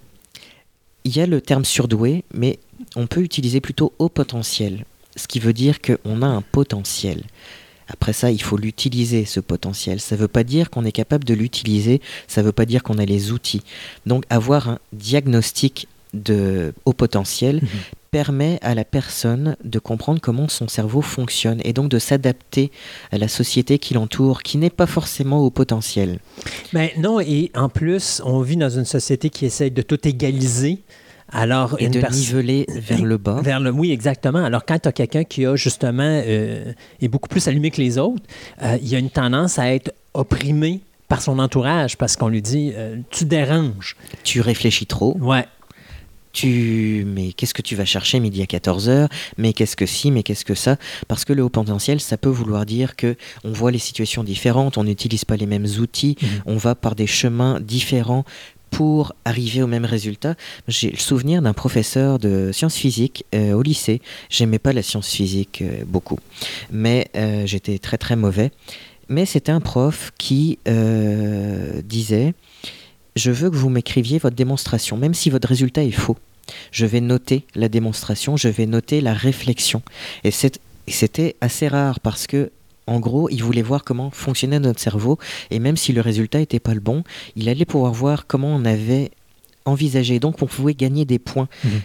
il 1.05 1.15
y 1.15 1.21
a 1.21 1.25
le 1.25 1.39
terme 1.39 1.63
surdoué, 1.63 2.25
mais 2.33 2.59
on 2.97 3.07
peut 3.07 3.21
utiliser 3.21 3.61
plutôt 3.61 3.93
haut 3.97 4.09
potentiel, 4.09 4.83
ce 5.15 5.27
qui 5.27 5.39
veut 5.39 5.53
dire 5.53 5.79
qu'on 5.81 6.21
a 6.21 6.27
un 6.27 6.41
potentiel. 6.41 7.23
Après 7.87 8.13
ça, 8.13 8.31
il 8.31 8.41
faut 8.41 8.57
l'utiliser, 8.57 9.25
ce 9.25 9.39
potentiel. 9.39 9.99
Ça 9.99 10.15
ne 10.15 10.21
veut 10.21 10.27
pas 10.27 10.43
dire 10.43 10.69
qu'on 10.69 10.85
est 10.85 10.91
capable 10.91 11.23
de 11.23 11.33
l'utiliser, 11.33 12.01
ça 12.27 12.41
ne 12.41 12.47
veut 12.47 12.51
pas 12.51 12.65
dire 12.65 12.83
qu'on 12.83 12.97
a 12.97 13.05
les 13.05 13.31
outils. 13.31 13.61
Donc 14.05 14.23
avoir 14.29 14.69
un 14.69 14.79
diagnostic 14.93 15.87
de 16.13 16.73
haut 16.85 16.93
potentiel 16.93 17.55
Mhm. 17.55 17.69
permet 18.11 18.59
à 18.61 18.75
la 18.75 18.85
personne 18.85 19.55
de 19.63 19.79
comprendre 19.79 20.21
comment 20.21 20.47
son 20.47 20.67
cerveau 20.67 21.01
fonctionne 21.01 21.59
et 21.63 21.73
donc 21.73 21.89
de 21.89 21.97
s'adapter 21.97 22.71
à 23.11 23.17
la 23.17 23.27
société 23.27 23.79
qui 23.79 23.95
l'entoure, 23.95 24.43
qui 24.43 24.59
n'est 24.59 24.69
pas 24.69 24.85
forcément 24.85 25.39
au 25.39 25.49
potentiel. 25.49 26.19
Ben 26.73 26.89
non, 26.99 27.19
et 27.19 27.51
en 27.55 27.69
plus, 27.69 28.21
on 28.23 28.41
vit 28.41 28.57
dans 28.57 28.69
une 28.69 28.85
société 28.85 29.31
qui 29.31 29.45
essaye 29.47 29.71
de 29.71 29.81
tout 29.81 30.07
égaliser. 30.07 30.83
Alors, 31.33 31.75
Et 31.79 31.85
une 31.85 31.91
de 31.91 32.11
niveler 32.11 32.65
vers 32.69 33.03
le 33.03 33.17
bas. 33.17 33.41
Vers 33.41 33.59
le, 33.59 33.71
oui, 33.71 33.91
exactement. 33.91 34.43
Alors, 34.43 34.65
quand 34.65 34.79
tu 34.79 34.87
as 34.87 34.91
quelqu'un 34.91 35.23
qui 35.23 35.45
a 35.45 35.55
justement 35.55 36.03
euh, 36.25 36.71
est 37.01 37.07
beaucoup 37.07 37.27
plus 37.29 37.47
allumé 37.47 37.71
que 37.71 37.81
les 37.81 37.97
autres, 37.97 38.23
euh, 38.61 38.77
il 38.81 38.87
y 38.87 38.95
a 38.95 38.99
une 38.99 39.09
tendance 39.09 39.57
à 39.59 39.73
être 39.73 39.93
opprimé 40.13 40.81
par 41.07 41.21
son 41.21 41.39
entourage 41.39 41.97
parce 41.97 42.15
qu'on 42.15 42.27
lui 42.29 42.41
dit 42.41 42.71
euh, 42.75 42.97
tu 43.09 43.25
déranges. 43.25 43.95
Tu 44.23 44.41
réfléchis 44.41 44.85
trop. 44.85 45.17
Ouais. 45.19 45.45
Tu, 46.31 47.03
mais 47.05 47.31
qu'est-ce 47.31 47.53
que 47.53 47.61
tu 47.61 47.75
vas 47.75 47.85
chercher 47.85 48.19
midi 48.19 48.41
à 48.41 48.45
14h 48.45 49.07
Mais 49.37 49.53
qu'est-ce 49.53 49.75
que 49.75 49.85
si 49.85 50.09
Mais 50.09 50.23
qu'est-ce 50.23 50.45
que 50.45 50.55
ça? 50.55 50.77
Parce 51.07 51.25
que 51.25 51.33
le 51.33 51.43
haut 51.43 51.49
potentiel, 51.49 51.99
ça 51.99 52.17
peut 52.17 52.29
vouloir 52.29 52.65
dire 52.65 52.95
que 52.95 53.15
on 53.43 53.51
voit 53.51 53.69
les 53.69 53.77
situations 53.77 54.23
différentes, 54.23 54.79
on 54.79 54.83
n'utilise 54.83 55.25
pas 55.25 55.35
les 55.35 55.45
mêmes 55.45 55.67
outils, 55.79 56.17
Mhm. 56.19 56.27
on 56.47 56.57
va 56.57 56.73
par 56.73 56.95
des 56.95 57.05
chemins 57.05 57.59
différents 57.59 58.25
pour 58.73 59.13
arriver 59.23 59.61
au 59.61 59.67
même 59.67 59.85
résultat. 59.85 60.35
J'ai 60.67 60.89
le 60.89 60.97
souvenir 60.97 61.41
d'un 61.43 61.53
professeur 61.53 62.17
de 62.17 62.51
sciences 62.51 62.75
physiques 62.75 63.23
euh, 63.35 63.53
au 63.53 63.61
lycée. 63.61 64.01
J'aimais 64.29 64.57
pas 64.57 64.73
la 64.73 64.81
science 64.81 65.09
physique 65.09 65.61
euh, 65.61 65.83
beaucoup, 65.85 66.19
mais 66.71 67.07
euh, 67.15 67.45
j'étais 67.45 67.77
très 67.77 67.97
très 67.97 68.15
mauvais. 68.15 68.51
Mais 69.09 69.25
c'était 69.25 69.51
un 69.51 69.59
prof 69.59 70.11
qui 70.17 70.57
disait 71.85 72.33
je 73.15 73.31
veux 73.31 73.51
que 73.51 73.55
vous 73.55 73.69
m'écriviez 73.69 74.17
votre 74.17 74.35
démonstration, 74.35 74.97
même 74.97 75.13
si 75.13 75.29
votre 75.29 75.47
résultat 75.47 75.83
est 75.83 75.91
faux. 75.91 76.17
Je 76.71 76.85
vais 76.85 77.01
noter 77.01 77.45
la 77.53 77.69
démonstration, 77.69 78.37
je 78.37 78.47
vais 78.47 78.65
noter 78.65 79.01
la 79.01 79.13
réflexion. 79.13 79.83
Et 80.23 80.31
c'était 80.31 81.35
assez 81.41 81.67
rare 81.67 81.99
parce 81.99 82.27
que, 82.27 82.49
en 82.87 82.99
gros, 82.99 83.29
il 83.29 83.43
voulait 83.43 83.61
voir 83.61 83.83
comment 83.83 84.11
fonctionnait 84.11 84.59
notre 84.59 84.79
cerveau. 84.79 85.17
Et 85.51 85.59
même 85.59 85.77
si 85.77 85.93
le 85.93 86.01
résultat 86.01 86.39
n'était 86.39 86.59
pas 86.59 86.73
le 86.73 86.79
bon, 86.79 87.03
il 87.35 87.49
allait 87.49 87.65
pouvoir 87.65 87.93
voir 87.93 88.27
comment 88.27 88.53
on 88.53 88.65
avait 88.65 89.11
envisagé. 89.65 90.19
Donc, 90.19 90.41
on 90.41 90.47
pouvait 90.47 90.73
gagner 90.73 91.05
des 91.05 91.19
points. 91.19 91.47
Mhm. 91.63 91.81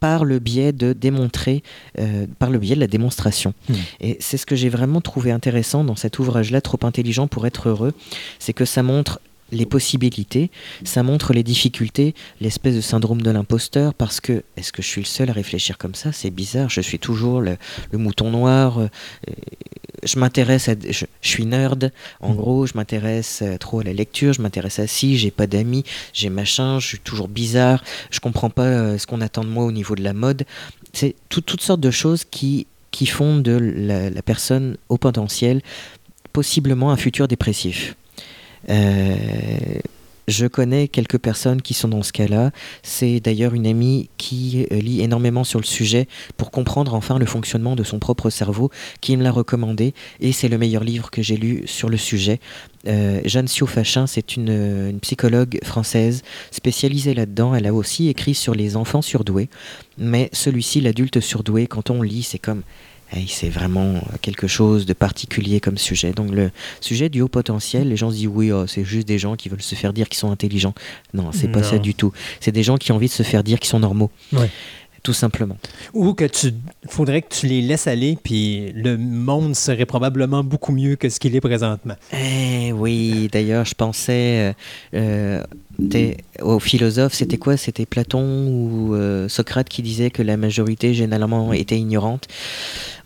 par 0.00 0.24
le 0.24 0.40
biais 0.40 0.72
de 0.72 0.94
démontrer, 0.94 1.62
euh, 2.00 2.26
par 2.40 2.50
le 2.50 2.58
biais 2.58 2.74
de 2.74 2.80
la 2.80 2.88
démonstration. 2.88 3.54
Mhm. 3.68 3.76
Et 4.00 4.16
c'est 4.18 4.36
ce 4.36 4.46
que 4.46 4.56
j'ai 4.56 4.68
vraiment 4.68 5.00
trouvé 5.00 5.30
intéressant 5.30 5.84
dans 5.84 5.94
cet 5.94 6.18
ouvrage-là, 6.18 6.60
Trop 6.60 6.80
intelligent 6.82 7.28
pour 7.28 7.46
être 7.46 7.68
heureux, 7.68 7.94
c'est 8.40 8.52
que 8.52 8.64
ça 8.64 8.82
montre 8.82 9.20
les 9.52 9.66
possibilités, 9.66 10.50
ça 10.82 11.02
montre 11.02 11.32
les 11.32 11.44
difficultés, 11.44 12.14
l'espèce 12.40 12.74
de 12.74 12.80
syndrome 12.80 13.22
de 13.22 13.30
l'imposteur, 13.30 13.94
parce 13.94 14.20
que 14.20 14.42
est-ce 14.56 14.72
que 14.72 14.82
je 14.82 14.88
suis 14.88 15.02
le 15.02 15.06
seul 15.06 15.30
à 15.30 15.34
réfléchir 15.34 15.78
comme 15.78 15.94
ça? 15.94 16.10
C'est 16.10 16.30
bizarre, 16.30 16.68
je 16.70 16.80
suis 16.80 16.98
toujours 16.98 17.40
le, 17.40 17.56
le 17.92 17.98
mouton 17.98 18.30
noir, 18.30 18.80
euh, 18.80 18.88
je 20.02 20.18
m'intéresse 20.18 20.68
à... 20.68 20.74
Je, 20.88 21.04
je 21.20 21.28
suis 21.28 21.46
nerd, 21.46 21.92
en 22.20 22.32
Mm. 22.32 22.36
gros, 22.36 22.66
je 22.66 22.72
m'intéresse 22.74 23.40
euh, 23.42 23.56
trop 23.58 23.80
à 23.80 23.84
la 23.84 23.92
lecture, 23.92 24.32
je 24.32 24.42
m'intéresse 24.42 24.78
à 24.78 24.86
ci, 24.86 25.16
j'ai 25.18 25.30
pas 25.30 25.46
d'amis, 25.46 25.84
j'ai 26.12 26.28
machin, 26.28 26.78
je 26.80 26.86
suis 26.88 26.98
toujours 26.98 27.28
bizarre, 27.28 27.82
je 28.10 28.20
comprends 28.20 28.50
pas 28.50 28.64
euh, 28.64 28.98
ce 28.98 29.06
qu'on 29.06 29.20
attend 29.20 29.44
de 29.44 29.48
moi 29.50 29.64
au 29.64 29.72
niveau 29.72 29.94
de 29.94 30.02
la 30.02 30.12
mode. 30.12 30.44
C'est 30.92 31.14
tout- 31.28 31.40
toutes 31.40 31.62
sortes 31.62 31.80
de 31.80 31.90
choses 31.90 32.24
qui, 32.24 32.66
qui 32.90 33.06
font 33.06 33.38
de 33.38 33.52
la, 33.52 34.10
la 34.10 34.22
personne 34.22 34.76
au 34.88 34.98
potentiel 34.98 35.62
possiblement 36.32 36.90
un 36.92 36.96
futur 36.96 37.28
dépressif. 37.28 37.94
Euh, 38.68 39.56
je 40.28 40.46
connais 40.46 40.88
quelques 40.88 41.18
personnes 41.18 41.62
qui 41.62 41.74
sont 41.74 41.88
dans 41.88 42.02
ce 42.02 42.12
cas-là. 42.12 42.50
C'est 42.82 43.20
d'ailleurs 43.20 43.54
une 43.54 43.66
amie 43.66 44.10
qui 44.18 44.66
euh, 44.70 44.76
lit 44.76 45.02
énormément 45.02 45.44
sur 45.44 45.58
le 45.58 45.64
sujet 45.64 46.06
pour 46.36 46.50
comprendre 46.50 46.94
enfin 46.94 47.18
le 47.18 47.26
fonctionnement 47.26 47.76
de 47.76 47.84
son 47.84 47.98
propre 47.98 48.30
cerveau, 48.30 48.70
qui 49.00 49.16
me 49.16 49.22
l'a 49.22 49.32
recommandé, 49.32 49.94
et 50.20 50.32
c'est 50.32 50.48
le 50.48 50.58
meilleur 50.58 50.84
livre 50.84 51.10
que 51.10 51.22
j'ai 51.22 51.36
lu 51.36 51.62
sur 51.66 51.88
le 51.88 51.96
sujet. 51.96 52.40
Euh, 52.86 53.20
Jeanne 53.24 53.48
Siofachin, 53.48 54.06
c'est 54.06 54.36
une, 54.36 54.50
une 54.90 55.00
psychologue 55.00 55.58
française 55.62 56.22
spécialisée 56.50 57.14
là-dedans. 57.14 57.54
Elle 57.54 57.66
a 57.66 57.74
aussi 57.74 58.08
écrit 58.08 58.34
sur 58.34 58.54
les 58.54 58.76
enfants 58.76 59.02
surdoués, 59.02 59.48
mais 59.98 60.28
celui-ci, 60.32 60.80
l'adulte 60.80 61.20
surdoué, 61.20 61.66
quand 61.66 61.90
on 61.90 62.02
lit, 62.02 62.22
c'est 62.22 62.38
comme 62.38 62.62
C'est 63.26 63.48
vraiment 63.48 64.02
quelque 64.20 64.46
chose 64.46 64.86
de 64.86 64.92
particulier 64.92 65.60
comme 65.60 65.78
sujet. 65.78 66.12
Donc 66.12 66.30
le 66.30 66.50
sujet 66.80 67.08
du 67.08 67.20
haut 67.20 67.28
potentiel, 67.28 67.88
les 67.88 67.96
gens 67.96 68.10
se 68.10 68.16
disent 68.16 68.26
oui, 68.26 68.52
oh, 68.52 68.66
c'est 68.66 68.84
juste 68.84 69.06
des 69.06 69.18
gens 69.18 69.36
qui 69.36 69.48
veulent 69.48 69.62
se 69.62 69.74
faire 69.74 69.92
dire 69.92 70.08
qu'ils 70.08 70.18
sont 70.18 70.30
intelligents. 70.30 70.74
Non, 71.14 71.30
c'est 71.32 71.48
pas 71.48 71.62
ça 71.62 71.78
du 71.78 71.94
tout. 71.94 72.12
C'est 72.40 72.52
des 72.52 72.62
gens 72.62 72.76
qui 72.76 72.92
ont 72.92 72.96
envie 72.96 73.08
de 73.08 73.12
se 73.12 73.22
faire 73.22 73.44
dire 73.44 73.58
qu'ils 73.58 73.68
sont 73.68 73.80
normaux. 73.80 74.10
Ouais. 74.32 74.48
Tout 75.02 75.12
simplement. 75.12 75.56
Ou 75.94 76.14
que 76.14 76.24
tu 76.24 76.54
faudrait 76.88 77.22
que 77.22 77.34
tu 77.34 77.48
les 77.48 77.60
laisses 77.60 77.88
aller, 77.88 78.16
puis 78.22 78.70
le 78.72 78.96
monde 78.96 79.56
serait 79.56 79.84
probablement 79.84 80.44
beaucoup 80.44 80.70
mieux 80.70 80.94
que 80.94 81.08
ce 81.08 81.18
qu'il 81.18 81.34
est 81.34 81.40
présentement. 81.40 81.96
Eh 82.12 82.72
oui, 82.72 83.28
d'ailleurs, 83.32 83.64
je 83.64 83.74
pensais 83.74 84.54
euh, 84.94 85.42
euh, 85.80 85.88
t'es- 85.88 86.16
au 86.40 86.58
philosophe, 86.58 87.14
c'était 87.14 87.36
quoi? 87.38 87.56
C'était 87.56 87.86
Platon 87.86 88.48
ou 88.48 88.94
euh, 88.94 89.28
Socrate 89.28 89.68
qui 89.68 89.82
disait 89.82 90.10
que 90.10 90.22
la 90.22 90.36
majorité 90.36 90.94
généralement 90.94 91.52
était 91.52 91.78
ignorante? 91.78 92.26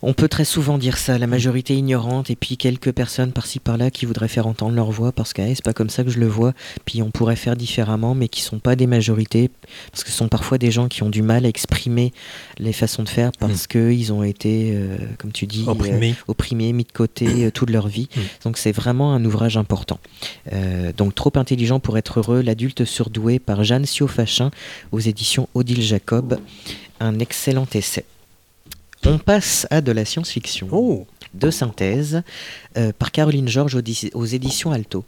On 0.03 0.13
peut 0.13 0.27
très 0.27 0.45
souvent 0.45 0.77
dire 0.77 0.97
ça, 0.97 1.17
la 1.17 1.25
majorité 1.25 1.75
ignorante, 1.75 2.29
et 2.29 2.35
puis 2.35 2.55
quelques 2.55 2.91
personnes 2.91 3.31
par-ci 3.31 3.59
par-là 3.59 3.89
qui 3.89 4.05
voudraient 4.05 4.27
faire 4.27 4.45
entendre 4.45 4.75
leur 4.75 4.91
voix 4.91 5.11
parce 5.11 5.33
que 5.33 5.41
hey, 5.41 5.55
c'est 5.55 5.65
pas 5.65 5.73
comme 5.73 5.89
ça 5.89 6.03
que 6.03 6.11
je 6.11 6.19
le 6.19 6.27
vois, 6.27 6.53
puis 6.85 7.01
on 7.01 7.09
pourrait 7.09 7.35
faire 7.35 7.55
différemment, 7.55 8.13
mais 8.13 8.27
qui 8.27 8.41
sont 8.41 8.59
pas 8.59 8.75
des 8.75 8.85
majorités, 8.85 9.49
parce 9.91 10.03
que 10.03 10.11
ce 10.11 10.17
sont 10.17 10.27
parfois 10.27 10.59
des 10.59 10.69
gens 10.69 10.87
qui 10.87 11.01
ont 11.01 11.09
du 11.09 11.23
mal 11.23 11.45
à 11.45 11.49
exprimer 11.49 12.13
les 12.59 12.73
façons 12.73 13.01
de 13.01 13.09
faire 13.09 13.31
parce 13.39 13.65
qu'ils 13.65 14.13
ont 14.13 14.21
été, 14.21 14.71
euh, 14.75 14.97
comme 15.17 15.31
tu 15.31 15.47
dis, 15.47 15.63
euh, 15.67 15.71
Opprimé. 15.71 16.15
opprimés, 16.27 16.73
mis 16.73 16.83
de 16.83 16.91
côté 16.91 17.45
euh, 17.45 17.51
toute 17.51 17.71
leur 17.71 17.87
vie. 17.87 18.07
Mm. 18.15 18.19
Donc 18.43 18.57
c'est 18.59 18.71
vraiment 18.71 19.13
un 19.13 19.25
ouvrage 19.25 19.57
important. 19.57 19.99
Donc 20.95 21.15
Trop 21.15 21.31
intelligent 21.35 21.79
pour 21.79 21.97
être 21.97 22.19
heureux, 22.19 22.41
l'adulte 22.57 22.85
surdoué 22.85 23.37
par 23.37 23.63
Jeanne 23.63 23.85
Siofachin 23.85 24.49
aux 24.91 24.99
éditions 24.99 25.47
Odile 25.53 25.83
Jacob. 25.83 26.39
Un 26.99 27.19
excellent 27.19 27.67
essai. 27.75 28.03
On 29.05 29.19
passe 29.19 29.67
à 29.69 29.79
de 29.81 29.91
la 29.91 30.05
science-fiction 30.05 30.67
Oh! 30.71 31.05
de 31.35 31.51
synthèse 31.51 32.23
euh, 32.77 32.91
par 32.97 33.11
Caroline 33.11 33.47
Georges 33.47 33.75
aux, 33.75 34.25
éditions 34.25 34.71
Alto. 34.71 35.05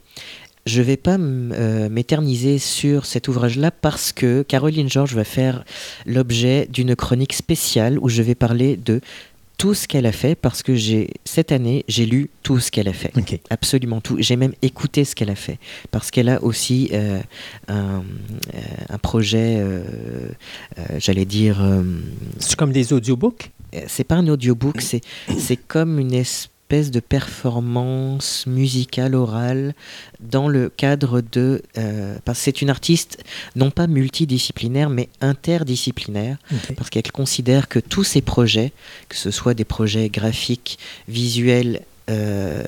Je 0.64 0.80
ne 0.80 0.86
vais 0.86 0.96
pas 0.96 1.16
euh, 1.18 1.88
m'éterniser 1.88 2.58
sur 2.58 3.04
cet 3.04 3.26
ouvrage-là 3.26 3.72
parce 3.72 4.12
que 4.12 4.42
Caroline 4.42 4.88
Georges 4.88 5.16
va 5.16 5.24
faire 5.24 5.64
l'objet 6.06 6.68
d'une 6.70 6.94
chronique 6.94 7.32
spéciale 7.32 7.98
où 7.98 8.08
je 8.08 8.22
vais 8.22 8.36
parler 8.36 8.76
de 8.76 9.00
tout 9.60 9.74
ce 9.74 9.86
qu'elle 9.86 10.06
a 10.06 10.12
fait 10.12 10.34
parce 10.34 10.62
que 10.62 10.74
j'ai 10.74 11.10
cette 11.26 11.52
année 11.52 11.84
j'ai 11.86 12.06
lu 12.06 12.30
tout 12.42 12.60
ce 12.60 12.70
qu'elle 12.70 12.88
a 12.88 12.94
fait. 12.94 13.12
Absolument 13.50 14.00
tout. 14.00 14.16
J'ai 14.18 14.36
même 14.36 14.54
écouté 14.62 15.04
ce 15.04 15.14
qu'elle 15.14 15.28
a 15.28 15.34
fait 15.34 15.58
parce 15.90 16.10
qu'elle 16.10 16.30
a 16.30 16.42
aussi 16.42 16.88
euh, 16.92 17.20
un, 17.68 17.98
euh, 18.54 18.58
un 18.88 18.98
projet 18.98 19.56
euh, 19.58 19.82
euh, 20.78 20.82
j'allais 20.98 21.26
dire 21.26 21.62
euh, 21.62 21.82
C'est 22.38 22.56
comme 22.56 22.72
des 22.72 22.92
audiobooks? 22.94 23.50
euh, 23.74 23.80
c'est 23.86 24.04
pas 24.04 24.16
un 24.16 24.26
audiobook, 24.28 24.80
c'est 24.80 25.02
c'est 25.38 25.56
comme 25.56 25.98
une 25.98 26.14
espèce 26.14 26.48
de 26.70 27.00
performance 27.00 28.46
musicale 28.46 29.16
orale 29.16 29.74
dans 30.20 30.46
le 30.46 30.68
cadre 30.68 31.20
de 31.20 31.62
euh, 31.76 32.16
parce 32.24 32.38
que 32.38 32.44
c'est 32.44 32.62
une 32.62 32.70
artiste 32.70 33.18
non 33.56 33.72
pas 33.72 33.88
multidisciplinaire 33.88 34.88
mais 34.88 35.08
interdisciplinaire 35.20 36.36
parce 36.76 36.88
qu'elle 36.88 37.10
considère 37.10 37.68
que 37.68 37.80
tous 37.80 38.04
ses 38.04 38.20
projets, 38.20 38.72
que 39.08 39.16
ce 39.16 39.32
soit 39.32 39.54
des 39.54 39.64
projets 39.64 40.08
graphiques, 40.10 40.78
visuels, 41.08 41.80
euh, 42.08 42.62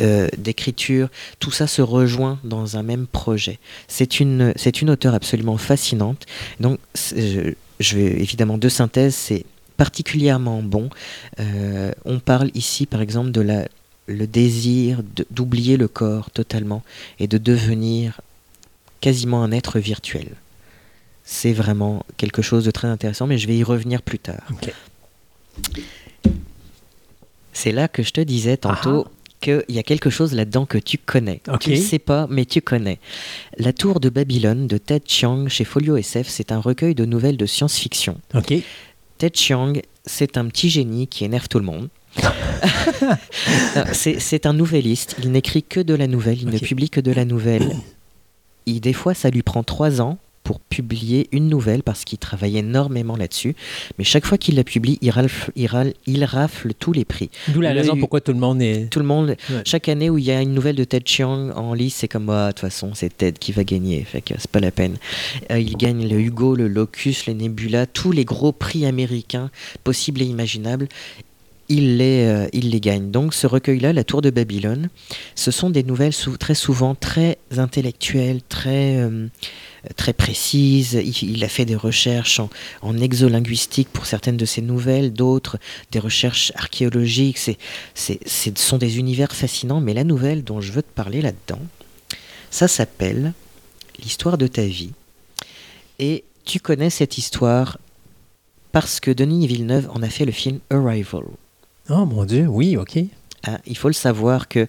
euh, 0.00 0.28
d'écriture, 0.38 1.08
tout 1.38 1.50
ça 1.50 1.66
se 1.66 1.82
rejoint 1.82 2.38
dans 2.44 2.78
un 2.78 2.82
même 2.82 3.06
projet. 3.06 3.58
C'est 3.88 4.20
une, 4.20 4.54
c'est 4.56 4.80
une 4.80 4.88
auteure 4.88 5.14
absolument 5.14 5.58
fascinante. 5.58 6.24
Donc, 6.60 6.78
je, 6.94 7.52
je 7.78 7.96
vais 7.96 8.20
évidemment 8.20 8.56
de 8.56 8.68
synthèse, 8.68 9.14
c'est 9.14 9.44
particulièrement 9.76 10.62
bon. 10.62 10.90
Euh, 11.40 11.92
on 12.04 12.18
parle 12.18 12.50
ici, 12.54 12.86
par 12.86 13.00
exemple, 13.00 13.30
de 13.30 13.40
la, 13.40 13.66
le 14.06 14.26
désir 14.26 15.02
d'oublier 15.30 15.76
le 15.76 15.88
corps 15.88 16.30
totalement 16.30 16.82
et 17.18 17.26
de 17.26 17.38
devenir 17.38 18.20
quasiment 19.00 19.42
un 19.42 19.52
être 19.52 19.78
virtuel. 19.78 20.28
C'est 21.24 21.52
vraiment 21.52 22.04
quelque 22.16 22.42
chose 22.42 22.64
de 22.64 22.70
très 22.70 22.88
intéressant, 22.88 23.26
mais 23.26 23.38
je 23.38 23.46
vais 23.46 23.56
y 23.56 23.62
revenir 23.62 24.02
plus 24.02 24.18
tard. 24.18 24.42
C'est 27.52 27.72
là 27.72 27.88
que 27.88 28.02
je 28.02 28.12
te 28.12 28.20
disais 28.20 28.56
tantôt 28.56 29.06
qu'il 29.40 29.64
y 29.68 29.78
a 29.78 29.82
quelque 29.82 30.08
chose 30.08 30.32
là-dedans 30.32 30.66
que 30.66 30.78
tu 30.78 30.98
connais. 30.98 31.42
Ok. 31.48 31.60
Tu 31.60 31.70
ne 31.70 31.76
sais 31.76 31.98
pas, 31.98 32.26
mais 32.30 32.44
tu 32.44 32.62
connais. 32.62 32.98
La 33.58 33.72
Tour 33.72 34.00
de 34.00 34.08
Babylone 34.08 34.66
de 34.66 34.78
Ted 34.78 35.04
Chiang 35.06 35.48
chez 35.48 35.64
Folio 35.64 35.96
SF, 35.96 36.28
c'est 36.28 36.52
un 36.52 36.60
recueil 36.60 36.94
de 36.94 37.04
nouvelles 37.04 37.36
de 37.36 37.46
science-fiction. 37.46 38.18
Ted 39.18 39.36
Chiang, 39.36 39.74
c'est 40.04 40.36
un 40.36 40.46
petit 40.46 40.70
génie 40.70 41.06
qui 41.06 41.24
énerve 41.24 41.48
tout 41.48 41.58
le 41.58 41.64
monde. 41.64 41.88
C'est 43.92 44.46
un 44.46 44.52
nouvelliste. 44.52 45.16
Il 45.22 45.32
n'écrit 45.32 45.62
que 45.62 45.80
de 45.80 45.94
la 45.94 46.06
nouvelle. 46.06 46.42
Il 46.42 46.50
ne 46.50 46.58
publie 46.58 46.90
que 46.90 47.00
de 47.00 47.10
la 47.10 47.24
nouvelle. 47.24 47.74
Et 48.66 48.80
des 48.80 48.92
fois, 48.92 49.14
ça 49.14 49.30
lui 49.30 49.42
prend 49.42 49.62
trois 49.62 50.00
ans 50.00 50.18
pour 50.44 50.60
publier 50.60 51.28
une 51.32 51.48
nouvelle 51.48 51.82
parce 51.82 52.04
qu'il 52.04 52.18
travaille 52.18 52.58
énormément 52.58 53.16
là-dessus. 53.16 53.54
Mais 53.98 54.04
chaque 54.04 54.26
fois 54.26 54.38
qu'il 54.38 54.56
la 54.56 54.64
publie, 54.64 54.98
il 55.00 55.10
rafle, 55.10 55.52
il, 55.56 55.66
râle- 55.66 55.94
il 56.06 56.24
rafle 56.24 56.72
tous 56.74 56.92
les 56.92 57.04
prix. 57.04 57.30
D'où 57.48 57.60
la 57.60 57.72
raison 57.72 57.96
pourquoi 57.96 58.20
tout 58.20 58.32
le 58.32 58.38
monde 58.38 58.60
est. 58.60 58.90
Tout 58.90 58.98
le 58.98 59.04
monde, 59.04 59.36
Ouais. 59.50 59.62
chaque 59.64 59.88
année 59.88 60.10
où 60.10 60.18
il 60.18 60.24
y 60.24 60.30
a 60.30 60.40
une 60.40 60.52
nouvelle 60.54 60.76
de 60.76 60.84
Ted 60.84 61.04
Chiang 61.06 61.50
en 61.50 61.74
lice, 61.74 61.94
c'est 61.96 62.08
comme, 62.08 62.28
ah, 62.30 62.48
de 62.48 62.52
toute 62.52 62.60
façon, 62.60 62.90
c'est 62.94 63.16
Ted 63.16 63.38
qui 63.38 63.52
va 63.52 63.64
gagner, 63.64 64.02
fait 64.04 64.20
que 64.20 64.34
c'est 64.38 64.50
pas 64.50 64.60
la 64.60 64.70
peine. 64.70 64.96
Euh, 65.50 65.58
il 65.60 65.76
gagne 65.76 66.08
le 66.08 66.18
Hugo, 66.20 66.56
le 66.56 66.68
Locus, 66.68 67.26
le 67.26 67.34
Nebula, 67.34 67.86
tous 67.86 68.10
les 68.12 68.24
gros 68.24 68.52
prix 68.52 68.84
américains 68.86 69.50
possibles 69.84 70.22
et 70.22 70.26
imaginables. 70.26 70.88
Il 71.74 71.96
les, 71.96 72.26
euh, 72.26 72.48
il 72.52 72.68
les 72.68 72.80
gagne. 72.80 73.10
Donc 73.10 73.32
ce 73.32 73.46
recueil-là, 73.46 73.94
La 73.94 74.04
Tour 74.04 74.20
de 74.20 74.28
Babylone, 74.28 74.90
ce 75.34 75.50
sont 75.50 75.70
des 75.70 75.82
nouvelles 75.82 76.12
très 76.38 76.54
souvent 76.54 76.94
très 76.94 77.38
intellectuelles, 77.56 78.42
très, 78.46 78.98
euh, 78.98 79.28
très 79.96 80.12
précises. 80.12 81.00
Il, 81.22 81.42
a 81.42 81.48
fait 81.48 81.64
des 81.64 81.74
recherches 81.74 82.42
en, 82.82 82.98
exolinguistique 82.98 83.88
pour 83.90 84.04
certaines 84.04 84.36
de 84.36 84.44
ses 84.44 84.60
nouvelles, 84.60 85.14
d'autres 85.14 85.56
des 85.92 85.98
recherches 85.98 86.52
archéologiques. 86.56 87.38
C'est- 87.38 87.58
ce 87.94 88.50
sont 88.54 88.76
des 88.76 88.98
univers 88.98 89.32
fascinants, 89.32 89.80
mais 89.80 89.94
la 89.94 90.04
nouvelle 90.04 90.44
dont 90.44 90.60
je 90.60 90.72
veux 90.72 90.82
te 90.82 90.94
parler 90.94 91.22
là-dedans, 91.22 91.62
ça 92.50 92.68
s'appelle 92.68 93.32
L'histoire 94.02 94.36
de 94.36 94.46
ta 94.46 94.62
vie. 94.62 94.92
Et 95.98 96.24
tu 96.44 96.60
connais 96.60 96.90
cette 96.90 97.16
histoire 97.16 97.78
parce 98.72 99.00
que 99.00 99.10
Denis 99.10 99.46
Villeneuve 99.46 99.88
en 99.94 100.02
a 100.02 100.10
fait 100.10 100.26
le 100.26 100.32
film 100.32 100.58
Arrival. 100.68 101.24
Oh 101.90 102.04
mon 102.06 102.24
Dieu, 102.24 102.46
oui, 102.46 102.76
OK. 102.76 102.98
Ah, 103.44 103.58
il 103.66 103.76
faut 103.76 103.88
le 103.88 103.94
savoir 103.94 104.48
que 104.48 104.68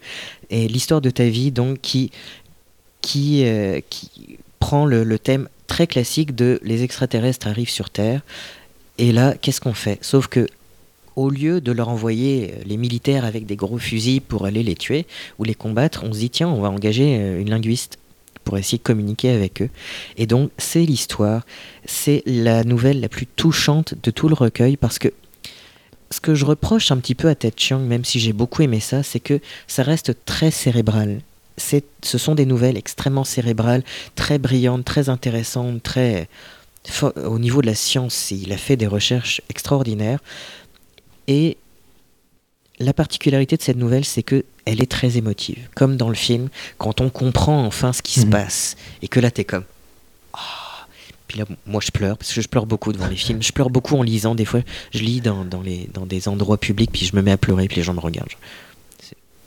l'histoire 0.49 1.01
de 1.01 1.09
ta 1.09 1.25
vie, 1.25 1.51
donc, 1.51 1.79
qui, 1.81 2.11
qui, 3.01 3.45
euh, 3.45 3.81
qui 3.89 4.39
prend 4.59 4.85
le, 4.85 5.03
le 5.03 5.19
thème 5.19 5.47
très 5.67 5.85
classique 5.87 6.35
de 6.35 6.59
les 6.63 6.83
extraterrestres 6.83 7.47
arrivent 7.47 7.69
sur 7.69 7.89
Terre. 7.89 8.21
Et 8.97 9.11
là, 9.11 9.35
qu'est-ce 9.39 9.61
qu'on 9.61 9.73
fait? 9.73 9.99
Sauf 10.01 10.27
que 10.27 10.47
au 11.15 11.29
lieu 11.29 11.61
de 11.61 11.71
leur 11.71 11.89
envoyer 11.89 12.51
euh, 12.51 12.63
les 12.65 12.77
militaires 12.77 13.25
avec 13.25 13.45
des 13.45 13.55
gros 13.55 13.77
fusils 13.77 14.21
pour 14.21 14.45
aller 14.45 14.63
les 14.63 14.75
tuer 14.75 15.05
ou 15.37 15.43
les 15.43 15.55
combattre, 15.55 16.03
on 16.03 16.13
se 16.13 16.19
dit 16.19 16.29
tiens, 16.29 16.49
on 16.49 16.61
va 16.61 16.69
engager 16.69 17.17
euh, 17.19 17.39
une 17.39 17.49
linguiste 17.49 17.99
pour 18.43 18.57
essayer 18.57 18.77
de 18.77 18.83
communiquer 18.83 19.29
avec 19.29 19.61
eux. 19.61 19.69
Et 20.17 20.25
donc, 20.25 20.51
c'est 20.57 20.85
l'histoire, 20.85 21.45
c'est 21.85 22.23
la 22.25 22.63
nouvelle 22.63 22.99
la 22.99 23.09
plus 23.09 23.25
touchante 23.25 23.93
de 24.01 24.11
tout 24.11 24.27
le 24.27 24.35
recueil 24.35 24.75
parce 24.75 24.99
que 24.99 25.09
ce 26.13 26.21
que 26.21 26.35
je 26.35 26.45
reproche 26.45 26.91
un 26.91 26.97
petit 26.97 27.15
peu 27.15 27.27
à 27.27 27.35
Ted 27.35 27.55
Chiang, 27.57 27.79
même 27.79 28.05
si 28.05 28.19
j'ai 28.19 28.33
beaucoup 28.33 28.61
aimé 28.61 28.79
ça, 28.79 29.03
c'est 29.03 29.19
que 29.19 29.39
ça 29.67 29.83
reste 29.83 30.15
très 30.25 30.51
cérébral. 30.51 31.21
Ce 31.57 32.17
sont 32.17 32.35
des 32.35 32.45
nouvelles 32.45 32.77
extrêmement 32.77 33.23
cérébrales, 33.23 33.83
très 34.15 34.37
brillantes, 34.37 34.85
très 34.85 35.09
intéressantes, 35.09 35.81
très 35.83 36.27
au 37.15 37.39
niveau 37.39 37.61
de 37.61 37.67
la 37.67 37.75
science. 37.75 38.31
Il 38.31 38.51
a 38.51 38.57
fait 38.57 38.75
des 38.75 38.87
recherches 38.87 39.41
extraordinaires. 39.49 40.19
Et 41.27 41.57
la 42.79 42.93
particularité 42.93 43.55
de 43.55 43.61
cette 43.61 43.77
nouvelle, 43.77 44.03
c'est 44.05 44.23
que 44.23 44.43
elle 44.65 44.81
est 44.81 44.91
très 44.91 45.17
émotive, 45.17 45.67
comme 45.75 45.95
dans 45.97 46.09
le 46.09 46.15
film, 46.15 46.49
quand 46.77 47.01
on 47.01 47.09
comprend 47.09 47.65
enfin 47.65 47.93
ce 47.93 48.01
qui 48.01 48.19
se 48.19 48.25
Mhm. 48.25 48.31
passe 48.31 48.75
et 49.01 49.07
que 49.07 49.19
là 49.19 49.29
t'es 49.31 49.43
comme. 49.43 49.63
Puis 51.27 51.39
là, 51.39 51.45
moi 51.65 51.81
je 51.83 51.91
pleure 51.91 52.17
parce 52.17 52.33
que 52.33 52.41
je 52.41 52.47
pleure 52.47 52.65
beaucoup 52.65 52.91
devant 52.93 53.07
les 53.07 53.15
films. 53.15 53.41
Je 53.41 53.51
pleure 53.51 53.69
beaucoup 53.69 53.95
en 53.97 54.03
lisant. 54.03 54.35
Des 54.35 54.45
fois, 54.45 54.61
je 54.93 54.99
lis 54.99 55.21
dans, 55.21 55.45
dans 55.45 55.61
les, 55.61 55.89
dans 55.93 56.05
des 56.05 56.27
endroits 56.27 56.57
publics, 56.59 56.91
puis 56.91 57.05
je 57.05 57.15
me 57.15 57.21
mets 57.21 57.31
à 57.31 57.37
pleurer, 57.37 57.67
puis 57.67 57.77
les 57.77 57.83
gens 57.83 57.93
me 57.93 57.99
regardent. 58.01 58.29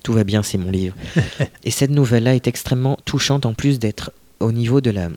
Tout 0.03 0.13
va 0.13 0.25
bien, 0.25 0.43
c'est 0.43 0.59
mon 0.59 0.71
livre. 0.71 0.95
Et 1.65 1.71
cette 1.71 1.91
nouvelle-là 1.91 2.35
est 2.35 2.47
extrêmement 2.47 2.97
touchante, 3.05 3.45
en 3.45 3.55
plus 3.55 3.79
d'être 3.79 4.13
au 4.41 4.53
niveau 4.53 4.81
de 4.81 4.91
la, 4.91 5.09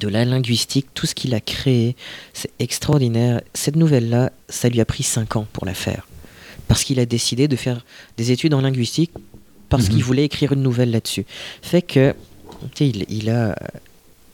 de 0.00 0.08
la 0.08 0.24
linguistique, 0.24 0.86
tout 0.94 1.06
ce 1.06 1.14
qu'il 1.14 1.34
a 1.34 1.40
créé, 1.40 1.94
c'est 2.32 2.50
extraordinaire. 2.58 3.40
Cette 3.54 3.76
nouvelle-là, 3.76 4.32
ça 4.48 4.68
lui 4.68 4.80
a 4.80 4.84
pris 4.84 5.02
5 5.02 5.36
ans 5.36 5.46
pour 5.52 5.66
la 5.66 5.74
faire. 5.74 6.06
Parce 6.68 6.84
qu'il 6.84 6.98
a 7.00 7.06
décidé 7.06 7.48
de 7.48 7.56
faire 7.56 7.84
des 8.16 8.30
études 8.32 8.54
en 8.54 8.60
linguistique, 8.62 9.10
parce 9.68 9.84
Mhm. 9.84 9.90
qu'il 9.90 10.04
voulait 10.04 10.24
écrire 10.24 10.52
une 10.52 10.62
nouvelle 10.62 10.90
là-dessus. 10.90 11.26
Fait 11.62 11.82
que, 11.82 12.14
tu 12.74 12.78
sais, 12.78 12.88
il, 12.88 13.04
il 13.10 13.30
a. 13.30 13.54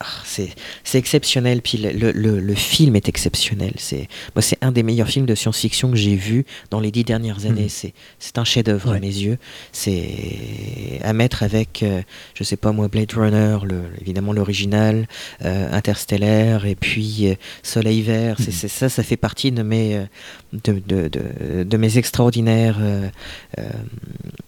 ah, 0.06 0.22
c'est 0.26 0.98
exceptionnel, 0.98 1.62
puis 1.62 1.78
le, 1.78 2.12
le- 2.12 2.38
le- 2.40 2.54
film 2.54 2.94
est 2.96 3.08
exceptionnel. 3.08 3.72
C'est 3.78 4.06
moi, 4.34 4.42
c'est 4.42 4.58
un 4.60 4.70
des 4.72 4.82
meilleurs 4.82 5.08
films 5.08 5.26
de 5.26 5.34
science-fiction 5.34 5.90
que 5.90 5.96
j'ai 5.96 6.14
vu 6.16 6.44
dans 6.70 6.78
les 6.80 6.90
dix 6.90 7.04
dernières 7.04 7.46
années. 7.46 7.68
Mhm. 7.84 7.90
C'est 8.18 8.38
un 8.38 8.44
chef-d'œuvre 8.44 8.92
à 8.92 8.98
mes 9.00 9.06
yeux. 9.08 9.38
C'est 9.72 11.00
à 11.02 11.12
mettre 11.12 11.42
avec, 11.42 11.82
euh, 11.82 12.02
je 12.34 12.44
sais 12.44 12.56
pas 12.56 12.72
moi, 12.72 12.88
Blade 12.88 13.12
Runner, 13.12 13.58
le, 13.64 13.82
évidemment 14.00 14.32
l'original, 14.32 15.06
euh, 15.44 15.72
Interstellar, 15.72 16.66
et 16.66 16.74
puis 16.74 17.28
euh, 17.28 17.34
Soleil 17.62 18.02
Vert. 18.02 18.36
Mhm. 18.38 18.46
c'est 18.50 18.68
ça, 18.68 18.88
ça 18.88 19.02
fait 19.02 19.16
partie 19.16 19.50
de 19.52 19.62
mes, 19.62 19.96
euh, 19.96 20.04
de, 20.52 20.72
de, 20.86 21.08
de- 21.08 21.64
de 21.64 21.76
mes 21.76 21.98
extraordinaires 21.98 22.78
euh, 22.80 23.08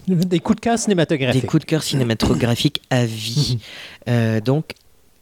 Des 0.09 0.41
coups 0.41 0.57
de 0.57 0.61
cœur 0.61 0.75
des 0.77 0.81
cinématographiques. 0.83 1.47
coups 1.47 1.63
de 1.63 1.67
cœur 1.67 1.83
cinématographiques 1.83 2.83
à 2.91 3.05
vie. 3.05 3.59
Euh, 4.09 4.41
donc, 4.41 4.71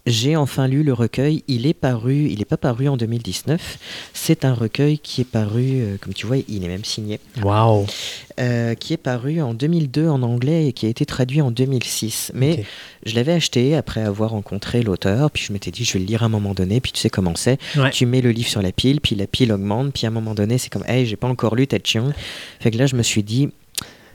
j'ai 0.07 0.37
enfin 0.37 0.69
lu 0.69 0.83
le 0.83 0.93
recueil. 0.93 1.43
Il 1.49 1.67
est 1.67 1.73
paru, 1.75 2.29
il 2.31 2.39
n'est 2.39 2.45
pas 2.45 2.57
paru 2.59 2.89
en 2.89 2.97
2019. 2.97 3.79
C'est 4.13 4.45
un 4.45 4.53
recueil 4.53 4.99
qui 4.99 5.23
est 5.23 5.25
paru, 5.27 5.81
euh, 5.81 5.97
comme 6.01 6.13
tu 6.13 6.27
vois, 6.27 6.37
il 6.47 6.63
est 6.65 6.69
même 6.69 6.85
signé, 6.85 7.21
Wow. 7.43 7.87
euh, 8.39 8.75
qui 8.75 8.93
est 8.93 8.99
paru 8.99 9.41
en 9.41 9.55
2002 9.55 10.09
en 10.09 10.23
anglais 10.23 10.67
et 10.69 10.73
qui 10.73 10.87
a 10.87 10.89
été 10.91 11.07
traduit 11.07 11.41
en 11.41 11.51
2006. 11.51 12.33
Mais 12.35 12.65
je 13.07 13.15
l'avais 13.15 13.33
acheté 13.33 13.75
après 13.75 14.03
avoir 14.03 14.31
rencontré 14.31 14.83
l'auteur, 14.83 15.31
puis 15.31 15.45
je 15.47 15.53
m'étais 15.53 15.71
dit, 15.71 15.85
je 15.85 15.95
vais 15.95 16.01
le 16.01 16.05
lire 16.07 16.23
à 16.23 16.27
un 16.27 16.31
moment 16.31 16.53
donné, 16.55 16.81
puis 16.81 16.93
tu 16.93 17.01
sais 17.01 17.11
comment 17.11 17.35
c'est. 17.35 17.59
Ouais. 17.77 17.91
Tu 17.91 18.05
mets 18.07 18.21
le 18.21 18.31
livre 18.31 18.49
sur 18.49 18.61
la 18.63 18.73
pile, 18.73 19.01
puis 19.01 19.17
la 19.17 19.27
pile 19.27 19.53
augmente, 19.53 19.93
puis 19.95 20.05
à 20.05 20.09
un 20.09 20.13
moment 20.13 20.35
donné, 20.35 20.59
c'est 20.59 20.69
comme, 20.71 20.85
hey, 20.87 21.07
j'ai 21.07 21.17
pas 21.17 21.29
encore 21.29 21.55
lu 21.55 21.67
Chiang. 21.83 22.13
Fait 22.61 22.71
que 22.71 22.77
là, 22.79 22.87
je 22.87 22.95
me 22.97 23.03
suis 23.03 23.23
dit, 23.23 23.49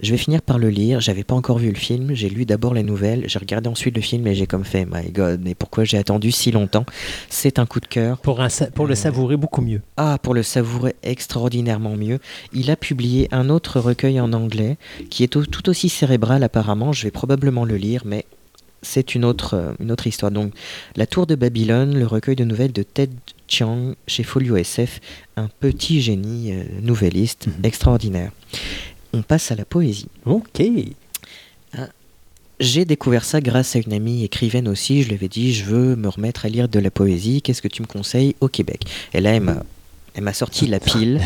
je 0.02 0.12
vais 0.12 0.18
finir 0.18 0.42
par 0.42 0.58
le 0.60 0.70
lire. 0.70 1.00
J'avais 1.02 1.24
pas 1.24 1.36
encore 1.36 1.58
vu 1.58 1.70
le 1.70 1.78
film. 1.78 2.14
J'ai 2.14 2.30
lu 2.30 2.46
d'abord 2.46 2.74
la 2.74 2.84
nouvelle. 2.84 3.24
J'ai 3.28 3.40
regardé 3.40 3.70
ensuite 3.70 3.96
le 3.96 4.02
film 4.02 4.26
et 4.28 4.36
j'ai 4.36 4.48
comme 4.48 4.64
fait, 4.66 4.86
my 4.86 5.12
god, 5.12 5.42
mais 5.44 5.56
pourquoi 5.56 5.84
j'ai 5.84 5.98
attendu 5.98 6.32
si 6.32 6.52
longtemps? 6.52 6.86
C'est 7.30 7.60
un 7.60 7.66
coup 7.66 7.80
de 7.80 7.88
cœur. 7.88 8.18
Pour, 8.20 8.42
un 8.42 8.50
sa- 8.50 8.68
pour 8.68 8.88
le 8.88 8.96
savourer 8.96 9.38
beaucoup 9.38 9.62
mieux. 9.62 9.82
Ah, 9.98 10.18
pour 10.22 10.34
le 10.34 10.44
savourer 10.44 10.96
extraordinairement 11.04 11.96
mieux, 11.96 12.20
il 12.54 12.72
a 12.72 12.76
publié 12.76 13.28
un 13.32 13.50
autre 13.50 13.80
recueil 13.80 14.20
en 14.20 14.34
anglais 14.34 14.78
qui 15.10 15.24
est 15.24 15.28
tout 15.28 15.70
aussi 15.70 15.90
cérébral 15.90 16.44
apparemment. 16.44 16.92
Je 16.94 17.04
vais 17.04 17.12
probablement 17.12 17.66
le 17.66 17.76
lire, 17.76 18.04
mais 18.06 18.26
c'est 18.82 19.14
une 19.14 19.26
autre, 19.26 19.56
euh, 19.56 19.74
une 19.82 19.92
autre 19.92 20.08
histoire. 20.08 20.32
Donc, 20.32 20.54
La 20.96 21.06
Tour 21.06 21.28
de 21.28 21.36
Babylone, 21.36 22.00
le 22.00 22.08
recueil 22.08 22.38
de 22.38 22.46
nouvelles 22.46 22.72
de 22.72 22.82
Ted 22.84 23.12
Chiang 23.48 23.94
chez 24.08 24.24
Folio 24.24 24.56
SF, 24.56 25.02
un 25.36 25.50
petit 25.60 26.02
génie 26.02 26.54
euh, 26.54 26.64
nouvelliste 26.82 27.48
Mhm. 27.48 27.54
extraordinaire. 27.66 28.32
On 29.14 29.22
passe 29.22 29.52
à 29.52 29.56
la 29.56 29.65
poésie. 29.65 30.07
OK. 30.26 30.61
J'ai 32.60 32.84
découvert 32.84 33.23
ça 33.23 33.40
grâce 33.40 33.77
à 33.77 33.80
une 33.80 33.94
amie 33.94 34.26
écrivaine 34.26 34.68
aussi. 34.68 35.02
Je 35.02 35.07
lui 35.07 35.15
avais 35.15 35.30
dit, 35.30 35.53
je 35.53 35.64
veux 35.64 35.95
me 35.95 36.10
remettre 36.10 36.45
à 36.45 36.49
lire 36.49 36.68
de 36.68 36.80
la 36.80 36.91
poésie. 36.91 37.41
Qu'est-ce 37.41 37.61
que 37.61 37.69
tu 37.69 37.81
me 37.81 37.88
conseilles 37.88 38.36
au 38.41 38.49
Québec? 38.49 38.81
Et 39.14 39.22
là, 39.22 39.31
elle 39.31 39.44
m'a, 39.44 39.64
elle 40.14 40.23
m'a 40.23 40.34
sorti 40.34 40.68
la 40.68 40.81
pile. 40.81 41.22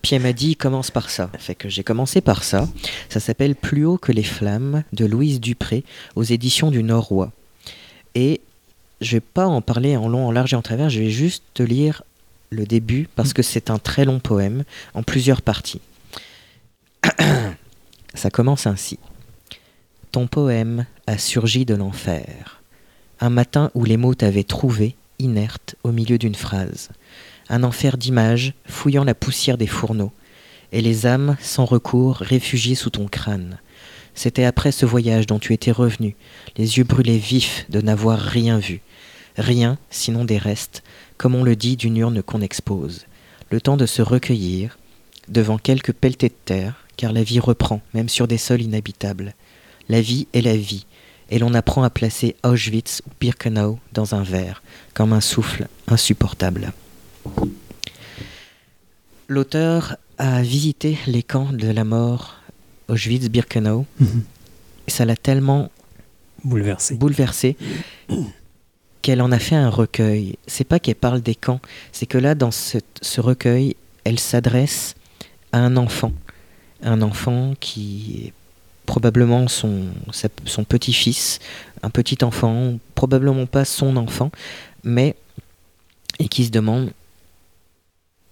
Puis 0.00 0.14
elle 0.14 0.22
m'a 0.22 0.32
dit, 0.32 0.56
commence 0.56 0.90
par 0.90 1.10
ça. 1.10 1.30
Fait 1.38 1.54
que 1.54 1.68
j'ai 1.68 1.84
commencé 1.84 2.22
par 2.22 2.44
ça. 2.44 2.66
Ça 3.10 3.20
s'appelle 3.20 3.56
Plus 3.56 3.84
haut 3.84 3.98
que 3.98 4.10
les 4.10 4.22
flammes 4.22 4.82
de 4.94 5.04
Louise 5.04 5.38
Dupré 5.38 5.84
aux 6.16 6.22
éditions 6.22 6.70
du 6.70 6.82
Nord-Roi. 6.82 7.30
Et 8.14 8.40
je 9.02 9.16
vais 9.16 9.20
pas 9.20 9.46
en 9.46 9.60
parler 9.60 9.98
en 9.98 10.08
long, 10.08 10.28
en 10.28 10.32
large 10.32 10.54
et 10.54 10.56
en 10.56 10.62
travers. 10.62 10.88
Je 10.88 11.00
vais 11.00 11.10
juste 11.10 11.42
te 11.52 11.62
lire 11.62 12.02
le 12.48 12.64
début 12.64 13.06
parce 13.16 13.34
que 13.34 13.42
c'est 13.42 13.68
un 13.68 13.78
très 13.78 14.06
long 14.06 14.18
poème 14.18 14.64
en 14.94 15.02
plusieurs 15.02 15.42
parties. 15.42 15.82
Ça 18.14 18.30
commence 18.30 18.66
ainsi. 18.66 18.98
Ton 20.12 20.26
poème 20.26 20.86
a 21.06 21.18
surgi 21.18 21.64
de 21.64 21.74
l'enfer. 21.74 22.62
Un 23.20 23.30
matin 23.30 23.70
où 23.74 23.84
les 23.84 23.96
mots 23.96 24.14
t'avaient 24.14 24.44
trouvé, 24.44 24.96
inerte, 25.18 25.76
au 25.84 25.92
milieu 25.92 26.18
d'une 26.18 26.34
phrase. 26.34 26.88
Un 27.48 27.62
enfer 27.62 27.96
d'images, 27.96 28.54
fouillant 28.66 29.04
la 29.04 29.14
poussière 29.14 29.58
des 29.58 29.66
fourneaux. 29.66 30.12
Et 30.72 30.80
les 30.80 31.06
âmes, 31.06 31.36
sans 31.40 31.64
recours, 31.64 32.16
réfugiées 32.16 32.74
sous 32.74 32.90
ton 32.90 33.08
crâne. 33.08 33.58
C'était 34.14 34.44
après 34.44 34.72
ce 34.72 34.86
voyage 34.86 35.26
dont 35.26 35.38
tu 35.38 35.52
étais 35.52 35.70
revenu, 35.70 36.16
les 36.56 36.78
yeux 36.78 36.84
brûlés 36.84 37.18
vifs 37.18 37.66
de 37.68 37.80
n'avoir 37.80 38.18
rien 38.18 38.58
vu. 38.58 38.80
Rien, 39.36 39.78
sinon 39.90 40.24
des 40.24 40.38
restes, 40.38 40.82
comme 41.16 41.34
on 41.34 41.44
le 41.44 41.56
dit 41.56 41.76
d'une 41.76 41.96
urne 41.96 42.22
qu'on 42.22 42.40
expose. 42.40 43.06
Le 43.50 43.60
temps 43.60 43.76
de 43.76 43.86
se 43.86 44.02
recueillir, 44.02 44.78
devant 45.28 45.58
quelques 45.58 45.92
pelletées 45.92 46.28
de 46.28 46.34
terre, 46.44 46.84
car 47.00 47.14
la 47.14 47.22
vie 47.22 47.40
reprend, 47.40 47.80
même 47.94 48.10
sur 48.10 48.28
des 48.28 48.36
sols 48.36 48.60
inhabitables. 48.60 49.32
La 49.88 50.02
vie 50.02 50.26
est 50.34 50.42
la 50.42 50.54
vie, 50.54 50.84
et 51.30 51.38
l'on 51.38 51.54
apprend 51.54 51.82
à 51.82 51.88
placer 51.88 52.36
Auschwitz 52.44 53.00
ou 53.06 53.10
Birkenau 53.18 53.78
dans 53.94 54.14
un 54.14 54.22
verre, 54.22 54.62
comme 54.92 55.14
un 55.14 55.22
souffle 55.22 55.66
insupportable. 55.88 56.74
L'auteur 59.28 59.96
a 60.18 60.42
visité 60.42 60.98
les 61.06 61.22
camps 61.22 61.52
de 61.54 61.68
la 61.68 61.84
mort, 61.84 62.36
Auschwitz, 62.88 63.28
Birkenau, 63.30 63.86
Mhm. 63.98 64.24
et 64.86 64.90
ça 64.90 65.06
l'a 65.06 65.16
tellement 65.16 65.70
Bouleversé. 66.44 66.96
bouleversé 66.96 67.56
qu'elle 69.02 69.22
en 69.22 69.32
a 69.32 69.38
fait 69.38 69.56
un 69.56 69.70
recueil. 69.70 70.36
C'est 70.46 70.64
pas 70.64 70.78
qu'elle 70.78 70.96
parle 70.96 71.22
des 71.22 71.34
camps, 71.34 71.60
c'est 71.92 72.04
que 72.06 72.18
là, 72.18 72.34
dans 72.34 72.50
ce, 72.50 72.76
ce 73.00 73.22
recueil, 73.22 73.74
elle 74.04 74.18
s'adresse 74.18 74.96
à 75.52 75.60
un 75.60 75.78
enfant. 75.78 76.12
Un 76.82 77.02
enfant 77.02 77.54
qui 77.60 78.24
est 78.26 78.32
probablement 78.86 79.46
son, 79.48 79.84
petit-fils, 80.68 81.38
un 81.82 81.90
petit 81.90 82.24
enfant, 82.24 82.78
probablement 82.94 83.46
pas 83.46 83.64
son 83.64 83.96
enfant, 83.96 84.30
mais 84.82 85.14
et 86.18 86.28
qui 86.28 86.44
se 86.44 86.50
demande 86.50 86.90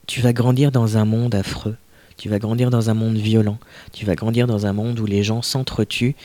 tu 0.07 0.21
vas 0.23 0.33
grandir 0.33 0.73
dans 0.73 0.97
un 0.97 1.05
monde 1.05 1.35
affreux, 1.35 1.77
tu 2.17 2.29
vas 2.31 2.39
grandir 2.39 2.71
dans 2.71 2.89
un 2.91 2.95
monde 2.95 3.17
violent, 3.17 3.59
tu 3.93 4.07
vas 4.07 4.15
grandir 4.15 4.47
dans 4.47 4.65
un 4.67 4.73
monde 4.73 4.99
où 4.99 5.07
les 5.07 5.23
gens 5.23 5.43
s'entretuent. 5.43 6.17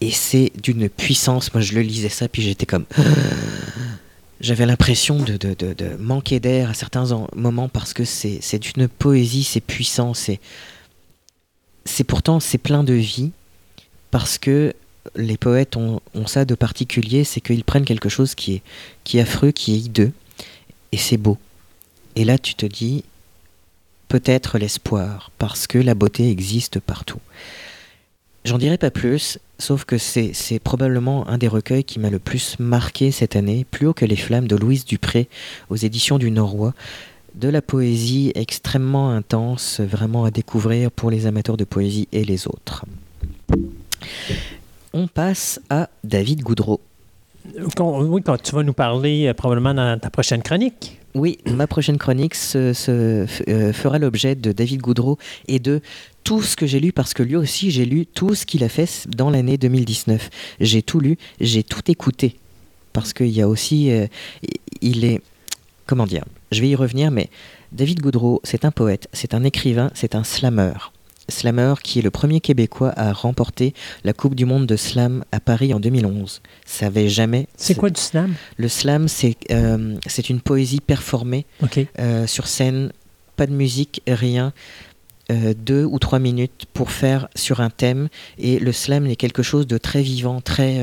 Et 0.00 0.10
c'est 0.10 0.50
d'une 0.62 0.88
puissance, 0.88 1.52
moi 1.54 1.60
je 1.62 1.74
le 1.74 1.82
lisais 1.82 2.08
ça, 2.08 2.28
puis 2.28 2.42
j'étais 2.42 2.66
comme... 2.66 2.86
J'avais 4.40 4.66
l'impression 4.66 5.22
de, 5.22 5.36
de- 5.38 5.96
manquer 5.98 6.40
d'air 6.40 6.68
à 6.70 6.74
certains 6.74 7.12
en- 7.12 7.26
moments 7.34 7.68
parce 7.70 7.94
que 7.94 8.04
c'est 8.04 8.38
c'est 8.42 8.58
d'une 8.58 8.86
poésie, 8.88 9.44
c'est 9.44 9.62
puissant, 9.62 10.12
c'est... 10.12 10.40
C'est 11.86 12.04
pourtant, 12.04 12.40
c'est 12.40 12.58
plein 12.58 12.84
de 12.84 12.92
vie, 12.92 13.30
parce 14.10 14.36
que 14.36 14.74
les 15.14 15.36
poètes 15.36 15.76
ont, 15.76 16.00
ça 16.26 16.44
de 16.44 16.54
particulier, 16.54 17.24
c'est 17.24 17.40
qu'ils 17.40 17.64
prennent 17.64 17.84
quelque 17.84 18.08
chose 18.08 18.34
qui 18.34 18.54
est, 18.54 18.62
qui 19.04 19.18
est 19.18 19.22
affreux, 19.22 19.52
qui 19.52 19.74
est 19.74 19.78
hideux, 19.78 20.12
et 20.92 20.98
c'est 20.98 21.16
beau. 21.16 21.38
Et 22.16 22.24
là, 22.24 22.38
tu 22.38 22.54
te 22.54 22.66
dis, 22.66 23.04
peut-être 24.08 24.58
l'espoir, 24.58 25.30
parce 25.38 25.66
que 25.66 25.78
la 25.78 25.94
beauté 25.94 26.28
existe 26.28 26.80
partout. 26.80 27.20
J'en 28.44 28.58
dirai 28.58 28.78
pas 28.78 28.92
plus, 28.92 29.40
sauf 29.58 29.84
que 29.84 29.98
c'est 29.98 30.32
c'est 30.32 30.60
probablement 30.60 31.26
un 31.26 31.36
des 31.36 31.48
recueils 31.48 31.82
qui 31.82 31.98
m'a 31.98 32.10
le 32.10 32.20
plus 32.20 32.60
marqué 32.60 33.10
cette 33.10 33.34
année, 33.34 33.66
plus 33.68 33.88
haut 33.88 33.92
que 33.92 34.04
Les 34.04 34.14
Flammes 34.14 34.46
de 34.46 34.54
Louise 34.54 34.84
Dupré, 34.84 35.28
aux 35.68 35.76
éditions 35.76 36.18
du 36.18 36.30
Norrois. 36.30 36.72
De 37.36 37.48
la 37.48 37.60
poésie 37.60 38.32
extrêmement 38.34 39.10
intense, 39.10 39.80
vraiment 39.80 40.24
à 40.24 40.30
découvrir 40.30 40.90
pour 40.90 41.10
les 41.10 41.26
amateurs 41.26 41.56
de 41.58 41.64
poésie 41.64 42.08
et 42.12 42.24
les 42.24 42.46
autres. 42.48 42.84
On 44.94 45.06
passe 45.06 45.60
à 45.68 45.90
David 46.02 46.40
Goudreau. 46.42 46.80
Quand- 47.76 48.00
oui, 48.02 48.22
quand 48.24 48.40
tu 48.42 48.54
vas 48.54 48.62
nous 48.62 48.72
parler 48.72 49.26
euh, 49.26 49.34
probablement 49.34 49.74
dans 49.74 49.98
ta 50.00 50.08
prochaine 50.10 50.42
chronique. 50.42 50.98
Oui, 51.14 51.38
ma 51.46 51.66
prochaine 51.66 51.96
chronique 51.98 52.34
se, 52.34 52.72
euh, 52.90 53.72
fera 53.72 53.98
l'objet 53.98 54.34
de 54.34 54.52
David 54.52 54.80
Goudreau 54.80 55.18
et 55.46 55.58
de 55.58 55.80
tout 56.24 56.42
ce 56.42 56.56
que 56.56 56.66
j'ai 56.66 56.80
lu, 56.80 56.92
parce 56.92 57.14
que 57.14 57.22
lui 57.22 57.36
aussi, 57.36 57.70
j'ai 57.70 57.84
lu 57.84 58.04
tout 58.06 58.34
ce 58.34 58.44
qu'il 58.46 58.64
a 58.64 58.68
fait 58.68 59.06
dans 59.08 59.30
l'année 59.30 59.56
2019. 59.58 60.28
J'ai 60.60 60.82
tout 60.82 61.00
lu, 61.00 61.16
j'ai 61.40 61.62
tout 61.62 61.88
écouté, 61.90 62.36
parce 62.92 63.12
qu'il 63.12 63.28
y 63.28 63.40
a 63.42 63.48
aussi... 63.48 63.90
euh, 63.92 64.06
il 64.80 65.04
est... 65.04 65.20
Comment 65.86 66.06
dire 66.06 66.24
Je 66.52 66.60
vais 66.60 66.68
y 66.68 66.74
revenir, 66.74 67.10
mais 67.10 67.28
David 67.72 68.00
Goudreau, 68.00 68.40
c'est 68.44 68.64
un 68.64 68.70
poète, 68.70 69.08
c'est 69.12 69.34
un 69.34 69.44
écrivain, 69.44 69.90
c'est 69.94 70.14
un 70.14 70.24
slammer. 70.24 70.74
Slammer 71.28 71.74
qui 71.82 71.98
est 71.98 72.02
le 72.02 72.10
premier 72.10 72.40
Québécois 72.40 72.92
à 72.96 73.12
remporter 73.12 73.74
la 74.04 74.12
Coupe 74.12 74.34
du 74.34 74.44
Monde 74.44 74.66
de 74.66 74.76
Slam 74.76 75.24
à 75.32 75.40
Paris 75.40 75.74
en 75.74 75.80
2011. 75.80 76.40
Ça 76.64 76.86
avait 76.86 77.08
jamais... 77.08 77.48
C'est 77.56 77.74
quoi 77.74 77.90
du 77.90 78.00
slam? 78.00 78.34
Le 78.56 78.68
slam, 78.68 79.08
c'est 79.08 79.36
euh, 79.50 79.96
c'est 80.06 80.30
une 80.30 80.40
poésie 80.40 80.80
performée 80.80 81.46
euh, 81.98 82.26
sur 82.26 82.46
scène, 82.46 82.92
pas 83.34 83.46
de 83.46 83.52
musique, 83.52 84.02
rien. 84.06 84.52
euh, 85.32 85.52
deux 85.56 85.84
ou 85.84 85.98
trois 85.98 86.20
minutes 86.20 86.66
pour 86.72 86.92
faire 86.92 87.28
sur 87.34 87.60
un 87.60 87.70
thème. 87.70 88.08
Et 88.38 88.60
le 88.60 88.70
slam 88.70 89.06
est 89.06 89.16
quelque 89.16 89.42
chose 89.42 89.66
de 89.66 89.78
très 89.78 90.02
vivant, 90.02 90.40
très. 90.40 90.80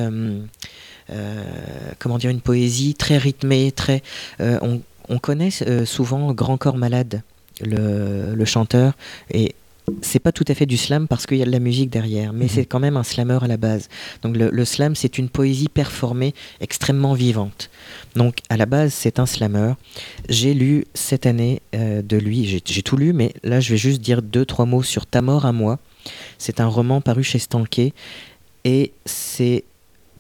comment 1.99 2.17
dire, 2.17 2.31
une 2.31 2.41
poésie 2.41 2.95
très 2.95 3.17
rythmée, 3.17 3.71
très. 3.71 4.03
on, 4.39 4.81
on 5.09 5.19
connaît 5.19 5.49
euh, 5.67 5.85
souvent 5.85 6.31
Grand 6.33 6.57
Corps 6.57 6.77
Malade, 6.77 7.21
le, 7.61 8.33
le 8.35 8.45
chanteur, 8.45 8.93
et 9.31 9.55
c'est 10.01 10.19
pas 10.19 10.31
tout 10.31 10.45
à 10.47 10.53
fait 10.53 10.65
du 10.65 10.77
slam 10.77 11.09
parce 11.09 11.25
qu'il 11.25 11.37
y 11.37 11.41
a 11.41 11.45
de 11.45 11.51
la 11.51 11.59
musique 11.59 11.89
derrière, 11.89 12.31
mais 12.31 12.45
Mhm. 12.45 12.51
c'est 12.51 12.65
quand 12.65 12.79
même 12.79 12.95
un 12.95 13.03
slammer 13.03 13.39
à 13.41 13.47
la 13.47 13.57
base. 13.57 13.89
Donc 14.21 14.37
le, 14.37 14.49
le 14.49 14.63
slam, 14.65 14.95
c'est 14.95 15.17
une 15.17 15.27
poésie 15.27 15.67
performée 15.67 16.33
extrêmement 16.61 17.13
vivante. 17.13 17.69
Donc 18.15 18.37
à 18.49 18.55
la 18.55 18.65
base, 18.65 18.93
c'est 18.93 19.19
un 19.19 19.25
slammer. 19.25 19.73
J'ai 20.29 20.53
lu 20.53 20.85
cette 20.93 21.25
année 21.25 21.61
euh, 21.75 22.01
de 22.01 22.15
lui, 22.15 22.45
j'ai 22.45 22.81
tout 22.81 22.95
lu, 22.95 23.11
mais 23.11 23.33
là 23.43 23.59
je 23.59 23.71
vais 23.71 23.77
juste 23.77 23.99
dire 24.01 24.21
deux, 24.21 24.45
trois 24.45 24.65
mots 24.65 24.83
sur 24.83 25.05
Ta 25.05 25.21
mort 25.21 25.45
à 25.45 25.51
moi. 25.51 25.79
C'est 26.37 26.61
un 26.61 26.67
roman 26.67 27.01
paru 27.01 27.23
chez 27.23 27.39
Stanké 27.39 27.93
et 28.63 28.93
c'est 29.05 29.65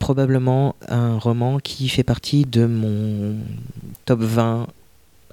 probablement 0.07 0.75
un 0.89 1.17
roman 1.17 1.59
qui 1.59 1.87
fait 1.87 2.03
partie 2.03 2.43
de 2.43 2.65
mon 2.65 3.37
top 4.03 4.19
20 4.19 4.67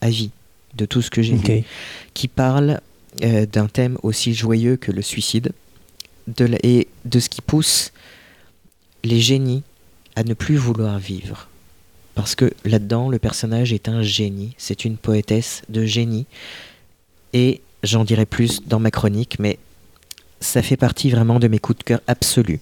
à 0.00 0.08
vie 0.10 0.30
de 0.76 0.86
tout 0.86 1.02
ce 1.02 1.10
que 1.10 1.22
j'ai 1.22 1.34
lu, 1.58 1.64
qui 2.14 2.28
parle 2.28 2.80
euh, 3.24 3.46
d'un 3.46 3.66
thème 3.66 3.98
aussi 4.04 4.32
joyeux 4.32 4.76
que 4.76 4.92
le 4.92 5.02
suicide 5.02 5.50
de 6.28 6.44
la- 6.44 6.58
et 6.62 6.86
de 7.04 7.18
ce 7.18 7.28
qui 7.28 7.40
pousse 7.40 7.90
les 9.02 9.18
génies 9.20 9.64
à 10.14 10.22
ne 10.22 10.34
plus 10.34 10.54
vouloir 10.56 11.00
vivre. 11.00 11.48
Parce 12.14 12.36
que 12.36 12.52
là-dedans, 12.64 13.08
le 13.08 13.18
personnage 13.18 13.72
est 13.72 13.88
un 13.88 14.02
génie, 14.02 14.54
c'est 14.56 14.84
une 14.84 14.96
poétesse 14.96 15.62
de 15.68 15.84
génie. 15.84 16.26
Et 17.32 17.60
j'en 17.82 18.04
dirai 18.04 18.24
plus 18.26 18.60
dans 18.66 18.78
ma 18.78 18.92
chronique, 18.92 19.38
mais 19.40 19.58
ça 20.40 20.62
fait 20.62 20.76
partie 20.76 21.10
vraiment 21.10 21.40
de 21.40 21.48
mes 21.48 21.58
coups 21.58 21.78
de 21.78 21.82
cœur 21.84 22.00
absolus. 22.06 22.60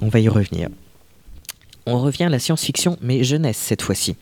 On 0.00 0.08
va 0.08 0.20
y 0.20 0.28
revenir. 0.28 0.68
On 1.86 2.00
revient 2.00 2.24
à 2.24 2.28
la 2.28 2.38
science-fiction, 2.38 2.98
mais 3.00 3.24
jeunesse 3.24 3.56
cette 3.56 3.82
fois-ci. 3.82 4.16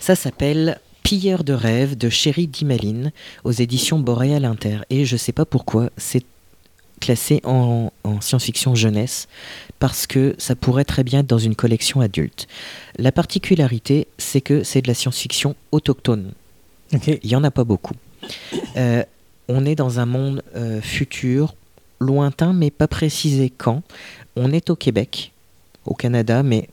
Ça 0.00 0.14
s'appelle 0.14 0.80
Pilleur 1.02 1.42
de 1.42 1.52
rêves 1.52 1.96
de 1.96 2.08
Chéri 2.08 2.46
Dimaline 2.46 3.12
aux 3.44 3.52
éditions 3.52 3.98
Boréal 3.98 4.44
Inter. 4.44 4.80
Et 4.90 5.04
je 5.04 5.16
sais 5.16 5.32
pas 5.32 5.44
pourquoi, 5.44 5.90
c'est 5.96 6.24
classé 7.00 7.40
en, 7.44 7.92
en 8.04 8.20
science-fiction 8.20 8.74
jeunesse 8.74 9.28
parce 9.78 10.06
que 10.06 10.34
ça 10.38 10.56
pourrait 10.56 10.84
très 10.84 11.04
bien 11.04 11.20
être 11.20 11.26
dans 11.26 11.38
une 11.38 11.54
collection 11.54 12.00
adulte. 12.00 12.46
La 12.98 13.12
particularité, 13.12 14.08
c'est 14.18 14.40
que 14.40 14.64
c'est 14.64 14.82
de 14.82 14.88
la 14.88 14.94
science-fiction 14.94 15.54
autochtone. 15.72 16.32
Il 17.06 17.20
n'y 17.24 17.36
en 17.36 17.44
a 17.44 17.50
pas 17.50 17.64
beaucoup. 17.64 17.94
Euh, 18.76 19.02
on 19.48 19.64
est 19.64 19.74
dans 19.74 20.00
un 20.00 20.06
monde 20.06 20.42
euh, 20.56 20.80
futur, 20.80 21.54
lointain, 22.00 22.52
mais 22.52 22.70
pas 22.70 22.88
précisé 22.88 23.50
quand. 23.50 23.82
On 24.38 24.52
est 24.52 24.70
au 24.70 24.76
Québec, 24.76 25.32
au 25.84 25.94
Canada, 25.94 26.42
mais 26.42 26.68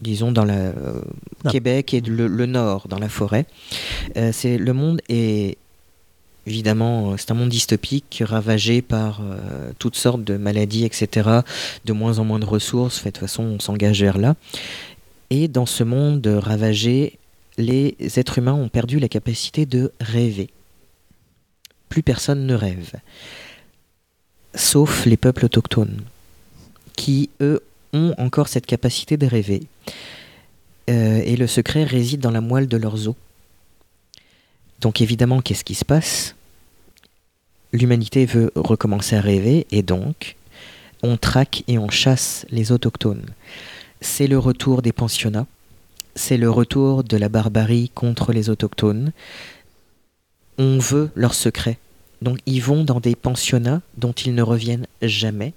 disons 0.00 0.32
dans 0.32 0.44
la 0.44 0.54
euh, 0.54 1.02
Non. 1.44 1.50
Québec 1.50 1.92
et 1.92 2.00
le, 2.00 2.28
le 2.28 2.46
nord, 2.46 2.86
dans 2.88 2.98
la 2.98 3.08
forêt. 3.08 3.46
Euh, 4.16 4.30
c'est 4.32 4.58
le 4.58 4.72
monde 4.72 5.00
est 5.08 5.58
évidemment 6.46 7.12
euh, 7.12 7.16
c'est 7.16 7.30
un 7.30 7.34
monde 7.34 7.48
dystopique 7.48 8.22
ravagé 8.24 8.80
par 8.80 9.20
euh, 9.22 9.72
toutes 9.78 9.96
sortes 9.96 10.24
de 10.24 10.36
maladies, 10.36 10.84
etc. 10.84 11.40
De 11.84 11.92
moins 11.92 12.18
en 12.18 12.24
moins 12.24 12.38
de 12.38 12.46
ressources. 12.46 12.98
Fait, 12.98 13.10
de 13.10 13.18
toute 13.18 13.28
façon, 13.28 13.42
on 13.42 13.60
s'engage 13.60 14.00
vers 14.00 14.18
là. 14.18 14.36
Et 15.30 15.48
dans 15.48 15.66
ce 15.66 15.84
monde 15.84 16.26
ravagé, 16.26 17.18
les 17.58 17.96
êtres 18.16 18.38
humains 18.38 18.54
ont 18.54 18.68
perdu 18.68 18.98
la 18.98 19.08
capacité 19.08 19.66
de 19.66 19.92
rêver. 20.00 20.50
Plus 21.88 22.02
personne 22.02 22.46
ne 22.46 22.54
rêve. 22.54 22.92
Sauf 24.54 25.06
les 25.06 25.16
peuples 25.16 25.44
autochtones, 25.44 26.00
qui, 27.00 27.30
eux, 27.40 27.62
ont 27.94 28.14
encore 28.18 28.48
cette 28.48 28.66
capacité 28.66 29.16
de 29.16 29.24
rêver. 29.24 29.62
Euh, 30.90 31.22
et 31.24 31.34
le 31.34 31.46
secret 31.46 31.84
réside 31.84 32.20
dans 32.20 32.30
la 32.30 32.42
moelle 32.42 32.68
de 32.68 32.76
leurs 32.76 33.08
os. 33.08 33.14
Donc 34.82 35.00
évidemment, 35.00 35.40
qu'est-ce 35.40 35.64
qui 35.64 35.74
se 35.74 35.86
passe? 35.86 36.34
L'humanité 37.72 38.26
veut 38.26 38.52
recommencer 38.54 39.16
à 39.16 39.22
rêver, 39.22 39.66
et 39.70 39.82
donc, 39.82 40.36
on 41.02 41.16
traque 41.16 41.64
et 41.68 41.78
on 41.78 41.88
chasse 41.88 42.44
les 42.50 42.70
autochtones. 42.70 43.24
C'est 44.02 44.26
le 44.26 44.38
retour 44.38 44.82
des 44.82 44.92
pensionnats, 44.92 45.46
c'est 46.14 46.36
le 46.36 46.50
retour 46.50 47.02
de 47.02 47.16
la 47.16 47.30
barbarie 47.30 47.90
contre 47.94 48.34
les 48.34 48.50
autochtones. 48.50 49.12
On 50.58 50.78
veut 50.78 51.10
leur 51.14 51.32
secret. 51.32 51.78
Donc 52.20 52.40
ils 52.44 52.60
vont 52.60 52.84
dans 52.84 53.00
des 53.00 53.16
pensionnats 53.16 53.80
dont 53.96 54.12
ils 54.12 54.34
ne 54.34 54.42
reviennent 54.42 54.86
jamais. 55.00 55.54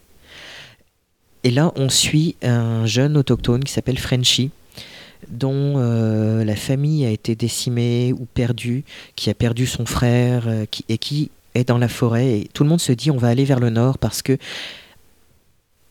Et 1.44 1.52
là, 1.52 1.72
on 1.76 1.90
suit 1.90 2.36
un 2.42 2.86
jeune 2.86 3.18
autochtone 3.18 3.64
qui 3.64 3.72
s'appelle 3.72 4.00
Frenchy, 4.00 4.52
dont 5.30 5.74
euh, 5.78 6.44
la 6.44 6.56
famille 6.56 7.06
a 7.06 7.10
été 7.10 7.36
décimée 7.36 8.14
ou 8.14 8.26
perdue, 8.26 8.84
qui 9.16 9.30
a 9.30 9.34
perdu 9.34 9.66
son 9.66 9.86
frère 9.86 10.48
euh, 10.48 10.66
et 10.90 10.98
qui 10.98 11.32
est 11.56 11.68
dans 11.68 11.78
la 11.78 11.90
forêt. 11.90 12.40
Et 12.40 12.50
tout 12.54 12.64
le 12.64 12.70
monde 12.70 12.82
se 12.82 12.92
dit 12.92 13.12
on 13.12 13.18
va 13.18 13.28
aller 13.28 13.46
vers 13.46 13.60
le 13.60 13.70
nord 13.70 13.98
parce 13.98 14.22
que 14.22 14.38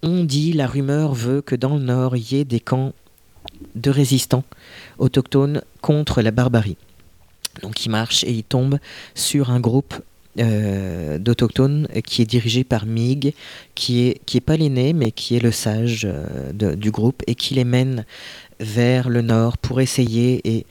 on 0.03 0.25
dit, 0.25 0.53
la 0.53 0.67
rumeur 0.67 1.15
veut 1.15 1.43
que 1.43 1.55
dans 1.55 1.77
le 1.77 1.83
nord, 1.83 2.17
il 2.17 2.33
y 2.33 2.41
ait 2.41 2.45
des 2.45 2.59
camps 2.59 2.93
de 3.77 3.91
résistants 3.91 4.45
autochtones 4.99 5.63
contre 5.81 6.23
la 6.23 6.33
barbarie. 6.33 6.77
Donc 7.63 7.87
il 7.87 7.91
marche 7.91 8.25
et 8.25 8.33
il 8.33 8.43
tombe 8.43 8.79
sur 9.15 9.51
un 9.51 9.61
groupe 9.61 9.95
euh, 10.39 11.19
d'autochtones 11.19 11.89
qui 12.07 12.23
est 12.23 12.27
dirigé 12.27 12.65
par 12.65 12.87
Mig, 12.87 13.35
qui 13.75 14.07
est, 14.09 14.21
qui 14.27 14.39
est 14.39 14.41
pas 14.43 14.57
l'aîné, 14.57 14.93
mais 14.93 15.11
qui 15.13 15.37
est 15.37 15.41
le 15.41 15.53
sage 15.53 16.07
euh, 16.09 16.75
du 16.75 16.91
groupe, 16.91 17.23
et 17.27 17.35
qui 17.35 17.55
les 17.55 17.65
mène 17.65 18.05
vers 18.61 19.09
le 19.09 19.23
nord 19.23 19.59
pour 19.59 19.81
essayer 19.81 20.41
et 20.45 20.67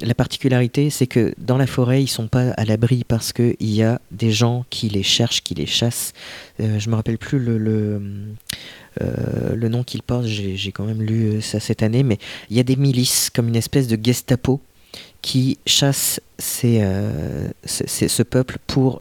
la 0.00 0.14
particularité, 0.14 0.90
c'est 0.90 1.06
que 1.06 1.32
dans 1.38 1.56
la 1.56 1.68
forêt, 1.68 2.02
ils 2.02 2.08
sont 2.08 2.26
pas 2.26 2.50
à 2.50 2.64
l'abri 2.64 3.04
parce 3.06 3.32
qu'il 3.32 3.54
y 3.60 3.80
a 3.84 4.00
des 4.10 4.32
gens 4.32 4.64
qui 4.68 4.88
les 4.88 5.04
cherchent, 5.04 5.42
qui 5.44 5.54
les 5.54 5.66
chassent. 5.66 6.12
Euh, 6.58 6.80
je 6.80 6.90
me 6.90 6.96
rappelle 6.96 7.16
plus 7.16 7.38
le, 7.38 7.58
le, 7.58 8.02
euh, 9.00 9.54
le 9.54 9.68
nom 9.68 9.84
qu'ils 9.84 10.02
portent, 10.02 10.26
j'ai 10.26 10.72
quand 10.72 10.84
même 10.84 11.00
lu 11.00 11.40
ça 11.40 11.60
cette 11.60 11.84
année, 11.84 12.02
mais 12.02 12.18
il 12.50 12.56
y 12.56 12.60
a 12.60 12.64
des 12.64 12.74
milices, 12.74 13.30
comme 13.30 13.46
une 13.46 13.54
espèce 13.56 13.86
de 13.86 13.96
Gestapo, 14.02 14.60
qui 15.22 15.58
chassent 15.64 16.20
ces, 16.40 16.84
ces- 17.64 18.08
ce 18.08 18.22
peuple 18.24 18.58
pour 18.66 19.00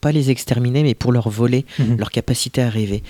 pas 0.00 0.12
les 0.12 0.30
exterminer, 0.30 0.82
mais 0.82 0.94
pour 0.94 1.12
leur 1.12 1.28
voler 1.28 1.64
Mhm. 1.78 1.96
leur 1.98 2.10
capacité 2.10 2.62
à 2.62 2.70
rêver. 2.70 3.02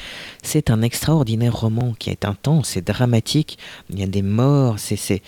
C'est 0.42 0.70
un 0.70 0.82
extraordinaire 0.82 1.54
roman 1.56 1.94
qui 1.98 2.10
est 2.10 2.24
intense, 2.24 2.70
c'est 2.70 2.84
dramatique, 2.86 3.58
il 3.90 3.98
y 3.98 4.02
a 4.02 4.06
des 4.06 4.22
morts, 4.22 4.78
c'est... 4.78 4.96
c'est- 4.96 5.22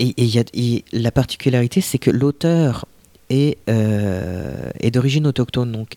Et, 0.00 0.24
y 0.24 0.38
a- 0.40 0.44
et 0.54 0.84
la 0.92 1.12
particularité, 1.12 1.80
c'est 1.80 1.98
que 1.98 2.10
l'auteur 2.10 2.84
est, 3.30 3.58
euh, 3.68 4.70
est 4.80 4.90
d'origine 4.90 5.26
autochtone, 5.26 5.70
donc 5.70 5.94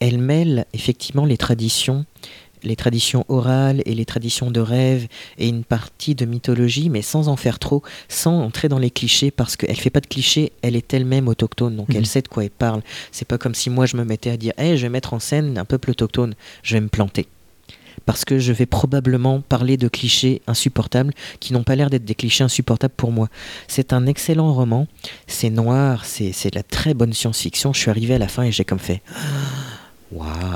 elle 0.00 0.18
mêle 0.18 0.64
effectivement 0.72 1.24
les 1.24 1.36
traditions, 1.36 2.06
les 2.62 2.76
traditions 2.76 3.24
orales 3.28 3.82
et 3.86 3.94
les 3.94 4.04
traditions 4.04 4.50
de 4.50 4.60
rêve 4.60 5.06
et 5.38 5.48
une 5.48 5.64
partie 5.64 6.14
de 6.14 6.24
mythologie, 6.24 6.90
mais 6.90 7.02
sans 7.02 7.28
en 7.28 7.36
faire 7.36 7.58
trop, 7.58 7.82
sans 8.08 8.40
entrer 8.40 8.68
dans 8.68 8.78
les 8.78 8.90
clichés, 8.90 9.30
parce 9.30 9.56
qu'elle 9.56 9.76
fait 9.76 9.90
pas 9.90 10.00
de 10.00 10.06
clichés, 10.06 10.52
elle 10.62 10.76
est 10.76 10.92
elle-même 10.94 11.28
autochtone, 11.28 11.76
donc 11.76 11.88
Mhm. 11.88 11.96
elle 11.96 12.06
sait 12.06 12.22
de 12.22 12.28
quoi 12.28 12.44
elle 12.44 12.50
parle. 12.50 12.82
C'est 13.12 13.26
pas 13.28 13.38
comme 13.38 13.54
si 13.54 13.70
moi 13.70 13.86
je 13.86 13.96
me 13.96 14.04
mettais 14.04 14.30
à 14.30 14.36
dire, 14.36 14.52
hey, 14.58 14.76
je 14.76 14.82
vais 14.82 14.88
mettre 14.88 15.14
en 15.14 15.18
scène 15.20 15.58
un 15.58 15.64
peuple 15.64 15.90
autochtone, 15.90 16.34
je 16.62 16.74
vais 16.74 16.80
me 16.80 16.88
planter. 16.88 17.26
Parce 18.06 18.24
que 18.24 18.38
je 18.38 18.52
vais 18.52 18.64
probablement 18.64 19.40
parler 19.42 19.76
de 19.76 19.88
clichés 19.88 20.40
insupportables 20.46 21.12
qui 21.40 21.52
n'ont 21.52 21.64
pas 21.64 21.74
l'air 21.76 21.90
d'être 21.90 22.04
des 22.04 22.14
clichés 22.14 22.44
insupportables 22.44 22.94
pour 22.96 23.12
moi. 23.12 23.28
C'est 23.66 23.92
un 23.92 24.06
excellent 24.06 24.54
roman, 24.54 24.86
c'est 25.26 25.50
noir, 25.50 26.04
c'est 26.06 26.32
c'est 26.32 26.50
de 26.50 26.56
la 26.56 26.62
très 26.62 26.94
bonne 26.94 27.12
science-fiction. 27.12 27.72
Je 27.74 27.80
suis 27.80 27.90
arrivé 27.90 28.14
à 28.14 28.18
la 28.18 28.28
fin 28.28 28.44
et 28.44 28.52
j'ai 28.52 28.64
comme 28.64 28.78
fait. 28.78 29.02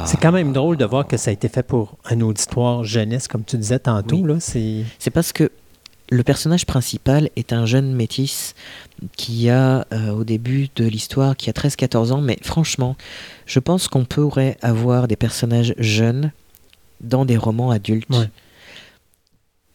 C'est 0.07 0.21
quand 0.21 0.33
même 0.33 0.53
drôle 0.53 0.77
de 0.77 0.85
voir 0.85 1.07
que 1.07 1.17
ça 1.17 1.31
a 1.31 1.33
été 1.33 1.49
fait 1.49 1.63
pour 1.63 1.97
un 2.05 2.21
auditoire 2.21 2.85
jeunesse, 2.85 3.29
comme 3.29 3.45
tu 3.45 3.57
disais 3.57 3.79
tantôt. 3.79 4.17
Oui. 4.17 4.29
Là, 4.29 4.41
c'est... 4.41 4.85
C'est 4.99 5.11
parce 5.11 5.33
que 5.33 5.51
le 6.11 6.23
personnage 6.23 6.67
principal 6.67 7.31
est 7.37 7.53
un 7.53 7.65
jeune 7.65 7.95
métis 7.95 8.55
qui 9.17 9.49
a, 9.49 9.87
euh, 9.93 10.11
au 10.11 10.25
début 10.25 10.69
de 10.77 10.85
l'histoire, 10.85 11.37
qui 11.37 11.49
a 11.49 11.53
13-14 11.53 12.13
ans, 12.13 12.21
mais 12.21 12.39
franchement, 12.43 12.97
je 13.47 13.59
pense 13.59 13.89
qu'on 13.89 14.05
pourrait 14.05 14.59
avoir 14.63 15.09
des 15.09 15.17
personnages 15.17 15.75
jeunes 15.79 16.33
dans 17.01 17.25
des 17.25 17.37
romans 17.37 17.71
adultes. 17.71 18.11
Ouais. 18.11 18.29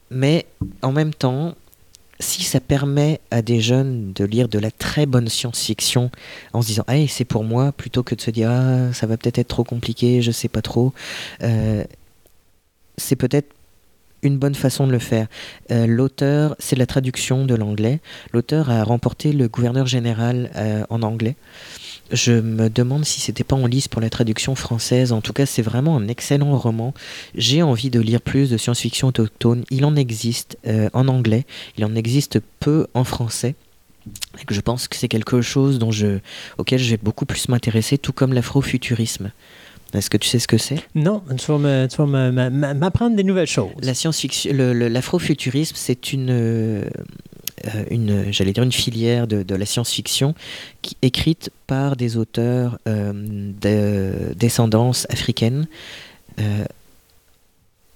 Mais 0.09 0.45
en 0.81 0.91
même 0.91 1.13
temps, 1.13 1.55
si 2.19 2.43
ça 2.43 2.59
permet 2.59 3.19
à 3.31 3.41
des 3.41 3.61
jeunes 3.61 4.11
de 4.13 4.25
lire 4.25 4.47
de 4.47 4.59
la 4.59 4.71
très 4.71 5.05
bonne 5.05 5.27
science-fiction 5.27 6.09
en 6.53 6.61
se 6.61 6.67
disant 6.67 6.83
hey, 6.87 7.07
c'est 7.07 7.25
pour 7.25 7.43
moi 7.43 7.71
plutôt 7.71 8.03
que 8.03 8.15
de 8.15 8.21
se 8.21 8.31
dire 8.31 8.49
ah 8.51 8.91
ça 8.93 9.07
va 9.07 9.17
peut-être 9.17 9.37
être 9.39 9.47
trop 9.47 9.63
compliqué 9.63 10.21
je 10.21 10.31
sais 10.31 10.47
pas 10.47 10.61
trop 10.61 10.93
euh, 11.43 11.83
c'est 12.97 13.15
peut-être 13.15 13.53
une 14.23 14.37
bonne 14.37 14.55
façon 14.55 14.87
de 14.87 14.91
le 14.91 14.99
faire. 14.99 15.27
Euh, 15.71 15.85
L'auteur, 15.85 16.55
c'est 16.59 16.75
la 16.75 16.85
traduction 16.85 17.45
de 17.45 17.55
l'anglais. 17.55 17.99
L'auteur 18.33 18.69
a 18.69 18.83
remporté 18.83 19.31
le 19.31 19.47
gouverneur 19.47 19.85
général 19.85 20.51
euh, 20.55 20.83
en 20.89 21.03
anglais. 21.03 21.35
Je 22.11 22.33
me 22.33 22.69
demande 22.69 23.05
si 23.05 23.19
c'était 23.19 23.43
pas 23.43 23.55
en 23.55 23.67
lice 23.67 23.87
pour 23.87 24.01
la 24.01 24.09
traduction 24.09 24.55
française. 24.55 25.11
En 25.11 25.21
tout 25.21 25.33
cas, 25.33 25.45
c'est 25.45 25.61
vraiment 25.61 25.97
un 25.97 26.07
excellent 26.07 26.57
roman. 26.57 26.93
J'ai 27.35 27.61
envie 27.61 27.89
de 27.89 27.99
lire 27.99 28.21
plus 28.21 28.49
de 28.49 28.57
science-fiction 28.57 29.09
autochtone. 29.09 29.63
Il 29.71 29.85
en 29.85 29.95
existe 29.95 30.57
euh, 30.67 30.89
en 30.93 31.07
anglais. 31.07 31.45
Il 31.77 31.85
en 31.85 31.95
existe 31.95 32.39
peu 32.59 32.87
en 32.93 33.03
français. 33.03 33.55
Et 34.39 34.45
que 34.45 34.53
je 34.53 34.61
pense 34.61 34.87
que 34.87 34.95
c'est 34.95 35.09
quelque 35.09 35.41
chose 35.41 35.79
dont 35.79 35.91
je, 35.91 36.19
auquel 36.57 36.79
je 36.79 36.89
vais 36.91 36.97
beaucoup 36.97 37.25
plus 37.25 37.49
m'intéresser, 37.49 37.97
tout 37.97 38.13
comme 38.13 38.33
l'afrofuturisme. 38.33 39.31
Est-ce 39.93 40.09
que 40.09 40.17
tu 40.17 40.27
sais 40.27 40.39
ce 40.39 40.47
que 40.47 40.57
c'est? 40.57 40.81
Non, 40.95 41.23
tu 41.37 41.51
vas 41.51 42.49
m'apprendre 42.49 43.15
des 43.15 43.23
nouvelles 43.23 43.47
choses. 43.47 43.71
La 43.81 43.93
science-fiction, 43.93 44.51
l'afrofuturisme, 44.53 45.75
c'est 45.77 46.13
une, 46.13 46.29
euh, 46.29 46.89
une, 47.89 48.31
j'allais 48.31 48.53
dire 48.53 48.63
une 48.63 48.71
filière 48.71 49.27
de, 49.27 49.43
de 49.43 49.55
la 49.55 49.65
science-fiction 49.65 50.35
qui 50.81 50.95
écrite 51.01 51.49
par 51.65 51.95
des 51.95 52.17
auteurs 52.17 52.79
euh, 52.87 53.11
de 53.13 54.33
descendance 54.35 55.07
africaine 55.09 55.67
euh, 56.39 56.65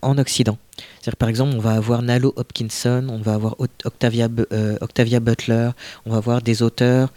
en 0.01 0.17
Occident. 0.17 0.57
C'est-à-dire, 0.99 1.17
par 1.17 1.29
exemple, 1.29 1.55
on 1.55 1.59
va 1.59 1.73
avoir 1.73 2.01
Nalo 2.01 2.33
Hopkinson, 2.35 3.07
on 3.09 3.19
va 3.19 3.33
avoir 3.35 3.55
Oct- 3.59 3.85
Octavia, 3.85 4.27
euh, 4.51 4.77
Octavia 4.81 5.19
Butler, 5.19 5.69
on 6.05 6.11
va 6.11 6.17
avoir 6.17 6.41
des 6.41 6.63
auteurs 6.63 7.11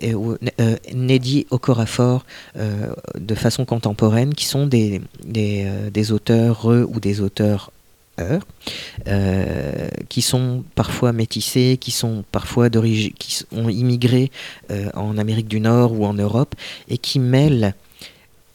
et, 0.00 0.14
euh, 0.14 0.76
Neddy 0.94 1.46
Okorafor 1.50 2.24
euh, 2.56 2.92
de 3.18 3.34
façon 3.34 3.64
contemporaine 3.64 4.34
qui 4.34 4.44
sont 4.44 4.66
des, 4.66 5.00
des, 5.24 5.64
euh, 5.66 5.90
des 5.90 6.12
auteurs 6.12 6.70
euh, 6.70 6.86
ou 6.88 7.00
des 7.00 7.20
auteurs 7.20 7.72
euh, 8.18 8.38
euh, 9.06 9.88
qui 10.08 10.22
sont 10.22 10.64
parfois 10.74 11.12
métissés, 11.12 11.78
qui 11.80 11.90
sont 11.90 12.24
parfois 12.32 12.68
d'origine, 12.68 13.12
qui 13.18 13.44
ont 13.52 13.68
immigré 13.68 14.30
euh, 14.70 14.90
en 14.94 15.18
Amérique 15.18 15.48
du 15.48 15.60
Nord 15.60 15.92
ou 15.92 16.04
en 16.04 16.14
Europe 16.14 16.54
et 16.88 16.98
qui 16.98 17.18
mêlent 17.18 17.74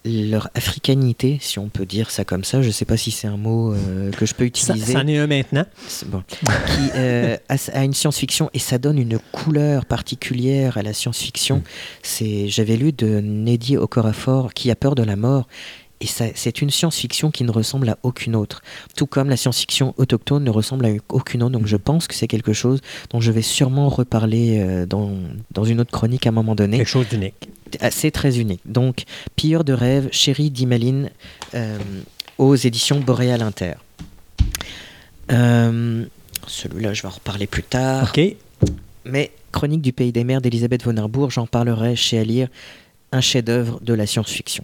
leur 0.06 0.50
africanité, 0.54 1.38
si 1.42 1.60
on 1.60 1.70
peut 1.70 1.86
dire 1.86 2.12
ça 2.12 2.26
comme 2.26 2.44
ça, 2.44 2.62
je 2.62 2.68
ne 2.68 2.74
sais 2.74 2.86
pas 2.86 2.98
si 2.98 3.12
c'est 3.12 3.28
un 3.28 3.38
mot 3.38 3.74
euh, 3.74 4.12
que 4.12 4.26
je 4.26 4.34
peux 4.34 4.44
Ça, 4.54 4.74
utiliser, 4.74 4.94
c'en 4.94 5.08
est 5.08 5.18
un 5.18 5.28
maintenant. 5.28 5.66
c'est 5.88 6.10
bon. 6.10 6.22
qui 6.28 6.90
euh, 6.96 7.38
a, 7.48 7.56
a 7.74 7.84
une 7.84 7.94
science-fiction 7.94 8.50
et 8.54 8.60
ça 8.60 8.78
donne 8.78 8.98
une 8.98 9.18
couleur 9.32 9.86
particulière 9.86 10.78
à 10.78 10.82
la 10.82 10.94
science-fiction. 10.94 11.58
Mm. 11.58 11.64
C'est, 12.02 12.48
j'avais 12.50 12.76
lu 12.76 12.92
de 12.92 13.22
Neddy 13.22 13.78
Okorafor 13.78 14.54
qui 14.54 14.72
a 14.72 14.76
peur 14.76 14.96
de 14.96 15.04
la 15.04 15.16
mort. 15.16 15.48
Et 16.04 16.34
c'est 16.36 16.62
une 16.62 16.70
science-fiction 16.70 17.32
qui 17.32 17.46
ne 17.46 17.52
ressemble 17.52 17.88
à 17.88 17.98
aucune 18.04 18.36
autre. 18.36 18.62
Tout 18.98 19.06
comme 19.06 19.30
la 19.30 19.38
science-fiction 19.38 19.94
autochtone 19.98 20.44
ne 20.44 20.50
ressemble 20.50 20.86
à 20.86 20.90
aucune 21.10 21.44
autre. 21.44 21.54
Donc 21.54 21.66
je 21.66 21.78
pense 21.78 22.08
que 22.08 22.14
c'est 22.14 22.28
quelque 22.28 22.52
chose 22.52 22.82
dont 23.10 23.22
je 23.22 23.32
vais 23.32 23.42
sûrement 23.42 23.88
reparler 23.88 24.60
euh, 24.60 24.86
dans, 24.86 25.12
dans 25.52 25.64
une 25.64 25.80
autre 25.80 25.92
chronique 25.92 26.26
à 26.26 26.30
un 26.30 26.34
moment 26.34 26.56
donné. 26.56 26.78
Quelque 26.78 26.88
chose 26.88 27.08
d'unique. 27.08 27.48
Ah, 27.80 27.90
C'est 27.90 28.12
très 28.12 28.38
unique. 28.38 28.62
Donc, 28.66 29.04
Pilleur 29.36 29.64
de 29.64 29.72
rêve, 29.74 30.10
Chérie 30.12 30.52
d'Imaline, 30.52 31.10
euh, 31.56 31.80
aux 32.38 32.56
éditions 32.56 33.00
Boréal 33.00 33.42
Inter. 33.42 33.74
Euh, 35.32 36.06
Celui-là, 36.48 36.94
je 36.94 37.02
vais 37.02 37.08
en 37.08 37.12
reparler 37.12 37.48
plus 37.48 37.64
tard. 37.64 38.12
OK. 38.16 38.22
Mais 39.06 39.32
Chronique 39.52 39.82
du 39.82 39.94
pays 39.94 40.12
des 40.12 40.24
mers 40.24 40.42
d'Elisabeth 40.42 40.84
von 40.84 40.98
Arbourg, 40.98 41.32
j'en 41.32 41.48
parlerai 41.48 41.96
chez 41.96 42.20
à 42.20 42.24
lire, 42.24 42.50
un 43.12 43.22
chef-d'œuvre 43.22 43.80
de 43.82 43.94
la 43.94 44.06
science-fiction. 44.06 44.64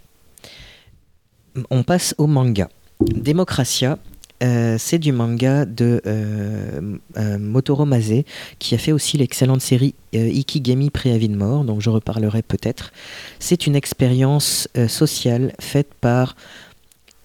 On 1.69 1.83
passe 1.83 2.15
au 2.17 2.27
manga. 2.27 2.69
Démocratia, 3.01 3.97
euh, 4.43 4.77
c'est 4.79 4.99
du 4.99 5.11
manga 5.11 5.65
de 5.65 6.01
euh, 6.05 6.97
euh, 7.17 7.37
Motoro 7.39 7.85
Mase, 7.85 8.23
qui 8.59 8.75
a 8.75 8.77
fait 8.77 8.91
aussi 8.91 9.17
l'excellente 9.17 9.61
série 9.61 9.95
euh, 10.15 10.29
Ikigami 10.29 10.89
Préavis 10.89 11.29
de 11.29 11.35
mort, 11.35 11.63
donc 11.63 11.81
je 11.81 11.89
reparlerai 11.89 12.41
peut-être. 12.41 12.91
C'est 13.39 13.67
une 13.67 13.75
expérience 13.75 14.67
sociale 14.87 15.53
faite 15.59 15.93
par 15.99 16.35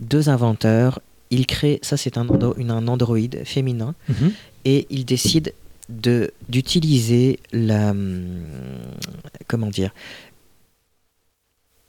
deux 0.01 0.28
inventeurs. 0.28 1.01
Ils 1.31 1.47
créent, 1.47 1.78
ça 1.83 1.97
c'est 1.97 2.19
un, 2.19 2.27
andro- 2.27 2.55
une- 2.57 2.70
un 2.70 2.86
androïde 2.89 3.43
féminin, 3.44 3.94
Mhm. 4.09 4.33
et 4.65 4.86
ils 4.91 5.05
décident 5.05 5.51
de 5.91 6.33
d'utiliser 6.49 7.39
la 7.53 7.91
hum, 7.91 8.27
comment 9.49 9.67
dire 9.69 9.93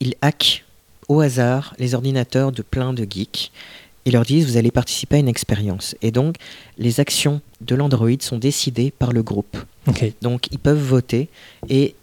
ils 0.01 0.15
hackent 0.21 0.64
au 1.07 1.19
hasard 1.21 1.73
les 1.79 1.93
ordinateurs 1.95 2.51
de 2.51 2.61
plein 2.61 2.93
de 2.93 3.05
geeks 3.09 3.51
et 4.05 4.11
leur 4.11 4.23
disent 4.23 4.45
vous 4.45 4.57
allez 4.57 4.71
participer 4.71 5.15
à 5.15 5.19
une 5.19 5.27
expérience 5.27 5.95
et 6.01 6.11
donc 6.11 6.35
les 6.77 6.99
actions 6.99 7.41
de 7.61 7.75
l'android 7.75 8.09
sont 8.19 8.37
décidées 8.37 8.91
par 8.91 9.11
le 9.13 9.23
groupe 9.23 9.57
donc 10.21 10.47
ils 10.51 10.59
peuvent 10.59 10.81
voter 10.81 11.29
et 11.69 11.95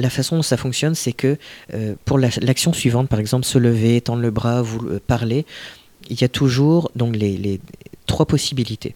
la 0.00 0.10
façon 0.10 0.36
dont 0.36 0.42
ça 0.42 0.56
fonctionne, 0.56 0.94
c'est 0.94 1.12
que 1.12 1.36
euh, 1.74 1.96
pour 2.04 2.18
la- 2.18 2.28
l'action 2.40 2.72
suivante, 2.72 3.08
par 3.08 3.18
exemple 3.18 3.44
se 3.44 3.58
lever, 3.58 4.00
tendre 4.00 4.22
le 4.22 4.30
bras, 4.30 4.62
vous 4.62 4.78
euh, 4.86 5.00
parler, 5.04 5.44
il 6.08 6.20
y 6.20 6.22
a 6.22 6.28
toujours 6.28 6.92
donc 6.94 7.16
les, 7.16 7.36
les 7.36 7.58
trois 8.06 8.24
possibilités. 8.24 8.94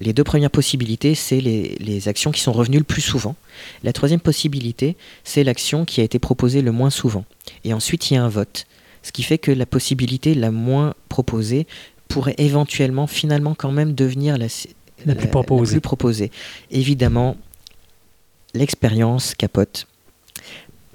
Les 0.00 0.12
deux 0.12 0.24
premières 0.24 0.50
possibilités, 0.50 1.14
c'est 1.14 1.40
les, 1.40 1.76
les 1.78 2.08
actions 2.08 2.32
qui 2.32 2.40
sont 2.40 2.50
revenues 2.52 2.78
le 2.78 2.84
plus 2.84 3.00
souvent. 3.00 3.36
La 3.84 3.92
troisième 3.92 4.18
possibilité, 4.18 4.96
c'est 5.22 5.44
l'action 5.44 5.84
qui 5.84 6.00
a 6.00 6.04
été 6.04 6.18
proposée 6.18 6.62
le 6.62 6.72
moins 6.72 6.90
souvent. 6.90 7.24
Et 7.62 7.72
ensuite, 7.72 8.10
il 8.10 8.14
y 8.14 8.16
a 8.16 8.24
un 8.24 8.28
vote. 8.28 8.66
Ce 9.02 9.12
qui 9.12 9.22
fait 9.22 9.38
que 9.38 9.50
la 9.50 9.66
possibilité 9.66 10.34
la 10.34 10.50
moins 10.50 10.94
proposée 11.08 11.66
pourrait 12.08 12.34
éventuellement, 12.38 13.06
finalement, 13.06 13.54
quand 13.54 13.72
même 13.72 13.94
devenir 13.94 14.36
la, 14.36 14.46
La 15.06 15.14
plus 15.14 15.28
proposée. 15.28 15.74
plus 15.74 15.80
proposée. 15.80 16.30
Évidemment, 16.70 17.36
l'expérience 18.54 19.34
capote. 19.34 19.86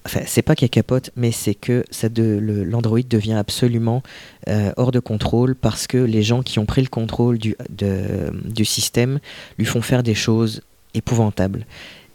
enfin, 0.06 0.22
c'est 0.26 0.42
pas 0.42 0.56
qu'elle 0.56 0.70
capote, 0.70 1.10
mais 1.16 1.32
c'est 1.32 1.56
que 1.56 1.84
ça 1.90 2.10
de, 2.10 2.40
l'Android 2.70 3.00
devient 3.10 3.34
absolument 3.34 4.04
euh, 4.50 4.72
hors 4.78 4.92
de 4.92 5.00
contrôle 5.00 5.56
parce 5.56 5.88
que 5.88 5.98
les 5.98 6.22
gens 6.22 6.44
qui 6.44 6.60
ont 6.60 6.66
pris 6.66 6.82
le 6.82 6.90
contrôle 6.90 7.38
du, 7.38 7.56
de- 7.70 8.32
du 8.44 8.66
système 8.66 9.20
lui 9.58 9.66
font 9.66 9.82
faire 9.82 10.04
des 10.04 10.16
choses 10.16 10.62
épouvantables. 10.94 11.66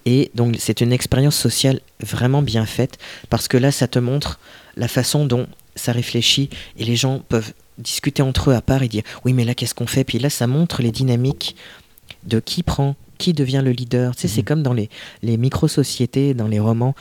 Et 0.06 0.30
donc 0.34 0.56
c'est 0.58 0.80
une 0.80 0.92
expérience 0.92 1.36
sociale 1.36 1.80
vraiment 2.00 2.40
bien 2.42 2.64
faite 2.64 2.98
parce 3.28 3.48
que 3.48 3.56
là 3.58 3.70
ça 3.70 3.86
te 3.88 3.98
montre 3.98 4.38
la 4.76 4.88
façon 4.88 5.26
dont 5.26 5.46
ça 5.76 5.92
réfléchit 5.92 6.50
et 6.76 6.84
les 6.84 6.96
gens 6.96 7.20
peuvent 7.28 7.52
discuter 7.78 8.22
entre 8.22 8.50
eux 8.50 8.54
à 8.54 8.60
part 8.60 8.82
et 8.82 8.88
dire 8.88 9.02
oui 9.24 9.32
mais 9.32 9.44
là 9.44 9.54
qu'est-ce 9.54 9.74
qu'on 9.74 9.86
fait? 9.86 10.04
Puis 10.04 10.18
là 10.18 10.30
ça 10.30 10.46
montre 10.46 10.82
les 10.82 10.90
dynamiques 10.90 11.56
de 12.24 12.40
qui 12.40 12.62
prend 12.62 12.96
qui 13.18 13.32
devient 13.32 13.62
le 13.64 13.72
leader. 13.72 14.14
Tu 14.14 14.22
sais 14.22 14.28
c'est 14.28 14.42
comme 14.42 14.62
dans 14.62 14.72
les, 14.72 14.88
les 15.22 15.36
micro-sociétés 15.36 16.34
dans 16.34 16.48
les 16.48 16.60
romans 16.60 16.94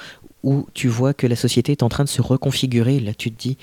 où 0.43 0.67
tu 0.73 0.87
vois 0.87 1.13
que 1.13 1.27
la 1.27 1.35
société 1.35 1.73
est 1.73 1.83
en 1.83 1.89
train 1.89 2.03
de 2.03 2.09
se 2.09 2.21
reconfigurer. 2.21 2.99
Là 2.99 3.13
tu 3.13 3.31
te 3.31 3.39
dis 3.39 3.57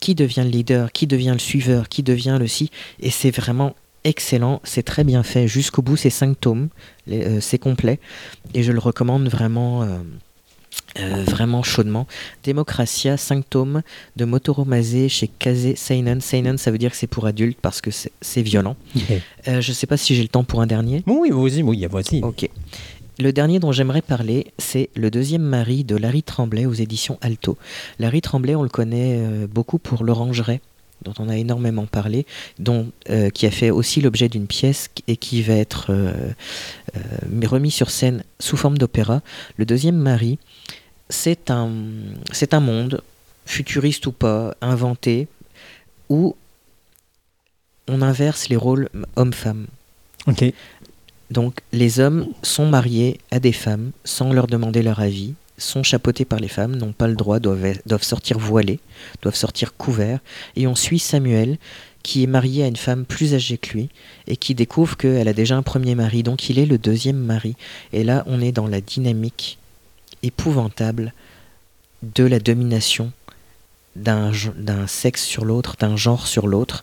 qui 0.00 0.14
devient 0.14 0.42
le 0.44 0.50
leader 0.50 0.92
qui 0.92 1.06
devient 1.06 1.32
le 1.32 1.38
suiveur 1.38 1.88
qui 1.88 2.02
devient 2.02 2.36
le 2.38 2.48
si 2.48 2.70
et 3.00 3.10
c'est 3.10 3.30
vraiment 3.30 3.74
excellent 4.04 4.60
c'est 4.64 4.82
très 4.82 5.04
bien 5.04 5.22
fait. 5.22 5.46
Jusqu'au 5.46 5.82
bout 5.82 5.96
c'est 5.96 6.10
cinq 6.10 6.40
tomes 6.40 6.68
euh, 7.08 7.40
c'est 7.40 7.58
complet. 7.58 8.00
Et 8.54 8.62
je 8.62 8.72
le 8.72 8.80
recommande 8.80 9.28
vraiment 9.28 9.82
euh, 9.82 9.98
euh, 10.98 11.24
vraiment 11.24 11.62
chaudement. 11.62 12.06
Démocratia, 12.44 13.16
5 13.16 13.48
tomes 13.48 13.82
de 14.16 14.24
Motoro 14.24 14.64
Mase 14.64 15.08
chez 15.08 15.28
Kaze 15.28 15.74
Seinen. 15.74 16.20
Seinen, 16.20 16.58
ça 16.58 16.70
veut 16.70 16.78
dire 16.78 16.90
que 16.90 16.96
c'est 16.96 17.06
pour 17.06 17.26
adultes 17.26 17.58
parce 17.60 17.80
que 17.80 17.90
c'est 17.90 18.42
violent. 18.42 18.76
Euh, 19.48 19.60
je 19.60 19.72
sais 19.72 19.86
pas 19.86 19.96
si 19.96 20.14
j'ai 20.14 20.22
le 20.22 20.28
temps 20.28 20.44
pour 20.44 20.60
un 20.60 20.66
dernier. 20.66 21.02
Oui, 21.06 21.30
vas-y, 21.30 21.62
oui, 21.62 21.86
vas-y. 21.90 22.22
Ok. 22.22 22.48
Le 23.18 23.32
dernier 23.32 23.58
dont 23.58 23.72
j'aimerais 23.72 24.02
parler, 24.02 24.48
c'est 24.58 24.88
Le 24.94 25.10
deuxième 25.10 25.42
mari 25.42 25.84
de 25.84 25.96
Larry 25.96 26.22
Tremblay 26.22 26.66
aux 26.66 26.72
éditions 26.72 27.18
Alto. 27.20 27.56
Larry 27.98 28.20
Tremblay, 28.20 28.54
on 28.54 28.62
le 28.62 28.68
connaît 28.68 29.18
euh, 29.18 29.46
beaucoup 29.46 29.78
pour 29.78 30.04
L'Orangerie, 30.04 30.60
dont 31.02 31.14
on 31.18 31.28
a 31.28 31.36
énormément 31.36 31.86
parlé, 31.86 32.26
dont, 32.58 32.90
euh, 33.10 33.30
qui 33.30 33.46
a 33.46 33.50
fait 33.50 33.70
aussi 33.70 34.00
l'objet 34.00 34.28
d'une 34.28 34.46
pièce 34.46 34.88
et 35.08 35.16
qui 35.16 35.42
va 35.42 35.54
être 35.54 35.86
euh, 35.90 36.12
euh, 36.96 37.46
remis 37.46 37.70
sur 37.70 37.90
scène 37.90 38.24
sous 38.38 38.56
forme 38.56 38.78
d'opéra. 38.78 39.22
Le 39.56 39.64
deuxième 39.64 39.96
mari, 39.96 40.38
c'est 41.08 41.50
un, 41.50 41.70
c'est 42.32 42.54
un 42.54 42.60
monde, 42.60 43.02
futuriste 43.46 44.06
ou 44.06 44.12
pas, 44.12 44.54
inventé, 44.60 45.28
où 46.08 46.36
on 47.88 48.02
inverse 48.02 48.48
les 48.48 48.56
rôles 48.56 48.88
homme-femme. 49.16 49.66
OK. 50.26 50.44
Donc 51.30 51.60
les 51.72 51.98
hommes 51.98 52.28
sont 52.42 52.66
mariés 52.66 53.18
à 53.30 53.40
des 53.40 53.52
femmes 53.52 53.92
sans 54.04 54.32
leur 54.32 54.46
demander 54.46 54.82
leur 54.82 55.00
avis, 55.00 55.34
sont 55.62 55.82
chapeautés 55.82 56.24
par 56.24 56.38
les 56.38 56.48
femmes, 56.48 56.76
n'ont 56.76 56.92
pas 56.92 57.08
le 57.08 57.14
droit, 57.14 57.38
doivent, 57.38 58.02
sortir 58.02 58.38
voilés, 58.38 58.80
doivent 59.22 59.34
sortir 59.34 59.76
couverts. 59.76 60.20
Et 60.56 60.66
on 60.66 60.74
suit 60.74 60.98
Samuel 60.98 61.58
qui 62.02 62.24
est 62.24 62.26
marié 62.26 62.64
à 62.64 62.66
une 62.66 62.76
femme 62.76 63.04
plus 63.04 63.34
âgée 63.34 63.58
que 63.58 63.74
lui 63.74 63.88
et 64.26 64.36
qui 64.36 64.54
découvre 64.54 64.96
qu'elle 64.96 65.28
a 65.28 65.32
déjà 65.32 65.56
un 65.56 65.62
premier 65.62 65.94
mari, 65.94 66.22
donc 66.22 66.50
il 66.50 66.58
est 66.58 66.66
le 66.66 66.78
deuxième 66.78 67.18
mari. 67.18 67.56
Et 67.92 68.02
là 68.02 68.24
on 68.26 68.40
est 68.40 68.52
dans 68.52 68.66
la 68.66 68.80
dynamique 68.80 69.58
épouvantable 70.22 71.12
de 72.02 72.24
la 72.24 72.40
domination 72.40 73.12
d'un 73.94 74.32
sexe 74.86 75.24
sur 75.24 75.44
l'autre, 75.44 75.76
d'un 75.78 75.96
genre 75.96 76.26
sur 76.26 76.48
l'autre. 76.48 76.82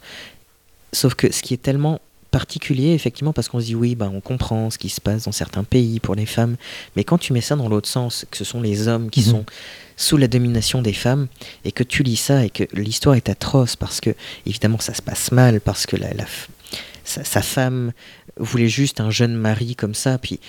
Sauf 0.93 1.16
que 1.16 1.32
ce 1.32 1.41
qui 1.41 1.53
est 1.53 1.61
tellement 1.61 1.99
particulier, 2.32 2.93
effectivement, 2.93 3.33
parce 3.33 3.48
qu'on 3.48 3.59
se 3.59 3.66
dit 3.66 3.75
oui, 3.75 3.95
ben, 3.95 4.11
on 4.14 4.22
comprend 4.22 4.69
ce 4.69 4.77
qui 4.77 4.90
se 4.90 5.01
passe 5.01 5.24
dans 5.25 5.32
certains 5.32 5.64
pays 5.64 5.99
pour 5.99 6.16
les 6.16 6.25
femmes, 6.25 6.56
mais 6.95 7.03
quand 7.03 7.17
tu 7.17 7.33
mets 7.33 7.41
ça 7.41 7.56
dans 7.56 7.67
l'autre 7.69 7.90
sens, 7.90 8.25
que 8.30 8.38
ce 8.38 8.43
sont 8.43 8.61
les 8.61 8.88
hommes 8.88 9.09
qui 9.09 9.22
Mhm. 9.22 9.25
sont 9.27 9.45
sous 9.98 10.16
la 10.17 10.27
domination 10.27 10.82
des 10.82 10.93
femmes, 10.93 11.27
et 11.66 11.72
que 11.72 11.83
tu 11.83 12.03
lis 12.03 12.16
ça 12.16 12.45
et 12.45 12.49
que 12.49 12.64
l'histoire 12.74 13.16
est 13.16 13.30
atroce, 13.30 13.75
parce 13.75 13.99
que 13.99 14.11
évidemment 14.45 14.80
ça 14.80 14.93
se 14.93 15.01
passe 15.01 15.32
mal, 15.32 15.59
parce 15.59 15.85
que 15.85 15.95
la, 15.98 16.09
sa, 17.03 17.24
sa 17.24 17.41
femme 17.41 17.91
voulait 18.38 18.69
juste 18.69 19.01
un 19.01 19.09
jeune 19.09 19.33
mari 19.35 19.75
comme 19.75 19.95
ça, 19.95 20.17
puis 20.17 20.40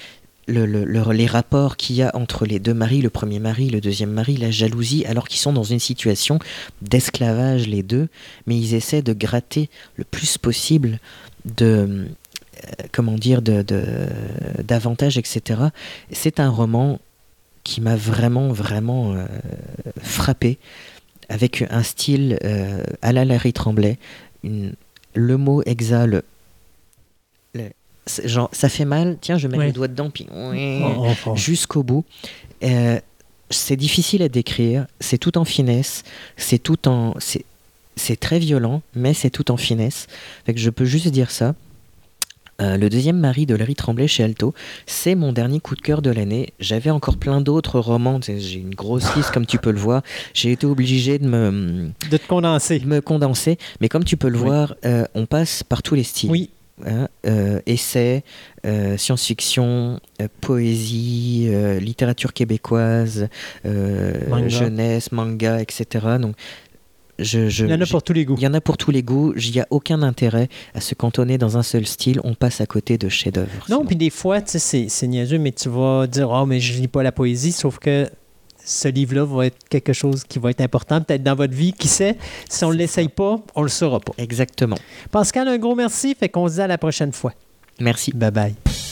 le- 0.46 0.66
le- 0.66 0.84
le- 0.84 1.12
les 1.12 1.26
rapports 1.26 1.76
qu'il 1.76 1.96
y 1.96 2.02
a 2.02 2.10
entre 2.16 2.44
les 2.44 2.58
deux 2.58 2.74
maris, 2.74 3.02
le 3.02 3.10
premier 3.10 3.38
mari, 3.38 3.70
le 3.70 3.80
deuxième 3.80 4.10
mari, 4.10 4.36
la 4.36 4.50
jalousie, 4.50 5.04
alors 5.06 5.28
qu'ils 5.28 5.38
sont 5.40 5.52
dans 5.52 5.62
une 5.64 5.78
situation 5.78 6.38
d'esclavage 6.82 7.66
les 7.68 7.82
deux, 7.82 8.08
mais 8.46 8.56
ils 8.56 8.74
essaient 8.74 9.02
de 9.02 9.12
gratter 9.12 9.68
le 9.96 10.04
plus 10.04 10.38
possible 10.38 10.98
de 11.44 11.66
euh, 11.66 12.06
comment 12.92 13.14
dire 13.14 13.42
de 13.42 13.64
d'avantages 14.62 15.16
etc 15.18 15.60
c'est 16.12 16.40
un 16.40 16.50
roman 16.50 16.98
qui 17.64 17.80
m'a 17.80 17.96
vraiment 17.96 18.48
vraiment 18.52 19.14
euh, 19.14 19.26
frappé 20.02 20.58
avec 21.28 21.64
un 21.70 21.82
style 21.82 22.38
euh, 22.44 22.82
à 23.02 23.12
la 23.12 23.24
Larry 23.24 23.52
Tremblay 23.52 23.98
une- 24.42 24.74
le 25.14 25.36
mot 25.36 25.62
exhale 25.66 26.22
genre 28.24 28.48
ça 28.52 28.68
fait 28.68 28.84
mal 28.84 29.18
tiens 29.20 29.38
je 29.38 29.46
mets 29.46 29.58
Ouais. 29.58 29.66
le 29.66 29.72
doigt 29.72 29.86
dedans 29.88 30.10
puis 30.10 30.26
On- 30.32 31.14
on- 31.26 31.36
jusqu'au 31.36 31.82
bout. 31.82 32.04
Euh, 32.62 32.98
c'est 33.50 33.76
difficile 33.76 34.22
à 34.22 34.28
décrire, 34.28 34.86
c'est 35.00 35.18
tout 35.18 35.36
en 35.38 35.44
finesse, 35.44 36.02
c'est 36.36 36.58
tout 36.58 36.88
en. 36.88 37.14
C'est, 37.18 37.44
c'est 38.00 38.18
très 38.18 38.38
violent, 38.38 38.82
mais 38.94 39.14
c'est 39.14 39.30
tout 39.30 39.50
en 39.50 39.56
finesse. 39.56 40.06
Fait 40.46 40.54
que 40.54 40.60
je 40.60 40.70
peux 40.70 40.84
juste 40.84 41.08
dire 41.08 41.30
ça. 41.30 41.54
Euh, 42.60 42.76
le 42.76 42.90
deuxième 42.90 43.18
mari 43.18 43.46
de 43.46 43.54
Larry 43.54 43.74
Tremblay 43.74 44.06
chez 44.06 44.22
Alto, 44.22 44.52
c'est 44.84 45.14
mon 45.14 45.32
dernier 45.32 45.60
coup 45.60 45.74
de 45.74 45.80
cœur 45.80 46.02
de 46.02 46.10
l'année. 46.10 46.52
J'avais 46.60 46.90
encore 46.90 47.16
plein 47.16 47.40
d'autres 47.40 47.80
romans, 47.80 48.20
j'ai 48.22 48.58
une 48.58 48.74
grosse 48.74 49.16
liste 49.16 49.30
comme 49.30 49.46
tu 49.46 49.56
peux 49.56 49.70
le 49.70 49.78
voir. 49.78 50.02
J'ai 50.34 50.52
été 50.52 50.66
obligé 50.66 51.18
de 51.18 51.26
me, 51.26 51.90
De 52.10 52.16
te 52.18 52.26
condenser. 52.26 52.78
de 52.78 52.86
me 52.86 53.00
condenser, 53.00 53.56
mais 53.80 53.88
comme 53.88 54.04
tu 54.04 54.18
peux 54.18 54.28
le 54.28 54.36
Oui. 54.38 54.44
voir, 54.44 54.74
euh, 54.84 55.04
on 55.14 55.24
passe 55.24 55.62
par 55.62 55.82
tous 55.82 55.94
les 55.94 56.02
styles 56.04 56.30
Oui. 56.30 56.50
hein, 56.86 57.08
euh, 57.26 57.60
essais, 57.64 58.24
euh, 58.66 58.98
science-fiction, 58.98 59.98
euh, 60.20 60.28
poésie, 60.42 61.48
littérature 61.80 62.34
québécoise, 62.34 63.28
Manga. 63.64 64.48
jeunesse, 64.48 65.12
manga, 65.12 65.62
etc. 65.62 65.86
Donc, 66.20 66.36
je, 67.22 67.48
je- 67.48 67.64
Il 67.66 67.70
y 67.70 67.74
en 67.74 67.80
a 67.80 67.86
pour 67.86 68.02
tous 68.02 68.12
les 68.12 68.24
goûts. 68.24 68.34
il 68.38 68.42
y 68.42 68.46
en 68.46 68.54
a 68.54 68.60
pour 68.60 68.76
tous 68.76 68.90
les 68.90 69.02
goûts. 69.02 69.32
Il 69.36 69.52
n'y 69.52 69.60
a 69.60 69.66
aucun 69.70 70.02
intérêt 70.02 70.48
à 70.74 70.80
se 70.80 70.94
cantonner 70.94 71.38
dans 71.38 71.56
un 71.56 71.62
seul 71.62 71.86
style. 71.86 72.20
On 72.24 72.34
passe 72.34 72.60
à 72.60 72.66
côté 72.66 72.98
de 72.98 73.08
chefs-d'œuvre. 73.08 73.50
Non, 73.68 73.84
puis 73.84 73.96
des 73.96 74.10
fois, 74.10 74.40
tu 74.42 74.58
sais, 74.58 74.86
c'est- 74.88 75.06
niaiseux, 75.06 75.38
mais 75.38 75.52
tu 75.52 75.68
vas 75.68 76.06
dire, 76.06 76.30
oh, 76.30 76.46
mais 76.46 76.60
je 76.60 76.80
lis 76.80 76.88
pas 76.88 77.02
la 77.02 77.12
poésie, 77.12 77.52
sauf 77.52 77.78
que 77.78 78.08
ce 78.64 78.88
livre-là 78.88 79.24
va 79.24 79.46
être 79.46 79.56
quelque 79.68 79.92
chose 79.92 80.22
qui 80.24 80.38
va 80.38 80.50
être 80.50 80.60
important, 80.60 81.00
peut-être 81.00 81.22
dans 81.22 81.34
votre 81.34 81.54
vie. 81.54 81.72
Qui 81.72 81.88
sait, 81.88 82.16
si 82.48 82.64
on 82.64 82.70
ne 82.70 82.76
l'essaye 82.76 83.08
pas, 83.08 83.40
on 83.54 83.62
le 83.62 83.68
saura 83.68 84.00
pas. 84.00 84.12
Exactement. 84.18 84.76
Pascal, 85.10 85.48
un 85.48 85.58
gros 85.58 85.74
merci, 85.74 86.14
fait 86.18 86.28
qu'on 86.28 86.46
se 86.48 86.54
dit 86.54 86.60
à 86.60 86.66
la 86.66 86.78
prochaine 86.78 87.12
fois. 87.12 87.32
Merci. 87.80 88.12
Bye 88.14 88.30
bye. 88.30 88.89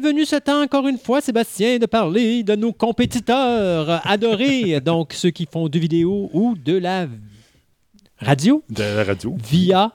Venu 0.00 0.24
ce 0.24 0.36
temps, 0.36 0.62
encore 0.62 0.86
une 0.88 0.98
fois, 0.98 1.20
Sébastien, 1.20 1.78
de 1.78 1.86
parler 1.86 2.42
de 2.42 2.54
nos 2.56 2.72
compétiteurs 2.72 4.00
adorés, 4.06 4.80
donc 4.84 5.12
ceux 5.12 5.30
qui 5.30 5.46
font 5.50 5.68
de 5.68 5.78
vidéo 5.78 6.30
ou 6.32 6.54
de 6.56 6.76
la 6.78 7.06
radio 8.18 8.62
De 8.68 8.82
la 8.82 9.04
radio. 9.04 9.36
via 9.42 9.92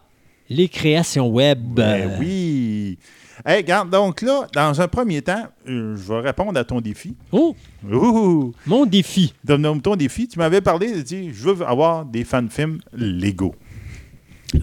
les 0.50 0.68
créations 0.70 1.28
web. 1.30 1.60
Ben 1.62 2.18
oui. 2.20 2.98
Hey, 3.46 3.58
regarde, 3.58 3.90
donc 3.90 4.22
là, 4.22 4.48
dans 4.54 4.80
un 4.80 4.88
premier 4.88 5.22
temps, 5.22 5.44
euh, 5.68 5.96
je 5.98 6.14
vais 6.14 6.20
répondre 6.22 6.58
à 6.58 6.64
ton 6.64 6.80
défi. 6.82 7.16
Oh, 7.32 7.56
Ouh! 7.92 8.54
mon 8.66 8.86
défi. 8.86 9.34
Donne-moi 9.44 9.78
ton 9.84 9.96
défi. 9.96 10.28
Tu 10.28 10.40
m'avais 10.40 10.62
parlé, 10.62 10.94
tu 10.94 11.04
dis, 11.04 11.30
je 11.34 11.50
veux 11.50 11.68
avoir 11.68 12.06
des 12.06 12.24
fan-films 12.24 12.80
Lego. 12.94 13.54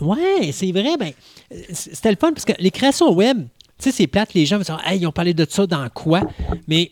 Ouais, 0.00 0.50
c'est 0.52 0.72
vrai. 0.72 0.96
Ben, 0.98 1.12
c'était 1.72 2.10
le 2.10 2.16
fun 2.16 2.32
parce 2.32 2.46
que 2.46 2.52
les 2.58 2.70
créations 2.70 3.12
web, 3.12 3.46
tu 3.78 3.84
sais, 3.84 3.92
c'est 3.92 4.06
plate. 4.06 4.34
Les 4.34 4.46
gens 4.46 4.56
vont 4.58 4.62
dire, 4.64 4.80
hey, 4.86 5.00
ils 5.00 5.06
ont 5.06 5.12
parlé 5.12 5.34
de 5.34 5.46
ça 5.48 5.66
dans 5.66 5.88
quoi? 5.90 6.22
Mais, 6.68 6.90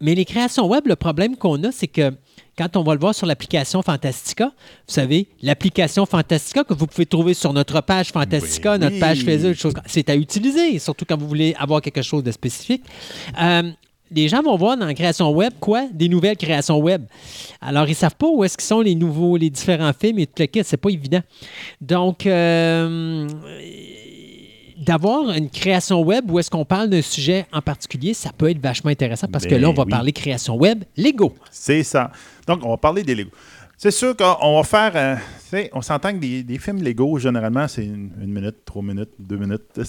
mais 0.00 0.14
les 0.14 0.24
créations 0.24 0.66
web, 0.66 0.86
le 0.86 0.96
problème 0.96 1.36
qu'on 1.36 1.62
a, 1.64 1.72
c'est 1.72 1.88
que 1.88 2.12
quand 2.56 2.76
on 2.76 2.82
va 2.82 2.94
le 2.94 3.00
voir 3.00 3.14
sur 3.14 3.26
l'application 3.26 3.82
Fantastica, 3.82 4.46
vous 4.46 4.92
savez, 4.94 5.28
l'application 5.42 6.04
Fantastica 6.06 6.64
que 6.64 6.74
vous 6.74 6.86
pouvez 6.88 7.06
trouver 7.06 7.32
sur 7.34 7.52
notre 7.52 7.80
page 7.80 8.08
Fantastica, 8.10 8.72
Oui, 8.72 8.78
notre 8.80 8.98
page 8.98 9.22
Facebook, 9.22 9.56
comme- 9.74 9.82
c'est 9.86 10.10
à 10.10 10.16
utiliser, 10.16 10.78
surtout 10.80 11.04
quand 11.08 11.16
vous 11.16 11.28
voulez 11.28 11.54
avoir 11.58 11.80
quelque 11.80 12.02
chose 12.02 12.22
de 12.24 12.32
spécifique. 12.32 12.82
Euh, 13.40 13.70
les 14.10 14.26
gens 14.26 14.42
vont 14.42 14.56
voir 14.56 14.76
dans 14.76 14.86
la 14.86 14.94
création 14.94 15.30
web 15.30 15.52
quoi? 15.60 15.86
Des 15.92 16.08
nouvelles 16.08 16.36
créations 16.36 16.78
web. 16.78 17.04
Alors, 17.60 17.86
ils 17.88 17.94
savent 17.94 18.16
pas 18.16 18.26
où 18.26 18.42
est-ce 18.42 18.56
qu'ils 18.56 18.66
sont 18.66 18.80
les 18.80 18.94
nouveaux, 18.94 19.36
les 19.36 19.50
différents 19.50 19.92
films 19.92 20.18
et 20.18 20.26
tout 20.26 20.32
le 20.40 20.46
kit. 20.46 20.62
C'est 20.64 20.78
pas 20.78 20.88
évident. 20.90 21.20
Donc, 21.80 22.24
euh, 22.26 23.28
d'avoir 24.78 25.30
une 25.30 25.50
création 25.50 26.00
web 26.02 26.30
où 26.30 26.38
est-ce 26.38 26.50
qu'on 26.50 26.64
parle 26.64 26.88
d'un 26.88 27.02
sujet 27.02 27.46
en 27.52 27.60
particulier, 27.60 28.14
ça 28.14 28.30
peut 28.36 28.50
être 28.50 28.60
vachement 28.60 28.90
intéressant 28.90 29.26
parce 29.30 29.44
que 29.44 29.50
Ben 29.50 29.60
là, 29.62 29.70
on 29.70 29.74
va 29.74 29.84
oui. 29.84 29.90
parler 29.90 30.12
création 30.12 30.56
web 30.56 30.84
Lego. 30.96 31.34
C'est 31.50 31.82
ça. 31.82 32.10
Donc, 32.46 32.60
on 32.64 32.70
va 32.70 32.76
parler 32.76 33.02
des 33.02 33.14
Lego. 33.14 33.30
C'est 33.80 33.92
sûr 33.92 34.16
qu'on 34.16 34.56
va 34.56 34.64
faire. 34.64 35.20
euh, 35.52 35.62
on 35.72 35.80
s'entend 35.82 36.10
que 36.12 36.16
des, 36.18 36.42
des 36.42 36.58
films 36.58 36.82
Lego, 36.82 37.16
généralement, 37.20 37.68
c'est 37.68 37.84
une, 37.84 38.10
une 38.20 38.32
minute, 38.32 38.56
trois 38.64 38.82
minutes, 38.82 39.10
deux 39.20 39.36
minutes. 39.36 39.62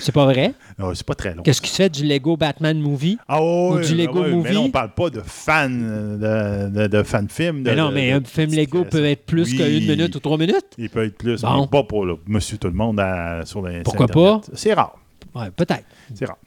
C'est 0.00 0.10
pas 0.12 0.24
vrai? 0.24 0.54
oh, 0.82 0.92
c'est 0.92 1.06
pas 1.06 1.14
très 1.14 1.34
long. 1.34 1.44
Qu'est-ce 1.44 1.62
qui 1.62 1.70
se 1.70 1.76
fait 1.76 1.88
du 1.88 2.04
Lego 2.04 2.36
Batman 2.36 2.76
Movie? 2.80 3.16
Ah 3.28 3.40
ou 3.40 3.74
ouais, 3.76 3.86
du 3.86 3.94
Lego 3.94 4.22
ouais, 4.22 4.30
Movie? 4.32 4.48
Mais 4.48 4.54
là, 4.54 4.60
on 4.60 4.70
parle 4.70 4.92
pas 4.92 5.08
de 5.10 5.20
euh, 5.20 6.68
de, 6.68 6.80
de, 6.80 6.86
de 6.88 7.02
fan 7.04 7.28
film. 7.28 7.62
Mais 7.62 7.76
non, 7.76 7.92
mais 7.92 8.10
un 8.10 8.22
film 8.24 8.50
Lego 8.52 8.84
peut 8.84 9.04
être 9.04 9.24
plus 9.24 9.52
Oui. 9.52 9.56
qu'une 9.56 9.88
minute 9.88 10.16
ou 10.16 10.20
trois 10.20 10.36
minutes. 10.36 10.66
Il 10.76 10.90
peut 10.90 11.04
être 11.04 11.16
plus, 11.16 11.40
Bon. 11.42 11.60
mais 11.62 11.66
pas 11.68 11.84
pour 11.84 12.04
le 12.04 12.16
monsieur 12.26 12.58
tout 12.58 12.66
le 12.68 12.74
monde 12.74 12.98
à- 12.98 13.46
sur 13.46 13.64
les 13.64 13.82
Pourquoi 13.84 14.06
Internet. 14.06 14.50
C'est 14.54 14.74
rare. 14.74 14.96
Ouais, 15.34 15.50
peut-être. 15.52 15.84
C'est 16.12 16.24
rare. 16.26 16.38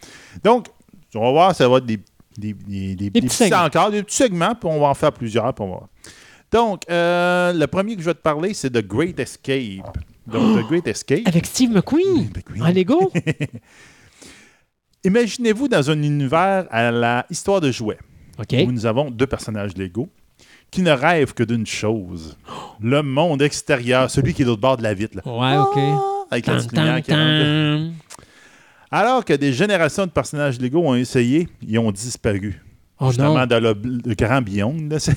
Donc, 0.44 0.68
on 1.16 1.22
va 1.22 1.32
voir, 1.32 1.56
ça 1.56 1.70
va 1.70 1.78
être 1.78 1.86
des, 1.86 2.00
des, 2.38 2.54
des, 2.96 3.10
petits 3.10 3.22
petits 3.28 3.30
segments. 3.36 3.64
encore, 3.64 3.92
des 3.92 4.04
petits 4.04 4.18
segments, 4.18 4.56
puis 4.56 4.70
on 4.70 4.80
va 4.80 4.88
en 4.88 4.94
faire 4.94 5.14
plusieurs. 5.14 5.54
Puis 5.54 5.64
on 5.64 5.70
va 5.72 5.78
voir. 5.78 5.88
Donc, 6.52 6.84
euh, 6.90 7.54
le 7.54 7.66
premier 7.68 7.96
que 7.96 8.02
je 8.02 8.06
vais 8.08 8.14
te 8.14 8.20
parler, 8.22 8.54
c'est 8.54 8.70
The 8.70 8.86
Great 8.86 9.20
Escape. 9.20 9.98
Donc, 10.28 10.60
The 10.62 10.68
Great 10.68 10.88
Escape. 10.88 11.22
Avec 11.26 11.46
Steve 11.46 11.72
McQueen 11.72 12.30
McQueen. 12.36 12.62
en 12.64 12.70
Lego? 12.72 13.12
Imaginez-vous 15.04 15.68
dans 15.68 15.90
un 15.90 16.02
univers 16.04 16.68
à 16.70 16.92
la 16.92 17.26
histoire 17.30 17.60
de 17.62 17.72
jouets, 17.72 17.98
où 18.38 18.72
nous 18.72 18.86
avons 18.86 19.10
deux 19.10 19.26
personnages 19.28 19.76
Lego 19.78 20.10
qui 20.70 20.82
ne 20.84 20.92
rêvent 20.92 21.34
que 21.34 21.44
d'une 21.44 21.66
chose 21.66 22.38
le 22.82 23.02
monde 23.02 23.42
extérieur, 23.42 24.10
celui 24.12 24.34
qui 24.34 24.44
est 24.44 24.46
de 24.46 24.50
l'autre 24.52 24.62
bord 24.62 24.78
de 24.78 24.84
la 24.84 24.94
vitre. 24.94 25.18
là. 25.18 25.24
Ouais, 25.26 25.58
OK. 25.58 25.74
Ah, 25.78 26.24
Avec 26.32 26.46
la 26.48 26.54
Tan, 26.54 26.60
petite 26.60 26.72
lumière 26.78 26.96
tan, 26.96 27.02
qui 27.02 27.12
rentre. 27.14 27.44
tan. 27.44 27.92
Alors 28.92 29.26
que 29.26 29.34
des 29.34 29.54
générations 29.54 30.06
de 30.06 30.12
personnages 30.12 30.60
Lego 30.62 30.80
ont 30.82 30.96
essayé, 30.96 31.48
ils 31.66 31.80
ont 31.80 31.92
disparu. 31.92 32.62
Oh 33.00 33.08
Justement, 33.08 33.40
non. 33.40 33.46
dans 33.48 33.60
le, 33.64 33.74
le 34.06 34.16
grand 34.16 34.42
Beyond. 34.42 34.78
là, 34.90 34.98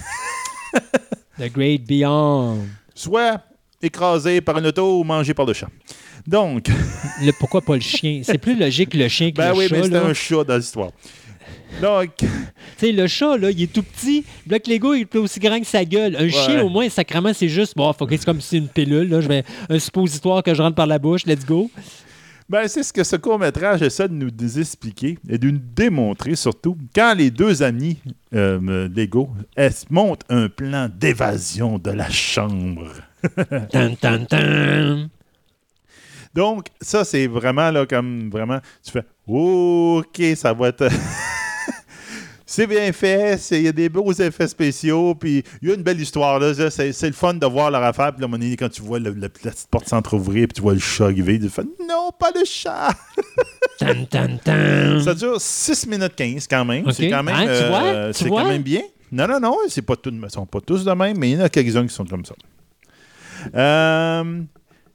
The 1.39 1.53
Great 1.53 1.85
Beyond. 1.87 2.59
soit 2.95 3.41
écrasés 3.83 4.41
par 4.41 4.57
une 4.59 4.67
auto 4.67 5.01
ou 5.01 5.05
mangés 5.05 5.35
par 5.35 5.47
le 5.47 5.53
chat. 5.53 5.69
Donc, 6.27 6.69
Le- 7.23 7.33
pourquoi 7.39 7.61
pas 7.61 7.75
le 7.75 7.81
chien? 7.81 8.23
C'est 8.25 8.39
plus 8.39 8.57
logique 8.59 8.95
le 8.95 9.09
chien 9.09 9.31
que 9.31 9.37
ben 9.37 9.53
le 9.53 9.59
oui, 9.59 9.69
chat. 9.69 9.77
mais 9.77 9.83
c'était 9.85 9.95
là. 10.01 10.07
un 10.07 10.15
chat 10.15 10.45
dans 10.45 10.57
l'histoire. 10.57 10.91
Donc, 11.83 12.11
Tu 12.19 12.27
sais, 12.79 12.93
le 12.93 13.07
chat, 13.09 13.37
là, 13.37 13.51
il 13.51 13.63
est 13.63 13.73
tout 13.73 13.83
petit. 13.83 14.25
Le 14.47 14.51
bloc 14.51 14.67
Lego, 14.69 14.95
il 14.95 15.03
est 15.03 15.17
aussi 15.17 15.41
grand 15.41 15.59
que 15.61 15.67
sa 15.67 15.85
gueule. 15.85 16.17
Un 16.17 16.29
chien, 16.29 16.63
au 16.63 16.69
moins, 16.69 16.89
sacrément, 16.89 17.33
c'est 17.35 17.49
juste, 17.49 17.75
bon, 17.77 17.93
faut 17.93 18.07
que 18.07 18.17
c'est 18.17 18.25
comme 18.25 18.41
si 18.41 18.49
c'est 18.51 18.57
une 18.59 18.69
pilule. 18.69 19.09
Là. 19.11 19.21
Je 19.21 19.29
vais 19.29 19.45
un 19.69 19.79
suppositoire 19.79 20.43
que 20.43 20.55
je 20.55 20.63
rentre 20.63 20.77
par 20.77 20.87
la 20.87 20.99
bouche. 20.99 21.27
Let's 21.27 21.45
go. 21.45 21.69
Ben, 22.49 22.69
c'est 22.69 22.83
ce 22.83 22.93
que 22.93 23.05
ce 23.05 23.17
court-métrage 23.17 23.83
essaie 23.83 24.09
de 24.09 24.15
nous 24.15 24.59
expliquer 24.59 25.19
et 25.29 25.39
de 25.39 25.51
nous 25.51 25.61
démontrer 25.75 26.37
surtout 26.37 26.77
quand 26.95 27.15
les 27.15 27.31
deux 27.31 27.63
amis 27.63 27.99
euh, 28.35 28.89
Lego 28.95 29.31
elles 29.57 29.73
montent 29.91 30.25
un 30.29 30.49
plan 30.49 30.89
d'évasion 30.95 31.79
de 31.79 31.91
la 31.91 32.11
chambre. 32.11 32.89
Tan, 33.71 33.95
tan, 33.95 34.27
tan. 34.27 35.09
Donc, 36.35 36.67
ça, 36.81 37.05
c'est 37.05 37.27
vraiment 37.27 37.71
là, 37.71 37.87
comme 37.87 38.29
vraiment, 38.29 38.59
tu 38.85 38.91
fais 38.91 39.05
OK, 39.27 40.21
ça 40.37 40.53
va 40.53 40.69
être. 40.69 40.89
C'est 42.55 42.67
bien 42.69 42.93
fait, 42.93 43.37
il 43.51 43.63
y 43.63 43.69
a 43.69 43.73
des 43.73 43.89
beaux 43.89 44.13
effets 44.13 44.47
spéciaux, 44.49 45.15
puis 45.15 45.43
il 45.61 45.69
y 45.69 45.73
a 45.73 45.75
une 45.75 45.83
belle 45.83 46.01
histoire. 46.01 46.39
là. 46.39 46.53
C'est 46.71 47.07
le 47.07 47.13
fun 47.13 47.35
de 47.35 47.47
voir 47.47 47.71
leur 47.71 47.83
affaire, 47.83 48.13
puis 48.13 48.21
là, 48.21 48.27
à 48.27 48.29
un 48.29 48.31
moment 48.31 48.39
donné, 48.43 48.57
quand 48.57 48.69
tu 48.69 48.83
vois 48.83 48.99
le- 48.99 49.11
le- 49.11 49.21
la 49.23 49.29
petite 49.29 49.69
porte 49.71 49.89
s'entrouvrir, 49.89 50.47
puis 50.49 50.55
tu 50.55 50.63
vois 50.63 50.75
le 50.75 50.79
chat 50.79 51.07
arriver, 51.07 51.39
tu 51.41 51.49
fais 51.49 51.63
Non, 51.89 52.11
pas 52.19 52.31
le 52.35 52.45
chat 52.45 52.91
Tan, 53.79 54.05
tan, 54.09 54.37
tan. 54.45 55.01
Ça 55.03 55.15
dure 55.15 55.41
6 55.41 55.87
minutes 55.89 56.15
15 56.15 56.47
quand 56.47 56.65
même. 56.65 56.91
C'est 56.93 57.09
quand 57.11 57.23
même, 57.25 57.35
Hein, 57.35 57.47
euh, 57.49 58.13
c'est 58.13 58.29
quand 58.29 58.47
même 58.47 58.63
bien. 58.63 58.83
Non, 59.11 59.27
non, 59.27 59.41
non, 59.41 59.57
ils 59.67 59.71
sont 59.71 59.83
pas 60.47 60.61
tous 60.61 60.85
de 60.85 60.93
même, 60.93 61.19
mais 61.19 61.31
il 61.31 61.39
y 61.39 61.41
en 61.41 61.45
a 61.45 61.49
quelques-uns 61.49 61.87
qui 61.87 61.95
sont 61.95 62.05
comme 62.05 62.25
ça. 62.25 62.35
Euh, 63.55 64.43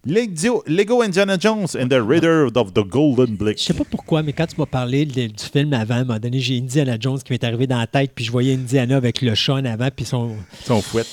Lego, 0.05 0.63
Lego 0.65 1.01
Indiana 1.03 1.37
Jones 1.37 1.75
and 1.75 1.89
the 1.89 1.99
Raider 2.01 2.47
of 2.55 2.73
the 2.73 2.83
Golden 2.87 3.35
Blick. 3.35 3.57
Je 3.59 3.63
sais 3.65 3.73
pas 3.73 3.83
pourquoi, 3.83 4.23
mais 4.23 4.31
quand 4.31 4.47
tu 4.47 4.55
m'as 4.57 4.65
parlé 4.65 5.05
de- 5.05 5.27
du 5.27 5.43
film 5.43 5.73
avant, 5.73 5.95
à 5.95 5.97
un 5.97 6.03
moment 6.05 6.19
donné, 6.19 6.39
j'ai 6.39 6.57
Indiana 6.57 6.95
Jones 6.99 7.19
qui 7.19 7.33
m'est 7.33 7.43
arrivé 7.43 7.67
dans 7.67 7.77
la 7.79 7.87
tête, 7.87 8.11
puis 8.15 8.23
je 8.23 8.31
voyais 8.31 8.53
Indiana 8.53 8.95
avec 8.95 9.21
le 9.21 9.35
chat 9.35 9.55
en 9.55 9.65
avant, 9.65 9.89
puis 9.93 10.05
son... 10.05 10.35
Son 10.63 10.81
fouette. 10.81 11.07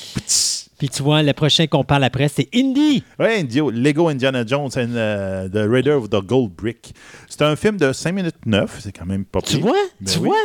Puis 0.79 0.89
tu 0.91 1.03
vois, 1.03 1.23
le 1.23 1.33
prochain 1.33 1.67
qu'on 1.67 1.83
parle 1.85 2.05
après, 2.05 2.29
c'est 2.29 2.49
Indy. 2.55 3.03
Ouais, 3.19 3.41
Indio, 3.41 3.71
Lego 3.71 4.09
Indiana 4.09 4.45
Jones 4.47 4.71
and 4.77 4.91
uh, 4.93 5.51
the 5.51 5.67
Raider 5.69 5.93
of 5.93 6.11
the 6.11 6.21
Gold 6.25 6.53
Brick. 6.53 6.95
C'est 7.29 7.43
un 7.43 7.57
film 7.57 7.79
de 7.79 7.93
5 7.93 8.13
minutes 8.13 8.37
9, 8.47 8.79
c'est 8.83 8.93
quand 8.93 9.07
même 9.07 9.25
pas 9.25 9.41
Tu 9.41 9.57
pire. 9.57 9.67
vois? 9.67 9.77
Ben 10.01 10.13
tu 10.13 10.19
oui. 10.21 10.29
vois? 10.29 10.37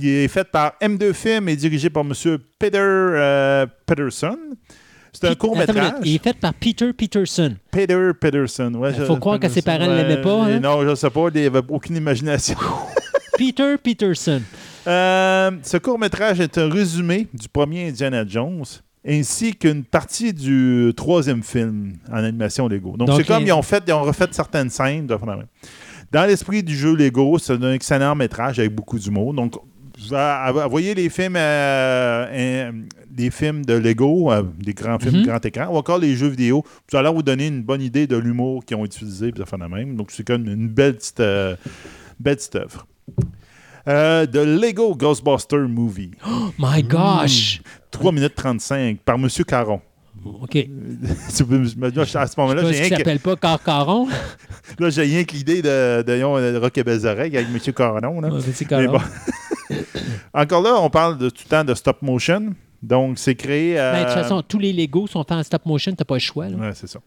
Il 0.00 0.08
est 0.08 0.28
fait 0.28 0.44
par 0.44 0.72
M2 0.82 1.12
Film 1.12 1.48
et 1.48 1.56
dirigé 1.56 1.88
par 1.90 2.02
M. 2.04 2.12
Peter 2.58 2.78
euh, 2.78 3.66
Peterson. 3.86 4.36
C'est 5.12 5.24
un 5.24 5.28
minute, 5.28 5.38
court-métrage. 5.40 5.92
Il 6.04 6.14
est 6.14 6.22
fait 6.22 6.36
par 6.36 6.54
Peter 6.54 6.92
Peterson. 6.92 7.54
Peter 7.70 8.10
Peterson. 8.20 8.72
Ouais, 8.74 8.92
Il 8.96 9.04
faut 9.04 9.16
croire 9.16 9.38
que 9.40 9.48
ses 9.48 9.62
parents 9.62 9.86
ne 9.86 9.96
l'aimaient 9.96 10.22
pas, 10.22 10.44
hein? 10.44 10.60
Non, 10.60 10.86
je 10.88 10.94
sais 10.94 11.10
pas. 11.10 11.26
Il 11.34 11.42
n'avait 11.42 11.62
aucune 11.68 11.96
imagination. 11.96 12.56
Peter 13.38 13.76
Peterson. 13.82 14.42
Euh, 14.86 15.50
ce 15.62 15.76
court-métrage 15.76 16.40
est 16.40 16.56
un 16.58 16.68
résumé 16.70 17.26
du 17.34 17.48
premier 17.48 17.88
Indiana 17.88 18.24
Jones 18.26 18.64
ainsi 19.06 19.54
qu'une 19.54 19.82
partie 19.84 20.32
du 20.32 20.92
troisième 20.96 21.42
film 21.42 21.94
en 22.10 22.16
animation 22.16 22.68
Lego. 22.68 22.96
Donc, 22.98 23.08
c'est 23.16 23.24
comme 23.26 23.42
ils 23.46 23.52
ont 23.52 23.62
fait, 23.62 23.82
ils 23.86 23.92
ont 23.92 24.02
refait 24.02 24.26
certaines 24.30 24.68
scènes. 24.68 25.06
de- 25.06 25.16
Dans 26.12 26.26
l'esprit 26.26 26.62
du 26.62 26.76
jeu 26.76 26.94
Lego, 26.94 27.38
c'est 27.38 27.52
un 27.62 27.72
excellent 27.72 28.14
métrage 28.14 28.58
avec 28.58 28.74
beaucoup 28.74 28.98
d'humour. 28.98 29.32
Donc, 29.32 29.54
vous 30.08 30.70
voyez 30.70 30.94
les 30.94 31.08
films, 31.10 31.36
euh, 31.36 32.26
euh, 32.30 32.72
films 33.30 33.64
de 33.64 33.74
Lego, 33.74 34.32
euh, 34.32 34.42
des 34.58 34.72
grands 34.72 34.98
films 34.98 35.18
Mhm. 35.18 35.26
grand 35.26 35.44
écran, 35.44 35.66
ou 35.68 35.76
encore 35.76 35.98
les 35.98 36.14
jeux 36.16 36.28
vidéo. 36.28 36.64
Vous 36.90 36.96
allez 36.96 37.10
vous 37.12 37.22
donner 37.22 37.48
une 37.48 37.62
bonne 37.62 37.82
idée 37.82 38.06
de 38.06 38.16
l'humour 38.16 38.64
qu'ils 38.64 38.76
ont 38.76 38.84
utilisé, 38.84 39.30
puis 39.30 39.40
ça 39.40 39.46
fait 39.46 39.58
la 39.58 39.68
même. 39.68 39.96
Donc, 39.96 40.10
c'est 40.10 40.24
comme 40.26 40.46
une 40.48 40.68
belle 40.68 40.94
petite, 40.96 41.20
euh, 41.20 41.54
belle 42.18 42.36
petite 42.36 42.56
œuvre. 42.56 42.86
The 43.86 44.36
Lego 44.36 44.94
Ghostbuster 44.94 45.58
Movie. 45.68 46.12
My 46.58 46.82
gosh! 46.82 47.60
3 47.90 48.12
minutes 48.12 48.34
35 48.36 48.98
par 49.00 49.16
M. 49.16 49.28
Caron. 49.46 49.80
OK. 50.24 50.50
Tu 51.36 51.44
peux- 51.44 51.62
à 52.18 52.26
ce 52.26 52.40
moment-là, 52.40 52.62
j'ai 52.72 52.80
rien 52.80 52.90
que, 52.90 52.96
s'appelle 52.96 53.20
pas 53.20 53.36
Carcaron. 53.36 54.06
là, 54.78 54.90
j'ai 54.90 55.02
rien 55.02 55.24
que 55.24 55.32
l'idée 55.32 55.62
de, 55.62 56.02
de, 56.02 56.12
de, 56.12 56.52
de 56.52 56.58
Rock 56.58 56.76
et 56.78 56.84
Belles 56.84 57.06
Oreilles 57.06 57.36
avec 57.36 57.48
M. 57.48 57.72
Caron. 57.72 58.20
là. 58.20 58.28
Ouais, 58.28 58.38
Mais 58.60 58.66
Caron. 58.66 58.92
bon. 58.92 58.98
Encore 60.34 60.62
là, 60.62 60.76
on 60.80 60.90
parle 60.90 61.18
de 61.18 61.30
tout 61.30 61.42
le 61.44 61.48
temps 61.50 61.64
de 61.64 61.74
stop 61.74 62.02
motion. 62.02 62.54
Donc, 62.82 63.18
c'est 63.18 63.34
créé. 63.34 63.78
euh, 63.78 63.92
Ben, 63.92 64.00
de 64.00 64.04
toute 64.04 64.14
façon, 64.22 64.42
tous 64.42 64.58
les 64.58 64.72
Legos 64.72 65.06
sont 65.08 65.22
faits 65.22 65.32
en 65.38 65.42
stop 65.42 65.66
motion, 65.66 65.92
t'as 65.94 66.04
pas 66.04 66.14
le 66.14 66.20
choix. 66.20 66.46
Ouais, 66.46 66.70
c'est 66.74 66.86
ça. 66.88 66.98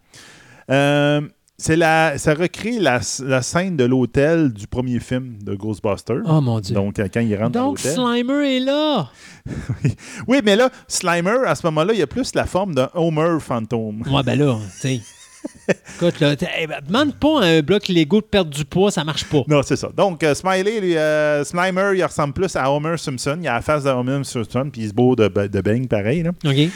Euh, 0.69 1.21
c'est 1.57 1.75
la, 1.75 2.17
ça 2.17 2.33
recrée 2.33 2.79
la, 2.79 2.99
la 3.23 3.41
scène 3.41 3.75
de 3.77 3.83
l'hôtel 3.83 4.51
du 4.53 4.67
premier 4.67 4.99
film 4.99 5.37
de 5.43 5.55
Ghostbusters. 5.55 6.21
Oh 6.25 6.41
mon 6.41 6.59
Dieu. 6.59 6.73
Donc, 6.75 6.99
euh, 6.99 7.07
quand 7.13 7.21
il 7.21 7.35
rentre 7.35 7.51
dans 7.51 7.67
Donc, 7.69 7.83
l'hôtel. 7.83 7.93
Slimer 7.95 8.55
est 8.57 8.59
là. 8.59 9.09
Oui, 10.27 10.39
mais 10.43 10.55
là, 10.55 10.69
Slimer, 10.87 11.45
à 11.45 11.55
ce 11.55 11.65
moment-là, 11.67 11.93
il 11.93 12.01
a 12.01 12.07
plus 12.07 12.33
la 12.35 12.45
forme 12.45 12.75
d'un 12.75 12.89
Homer 12.93 13.39
fantôme. 13.39 14.03
Ouais, 14.11 14.23
ben 14.23 14.37
là, 14.37 14.57
tu 14.79 14.79
sais. 14.79 15.01
Écoute, 15.95 16.19
là, 16.19 16.35
eh 16.59 16.67
ben, 16.67 16.79
demande 16.85 17.15
pas 17.15 17.41
à 17.41 17.45
un 17.45 17.61
bloc 17.61 17.87
Lego 17.87 18.19
de 18.21 18.25
perdre 18.25 18.49
du 18.51 18.65
poids, 18.65 18.91
ça 18.91 19.03
marche 19.03 19.23
pas. 19.25 19.43
Non, 19.47 19.61
c'est 19.63 19.75
ça. 19.75 19.89
Donc, 19.95 20.21
euh, 20.23 20.33
Smiley, 20.33 20.79
lui, 20.81 20.97
euh, 20.97 21.43
Slimer, 21.43 21.91
il 21.95 22.03
ressemble 22.03 22.33
plus 22.33 22.55
à 22.55 22.69
Homer 22.71 22.97
Simpson. 22.97 23.37
Il 23.41 23.47
a 23.47 23.53
la 23.55 23.61
face 23.61 23.83
de 23.83 23.89
Homer 23.89 24.23
Simpson, 24.23 24.69
puis 24.71 24.81
il 24.83 24.89
se 24.89 24.93
beau 24.93 25.15
de, 25.15 25.27
de 25.27 25.61
beigne, 25.61 25.87
pareil. 25.87 26.23
là. 26.23 26.31
OK? 26.45 26.69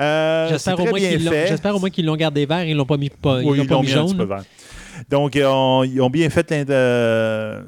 Euh, 0.00 0.48
J'espère 0.48 0.80
au, 0.80 0.86
moins 0.86 0.98
qu'ils 0.98 1.24
l'ont- 1.24 1.30
j'espère 1.46 1.76
au 1.76 1.78
moins 1.78 1.90
qu'ils 1.90 2.06
l'ont 2.06 2.16
gardé 2.16 2.46
vert, 2.46 2.64
ils 2.64 2.74
l'ont 2.74 2.86
pas 2.86 2.96
mis, 2.96 3.10
pas, 3.10 3.40
ils 3.42 3.44
l'ont 3.44 3.54
ils 3.54 3.66
pas 3.66 3.80
mis 3.80 3.86
mis 3.86 3.92
un 3.92 4.02
petit 4.02 4.08
jaune. 4.08 4.16
peu 4.16 4.24
vert. 4.24 4.44
Donc, 5.10 5.34
ils 5.34 5.44
ont, 5.44 5.84
ils 5.84 6.00
ont 6.00 6.08
bien 6.10 6.30
fait 6.30 6.50
l'in- 6.50 6.64
euh, 6.70 7.60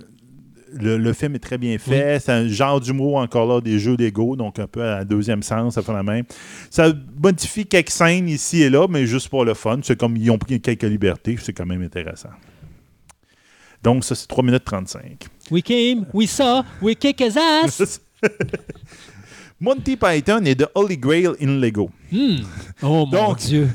le, 0.81 0.99
le 0.99 1.13
film 1.13 1.35
est 1.35 1.39
très 1.39 1.59
bien 1.59 1.77
fait. 1.79 2.19
C'est 2.21 2.33
un 2.33 2.47
genre 2.49 2.81
d'humour 2.81 3.17
encore 3.17 3.47
là, 3.47 3.61
des 3.61 3.79
jeux 3.79 3.97
Lego, 3.97 4.37
donc 4.37 4.59
un 4.59 4.67
peu 4.67 4.83
à 4.83 4.99
la 4.99 5.05
deuxième 5.05 5.43
sens, 5.43 5.75
ça 5.75 5.83
fait 5.83 5.93
la 5.93 6.03
même. 6.03 6.25
Ça 6.71 6.93
modifie 7.23 7.67
quelques 7.67 7.91
scènes 7.91 8.29
ici 8.29 8.63
et 8.63 8.71
là, 8.71 8.87
mais 8.89 9.07
juste 9.07 9.29
pour 9.29 9.45
le 9.45 9.55
fun. 9.55 9.79
C'est 9.83 9.99
comme 9.99 10.17
ils 10.17 10.31
ont 10.31 10.39
pris 10.39 10.61
quelques 10.61 10.83
libertés, 10.83 11.37
c'est 11.41 11.53
quand 11.53 11.67
même 11.67 11.83
intéressant. 11.83 12.31
Donc, 13.83 14.05
ça, 14.05 14.15
c'est 14.15 14.27
3 14.27 14.43
minutes 14.45 14.65
35. 14.65 15.27
We 15.51 15.63
came, 15.63 16.07
we 16.15 16.29
saw, 16.29 16.63
we 16.81 16.95
kick 16.97 17.21
his 17.21 17.37
ass. 17.39 18.01
Monty 19.61 19.97
Python 19.97 20.45
est 20.45 20.55
de 20.55 20.67
Holy 20.75 20.97
Grail 20.99 21.29
in 21.41 21.61
Lego. 21.61 21.91
Hmm. 22.11 22.37
Oh 22.83 23.07
mon 23.07 23.07
Donc- 23.07 23.39
Dieu. 23.39 23.69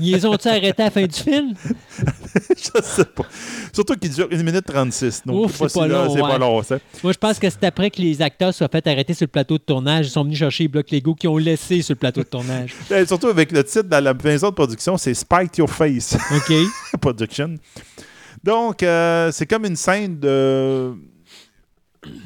Ils 0.00 0.12
les 0.12 0.26
ont-ils 0.26 0.48
arrêtés 0.48 0.82
à 0.82 0.86
la 0.86 0.90
fin 0.90 1.06
du 1.06 1.18
film? 1.18 1.54
je 2.50 2.82
sais 2.82 3.04
pas. 3.04 3.24
Surtout 3.72 3.94
qu'il 3.94 4.10
dure 4.10 4.28
1 4.30 4.42
minute 4.42 4.64
36. 4.64 5.22
Donc, 5.26 5.46
Ouf, 5.46 5.56
c'est 5.56 5.72
pas 5.72 5.86
là, 5.86 6.04
long, 6.04 6.14
C'est 6.14 6.20
pas 6.20 6.32
ouais. 6.32 6.38
long, 6.38 6.62
ça. 6.62 6.78
Moi, 7.02 7.12
je 7.12 7.18
pense 7.18 7.38
que 7.38 7.48
c'est 7.48 7.64
après 7.64 7.90
que 7.90 8.00
les 8.00 8.20
acteurs 8.22 8.52
soient 8.54 8.68
fait 8.68 8.86
arrêter 8.86 9.14
sur 9.14 9.24
le 9.24 9.30
plateau 9.30 9.58
de 9.58 9.62
tournage. 9.62 10.06
Ils 10.08 10.10
sont 10.10 10.24
venus 10.24 10.38
chercher 10.38 10.64
les 10.64 10.68
blocs 10.68 10.90
Lego 10.90 11.14
qui 11.14 11.26
ont 11.26 11.36
laissé 11.36 11.82
sur 11.82 11.94
le 11.94 11.98
plateau 11.98 12.22
de 12.22 12.28
tournage. 12.28 12.74
Et 12.90 13.06
surtout 13.06 13.28
avec 13.28 13.50
le 13.52 13.64
titre 13.64 13.88
dans 13.88 14.02
la 14.02 14.14
maison 14.14 14.50
de 14.50 14.54
production, 14.54 14.96
c'est 14.96 15.14
Spike 15.14 15.58
Your 15.58 15.70
Face 15.70 16.16
OK. 16.34 16.54
Production. 17.00 17.54
Donc, 18.44 18.82
euh, 18.82 19.30
c'est 19.32 19.46
comme 19.46 19.64
une 19.64 19.76
scène 19.76 20.18
de 20.18 20.94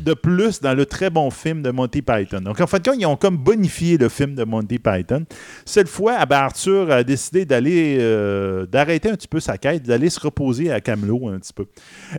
de 0.00 0.14
plus 0.14 0.60
dans 0.60 0.74
le 0.74 0.86
très 0.86 1.10
bon 1.10 1.30
film 1.30 1.62
de 1.62 1.70
Monty 1.70 2.02
Python. 2.02 2.40
Donc, 2.40 2.60
en 2.60 2.66
fait, 2.66 2.84
quand 2.84 2.92
ils 2.92 3.06
ont 3.06 3.16
comme 3.16 3.36
bonifié 3.36 3.98
le 3.98 4.08
film 4.08 4.34
de 4.34 4.44
Monty 4.44 4.78
Python, 4.78 5.24
cette 5.64 5.88
fois, 5.88 6.24
ben, 6.26 6.36
Arthur 6.36 6.90
a 6.90 7.04
décidé 7.04 7.44
d'aller 7.44 7.98
euh, 8.00 8.66
d'arrêter 8.66 9.10
un 9.10 9.14
petit 9.14 9.28
peu 9.28 9.40
sa 9.40 9.58
quête, 9.58 9.82
d'aller 9.82 10.10
se 10.10 10.20
reposer 10.20 10.72
à 10.72 10.80
Camelot 10.80 11.28
un 11.28 11.38
petit 11.38 11.52
peu. 11.52 11.66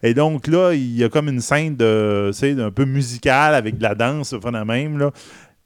Et 0.01 0.13
donc 0.13 0.47
là, 0.47 0.73
il 0.73 0.95
y 0.97 1.03
a 1.03 1.09
comme 1.09 1.29
une 1.29 1.41
scène 1.41 1.75
de, 1.75 2.31
un 2.59 2.71
peu 2.71 2.85
musicale 2.85 3.55
avec 3.55 3.77
de 3.77 3.83
la 3.83 3.95
danse, 3.95 4.33
vraiment 4.33 4.65
même 4.65 4.97
là. 4.97 5.11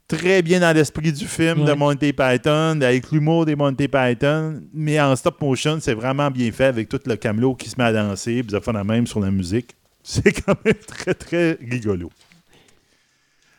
Très 0.08 0.40
bien 0.40 0.60
dans 0.60 0.74
l'esprit 0.74 1.12
du 1.12 1.26
film 1.26 1.66
de. 1.66 1.72
Monty 1.74 2.14
Python, 2.14 2.80
avec 2.80 3.10
l'humour 3.12 3.44
des 3.44 3.54
Monty 3.54 3.88
Python, 3.88 4.62
mais 4.72 4.98
en 4.98 5.14
stop 5.16 5.38
motion, 5.42 5.76
c'est 5.80 5.92
vraiment 5.92 6.30
bien 6.30 6.50
fait 6.50 6.64
avec 6.64 6.88
tout 6.88 7.00
le 7.04 7.16
camelot 7.16 7.54
qui 7.54 7.68
se 7.68 7.76
met 7.76 7.84
à 7.84 7.92
danser, 7.92 8.42
puis 8.42 8.52
ça 8.52 8.62
fait 8.62 8.72
la 8.72 8.84
même 8.84 9.06
sur 9.06 9.20
la 9.20 9.30
musique. 9.30 9.76
C'est 10.10 10.32
quand 10.42 10.56
même 10.64 10.74
très, 10.86 11.12
très 11.12 11.58
rigolo. 11.60 12.10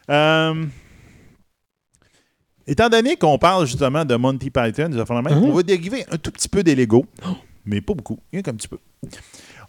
Euh, 0.09 0.65
étant 2.65 2.89
donné 2.89 3.15
qu'on 3.17 3.37
parle 3.37 3.67
justement 3.67 4.03
de 4.03 4.15
Monty 4.15 4.49
Python, 4.49 4.89
même, 4.89 5.25
Mhm. 5.37 5.43
on 5.43 5.53
va 5.53 5.61
dériver 5.61 6.05
un 6.09 6.17
tout 6.17 6.31
petit 6.31 6.49
peu 6.49 6.63
des 6.63 6.73
Lego, 6.75 7.05
mais 7.65 7.81
pas 7.81 7.93
beaucoup, 7.93 8.19
rien 8.33 8.41
qu'un 8.41 8.55
petit 8.55 8.67
peu. 8.67 8.79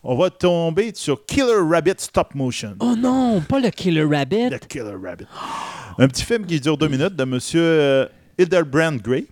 On 0.03 0.17
va 0.17 0.31
tomber 0.31 0.93
sur 0.95 1.27
Killer 1.27 1.61
Rabbit 1.71 1.97
Stop 1.99 2.35
Motion. 2.35 2.75
Oh 2.81 2.95
non, 2.97 3.43
pas 3.43 3.61
le 3.61 3.69
Killer 3.69 4.05
Rabbit. 4.05 4.49
The 4.49 4.67
Killer 4.67 4.97
Rabbit. 5.03 5.27
Un 5.99 6.09
petit 6.09 6.25
film 6.25 6.47
qui 6.47 6.59
dure 6.61 6.79
deux 6.79 6.89
minutes 6.89 7.15
de 7.15 7.23
M. 7.25 7.39
euh, 7.57 8.07
Hildebrand 8.39 8.97
Grey. 8.97 9.27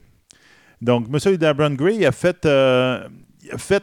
Donc, 0.82 1.06
M. 1.10 1.18
Hildebrand 1.32 1.70
Grey 1.74 1.96
il 1.96 2.04
a 2.04 2.12
fait, 2.12 2.44
euh, 2.44 3.08
il 3.42 3.52
a 3.52 3.56
fait 3.56 3.82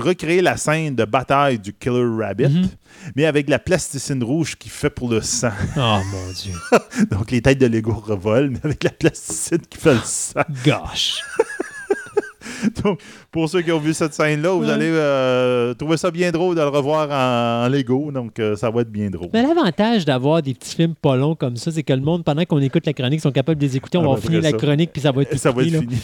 recréer 0.00 0.42
la 0.42 0.56
scène 0.56 0.94
de 0.94 1.04
bataille 1.04 1.58
du 1.58 1.72
Killer 1.72 2.04
Rabbit, 2.24 2.48
Mhm. 2.48 2.68
mais 3.14 3.26
avec 3.26 3.48
la 3.48 3.58
plasticine 3.58 4.22
rouge 4.22 4.56
qui 4.56 4.68
fait 4.68 4.90
pour 4.90 5.08
le 5.10 5.20
sang. 5.22 5.50
Oh 5.76 5.98
mon 6.12 6.32
Dieu. 6.32 6.54
Donc, 7.10 7.30
les 7.30 7.42
têtes 7.42 7.58
de 7.58 7.66
Lego 7.66 7.92
revolent, 7.94 8.50
mais 8.50 8.60
avec 8.64 8.84
la 8.84 8.90
plasticine 8.90 9.58
qui 9.68 9.78
fait 9.78 9.94
le 9.94 10.00
sang. 10.04 10.40
Gosh. 10.64 11.20
Donc, 12.82 13.00
pour 13.30 13.48
ceux 13.48 13.60
qui 13.60 13.70
ont 13.72 13.78
vu 13.78 13.92
cette 13.92 14.14
scène-là, 14.14 14.50
vous 14.52 14.62
Ouais. 14.64 14.70
allez 14.70 14.88
euh, 14.90 15.74
trouver 15.74 15.96
ça 15.96 16.10
bien 16.10 16.30
drôle 16.30 16.54
de 16.54 16.60
le 16.60 16.68
revoir 16.68 17.08
en, 17.10 17.66
en 17.66 17.68
Lego. 17.68 18.10
Donc, 18.12 18.38
euh, 18.38 18.56
ça 18.56 18.70
va 18.70 18.80
être 18.82 18.90
bien 18.90 19.10
drôle. 19.10 19.28
Mais 19.32 19.42
l'avantage 19.42 20.04
d'avoir 20.04 20.40
des 20.42 20.54
petits 20.54 20.74
films 20.74 20.94
pas 20.94 21.16
longs 21.16 21.34
comme 21.34 21.56
ça, 21.56 21.70
c'est 21.70 21.82
que 21.82 21.92
le 21.92 22.00
monde, 22.00 22.24
pendant 22.24 22.44
qu'on 22.44 22.60
écoute 22.60 22.86
la 22.86 22.92
chronique, 22.92 23.20
sont 23.20 23.32
capables 23.32 23.60
de 23.60 23.66
les 23.66 23.76
écouter. 23.76 23.98
On 23.98 24.02
Ah, 24.04 24.14
va 24.14 24.14
ben, 24.14 24.20
finir 24.22 24.40
la 24.42 24.52
chronique, 24.52 24.90
puis 24.92 25.02
ça 25.02 25.12
va 25.12 25.22
être 25.22 25.30
tout 25.32 25.38
Ça 25.38 25.50
va 25.50 25.62
être 25.62 25.80
fini. 25.80 25.98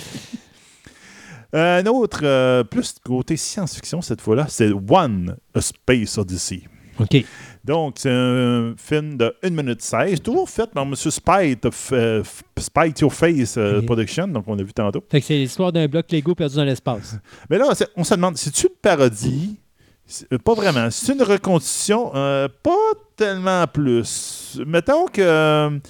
Un 1.53 1.85
autre, 1.87 2.21
euh, 2.23 2.65
plus 2.65 2.95
côté 3.05 3.37
science-fiction 3.37 4.01
cette 4.01 4.23
fois-là, 4.23 4.47
c'est 4.49 4.71
One, 4.73 5.37
A 5.55 5.61
Space 5.61 6.17
Odyssey. 6.17 6.63
OK. 6.99 7.25
Donc, 7.65 7.97
c'est 7.99 8.11
un 8.11 8.75
film 8.77 9.17
de 9.17 9.35
1 9.43 9.51
minute 9.51 9.83
16, 9.83 10.23
toujours 10.23 10.49
fait 10.49 10.69
par 10.71 10.85
M. 10.85 10.95
Spite, 10.97 11.69
euh, 11.93 12.23
Spite 12.59 13.01
Your 13.01 13.13
Face 13.13 13.55
euh. 13.57 13.83
Production, 13.83 14.29
donc 14.29 14.45
on 14.47 14.55
l'a 14.55 14.63
vu 14.63 14.73
tantôt. 14.73 15.05
Fait 15.11 15.21
que 15.21 15.27
c'est 15.27 15.37
l'histoire 15.37 15.73
d'un 15.73 15.87
bloc 15.87 16.11
Lego 16.11 16.35
perdu 16.35 16.57
dans 16.57 16.65
l'espace. 16.65 17.17
Mais 17.51 17.59
là, 17.59 17.73
on 17.97 18.05
se 18.05 18.15
demande, 18.15 18.37
c'est-tu 18.37 18.67
une 18.67 18.75
parodie? 18.81 19.59
Pas 20.45 20.55
vraiment. 20.55 20.91
C'est 20.91 21.13
une 21.13 21.23
reconstitution? 21.23 22.13
Euh, 22.15 22.49
pas 22.63 22.93
tellement 23.17 23.67
plus. 23.67 24.61
Mettons 24.67 25.07
que 25.07 25.81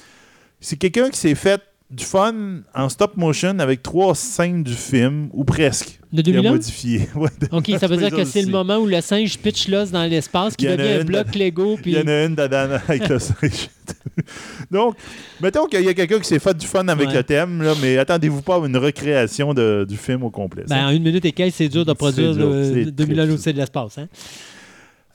c'est 0.61 0.77
quelqu'un 0.77 1.09
qui 1.09 1.19
s'est 1.19 1.35
fait 1.35 1.61
du 1.93 2.05
fun 2.05 2.35
en 2.75 2.89
stop 2.89 3.17
motion 3.17 3.59
avec 3.59 3.83
trois 3.83 4.15
scènes 4.15 4.63
du 4.63 4.73
film, 4.73 5.29
ou 5.33 5.45
presque. 5.45 6.01
De 6.13 6.23
qui 6.23 6.31
a 6.31 6.33
2001? 6.35 6.51
modifié. 6.53 7.09
Ouais, 7.15 7.29
OK, 7.53 7.71
ça 7.79 7.87
veut 7.87 7.97
dire 7.99 8.11
que 8.11 8.25
c'est 8.25 8.43
le 8.43 8.51
moment 8.51 8.77
où 8.79 8.87
le 8.87 9.01
singe 9.01 9.39
pitch 9.39 9.69
l'os 9.69 9.91
dans 9.91 10.05
l'espace, 10.05 10.57
qui 10.57 10.65
Il 10.65 10.77
devient 10.77 11.01
un 11.01 11.05
bloc 11.05 11.31
de- 11.31 11.39
Lego, 11.39 11.75
Il 11.77 11.83
puis... 11.83 11.93
y 11.93 11.99
en 11.99 12.07
a 12.07 12.25
une 12.25 12.35
dedans 12.35 12.79
avec 12.89 13.09
le 13.09 13.19
singe. 13.19 13.69
Donc, 14.71 14.97
mettons 15.41 15.67
qu'il 15.67 15.83
y 15.83 15.89
a 15.89 15.95
quelqu'un 15.95 16.19
qui 16.19 16.29
s'est 16.29 16.39
fait 16.39 16.57
du 16.57 16.67
fun 16.67 16.87
avec 16.89 17.09
Ouais. 17.09 17.15
le 17.15 17.23
thème, 17.25 17.63
là, 17.63 17.75
mais 17.81 17.99
attendez-vous 17.99 18.43
pas 18.43 18.57
à 18.57 18.67
une 18.67 18.77
recréation 18.77 19.53
de- 19.55 19.85
du 19.89 19.97
film 19.97 20.23
au 20.23 20.31
complet. 20.31 20.65
Ben, 20.69 20.87
en 20.87 20.91
une 20.91 21.03
minute 21.03 21.25
et 21.25 21.33
quelques, 21.33 21.55
c'est 21.55 21.69
dur 21.69 21.85
de 21.85 21.93
produire 21.93 22.35
dur, 22.35 22.51
c'est 22.65 22.91
2001 22.91 22.95
très 23.17 23.27
l'Odyssée 23.27 23.53
de 23.53 23.59
l'espace. 23.59 23.99
Hein? 23.99 24.09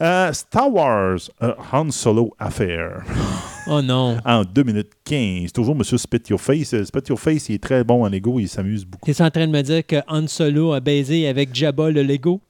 Euh, 0.01 0.31
Star 0.33 0.71
Wars, 0.71 1.17
a 1.41 1.55
Han 1.73 1.89
Solo 1.91 2.35
Affair, 2.37 3.01
Oh 3.69 3.81
non. 3.81 4.17
en 4.25 4.43
2 4.43 4.63
minutes 4.63 4.91
15. 5.05 5.51
Toujours 5.51 5.75
M. 5.75 5.83
Spit 5.83 6.21
Your 6.29 6.39
Face. 6.39 6.73
Euh, 6.73 6.85
Spit 6.85 6.99
Your 7.09 7.19
Face, 7.19 7.49
il 7.49 7.55
est 7.55 7.63
très 7.63 7.83
bon 7.83 8.05
en 8.05 8.09
Lego, 8.09 8.39
il 8.39 8.47
s'amuse 8.47 8.85
beaucoup. 8.85 9.05
T'es 9.11 9.21
en 9.21 9.29
train 9.29 9.47
de 9.47 9.51
me 9.51 9.61
dire 9.61 9.85
que 9.85 9.97
Han 10.07 10.27
Solo 10.27 10.73
a 10.73 10.79
baisé 10.79 11.27
avec 11.27 11.53
Jabba 11.53 11.89
le 11.91 12.03
Lego? 12.03 12.41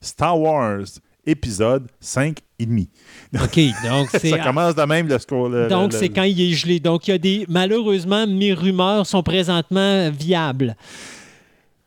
Star 0.00 0.38
Wars, 0.40 0.84
épisode 1.26 1.86
5 2.00 2.38
et 2.58 2.66
demi. 2.66 2.88
OK, 3.34 3.58
donc 3.88 4.08
c'est... 4.12 4.30
Ça 4.30 4.38
commence 4.38 4.74
de 4.74 4.82
même 4.82 5.06
le 5.08 5.18
score. 5.18 5.48
le- 5.48 5.68
Donc, 5.68 5.92
le- 5.92 5.98
c'est 5.98 6.08
quand 6.08 6.22
il 6.24 6.40
est 6.40 6.52
gelé. 6.54 6.80
Donc, 6.80 7.06
il 7.08 7.10
y 7.10 7.14
a 7.14 7.18
des. 7.18 7.44
Malheureusement, 7.48 8.26
mes 8.26 8.52
rumeurs 8.52 9.06
sont 9.06 9.22
présentement 9.22 10.10
viables. 10.10 10.76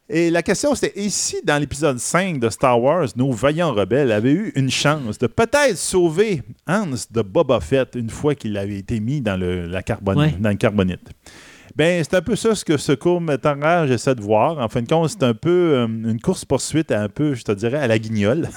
Et 0.09 0.30
la 0.30 0.43
question, 0.43 0.75
c'était 0.75 0.99
ici, 0.99 1.38
dans 1.45 1.57
l'épisode 1.57 1.98
5 1.98 2.40
de 2.40 2.49
Star 2.49 2.80
Wars, 2.82 3.07
nos 3.15 3.32
vaillants 3.32 3.73
rebelles 3.73 4.11
avaient 4.11 4.33
eu 4.33 4.51
une 4.56 4.69
chance 4.69 5.17
de 5.17 5.27
peut-être 5.27 5.77
sauver 5.77 6.41
Hans 6.67 6.88
de 7.09 7.22
Boba 7.22 7.59
Fett 7.61 7.95
une 7.95 8.09
fois 8.09 8.35
qu'il 8.35 8.57
avait 8.57 8.77
été 8.80 8.99
mis 8.99 9.22
dans 9.22 9.38
le, 9.38 9.65
la 9.65 9.82
carbone- 9.82 10.17
Ouais. 10.17 10.35
dans 10.40 10.49
le 10.49 10.56
carbonite? 10.56 11.09
Ben, 11.75 12.03
c'est 12.03 12.15
un 12.17 12.22
peu 12.22 12.35
ça 12.35 12.53
ce 12.53 12.64
que 12.65 12.77
ce 12.77 12.91
court-métrage 12.91 13.90
essaie 13.90 14.14
de 14.14 14.22
voir. 14.22 14.59
En 14.59 14.67
fin 14.69 14.82
de 14.82 14.88
compte, 14.88 15.09
c'est 15.09 15.23
un 15.23 15.33
peu 15.33 15.49
euh, 15.73 15.88
une 15.88 16.19
course-poursuite 16.22 16.91
un 16.91 17.09
peu, 17.09 17.33
je 17.33 17.43
te 17.43 17.51
dirais, 17.53 17.80
à 17.80 17.88
la 17.88 17.98
guignole. 17.98 18.49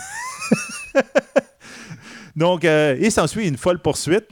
Donc, 2.36 2.64
euh, 2.64 2.96
il 3.00 3.10
s'ensuit 3.10 3.48
une 3.48 3.56
folle 3.56 3.78
poursuite. 3.78 4.28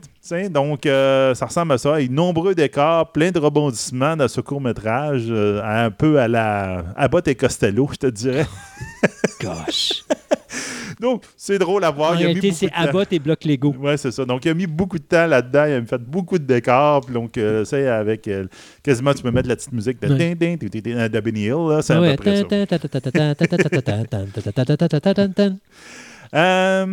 Donc, 0.49 0.85
euh, 0.87 1.35
ça 1.35 1.45
ressemble 1.45 1.73
à 1.73 1.77
ça. 1.77 2.01
Il 2.01 2.07
y 2.07 2.09
a 2.09 2.11
nombreux 2.11 2.55
décors, 2.55 3.11
plein 3.11 3.29
de 3.31 3.37
rebondissements 3.39 4.15
dans 4.17 4.27
ce 4.27 4.41
court-métrage, 4.41 5.25
euh, 5.29 5.61
un 5.63 5.91
peu 5.91 6.19
à 6.19 6.27
la 6.27 6.83
Abbott 6.97 7.27
et 7.27 7.35
Costello, 7.35 7.87
je 7.91 7.97
te 7.97 8.07
dirais. 8.07 8.47
Gosh. 9.41 10.03
Donc, 10.99 11.23
c'est 11.37 11.59
drôle 11.59 11.83
à 11.83 11.91
voir. 11.91 12.11
en 12.13 12.15
Il 12.15 12.25
réalité, 12.25 12.51
c'est. 12.53 12.71
Abbott 12.73 13.11
et 13.13 13.19
bloc 13.19 13.43
Lego. 13.43 13.75
Ouais, 13.79 13.97
c'est 13.97 14.11
ça. 14.11 14.25
Donc, 14.25 14.45
il 14.45 14.49
a 14.49 14.53
mis 14.55 14.65
beaucoup 14.65 14.97
de 14.97 15.03
temps 15.03 15.27
là-dedans. 15.27 15.65
Il 15.65 15.73
a 15.73 15.85
fait 15.85 16.01
beaucoup 16.01 16.39
de 16.39 16.45
décors. 16.45 17.01
Puis 17.05 17.13
donc, 17.13 17.37
euh, 17.37 17.63
c'est 17.65 17.87
avec 17.87 18.27
euh, 18.27 18.45
quasiment, 18.81 19.13
tu 19.13 19.21
peux 19.21 19.29
mettre 19.31 19.49
la 19.49 19.55
petite 19.57 19.73
musique 19.73 20.01
de, 20.01 20.07
Ouais. 20.07 20.33
din, 20.33 20.33
din, 20.35 20.55
din, 20.55 20.67
din, 20.71 20.79
din, 20.95 21.09
de 21.09 21.19
Benny 21.19 21.41
Hill. 21.43 21.67
là. 21.69 21.81
C'est 21.81 21.97
Ouais. 21.97 22.13
à 22.13 22.15
peu 22.15 22.23
près 22.23 22.35
ça. 26.31 26.85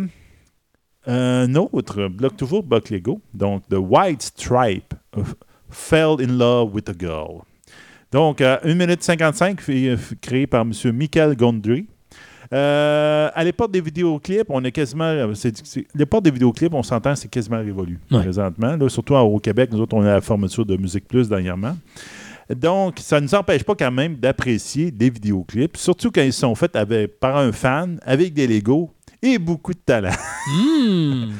Un 1.05 1.53
autre 1.55 2.07
bloc, 2.07 2.37
toujours 2.37 2.63
bloc 2.63 2.89
Lego. 2.89 3.19
Donc, 3.33 3.63
The 3.69 3.75
White 3.77 4.21
Stripe 4.21 4.93
Fell 5.69 6.15
in 6.21 6.37
Love 6.37 6.73
with 6.73 6.87
a 6.89 6.93
Girl. 6.97 7.41
Donc, 8.11 8.41
euh, 8.41 8.57
1 8.63 8.75
minute 8.75 9.03
55, 9.03 9.59
fait- 9.59 9.89
euh, 9.89 9.97
créé 10.21 10.45
par 10.47 10.61
M. 10.61 10.71
Michael 10.93 11.35
Gondry. 11.35 11.87
Euh, 12.53 13.29
à 13.33 13.43
l'époque 13.43 13.71
des 13.71 13.81
vidéoclips, 13.81 14.45
on 14.49 14.63
est 14.63 14.71
quasiment. 14.71 15.33
c'est- 15.33 15.85
l'époque 15.95 16.23
des 16.23 16.29
vidéoclips, 16.31 16.73
on 16.73 16.83
s'entend, 16.83 17.15
c'est 17.15 17.27
quasiment 17.27 17.57
révolu 17.57 17.99
Ouais. 18.11 18.19
présentement. 18.21 18.75
Là, 18.75 18.89
surtout 18.89 19.15
au 19.15 19.39
Québec, 19.39 19.69
nous 19.71 19.79
autres, 19.81 19.95
on 19.95 20.01
a 20.03 20.13
la 20.13 20.21
fermeture 20.21 20.65
de 20.65 20.77
Musique 20.77 21.07
Plus 21.07 21.27
dernièrement. 21.27 21.75
Donc, 22.53 22.99
ça 22.99 23.19
ne 23.19 23.25
nous 23.25 23.33
empêche 23.33 23.63
pas 23.63 23.73
quand 23.73 23.91
même 23.91 24.15
d'apprécier 24.17 24.91
des 24.91 25.09
vidéoclips, 25.09 25.77
surtout 25.77 26.11
quand 26.11 26.21
ils 26.21 26.33
sont 26.33 26.53
faits 26.53 26.75
avec, 26.75 27.19
par 27.19 27.37
un 27.37 27.51
fan, 27.51 27.99
avec 28.05 28.33
des 28.33 28.45
Legos 28.45 28.91
et 29.23 29.39
beaucoup 29.39 29.73
de 29.73 29.79
talent. 29.79 30.11
Hmm. 30.47 31.31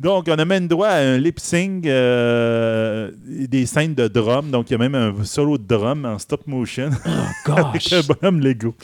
Donc, 0.00 0.26
on 0.28 0.32
a 0.38 0.44
même 0.44 0.66
droit 0.66 0.88
à 0.88 1.00
un 1.00 1.18
lip 1.18 1.38
sync, 1.38 1.86
euh, 1.86 3.10
des 3.24 3.66
scènes 3.66 3.94
de 3.94 4.08
drum. 4.08 4.50
Donc, 4.50 4.70
il 4.70 4.72
y 4.72 4.74
a 4.74 4.78
même 4.78 4.94
un 4.94 5.22
solo 5.22 5.58
de 5.58 5.64
drum 5.64 6.04
en 6.06 6.18
stop 6.18 6.46
motion 6.46 6.90
Oh, 7.06 7.52
avec 7.56 7.92
un 7.92 8.00
bonhomme 8.00 8.40
Lego. 8.40 8.74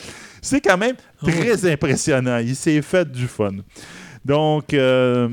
C'est 0.41 0.61
quand 0.61 0.77
même 0.77 0.95
Oh. 1.21 1.25
très 1.25 1.69
impressionnant. 1.69 2.37
Il 2.37 2.55
s'est 2.55 2.81
fait 2.81 3.11
du 3.11 3.27
fun. 3.27 3.55
Donc, 4.23 4.73
euh, 4.73 5.27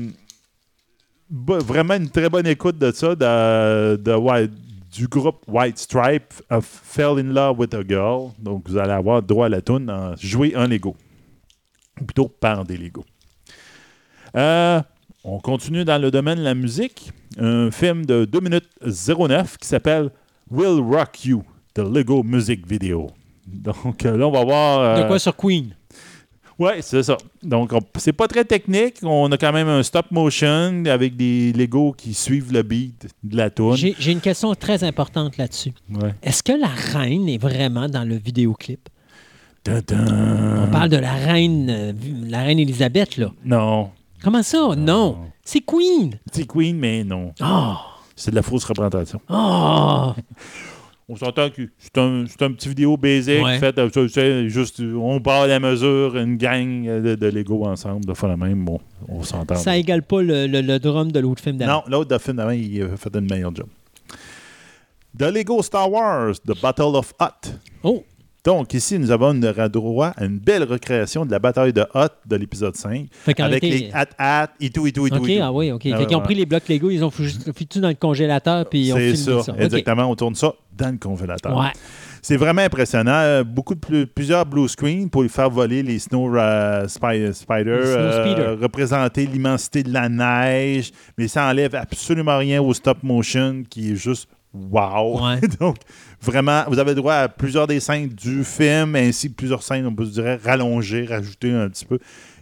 vraiment 1.29 1.93
une 1.93 2.09
très 2.09 2.29
bonne 2.29 2.47
écoute 2.47 2.77
de 2.77 2.91
ça, 2.91 3.15
de, 3.15 4.49
du 4.91 5.07
groupe 5.07 5.43
White 5.47 5.77
Stripe 5.77 6.33
of 6.49 6.65
Fell 6.65 7.19
in 7.19 7.31
Love 7.33 7.59
with 7.59 7.73
a 7.75 7.83
Girl. 7.87 8.31
Donc, 8.39 8.67
vous 8.67 8.77
allez 8.77 8.93
avoir 8.93 9.21
droit 9.21 9.45
à 9.45 9.49
la 9.49 9.61
tune 9.61 9.89
en 9.89 10.15
jouer 10.17 10.55
en 10.55 10.65
Lego. 10.67 10.95
Ou 12.01 12.05
plutôt 12.05 12.27
par 12.27 12.63
des 12.65 12.77
Lego. 12.77 13.05
Euh, 14.35 14.81
on 15.23 15.39
continue 15.39 15.83
dans 15.85 16.01
le 16.01 16.11
domaine 16.11 16.37
de 16.39 16.43
la 16.43 16.55
musique. 16.55 17.11
Un 17.39 17.71
film 17.71 18.05
de 18.05 18.25
2 18.25 18.39
minutes 18.39 18.69
09 18.85 19.57
qui 19.57 19.67
s'appelle 19.67 20.09
Will 20.49 20.79
Rock 20.81 21.25
You, 21.25 21.43
The 21.73 21.79
Lego 21.79 22.23
Music 22.23 22.65
Video. 22.67 23.07
Donc 23.45 24.05
euh, 24.05 24.17
là, 24.17 24.27
on 24.27 24.31
va 24.31 24.43
voir. 24.43 24.79
euh, 24.79 25.03
De 25.03 25.07
quoi 25.07 25.19
sur 25.19 25.35
Queen? 25.35 25.73
Oui, 26.59 26.71
c'est 26.81 27.03
ça. 27.03 27.17
Donc, 27.43 27.71
on- 27.71 27.79
c'est 27.99 28.13
pas 28.13 28.27
très 28.27 28.43
technique. 28.43 28.95
On 29.03 29.31
a 29.31 29.37
quand 29.37 29.53
même 29.53 29.67
un 29.67 29.83
stop 29.83 30.07
motion 30.09 30.83
avec 30.87 31.15
des 31.15 31.53
Lego 31.53 31.93
qui 31.95 32.15
suivent 32.15 32.51
le 32.51 32.63
beat 32.63 33.07
de 33.23 33.37
la 33.37 33.51
toune. 33.51 33.75
J'ai 33.75 33.95
j'ai 33.99 34.11
une 34.11 34.21
question 34.21 34.55
très 34.55 34.83
importante 34.83 35.37
là-dessus. 35.37 35.71
Ouais. 35.93 36.15
Est-ce 36.23 36.41
que 36.41 36.53
la 36.53 36.65
reine 36.67 37.29
est 37.29 37.37
vraiment 37.37 37.87
dans 37.87 38.03
le 38.03 38.15
vidéoclip? 38.15 38.89
On 39.67 40.67
parle 40.71 40.89
de 40.89 40.97
la 40.97 41.13
reine, 41.13 41.67
euh, 41.69 41.93
la 42.29 42.41
reine 42.43 42.59
Elisabeth, 42.59 43.17
là. 43.17 43.31
Non. 43.43 43.89
Comment 44.23 44.43
ça? 44.43 44.75
Non. 44.77 45.17
C'est 45.43 45.61
Queen. 45.61 46.17
C'est 46.31 46.45
Queen, 46.47 46.77
mais 46.77 47.03
non. 47.03 47.33
Oh! 47.41 47.73
C'est 48.15 48.31
de 48.31 48.35
la 48.35 48.41
fausse 48.41 48.65
représentation. 48.65 49.19
Oh! 49.29 50.11
On 51.09 51.15
s'entend 51.15 51.49
que 51.49 51.61
c'est 51.77 51.97
un, 51.99 52.25
un 52.25 52.51
petit 52.51 52.67
vidéo 52.67 52.97
basic 52.97 53.41
Ouais. 53.41 53.59
fait, 53.59 53.77
euh, 53.77 54.49
juste, 54.49 54.81
on 54.81 55.21
part 55.21 55.43
à 55.43 55.47
la 55.47 55.57
mesure, 55.57 56.17
une 56.17 56.35
gang 56.35 56.83
de, 56.83 57.15
de 57.15 57.27
Lego 57.27 57.65
ensemble, 57.65 58.03
de 58.03 58.13
faire 58.13 58.27
la 58.27 58.35
même. 58.35 58.65
Bon, 58.65 58.81
on 59.07 59.23
s'entend. 59.23 59.55
Ça 59.55 59.77
égale 59.77 60.03
pas 60.03 60.21
le, 60.21 60.47
le- 60.47 60.59
le 60.59 60.79
drum 60.79 61.09
de 61.09 61.19
l'autre 61.21 61.41
film 61.41 61.55
d'avant. 61.55 61.75
Non, 61.75 61.83
l'autre 61.87 62.09
de 62.13 62.17
film 62.21 62.35
d'avant, 62.35 62.51
il 62.51 62.83
a 62.83 62.97
fait 62.97 63.15
une 63.15 63.29
meilleure 63.29 63.55
job. 63.55 63.67
The 65.17 65.31
Lego 65.33 65.63
Star 65.63 65.89
Wars, 65.89 66.33
The 66.45 66.61
Battle 66.61 66.95
of 66.97 67.13
Hoth. 67.21 67.53
Oh! 67.83 68.03
Donc, 68.47 68.73
ici, 68.73 68.97
nous 68.97 69.11
avons 69.11 69.33
droit 69.33 70.13
à 70.15 70.23
une 70.23 70.39
belle 70.39 70.63
recréation 70.63 71.25
de 71.25 71.31
la 71.31 71.37
bataille 71.37 71.73
de 71.73 71.85
Hoth 71.93 72.13
de 72.25 72.37
l'épisode 72.37 72.77
5, 72.77 73.07
Fait 73.11 73.33
qu'en 73.33 73.43
avec 73.43 73.61
été- 73.61 73.77
les 73.77 73.91
hat-hat 73.91 74.51
et 74.61 74.69
tout, 74.69 74.87
et 74.87 74.93
tout, 74.93 75.05
et 75.05 75.09
tout. 75.09 75.17
OK, 75.17 75.27
et 75.29 75.37
tout. 75.39 75.43
ah 75.43 75.51
oui, 75.51 75.69
OK. 75.73 75.85
Ah 75.91 75.97
fait 75.97 76.05
qu'ils 76.05 76.15
ont 76.15 76.21
pris 76.21 76.33
les 76.35 76.45
blocs 76.45 76.65
Lego, 76.69 76.89
ils 76.89 77.03
ont 77.03 77.11
foutu 77.11 77.81
dans 77.81 77.89
le 77.89 77.95
congélateur, 77.95 78.65
puis 78.69 78.87
ils 78.87 78.93
ont 78.93 79.15
ça, 79.17 79.43
ça. 79.51 79.53
Exactement. 79.59 80.09
On 80.09 80.15
tourne 80.15 80.35
ça 80.35 80.53
dans 80.77 80.91
le 80.91 80.97
congélateur. 80.97 81.57
Ouais. 81.57 81.73
C'est 82.21 82.37
vraiment 82.37 82.61
impressionnant. 82.61 83.11
Euh, 83.15 83.43
Beaucoup 83.43 83.75
de 83.75 83.81
plus- 83.81 84.07
plusieurs 84.07 84.45
blue 84.45 84.69
screens 84.69 85.09
pour 85.09 85.23
lui 85.23 85.29
faire 85.29 85.49
voler 85.49 85.83
les 85.83 85.99
Snow 85.99 86.33
euh, 86.37 86.87
Spy- 86.87 87.33
Spider, 87.33 87.79
Les 87.81 87.85
Snow 87.85 88.39
euh, 88.43 88.55
représenter 88.61 89.25
l'immensité 89.25 89.83
de 89.83 89.91
la 89.91 90.07
neige, 90.07 90.91
mais 91.17 91.27
ça 91.27 91.49
enlève 91.49 91.75
absolument 91.75 92.37
rien 92.37 92.61
au 92.61 92.73
stop 92.73 93.03
motion 93.03 93.63
qui 93.69 93.91
est 93.91 93.95
juste 93.97 94.29
wow. 94.53 95.21
Ouais. 95.21 95.39
Donc, 95.59 95.75
vraiment, 96.21 96.63
vous 96.67 96.79
avez 96.79 96.95
droit 96.95 97.13
à 97.15 97.27
plusieurs 97.29 97.67
des 97.67 97.79
scènes 97.79 98.07
du 98.09 98.43
film, 98.43 98.95
ainsi 98.95 99.29
que 99.29 99.35
plusieurs 99.35 99.63
scènes, 99.63 99.85
on 99.85 99.93
peut 99.95 100.05
se 100.05 100.21
dire, 100.21 100.39
rallongées, 100.43 101.05
rajoutées 101.05 101.51
un 101.53 101.69
petit 101.69 101.85
peu. 101.85 101.99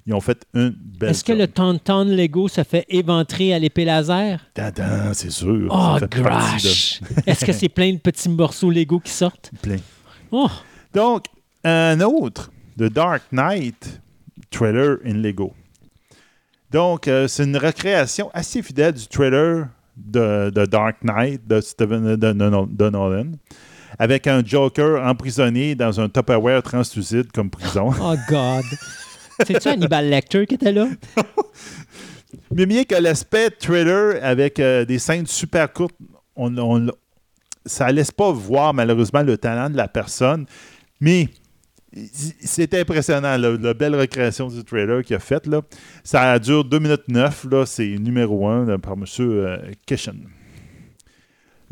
Ils 0.07 0.13
ont 0.13 0.21
fait 0.21 0.45
une 0.53 0.69
belle 0.69 1.09
Est-ce 1.09 1.23
que 1.23 1.33
le 1.33 1.47
Tauntaun 1.47 2.05
Lego 2.05 2.47
se 2.47 2.63
fait 2.63 2.85
éventrer 2.89 3.53
à 3.55 3.59
l'épée 3.59 3.85
laser? 3.85 4.39
Tadam, 4.53 5.13
c'est 5.13 5.31
sûr. 5.31 5.67
Oh, 5.71 5.97
gosh! 6.11 7.01
Est-ce 7.25 7.43
que 7.43 7.51
c'est 7.51 7.69
plein 7.69 7.91
de 7.93 7.97
petits 7.97 8.29
morceaux 8.29 8.69
Lego 8.69 8.99
qui 8.99 9.11
sortent? 9.11 9.51
plein. 9.63 9.77
Oh! 10.31 10.47
Donc, 10.93 11.25
un 11.63 11.99
autre, 12.01 12.51
The 12.77 12.83
Dark 12.83 13.23
Knight 13.31 13.99
trailer 14.51 14.97
in 15.05 15.15
Lego. 15.15 15.53
Donc, 16.71 17.07
euh, 17.07 17.27
c'est 17.27 17.43
une 17.45 17.57
recréation 17.57 18.29
assez 18.33 18.61
fidèle 18.61 18.93
du 18.93 19.07
trailer 19.07 19.67
de, 19.97 20.51
de 20.53 20.65
Dark 20.65 20.97
Knight 21.03 21.47
de 21.47 21.61
Steven 21.61 22.15
de, 22.15 22.15
de- 22.15 22.33
de 22.33 22.89
Nolan, 22.89 23.31
avec 23.99 24.27
un 24.27 24.43
Joker 24.45 25.01
emprisonné 25.05 25.75
dans 25.75 25.99
un 25.99 26.09
Tupperware 26.09 26.61
translucide 26.63 27.31
comme 27.31 27.49
prison. 27.49 27.91
Oh, 28.01 28.15
God! 28.29 28.63
C'est-tu 29.45 29.67
Hannibal 29.67 30.09
Lecter 30.09 30.45
qui 30.45 30.55
était 30.55 30.71
là? 30.71 30.87
Mais 32.51 32.65
bien 32.65 32.83
que 32.83 32.95
l'aspect 32.95 33.49
trailer 33.49 34.23
avec 34.23 34.59
euh, 34.59 34.85
des 34.85 34.99
scènes 34.99 35.25
super 35.27 35.71
courtes, 35.71 35.95
on, 36.35 36.57
on- 36.57 36.87
ça 37.65 37.91
laisse 37.91 38.11
pas 38.11 38.31
voir 38.31 38.73
malheureusement 38.73 39.23
le 39.23 39.37
talent 39.37 39.69
de 39.69 39.77
la 39.77 39.87
personne. 39.87 40.45
Mais 41.01 41.29
c'est 42.41 42.73
impressionnant, 42.73 43.37
là, 43.37 43.51
la 43.59 43.73
belle 43.73 43.95
recréation 43.95 44.47
du 44.49 44.63
trailer 44.63 45.01
qu'il 45.03 45.15
a 45.15 45.19
faite. 45.19 45.49
Ça 46.03 46.37
dure 46.39 46.63
2 46.65 46.79
minutes 46.79 47.07
9. 47.07 47.47
Là, 47.51 47.65
c'est 47.65 47.87
numéro 47.87 48.47
1 48.47 48.77
par 48.79 48.93
M. 48.93 49.05
Euh, 49.19 49.57
Kishen. 49.85 50.27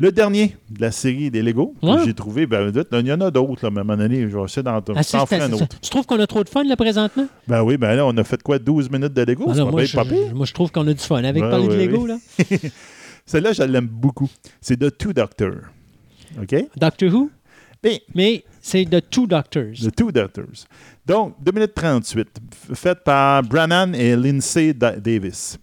Le 0.00 0.10
dernier 0.10 0.56
de 0.70 0.80
la 0.80 0.90
série 0.90 1.30
des 1.30 1.40
Lego 1.42 1.74
que 1.80 2.04
j'ai 2.04 2.14
trouvé, 2.14 2.46
ben, 2.46 2.72
il 2.92 3.06
y 3.06 3.12
en 3.12 3.20
a 3.20 3.30
d'autres, 3.30 3.64
à 3.64 3.68
un 3.68 3.70
moment 3.70 3.96
donné, 3.96 4.22
je 4.28 4.36
vais 4.36 4.42
essayer 4.42 4.62
d'en 4.62 4.80
Ah, 4.94 5.02
faire 5.26 5.42
un 5.44 5.52
autre. 5.52 5.78
Tu 5.80 5.88
trouves 5.90 6.04
qu'on 6.04 6.18
a 6.18 6.26
trop 6.26 6.42
de 6.42 6.48
fun 6.48 6.64
là 6.64 6.74
présentement? 6.76 7.26
Ben 7.46 7.62
oui, 7.62 7.76
ben 7.76 7.94
là, 7.94 8.04
on 8.04 8.16
a 8.16 8.24
fait 8.24 8.42
quoi, 8.42 8.58
12 8.58 8.90
minutes 8.90 9.12
de 9.12 9.22
Lego? 9.22 9.44
C'est 9.52 9.60
non, 9.60 9.70
moi, 9.70 9.84
je, 9.84 10.32
moi, 10.34 10.46
je 10.46 10.52
trouve 10.52 10.72
qu'on 10.72 10.86
a 10.88 10.92
du 10.92 10.98
fun 11.02 11.22
avec 11.22 11.42
Ouais, 11.42 11.48
parler 11.50 11.68
de 11.68 11.74
Lego. 11.74 12.02
oui. 12.06 12.08
Là. 12.08 12.56
Celle-là, 13.26 13.52
je 13.52 13.62
l'aime 13.62 13.86
beaucoup. 13.86 14.28
C'est 14.60 14.76
The 14.76 14.96
Two 14.98 15.12
Doctor. 15.12 15.52
OK? 16.42 16.54
Doctor 16.76 17.14
Who? 17.14 17.30
Mais 17.84 18.02
Mais 18.14 18.44
c'est 18.60 18.84
The 18.86 19.08
Two 19.08 19.26
Doctors. 19.28 19.74
The 19.80 19.94
Two 19.94 20.10
Doctors. 20.10 20.66
Donc, 21.06 21.36
2 21.40 21.52
minutes 21.52 21.74
38, 21.74 22.28
f- 22.70 22.74
faite 22.74 23.04
par 23.04 23.42
Brannan 23.44 23.94
et 23.94 24.16
Lindsay 24.16 24.74
Da- 24.74 24.96
Davis. 24.96 25.58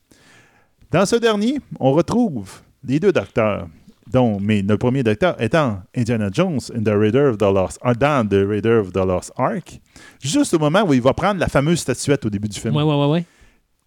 Dans 0.90 1.06
ce 1.06 1.18
dernier, 1.18 1.60
on 1.80 1.92
retrouve 1.92 2.62
les 2.84 3.00
deux 3.00 3.12
docteurs. 3.12 3.68
Dont, 4.12 4.40
mais 4.40 4.62
le 4.62 4.78
premier 4.78 5.04
docteur 5.04 5.42
étant 5.42 5.80
Indiana 5.96 6.30
Jones 6.32 6.60
the 6.60 6.90
Raider 6.90 7.30
of 7.32 7.38
the 7.38 7.44
Lost, 7.44 7.80
dans 8.00 8.28
The 8.28 8.48
Raider 8.48 8.80
of 8.80 8.92
the 8.92 8.98
Lost 8.98 9.32
Ark, 9.38 9.80
juste 10.22 10.54
au 10.54 10.60
moment 10.60 10.84
où 10.84 10.94
il 10.94 11.02
va 11.02 11.14
prendre 11.14 11.40
la 11.40 11.48
fameuse 11.48 11.80
statuette 11.80 12.26
au 12.26 12.30
début 12.30 12.48
du 12.48 12.60
film. 12.60 12.76
Ouais, 12.76 12.84
ouais, 12.84 13.08
ouais. 13.08 13.26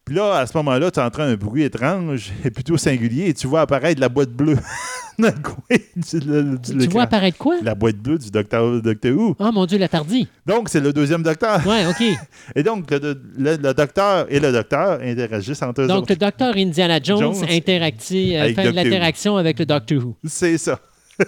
Puis 0.04 0.14
là, 0.16 0.34
à 0.36 0.46
ce 0.46 0.54
moment-là, 0.58 0.90
tu 0.90 1.00
entends 1.00 1.22
un 1.22 1.34
bruit 1.34 1.62
étrange 1.62 2.30
et 2.44 2.50
plutôt 2.50 2.76
singulier 2.76 3.28
et 3.28 3.34
tu 3.34 3.46
vois 3.46 3.62
apparaître 3.62 3.98
la 4.00 4.10
boîte 4.10 4.28
bleue 4.30 4.58
dans 5.18 5.28
le 5.28 5.42
coin 5.42 5.76
du, 5.96 6.18
le- 6.26 6.58
du 6.58 6.72
Tu 6.72 6.76
l'écran. 6.76 6.92
vois 6.92 7.02
apparaître 7.04 7.38
quoi? 7.38 7.56
La 7.62 7.74
boîte 7.74 7.96
bleue 7.96 8.18
du 8.18 8.30
docteur, 8.30 8.82
docteur 8.82 9.16
Who. 9.16 9.34
Oh 9.38 9.50
mon 9.50 9.64
Dieu, 9.64 9.78
la 9.78 9.88
tardie. 9.88 10.28
Donc, 10.44 10.68
c'est 10.68 10.80
le 10.80 10.92
deuxième 10.92 11.22
docteur. 11.22 11.66
Ouais, 11.66 11.86
OK. 11.86 12.02
Et 12.54 12.62
donc, 12.62 12.90
le, 12.90 13.18
le- 13.38 13.56
le 13.56 13.72
docteur 13.72 14.26
et 14.28 14.40
le 14.40 14.52
docteur 14.52 15.00
interagissent 15.00 15.62
entre 15.62 15.80
eux 15.82 15.86
Donc, 15.86 16.02
autres. 16.02 16.12
le 16.12 16.16
docteur 16.16 16.54
Indiana 16.54 17.00
Jones, 17.02 17.20
Jones 17.20 17.44
interacti- 17.46 18.36
euh, 18.36 18.52
fait 18.54 18.64
de 18.70 18.74
l'interaction 18.76 19.38
avec 19.38 19.58
le 19.58 19.64
Doctor 19.64 20.04
Who. 20.04 20.16
C'est 20.26 20.58
ça. 20.58 20.78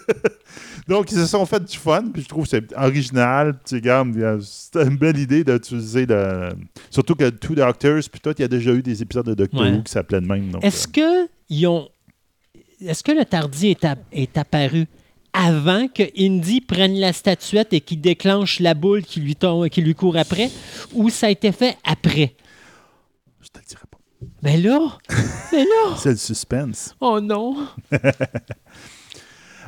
donc, 0.89 1.10
ils 1.10 1.18
se 1.18 1.26
sont 1.26 1.44
fait 1.47 1.62
du 1.65 1.76
fun, 1.76 2.05
puis 2.12 2.23
je 2.23 2.28
trouve 2.28 2.44
que 2.44 2.50
c'est 2.50 2.76
original. 2.76 3.58
A- 3.73 4.36
c'est 4.40 4.76
une 4.82 4.97
belle 4.97 5.18
idée 5.18 5.42
d'utiliser 5.44 6.06
le. 6.06 6.50
Surtout 6.90 7.15
que 7.15 7.28
Two 7.31 7.55
Doctors, 7.55 8.02
puis 8.10 8.20
toi, 8.20 8.32
il 8.39 8.42
y 8.42 8.44
a 8.44 8.48
déjà 8.48 8.73
eu 8.73 8.82
des 8.82 9.02
épisodes 9.02 9.26
de 9.26 9.34
Doctor 9.34 9.60
Ouais. 9.62 9.73
Who 9.73 9.82
qui 9.82 9.92
s'appelaient 9.92 10.20
de 10.20 10.26
même. 10.26 10.52
Est-ce 10.62 10.86
euh, 10.89 10.92
que 11.26 11.31
ils 11.48 11.66
ont. 11.66 11.89
Est-ce 12.81 13.02
que 13.02 13.12
le 13.12 13.24
tardi 13.24 13.68
est, 13.68 13.84
ap- 13.84 14.05
est 14.12 14.36
apparu 14.36 14.86
avant 15.32 15.89
que 15.89 16.02
Indy 16.18 16.60
prenne 16.60 16.94
la 16.94 17.12
statuette 17.12 17.73
et 17.73 17.81
qu'il 17.81 18.00
déclenche 18.00 18.60
la 18.60 18.74
boule 18.74 19.02
qui 19.02 19.20
lui, 19.20 19.34
tombe, 19.36 19.68
qui 19.68 19.81
lui 19.82 19.94
court 19.94 20.16
après, 20.16 20.50
ou 20.94 21.08
ça 21.10 21.26
a 21.26 21.31
été 21.31 21.52
fait 21.52 21.76
après? 21.84 22.34
je 23.40 23.48
te 23.48 23.58
le 23.58 23.65
dirai 23.66 23.82
pas. 23.90 23.98
Mais 24.42 24.56
là, 24.58 24.78
mais 25.52 25.65
là, 25.65 25.94
C'est 25.98 26.10
le 26.10 26.16
suspense. 26.16 26.94
oh 27.00 27.20
non! 27.20 27.56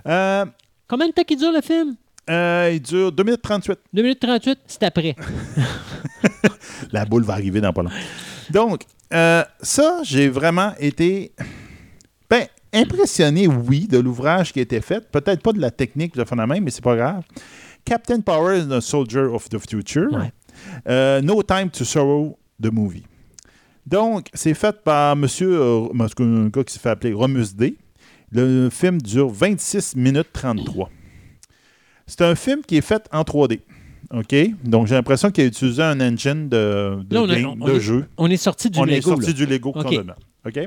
Euh, 0.06 0.44
Combien 0.88 1.08
de 1.08 1.12
temps 1.12 1.22
qu'il 1.22 1.38
dure 1.38 1.52
le 1.52 1.60
film? 1.60 1.96
euh, 2.30 2.70
il 2.74 2.80
dure 2.80 3.12
2 3.12 3.22
minutes 3.22 3.42
38. 3.42 3.78
2 3.92 4.02
minutes 4.02 4.20
38, 4.20 4.58
c'est 4.66 4.82
après. 4.82 5.14
La 6.92 7.04
boule 7.04 7.24
va 7.24 7.34
arriver 7.34 7.60
dans 7.60 7.72
pas 7.72 7.82
long. 7.82 7.90
Donc, 8.50 8.82
euh, 9.12 9.42
ça, 9.60 10.00
j'ai 10.02 10.28
vraiment 10.28 10.72
été 10.78 11.32
ben, 12.28 12.46
impressionné, 12.72 13.46
oui, 13.46 13.86
de 13.86 13.98
l'ouvrage 13.98 14.52
qui 14.52 14.58
a 14.58 14.62
été 14.62 14.80
fait. 14.80 15.10
Peut-être 15.10 15.42
pas 15.42 15.52
de 15.52 15.60
la 15.60 15.70
technique 15.70 16.14
de 16.16 16.24
même, 16.34 16.64
mais 16.64 16.70
c'est 16.70 16.84
pas 16.84 16.96
grave. 16.96 17.22
Captain 17.84 18.20
Power 18.20 18.58
is 18.58 18.72
a 18.72 18.80
Soldier 18.80 19.24
of 19.32 19.48
the 19.48 19.58
Future. 19.58 20.12
Ouais. 20.12 20.32
Euh, 20.88 21.20
no 21.22 21.42
Time 21.42 21.70
to 21.70 21.84
Sorrow, 21.84 22.38
the 22.62 22.70
movie. 22.72 23.04
Donc, 23.86 24.28
c'est 24.34 24.54
fait 24.54 24.82
par 24.82 25.16
monsieur, 25.16 25.62
un 25.62 26.48
gars 26.48 26.64
qui 26.64 26.74
s'est 26.74 26.80
fait 26.80 26.90
appeler 26.90 27.14
Romus 27.14 27.54
D. 27.54 27.78
Le 28.32 28.68
film 28.70 29.00
dure 29.00 29.28
26 29.30 29.96
minutes 29.96 30.28
33. 30.32 30.90
C'est 32.06 32.22
un 32.22 32.34
film 32.34 32.62
qui 32.66 32.76
est 32.76 32.80
fait 32.82 33.06
en 33.12 33.22
3D. 33.22 33.60
OK? 34.12 34.34
Donc, 34.64 34.86
j'ai 34.86 34.94
l'impression 34.94 35.30
qu'il 35.30 35.44
a 35.44 35.46
utilisé 35.46 35.82
un 35.82 36.00
engine 36.00 36.48
de, 36.48 37.02
de, 37.04 37.14
Là, 37.14 37.22
on 37.22 37.28
a- 37.28 37.34
game- 37.40 37.56
on 37.60 37.66
de 37.66 37.72
est- 37.74 37.80
jeu. 37.80 38.06
On 38.16 38.30
est 38.30 38.36
sorti 38.38 38.70
du 38.70 38.78
on 38.78 38.86
est 38.86 38.96
Lego. 38.96 39.10
sorti 39.10 39.26
là. 39.28 39.32
du 39.32 39.46
Lego 39.46 39.72
OK. 40.46 40.58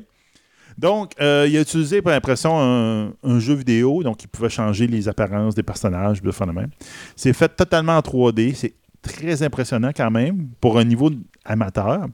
Donc, 0.77 1.13
euh, 1.19 1.47
il 1.49 1.57
a 1.57 1.61
utilisé, 1.61 2.01
par 2.01 2.13
l'impression, 2.13 2.57
un, 2.59 3.13
un 3.23 3.39
jeu 3.39 3.53
vidéo, 3.55 4.03
donc 4.03 4.23
il 4.23 4.27
pouvait 4.27 4.49
changer 4.49 4.87
les 4.87 5.07
apparences 5.09 5.53
des 5.55 5.63
personnages, 5.63 6.21
de 6.21 6.31
même. 6.53 6.69
C'est 7.15 7.33
fait 7.33 7.49
totalement 7.49 7.97
en 7.97 8.01
3D. 8.01 8.53
C'est 8.55 8.73
très 9.01 9.41
impressionnant 9.43 9.91
quand 9.95 10.11
même 10.11 10.47
pour 10.61 10.77
un 10.79 10.83
niveau 10.83 11.09
amateur. 11.43 12.05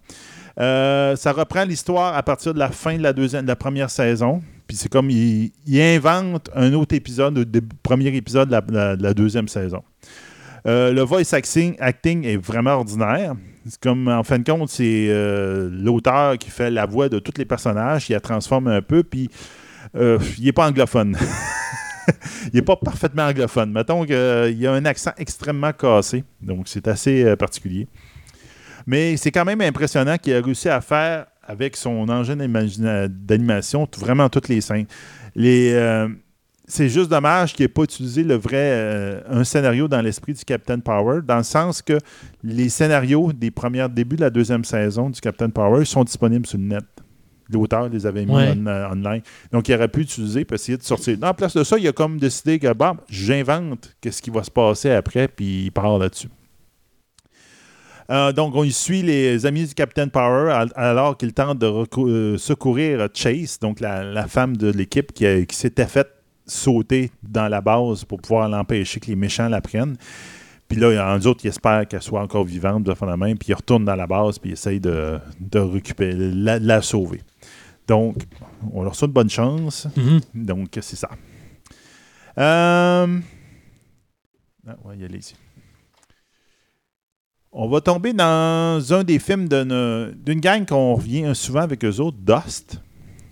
Euh, 0.59 1.16
ça 1.16 1.34
reprend 1.34 1.66
l'histoire 1.66 2.16
à 2.16 2.24
partir 2.24 2.53
de 2.53 2.59
la 2.59 2.69
fin 2.69 2.98
de 2.98 3.03
la, 3.03 3.14
deuxième, 3.14 3.43
de 3.43 3.48
la 3.50 3.56
première 3.56 3.90
saison. 3.90 4.42
Puis 4.68 4.78
c'est 4.78 4.90
comme 4.90 5.10
il, 5.10 5.52
il 5.66 5.82
invente 5.82 6.50
un 6.54 6.74
autre 6.74 6.94
épisode, 6.96 7.38
le 7.38 7.62
premier 7.84 8.08
épisode 8.16 8.50
de 8.50 8.54
la, 8.54 8.64
la- 8.70 8.96
de 8.96 9.04
la 9.04 9.14
deuxième 9.14 9.48
saison. 9.48 9.84
Euh, 10.68 10.92
le 10.92 11.02
voice 11.02 11.34
acting, 11.34 11.76
est 12.26 12.38
vraiment 12.38 12.72
ordinaire. 12.74 13.36
C'est 13.66 13.80
comme, 13.80 14.08
en 14.10 14.24
fin 14.24 14.40
de 14.40 14.50
compte, 14.50 14.70
c'est 14.70 15.08
euh, 15.10 15.70
l'auteur 15.72 16.38
qui 16.38 16.50
fait 16.50 16.70
la 16.70 16.86
voix 16.86 17.08
de 17.10 17.20
tous 17.20 17.38
les 17.38 17.46
personnages, 17.46 18.06
qui 18.06 18.14
la 18.14 18.20
transforme 18.20 18.68
un 18.68 18.82
peu, 18.82 19.04
puis 19.04 19.30
euh, 19.96 20.20
il 20.38 20.46
n'est 20.46 20.52
pas 20.52 20.68
anglophone. 20.68 21.18
il 22.46 22.56
n'est 22.56 22.62
pas 22.62 22.76
parfaitement 22.76 23.24
anglophone. 23.28 23.72
Mettons 23.72 24.04
qu'il 24.04 24.68
a 24.68 24.74
un 24.74 24.86
accent 24.86 25.12
extrêmement 25.18 25.72
cassé, 25.72 26.24
donc 26.42 26.68
c'est 26.68 26.88
assez 26.88 27.36
particulier. 27.38 27.88
Mais 28.86 29.18
c'est 29.18 29.32
quand 29.32 29.46
même 29.46 29.62
impressionnant 29.62 30.18
qu'il 30.18 30.34
a 30.34 30.42
réussi 30.42 30.70
à 30.70 30.80
faire 30.82 31.28
avec 31.48 31.76
son 31.77 32.08
engin 32.09 32.35
d'animation 33.08 33.88
vraiment 33.98 34.30
toutes 34.30 34.50
les 34.50 34.61
scènes. 34.61 34.85
Les, 35.35 35.72
euh, 35.74 36.08
c'est 36.67 36.90
juste 36.90 37.09
dommage 37.09 37.53
qu'il 37.53 37.64
n'ait 37.64 37.69
pas 37.69 37.84
utilisé 37.84 38.24
le 38.24 38.35
vrai 38.35 38.58
euh, 38.58 39.22
un 39.30 39.43
scénario 39.45 39.88
dans 39.88 40.01
l'esprit 40.01 40.34
du 40.34 40.43
Captain 40.43 40.80
Power, 40.80 41.22
dans 41.26 41.38
le 41.38 41.43
sens 41.43 41.82
que 41.82 41.98
les 42.43 42.67
scénarios 42.69 43.32
des 43.32 43.51
premiers 43.51 43.88
débuts 43.90 44.17
de 44.17 44.22
la 44.22 44.30
deuxième 44.30 44.66
saison 44.66 45.09
du 45.09 45.22
Captain 45.22 45.50
Power 45.50 45.85
sont 45.85 46.03
disponibles 46.03 46.45
sur 46.45 46.58
le 46.58 46.66
net. 46.66 46.84
L'auteur 47.50 47.88
les 47.88 48.06
avait 48.06 48.26
mis 48.26 48.34
Ouais. 48.34 48.50
en- 48.51 48.67
euh, 48.67 48.90
online. 48.92 49.22
Donc, 49.53 49.69
il 49.69 49.76
aurait 49.76 49.88
pu 49.88 50.01
utiliser 50.01 50.43
pour 50.43 50.56
essayer 50.56 50.77
de 50.77 50.84
sortir. 50.84 51.17
En 51.22 51.34
place 51.34 51.56
de 51.56 51.64
ça, 51.64 51.77
il 51.77 51.88
a 51.88 51.93
comme 51.93 52.17
décidé 52.19 52.59
que, 52.59 52.67
j'invente 53.09 53.95
qu'est-ce 54.01 54.22
qui 54.22 54.30
va 54.30 54.43
se 54.43 54.51
passer 54.51 54.90
après, 54.92 55.30
puis 55.30 55.66
il 55.67 55.72
part 55.72 55.98
là-dessus. 55.98 56.27
Euh, 58.10 58.32
donc, 58.32 58.56
on 58.56 58.64
y 58.64 58.72
suit 58.72 59.02
les 59.02 59.45
amis 59.45 59.66
du 59.68 59.74
Captain 59.74 60.08
Power 60.08 60.52
al- 60.52 60.72
alors 60.76 61.18
qu'il 61.18 61.34
tente 61.34 61.60
de 61.60 61.66
euh, 61.98 62.38
secourir 62.38 63.10
Chase, 63.14 63.60
donc 63.60 63.80
la, 63.82 64.03
la 64.03 64.27
femme 64.27 64.56
de 64.56 64.72
l'équipe 64.72 65.11
qui, 65.11 65.26
s'était 65.52 65.88
faite 65.88 66.10
sauter 66.45 67.11
dans 67.22 67.50
la 67.50 67.60
base 67.60 68.06
pour 68.06 68.22
pouvoir 68.22 68.48
l'empêcher 68.48 69.02
que 69.02 69.08
les 69.08 69.18
méchants 69.18 69.50
la 69.50 69.60
prennent. 69.60 69.98
Puis 70.69 70.80
là, 70.80 71.14
en 71.14 71.19
autres, 71.26 71.42
il 71.44 71.50
espère 71.50 71.88
qu'elle 71.88 72.02
soit 72.02 72.22
encore 72.22 72.45
vivante 72.45 72.84
de 72.84 72.94
la 73.06 73.18
main, 73.18 73.36
puis 73.36 73.50
il 73.50 73.53
retourne 73.53 73.84
dans 73.84 73.95
la 73.95 74.08
base, 74.08 74.40
puis 74.40 74.52
il 74.52 74.53
essaye 74.53 74.80
de, 74.80 75.19
de 75.40 75.60
récupérer, 75.60 76.14
la, 76.18 76.60
la 76.60 76.82
sauver. 76.82 77.22
Donc, 77.88 78.18
on 78.74 78.84
leur 78.84 78.95
souhaite 78.95 79.11
bonne 79.11 79.30
chance. 79.30 79.88
Mhm. 79.95 80.22
Donc, 80.34 80.69
c'est 80.82 80.95
ça. 80.98 81.10
Euh... 82.38 83.19
Ah, 84.68 84.76
on 84.84 84.90
va 84.90 84.95
y. 84.95 85.47
On 87.60 87.68
va 87.68 87.82
tomber 87.82 88.14
dans 88.14 88.94
un 88.94 89.03
des 89.03 89.18
films 89.18 89.48
d'une 89.48 90.40
gang 90.40 90.64
qu'on 90.64 90.94
revient 90.94 91.32
souvent 91.34 91.61
avec 91.61 91.84
eux 91.84 92.00
autres, 92.00 92.19
Dust. 92.19 92.80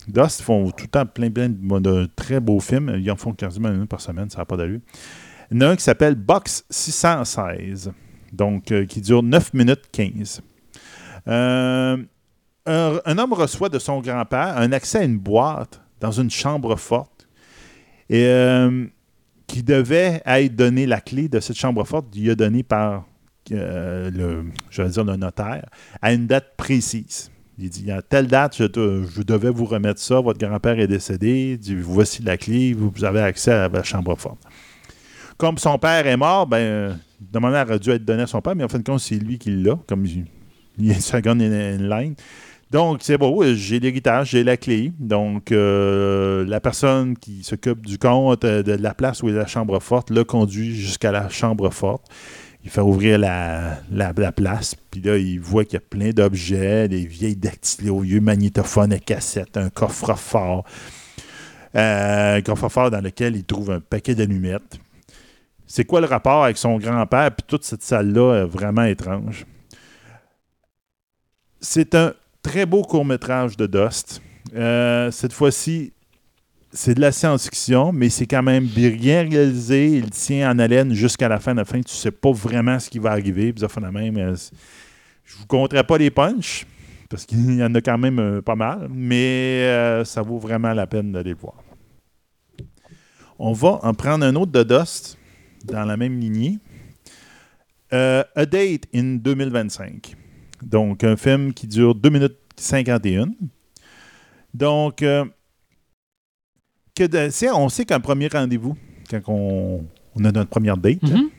Dust 0.07 0.41
font 0.41 0.71
tout 0.71 0.85
le 0.85 0.87
temps 0.87 1.05
plein, 1.05 1.29
plein 1.29 1.47
de, 1.47 2.09
très 2.15 2.39
beaux 2.39 2.59
films. 2.59 2.95
Ils 2.97 3.11
en 3.11 3.17
font 3.17 3.33
quasiment 3.33 3.69
une 3.69 3.85
par 3.85 4.01
semaine, 4.01 4.27
ça 4.31 4.39
n'a 4.39 4.45
pas 4.45 4.57
d'allure. 4.57 4.79
Il 5.51 5.57
y 5.57 5.63
en 5.63 5.67
a 5.67 5.69
un 5.73 5.75
qui 5.75 5.83
s'appelle 5.83 6.15
Box 6.15 6.65
616, 6.71 7.91
donc 8.33 8.71
euh, 8.71 8.87
qui 8.87 8.99
dure 8.99 9.21
9 9.21 9.53
minutes 9.53 9.83
15. 9.91 10.41
Euh, 11.27 11.97
un, 12.65 13.17
homme 13.19 13.33
reçoit 13.33 13.69
de 13.69 13.77
son 13.77 14.01
grand-père 14.01 14.57
un 14.57 14.71
accès 14.71 15.01
à 15.01 15.03
une 15.03 15.19
boîte 15.19 15.81
dans 16.01 16.11
une 16.11 16.31
chambre 16.31 16.75
forte 16.77 17.27
et 18.09 18.25
euh, 18.25 18.87
qui 19.45 19.61
devait 19.61 20.23
être 20.25 20.55
donné 20.55 20.87
la 20.87 20.99
clé 20.99 21.29
de 21.29 21.39
cette 21.39 21.57
chambre 21.57 21.83
forte, 21.83 22.07
lui 22.15 22.31
a 22.31 22.35
donné 22.35 22.63
par 22.63 23.05
euh, 23.51 24.11
le, 24.11 24.45
je 24.69 24.83
dire 24.83 25.03
le 25.03 25.15
notaire, 25.15 25.65
à 26.01 26.13
une 26.13 26.27
date 26.27 26.53
précise. 26.57 27.31
Il 27.57 27.69
dit 27.69 27.89
à 27.91 28.01
telle 28.01 28.27
date, 28.27 28.57
je, 28.57 28.65
devais 29.23 29.49
vous 29.49 29.65
remettre 29.65 30.01
ça, 30.01 30.19
votre 30.19 30.39
grand-père 30.39 30.77
est 30.77 30.87
décédé, 30.87 31.57
dit, 31.57 31.75
voici 31.75 32.21
la 32.21 32.37
clé, 32.37 32.73
vous, 32.73 32.91
avez 33.03 33.21
accès 33.21 33.51
à 33.51 33.69
la 33.69 33.83
chambre 33.83 34.15
forte. 34.17 34.39
Comme 35.37 35.57
son 35.57 35.77
père 35.77 36.05
est 36.05 36.17
mort, 36.17 36.47
ben, 36.47 36.89
le 36.89 36.95
demandeur 37.31 37.65
aurait 37.65 37.79
dû 37.79 37.91
être 37.91 38.03
donné 38.03 38.23
à 38.23 38.27
son 38.27 38.41
père, 38.41 38.55
mais 38.55 38.63
en 38.63 38.67
fin 38.67 38.79
de 38.79 38.83
compte, 38.83 38.99
c'est 38.99 39.15
lui 39.15 39.37
qui 39.37 39.51
l'a, 39.51 39.79
comme 39.87 40.05
il, 40.05 40.25
il 40.77 40.91
est 40.91 40.99
second 40.99 41.39
in, 41.39 41.51
in 41.51 41.77
line. 41.77 42.15
Donc, 42.71 42.99
c'est 43.03 43.21
euh, 43.21 43.53
j'ai 43.53 43.79
l'héritage, 43.79 44.31
j'ai 44.31 44.43
la 44.43 44.57
clé. 44.57 44.91
Donc, 44.99 45.51
euh, 45.51 46.45
la 46.45 46.59
personne 46.59 47.15
qui 47.15 47.43
s'occupe 47.43 47.85
du 47.85 47.97
compte 47.97 48.43
euh, 48.43 48.63
de 48.63 48.73
la 48.73 48.93
place 48.93 49.21
où 49.23 49.29
est 49.29 49.33
la 49.33 49.45
chambre 49.45 49.79
forte 49.79 50.09
le 50.09 50.23
conduit 50.23 50.75
jusqu'à 50.75 51.11
la 51.11 51.29
chambre 51.29 51.69
forte. 51.69 52.03
Il 52.65 52.71
fait 52.71 52.81
ouvrir 52.81 53.19
la, 53.19 53.77
la, 53.91 54.11
la 54.17 54.31
place, 54.31 54.75
puis 54.89 54.99
là, 54.99 55.17
il 55.17 55.39
voit 55.39 55.65
qu'il 55.65 55.75
y 55.75 55.77
a 55.77 55.81
plein 55.81 56.09
d'objets, 56.09 56.87
des 56.87 57.05
vieilles 57.05 57.35
dactylos, 57.35 57.99
vieux 57.99 58.19
magnétophones 58.19 58.91
à 58.91 58.97
cassette, 58.97 59.55
un 59.55 59.69
coffre-fort. 59.69 60.65
Euh, 61.75 62.37
un 62.37 62.41
coffre-fort 62.41 62.89
dans 62.89 63.01
lequel 63.01 63.35
il 63.35 63.43
trouve 63.43 63.69
un 63.69 63.79
paquet 63.79 64.15
d'allumettes. 64.15 64.79
C'est 65.67 65.85
quoi 65.85 66.01
le 66.01 66.07
rapport 66.07 66.43
avec 66.43 66.57
son 66.57 66.79
grand-père, 66.79 67.35
puis 67.35 67.45
toute 67.47 67.63
cette 67.63 67.83
salle-là 67.83 68.41
est 68.41 68.45
vraiment 68.45 68.83
étrange. 68.83 69.45
C'est 71.61 71.93
un 71.93 72.13
très 72.41 72.65
beau 72.65 72.81
court-métrage 72.81 73.57
de 73.57 73.67
Dust. 73.67 74.21
Euh, 74.55 75.11
cette 75.11 75.33
fois-ci, 75.33 75.93
c'est 76.75 76.93
de 76.93 77.01
la 77.01 77.11
science-fiction, 77.11 77.93
mais 77.93 78.09
c'est 78.09 78.27
quand 78.27 78.43
même 78.43 78.65
bien 78.65 79.23
réalisé. 79.23 79.87
Il 79.97 80.09
tient 80.09 80.51
en 80.51 80.59
haleine 80.59 80.93
jusqu'à 80.93 81.29
la 81.29 81.39
fin. 81.39 81.51
À 81.51 81.55
la 81.55 81.65
fin, 81.65 81.79
tu 81.81 81.93
sais 81.93 82.11
pas 82.11 82.31
vraiment 82.31 82.77
ce 82.79 82.89
qui 82.89 82.99
va 82.99 83.11
arriver. 83.11 83.53
Puis 83.53 83.65
ça 83.65 83.79
même. 83.91 84.35
Je 85.23 85.37
vous 85.37 85.45
compterai 85.47 85.83
pas 85.83 85.97
les 85.97 86.11
punchs, 86.11 86.65
parce 87.09 87.25
qu'il 87.25 87.55
y 87.55 87.63
en 87.63 87.73
a 87.73 87.81
quand 87.81 87.97
même 87.97 88.19
euh, 88.19 88.41
pas 88.41 88.55
mal, 88.55 88.87
mais 88.91 89.63
euh, 89.63 90.05
ça 90.05 90.21
vaut 90.21 90.37
vraiment 90.37 90.73
la 90.73 90.85
peine 90.85 91.11
d'aller 91.11 91.31
le 91.31 91.37
voir. 91.37 91.55
On 93.39 93.53
va 93.53 93.79
en 93.81 93.93
prendre 93.93 94.23
un 94.25 94.35
autre 94.35 94.51
de 94.51 94.63
Dust 94.63 95.17
dans 95.63 95.83
la 95.83 95.97
même 95.97 96.19
lignée. 96.19 96.59
Euh, 97.93 98.23
A 98.35 98.45
Date 98.45 98.83
in 98.93 99.15
2025. 99.15 100.15
Donc, 100.61 101.03
un 101.03 101.15
film 101.15 101.53
qui 101.53 101.67
dure 101.67 101.95
2 101.95 102.09
minutes 102.09 102.37
51. 102.57 103.29
Donc, 104.53 105.03
que 106.95 107.03
de- 107.05 107.29
c'est- 107.31 107.51
on 107.51 107.69
sait 107.69 107.85
qu'un 107.85 107.99
premier 107.99 108.27
rendez-vous, 108.27 108.75
quand 109.09 109.21
on, 109.27 109.83
on 110.15 110.25
a 110.25 110.31
notre 110.31 110.49
première 110.49 110.77
date, 110.77 111.03
Mhm. 111.03 111.29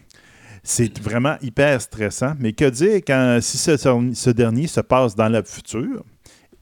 c'est 0.63 0.99
vraiment 1.01 1.37
hyper 1.43 1.81
stressant. 1.81 2.35
Mais 2.39 2.53
que 2.53 2.69
dire 2.69 2.97
quand 3.07 3.39
si 3.41 3.57
ce, 3.59 3.77
ce 3.77 4.31
dernier 4.31 4.67
se 4.67 4.81
passe 4.81 5.15
dans 5.15 5.29
le 5.29 5.43
futur, 5.45 6.05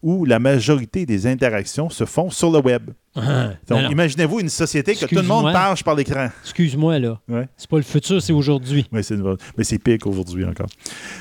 où 0.02 0.26
la 0.26 0.38
majorité 0.38 1.06
des 1.06 1.26
interactions 1.26 1.88
se 1.88 2.04
font 2.04 2.28
sur 2.28 2.50
le 2.50 2.58
web. 2.58 2.90
Ah, 3.16 3.52
Donc, 3.66 3.90
imaginez-vous 3.90 4.40
une 4.40 4.50
société 4.50 4.94
que 4.94 5.06
tout 5.06 5.14
le 5.14 5.22
monde 5.22 5.50
parle 5.50 5.78
par 5.82 5.94
l'écran. 5.94 6.28
Excuse-moi, 6.42 6.98
là. 6.98 7.18
Ouais. 7.26 7.48
C'est 7.56 7.70
pas 7.70 7.78
le 7.78 7.82
futur, 7.84 8.20
c'est 8.20 8.32
aujourd'hui. 8.34 8.86
Oui, 8.92 9.02
c'est 9.02 9.16
mais 9.56 9.64
c'est 9.64 9.78
pire 9.78 9.96
qu'aujourd'hui 9.98 10.44
encore. 10.44 10.66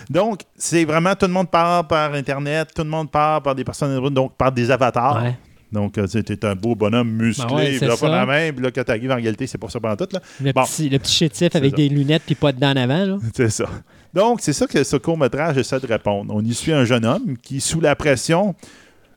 Donc, 0.10 0.42
c'est 0.58 0.84
vraiment 0.84 1.16
tout 1.16 1.28
le 1.28 1.32
monde 1.32 1.50
parle 1.50 1.88
par 1.88 2.14
Internet, 2.14 2.72
tout 2.76 2.84
le 2.84 2.90
monde 2.90 3.10
parle 3.10 3.42
par 3.42 3.56
des 3.56 3.64
personnes, 3.64 4.10
donc 4.10 4.36
par 4.36 4.52
des 4.52 4.70
avatars. 4.70 5.24
Ouais. 5.24 5.38
Donc, 5.74 5.98
euh, 5.98 6.08
tu 6.08 6.20
es 6.20 6.46
un 6.46 6.56
beau 6.56 6.76
bonhomme 6.76 7.10
musclé, 7.12 7.46
Ben 7.50 7.56
ouais, 7.56 7.76
c'est 7.80 7.88
là, 7.88 7.98
pas 7.98 8.10
la 8.10 8.26
main, 8.26 8.52
puis 8.54 8.64
là, 8.64 8.72
quand 8.72 8.84
tu 8.84 8.92
arrives 8.92 9.12
en 9.12 9.16
réalité, 9.16 9.48
c'est 9.48 9.58
pas 9.58 9.70
ça 9.70 9.80
pendant 9.80 9.96
tout. 9.96 10.08
Là. 10.14 10.20
Le, 10.42 10.54
Bon. 10.54 10.64
petit, 10.64 10.88
le 10.90 11.00
petit 11.00 11.14
chétif 11.14 11.56
avec 11.56 11.72
ça. 11.72 11.78
des 11.78 11.90
lunettes 11.90 12.24
puis 12.26 12.36
pas 12.36 12.52
de 12.52 12.60
dents 12.60 12.72
en 12.72 12.76
avant, 12.78 13.06
là. 13.06 13.18
C'est 13.36 13.50
ça. 13.50 13.66
Donc, 14.14 14.42
c'est 14.42 14.54
ça 14.54 14.68
que 14.68 14.84
ce 14.84 14.96
court-métrage 14.96 15.58
essaie 15.58 15.80
de 15.80 15.88
répondre. 15.88 16.32
On 16.36 16.44
y 16.46 16.54
suit 16.54 16.72
un 16.72 16.86
jeune 16.86 17.04
homme 17.04 17.36
qui, 17.42 17.60
sous 17.60 17.82
la 17.82 17.96
pression, 17.96 18.54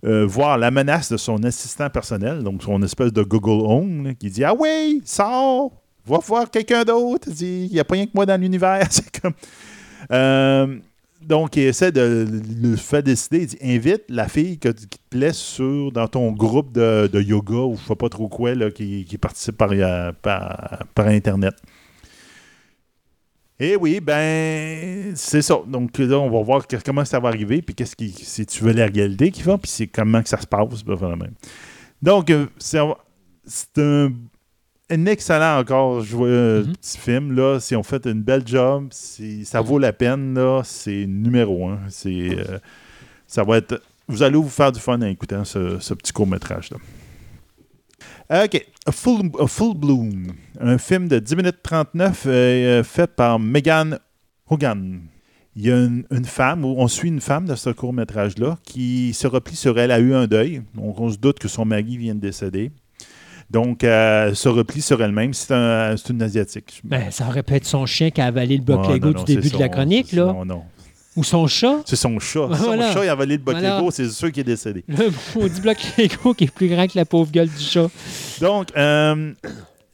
euh, 0.06 0.24
voire 0.26 0.56
la 0.56 0.70
menace 0.70 1.12
de 1.12 1.18
son 1.18 1.42
assistant 1.44 1.90
personnel, 1.90 2.42
donc 2.42 2.62
son 2.62 2.82
espèce 2.82 3.12
de 3.12 3.22
Google 3.22 3.62
Home, 3.66 4.06
là, 4.06 4.14
qui 4.14 4.30
dit 4.30 4.42
Ah 4.42 4.54
oui, 4.58 5.02
sors, 5.04 5.70
va 6.06 6.18
voir 6.24 6.50
quelqu'un 6.50 6.82
d'autre. 6.84 7.28
Il 7.28 7.34
dit 7.34 7.66
Il 7.68 7.74
n'y 7.74 7.80
a 7.80 7.84
pas 7.84 7.94
rien 7.94 8.06
que 8.06 8.12
moi 8.14 8.24
dans 8.24 8.40
l'univers. 8.40 8.86
C'est 8.90 9.20
comme. 9.20 9.34
Euh, 10.12 10.78
donc, 11.26 11.56
il 11.56 11.64
essaie 11.64 11.90
de 11.90 12.26
le 12.60 12.76
faire 12.76 13.02
décider. 13.02 13.42
Il 13.42 13.46
dit 13.46 13.58
Invite 13.62 14.04
la 14.08 14.28
fille 14.28 14.58
que- 14.58 14.68
qui 14.68 14.86
te 14.86 15.08
plaît 15.10 15.32
sur, 15.32 15.90
dans 15.90 16.06
ton 16.06 16.30
groupe 16.32 16.72
de, 16.72 17.20
yoga 17.20 17.54
ou 17.54 17.76
je 17.76 17.88
sais 17.88 17.96
pas 17.96 18.08
trop 18.08 18.28
quoi, 18.28 18.54
qui, 18.70 19.18
participe 19.20 19.56
par, 19.56 19.70
par, 20.22 21.06
Internet. 21.06 21.54
Eh 23.58 23.74
oui, 23.76 24.00
ben, 24.00 25.16
c'est 25.16 25.42
ça. 25.42 25.58
Donc 25.66 25.96
là, 25.98 26.18
on 26.18 26.30
va 26.30 26.42
voir 26.42 26.66
comment 26.84 27.04
ça 27.04 27.18
va 27.18 27.28
arriver, 27.28 27.62
puis 27.62 27.74
qu'est-ce 27.74 27.96
qui, 27.96 28.10
si 28.10 28.44
tu 28.46 28.62
veux 28.62 28.72
la 28.72 28.86
réalité 28.86 29.30
qui 29.30 29.42
va, 29.42 29.56
puis 29.58 29.70
c'est 29.70 29.86
comment 29.86 30.22
que 30.22 30.28
ça 30.28 30.40
se 30.40 30.46
passe, 30.46 30.84
ben, 30.84 31.16
même. 31.16 31.34
Donc, 32.02 32.30
euh, 32.30 32.46
c'est 32.58 32.78
un, 33.78 34.12
un 34.90 35.06
excellent 35.06 35.58
encore 35.58 36.00
joué, 36.02 36.28
euh, 36.30 36.64
Mhm. 36.64 36.72
petit 36.76 36.98
film, 36.98 37.32
là. 37.34 37.58
Si 37.60 37.74
on 37.74 37.82
fait 37.82 38.06
une 38.06 38.22
belle 38.22 38.46
job, 38.46 38.88
si 38.90 39.44
ça 39.44 39.60
vaut 39.60 39.78
la 39.78 39.92
peine, 39.92 40.34
là, 40.34 40.62
c'est 40.64 41.06
numéro 41.06 41.68
un. 41.68 41.80
C'est, 41.88 42.38
euh, 42.38 42.58
ça 43.26 43.42
va 43.42 43.58
être, 43.58 43.82
vous 44.08 44.22
allez 44.22 44.36
vous 44.36 44.48
faire 44.48 44.70
du 44.72 44.78
fun 44.80 44.98
en 45.00 45.06
écoutant 45.06 45.44
ce, 45.44 45.78
ce 45.80 45.94
petit 45.94 46.12
court-métrage-là. 46.12 46.76
OK. 48.44 48.66
A 48.86 48.92
Full, 48.92 49.30
A 49.40 49.46
Full 49.46 49.76
Bloom. 49.76 50.32
Un 50.60 50.78
film 50.78 51.08
de 51.08 51.18
10 51.18 51.36
minutes 51.36 51.58
39 51.62 52.24
euh, 52.26 52.82
fait 52.84 53.08
par 53.08 53.38
Megan 53.38 53.98
Hogan. 54.48 55.00
Il 55.56 55.64
y 55.66 55.72
a 55.72 55.76
une, 55.78 56.04
une 56.10 56.24
femme, 56.26 56.64
on 56.64 56.86
suit 56.86 57.08
une 57.08 57.20
femme 57.20 57.46
dans 57.46 57.56
ce 57.56 57.70
court-métrage-là, 57.70 58.58
qui 58.62 59.14
se 59.14 59.26
replie 59.26 59.56
sur 59.56 59.78
elle, 59.78 59.90
a 59.90 59.98
eu 60.00 60.12
un 60.12 60.26
deuil. 60.26 60.62
Donc, 60.74 61.00
on 61.00 61.10
se 61.10 61.16
doute 61.16 61.38
que 61.38 61.48
son 61.48 61.64
mari 61.64 61.96
vient 61.96 62.14
de 62.14 62.20
décéder. 62.20 62.70
Donc, 63.50 63.84
euh, 63.84 64.28
elle 64.28 64.36
se 64.36 64.48
replie 64.48 64.82
sur 64.82 65.00
elle-même. 65.02 65.32
C'est 65.32 65.54
un, 65.54 65.94
une 66.10 66.22
Asiatique. 66.22 66.80
Ben, 66.84 67.10
ça 67.10 67.26
aurait 67.28 67.42
pu 67.42 67.54
être 67.54 67.64
son 67.66 67.86
chien 67.86 68.10
qui 68.10 68.20
a 68.20 68.26
avalé 68.26 68.56
le 68.56 68.62
bloc 68.62 68.88
Lego 68.88 69.12
non, 69.12 69.22
du 69.22 69.34
début 69.34 69.50
de 69.50 69.58
la 69.58 69.68
chronique, 69.68 70.12
là. 70.12 70.26
Non, 70.26 70.44
non. 70.44 70.62
Ou 71.16 71.24
son 71.24 71.46
chat. 71.46 71.76
C'est 71.86 71.96
son 71.96 72.18
chat. 72.18 72.48
Son 72.54 72.78
chat, 72.78 73.04
il 73.04 73.08
a 73.08 73.12
avalé 73.12 73.36
le 73.38 73.42
bloc 73.42 73.56
Voilà. 73.56 73.78
Lego, 73.78 73.90
c'est 73.90 74.08
sûr 74.10 74.30
qu'il 74.30 74.40
est 74.40 74.44
décédé. 74.44 74.84
Le 74.86 75.10
maudit 75.34 75.60
bloc 75.62 75.78
Lego 75.96 76.34
qui 76.34 76.44
est 76.44 76.50
plus 76.54 76.68
grand 76.68 76.86
que 76.86 76.92
la 76.98 77.06
pauvre 77.06 77.30
gueule 77.30 77.48
du 77.48 77.62
chat. 77.62 77.88
Donc, 78.40 78.68
euh, 78.76 79.32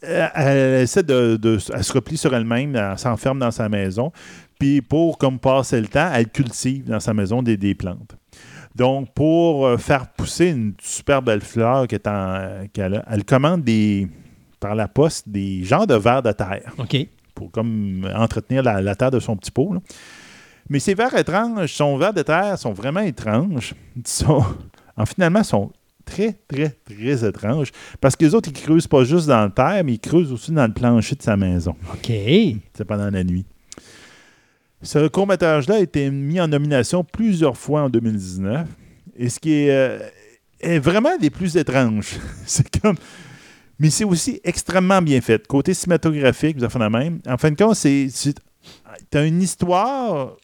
elle, 0.01 0.31
elle 0.35 0.81
essaie 0.81 1.03
de, 1.03 1.37
de- 1.37 1.59
Elle 1.73 1.83
se 1.83 1.93
replie 1.93 2.17
sur 2.17 2.35
elle-même, 2.35 2.75
elle 2.75 2.97
s'enferme 2.97 3.39
dans 3.39 3.51
sa 3.51 3.69
maison. 3.69 4.11
Puis 4.59 4.81
pour 4.81 5.17
comme 5.17 5.39
passer 5.39 5.79
le 5.79 5.87
temps, 5.87 6.09
elle 6.13 6.27
cultive 6.27 6.85
dans 6.85 6.99
sa 6.99 7.13
maison 7.13 7.41
des, 7.41 7.55
des 7.55 7.73
plantes. 7.75 8.17
Donc, 8.75 9.13
pour 9.13 9.65
euh, 9.65 9.77
faire 9.77 10.07
pousser 10.13 10.47
une 10.49 10.73
super 10.81 11.21
belle 11.21 11.41
fleur 11.41 11.87
qu'elle 11.87 12.01
a, 12.05 12.63
elle 12.75 13.25
commande 13.25 13.63
des, 13.63 14.07
par 14.59 14.75
la 14.75 14.87
poste 14.87 15.29
des 15.29 15.63
genres 15.63 15.87
de 15.87 15.95
vers 15.95 16.23
de 16.23 16.31
terre 16.31 16.73
OK. 16.77 16.95
pour 17.35 17.51
comme 17.51 18.09
entretenir 18.15 18.63
la, 18.63 18.81
la 18.81 18.95
terre 18.95 19.11
de 19.11 19.19
son 19.19 19.35
petit 19.37 19.51
pot. 19.51 19.73
là. 19.73 19.79
Mais 20.69 20.79
ces 20.79 20.93
vers 20.93 21.15
étranges, 21.15 21.73
son 21.73 21.97
vers 21.97 22.13
de 22.13 22.21
terre 22.21 22.57
sont 22.57 22.73
vraiment 22.73 23.01
étranges. 23.01 23.75
Ils 23.95 24.07
sont, 24.07 24.43
en 24.95 25.05
finalement, 25.05 25.43
sont 25.43 25.71
très, 26.05 26.33
très, 26.47 26.69
très 26.69 27.27
étranges. 27.27 27.71
Parce 27.99 28.15
que 28.15 28.25
les 28.25 28.33
autres, 28.33 28.49
ils 28.49 28.61
creusent 28.61 28.87
pas 28.87 29.03
juste 29.03 29.27
dans 29.27 29.41
la 29.41 29.49
terre, 29.49 29.83
mais 29.83 29.93
ils 29.93 29.99
creusent 29.99 30.31
aussi 30.31 30.51
dans 30.51 30.65
le 30.65 30.73
plancher 30.73 31.15
de 31.15 31.21
sa 31.21 31.35
maison. 31.35 31.75
OK. 31.93 32.11
C'est 32.73 32.85
pendant 32.85 33.09
la 33.09 33.23
nuit. 33.23 33.45
Ce 34.83 35.07
court-métrage-là 35.07 35.75
a 35.75 35.79
été 35.79 36.11
mis 36.11 36.39
en 36.41 36.47
nomination 36.47 37.03
plusieurs 37.03 37.57
fois 37.57 37.83
en 37.83 37.89
2019. 37.89 38.67
Et 39.15 39.29
ce 39.29 39.39
qui 39.39 39.53
est, 39.53 39.71
euh, 39.71 39.99
est 40.59 40.79
vraiment 40.79 41.17
des 41.17 41.29
plus 41.29 41.55
étranges. 41.55 42.17
c'est 42.45 42.69
comme. 42.79 42.97
Mais 43.79 43.89
c'est 43.89 44.03
aussi 44.03 44.39
extrêmement 44.43 45.01
bien 45.01 45.19
fait. 45.21 45.47
Côté 45.47 45.73
cinématographique, 45.73 46.57
vous 46.57 46.63
avez 46.63 46.71
fait 46.71 46.79
la 46.79 46.89
même. 46.89 47.19
En 47.27 47.37
fin 47.37 47.49
de 47.51 47.55
compte, 47.55 47.75
c'est. 47.75 48.07
Tu 49.11 49.17
as 49.17 49.25
une 49.25 49.41
histoire 49.41 50.35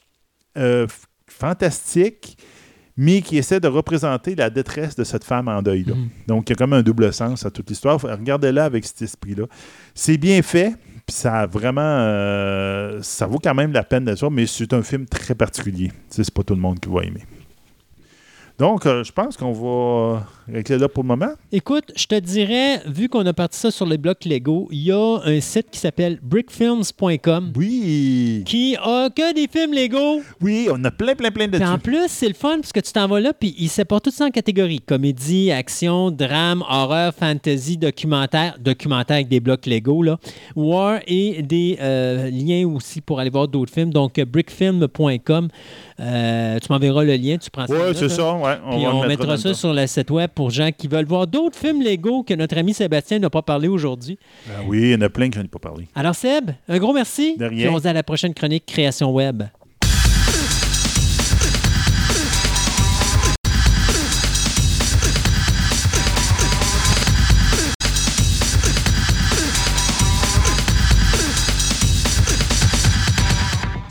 euh, 0.58 0.88
fantastique, 1.28 2.38
mais 2.98 3.22
qui 3.22 3.38
essaie 3.38 3.60
de 3.60 3.68
représenter 3.68 4.36
la 4.36 4.50
détresse 4.50 4.96
de 4.96 5.04
cette 5.04 5.24
femme 5.24 5.48
en 5.48 5.62
deuil. 5.62 5.84
là. 5.84 5.96
Mhm. 5.96 6.10
Donc, 6.28 6.50
il 6.50 6.54
y 6.54 6.54
a 6.54 6.56
comme 6.56 6.74
un 6.74 6.82
double 6.82 7.14
sens 7.14 7.46
à 7.46 7.52
toute 7.52 7.70
l'histoire. 7.70 8.00
Regardez-la 8.02 8.66
avec 8.66 8.86
cet 8.86 9.02
esprit-là. 9.02 9.46
C'est 9.94 10.18
bien 10.18 10.42
fait, 10.42 10.76
puis 11.10 11.18
ça 11.18 11.40
a 11.40 11.48
vraiment. 11.48 11.82
euh, 11.82 13.00
ça 13.02 13.26
vaut 13.26 13.40
quand 13.40 13.56
même 13.56 13.72
la 13.74 13.84
peine 13.84 14.06
d'être 14.06 14.30
mais 14.30 14.46
c'est 14.46 14.72
un 14.74 14.84
film 14.84 15.08
très 15.08 15.34
particulier. 15.34 15.92
C'est 16.08 16.30
pas 16.32 16.44
tout 16.44 16.54
le 16.54 16.62
monde 16.62 16.80
qui 16.80 16.88
va 16.88 17.02
aimer. 17.02 17.24
Donc, 18.60 18.86
euh, 18.86 19.06
je 19.06 19.12
pense 19.14 19.38
qu'on 19.38 19.54
va 19.54 20.28
régler 20.52 20.78
là 20.78 20.90
pour 20.90 21.04
le 21.04 21.08
moment. 21.08 21.30
Écoute, 21.52 21.94
je 21.96 22.06
te 22.06 22.20
dirais, 22.20 22.82
vu 22.88 23.08
qu'on 23.08 23.26
a 23.26 23.32
parti 23.32 23.58
ça 23.58 23.72
sur 23.72 23.86
les 23.86 23.98
blocs 23.98 24.26
Lego, 24.26 24.68
il 24.72 24.84
y 24.84 24.92
a 24.92 25.20
un 25.24 25.40
site 25.40 25.68
qui 25.72 25.80
s'appelle 25.80 26.20
brickfilms.com 26.22 27.54
Oui. 27.56 28.44
qui 28.46 28.76
a 28.76 29.10
que 29.10 29.34
des 29.34 29.48
films 29.48 29.74
Lego. 29.74 30.22
Oui, 30.42 30.68
on 30.72 30.84
a 30.84 30.92
plein, 30.92 31.16
plein, 31.16 31.32
plein 31.32 31.48
de 31.48 31.58
Puis 31.58 31.66
en 31.66 31.78
plus, 31.80 32.08
c'est 32.10 32.28
le 32.28 32.34
fun 32.34 32.58
parce 32.58 32.74
que 32.74 32.82
tu 32.82 32.92
t'en 32.92 33.08
vas 33.08 33.22
là, 33.22 33.32
puis 33.34 33.56
il 33.58 33.70
sépare 33.70 34.02
tout 34.02 34.12
ça 34.12 34.26
en 34.26 34.30
catégories 34.30 34.82
comédie, 34.82 35.52
action, 35.52 36.12
drame, 36.12 36.62
horreur, 36.68 37.14
fantasy, 37.14 37.78
documentaire, 37.78 38.58
documentaire 38.60 39.16
avec 39.16 39.30
des 39.30 39.40
blocs 39.40 39.66
Lego, 39.68 40.04
là, 40.04 40.18
war 40.56 41.00
et 41.08 41.42
des 41.44 41.78
euh, 41.80 42.30
liens 42.30 42.68
aussi 42.68 43.00
pour 43.00 43.22
aller 43.22 43.30
voir 43.30 43.48
d'autres 43.48 43.74
films. 43.74 43.92
Donc, 43.92 44.20
euh, 44.20 44.26
brickfilm.com, 44.26 45.48
euh, 46.00 46.60
tu 46.60 46.72
m'enverras 46.72 47.04
le 47.04 47.16
lien, 47.16 47.38
tu 47.38 47.50
prends 47.50 47.68
ça. 47.68 47.74
Oui, 47.74 47.94
c'est 47.94 48.10
ça. 48.10 48.34
Ouais, 48.34 48.56
Puis 48.56 48.84
va 48.84 48.96
on, 48.96 49.02
mettre 49.02 49.08
mettra 49.08 49.38
ça 49.38 49.54
sur 49.54 49.74
le 49.74 49.86
site 49.88 50.10
web 50.12 50.30
pour 50.34 50.50
gens 50.50 50.70
qui 50.76 50.88
veulent 50.88 51.06
voir 51.06 51.28
d'autres 51.28 51.58
films 51.58 51.82
Lego 51.82 52.24
que 52.24 52.34
notre 52.34 52.58
ami 52.58 52.74
Sébastien 52.74 53.20
n'a 53.20 53.30
pas 53.30 53.42
parlé 53.42 53.68
aujourd'hui. 53.68 54.18
Ah 54.50 54.62
oui, 54.66 54.80
il 54.82 54.92
y 54.92 54.96
en 54.96 55.02
a 55.02 55.10
plein 55.10 55.30
que 55.30 55.36
je 55.36 55.42
n'ai 55.42 55.48
pas 55.48 55.60
parlé. 55.60 55.88
Alors 55.96 56.16
Seb, 56.16 56.52
un 56.68 56.78
gros 56.78 56.94
merci. 56.94 57.36
De 57.38 57.46
rien. 57.46 57.66
Puis 57.66 57.70
on 57.70 57.78
se 57.78 57.82
dit 57.84 57.88
à 57.88 57.94
la 57.94 58.04
prochaine 58.04 58.34
chronique 58.34 58.66
Création 58.66 59.12
Web. 59.12 59.44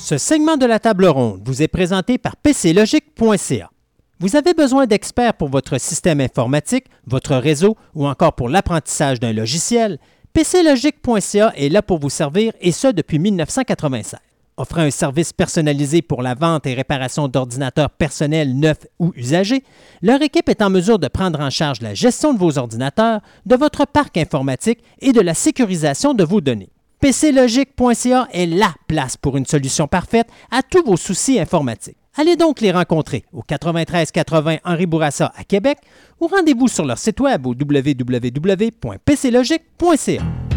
Ce 0.08 0.16
segment 0.16 0.56
de 0.56 0.64
la 0.64 0.78
table 0.78 1.04
ronde 1.04 1.42
vous 1.44 1.60
est 1.60 1.68
présenté 1.68 2.16
par 2.16 2.34
PCLogic.ca. 2.36 3.70
Vous 4.18 4.36
avez 4.36 4.54
besoin 4.54 4.86
d'experts 4.86 5.34
pour 5.34 5.50
votre 5.50 5.76
système 5.76 6.22
informatique, 6.22 6.86
votre 7.06 7.36
réseau 7.36 7.76
ou 7.94 8.06
encore 8.06 8.32
pour 8.32 8.48
l'apprentissage 8.48 9.20
d'un 9.20 9.34
logiciel? 9.34 9.98
PCLogic.ca 10.32 11.52
est 11.54 11.68
là 11.68 11.82
pour 11.82 11.98
vous 11.98 12.08
servir 12.08 12.54
et 12.62 12.72
ce 12.72 12.88
depuis 12.88 13.18
1996. 13.18 14.18
Offrant 14.56 14.80
un 14.80 14.90
service 14.90 15.34
personnalisé 15.34 16.00
pour 16.00 16.22
la 16.22 16.34
vente 16.34 16.66
et 16.66 16.72
réparation 16.72 17.28
d'ordinateurs 17.28 17.90
personnels 17.90 18.58
neufs 18.58 18.86
ou 18.98 19.12
usagés, 19.14 19.62
leur 20.00 20.22
équipe 20.22 20.48
est 20.48 20.62
en 20.62 20.70
mesure 20.70 20.98
de 20.98 21.08
prendre 21.08 21.38
en 21.40 21.50
charge 21.50 21.82
la 21.82 21.92
gestion 21.92 22.32
de 22.32 22.38
vos 22.38 22.56
ordinateurs, 22.56 23.20
de 23.44 23.56
votre 23.56 23.86
parc 23.86 24.16
informatique 24.16 24.82
et 25.02 25.12
de 25.12 25.20
la 25.20 25.34
sécurisation 25.34 26.14
de 26.14 26.24
vos 26.24 26.40
données. 26.40 26.70
PCLogic.ca 27.00 28.26
est 28.32 28.46
la 28.46 28.74
place 28.88 29.16
pour 29.16 29.36
une 29.36 29.46
solution 29.46 29.86
parfaite 29.86 30.26
à 30.50 30.62
tous 30.62 30.82
vos 30.84 30.96
soucis 30.96 31.38
informatiques. 31.38 31.96
Allez 32.16 32.34
donc 32.34 32.60
les 32.60 32.72
rencontrer 32.72 33.24
au 33.32 33.42
93 33.42 34.10
80 34.10 34.56
Henri 34.64 34.86
Bourassa 34.86 35.32
à 35.36 35.44
Québec 35.44 35.78
ou 36.20 36.26
rendez-vous 36.26 36.66
sur 36.66 36.84
leur 36.84 36.98
site 36.98 37.20
web 37.20 37.46
au 37.46 37.50
www.pclogic.ca. 37.50 40.47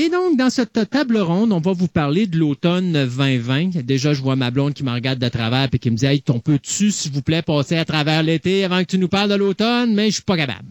Et 0.00 0.08
donc, 0.08 0.38
dans 0.38 0.48
cette 0.48 0.88
table 0.88 1.18
ronde, 1.18 1.52
on 1.52 1.60
va 1.60 1.74
vous 1.74 1.86
parler 1.86 2.26
de 2.26 2.38
l'automne 2.38 2.90
2020. 2.90 3.82
Déjà, 3.84 4.14
je 4.14 4.22
vois 4.22 4.34
ma 4.34 4.50
blonde 4.50 4.72
qui 4.72 4.82
me 4.82 4.90
regarde 4.90 5.18
de 5.18 5.28
travers 5.28 5.68
et 5.70 5.78
qui 5.78 5.90
me 5.90 5.96
dit 5.96 6.06
Hey, 6.06 6.22
ton 6.22 6.40
peux-tu, 6.40 6.90
s'il 6.90 7.12
vous 7.12 7.20
plaît, 7.20 7.42
passer 7.42 7.76
à 7.76 7.84
travers 7.84 8.22
l'été 8.22 8.64
avant 8.64 8.80
que 8.80 8.86
tu 8.86 8.96
nous 8.96 9.08
parles 9.08 9.28
de 9.28 9.34
l'automne? 9.34 9.92
Mais 9.92 10.06
je 10.06 10.14
suis 10.14 10.22
pas 10.22 10.38
capable. 10.38 10.70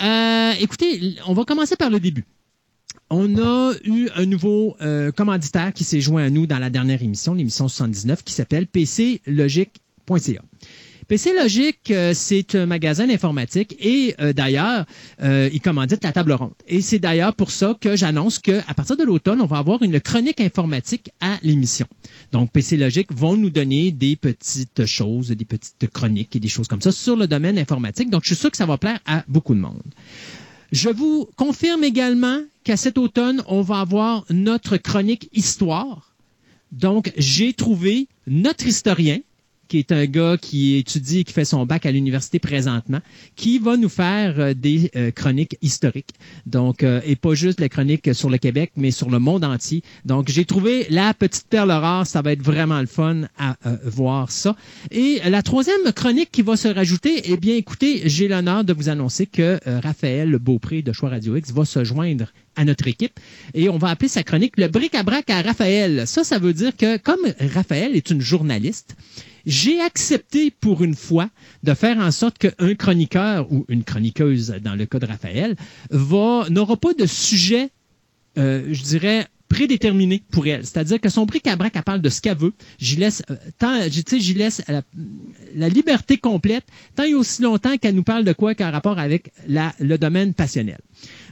Euh, 0.00 0.52
écoutez, 0.60 1.16
on 1.26 1.34
va 1.34 1.44
commencer 1.44 1.74
par 1.74 1.90
le 1.90 1.98
début. 1.98 2.24
On 3.10 3.36
a 3.38 3.72
eu 3.82 4.10
un 4.14 4.26
nouveau 4.26 4.76
euh, 4.80 5.10
commanditaire 5.10 5.72
qui 5.72 5.82
s'est 5.82 6.00
joint 6.00 6.22
à 6.26 6.30
nous 6.30 6.46
dans 6.46 6.60
la 6.60 6.70
dernière 6.70 7.02
émission, 7.02 7.34
l'émission 7.34 7.66
79, 7.66 8.22
qui 8.22 8.32
s'appelle 8.32 8.68
PCLogic.ca. 8.68 10.42
PC 11.08 11.32
Logic, 11.32 11.90
euh, 11.90 12.12
c'est 12.14 12.54
un 12.54 12.66
magasin 12.66 13.06
d'informatique 13.06 13.74
et 13.80 14.14
euh, 14.20 14.34
d'ailleurs, 14.34 14.84
euh, 15.22 15.48
il 15.50 15.60
commandite 15.62 16.04
la 16.04 16.12
table 16.12 16.32
ronde. 16.32 16.52
Et 16.66 16.82
c'est 16.82 16.98
d'ailleurs 16.98 17.34
pour 17.34 17.50
ça 17.50 17.74
que 17.80 17.96
j'annonce 17.96 18.38
qu'à 18.38 18.74
partir 18.76 18.94
de 18.94 19.04
l'automne, 19.04 19.40
on 19.40 19.46
va 19.46 19.56
avoir 19.56 19.82
une 19.82 19.98
chronique 20.02 20.38
informatique 20.42 21.10
à 21.22 21.38
l'émission. 21.42 21.86
Donc, 22.30 22.52
PC 22.52 22.76
Logic 22.76 23.10
vont 23.10 23.38
nous 23.38 23.48
donner 23.48 23.90
des 23.90 24.16
petites 24.16 24.84
choses, 24.84 25.28
des 25.28 25.46
petites 25.46 25.90
chroniques 25.90 26.36
et 26.36 26.40
des 26.40 26.48
choses 26.48 26.68
comme 26.68 26.82
ça 26.82 26.92
sur 26.92 27.16
le 27.16 27.26
domaine 27.26 27.58
informatique. 27.58 28.10
Donc, 28.10 28.24
je 28.24 28.34
suis 28.34 28.36
sûr 28.36 28.50
que 28.50 28.58
ça 28.58 28.66
va 28.66 28.76
plaire 28.76 29.00
à 29.06 29.24
beaucoup 29.28 29.54
de 29.54 29.60
monde. 29.60 29.80
Je 30.72 30.90
vous 30.90 31.26
confirme 31.36 31.84
également 31.84 32.40
qu'à 32.64 32.76
cet 32.76 32.98
automne, 32.98 33.42
on 33.46 33.62
va 33.62 33.80
avoir 33.80 34.26
notre 34.28 34.76
chronique 34.76 35.30
histoire. 35.32 36.14
Donc, 36.70 37.14
j'ai 37.16 37.54
trouvé 37.54 38.08
notre 38.26 38.66
historien, 38.66 39.20
qui 39.68 39.78
est 39.78 39.92
un 39.92 40.06
gars 40.06 40.36
qui 40.40 40.76
étudie 40.76 41.20
et 41.20 41.24
qui 41.24 41.32
fait 41.32 41.44
son 41.44 41.66
bac 41.66 41.86
à 41.86 41.90
l'université 41.90 42.38
présentement, 42.38 43.00
qui 43.36 43.58
va 43.58 43.76
nous 43.76 43.88
faire 43.88 44.34
euh, 44.38 44.54
des 44.54 44.90
euh, 44.96 45.10
chroniques 45.10 45.56
historiques. 45.62 46.14
Donc, 46.46 46.82
euh, 46.82 47.00
et 47.04 47.16
pas 47.16 47.34
juste 47.34 47.60
les 47.60 47.68
chroniques 47.68 48.14
sur 48.14 48.30
le 48.30 48.38
Québec, 48.38 48.72
mais 48.76 48.90
sur 48.90 49.10
le 49.10 49.18
monde 49.18 49.44
entier. 49.44 49.82
Donc, 50.04 50.28
j'ai 50.28 50.44
trouvé 50.44 50.86
la 50.90 51.14
petite 51.14 51.46
perle 51.48 51.70
rare. 51.70 52.06
Ça 52.06 52.22
va 52.22 52.32
être 52.32 52.42
vraiment 52.42 52.80
le 52.80 52.86
fun 52.86 53.22
à 53.38 53.56
voir 53.84 54.30
ça. 54.30 54.56
Et 54.90 55.20
la 55.28 55.42
troisième 55.42 55.92
chronique 55.94 56.30
qui 56.30 56.42
va 56.42 56.56
se 56.56 56.68
rajouter, 56.68 57.22
eh 57.24 57.36
bien, 57.36 57.56
écoutez, 57.56 58.02
j'ai 58.08 58.28
l'honneur 58.28 58.64
de 58.64 58.72
vous 58.72 58.88
annoncer 58.88 59.26
que 59.26 59.58
Raphaël 59.66 60.38
Beaupré 60.38 60.82
de 60.82 60.92
Choix 60.92 61.10
Radio 61.10 61.36
X 61.36 61.52
va 61.52 61.64
se 61.64 61.84
joindre 61.84 62.32
à 62.58 62.64
notre 62.64 62.88
équipe 62.88 63.18
et 63.54 63.68
on 63.68 63.78
va 63.78 63.88
appeler 63.88 64.08
sa 64.08 64.22
chronique 64.22 64.58
le 64.58 64.68
bric-à-brac 64.68 65.30
à 65.30 65.40
Raphaël. 65.40 66.06
Ça, 66.06 66.24
ça 66.24 66.38
veut 66.38 66.52
dire 66.52 66.76
que 66.76 66.98
comme 66.98 67.20
Raphaël 67.54 67.96
est 67.96 68.10
une 68.10 68.20
journaliste, 68.20 68.96
j'ai 69.46 69.80
accepté 69.80 70.50
pour 70.50 70.82
une 70.82 70.94
fois 70.94 71.30
de 71.62 71.72
faire 71.72 71.98
en 71.98 72.10
sorte 72.10 72.38
qu'un 72.38 72.74
chroniqueur 72.74 73.50
ou 73.50 73.64
une 73.68 73.84
chroniqueuse, 73.84 74.56
dans 74.62 74.74
le 74.74 74.84
cas 74.84 74.98
de 74.98 75.06
Raphaël, 75.06 75.56
n'aura 75.90 76.76
pas 76.76 76.92
de 76.92 77.06
sujet, 77.06 77.70
euh, 78.36 78.68
je 78.70 78.82
dirais, 78.82 79.26
prédéterminé 79.48 80.22
pour 80.30 80.46
elle. 80.46 80.66
C'est-à-dire 80.66 81.00
que 81.00 81.08
son 81.08 81.24
bric-à-brac, 81.24 81.72
elle 81.74 81.82
parle 81.82 82.02
de 82.02 82.08
ce 82.10 82.20
qu'elle 82.20 82.36
veut. 82.36 82.52
J'y 82.78 82.96
laisse, 82.96 83.22
euh, 83.62 83.88
j'y 83.90 84.34
laisse 84.34 84.62
la, 85.54 85.68
liberté 85.68 86.18
complète, 86.18 86.64
tant 86.94 87.04
et 87.04 87.14
aussi 87.14 87.42
longtemps 87.42 87.76
qu'elle 87.78 87.94
nous 87.94 88.02
parle 88.02 88.24
de 88.24 88.32
quoi 88.32 88.54
qu'un 88.54 88.70
rapport 88.70 88.98
avec 88.98 89.32
le 89.48 89.96
domaine 89.96 90.34
passionnel. 90.34 90.78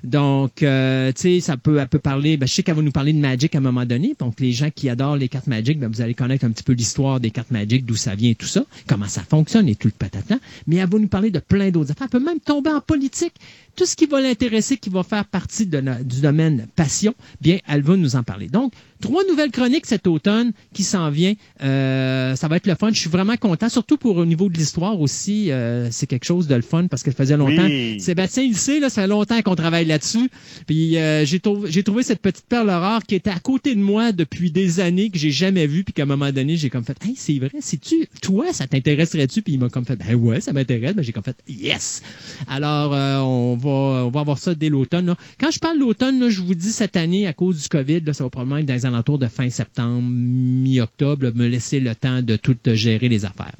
Donc, 0.04 0.62
euh, 0.62 1.12
tu 1.12 1.20
sais, 1.20 1.40
ça 1.40 1.56
peut, 1.56 1.78
elle 1.78 1.88
peut 1.88 1.98
parler, 1.98 2.36
ben, 2.36 2.46
je 2.46 2.54
sais 2.54 2.62
qu'elle 2.62 2.76
va 2.76 2.82
nous 2.82 2.92
parler 2.92 3.12
de 3.12 3.18
Magic 3.18 3.54
à 3.54 3.58
un 3.58 3.60
moment 3.60 3.84
donné. 3.84 4.14
Donc, 4.18 4.40
les 4.40 4.52
gens 4.52 4.70
qui 4.74 4.88
adorent 4.88 5.16
les 5.16 5.28
cartes 5.28 5.46
Magic, 5.46 5.78
ben, 5.78 5.88
vous 5.88 6.00
allez 6.00 6.14
connaître 6.14 6.44
un 6.44 6.50
petit 6.50 6.64
peu 6.64 6.72
l'histoire 6.72 7.20
des 7.20 7.30
cartes 7.30 7.50
Magic, 7.50 7.84
d'où 7.84 7.96
ça 7.96 8.14
vient 8.14 8.32
tout 8.34 8.46
ça, 8.46 8.64
comment 8.86 9.08
ça 9.08 9.22
fonctionne 9.22 9.68
et 9.68 9.74
tout 9.74 9.88
le 9.88 9.92
patatlan. 9.92 10.38
Mais 10.66 10.76
elle 10.76 10.88
va 10.88 10.98
nous 10.98 11.08
parler 11.08 11.30
de 11.30 11.38
plein 11.38 11.70
d'autres 11.70 11.92
affaires. 11.92 12.08
Elle 12.12 12.20
peut 12.20 12.24
même 12.24 12.40
tomber 12.40 12.70
en 12.70 12.80
politique. 12.80 13.34
Tout 13.76 13.86
ce 13.86 13.94
qui 13.94 14.06
va 14.06 14.20
l'intéresser, 14.20 14.76
qui 14.76 14.90
va 14.90 15.02
faire 15.02 15.24
partie 15.26 15.66
de 15.66 15.82
du 16.02 16.20
domaine 16.20 16.66
passion, 16.74 17.14
bien, 17.40 17.58
elle 17.68 17.82
va 17.82 17.96
nous 17.96 18.16
en 18.16 18.22
parler. 18.22 18.48
Donc, 18.48 18.72
trois 19.00 19.22
nouvelles 19.28 19.50
chroniques 19.50 19.86
cet 19.86 20.06
automne 20.06 20.52
qui 20.72 20.82
s'en 20.82 21.10
vient. 21.10 21.34
Euh, 21.62 22.34
ça 22.34 22.48
va 22.48 22.56
être 22.56 22.66
le 22.66 22.74
fun. 22.74 22.90
Je 22.92 22.98
suis 22.98 23.10
vraiment 23.10 23.36
content, 23.36 23.68
surtout 23.68 23.96
pour 23.96 24.16
au 24.16 24.24
niveau 24.24 24.48
de 24.48 24.56
l'histoire 24.56 25.00
aussi. 25.00 25.50
euh, 25.50 25.88
c'est 25.90 26.06
quelque 26.06 26.24
chose 26.24 26.46
de 26.46 26.54
le 26.54 26.62
fun 26.62 26.86
parce 26.86 27.02
que 27.02 27.10
ça 27.10 27.16
faisait 27.16 27.36
longtemps. 27.36 27.66
Oui. 27.66 28.00
Sébastien, 28.00 28.42
il 28.42 28.56
sait, 28.56 28.80
là, 28.80 28.88
ça 28.88 29.02
fait 29.02 29.08
longtemps 29.08 29.40
qu'on 29.42 29.54
travaille 29.54 29.84
là-dessus. 29.84 30.30
Puis 30.66 30.96
euh, 30.96 31.24
j'ai 31.24 31.40
trouvé, 31.40 32.02
cette 32.02 32.20
petite 32.22 32.46
perle 32.46 32.70
rare 32.70 33.02
qui 33.02 33.14
était 33.14 33.30
à 33.30 33.38
côté 33.38 33.74
de 33.74 33.80
moi 33.80 34.12
depuis 34.12 34.50
des 34.50 34.80
années 34.80 35.10
que 35.10 35.18
j'ai 35.18 35.30
jamais 35.30 35.66
vue, 35.66 35.84
puis 35.84 35.92
qu'à 35.92 36.02
un 36.02 36.06
moment 36.06 36.32
donné, 36.32 36.56
j'ai 36.56 36.70
comme 36.70 36.84
fait, 36.84 36.96
hey, 37.04 37.14
c'est 37.16 37.38
vrai, 37.38 37.50
c'est 37.60 37.80
tu, 37.80 38.08
toi, 38.22 38.52
ça 38.52 38.66
t'intéresserait-tu? 38.66 39.42
Puis 39.42 39.54
il 39.54 39.60
m'a 39.60 39.68
comme 39.68 39.84
fait, 39.84 39.96
ben 39.96 40.14
ouais, 40.14 40.40
ça 40.40 40.52
m'intéresse. 40.52 40.94
Ben 40.94 41.02
j'ai 41.02 41.12
comme 41.12 41.24
fait, 41.24 41.36
yes. 41.48 42.02
Alors 42.48 42.92
on 42.92 43.56
va, 43.56 43.65
on 43.70 44.10
va 44.10 44.20
avoir 44.20 44.38
ça 44.38 44.54
dès 44.54 44.68
l'automne. 44.68 45.14
Quand 45.38 45.50
je 45.50 45.58
parle 45.58 45.78
d'automne, 45.78 46.28
je 46.28 46.40
vous 46.40 46.54
dis 46.54 46.72
cette 46.72 46.96
année 46.96 47.26
à 47.26 47.32
cause 47.32 47.62
du 47.62 47.68
Covid, 47.68 48.02
ça 48.12 48.24
va 48.24 48.30
probablement 48.30 48.58
être 48.58 48.66
dans 48.66 48.74
les 48.74 48.86
alentours 48.86 49.18
de 49.18 49.26
fin 49.26 49.50
septembre, 49.50 50.02
mi-octobre, 50.08 51.32
me 51.34 51.46
laisser 51.46 51.80
le 51.80 51.94
temps 51.94 52.22
de 52.22 52.36
tout 52.36 52.56
gérer 52.66 53.08
les 53.08 53.24
affaires. 53.24 53.54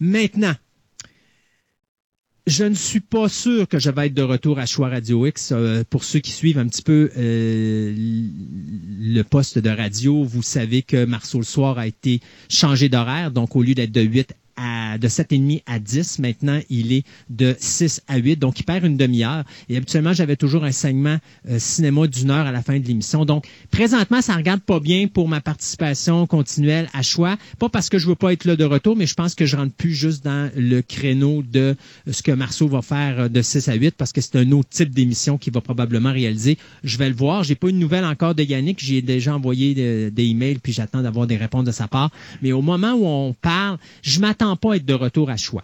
Maintenant, 0.00 0.54
je 2.46 2.64
ne 2.64 2.74
suis 2.74 3.00
pas 3.00 3.28
sûr 3.28 3.68
que 3.68 3.78
je 3.78 3.90
vais 3.90 4.06
être 4.06 4.14
de 4.14 4.22
retour 4.22 4.58
à 4.58 4.66
Choix 4.66 4.88
Radio 4.88 5.26
X. 5.26 5.52
Euh, 5.52 5.84
pour 5.88 6.02
ceux 6.02 6.18
qui 6.18 6.32
suivent 6.32 6.58
un 6.58 6.66
petit 6.66 6.82
peu 6.82 7.10
euh, 7.16 7.94
le 7.96 9.22
poste 9.22 9.58
de 9.58 9.70
radio, 9.70 10.24
vous 10.24 10.42
savez 10.42 10.82
que 10.82 11.04
Marceau 11.04 11.38
le 11.38 11.44
soir 11.44 11.78
a 11.78 11.86
été 11.86 12.20
changé 12.48 12.88
d'horaire. 12.88 13.30
Donc, 13.30 13.54
au 13.54 13.62
lieu 13.62 13.74
d'être 13.74 13.92
de 13.92 14.00
8 14.00 14.34
à, 14.56 14.98
de 14.98 15.08
7,5 15.08 15.62
à 15.66 15.78
10, 15.78 16.18
maintenant, 16.18 16.60
il 16.70 16.92
est 16.92 17.04
de 17.30 17.54
6 17.58 18.02
à 18.08 18.16
8. 18.18 18.36
Donc, 18.36 18.60
il 18.60 18.64
perd 18.64 18.84
une 18.84 18.96
demi-heure. 18.96 19.44
Et 19.68 19.76
habituellement, 19.76 20.12
j'avais 20.12 20.36
toujours 20.36 20.64
un 20.64 20.72
segment 20.72 21.16
euh, 21.48 21.58
cinéma 21.58 22.06
d'une 22.06 22.30
heure 22.30 22.46
à 22.46 22.52
la 22.52 22.62
fin 22.62 22.78
de 22.78 22.86
l'émission. 22.86 23.24
Donc, 23.24 23.46
présentement, 23.70 24.20
ça 24.20 24.34
regarde 24.36 24.60
pas 24.60 24.80
bien 24.80 25.06
pour 25.08 25.28
ma 25.28 25.40
participation 25.40 26.26
continuelle 26.26 26.88
à 26.92 27.02
choix. 27.02 27.36
Pas 27.58 27.68
parce 27.68 27.88
que 27.88 27.98
je 27.98 28.06
veux 28.06 28.14
pas 28.14 28.32
être 28.32 28.44
là 28.44 28.56
de 28.56 28.64
retour, 28.64 28.96
mais 28.96 29.06
je 29.06 29.14
pense 29.14 29.34
que 29.34 29.46
je 29.46 29.56
rentre 29.56 29.74
plus 29.74 29.94
juste 29.94 30.24
dans 30.24 30.50
le 30.56 30.82
créneau 30.82 31.42
de 31.42 31.76
ce 32.10 32.22
que 32.22 32.32
Marceau 32.32 32.68
va 32.68 32.82
faire 32.82 33.20
euh, 33.20 33.28
de 33.28 33.40
6 33.42 33.68
à 33.68 33.74
8 33.74 33.92
parce 33.96 34.12
que 34.12 34.20
c'est 34.20 34.36
un 34.36 34.50
autre 34.52 34.68
type 34.68 34.90
d'émission 34.90 35.38
qu'il 35.38 35.52
va 35.52 35.60
probablement 35.60 36.12
réaliser. 36.12 36.58
Je 36.84 36.98
vais 36.98 37.08
le 37.08 37.14
voir. 37.14 37.42
J'ai 37.44 37.54
pas 37.54 37.68
une 37.68 37.78
nouvelle 37.78 38.04
encore 38.04 38.34
de 38.34 38.42
Yannick. 38.42 38.78
J'ai 38.82 39.02
déjà 39.02 39.34
envoyé 39.34 39.74
de- 39.74 40.10
des 40.12 40.24
emails 40.24 40.58
puis 40.58 40.72
j'attends 40.72 41.02
d'avoir 41.02 41.26
des 41.26 41.36
réponses 41.36 41.64
de 41.64 41.72
sa 41.72 41.88
part. 41.88 42.10
Mais 42.42 42.52
au 42.52 42.62
moment 42.62 42.92
où 42.94 43.06
on 43.06 43.32
parle, 43.34 43.78
je 44.02 44.20
m'attends 44.20 44.41
pas 44.56 44.72
à 44.72 44.76
être 44.76 44.84
de 44.84 44.94
retour 44.94 45.30
à 45.30 45.36
choix. 45.36 45.62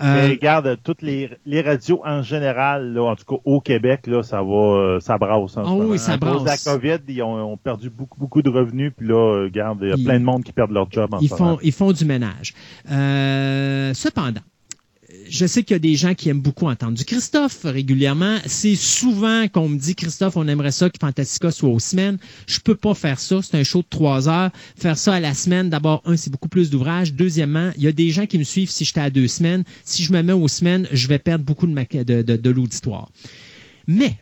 Euh, 0.00 0.14
Mais 0.14 0.28
regarde, 0.30 0.78
toutes 0.82 1.02
les, 1.02 1.30
les 1.46 1.60
radios 1.62 2.00
en 2.04 2.22
général, 2.22 2.92
là, 2.92 3.02
en 3.04 3.16
tout 3.16 3.24
cas 3.24 3.40
au 3.44 3.60
Québec, 3.60 4.06
là, 4.06 4.22
ça 4.22 4.42
va, 4.42 4.54
euh, 4.54 5.00
ça 5.00 5.18
brasse. 5.18 5.52
Ce 5.52 5.60
oui, 5.60 5.66
moment. 5.66 5.96
ça 5.98 6.12
à 6.12 6.18
cause 6.18 6.42
de 6.42 6.46
la. 6.48 6.56
COVID, 6.56 6.98
ils 7.08 7.22
ont, 7.22 7.52
ont 7.52 7.56
perdu 7.56 7.90
beaucoup, 7.90 8.18
beaucoup 8.18 8.42
de 8.42 8.50
revenus. 8.50 8.92
Puis 8.96 9.06
là, 9.06 9.42
regarde, 9.44 9.78
il 9.82 9.88
y 9.88 9.92
a 9.92 9.96
Ils- 9.96 10.04
plein 10.04 10.20
de 10.20 10.24
monde 10.24 10.44
qui 10.44 10.52
perdent 10.52 10.72
leur 10.72 10.90
job 10.90 11.12
en 11.14 11.18
ils 11.20 11.28
font, 11.28 11.58
ils 11.62 11.72
font 11.72 11.92
du 11.92 12.04
ménage. 12.04 12.54
Euh, 12.90 13.92
cependant, 13.94 14.40
je 15.30 15.46
sais 15.46 15.62
qu'il 15.62 15.74
y 15.74 15.76
a 15.76 15.80
des 15.80 15.94
gens 15.94 16.14
qui 16.14 16.28
aiment 16.28 16.40
beaucoup 16.40 16.66
entendre 16.66 16.96
du 16.96 17.04
Christophe 17.04 17.60
régulièrement. 17.64 18.38
C'est 18.46 18.74
souvent 18.74 19.46
qu'on 19.48 19.68
me 19.68 19.78
dit, 19.78 19.94
Christophe, 19.94 20.36
on 20.36 20.48
aimerait 20.48 20.70
ça 20.70 20.90
que 20.90 20.98
Fantastica 21.00 21.50
soit 21.50 21.68
aux 21.68 21.78
semaines. 21.78 22.18
Je 22.46 22.60
peux 22.60 22.74
pas 22.74 22.94
faire 22.94 23.20
ça. 23.20 23.40
C'est 23.42 23.56
un 23.56 23.62
show 23.62 23.80
de 23.80 23.86
trois 23.88 24.28
heures. 24.28 24.50
Faire 24.76 24.96
ça 24.96 25.14
à 25.14 25.20
la 25.20 25.34
semaine, 25.34 25.70
d'abord, 25.70 26.02
un, 26.04 26.16
c'est 26.16 26.30
beaucoup 26.30 26.48
plus 26.48 26.70
d'ouvrage. 26.70 27.12
Deuxièmement, 27.12 27.70
il 27.76 27.82
y 27.82 27.88
a 27.88 27.92
des 27.92 28.10
gens 28.10 28.26
qui 28.26 28.38
me 28.38 28.44
suivent 28.44 28.70
si 28.70 28.84
j'étais 28.84 29.00
à 29.00 29.10
deux 29.10 29.28
semaines. 29.28 29.64
Si 29.84 30.02
je 30.02 30.12
me 30.12 30.22
mets 30.22 30.32
aux 30.32 30.48
semaines, 30.48 30.88
je 30.92 31.08
vais 31.08 31.18
perdre 31.18 31.44
beaucoup 31.44 31.66
de, 31.66 32.50
l'auditoire. 32.50 33.10
Mais, 33.86 34.16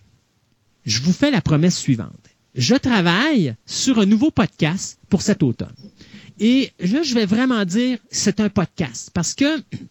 je 0.84 1.00
vous 1.00 1.12
fais 1.12 1.30
la 1.30 1.40
promesse 1.40 1.78
suivante. 1.78 2.10
Je 2.54 2.74
travaille 2.74 3.54
sur 3.66 3.98
un 3.98 4.06
nouveau 4.06 4.30
podcast 4.30 4.98
pour 5.10 5.22
cet 5.22 5.42
automne. 5.42 5.74
Et 6.38 6.70
là, 6.80 7.02
je 7.02 7.14
vais 7.14 7.24
vraiment 7.24 7.64
dire 7.64 7.98
c'est 8.10 8.40
un 8.40 8.48
podcast 8.50 9.10
parce 9.14 9.34
que 9.34 9.44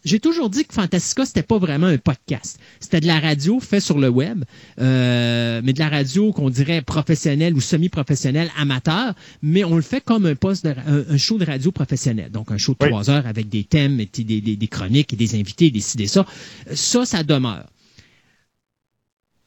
j'ai 0.04 0.20
toujours 0.20 0.50
dit 0.50 0.64
que 0.66 0.74
Fantastica 0.74 1.26
c'était 1.26 1.42
pas 1.44 1.58
vraiment 1.58 1.88
un 1.88 1.98
podcast. 1.98 2.60
C'était 2.80 3.00
de 3.00 3.08
la 3.08 3.20
radio 3.20 3.60
fait 3.60 3.80
sur 3.80 3.98
le 3.98 4.10
web, 4.10 4.44
euh, 4.80 5.62
mais 5.64 5.74
de 5.74 5.80
la 5.80 5.90
radio 5.90 6.32
qu'on 6.34 6.52
dirait 6.52 6.84
professionnelle 6.84 7.56
ou 7.56 7.62
semi-professionnelle, 7.62 8.52
amateur, 8.60 9.16
mais 9.42 9.64
on 9.64 9.76
le 9.76 9.82
fait 9.82 10.02
comme 10.02 10.26
un 10.28 10.36
poste, 10.36 10.66
de, 10.66 10.70
un, 10.86 11.04
un 11.10 11.18
show 11.18 11.38
de 11.40 11.46
radio 11.46 11.72
professionnel. 11.72 12.30
Donc 12.32 12.52
un 12.52 12.58
show 12.58 12.74
de 12.74 12.86
Oui. 12.86 12.90
trois 12.90 13.10
heures 13.10 13.26
avec 13.26 13.50
des 13.50 13.64
thèmes, 13.64 14.00
et 14.00 14.06
des, 14.14 14.42
des, 14.42 14.56
des 14.56 14.68
chroniques 14.68 15.14
et 15.14 15.16
des 15.16 15.34
invités, 15.36 15.72
des 15.72 15.82
des 15.96 16.08
ça. 16.08 16.26
Ça, 16.74 17.06
ça 17.06 17.24
demeure. 17.24 17.66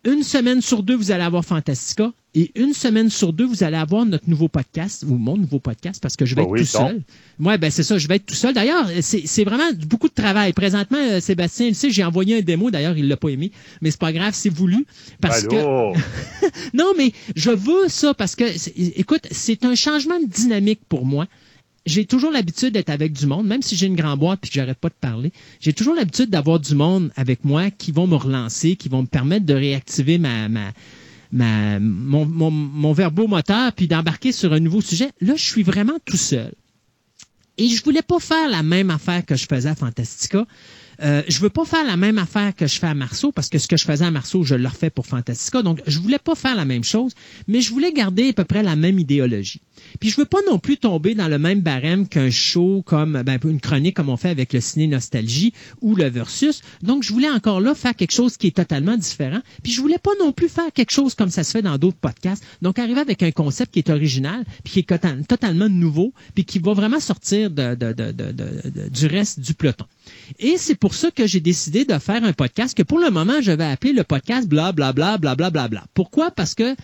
Une 0.09 0.23
semaine 0.23 0.63
sur 0.63 0.83
deux, 0.83 0.97
vous 0.97 1.11
allez 1.11 1.23
avoir 1.23 1.45
Fantastica. 1.45 2.13
Et 2.35 2.51
une 2.55 2.73
semaine 2.73 3.11
sur 3.11 3.33
deux, 3.33 3.45
vous 3.45 3.63
allez 3.63 3.77
avoir 3.77 4.07
notre 4.07 4.29
nouveau 4.29 4.49
podcast, 4.49 5.05
ou 5.07 5.17
mon 5.17 5.37
nouveau 5.37 5.59
podcast, 5.59 6.01
parce 6.01 6.17
que 6.17 6.25
je 6.25 6.35
vais 6.35 6.43
Ah 6.43 6.45
être 6.45 6.51
oui, 6.51 6.65
tout 6.67 6.79
donc. 6.79 6.89
seul. 6.89 7.03
Ouais, 7.41 7.59
ben 7.59 7.71
c'est 7.71 7.83
ça, 7.83 7.99
je 7.99 8.07
vais 8.09 8.17
être 8.17 8.27
tout 8.27 8.35
seul. 8.35 8.55
D'ailleurs, 8.55 8.87
c'est 9.01 9.45
vraiment 9.45 9.71
beaucoup 9.87 10.09
de 10.09 10.15
travail. 10.15 10.53
Présentement, 10.53 10.99
euh, 10.99 11.21
Sébastien, 11.21 11.67
il 11.67 11.75
sait, 11.75 11.91
j'ai 11.91 12.05
envoyé 12.05 12.39
un 12.39 12.41
démo, 12.41 12.71
d'ailleurs, 12.71 12.97
il 12.97 13.09
l'a 13.09 13.17
pas 13.17 13.29
aimé, 13.29 13.51
mais 13.83 13.91
c'est 13.91 14.01
pas 14.01 14.13
grave, 14.13 14.35
c'est 14.35 14.51
voulu. 14.51 14.87
Parce 15.21 15.43
que 15.43 15.57
non, 16.75 16.93
mais 16.97 17.13
je 17.35 17.51
veux 17.51 17.89
ça 17.89 18.15
parce 18.15 18.35
que, 18.37 18.45
écoute, 18.99 19.27
c'est 19.31 19.65
un 19.65 19.75
changement 19.75 20.19
de 20.21 20.27
dynamique 20.27 20.81
pour 20.89 21.05
moi. 21.05 21.27
J'ai 21.89 22.05
toujours 22.05 22.31
l'habitude 22.31 22.75
d'être 22.75 22.91
avec 22.91 23.15
du 23.15 23.27
monde, 23.27 23.47
même 23.47 23.63
si 23.63 23.75
j'ai 23.75 23.87
une 23.87 23.97
grande 23.97 24.21
boîte 24.21 24.41
puis 24.43 24.51
que 24.51 24.57
j'arrête 24.57 24.77
pas 24.77 24.91
de 24.91 24.95
parler. 25.01 25.33
J'ai 25.59 25.73
toujours 25.73 25.95
l'habitude 25.95 26.29
d'avoir 26.29 26.61
du 26.61 26.75
monde 26.75 27.11
avec 27.17 27.45
moi 27.47 27.71
qui 27.71 27.93
vont 27.93 28.07
me 28.07 28.15
relancer, 28.15 28.77
qui 28.77 28.91
vont 28.91 29.03
me 29.03 29.07
permettre 29.07 29.47
de 29.47 29.55
réactiver 29.55 30.19
ma, 30.19 30.51
ma, 30.51 30.73
ma, 31.33 31.81
mon, 31.81 32.27
mon, 32.27 32.51
mon 32.51 32.93
verbomoteur 32.93 33.73
puis 33.73 33.89
d'embarquer 33.89 34.33
sur 34.33 34.53
un 34.53 34.61
nouveau 34.61 34.83
sujet. 34.83 35.11
Là, 35.23 35.35
je 35.35 35.45
suis 35.45 35.63
vraiment 35.63 35.97
tout 36.05 36.19
seul. 36.19 36.53
Et 37.57 37.69
je 37.69 37.83
voulais 37.83 38.03
pas 38.03 38.21
faire 38.21 38.51
la 38.51 38.63
même 38.63 38.91
affaire 38.91 39.25
que 39.25 39.35
je 39.35 39.47
faisais 39.47 39.71
à 39.71 39.75
Fantastica. 39.75 40.47
Euh, 41.01 41.23
je 41.29 41.39
veux 41.41 41.49
pas 41.51 41.65
faire 41.65 41.85
la 41.85 41.97
même 41.97 42.19
affaire 42.19 42.55
que 42.57 42.67
je 42.67 42.79
fais 42.79 42.89
à 42.89 42.95
Marceau 42.95 43.31
parce 43.31 43.49
que 43.49 43.59
ce 43.59 43.69
que 43.69 43.77
je 43.77 43.85
faisais 43.85 44.05
à 44.05 44.11
Marceau, 44.11 44.43
je 44.43 44.57
le 44.57 44.67
refais 44.67 44.91
pour 44.91 45.07
Fantastica. 45.07 45.63
Donc, 45.63 45.81
je 45.87 45.99
voulais 46.01 46.19
pas 46.19 46.35
faire 46.35 46.57
la 46.57 46.65
même 46.65 46.83
chose, 46.85 47.13
mais 47.47 47.61
je 47.61 47.71
voulais 47.71 47.93
garder 47.93 48.31
à 48.31 48.33
peu 48.33 48.45
près 48.45 48.63
la 48.65 48.75
même 48.75 48.99
idéologie. 48.99 49.61
Puis 50.01 50.11
je 50.11 50.17
veux 50.17 50.25
pas 50.25 50.41
non 50.49 50.59
plus 50.59 50.77
tomber 50.77 51.15
dans 51.15 51.29
le 51.29 51.39
même 51.39 51.61
barème 51.61 52.09
qu'un 52.09 52.31
show 52.31 52.83
comme 52.85 53.23
ben, 53.23 53.39
une 53.45 53.61
chronique 53.61 53.95
comme 53.95 54.09
on 54.09 54.17
fait 54.17 54.31
avec 54.31 54.53
le 54.53 54.61
ciné 54.61 54.89
nostalgie 54.89 55.53
ou 55.81 55.95
le 55.95 56.09
versus. 56.11 56.63
Donc 56.83 57.05
je 57.05 57.13
voulais 57.13 57.31
encore 57.31 57.61
là 57.61 57.77
faire 57.77 57.95
quelque 57.95 58.11
chose 58.13 58.37
qui 58.37 58.49
est 58.49 58.57
totalement 58.57 58.97
différent. 58.97 59.41
Puis 59.63 59.71
je 59.73 59.81
voulais 59.81 59.99
pas 59.99 60.11
non 60.19 60.33
plus 60.33 60.49
faire 60.49 60.73
quelque 60.75 60.91
chose 60.91 61.15
comme 61.15 61.31
ça 61.31 61.45
se 61.45 61.53
fait 61.53 61.63
dans 61.63 61.79
d'autres 61.79 61.97
podcasts. 61.97 62.43
Donc 62.61 62.81
arriver 62.81 63.01
avec 63.01 63.23
un 63.23 63.31
concept 63.31 63.73
qui 63.73 63.79
est 63.79 63.91
original, 63.91 64.45
puis 64.65 64.73
qui 64.73 64.79
est 64.81 64.89
total- 64.89 65.25
totalement 65.27 65.69
nouveau, 65.69 66.13
puis 66.35 66.45
qui 66.45 66.59
va 66.59 66.73
vraiment 66.73 66.99
sortir 67.01 67.51
de- 67.51 67.77
de- 67.77 67.93
de- 67.93 68.89
du 68.89 69.07
reste 69.07 69.39
du 69.39 69.55
peloton. 69.55 69.85
Et 70.41 70.57
c'est 70.57 70.75
pour 70.75 70.88
ça 70.95 71.11
que 71.11 71.27
j'ai 71.27 71.41
décidé 71.41 71.85
de 71.85 71.99
faire 71.99 72.25
un 72.25 72.33
podcast 72.33 72.77
que 72.77 72.83
pour 72.83 72.99
le 72.99 73.11
moment, 73.11 73.41
je 73.41 73.53
vais 73.53 73.65
appeler 73.65 73.93
le 73.93 74.05
podcast 74.05 74.49
bla 74.49 74.73
bla 74.73 74.93
bla 74.93 75.19
bla 75.19 75.35
bla 75.35 75.51
bla 75.51 75.69
bla. 75.69 75.85
Pourquoi? 75.95 76.31
Parce 76.31 76.55
que 76.55 76.75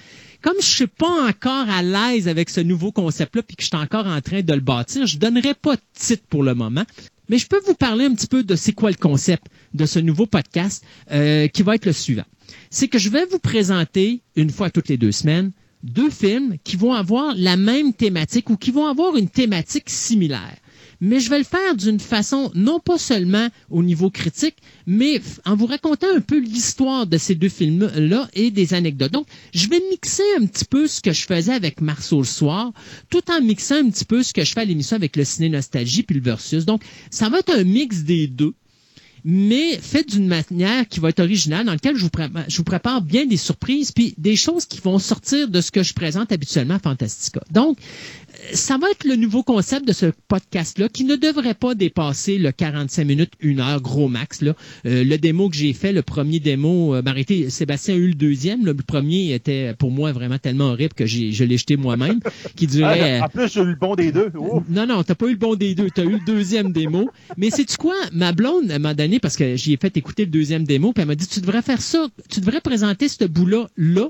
comme 0.42 0.56
je 0.60 0.66
suis 0.66 0.86
pas 0.86 1.28
encore 1.28 1.68
à 1.68 1.82
l'aise 1.82 2.28
avec 2.28 2.50
ce 2.50 2.60
nouveau 2.60 2.92
concept-là, 2.92 3.42
puis 3.42 3.56
que 3.56 3.62
je 3.62 3.68
suis 3.68 3.76
encore 3.76 4.06
en 4.06 4.20
train 4.20 4.42
de 4.42 4.52
le 4.52 4.60
bâtir, 4.60 5.06
je 5.06 5.18
donnerai 5.18 5.54
pas 5.54 5.76
de 5.76 5.82
titre 5.94 6.24
pour 6.28 6.42
le 6.42 6.54
moment. 6.54 6.84
Mais 7.28 7.38
je 7.38 7.46
peux 7.46 7.60
vous 7.66 7.74
parler 7.74 8.04
un 8.04 8.14
petit 8.14 8.26
peu 8.26 8.42
de 8.42 8.54
c'est 8.54 8.72
quoi 8.72 8.90
le 8.90 8.96
concept 8.96 9.46
de 9.72 9.86
ce 9.86 9.98
nouveau 9.98 10.26
podcast 10.26 10.84
euh, 11.10 11.48
qui 11.48 11.62
va 11.62 11.74
être 11.76 11.86
le 11.86 11.92
suivant. 11.92 12.24
C'est 12.70 12.88
que 12.88 12.98
je 12.98 13.08
vais 13.08 13.24
vous 13.26 13.38
présenter 13.38 14.20
une 14.36 14.50
fois 14.50 14.70
toutes 14.70 14.88
les 14.88 14.98
deux 14.98 15.12
semaines 15.12 15.52
deux 15.84 16.10
films 16.10 16.56
qui 16.64 16.76
vont 16.76 16.94
avoir 16.94 17.34
la 17.36 17.56
même 17.56 17.92
thématique 17.92 18.50
ou 18.50 18.56
qui 18.56 18.70
vont 18.70 18.86
avoir 18.86 19.16
une 19.16 19.28
thématique 19.28 19.90
similaire 19.90 20.56
mais 21.04 21.20
je 21.20 21.28
vais 21.28 21.36
le 21.36 21.44
faire 21.44 21.76
d'une 21.76 22.00
façon 22.00 22.50
non 22.54 22.80
pas 22.80 22.96
seulement 22.96 23.48
au 23.68 23.82
niveau 23.82 24.08
critique, 24.08 24.56
mais 24.86 25.20
en 25.44 25.54
vous 25.54 25.66
racontant 25.66 26.06
un 26.16 26.20
peu 26.20 26.38
l'histoire 26.38 27.06
de 27.06 27.18
ces 27.18 27.34
deux 27.34 27.50
films-là 27.50 28.28
et 28.32 28.50
des 28.50 28.72
anecdotes. 28.72 29.12
Donc, 29.12 29.26
je 29.52 29.68
vais 29.68 29.82
mixer 29.90 30.22
un 30.40 30.46
petit 30.46 30.64
peu 30.64 30.86
ce 30.86 31.02
que 31.02 31.12
je 31.12 31.26
faisais 31.26 31.52
avec 31.52 31.82
Marceau 31.82 32.20
le 32.20 32.24
soir, 32.24 32.72
tout 33.10 33.30
en 33.30 33.42
mixant 33.42 33.76
un 33.76 33.90
petit 33.90 34.06
peu 34.06 34.22
ce 34.22 34.32
que 34.32 34.44
je 34.44 34.52
fais 34.54 34.62
à 34.62 34.64
l'émission 34.64 34.96
avec 34.96 35.14
le 35.16 35.24
ciné 35.24 35.50
nostalgie 35.50 36.04
puis 36.04 36.16
le 36.16 36.22
versus. 36.22 36.64
Donc, 36.64 36.82
ça 37.10 37.28
va 37.28 37.40
être 37.40 37.54
un 37.54 37.64
mix 37.64 38.04
des 38.04 38.26
deux 38.26 38.54
mais 39.24 39.78
fait 39.78 40.04
d'une 40.04 40.26
manière 40.26 40.86
qui 40.86 41.00
va 41.00 41.08
être 41.08 41.20
originale, 41.20 41.64
dans 41.64 41.72
laquelle 41.72 41.96
je 41.96 42.02
vous, 42.02 42.10
prépare, 42.10 42.44
je 42.46 42.56
vous 42.58 42.64
prépare 42.64 43.00
bien 43.00 43.24
des 43.24 43.38
surprises, 43.38 43.90
puis 43.90 44.14
des 44.18 44.36
choses 44.36 44.66
qui 44.66 44.80
vont 44.80 44.98
sortir 44.98 45.48
de 45.48 45.60
ce 45.62 45.70
que 45.70 45.82
je 45.82 45.94
présente 45.94 46.30
habituellement 46.30 46.74
à 46.74 46.78
Fantastica. 46.78 47.40
Donc, 47.50 47.78
ça 48.52 48.78
va 48.78 48.90
être 48.90 49.04
le 49.04 49.16
nouveau 49.16 49.42
concept 49.42 49.86
de 49.86 49.92
ce 49.92 50.06
podcast-là 50.28 50.88
qui 50.88 51.04
ne 51.04 51.16
devrait 51.16 51.54
pas 51.54 51.74
dépasser 51.74 52.38
le 52.38 52.52
45 52.52 53.04
minutes, 53.04 53.32
une 53.40 53.60
heure, 53.60 53.80
gros 53.80 54.08
max. 54.08 54.42
Là. 54.42 54.54
Euh, 54.86 55.04
le 55.04 55.18
démo 55.18 55.48
que 55.48 55.56
j'ai 55.56 55.72
fait, 55.72 55.92
le 55.92 56.02
premier 56.02 56.40
démo, 56.40 56.94
euh, 56.94 57.02
m'arrêter, 57.02 57.50
Sébastien 57.50 57.94
a 57.94 57.96
eu 57.98 58.08
le 58.08 58.14
deuxième. 58.14 58.64
Le 58.64 58.74
premier 58.74 59.32
était 59.32 59.74
pour 59.78 59.90
moi 59.90 60.12
vraiment 60.12 60.38
tellement 60.38 60.66
horrible 60.70 60.94
que 60.94 61.06
j'ai, 61.06 61.32
je 61.32 61.44
l'ai 61.44 61.58
jeté 61.58 61.76
moi-même, 61.76 62.20
qui 62.56 62.66
durait... 62.66 63.20
Ah, 63.20 63.26
en 63.26 63.28
plus, 63.28 63.52
j'ai 63.52 63.60
eu 63.60 63.66
le 63.66 63.74
bon 63.76 63.94
des 63.94 64.12
deux. 64.12 64.30
Oh. 64.38 64.62
Non, 64.68 64.86
non, 64.86 65.02
t'as 65.02 65.14
pas 65.14 65.26
eu 65.26 65.32
le 65.32 65.36
bon 65.36 65.54
des 65.54 65.74
deux. 65.74 65.90
T'as 65.90 66.04
eu 66.04 66.12
le 66.12 66.24
deuxième 66.26 66.72
démo. 66.72 67.10
Mais 67.36 67.50
c'est 67.50 67.64
tu 67.64 67.76
quoi? 67.76 67.94
Ma 68.12 68.32
blonde, 68.32 68.66
m'a 68.78 68.94
donné, 68.94 69.18
parce 69.20 69.36
que 69.36 69.56
j'y 69.56 69.72
ai 69.72 69.76
fait 69.76 69.96
écouter 69.96 70.24
le 70.24 70.30
deuxième 70.30 70.64
démo, 70.64 70.92
puis 70.92 71.02
elle 71.02 71.08
m'a 71.08 71.14
dit, 71.14 71.26
tu 71.26 71.40
devrais 71.40 71.62
faire 71.62 71.80
ça, 71.80 72.06
tu 72.28 72.40
devrais 72.40 72.60
présenter 72.60 73.08
ce 73.08 73.24
bout-là, 73.24 73.68
là. 73.76 74.08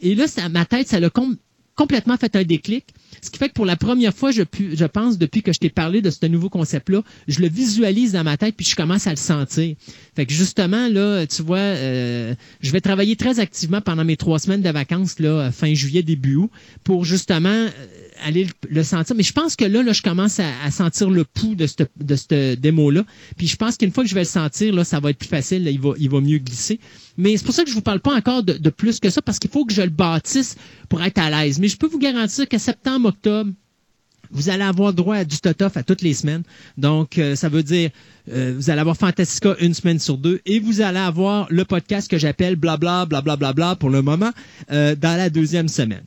Et 0.00 0.14
là, 0.14 0.26
ça, 0.26 0.48
ma 0.48 0.64
tête, 0.64 0.88
ça 0.88 0.98
l'a 0.98 1.10
com- 1.10 1.36
complètement 1.74 2.16
fait 2.16 2.36
un 2.36 2.42
déclic. 2.42 2.84
Ce 3.22 3.30
qui 3.30 3.38
fait 3.38 3.48
que 3.48 3.54
pour 3.54 3.66
la 3.66 3.76
première 3.76 4.14
fois, 4.14 4.30
je, 4.30 4.42
pense, 4.86 5.18
depuis 5.18 5.42
que 5.42 5.52
je 5.52 5.58
t'ai 5.58 5.70
parlé 5.70 6.00
de 6.02 6.10
ce 6.10 6.24
nouveau 6.26 6.48
concept-là, 6.48 7.02
je 7.28 7.40
le 7.40 7.48
visualise 7.48 8.12
dans 8.12 8.24
ma 8.24 8.36
tête 8.36 8.54
puis 8.56 8.66
je 8.66 8.76
commence 8.76 9.06
à 9.06 9.10
le 9.10 9.16
sentir. 9.16 9.76
Fait 10.14 10.26
que 10.26 10.32
justement, 10.32 10.88
là, 10.88 11.26
tu 11.26 11.42
vois, 11.42 11.58
euh, 11.58 12.34
je 12.60 12.70
vais 12.70 12.80
travailler 12.80 13.16
très 13.16 13.40
activement 13.40 13.80
pendant 13.80 14.04
mes 14.04 14.16
trois 14.16 14.38
semaines 14.38 14.62
de 14.62 14.70
vacances, 14.70 15.18
là, 15.18 15.50
fin 15.50 15.74
juillet, 15.74 16.02
début 16.02 16.36
août, 16.36 16.50
pour 16.84 17.04
justement 17.04 17.48
euh, 17.48 17.70
aller 18.24 18.46
le, 18.68 18.82
sentir. 18.82 19.16
Mais 19.16 19.22
je 19.22 19.32
pense 19.32 19.56
que 19.56 19.64
là, 19.64 19.82
là 19.82 19.92
je 19.92 20.02
commence 20.02 20.40
à, 20.40 20.70
sentir 20.70 21.10
le 21.10 21.24
pouls 21.24 21.54
de 21.54 21.66
ce 21.66 21.74
de 21.98 22.16
cette 22.16 22.60
démo-là. 22.60 23.04
Puis 23.36 23.46
je 23.46 23.56
pense 23.56 23.76
qu'une 23.76 23.92
fois 23.92 24.04
que 24.04 24.10
je 24.10 24.14
vais 24.14 24.22
le 24.22 24.26
sentir, 24.26 24.74
là, 24.74 24.84
ça 24.84 25.00
va 25.00 25.10
être 25.10 25.18
plus 25.18 25.28
facile, 25.28 25.66
il, 25.66 25.80
va, 25.80 25.92
il 25.98 26.10
va 26.10 26.20
mieux 26.20 26.38
glisser. 26.38 26.80
Mais 27.16 27.36
c'est 27.36 27.44
pour 27.44 27.54
ça 27.54 27.64
que 27.64 27.70
je 27.70 27.74
vous 27.74 27.82
parle 27.82 28.00
pas 28.00 28.14
encore 28.14 28.42
de, 28.42 28.70
plus 28.70 29.00
que 29.00 29.10
ça, 29.10 29.20
parce 29.20 29.38
qu'il 29.38 29.50
faut 29.50 29.64
que 29.64 29.74
je 29.74 29.82
le 29.82 29.90
bâtisse 29.90 30.56
pour 30.88 31.02
être 31.02 31.18
à 31.18 31.30
l'aise. 31.30 31.58
Mais 31.58 31.68
je 31.68 31.76
peux 31.76 31.86
vous 31.86 31.98
garantir 31.98 32.48
que 32.48 32.58
septembre, 32.58 33.08
octobre, 33.08 33.52
vous 34.30 34.48
allez 34.48 34.62
avoir 34.62 34.92
droit 34.92 35.16
à 35.16 35.24
du 35.24 35.38
Totoff 35.38 35.76
à 35.76 35.82
toutes 35.82 36.02
les 36.02 36.14
semaines. 36.14 36.44
Donc, 36.78 37.18
euh, 37.18 37.34
ça 37.34 37.48
veut 37.48 37.62
dire, 37.62 37.90
euh, 38.30 38.54
vous 38.56 38.70
allez 38.70 38.80
avoir 38.80 38.96
Fantastica 38.96 39.56
une 39.60 39.74
semaine 39.74 39.98
sur 39.98 40.16
deux 40.16 40.40
et 40.46 40.60
vous 40.60 40.80
allez 40.80 40.98
avoir 40.98 41.46
le 41.50 41.64
podcast 41.64 42.08
que 42.10 42.18
j'appelle 42.18 42.56
blabla, 42.56 43.06
blabla, 43.06 43.36
blabla 43.36 43.76
pour 43.76 43.90
le 43.90 44.02
moment 44.02 44.30
euh, 44.70 44.94
dans 44.94 45.16
la 45.16 45.30
deuxième 45.30 45.68
semaine. 45.68 46.04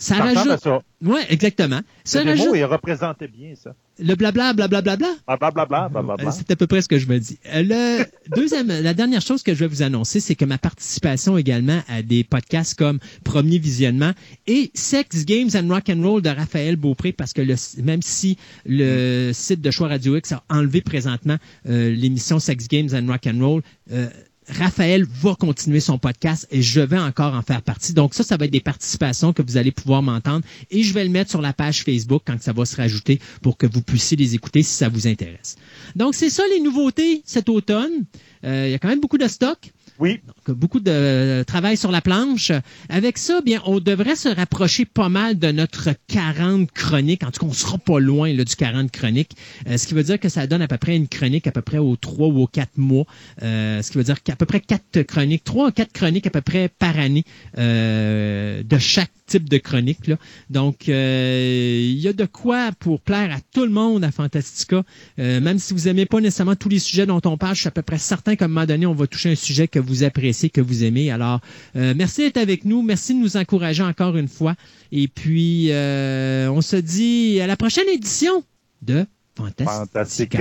Ça 0.00 0.16
à 0.16 0.32
rajoute. 0.32 0.60
ça. 0.62 0.80
Ouais, 1.02 1.26
exactement. 1.28 1.80
Ça 2.04 2.22
Le 2.22 2.30
rajoute 2.30 2.50
il 2.54 2.64
représentait 2.64 3.26
bien 3.26 3.54
ça. 3.56 3.74
le 3.98 4.14
blabla, 4.14 4.52
blabla, 4.52 4.80
blabla? 4.80 5.08
Blablabla, 5.26 5.88
blablabla. 5.88 6.28
Euh, 6.28 6.32
C'est 6.32 6.50
à 6.52 6.56
peu 6.56 6.68
près 6.68 6.82
ce 6.82 6.88
que 6.88 6.98
je 6.98 7.06
me 7.08 7.18
dis. 7.18 7.36
Euh, 7.52 7.62
Le 7.64 8.04
deuxième, 8.36 8.68
la 8.68 8.94
dernière 8.94 9.20
chose 9.22 9.42
que 9.42 9.54
je 9.54 9.58
vais 9.60 9.66
vous 9.66 9.82
annoncer, 9.82 10.20
c'est 10.20 10.36
que 10.36 10.44
ma 10.44 10.56
participation 10.58 11.36
également 11.36 11.80
à 11.88 12.02
des 12.02 12.22
podcasts 12.22 12.76
comme 12.78 13.00
Premier 13.24 13.58
Visionnement 13.58 14.12
et 14.46 14.70
Sex 14.74 15.24
Games 15.24 15.50
and 15.54 15.68
Rock 15.68 15.88
and 15.90 16.00
Roll 16.02 16.22
de 16.22 16.30
Raphaël 16.30 16.76
Beaupré, 16.76 17.12
parce 17.12 17.32
que 17.32 17.42
le, 17.42 17.56
même 17.82 18.02
si 18.02 18.38
le 18.66 19.32
site 19.32 19.60
de 19.60 19.70
Choix 19.72 19.88
Radio 19.88 20.16
X 20.16 20.30
a 20.30 20.44
enlevé 20.48 20.80
présentement 20.80 21.36
euh, 21.68 21.90
l'émission 21.90 22.38
Sex 22.38 22.68
Games 22.68 22.90
and 22.94 23.06
Rock 23.10 23.26
and 23.26 23.44
Roll, 23.44 23.62
euh, 23.92 24.08
Raphaël 24.48 25.04
va 25.04 25.34
continuer 25.34 25.80
son 25.80 25.98
podcast 25.98 26.46
et 26.50 26.62
je 26.62 26.80
vais 26.80 26.98
encore 26.98 27.34
en 27.34 27.42
faire 27.42 27.62
partie. 27.62 27.92
Donc 27.92 28.14
ça, 28.14 28.24
ça 28.24 28.36
va 28.36 28.46
être 28.46 28.50
des 28.50 28.60
participations 28.60 29.32
que 29.32 29.42
vous 29.42 29.56
allez 29.56 29.72
pouvoir 29.72 30.02
m'entendre 30.02 30.44
et 30.70 30.82
je 30.82 30.94
vais 30.94 31.04
le 31.04 31.10
mettre 31.10 31.30
sur 31.30 31.42
la 31.42 31.52
page 31.52 31.84
Facebook 31.84 32.22
quand 32.26 32.40
ça 32.40 32.52
va 32.52 32.64
se 32.64 32.76
rajouter 32.76 33.20
pour 33.42 33.56
que 33.56 33.66
vous 33.66 33.82
puissiez 33.82 34.16
les 34.16 34.34
écouter 34.34 34.62
si 34.62 34.74
ça 34.74 34.88
vous 34.88 35.06
intéresse. 35.06 35.56
Donc 35.96 36.14
c'est 36.14 36.30
ça 36.30 36.42
les 36.50 36.60
nouveautés 36.60 37.22
cet 37.24 37.48
automne. 37.48 38.04
Euh, 38.44 38.64
Il 38.68 38.72
y 38.72 38.74
a 38.74 38.78
quand 38.78 38.88
même 38.88 39.00
beaucoup 39.00 39.18
de 39.18 39.28
stock. 39.28 39.58
Oui, 40.00 40.20
Donc, 40.26 40.56
beaucoup 40.56 40.78
de 40.78 40.90
euh, 40.92 41.44
travail 41.44 41.76
sur 41.76 41.90
la 41.90 42.00
planche. 42.00 42.52
Avec 42.88 43.18
ça, 43.18 43.40
bien, 43.40 43.60
on 43.66 43.80
devrait 43.80 44.14
se 44.14 44.28
rapprocher 44.28 44.84
pas 44.84 45.08
mal 45.08 45.36
de 45.38 45.50
notre 45.50 45.88
40 46.06 46.70
chroniques. 46.70 47.24
En 47.24 47.32
tout 47.32 47.40
cas, 47.40 47.46
on 47.46 47.52
sera 47.52 47.78
pas 47.78 47.98
loin 47.98 48.32
là, 48.32 48.44
du 48.44 48.54
40 48.54 48.92
chroniques. 48.92 49.32
Euh, 49.66 49.76
ce 49.76 49.88
qui 49.88 49.94
veut 49.94 50.04
dire 50.04 50.20
que 50.20 50.28
ça 50.28 50.46
donne 50.46 50.62
à 50.62 50.68
peu 50.68 50.78
près 50.78 50.94
une 50.94 51.08
chronique 51.08 51.48
à 51.48 51.52
peu 51.52 51.62
près 51.62 51.78
aux 51.78 51.96
3 51.96 52.28
ou 52.28 52.42
aux 52.42 52.46
4 52.46 52.78
mois. 52.78 53.06
Euh, 53.42 53.82
ce 53.82 53.90
qui 53.90 53.98
veut 53.98 54.04
dire 54.04 54.22
qu'à 54.22 54.36
peu 54.36 54.46
près 54.46 54.60
4 54.60 55.02
chroniques, 55.02 55.42
3 55.42 55.68
ou 55.68 55.70
4 55.72 55.92
chroniques 55.92 56.28
à 56.28 56.30
peu 56.30 56.42
près 56.42 56.68
par 56.68 56.96
année 56.96 57.24
euh, 57.58 58.62
de 58.62 58.78
chaque 58.78 59.10
type 59.28 59.48
de 59.48 59.58
chronique. 59.58 60.06
Là. 60.08 60.16
Donc, 60.50 60.88
euh, 60.88 61.78
il 61.80 61.98
y 61.98 62.08
a 62.08 62.12
de 62.12 62.24
quoi 62.24 62.70
pour 62.80 63.00
plaire 63.00 63.32
à 63.32 63.38
tout 63.52 63.64
le 63.64 63.70
monde 63.70 64.02
à 64.02 64.10
Fantastica. 64.10 64.82
Euh, 65.18 65.40
même 65.40 65.58
si 65.58 65.74
vous 65.74 65.86
aimez 65.86 66.06
pas 66.06 66.20
nécessairement 66.20 66.56
tous 66.56 66.68
les 66.68 66.78
sujets 66.80 67.06
dont 67.06 67.20
on 67.24 67.36
parle, 67.36 67.54
je 67.54 67.60
suis 67.60 67.68
à 67.68 67.72
peu 67.72 67.82
près 67.82 67.98
certain 67.98 68.34
qu'à 68.34 68.46
un 68.46 68.48
moment 68.48 68.66
donné, 68.66 68.86
on 68.86 68.94
va 68.94 69.06
toucher 69.06 69.30
un 69.30 69.36
sujet 69.36 69.68
que 69.68 69.78
vous 69.78 69.87
appréciez, 70.02 70.50
que 70.50 70.60
vous 70.60 70.84
aimez. 70.84 71.10
Alors, 71.10 71.40
euh, 71.76 71.94
merci 71.96 72.22
d'être 72.22 72.36
avec 72.36 72.64
nous. 72.64 72.82
Merci 72.82 73.14
de 73.14 73.20
nous 73.20 73.36
encourager 73.36 73.82
encore 73.82 74.16
une 74.16 74.28
fois. 74.28 74.54
Et 74.92 75.08
puis, 75.08 75.68
euh, 75.70 76.48
on 76.50 76.60
se 76.60 76.76
dit 76.76 77.40
à 77.40 77.46
la 77.46 77.56
prochaine 77.56 77.88
édition 77.88 78.44
de 78.82 79.06
Fantastica. 79.36 79.70
fantastique. 79.70 80.36